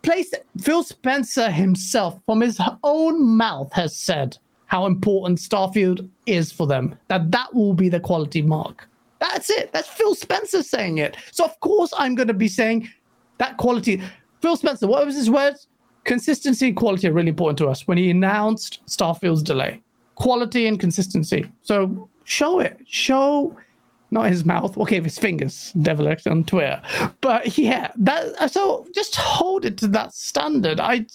place 0.03 0.33
Phil 0.61 0.83
Spencer 0.83 1.51
himself 1.51 2.21
from 2.27 2.41
his 2.41 2.61
own 2.83 3.37
mouth 3.37 3.73
has 3.73 3.97
said 3.97 4.37
how 4.67 4.87
important 4.87 5.39
Starfield 5.39 6.09
is 6.27 6.53
for 6.53 6.67
them. 6.67 6.97
That 7.09 7.31
that 7.31 7.55
will 7.55 7.75
be 7.75 7.89
the 7.89 8.01
quality 8.01 8.43
mark. 8.43 8.89
That's 9.19 9.51
it. 9.51 9.73
That's 9.73 9.89
Phil 9.89 10.15
Spencer 10.15 10.63
saying 10.63 10.99
it. 10.99 11.17
So 11.33 11.45
of 11.45 11.59
course 11.61 11.93
I'm 11.97 12.15
going 12.15 12.29
to 12.29 12.35
be 12.35 12.49
saying 12.49 12.89
that 13.39 13.57
quality. 13.57 14.03
Phil 14.41 14.57
Spencer, 14.57 14.87
what 14.87 15.05
was 15.05 15.17
his 15.17 15.31
words? 15.31 15.67
Consistency 16.05 16.69
and 16.69 16.77
quality 16.77 17.09
are 17.09 17.13
really 17.13 17.29
important 17.29 17.59
to 17.59 17.69
us. 17.69 17.87
When 17.87 17.99
he 17.99 18.11
announced 18.11 18.81
Starfield's 18.87 19.43
delay, 19.43 19.81
quality 20.15 20.67
and 20.67 20.79
consistency. 20.79 21.51
So 21.63 22.09
show 22.25 22.61
it. 22.61 22.79
Show 22.87 23.57
not 24.11 24.29
his 24.29 24.45
mouth. 24.45 24.77
Okay, 24.79 25.01
his 25.01 25.19
fingers, 25.19 25.73
Devil 25.83 26.09
X 26.09 26.27
on 26.27 26.45
Twitter. 26.45 26.81
But 27.21 27.59
yeah, 27.59 27.93
that 27.97 28.51
so 28.51 28.87
just 28.95 29.17
hold 29.17 29.65
it 29.65 29.77
to 29.79 29.89
that 29.89 30.15
standard. 30.15 30.81
I 30.81 31.07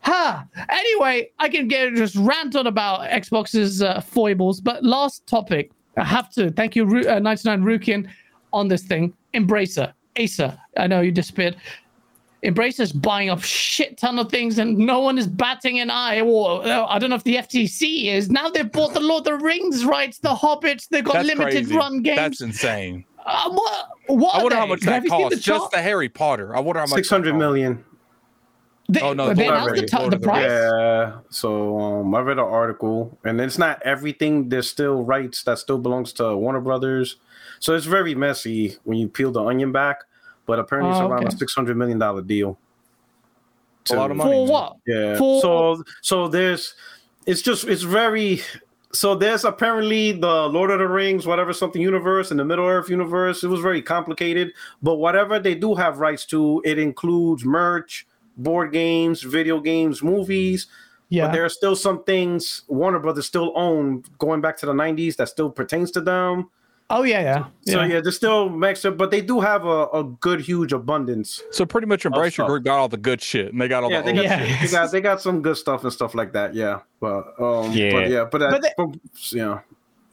ha. 0.00 0.46
Anyway, 0.68 1.30
I 1.38 1.48
can 1.48 1.68
get 1.68 1.94
just 1.94 2.16
rant 2.16 2.56
on 2.56 2.66
about 2.66 3.08
Xbox's 3.10 3.82
uh, 3.82 4.00
foibles. 4.00 4.60
But 4.60 4.84
last 4.84 5.26
topic, 5.26 5.70
I 5.96 6.04
have 6.04 6.30
to 6.34 6.50
thank 6.50 6.76
you, 6.76 6.84
uh, 7.08 7.18
99 7.18 7.62
Rukin, 7.62 8.08
on 8.52 8.68
this 8.68 8.82
thing. 8.82 9.12
Embracer, 9.34 9.92
Acer. 10.16 10.56
I 10.76 10.86
know 10.86 11.00
you 11.00 11.10
disappeared. 11.10 11.56
Embracer's 12.44 12.92
buying 12.92 13.30
up 13.30 13.42
shit 13.42 13.96
ton 13.96 14.18
of 14.18 14.30
things 14.30 14.58
and 14.58 14.76
no 14.76 15.00
one 15.00 15.18
is 15.18 15.26
batting 15.26 15.80
an 15.80 15.90
eye. 15.90 16.20
Or 16.20 16.64
uh, 16.64 16.86
I 16.86 16.98
don't 16.98 17.10
know 17.10 17.16
if 17.16 17.24
the 17.24 17.36
FTC 17.36 18.06
is. 18.06 18.30
Now 18.30 18.48
they've 18.50 18.70
bought 18.70 18.92
the 18.94 19.00
Lord 19.00 19.20
of 19.20 19.24
the 19.24 19.44
Rings 19.44 19.84
rights, 19.84 20.18
the 20.18 20.34
Hobbits. 20.34 20.88
They've 20.88 21.04
got 21.04 21.14
That's 21.14 21.28
limited 21.28 21.64
crazy. 21.64 21.76
run 21.76 22.02
games. 22.02 22.16
That's 22.16 22.40
insane. 22.42 23.04
Uh, 23.24 23.50
what? 23.50 23.88
What? 24.06 24.34
I 24.34 24.42
wonder 24.42 24.56
how 24.56 24.66
much 24.66 24.80
that 24.80 25.06
costs. 25.06 25.40
Just 25.40 25.70
the 25.70 25.80
Harry 25.80 26.10
Potter. 26.10 26.54
I 26.54 26.60
wonder 26.60 26.80
how 26.80 26.86
much. 26.86 26.96
Six 26.96 27.08
hundred 27.08 27.36
million. 27.36 27.82
They, 28.86 29.00
oh 29.00 29.14
no, 29.14 29.32
they 29.32 29.48
announced 29.48 29.76
the, 29.76 29.86
t- 29.86 30.08
the 30.10 30.18
price. 30.18 30.44
Yeah, 30.44 31.20
so 31.30 31.80
um, 31.80 32.14
I 32.14 32.20
read 32.20 32.36
an 32.36 32.44
article, 32.44 33.18
and 33.24 33.40
it's 33.40 33.56
not 33.56 33.80
everything. 33.82 34.50
There's 34.50 34.68
still 34.68 35.02
rights 35.02 35.42
that 35.44 35.58
still 35.58 35.78
belongs 35.78 36.12
to 36.14 36.36
Warner 36.36 36.60
Brothers, 36.60 37.16
so 37.60 37.74
it's 37.74 37.86
very 37.86 38.14
messy 38.14 38.76
when 38.84 38.98
you 38.98 39.08
peel 39.08 39.32
the 39.32 39.42
onion 39.42 39.72
back 39.72 40.04
but 40.46 40.58
apparently 40.58 40.92
it's 40.92 41.00
oh, 41.00 41.08
around 41.08 41.24
okay. 41.24 41.34
a 41.34 41.38
six 41.38 41.54
hundred 41.54 41.76
million 41.76 41.98
dollar 41.98 42.22
deal. 42.22 42.58
To, 43.84 43.94
a 43.94 43.96
lot 43.96 44.10
of 44.10 44.16
money. 44.16 44.30
For 44.30 44.46
what? 44.46 44.76
Yeah. 44.86 45.16
For... 45.16 45.40
So 45.40 45.84
so 46.02 46.28
there's 46.28 46.74
it's 47.26 47.42
just 47.42 47.64
it's 47.64 47.82
very 47.82 48.40
so 48.94 49.14
there's 49.14 49.44
apparently 49.44 50.12
the 50.12 50.48
Lord 50.48 50.70
of 50.70 50.78
the 50.78 50.86
Rings, 50.86 51.26
whatever 51.26 51.52
something 51.52 51.82
universe 51.82 52.30
and 52.30 52.38
the 52.38 52.44
Middle 52.44 52.66
Earth 52.66 52.88
universe. 52.88 53.42
It 53.42 53.48
was 53.48 53.60
very 53.60 53.82
complicated, 53.82 54.52
but 54.82 54.96
whatever 54.96 55.38
they 55.38 55.54
do 55.54 55.74
have 55.74 55.98
rights 55.98 56.24
to, 56.26 56.62
it 56.64 56.78
includes 56.78 57.44
merch, 57.44 58.06
board 58.36 58.72
games, 58.72 59.22
video 59.22 59.60
games, 59.60 60.02
movies. 60.02 60.68
Yeah. 61.08 61.26
But 61.26 61.32
there 61.32 61.44
are 61.44 61.50
still 61.50 61.76
some 61.76 62.04
things 62.04 62.62
Warner 62.68 63.00
Brothers 63.00 63.26
still 63.26 63.52
own 63.56 64.04
going 64.18 64.40
back 64.40 64.56
to 64.58 64.66
the 64.66 64.72
90s 64.72 65.16
that 65.16 65.28
still 65.28 65.50
pertains 65.50 65.90
to 65.92 66.00
them. 66.00 66.50
Oh 66.96 67.02
yeah, 67.02 67.22
yeah. 67.22 67.44
So 67.66 67.82
yeah, 67.82 68.00
there's 68.00 68.14
still 68.14 68.48
makes 68.48 68.84
it, 68.84 68.96
but 68.96 69.10
they 69.10 69.20
do 69.20 69.40
have 69.40 69.64
a, 69.64 69.86
a 69.88 70.04
good, 70.04 70.40
huge 70.40 70.72
abundance. 70.72 71.42
So 71.50 71.66
pretty 71.66 71.88
much 71.88 72.04
Embracer 72.04 72.46
Group 72.46 72.62
got 72.62 72.78
all 72.78 72.88
the 72.88 72.96
good 72.96 73.20
shit, 73.20 73.52
and 73.52 73.60
they 73.60 73.66
got 73.66 73.82
all 73.82 73.90
yeah, 73.90 74.02
the 74.02 74.12
they 74.12 74.14
got, 74.14 74.24
yeah. 74.24 74.62
they 74.62 74.68
got 74.70 74.92
they 74.92 75.00
got 75.00 75.20
some 75.26 75.42
good 75.42 75.56
stuff 75.56 75.82
and 75.82 75.92
stuff 75.92 76.14
like 76.14 76.32
that. 76.34 76.54
Yeah, 76.54 76.82
but 77.00 77.34
um, 77.40 77.72
yeah, 77.72 77.90
but 77.90 78.10
yeah, 78.10 78.24
but, 78.30 78.38
that, 78.38 78.74
but 78.76 78.92
they, 78.92 79.36
yeah, 79.36 79.58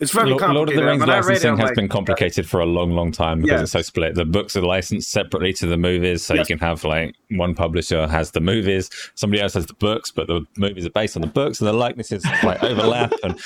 It's 0.02 0.11
very 0.11 0.32
Lord, 0.32 0.41
Lord 0.41 0.69
of 0.69 0.76
complicated. 0.76 0.82
the 0.82 0.86
Rings 0.88 1.03
it, 1.03 1.07
licensing 1.07 1.57
has 1.57 1.65
like, 1.68 1.76
been 1.76 1.88
complicated 1.88 2.49
for 2.49 2.60
a 2.60 2.65
long, 2.65 2.91
long 2.91 3.11
time 3.11 3.41
because 3.41 3.61
it's 3.61 3.72
so 3.72 3.84
split. 3.84 4.15
The 4.15 4.26
books 4.26 4.56
are 4.56 4.61
licensed 4.61 5.11
separately 5.11 5.53
to 5.53 5.68
the 5.68 5.78
movies, 5.78 6.26
so 6.26 6.34
Yes. 6.34 6.49
you 6.49 6.57
can 6.57 6.65
have 6.68 6.84
like 6.84 7.15
one 7.30 7.53
publisher 7.53 8.07
has 8.07 8.32
the 8.32 8.40
movies, 8.41 8.90
somebody 9.15 9.41
else 9.41 9.53
has 9.53 9.68
the 9.68 9.76
books, 9.76 10.10
but 10.11 10.26
the 10.28 10.41
movies 10.57 10.86
are 10.88 10.90
based 10.90 11.15
on 11.15 11.22
the 11.22 11.28
books, 11.28 11.60
and 11.61 11.68
the 11.68 11.73
likenesses 11.73 12.26
like 12.44 12.64
overlap, 12.72 13.14
and 13.23 13.40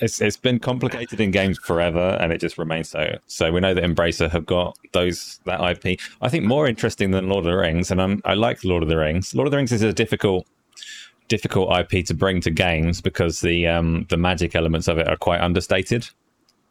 it's 0.00 0.20
it's 0.20 0.36
been 0.36 0.58
complicated 0.58 1.18
in 1.18 1.30
games 1.30 1.58
forever, 1.58 2.18
and 2.20 2.30
it 2.32 2.38
just 2.42 2.58
remains 2.58 2.90
so. 2.90 3.16
So 3.26 3.50
we 3.50 3.60
know 3.60 3.72
that 3.72 3.82
Embracer 3.82 4.30
have 4.30 4.44
got 4.44 4.76
those 4.92 5.40
that 5.46 5.60
IP. 5.60 5.98
I 6.20 6.28
think 6.28 6.44
more 6.44 6.68
interesting 6.68 7.12
than 7.12 7.28
Lord 7.30 7.46
of 7.46 7.50
the 7.50 7.56
Rings, 7.56 7.90
and 7.90 8.02
I'm, 8.02 8.20
I 8.26 8.34
like 8.34 8.62
Lord 8.64 8.82
of 8.82 8.90
the 8.90 8.98
Rings. 8.98 9.34
Lord 9.34 9.46
of 9.46 9.50
the 9.50 9.56
Rings 9.56 9.72
is 9.72 9.80
a 9.82 9.92
difficult 9.94 10.46
difficult 11.28 11.76
IP 11.76 12.04
to 12.06 12.14
bring 12.14 12.40
to 12.42 12.50
games 12.50 13.00
because 13.00 13.40
the 13.40 13.66
um, 13.66 14.06
the 14.10 14.16
magic 14.16 14.54
elements 14.54 14.88
of 14.88 14.98
it 14.98 15.08
are 15.08 15.16
quite 15.16 15.40
understated. 15.40 16.08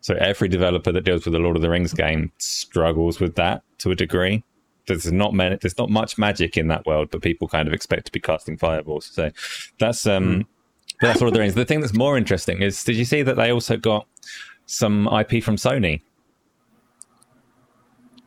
So 0.02 0.15
every 0.15 0.48
developer 0.48 0.91
that 0.91 1.03
deals 1.03 1.26
with 1.26 1.34
the 1.34 1.40
Lord 1.40 1.56
of 1.56 1.61
the 1.61 1.69
Rings 1.69 1.94
game 1.94 2.32
struggles 2.40 3.19
with 3.19 3.36
that 3.36 3.64
to 3.80 3.91
a 3.91 3.95
degree. 3.95 4.44
There's 4.88 5.11
not 5.11 5.34
many, 5.34 5.57
there's 5.57 5.78
not 5.78 5.91
much 5.91 6.18
magic 6.18 6.57
in 6.57 6.68
that 6.69 6.86
world, 6.88 7.10
but 7.11 7.22
people 7.22 7.48
kind 7.48 7.68
of 7.68 7.73
expect 7.73 8.07
to 8.07 8.11
be 8.11 8.19
casting 8.19 8.57
fireballs. 8.57 9.06
So 9.06 9.32
that's 9.80 10.07
um 10.07 10.48
that's 11.02 11.22
Lord 11.22 11.30
of 11.30 11.34
the 11.36 11.40
Rings. 11.40 11.53
The 11.53 11.65
thing 11.65 11.82
that's 11.82 11.94
more 11.94 12.18
interesting 12.18 12.61
is 12.61 12.84
did 12.84 12.95
you 12.95 13.06
see 13.06 13.22
that 13.22 13.36
they 13.36 13.52
also 13.52 13.78
got 13.78 14.07
some 14.65 15.07
IP 15.07 15.44
from 15.44 15.56
Sony? 15.56 16.02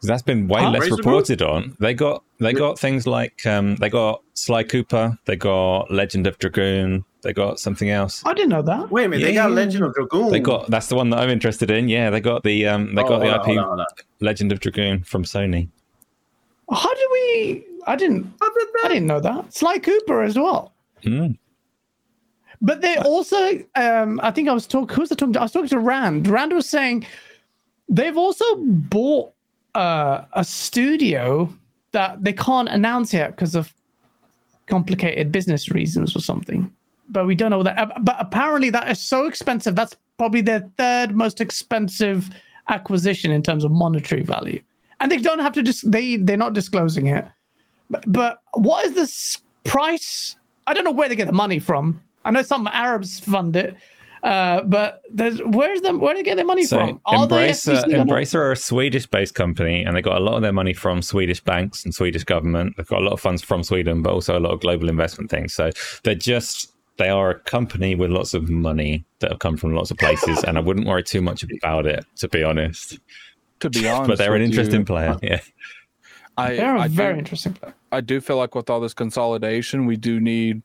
'Cause 0.05 0.09
That's 0.09 0.23
been 0.23 0.49
way 0.49 0.61
Huh? 0.61 0.71
less 0.71 0.81
Razor 0.83 0.97
Group? 0.97 1.07
reported 1.07 1.41
on. 1.43 1.77
They 1.81 1.95
got 1.95 2.23
they 2.39 2.53
got 2.53 2.79
things 2.79 3.07
like 3.07 3.47
um, 3.47 3.77
they 3.77 3.89
got 3.89 4.21
Sly 4.35 4.63
Cooper, 4.65 5.19
they 5.25 5.35
got 5.37 5.91
Legend 5.91 6.27
of 6.27 6.37
Dragoon, 6.39 7.07
they 7.23 7.33
got 7.33 7.59
something 7.59 7.89
else. 7.89 8.23
I 8.27 8.35
didn't 8.35 8.51
know 8.51 8.61
that. 8.61 8.91
Wait 8.91 9.07
a 9.07 9.09
minute, 9.09 9.25
they 9.25 9.33
got 9.33 9.51
Legend 9.53 9.83
of 9.85 9.95
Dragoon. 9.95 10.31
They 10.31 10.41
got 10.41 10.69
that's 10.69 10.89
the 10.89 10.95
one 10.97 11.09
that 11.11 11.21
I'm 11.21 11.31
interested 11.31 11.71
in. 11.71 11.89
Yeah, 11.89 12.11
they 12.11 12.21
got 12.21 12.43
the 12.43 12.67
um, 12.69 12.95
they 12.95 13.03
Oh, 13.03 13.09
got 13.09 13.21
the 13.21 13.31
hold 13.31 13.41
on, 13.41 13.51
IP 13.51 13.65
on, 13.67 13.81
on. 13.81 13.87
Legend 14.21 14.53
of 14.53 14.61
Dragoon 14.61 15.03
from 15.05 15.25
Sony. 15.25 15.69
How 16.71 16.93
do 16.95 17.09
we? 17.13 17.65
I 17.87 17.97
didn't. 17.97 18.25
How 18.43 18.49
did 18.53 18.69
I 18.85 18.89
didn't 18.89 19.07
know 19.07 19.21
that. 19.21 19.55
Sly 19.55 19.79
Cooper 19.79 20.23
as 20.23 20.37
well. 20.39 20.75
Hmm. 21.03 21.29
But 22.61 22.81
they 22.81 22.97
also, 22.97 23.59
um, 23.75 24.21
I 24.23 24.31
think 24.31 24.49
I 24.49 24.53
was 24.53 24.67
talking. 24.67 24.95
Who's 24.97 25.09
the 25.09 25.17
talking? 25.17 25.33
To? 25.35 25.41
I 25.41 25.45
was 25.45 25.53
talking 25.53 25.69
to 25.69 25.79
Rand. 25.79 26.27
Rand 26.29 26.53
was 26.53 26.69
saying 26.69 27.07
they've 27.89 28.17
also 28.17 28.45
bought 28.57 29.34
uh, 29.75 30.25
a 30.33 30.45
studio 30.45 31.53
that 31.93 32.23
they 32.23 32.33
can't 32.33 32.69
announce 32.69 33.13
yet 33.13 33.31
because 33.31 33.55
of 33.55 33.73
complicated 34.67 35.31
business 35.31 35.71
reasons 35.71 36.17
or 36.17 36.21
something. 36.21 36.73
But 37.09 37.27
we 37.27 37.35
don't 37.35 37.51
know 37.51 37.63
that. 37.63 37.79
Uh, 37.79 37.99
But 38.01 38.17
apparently, 38.19 38.71
that 38.71 38.91
is 38.91 39.01
so 39.01 39.27
expensive. 39.27 39.75
That's 39.75 39.97
probably 40.17 40.41
their 40.41 40.69
third 40.79 41.15
most 41.15 41.41
expensive 41.41 42.31
acquisition 42.69 43.31
in 43.31 43.43
terms 43.43 43.65
of 43.65 43.71
monetary 43.71 44.23
value. 44.23 44.61
And 45.01 45.11
they 45.11 45.19
don't 45.19 45.41
have 45.41 45.53
to 45.53 45.63
just 45.63 45.91
they 45.91 46.17
they're 46.17 46.37
not 46.37 46.55
disclosing 46.55 47.07
it. 47.09 47.27
But, 47.91 48.05
but 48.07 48.39
what 48.55 48.87
is 48.87 48.95
this 48.95 49.43
price? 49.65 50.37
I 50.67 50.73
don't 50.73 50.85
know 50.85 50.93
where 50.93 51.09
they 51.09 51.17
get 51.17 51.27
the 51.27 51.33
money 51.33 51.59
from. 51.59 52.01
I 52.25 52.31
know 52.31 52.43
some 52.43 52.67
Arabs 52.69 53.21
fund 53.21 53.55
it, 53.55 53.77
uh, 54.25 54.63
but 54.63 55.03
there's 55.13 55.39
where's 55.43 55.83
them 55.83 56.01
where 56.01 56.15
do 56.15 56.19
they 56.19 56.23
get 56.23 56.37
their 56.37 56.47
money 56.47 56.65
So 56.65 56.79
from? 56.79 57.01
Are 57.05 57.27
they 57.27 57.51
Embracer, 57.51 57.85
Embracer 57.85 58.37
are 58.37 58.53
a 58.53 58.57
Swedish-based 58.57 59.35
company, 59.35 59.85
and 59.85 59.95
they 59.95 60.01
got 60.01 60.17
a 60.17 60.25
lot 60.25 60.35
of 60.35 60.43
their 60.43 60.53
money 60.53 60.73
from 60.73 61.03
Swedish 61.03 61.41
banks 61.45 61.85
and 61.85 61.95
Swedish 61.95 62.25
government. 62.25 62.75
They've 62.77 62.87
got 62.87 63.03
a 63.03 63.05
lot 63.05 63.13
of 63.13 63.21
funds 63.21 63.43
from 63.43 63.63
Sweden, 63.63 64.01
but 64.01 64.15
also 64.15 64.39
a 64.39 64.41
lot 64.41 64.53
of 64.53 64.61
global 64.61 64.89
investment 64.89 65.31
things. 65.31 65.53
So 65.53 65.71
they're 66.05 66.15
just 66.15 66.73
they 66.97 67.11
are 67.11 67.31
a 67.31 67.39
company 67.41 67.95
with 67.95 68.11
lots 68.11 68.33
of 68.33 68.49
money 68.49 69.05
that 69.19 69.31
have 69.31 69.41
come 69.41 69.59
from 69.59 69.75
lots 69.75 69.91
of 69.91 69.99
places, 69.99 70.43
and 70.45 70.57
I 70.57 70.61
wouldn't 70.63 70.87
worry 70.87 71.03
too 71.03 71.21
much 71.21 71.45
about 71.63 71.85
it, 71.85 72.07
to 72.17 72.29
be 72.29 72.43
honest. 72.43 72.99
To 73.61 73.69
be 73.69 73.87
honest, 73.91 74.09
But 74.09 74.19
they're 74.19 74.35
an 74.35 74.43
interesting 74.43 74.81
you, 74.81 74.87
player. 74.87 75.19
Yeah. 75.23 75.41
I, 76.37 76.57
They're 76.57 76.77
a 76.77 76.81
I 76.83 76.89
very 76.89 77.15
do, 77.15 77.19
interesting 77.19 77.53
player. 77.53 77.75
I 77.93 78.01
do 78.01 78.21
feel 78.21 78.37
like 78.37 78.55
with 78.55 78.69
all 78.69 78.81
this 78.81 78.95
consolidation, 78.95 79.87
we 79.87 79.97
do 79.97 80.19
need 80.19 80.63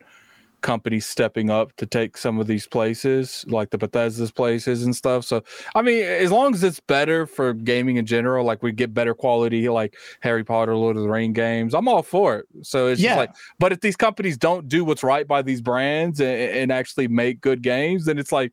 companies 0.62 1.06
stepping 1.06 1.50
up 1.50 1.76
to 1.78 1.86
take 1.86 2.18
some 2.18 2.40
of 2.40 2.48
these 2.48 2.68
places, 2.68 3.46
like 3.48 3.70
the 3.70 3.78
Bethesda's 3.78 4.32
places 4.32 4.84
and 4.84 4.96
stuff. 4.96 5.26
So, 5.26 5.44
I 5.76 5.82
mean, 5.82 6.04
as 6.04 6.32
long 6.32 6.54
as 6.54 6.64
it's 6.64 6.80
better 6.80 7.26
for 7.26 7.54
gaming 7.54 7.98
in 7.98 8.06
general, 8.06 8.46
like 8.46 8.62
we 8.64 8.72
get 8.72 8.94
better 8.94 9.14
quality, 9.14 9.70
like 9.70 9.96
Harry 10.22 10.44
Potter, 10.44 10.76
Lord 10.76 10.96
of 10.98 11.04
the 11.04 11.10
Ring 11.10 11.34
games, 11.34 11.74
I'm 11.74 11.88
all 11.88 12.04
for 12.04 12.38
it. 12.38 12.46
So 12.62 12.88
it's 12.88 13.02
Yeah. 13.02 13.10
just 13.10 13.18
like, 13.18 13.32
but 13.60 13.72
if 13.72 13.82
these 13.82 13.96
companies 13.96 14.38
don't 14.38 14.68
do 14.68 14.84
what's 14.86 15.04
right 15.04 15.28
by 15.28 15.42
these 15.42 15.62
brands 15.62 16.20
and, 16.20 16.30
and 16.40 16.72
actually 16.72 17.08
make 17.08 17.42
good 17.42 17.62
games, 17.62 18.06
then 18.06 18.18
it's 18.18 18.32
like, 18.32 18.52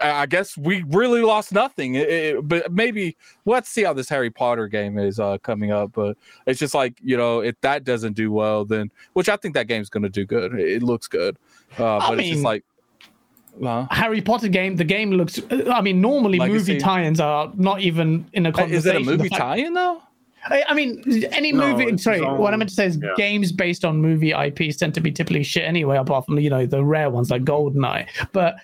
I 0.00 0.10
I 0.22 0.26
guess 0.26 0.56
we 0.56 0.84
really 0.88 1.22
lost 1.22 1.52
nothing. 1.52 1.94
It- 1.96 2.08
it- 2.08 2.48
but 2.48 2.72
maybe 2.72 3.16
let's 3.46 3.68
see 3.68 3.82
how 3.84 3.92
this 3.92 4.08
Harry 4.08 4.30
Potter 4.30 4.68
game 4.68 4.98
is 4.98 5.18
uh, 5.20 5.38
coming 5.38 5.70
up. 5.72 5.92
But 5.92 6.16
it's 6.46 6.58
just 6.60 6.74
like 6.74 6.94
you 7.02 7.16
know, 7.16 7.40
if 7.40 7.60
that 7.62 7.84
doesn't 7.84 8.14
do 8.14 8.30
well, 8.32 8.64
then 8.64 8.90
which 9.14 9.28
I 9.28 9.36
think 9.36 9.54
that 9.54 9.66
game's 9.68 9.88
going 9.90 10.02
to 10.04 10.08
do 10.08 10.24
good. 10.24 10.54
It, 10.54 10.68
it 10.68 10.82
looks 10.82 11.06
good, 11.08 11.36
uh, 11.78 11.98
I 11.98 12.08
but 12.10 12.20
it's 12.20 12.28
just 12.28 12.42
like, 12.42 12.64
uh, 13.64 13.86
Harry 13.90 14.20
Potter 14.22 14.48
game. 14.48 14.76
The 14.76 14.84
game 14.84 15.10
looks. 15.10 15.40
I 15.70 15.80
mean, 15.80 16.00
normally 16.00 16.38
Legacy. 16.38 16.72
movie 16.74 16.80
tie-ins 16.80 17.20
are 17.20 17.50
not 17.54 17.80
even 17.80 18.24
in 18.32 18.46
a 18.46 18.52
conversation. 18.52 18.76
is 18.78 18.86
it 18.86 18.96
a 18.96 19.00
movie 19.16 19.28
fact- 19.28 19.40
tie-in 19.40 19.74
though? 19.74 20.02
I, 20.44 20.64
I 20.70 20.74
mean, 20.74 21.04
any 21.32 21.52
No, 21.52 21.70
movie. 21.70 21.84
it's 21.84 22.02
Sorry, 22.02 22.16
its 22.16 22.26
what 22.26 22.50
I 22.50 22.52
own- 22.54 22.58
meant 22.58 22.70
to 22.70 22.74
say 22.74 22.86
is 22.86 22.98
yeah. 23.00 23.10
games 23.16 23.52
based 23.52 23.84
on 23.84 23.98
movie 23.98 24.32
IPs 24.32 24.76
tend 24.76 24.92
to 24.94 25.00
be 25.00 25.12
typically 25.12 25.44
shit 25.44 25.62
anyway, 25.64 25.98
apart 25.98 26.26
from 26.26 26.38
you 26.40 26.50
know 26.50 26.66
the 26.66 26.82
rare 26.84 27.10
ones 27.10 27.30
like 27.30 27.44
Goldeneye. 27.44 28.06
But 28.32 28.56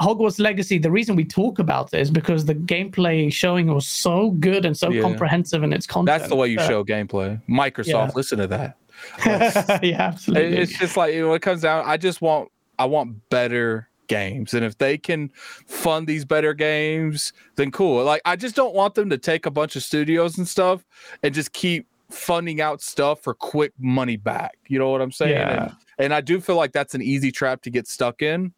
Hogwarts 0.00 0.38
Legacy, 0.40 0.78
the 0.78 0.90
reason 0.90 1.14
we 1.16 1.24
talk 1.24 1.58
about 1.58 1.92
it 1.92 2.00
is 2.00 2.10
because 2.10 2.44
the 2.46 2.54
gameplay 2.54 3.32
showing 3.32 3.66
was 3.72 3.86
so 3.86 4.30
good 4.32 4.64
and 4.64 4.76
so 4.76 4.90
Yeah. 4.90 5.02
comprehensive 5.02 5.62
in 5.62 5.72
its 5.72 5.86
content. 5.86 6.06
That's 6.18 6.28
the 6.30 6.36
way 6.36 6.48
you 6.48 6.58
Uh, 6.58 6.66
show 6.68 6.84
gameplay. 6.84 7.40
Microsoft, 7.48 7.86
Yeah. 7.88 8.10
listen 8.14 8.38
to 8.38 8.46
that. 8.46 8.76
yeah, 9.82 10.02
absolutely. 10.08 10.58
It's 10.58 10.78
just 10.78 10.96
like 10.96 11.12
when 11.14 11.30
it 11.32 11.42
comes 11.42 11.62
down, 11.62 11.84
I 11.86 11.96
just 11.96 12.20
want 12.22 12.50
I 12.78 12.86
want 12.86 13.28
better 13.28 13.88
games, 14.08 14.54
and 14.54 14.64
if 14.64 14.78
they 14.78 14.96
can 14.96 15.30
fund 15.66 16.06
these 16.06 16.24
better 16.24 16.54
games, 16.54 17.32
then 17.56 17.70
cool. 17.70 18.02
Like 18.04 18.22
I 18.24 18.36
just 18.36 18.56
don't 18.56 18.74
want 18.74 18.94
them 18.94 19.10
to 19.10 19.18
take 19.18 19.44
a 19.46 19.50
bunch 19.50 19.76
of 19.76 19.82
studios 19.82 20.38
and 20.38 20.48
stuff 20.48 20.84
and 21.22 21.34
just 21.34 21.52
keep 21.52 21.86
funding 22.10 22.60
out 22.60 22.80
stuff 22.82 23.22
for 23.22 23.34
quick 23.34 23.72
money 23.78 24.16
back. 24.16 24.56
You 24.66 24.78
know 24.78 24.88
what 24.90 25.00
I'm 25.02 25.12
saying? 25.12 25.32
Yeah. 25.32 25.62
And, 25.64 25.72
and 25.98 26.14
I 26.14 26.20
do 26.22 26.40
feel 26.40 26.56
like 26.56 26.72
that's 26.72 26.94
an 26.94 27.02
easy 27.02 27.30
trap 27.30 27.62
to 27.62 27.70
get 27.70 27.86
stuck 27.86 28.20
in. 28.22 28.52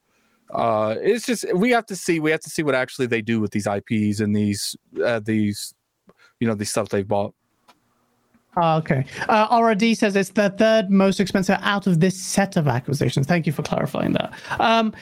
Uh, 0.53 0.97
it's 1.01 1.27
just 1.27 1.45
we 1.55 1.71
have 1.71 1.87
to 1.87 1.97
see 1.97 2.21
we 2.21 2.31
have 2.31 2.41
to 2.41 2.51
see 2.51 2.63
what 2.63 2.75
actually 2.75 3.07
they 3.07 3.23
do 3.23 3.41
with 3.41 3.51
these 3.53 3.67
IPs 3.67 4.21
and 4.21 4.37
these 4.37 4.77
uh, 5.05 5.21
these 5.21 5.75
you 6.41 6.47
know 6.47 6.55
these 6.55 6.71
stuff 6.71 6.89
they've 6.89 7.09
bought. 7.09 7.35
Ah, 8.57 8.77
okay. 8.77 9.07
Uh, 9.31 9.49
RRD 9.49 9.97
says 9.97 10.15
it's 10.15 10.31
the 10.31 10.51
third 10.51 10.91
most 10.91 11.21
expensive 11.21 11.59
out 11.63 11.87
of 11.87 12.01
this 12.01 12.21
set 12.21 12.57
of 12.57 12.69
acquisitions. 12.69 13.27
Thank 13.27 13.47
you 13.47 13.53
for 13.53 13.63
clarifying 13.63 14.13
that. 14.13 14.35
Um, 14.61 14.93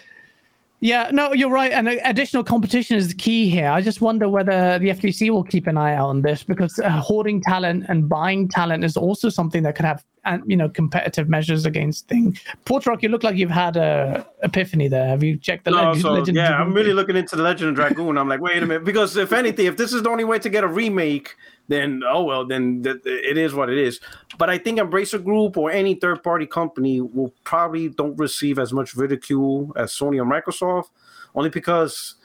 yeah, 0.81 1.11
no, 1.13 1.33
you're 1.35 1.51
right. 1.51 1.73
And 1.73 1.89
uh, 1.89 1.97
additional 2.05 2.43
competition 2.43 2.97
is 2.97 3.09
the 3.09 3.15
key 3.15 3.51
here. 3.51 3.69
I 3.69 3.83
just 3.83 4.01
wonder 4.01 4.29
whether 4.29 4.79
the 4.79 4.89
FTC 4.89 5.31
will 5.31 5.45
keep 5.45 5.67
an 5.67 5.77
eye 5.77 5.95
out 5.95 6.09
on 6.09 6.23
this 6.23 6.43
because 6.43 6.79
uh, 6.79 6.89
hoarding 6.91 7.43
talent 7.43 7.85
and 7.89 8.09
buying 8.09 8.49
talent 8.49 8.83
is 8.85 8.97
also 8.97 9.29
something 9.29 9.63
that 9.65 9.77
could 9.77 9.85
have, 9.85 10.03
uh, 10.25 10.39
you 10.47 10.57
know, 10.57 10.69
competitive 10.71 11.29
measures 11.29 11.67
against 11.67 12.09
things. 12.09 12.41
Porter 12.65 12.91
Rock, 12.91 13.03
you 13.03 13.11
look 13.11 13.23
like 13.23 13.37
you've 13.37 13.51
had 13.51 13.77
a 13.77 14.27
epiphany 14.43 14.89
there. 14.89 15.07
Have 15.09 15.23
you 15.23 15.37
checked 15.37 15.65
the 15.67 15.71
No, 15.71 15.93
leg- 15.93 16.01
so 16.01 16.13
Legend? 16.13 16.37
yeah, 16.37 16.55
of 16.55 16.67
I'm 16.67 16.73
really 16.73 16.95
looking 16.95 17.17
into 17.17 17.37
the 17.37 17.43
Legend 17.43 17.71
of 17.71 17.75
Dragoon. 17.77 18.17
I'm 18.17 18.29
like, 18.29 18.41
wait 18.41 18.63
a 18.63 18.67
minute, 18.67 18.85
because 18.85 19.17
if 19.19 19.33
anything, 19.35 19.67
if 19.67 19.77
this 19.77 19.93
is 19.93 20.03
the 20.03 20.09
only 20.11 20.25
way 20.25 20.39
to 20.39 20.49
get 20.49 20.65
a 20.65 20.69
remake, 20.69 21.37
then 21.71 22.03
oh 22.07 22.25
well, 22.25 22.45
then 22.45 22.83
th- 22.83 23.01
it 23.07 23.39
is 23.39 23.55
what 23.55 23.71
it 23.71 23.79
is. 23.79 24.01
But 24.37 24.51
I 24.51 24.59
think 24.59 24.79
Embracer 24.79 25.23
Group 25.25 25.57
or 25.57 25.71
any 25.71 25.95
third 25.95 26.23
party 26.23 26.45
company 26.47 27.01
will 27.01 27.33
probably 27.45 27.89
don't 27.89 28.19
receive 28.19 28.59
as 28.59 28.73
much 28.73 28.95
ridicule 28.95 29.73
as 29.77 29.93
Sony 29.93 30.19
or 30.21 30.27
Microsoft, 30.27 30.91
only 31.35 31.49
because 31.49 32.17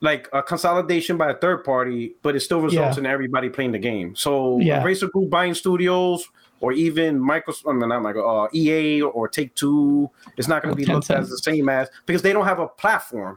like 0.00 0.28
a 0.32 0.42
consolidation 0.42 1.16
by 1.16 1.30
a 1.30 1.34
third 1.34 1.64
party, 1.64 2.14
but 2.22 2.34
it 2.36 2.40
still 2.40 2.60
results 2.60 2.96
Yeah. 2.96 3.00
in 3.00 3.06
everybody 3.06 3.48
playing 3.48 3.72
the 3.72 3.78
game. 3.78 4.14
So 4.16 4.58
Yeah. 4.60 4.82
Embracer 4.82 5.10
Group 5.10 5.30
buying 5.30 5.54
studios. 5.54 6.26
Or 6.60 6.72
even 6.72 7.20
Microsoft, 7.20 7.68
I 7.68 7.72
mean, 7.74 7.90
not 7.90 8.00
Microsoft, 8.02 8.46
uh, 8.46 8.48
EA 8.54 9.02
or 9.02 9.28
Take 9.28 9.54
Two, 9.54 10.08
it's 10.38 10.48
not 10.48 10.62
going 10.62 10.74
to 10.74 10.76
be 10.76 10.86
looked 10.90 11.06
Tencent. 11.08 11.18
as 11.20 11.28
the 11.28 11.36
same 11.36 11.68
as 11.68 11.90
because 12.06 12.22
they 12.22 12.32
don't 12.32 12.46
have 12.46 12.58
a 12.58 12.66
platform. 12.66 13.36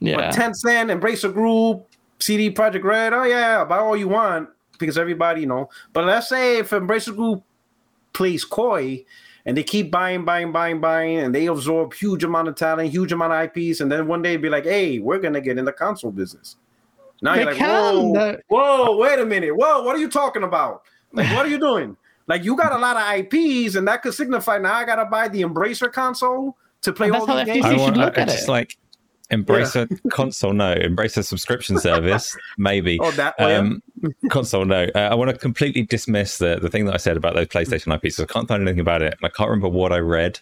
Yeah. 0.00 0.16
But 0.16 0.34
Tencent, 0.34 0.88
Embracer 0.90 1.30
Group, 1.30 1.86
CD 2.20 2.50
Projekt 2.50 2.82
Red, 2.82 3.12
oh 3.12 3.24
yeah, 3.24 3.64
buy 3.66 3.76
all 3.76 3.94
you 3.94 4.08
want 4.08 4.48
because 4.78 4.98
everybody, 4.98 5.42
you 5.42 5.46
know. 5.46 5.68
But 5.92 6.04
let's 6.04 6.28
say 6.28 6.58
if 6.58 6.70
Embracer 6.70 7.14
Group 7.14 7.42
plays 8.12 8.44
coy 8.44 9.04
and 9.46 9.56
they 9.56 9.62
keep 9.62 9.90
buying, 9.90 10.24
buying, 10.24 10.52
buying, 10.52 10.80
buying, 10.80 11.18
and 11.18 11.34
they 11.34 11.46
absorb 11.46 11.92
huge 11.94 12.24
amount 12.24 12.48
of 12.48 12.54
talent, 12.54 12.90
huge 12.90 13.12
amount 13.12 13.32
of 13.32 13.50
IPs, 13.56 13.80
and 13.80 13.90
then 13.90 14.06
one 14.06 14.22
day 14.22 14.36
be 14.36 14.48
like, 14.48 14.64
hey, 14.64 14.98
we're 14.98 15.18
gonna 15.18 15.40
get 15.40 15.58
in 15.58 15.64
the 15.64 15.72
console 15.72 16.10
business. 16.10 16.56
Now 17.22 17.34
They 17.34 17.42
you're 17.42 17.52
like, 17.52 17.60
whoa, 17.60 18.12
the- 18.12 18.40
whoa, 18.48 18.96
wait 18.96 19.18
a 19.18 19.26
minute, 19.26 19.54
whoa, 19.54 19.82
what 19.82 19.94
are 19.96 19.98
you 20.00 20.08
talking 20.10 20.42
about? 20.44 20.82
Like, 21.12 21.34
what 21.34 21.46
are 21.46 21.48
you 21.48 21.58
doing? 21.58 21.96
Like, 22.26 22.42
you 22.42 22.56
got 22.56 22.72
a 22.72 22.78
lot 22.78 22.96
of 22.96 23.18
IPs, 23.18 23.74
and 23.76 23.86
that 23.86 24.02
could 24.02 24.14
signify 24.14 24.58
now 24.58 24.74
I 24.74 24.84
gotta 24.84 25.04
buy 25.04 25.28
the 25.28 25.42
Embracer 25.42 25.92
console 25.92 26.56
to 26.82 26.92
play 26.92 27.08
And 27.08 27.16
all 27.16 27.26
that's 27.26 27.48
how 27.48 27.54
these 27.54 27.62
FTC 27.64 27.70
games. 27.70 27.82
should 27.84 27.96
look 27.96 28.18
I 28.18 28.22
at 28.22 28.28
just 28.28 28.48
it. 28.48 28.50
like 28.50 28.76
Embrace 29.34 29.74
a 29.76 29.88
console, 30.10 30.52
no. 30.52 30.72
Embrace 30.72 31.16
a 31.16 31.22
subscription 31.22 31.78
service, 31.78 32.36
maybe. 32.56 32.98
Oh, 33.04 33.10
that 33.12 33.38
way. 33.38 33.56
Um, 33.56 33.82
console, 34.30 34.64
no. 34.64 34.86
Uh, 34.94 34.98
I 34.98 35.14
want 35.14 35.30
to 35.30 35.36
completely 35.36 35.82
dismiss 35.82 36.38
the, 36.38 36.58
the 36.62 36.70
thing 36.70 36.84
that 36.86 36.94
I 36.94 36.98
said 36.98 37.16
about 37.16 37.34
those 37.34 37.48
PlayStation 37.48 37.94
IPs. 37.94 38.20
I 38.20 38.26
can't 38.26 38.46
find 38.48 38.62
anything 38.62 38.80
about 38.80 39.02
it. 39.02 39.14
I 39.22 39.28
can't 39.28 39.50
remember 39.50 39.68
what 39.68 39.92
I 39.92 39.98
read. 39.98 40.38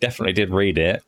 Definitely 0.00 0.32
did 0.32 0.50
read 0.50 0.78
it, 0.78 1.02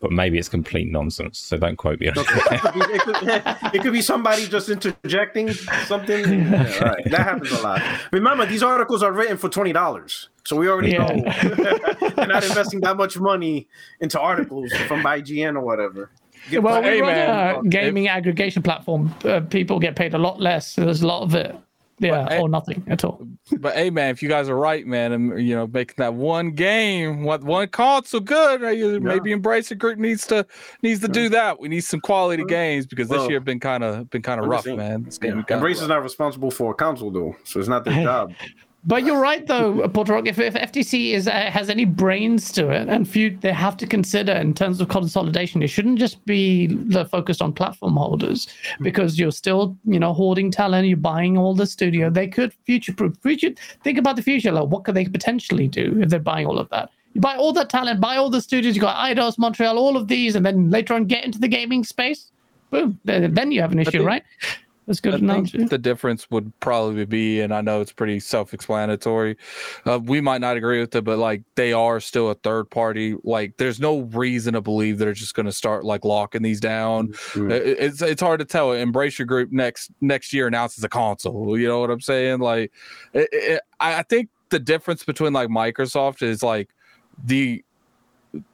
but 0.00 0.12
maybe 0.12 0.38
it's 0.38 0.48
complete 0.48 0.90
nonsense. 0.92 1.38
So 1.38 1.56
don't 1.56 1.76
quote 1.76 1.98
me. 2.00 2.08
on 2.08 2.14
it. 2.18 2.26
it, 2.28 2.60
could 2.60 2.74
be, 2.74 2.80
it, 2.80 3.00
could, 3.02 3.74
it 3.74 3.82
could 3.82 3.92
be 3.92 4.02
somebody 4.02 4.46
just 4.46 4.68
interjecting 4.68 5.50
something. 5.86 6.24
Yeah, 6.54 6.84
right. 6.84 7.04
That 7.10 7.20
happens 7.20 7.50
a 7.52 7.62
lot. 7.62 7.82
Remember, 8.12 8.44
these 8.46 8.62
articles 8.62 9.02
are 9.02 9.12
written 9.12 9.36
for 9.38 9.48
twenty 9.48 9.72
dollars, 9.72 10.28
so 10.44 10.56
we 10.56 10.68
already 10.68 10.90
Yeah. 10.92 11.06
know 11.06 12.10
they're 12.16 12.26
not 12.26 12.44
investing 12.44 12.80
that 12.80 12.96
much 12.96 13.18
money 13.18 13.66
into 14.00 14.20
articles 14.20 14.72
from 14.86 15.02
IGN 15.02 15.56
or 15.56 15.60
whatever. 15.62 16.10
Get 16.50 16.62
Well, 16.62 16.82
paid. 16.82 16.88
Hey, 16.94 17.02
we 17.02 17.08
run 17.08 17.14
man, 17.16 17.56
a 17.56 17.68
gaming 17.68 18.08
aggregation 18.08 18.62
platform. 18.62 19.14
Uh, 19.24 19.40
people 19.40 19.78
get 19.78 19.96
paid 19.96 20.14
a 20.14 20.18
lot 20.18 20.40
less. 20.40 20.72
So 20.72 20.84
there's 20.84 21.02
a 21.02 21.06
lot 21.06 21.22
of 21.22 21.34
it. 21.34 21.56
Yeah, 22.00 22.24
But, 22.28 22.40
or 22.40 22.48
nothing 22.48 22.82
at 22.88 23.04
all. 23.04 23.24
But 23.60 23.74
hey, 23.76 23.88
man, 23.88 24.10
if 24.10 24.20
you 24.20 24.28
guys 24.28 24.48
are 24.48 24.56
right, 24.56 24.84
man, 24.84 25.12
and 25.12 25.40
you 25.46 25.54
know, 25.54 25.68
making 25.68 25.94
that 25.98 26.12
one 26.12 26.50
game, 26.50 27.22
what 27.22 27.44
one 27.44 27.68
console 27.68 28.18
good, 28.20 28.64
uh, 28.64 28.68
you- 28.70 28.98
maybe 28.98 29.30
Embracer 29.32 29.78
Group 29.78 29.98
needs 30.00 30.26
to 30.26 30.44
needs 30.82 31.00
to 31.02 31.08
do 31.08 31.28
that. 31.28 31.60
We 31.60 31.68
need 31.68 31.82
some 31.82 32.00
quality 32.00 32.44
games 32.46 32.84
because 32.86 33.08
this 33.08 33.18
Well, 33.20 33.30
year 33.30 33.38
been 33.38 33.60
kind 33.60 33.84
of 33.84 34.10
been 34.10 34.22
kind 34.22 34.40
of 34.40 34.46
rough, 34.48 34.66
man. 34.66 35.04
This 35.04 35.20
Yeah. 35.22 35.28
game 35.30 35.36
kinda 35.44 35.54
Embrace 35.54 35.80
is 35.80 35.86
not 35.88 36.02
responsible 36.02 36.50
for 36.50 36.72
a 36.72 36.74
console 36.74 37.12
though, 37.12 37.36
so 37.44 37.60
it's 37.60 37.68
not 37.68 37.84
their 37.84 37.94
job. 38.02 38.32
But 38.86 39.04
you're 39.04 39.20
right, 39.20 39.46
though, 39.46 39.88
Porter 39.88 40.12
Rock. 40.12 40.26
If, 40.26 40.38
if 40.38 40.54
FTC 40.54 41.12
is 41.12 41.26
uh, 41.26 41.50
has 41.50 41.70
any 41.70 41.86
brains 41.86 42.52
to 42.52 42.68
it, 42.68 42.88
and 42.88 43.08
few 43.08 43.36
they 43.36 43.52
have 43.52 43.78
to 43.78 43.86
consider 43.86 44.32
in 44.32 44.52
terms 44.52 44.80
of 44.80 44.88
consolidation, 44.88 45.62
it 45.62 45.68
shouldn't 45.68 45.98
just 45.98 46.24
be 46.26 46.66
the 46.66 47.06
focused 47.06 47.40
on 47.40 47.54
platform 47.54 47.96
holders 47.96 48.46
because 48.82 49.18
you're 49.18 49.32
still, 49.32 49.76
you 49.84 49.98
know, 49.98 50.12
hoarding 50.12 50.50
talent. 50.50 50.86
You're 50.86 50.98
buying 50.98 51.38
all 51.38 51.54
the 51.54 51.66
studio. 51.66 52.10
They 52.10 52.28
could 52.28 52.52
future-proof. 52.66 53.16
Future. 53.22 53.54
Think 53.82 53.96
about 53.96 54.16
the 54.16 54.22
future. 54.22 54.52
Like, 54.52 54.68
what 54.68 54.84
could 54.84 54.94
they 54.94 55.06
potentially 55.06 55.66
do 55.66 55.98
if 56.00 56.10
they're 56.10 56.20
buying 56.20 56.46
all 56.46 56.58
of 56.58 56.68
that? 56.68 56.90
You 57.14 57.20
buy 57.20 57.36
all 57.36 57.52
that 57.54 57.70
talent, 57.70 58.00
buy 58.00 58.16
all 58.16 58.28
the 58.28 58.40
studios. 58.42 58.74
You 58.74 58.82
got 58.82 58.96
Eidos, 58.96 59.38
Montreal, 59.38 59.78
all 59.78 59.96
of 59.96 60.08
these, 60.08 60.34
and 60.34 60.44
then 60.44 60.68
later 60.68 60.94
on 60.94 61.06
get 61.06 61.24
into 61.24 61.38
the 61.38 61.48
gaming 61.48 61.84
space. 61.84 62.32
Boom. 62.70 62.98
Then 63.04 63.32
then 63.32 63.52
you 63.52 63.60
have 63.60 63.72
an 63.72 63.78
issue, 63.78 64.02
right? 64.02 64.24
That's 64.86 65.00
good 65.00 65.14
I 65.14 65.18
analogy. 65.18 65.56
think 65.58 65.70
the 65.70 65.78
difference 65.78 66.30
would 66.30 66.52
probably 66.60 67.06
be, 67.06 67.40
and 67.40 67.54
I 67.54 67.62
know 67.62 67.80
it's 67.80 67.92
pretty 67.92 68.20
self-explanatory. 68.20 69.36
Uh, 69.86 69.98
we 70.02 70.20
might 70.20 70.40
not 70.40 70.56
agree 70.56 70.80
with 70.80 70.94
it, 70.94 71.04
but 71.04 71.18
like 71.18 71.42
they 71.54 71.72
are 71.72 72.00
still 72.00 72.30
a 72.30 72.34
third 72.34 72.68
party. 72.70 73.16
Like, 73.24 73.56
there's 73.56 73.80
no 73.80 74.00
reason 74.00 74.54
to 74.54 74.60
believe 74.60 74.98
they're 74.98 75.12
just 75.14 75.34
going 75.34 75.46
to 75.46 75.52
start 75.52 75.84
like 75.84 76.04
locking 76.04 76.42
these 76.42 76.60
down. 76.60 77.08
Mm. 77.32 77.50
It- 77.50 77.78
it's 77.84 78.02
it's 78.02 78.20
hard 78.22 78.40
to 78.40 78.44
tell. 78.44 78.68
Embracer 78.68 79.26
Group 79.26 79.52
next 79.52 79.90
next 80.00 80.32
year 80.32 80.46
announces 80.46 80.84
a 80.84 80.88
console. 80.88 81.58
You 81.58 81.66
know 81.68 81.80
what 81.80 81.90
I'm 81.90 82.00
saying? 82.00 82.40
Like, 82.40 82.70
it, 83.12 83.28
it, 83.32 83.60
I 83.80 84.00
I 84.00 84.02
think 84.02 84.28
the 84.50 84.58
difference 84.58 85.02
between 85.04 85.32
like 85.32 85.48
Microsoft 85.48 86.22
is 86.22 86.42
like 86.42 86.68
the 87.24 87.64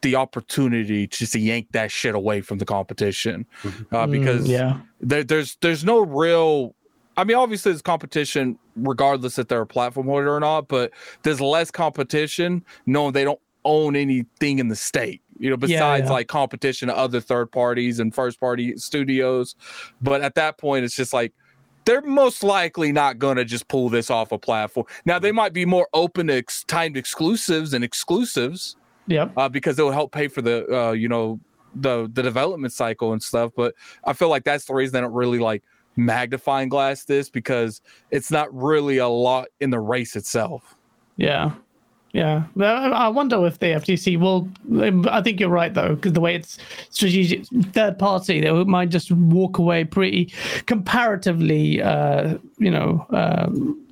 the 0.03 0.15
opportunity 0.17 1.07
just 1.07 1.19
to 1.19 1.25
just 1.25 1.35
yank 1.37 1.69
that 1.73 1.91
shit 1.91 2.15
away 2.15 2.41
from 2.41 2.59
the 2.59 2.65
competition 2.65 3.47
uh, 3.65 3.69
Mm, 4.07 4.11
because 4.11 4.47
yeah. 4.49 4.81
there, 5.01 5.25
there's 5.25 5.57
there's 5.61 5.85
no 5.85 6.01
real 6.01 6.75
I 7.17 7.25
mean, 7.25 7.37
obviously, 7.37 7.73
there's 7.73 7.83
competition 7.83 8.59
regardless 8.77 9.39
if 9.39 9.49
they're 9.49 9.61
a 9.61 9.67
platform 9.67 10.07
holder 10.07 10.35
or 10.35 10.41
not, 10.41 10.69
but 10.69 10.91
there's 11.23 11.41
less 11.41 11.71
competition 11.71 12.65
knowing 12.87 13.13
they 13.13 13.25
don't 13.25 13.41
own 13.65 13.95
anything 13.95 14.59
in 14.59 14.69
the 14.69 14.77
state, 14.77 15.21
you 15.39 15.51
know, 15.51 15.55
Yeah, 15.61 15.67
besides 15.67 16.07
yeah. 16.07 16.13
like 16.13 16.29
competition 16.29 16.89
to 16.89 16.97
other 16.97 17.21
third 17.21 17.53
parties 17.53 18.01
and 18.01 18.15
first 18.15 18.41
party 18.41 18.75
studios. 18.79 19.55
But 20.01 20.23
at 20.23 20.35
that 20.37 20.57
point, 20.57 20.85
it's 20.85 20.97
just 20.97 21.13
like 21.13 21.35
they're 21.85 22.01
most 22.01 22.43
likely 22.43 22.91
not 22.93 23.19
going 23.19 23.37
to 23.37 23.45
just 23.45 23.69
pull 23.69 23.89
this 23.91 24.09
off 24.09 24.33
a 24.33 24.39
platform. 24.39 24.87
Now, 25.05 25.19
they 25.19 25.33
might 25.33 25.53
be 25.53 25.67
more 25.67 25.89
open 25.93 26.29
to 26.29 26.35
ex- 26.37 26.65
timed 26.65 26.97
exclusives 26.97 27.75
and 27.75 27.85
exclusives 27.85 28.77
Yep. 29.11 29.33
uh, 29.37 29.49
because 29.49 29.79
it 29.79 29.83
will 29.83 29.91
help 29.91 30.13
pay 30.13 30.29
for 30.29 30.41
the 30.41 30.67
uh, 30.75 30.93
you 30.93 31.09
know 31.09 31.41
the 31.75 32.09
the 32.13 32.23
development 32.23 32.73
cycle 32.73 33.13
and 33.13 33.23
stuff. 33.23 33.53
But 33.57 33.75
I 34.05 34.13
feel 34.13 34.29
like 34.29 34.45
that's 34.45 34.65
the 34.65 34.75
reason 34.75 34.95
they 34.95 35.01
don't 35.01 35.13
really 35.13 35.39
like 35.41 35.63
magnifying 35.97 36.69
glass 36.69 37.05
this 37.05 37.29
because 37.29 37.83
it's 38.11 38.31
not 38.31 38.55
really 38.55 38.99
a 38.99 39.09
lot 39.09 39.49
in 39.61 39.71
the 39.71 39.81
race 39.81 40.17
itself. 40.17 40.77
Yeah. 41.17 41.53
Yeah. 42.13 42.45
I 42.61 43.09
wonder 43.09 43.47
if 43.47 43.59
the 43.61 43.67
FTC 43.67 44.19
will. 44.19 44.49
I 45.09 45.21
think 45.23 45.39
you're 45.39 45.49
right, 45.49 45.73
though, 45.73 45.95
because 45.95 46.13
the 46.13 46.21
way 46.21 46.35
it's 46.35 46.59
strategic, 46.91 47.47
third 47.73 47.99
party, 47.99 48.41
they 48.41 48.65
might 48.65 48.89
just 48.89 49.13
walk 49.13 49.59
away 49.59 49.85
pretty 49.85 50.33
comparatively, 50.67 51.81
uh, 51.81 52.39
you 52.59 52.71
know, 52.71 53.07
um, 53.11 53.87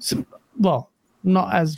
well, 0.59 0.91
not 1.23 1.55
as. 1.55 1.77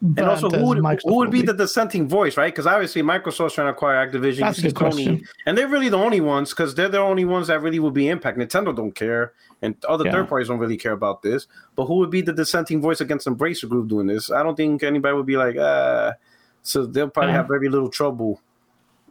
And 0.00 0.20
also, 0.20 0.48
who 0.48 0.64
would, 0.64 0.78
who 0.78 0.82
would 1.16 1.26
will 1.26 1.28
be 1.28 1.42
the 1.42 1.52
dissenting 1.52 2.06
voice, 2.08 2.36
right? 2.36 2.52
Because 2.54 2.68
obviously, 2.68 3.02
Microsoft's 3.02 3.54
trying 3.54 3.66
to 3.66 3.72
acquire 3.72 4.06
Activision, 4.08 4.40
That's 4.40 4.60
see 4.62 4.70
question. 4.70 5.26
and 5.44 5.58
they're 5.58 5.66
really 5.66 5.88
the 5.88 5.98
only 5.98 6.20
ones 6.20 6.50
because 6.50 6.76
they're 6.76 6.88
the 6.88 7.00
only 7.00 7.24
ones 7.24 7.48
that 7.48 7.60
really 7.60 7.80
would 7.80 7.94
be 7.94 8.08
impact. 8.08 8.38
Nintendo 8.38 8.74
don't 8.74 8.92
care, 8.92 9.32
and 9.60 9.74
other 9.88 10.04
Yeah. 10.04 10.12
third 10.12 10.28
parties 10.28 10.46
don't 10.48 10.58
really 10.60 10.76
care 10.76 10.92
about 10.92 11.22
this. 11.22 11.48
But 11.74 11.86
who 11.86 11.96
would 11.96 12.10
be 12.10 12.20
the 12.20 12.32
dissenting 12.32 12.80
voice 12.80 13.00
against 13.00 13.26
Embracer 13.26 13.68
Group 13.68 13.88
doing 13.88 14.06
this? 14.06 14.30
I 14.30 14.44
don't 14.44 14.56
think 14.56 14.84
anybody 14.84 15.16
would 15.16 15.26
be 15.26 15.36
like, 15.36 15.56
ah. 15.58 16.12
So 16.62 16.86
they'll 16.86 17.08
probably 17.10 17.32
Yeah. 17.32 17.38
have 17.38 17.48
very 17.48 17.68
little 17.68 17.88
trouble. 17.90 18.40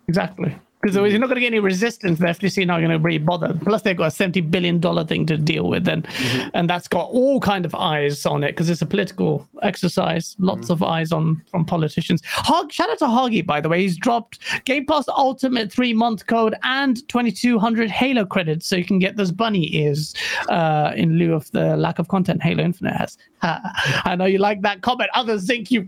Exactly. 0.07 0.55
Because 0.81 0.95
mm-hmm. 0.95 1.07
you're 1.07 1.19
not 1.19 1.27
going 1.27 1.35
to 1.35 1.41
get 1.41 1.47
any 1.47 1.59
resistance. 1.59 2.19
The 2.19 2.25
FTC 2.25 2.65
not 2.67 2.79
going 2.79 2.91
to 2.91 2.99
really 2.99 3.17
bother. 3.17 3.53
Plus, 3.63 3.81
they've 3.81 3.97
got 3.97 4.07
a 4.07 4.11
seventy 4.11 4.41
billion 4.41 4.79
dollar 4.79 5.03
thing 5.03 5.25
to 5.25 5.37
deal 5.37 5.67
with, 5.67 5.87
and 5.87 6.03
mm-hmm. 6.03 6.49
and 6.53 6.69
that's 6.69 6.87
got 6.87 7.09
all 7.09 7.39
kind 7.39 7.65
of 7.65 7.73
eyes 7.73 8.25
on 8.25 8.43
it 8.43 8.49
because 8.49 8.69
it's 8.69 8.81
a 8.81 8.85
political 8.85 9.47
exercise. 9.63 10.35
Lots 10.39 10.65
mm-hmm. 10.65 10.73
of 10.73 10.83
eyes 10.83 11.11
on 11.11 11.41
from 11.49 11.65
politicians. 11.65 12.21
Hog, 12.25 12.71
shout 12.71 12.89
out 12.89 12.99
to 12.99 13.05
Hoggy 13.05 13.45
by 13.45 13.59
the 13.59 13.69
way. 13.69 13.81
He's 13.81 13.97
dropped 13.97 14.39
Game 14.65 14.85
Pass 14.85 15.07
Ultimate 15.07 15.71
three 15.71 15.93
month 15.93 16.27
code 16.27 16.55
and 16.63 17.07
twenty 17.09 17.31
two 17.31 17.57
hundred 17.57 17.89
Halo 17.89 18.25
credits, 18.25 18.67
so 18.67 18.75
you 18.75 18.85
can 18.85 18.99
get 18.99 19.15
those 19.15 19.31
bunny 19.31 19.75
ears 19.75 20.13
uh, 20.49 20.93
in 20.95 21.17
lieu 21.17 21.33
of 21.33 21.49
the 21.51 21.75
lack 21.75 21.97
of 21.99 22.07
content 22.07 22.43
Halo 22.43 22.63
Infinite 22.63 22.93
has. 22.95 23.17
I 23.41 24.15
know 24.15 24.25
you 24.25 24.37
like 24.37 24.61
that 24.61 24.81
comment. 24.81 25.09
Others 25.13 25.47
think 25.47 25.71
you 25.71 25.87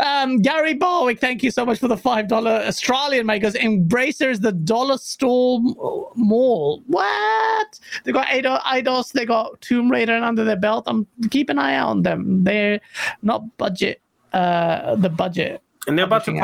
um, 0.00 0.38
Gary 0.38 0.74
Barwick, 0.74 1.18
thank 1.20 1.42
you 1.42 1.50
so 1.50 1.64
much 1.66 1.78
for 1.78 1.88
the 1.88 1.96
five 1.96 2.28
dollar 2.28 2.62
Australian 2.66 3.26
makers. 3.26 3.54
Embracers, 3.54 4.40
the 4.40 4.52
dollar 4.52 4.98
store 4.98 5.60
mall. 6.16 6.82
What? 6.86 7.80
They 8.04 8.12
got 8.12 8.26
Eido- 8.28 8.60
Eidos, 8.62 9.12
they 9.12 9.24
got 9.26 9.60
Tomb 9.60 9.90
Raider 9.90 10.14
under 10.16 10.44
their 10.44 10.56
belt. 10.56 10.84
I'm 10.86 11.06
keep 11.30 11.50
an 11.50 11.58
eye 11.58 11.74
out 11.74 11.88
on 11.88 12.02
them. 12.02 12.44
They're 12.44 12.80
not 13.22 13.42
budget. 13.58 14.00
Uh, 14.32 14.96
the 14.96 15.10
budget. 15.10 15.62
And 15.86 15.98
they're 15.98 16.06
about 16.06 16.24
to 16.24 16.32
Publishing 16.32 16.42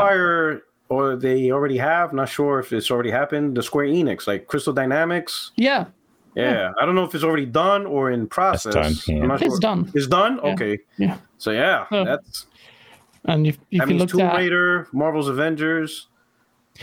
out. 0.57 0.62
or 0.91 1.16
they 1.16 1.51
already 1.53 1.79
have. 1.79 2.12
Not 2.12 2.29
sure 2.29 2.59
if 2.61 2.73
it's 2.73 2.91
already 2.91 3.11
happened. 3.11 3.57
The 3.57 3.62
Square 3.62 3.87
Enix, 3.87 4.27
like 4.27 4.47
Crystal 4.47 4.73
Dynamics. 4.73 5.53
Yeah, 5.57 5.87
Yeah, 6.35 6.73
I 6.81 6.85
don't 6.87 6.95
know 6.95 7.05
if 7.05 7.15
it's 7.15 7.25
already 7.25 7.47
done 7.47 7.87
or 7.87 8.11
in 8.11 8.27
process. 8.27 8.75
done, 8.75 8.93
yeah. 9.07 9.35
It's 9.35 9.43
sure. 9.45 9.59
done. 9.61 9.91
It's 9.95 10.07
done. 10.07 10.39
Okay. 10.41 10.79
Yeah. 10.99 11.16
So 11.39 11.51
yeah, 11.51 11.87
Oh. 11.91 12.05
that's 12.05 12.47
And 13.28 13.46
if, 13.46 13.59
if 13.70 13.78
that 13.78 13.88
you 13.88 13.94
means 13.94 14.00
look 14.00 14.10
Tomb 14.10 14.20
at 14.22 14.36
Raider, 14.36 14.88
Marvel's 14.92 15.28
Avengers. 15.28 16.09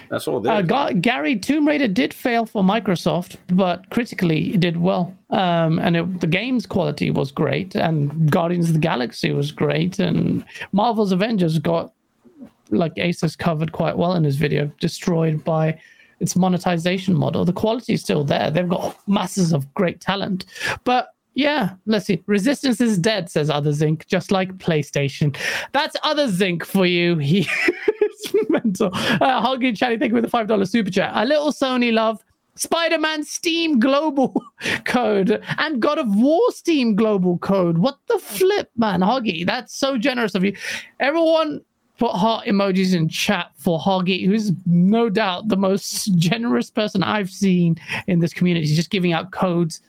That's 0.10 0.28
all 0.28 0.40
there. 0.40 0.54
Uh, 0.54 0.62
Ga- 0.62 0.94
Gary 0.94 1.38
Tomb 1.38 1.68
Raider 1.68 1.88
did 1.88 2.14
fail 2.14 2.46
for 2.46 2.62
Microsoft, 2.62 3.38
but 3.48 3.90
critically 3.90 4.54
it 4.54 4.60
did 4.60 4.78
well. 4.78 5.16
Um, 5.30 5.80
and 5.80 5.96
it, 5.98 6.20
the 6.20 6.28
game's 6.28 6.66
quality 6.66 7.12
was 7.12 7.32
great, 7.32 7.76
and 7.76 8.30
Guardians 8.32 8.68
of 8.68 8.74
the 8.74 8.80
Galaxy 8.80 9.32
was 9.32 9.52
great, 9.52 10.00
and 10.00 10.46
Marvel's 10.72 11.12
Avengers 11.12 11.60
got, 11.60 11.94
like 12.70 12.98
has 12.98 13.36
covered 13.36 13.72
quite 13.72 13.98
well 13.98 14.14
in 14.14 14.24
his 14.24 14.36
video, 14.36 14.72
destroyed 14.80 15.44
by 15.44 15.80
its 16.20 16.36
monetization 16.36 17.16
model. 17.16 17.46
The 17.46 17.54
quality 17.54 17.94
is 17.94 18.02
still 18.02 18.24
there. 18.24 18.52
They've 18.52 18.70
got 18.70 18.98
masses 19.08 19.54
of 19.54 19.74
great 19.74 20.00
talent, 20.02 20.46
but. 20.84 21.10
Yeah, 21.36 21.72
let's 21.86 22.06
see. 22.06 22.24
Resistance 22.28 22.80
is 22.80 22.98
dead, 22.98 23.30
says 23.30 23.50
Other 23.50 23.74
Zinc, 23.74 24.08
just 24.08 24.32
like 24.32 24.58
PlayStation. 24.58 25.38
That's 25.74 25.96
Other 26.02 26.30
Zinc 26.30 26.66
for 26.66 26.86
you. 26.86 27.18
He 27.26 27.42
is 27.42 28.50
mental. 28.50 28.88
Uh, 28.94 29.42
Huggy 29.42 29.76
Chatty, 29.76 29.98
thank 29.98 30.12
you 30.12 30.18
for 30.18 30.22
the 30.22 30.28
$5 30.28 30.68
super 30.70 30.90
chat. 30.90 31.12
A 31.14 31.26
little 31.26 31.52
Sony 31.52 31.92
love. 31.92 32.24
Spider 32.56 32.98
Man 32.98 33.24
Steam 33.26 33.80
Global 33.80 34.42
code 34.86 35.44
and 35.58 35.82
God 35.82 35.98
of 35.98 36.16
War 36.16 36.52
Steam 36.52 36.96
Global 36.96 37.38
code. 37.40 37.78
What 37.78 37.98
the 38.08 38.18
flip, 38.18 38.72
man? 38.78 39.02
Hoggy, 39.02 39.46
that's 39.46 39.76
so 39.76 39.98
generous 39.98 40.36
of 40.36 40.46
you. 40.46 40.56
Everyone 41.02 41.62
put 41.98 42.12
heart 42.12 42.46
emojis 42.46 42.96
in 42.96 43.10
chat 43.10 43.52
for 43.58 43.78
Hoggy, 43.78 44.26
who's 44.26 44.54
no 44.66 45.10
doubt 45.10 45.50
the 45.50 45.58
most 45.58 46.16
generous 46.16 46.70
person 46.70 47.04
I've 47.04 47.30
seen 47.30 47.76
in 48.08 48.20
this 48.20 48.34
community. 48.34 48.68
He's 48.68 48.78
just 48.78 48.90
giving 48.90 49.12
out 49.12 49.32
codes 49.32 49.82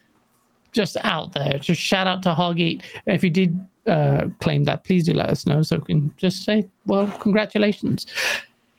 just 0.73 0.97
out 1.03 1.33
there. 1.33 1.59
Just 1.59 1.81
shout 1.81 2.07
out 2.07 2.23
to 2.25 2.31
Hoggy. 2.31 2.83
If 3.07 3.25
you 3.25 3.31
did 3.31 3.59
uh, 3.87 4.27
claim 4.41 4.65
that, 4.65 4.85
please 4.85 5.05
do 5.05 5.13
let 5.13 5.31
us 5.31 5.47
know 5.47 5.63
so 5.63 5.77
we 5.77 5.85
can 5.85 6.15
just 6.17 6.45
say, 6.45 6.69
well, 6.87 7.07
congratulations. 7.21 8.07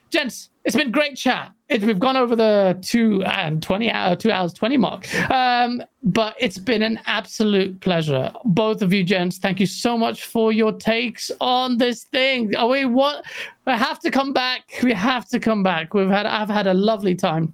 Gents, 0.10 0.50
it's 0.64 0.76
been 0.76 0.92
great 0.92 1.16
chat. 1.16 1.52
it, 1.70 1.82
we've 1.82 2.00
gone 2.00 2.18
over 2.18 2.36
the 2.36 2.78
two 2.82 3.24
and 3.24 3.62
20 3.64 3.90
hour, 3.90 4.16
two 4.16 4.32
hours 4.32 4.54
20 4.54 4.78
mark. 4.78 5.32
Um, 5.32 5.82
but 6.04 6.36
it's 6.40 6.58
been 6.58 6.82
an 6.82 7.00
absolute 7.06 7.80
pleasure. 7.82 8.32
Both 8.46 8.82
of 8.82 8.94
you 8.94 9.04
gents, 9.04 9.38
thank 9.38 9.60
you 9.60 9.66
so 9.66 9.98
much 9.98 10.26
for 10.26 10.52
your 10.52 10.72
takes 10.72 11.32
on 11.42 11.78
this 11.78 12.04
thing. 12.04 12.54
Oh, 12.58 12.70
we 12.70 12.86
what 12.86 13.26
we 13.66 13.74
have 13.74 14.00
to 14.00 14.12
come 14.12 14.34
back. 14.34 14.80
We 14.84 14.94
have 14.94 15.28
to 15.30 15.40
come 15.40 15.64
back. 15.64 15.94
We've 15.94 16.10
had 16.10 16.26
I've 16.26 16.50
had 16.50 16.68
a 16.68 16.74
lovely 16.74 17.16
time. 17.16 17.54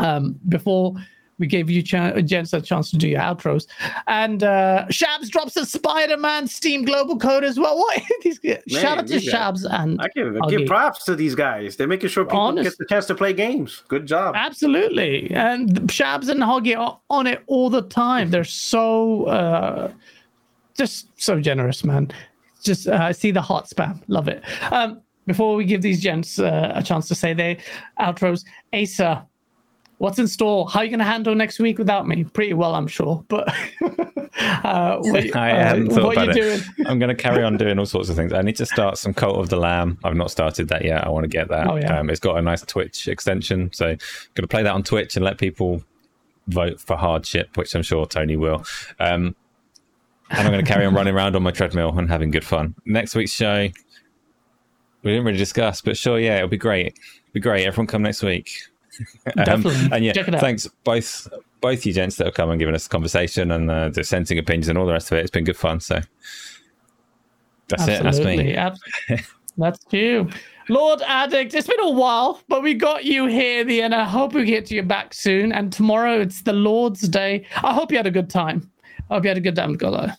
Um, 0.00 0.38
before 0.48 0.94
we 1.38 1.46
gave 1.46 1.70
you 1.70 1.82
ch- 1.82 2.24
gents 2.24 2.52
a 2.52 2.60
chance 2.60 2.90
to 2.90 2.96
do 2.96 3.08
your 3.08 3.20
outros. 3.20 3.66
And 4.06 4.42
uh, 4.42 4.86
Shabs 4.90 5.28
drops 5.28 5.56
a 5.56 5.64
Spider-Man 5.64 6.46
Steam 6.48 6.84
global 6.84 7.16
code 7.16 7.44
as 7.44 7.58
well. 7.58 7.78
What? 7.78 8.02
these, 8.22 8.40
shout 8.68 8.98
out 8.98 9.06
to 9.08 9.16
Shabs 9.16 9.66
and 9.70 10.00
I 10.00 10.08
give, 10.14 10.36
give 10.48 10.66
props 10.66 11.04
to 11.04 11.14
these 11.14 11.34
guys. 11.34 11.76
They're 11.76 11.86
making 11.86 12.10
sure 12.10 12.24
people 12.24 12.40
Honest. 12.40 12.70
get 12.70 12.78
the 12.78 12.86
chance 12.86 13.06
to 13.06 13.14
play 13.14 13.32
games. 13.32 13.82
Good 13.88 14.06
job. 14.06 14.34
Absolutely. 14.36 15.30
And 15.30 15.70
Shabs 15.88 16.28
and 16.28 16.40
Hoggy 16.40 16.78
are 16.78 16.98
on 17.10 17.26
it 17.26 17.42
all 17.46 17.70
the 17.70 17.82
time. 17.82 18.30
They're 18.30 18.44
so 18.44 19.24
uh, 19.26 19.92
just 20.76 21.08
so 21.20 21.40
generous, 21.40 21.84
man. 21.84 22.10
Just 22.62 22.88
uh, 22.88 23.12
see 23.12 23.30
the 23.30 23.42
hot 23.42 23.68
spam. 23.68 24.02
Love 24.08 24.28
it. 24.28 24.42
Um, 24.72 25.00
before 25.26 25.54
we 25.54 25.64
give 25.64 25.82
these 25.82 26.00
gents 26.00 26.38
uh, 26.38 26.72
a 26.74 26.82
chance 26.82 27.06
to 27.08 27.14
say 27.14 27.34
their 27.34 27.58
outros, 28.00 28.44
Acer, 28.72 29.22
what's 29.98 30.18
in 30.18 30.26
store? 30.26 30.68
How 30.68 30.80
are 30.80 30.84
you 30.84 30.90
going 30.90 31.00
to 31.00 31.04
handle 31.04 31.34
next 31.34 31.58
week 31.58 31.78
without 31.78 32.08
me? 32.08 32.24
Pretty 32.24 32.54
well, 32.54 32.74
I'm 32.74 32.86
sure. 32.86 33.24
But 33.28 33.48
uh, 34.40 34.98
what, 35.00 35.36
I 35.36 35.50
uh, 35.50 35.64
haven't 35.64 35.90
thought 35.90 36.12
about 36.12 36.30
it. 36.30 36.34
Doing? 36.34 36.60
I'm 36.86 36.98
going 36.98 37.14
to 37.14 37.20
carry 37.20 37.42
on 37.44 37.56
doing 37.58 37.78
all 37.78 37.86
sorts 37.86 38.08
of 38.08 38.16
things. 38.16 38.32
I 38.32 38.42
need 38.42 38.56
to 38.56 38.66
start 38.66 38.98
some 38.98 39.12
Cult 39.12 39.36
of 39.36 39.48
the 39.48 39.56
Lamb. 39.56 39.98
I've 40.04 40.16
not 40.16 40.30
started 40.30 40.68
that 40.68 40.84
yet. 40.84 41.06
I 41.06 41.10
want 41.10 41.24
to 41.24 41.28
get 41.28 41.48
that. 41.48 41.68
Oh, 41.68 41.76
yeah. 41.76 41.98
Um, 41.98 42.10
it's 42.10 42.20
got 42.20 42.38
a 42.38 42.42
nice 42.42 42.62
Twitch 42.62 43.08
extension, 43.08 43.70
so 43.72 43.88
I'm 43.88 43.98
going 44.34 44.42
to 44.42 44.48
play 44.48 44.62
that 44.62 44.72
on 44.72 44.82
Twitch 44.82 45.16
and 45.16 45.24
let 45.24 45.38
people 45.38 45.82
vote 46.46 46.80
for 46.80 46.96
hardship, 46.96 47.56
which 47.56 47.74
I'm 47.74 47.82
sure 47.82 48.06
Tony 48.06 48.36
will. 48.36 48.64
Um, 48.98 49.34
and 50.30 50.46
I'm 50.46 50.52
going 50.52 50.64
to 50.64 50.70
carry 50.70 50.84
on 50.84 50.94
running 50.94 51.14
around 51.14 51.36
on 51.36 51.42
my 51.42 51.50
treadmill 51.50 51.96
and 51.98 52.08
having 52.08 52.30
good 52.30 52.44
fun. 52.44 52.74
Next 52.84 53.14
week's 53.14 53.32
show, 53.32 53.68
we 55.02 55.10
didn't 55.10 55.24
really 55.24 55.38
discuss, 55.38 55.80
but 55.80 55.96
sure, 55.96 56.18
yeah, 56.18 56.36
it'll 56.36 56.48
be 56.48 56.58
great. 56.58 56.86
It'll 56.88 57.32
be 57.32 57.40
great. 57.40 57.66
Everyone 57.66 57.86
come 57.86 58.02
next 58.02 58.22
week. 58.22 58.50
Um, 59.48 59.66
and 59.92 60.04
yeah, 60.04 60.12
thanks 60.38 60.68
both 60.84 61.28
both 61.60 61.84
you 61.84 61.92
gents 61.92 62.16
that 62.16 62.26
have 62.26 62.34
come 62.34 62.50
and 62.50 62.58
given 62.58 62.74
us 62.74 62.86
a 62.86 62.88
conversation 62.88 63.50
and 63.50 63.70
uh, 63.70 63.88
dissenting 63.88 64.38
opinions 64.38 64.68
and 64.68 64.78
all 64.78 64.86
the 64.86 64.92
rest 64.92 65.10
of 65.10 65.18
it. 65.18 65.22
It's 65.22 65.30
been 65.30 65.44
good 65.44 65.56
fun. 65.56 65.80
So 65.80 66.00
that's 67.68 67.88
Absolutely. 67.88 68.52
it. 68.52 68.56
That's 68.56 68.80
me. 69.10 69.18
that's 69.58 69.84
you. 69.90 70.28
Lord 70.68 71.00
Addict, 71.06 71.54
it's 71.54 71.66
been 71.66 71.80
a 71.80 71.90
while, 71.90 72.42
but 72.48 72.62
we 72.62 72.74
got 72.74 73.04
you 73.04 73.26
here, 73.26 73.64
the 73.64 73.80
and 73.80 73.94
I 73.94 74.04
hope 74.04 74.34
we 74.34 74.44
get 74.44 74.70
you 74.70 74.82
back 74.82 75.14
soon. 75.14 75.50
And 75.50 75.72
tomorrow 75.72 76.20
it's 76.20 76.42
the 76.42 76.52
Lord's 76.52 77.08
Day. 77.08 77.46
I 77.62 77.72
hope 77.72 77.90
you 77.90 77.96
had 77.96 78.06
a 78.06 78.10
good 78.10 78.28
time. 78.28 78.70
I 79.10 79.14
hope 79.14 79.24
you 79.24 79.28
had 79.28 79.38
a 79.38 79.42
good 79.42 79.56
time, 79.56 79.74
Golo. 79.74 80.10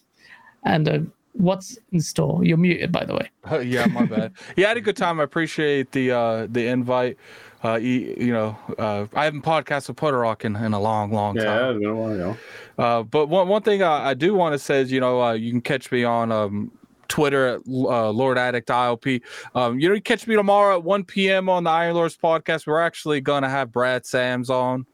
And 0.63 0.89
uh, 0.89 0.99
what's 1.33 1.77
in 1.91 2.01
store? 2.01 2.43
You're 2.43 2.57
muted, 2.57 2.91
by 2.91 3.05
the 3.05 3.13
way. 3.13 3.29
Oh, 3.51 3.59
yeah, 3.59 3.85
my 3.87 4.05
bad. 4.05 4.33
yeah, 4.55 4.65
I 4.65 4.69
had 4.69 4.77
a 4.77 4.81
good 4.81 4.97
time. 4.97 5.19
I 5.19 5.23
appreciate 5.23 5.91
the 5.91 6.11
uh, 6.11 6.47
the 6.49 6.67
invite 6.67 7.17
uh, 7.63 7.75
you, 7.75 8.15
you 8.17 8.33
know, 8.33 8.57
uh, 8.77 9.05
I 9.13 9.25
haven't 9.25 9.43
podcasted 9.43 10.01
with 10.01 10.45
in, 10.45 10.55
in 10.55 10.73
a 10.73 10.79
long, 10.79 11.11
long 11.11 11.35
yeah, 11.35 11.43
time. 11.43 11.59
Yeah, 11.59 11.69
it's 11.71 11.79
been 11.79 11.89
a 11.89 11.95
while. 11.95 12.37
Uh, 12.77 13.03
but 13.03 13.27
one 13.27 13.47
one 13.47 13.61
thing 13.61 13.83
I, 13.83 14.09
I 14.09 14.13
do 14.13 14.33
want 14.33 14.53
to 14.53 14.59
say 14.59 14.81
is, 14.81 14.91
you 14.91 14.99
know, 14.99 15.21
uh, 15.21 15.33
you 15.33 15.51
can 15.51 15.61
catch 15.61 15.91
me 15.91 16.03
on 16.05 16.31
um, 16.31 16.71
Twitter 17.09 17.47
at 17.47 17.61
uh, 17.67 18.09
Lord 18.11 18.37
Addict 18.37 18.69
ILP. 18.69 19.21
Um, 19.55 19.79
you 19.79 19.89
know, 19.89 19.95
you 19.95 20.01
catch 20.01 20.25
me 20.27 20.35
tomorrow 20.35 20.77
at 20.77 20.83
1 20.83 21.03
p.m. 21.03 21.49
on 21.49 21.65
the 21.65 21.69
Iron 21.69 21.95
Lords 21.95 22.17
podcast. 22.17 22.65
We're 22.65 22.79
actually 22.79 23.19
going 23.19 23.43
to 23.43 23.49
have 23.49 23.71
Brad 23.71 24.05
Sams 24.05 24.49
on. 24.49 24.85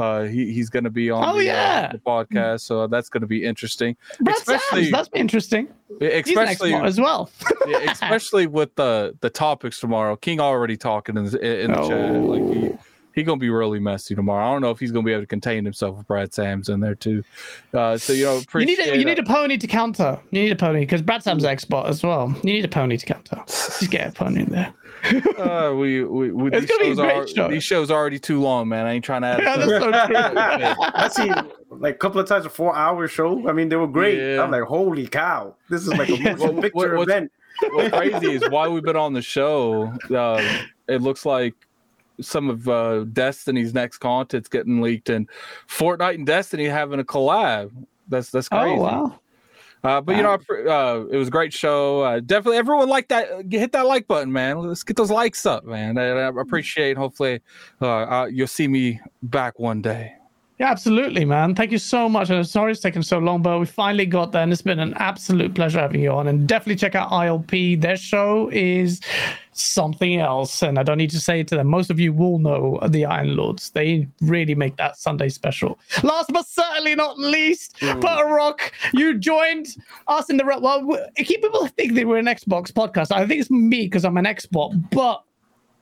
Uh, 0.00 0.22
he, 0.22 0.52
he's 0.52 0.70
going 0.70 0.84
to 0.84 0.90
be 0.90 1.10
on 1.10 1.28
oh, 1.28 1.36
the, 1.36 1.44
yeah. 1.44 1.88
uh, 1.88 1.92
the 1.92 1.98
podcast, 1.98 2.62
so 2.62 2.86
that's 2.86 3.08
going 3.08 3.20
to 3.20 3.26
be 3.26 3.44
interesting. 3.44 3.96
Brad 4.20 4.36
especially, 4.38 4.84
Sams, 4.84 4.92
that's 4.92 5.08
interesting. 5.14 5.68
Especially 6.00 6.74
as 6.74 6.98
well. 6.98 7.30
especially 7.88 8.46
with 8.46 8.74
the 8.76 9.16
the 9.20 9.28
topics 9.28 9.78
tomorrow. 9.78 10.16
King 10.16 10.40
already 10.40 10.76
talking 10.76 11.16
in 11.16 11.26
the, 11.26 11.62
in 11.64 11.72
the 11.72 11.80
oh. 11.80 11.88
chat. 11.88 12.14
Like 12.14 12.56
he, 12.56 12.78
he 13.12 13.22
gonna 13.24 13.38
be 13.38 13.50
really 13.50 13.80
messy 13.80 14.14
tomorrow. 14.14 14.48
I 14.48 14.52
don't 14.52 14.62
know 14.62 14.70
if 14.70 14.78
he's 14.78 14.92
gonna 14.92 15.04
be 15.04 15.12
able 15.12 15.22
to 15.22 15.26
contain 15.26 15.64
himself 15.64 15.98
with 15.98 16.06
Brad 16.06 16.32
Sams 16.32 16.68
in 16.68 16.80
there 16.80 16.94
too. 16.94 17.22
Uh, 17.74 17.98
so 17.98 18.12
you 18.12 18.24
know, 18.24 18.40
you 18.54 18.66
need 18.66 18.78
a, 18.78 18.96
you 18.96 19.04
need 19.04 19.18
a 19.18 19.24
pony 19.24 19.58
to 19.58 19.66
counter. 19.66 20.18
You 20.30 20.42
need 20.42 20.52
a 20.52 20.56
pony 20.56 20.80
because 20.80 21.02
Brad 21.02 21.22
Sams 21.22 21.44
expert 21.44 21.84
as 21.86 22.02
well. 22.02 22.34
You 22.42 22.54
need 22.54 22.64
a 22.64 22.68
pony 22.68 22.96
to 22.96 23.04
counter. 23.04 23.42
Just 23.46 23.90
get 23.90 24.08
a 24.08 24.12
pony 24.12 24.40
in 24.40 24.50
there 24.50 24.72
uh, 25.38 25.74
we, 25.74 26.04
we, 26.04 26.30
we 26.30 26.50
these, 26.50 26.68
shows 26.68 26.98
are, 26.98 27.26
show. 27.26 27.48
these 27.48 27.64
shows 27.64 27.90
are 27.90 27.98
already 27.98 28.18
too 28.18 28.40
long, 28.40 28.68
man. 28.68 28.86
I 28.86 28.92
ain't 28.92 29.04
trying 29.04 29.22
to 29.22 29.28
add. 29.28 29.42
Yeah, 29.42 29.56
that's 29.56 29.70
so 29.70 29.90
true. 29.90 29.92
I 30.94 31.08
see 31.08 31.50
like 31.70 31.94
a 31.94 31.98
couple 31.98 32.20
of 32.20 32.28
times 32.28 32.46
a 32.46 32.50
four 32.50 32.76
hour 32.76 33.08
show. 33.08 33.48
I 33.48 33.52
mean, 33.52 33.68
they 33.68 33.76
were 33.76 33.86
great. 33.86 34.18
Yeah. 34.18 34.42
I'm 34.42 34.50
like, 34.50 34.62
holy 34.62 35.06
cow, 35.06 35.54
this 35.68 35.82
is 35.82 35.88
like 35.88 36.08
a 36.08 36.16
motion 36.22 36.38
what, 36.38 36.62
picture 36.62 36.96
what, 36.96 37.08
event. 37.08 37.32
What's 37.70 37.96
crazy 37.96 38.32
is 38.32 38.42
while 38.50 38.72
we've 38.72 38.82
been 38.82 38.96
on 38.96 39.12
the 39.12 39.22
show, 39.22 39.92
uh, 40.14 40.42
it 40.88 41.02
looks 41.02 41.24
like 41.26 41.54
some 42.20 42.50
of 42.50 42.68
uh, 42.68 43.04
Destiny's 43.04 43.74
next 43.74 43.98
content's 43.98 44.48
getting 44.48 44.80
leaked, 44.80 45.08
and 45.08 45.28
Fortnite 45.68 46.14
and 46.14 46.26
Destiny 46.26 46.66
having 46.66 47.00
a 47.00 47.04
collab. 47.04 47.70
That's 48.08 48.30
that's 48.30 48.48
oh, 48.52 48.58
crazy. 48.58 48.78
Oh 48.78 48.82
wow! 48.82 49.20
Uh, 49.82 50.00
but 50.00 50.16
you 50.16 50.22
know, 50.22 50.34
uh, 50.34 51.06
it 51.10 51.16
was 51.16 51.28
a 51.28 51.30
great 51.30 51.52
show. 51.52 52.02
Uh, 52.02 52.20
definitely, 52.20 52.58
everyone 52.58 52.88
like 52.88 53.08
that. 53.08 53.28
Hit 53.50 53.72
that 53.72 53.86
like 53.86 54.06
button, 54.06 54.32
man. 54.32 54.58
Let's 54.58 54.82
get 54.82 54.96
those 54.96 55.10
likes 55.10 55.46
up, 55.46 55.64
man. 55.64 55.96
I, 55.96 56.08
I 56.08 56.28
appreciate. 56.28 56.98
Hopefully, 56.98 57.40
uh, 57.80 57.86
uh, 57.86 58.28
you'll 58.30 58.46
see 58.46 58.68
me 58.68 59.00
back 59.22 59.58
one 59.58 59.80
day. 59.80 60.14
Yeah, 60.60 60.70
absolutely, 60.70 61.24
man. 61.24 61.54
Thank 61.54 61.72
you 61.72 61.78
so 61.78 62.06
much. 62.06 62.28
And 62.28 62.46
sorry 62.46 62.72
it's 62.72 62.82
taken 62.82 63.02
so 63.02 63.18
long, 63.18 63.40
but 63.40 63.58
we 63.58 63.64
finally 63.64 64.04
got 64.04 64.32
there, 64.32 64.42
and 64.42 64.52
it's 64.52 64.60
been 64.60 64.78
an 64.78 64.92
absolute 64.98 65.54
pleasure 65.54 65.78
having 65.78 66.02
you 66.02 66.12
on. 66.12 66.28
And 66.28 66.46
definitely 66.46 66.76
check 66.76 66.94
out 66.94 67.08
ILP. 67.08 67.80
Their 67.80 67.96
show 67.96 68.50
is 68.52 69.00
something 69.52 70.20
else, 70.20 70.62
and 70.62 70.78
I 70.78 70.82
don't 70.82 70.98
need 70.98 71.08
to 71.12 71.18
say 71.18 71.40
it 71.40 71.48
to 71.48 71.56
them. 71.56 71.66
Most 71.66 71.88
of 71.88 71.98
you 71.98 72.12
will 72.12 72.38
know 72.38 72.78
the 72.88 73.06
Iron 73.06 73.36
Lords. 73.36 73.70
They 73.70 74.06
really 74.20 74.54
make 74.54 74.76
that 74.76 74.98
Sunday 74.98 75.30
special. 75.30 75.78
Last 76.02 76.30
but 76.30 76.46
certainly 76.46 76.94
not 76.94 77.18
least, 77.18 77.78
mm. 77.80 77.98
Porter 77.98 78.26
Rock, 78.26 78.70
you 78.92 79.16
joined 79.18 79.68
us 80.08 80.28
in 80.28 80.36
the 80.36 80.44
well. 80.44 81.06
Keep 81.16 81.40
people 81.40 81.68
think 81.68 81.94
that 81.94 82.06
we're 82.06 82.18
an 82.18 82.26
Xbox 82.26 82.70
podcast. 82.70 83.12
I 83.12 83.26
think 83.26 83.40
it's 83.40 83.50
me 83.50 83.84
because 83.84 84.04
I'm 84.04 84.18
an 84.18 84.26
Xbox, 84.26 84.78
but 84.90 85.24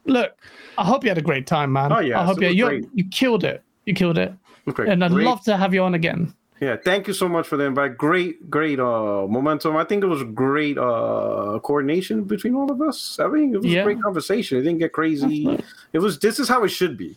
look, 0.05 0.39
I 0.79 0.85
hope 0.85 1.03
you 1.03 1.11
had 1.11 1.19
a 1.19 1.23
great 1.23 1.49
time, 1.49 1.73
man. 1.73 1.93
Oh 1.93 1.99
yeah, 1.99 2.21
I 2.21 2.25
hope 2.25 2.41
you 2.41 2.51
you, 2.51 2.89
you 2.95 3.09
killed 3.09 3.43
it. 3.43 3.65
You 3.85 3.95
killed 3.95 4.19
it. 4.19 4.33
Okay. 4.69 4.91
And 4.91 5.05
I'd 5.05 5.13
great. 5.13 5.27
love 5.27 5.43
to 5.45 5.57
have 5.57 5.75
you 5.75 5.83
on 5.83 5.95
again. 5.95 6.35
Yeah, 6.61 6.77
thank 6.77 7.07
you 7.07 7.15
so 7.15 7.29
much 7.29 7.47
for 7.47 7.57
the 7.57 7.65
invite. 7.65 7.97
Great, 7.97 8.51
great 8.51 8.81
uh 8.81 9.27
momentum. 9.29 9.77
I 9.77 9.85
think 9.85 10.03
it 10.03 10.09
was 10.09 10.25
great 10.35 10.77
uh 10.77 11.61
coordination 11.63 12.25
between 12.25 12.55
all 12.55 12.71
of 12.71 12.83
us. 12.83 13.19
I 13.21 13.29
mean, 13.29 13.55
it 13.55 13.59
was 13.59 13.73
yeah. 13.73 13.81
a 13.81 13.85
great 13.85 14.03
conversation. 14.03 14.59
It 14.59 14.63
didn't 14.63 14.79
get 14.79 14.93
crazy. 14.93 15.59
It 15.93 16.01
was 16.01 16.19
this 16.19 16.39
is 16.41 16.49
how 16.49 16.65
it 16.65 16.71
should 16.71 16.97
be. 16.97 17.17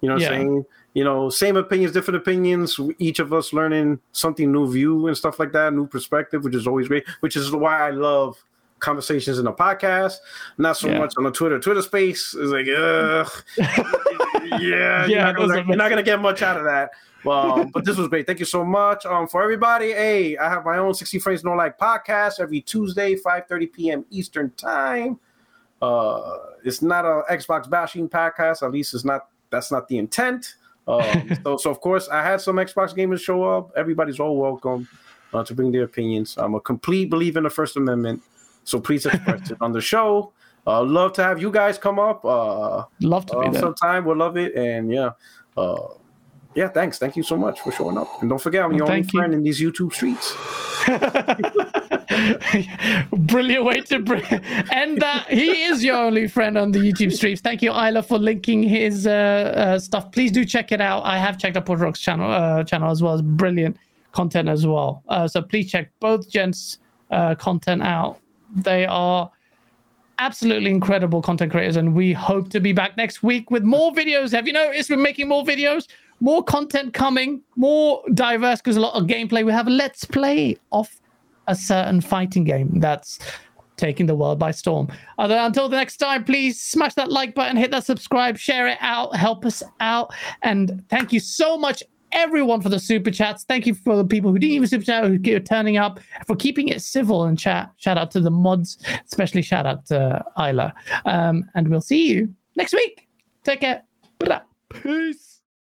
You 0.00 0.08
know 0.08 0.14
what 0.14 0.22
yeah. 0.22 0.30
I'm 0.30 0.40
saying? 0.40 0.66
You 0.94 1.04
know, 1.04 1.30
same 1.30 1.56
opinions, 1.56 1.92
different 1.92 2.16
opinions, 2.16 2.80
each 2.98 3.20
of 3.20 3.32
us 3.32 3.52
learning 3.52 4.00
something 4.10 4.50
new 4.50 4.70
view 4.70 5.06
and 5.06 5.16
stuff 5.16 5.38
like 5.38 5.52
that, 5.52 5.72
new 5.72 5.86
perspective, 5.86 6.42
which 6.42 6.56
is 6.56 6.66
always 6.66 6.88
great, 6.88 7.06
which 7.20 7.36
is 7.36 7.52
why 7.52 7.86
I 7.86 7.90
love 7.90 8.42
conversations 8.80 9.38
in 9.38 9.44
the 9.44 9.52
podcast, 9.52 10.16
not 10.58 10.76
so 10.76 10.88
yeah. 10.88 10.98
much 10.98 11.14
on 11.16 11.24
the 11.24 11.30
Twitter. 11.30 11.58
Twitter 11.58 11.82
space 11.82 12.34
is 12.34 12.50
like, 12.50 12.66
ugh. 12.66 13.30
yeah, 13.56 14.58
yeah, 14.58 15.06
you're 15.06 15.18
not, 15.18 15.36
gonna, 15.36 15.64
you're 15.66 15.76
not 15.76 15.90
gonna 15.90 16.02
get 16.02 16.20
much 16.20 16.42
out 16.42 16.56
of 16.56 16.64
that. 16.64 16.90
Well, 17.24 17.64
but 17.72 17.84
this 17.84 17.96
was 17.96 18.08
great. 18.08 18.26
Thank 18.26 18.38
you 18.38 18.46
so 18.46 18.64
much. 18.64 19.04
Um, 19.06 19.28
for 19.28 19.42
everybody, 19.42 19.92
hey, 19.92 20.36
I 20.36 20.48
have 20.48 20.64
my 20.64 20.78
own 20.78 20.94
60 20.94 21.18
Frames 21.18 21.44
No 21.44 21.52
Like 21.52 21.78
podcast 21.78 22.40
every 22.40 22.60
Tuesday, 22.60 23.16
5 23.16 23.46
30 23.46 23.66
p.m. 23.66 24.04
Eastern 24.10 24.50
time. 24.50 25.18
Uh, 25.80 26.38
it's 26.64 26.82
not 26.82 27.04
a 27.04 27.22
Xbox 27.30 27.68
bashing 27.68 28.08
podcast, 28.08 28.62
at 28.62 28.72
least 28.72 28.94
it's 28.94 29.04
not 29.04 29.28
that's 29.50 29.72
not 29.72 29.88
the 29.88 29.98
intent. 29.98 30.54
Um, 30.86 31.30
so, 31.44 31.56
so 31.56 31.70
of 31.70 31.80
course, 31.80 32.08
I 32.08 32.22
had 32.22 32.40
some 32.40 32.56
Xbox 32.56 32.94
gamers 32.94 33.20
show 33.20 33.44
up. 33.44 33.70
Everybody's 33.76 34.20
all 34.20 34.36
welcome 34.36 34.88
uh, 35.32 35.44
to 35.44 35.54
bring 35.54 35.72
their 35.72 35.84
opinions. 35.84 36.36
I'm 36.38 36.54
a 36.54 36.60
complete 36.60 37.10
believer 37.10 37.38
in 37.38 37.44
the 37.44 37.50
First 37.50 37.76
Amendment, 37.76 38.22
so 38.64 38.80
please 38.80 39.06
express 39.06 39.50
it 39.50 39.58
on 39.60 39.72
the 39.72 39.80
show. 39.80 40.32
Uh, 40.66 40.82
love 40.82 41.12
to 41.14 41.22
have 41.22 41.40
you 41.40 41.50
guys 41.50 41.78
come 41.78 41.98
up. 41.98 42.24
Uh, 42.24 42.84
love 43.00 43.26
to 43.26 43.40
be 43.40 43.46
uh, 43.46 43.50
there. 43.50 43.60
sometime. 43.60 44.04
We'll 44.04 44.16
love 44.16 44.36
it. 44.36 44.54
And 44.54 44.92
yeah, 44.92 45.12
uh, 45.56 45.88
yeah. 46.54 46.68
Thanks. 46.68 46.98
Thank 46.98 47.16
you 47.16 47.22
so 47.22 47.36
much 47.36 47.60
for 47.60 47.72
showing 47.72 47.96
up. 47.96 48.20
And 48.20 48.28
don't 48.28 48.40
forget, 48.40 48.64
I'm 48.64 48.72
your 48.72 48.86
only 48.86 48.98
you. 48.98 49.08
friend 49.08 49.32
in 49.32 49.42
these 49.42 49.60
YouTube 49.60 49.92
streets. 49.92 50.36
Brilliant 53.12 53.64
way 53.64 53.80
to 53.82 53.98
bring 53.98 54.24
and 54.72 55.00
that 55.00 55.26
he 55.28 55.62
is 55.62 55.84
your 55.84 55.96
only 55.96 56.26
friend 56.26 56.58
on 56.58 56.72
the 56.72 56.78
YouTube 56.78 57.12
streams. 57.12 57.40
Thank 57.40 57.62
you, 57.62 57.70
Isla, 57.70 58.02
for 58.02 58.18
linking 58.18 58.62
his 58.62 59.06
uh, 59.06 59.10
uh, 59.10 59.78
stuff. 59.78 60.10
Please 60.10 60.32
do 60.32 60.44
check 60.44 60.72
it 60.72 60.80
out. 60.80 61.04
I 61.04 61.18
have 61.18 61.38
checked 61.38 61.56
out 61.56 61.68
Rock's 61.68 62.00
channel 62.00 62.30
uh, 62.30 62.64
channel 62.64 62.90
as 62.90 63.02
well. 63.02 63.14
It's 63.14 63.22
brilliant 63.22 63.76
content 64.12 64.48
as 64.48 64.66
well. 64.66 65.02
Uh, 65.08 65.28
so 65.28 65.42
please 65.42 65.70
check 65.70 65.90
both 66.00 66.28
gents' 66.28 66.78
uh, 67.10 67.34
content 67.34 67.82
out. 67.82 68.18
They 68.54 68.86
are 68.86 69.30
absolutely 70.18 70.70
incredible 70.70 71.22
content 71.22 71.50
creators, 71.50 71.76
and 71.76 71.94
we 71.94 72.12
hope 72.12 72.50
to 72.50 72.60
be 72.60 72.72
back 72.72 72.96
next 72.96 73.22
week 73.22 73.50
with 73.50 73.62
more 73.62 73.92
videos. 73.92 74.32
Have 74.32 74.46
you 74.46 74.52
noticed 74.52 74.90
we're 74.90 74.96
making 74.96 75.28
more 75.28 75.44
videos? 75.44 75.88
More 76.20 76.44
content 76.44 76.92
coming, 76.92 77.40
more 77.56 78.02
diverse 78.12 78.60
because 78.60 78.76
a 78.76 78.80
lot 78.80 78.94
of 78.94 79.04
gameplay. 79.04 79.44
We 79.44 79.52
have 79.52 79.66
a 79.66 79.70
let's 79.70 80.04
play 80.04 80.58
of 80.72 80.90
a 81.46 81.54
certain 81.54 82.02
fighting 82.02 82.44
game 82.44 82.78
that's 82.80 83.18
taking 83.78 84.04
the 84.04 84.14
world 84.14 84.38
by 84.38 84.50
storm. 84.50 84.88
Until 85.16 85.70
the 85.70 85.76
next 85.76 85.96
time, 85.96 86.22
please 86.24 86.60
smash 86.60 86.92
that 86.94 87.10
like 87.10 87.34
button, 87.34 87.56
hit 87.56 87.70
that 87.70 87.86
subscribe, 87.86 88.36
share 88.36 88.68
it 88.68 88.76
out, 88.82 89.16
help 89.16 89.46
us 89.46 89.62
out. 89.80 90.12
And 90.42 90.84
thank 90.90 91.14
you 91.14 91.20
so 91.20 91.56
much, 91.56 91.82
everyone, 92.12 92.60
for 92.60 92.68
the 92.68 92.78
super 92.78 93.10
chats. 93.10 93.44
Thank 93.44 93.66
you 93.66 93.74
for 93.74 93.96
the 93.96 94.04
people 94.04 94.30
who 94.30 94.38
didn't 94.38 94.54
even 94.54 94.68
super 94.68 94.84
chat, 94.84 95.04
who 95.04 95.36
are 95.36 95.40
turning 95.40 95.76
up, 95.76 96.00
for 96.26 96.36
keeping 96.36 96.68
it 96.68 96.82
civil 96.82 97.24
and 97.24 97.38
chat. 97.38 97.70
Shout 97.76 97.98
out 97.98 98.10
to 98.12 98.20
the 98.20 98.30
mods, 98.30 98.78
especially 99.06 99.42
shout 99.42 99.66
out 99.66 99.86
to 99.86 100.24
Isla. 100.38 100.74
Um, 101.04 101.48
and 101.54 101.68
we'll 101.68 101.80
see 101.80 102.08
you 102.08 102.34
next 102.56 102.72
week. 102.72 103.08
Take 103.44 103.60
care. 103.60 103.82
Peace. 104.68 105.29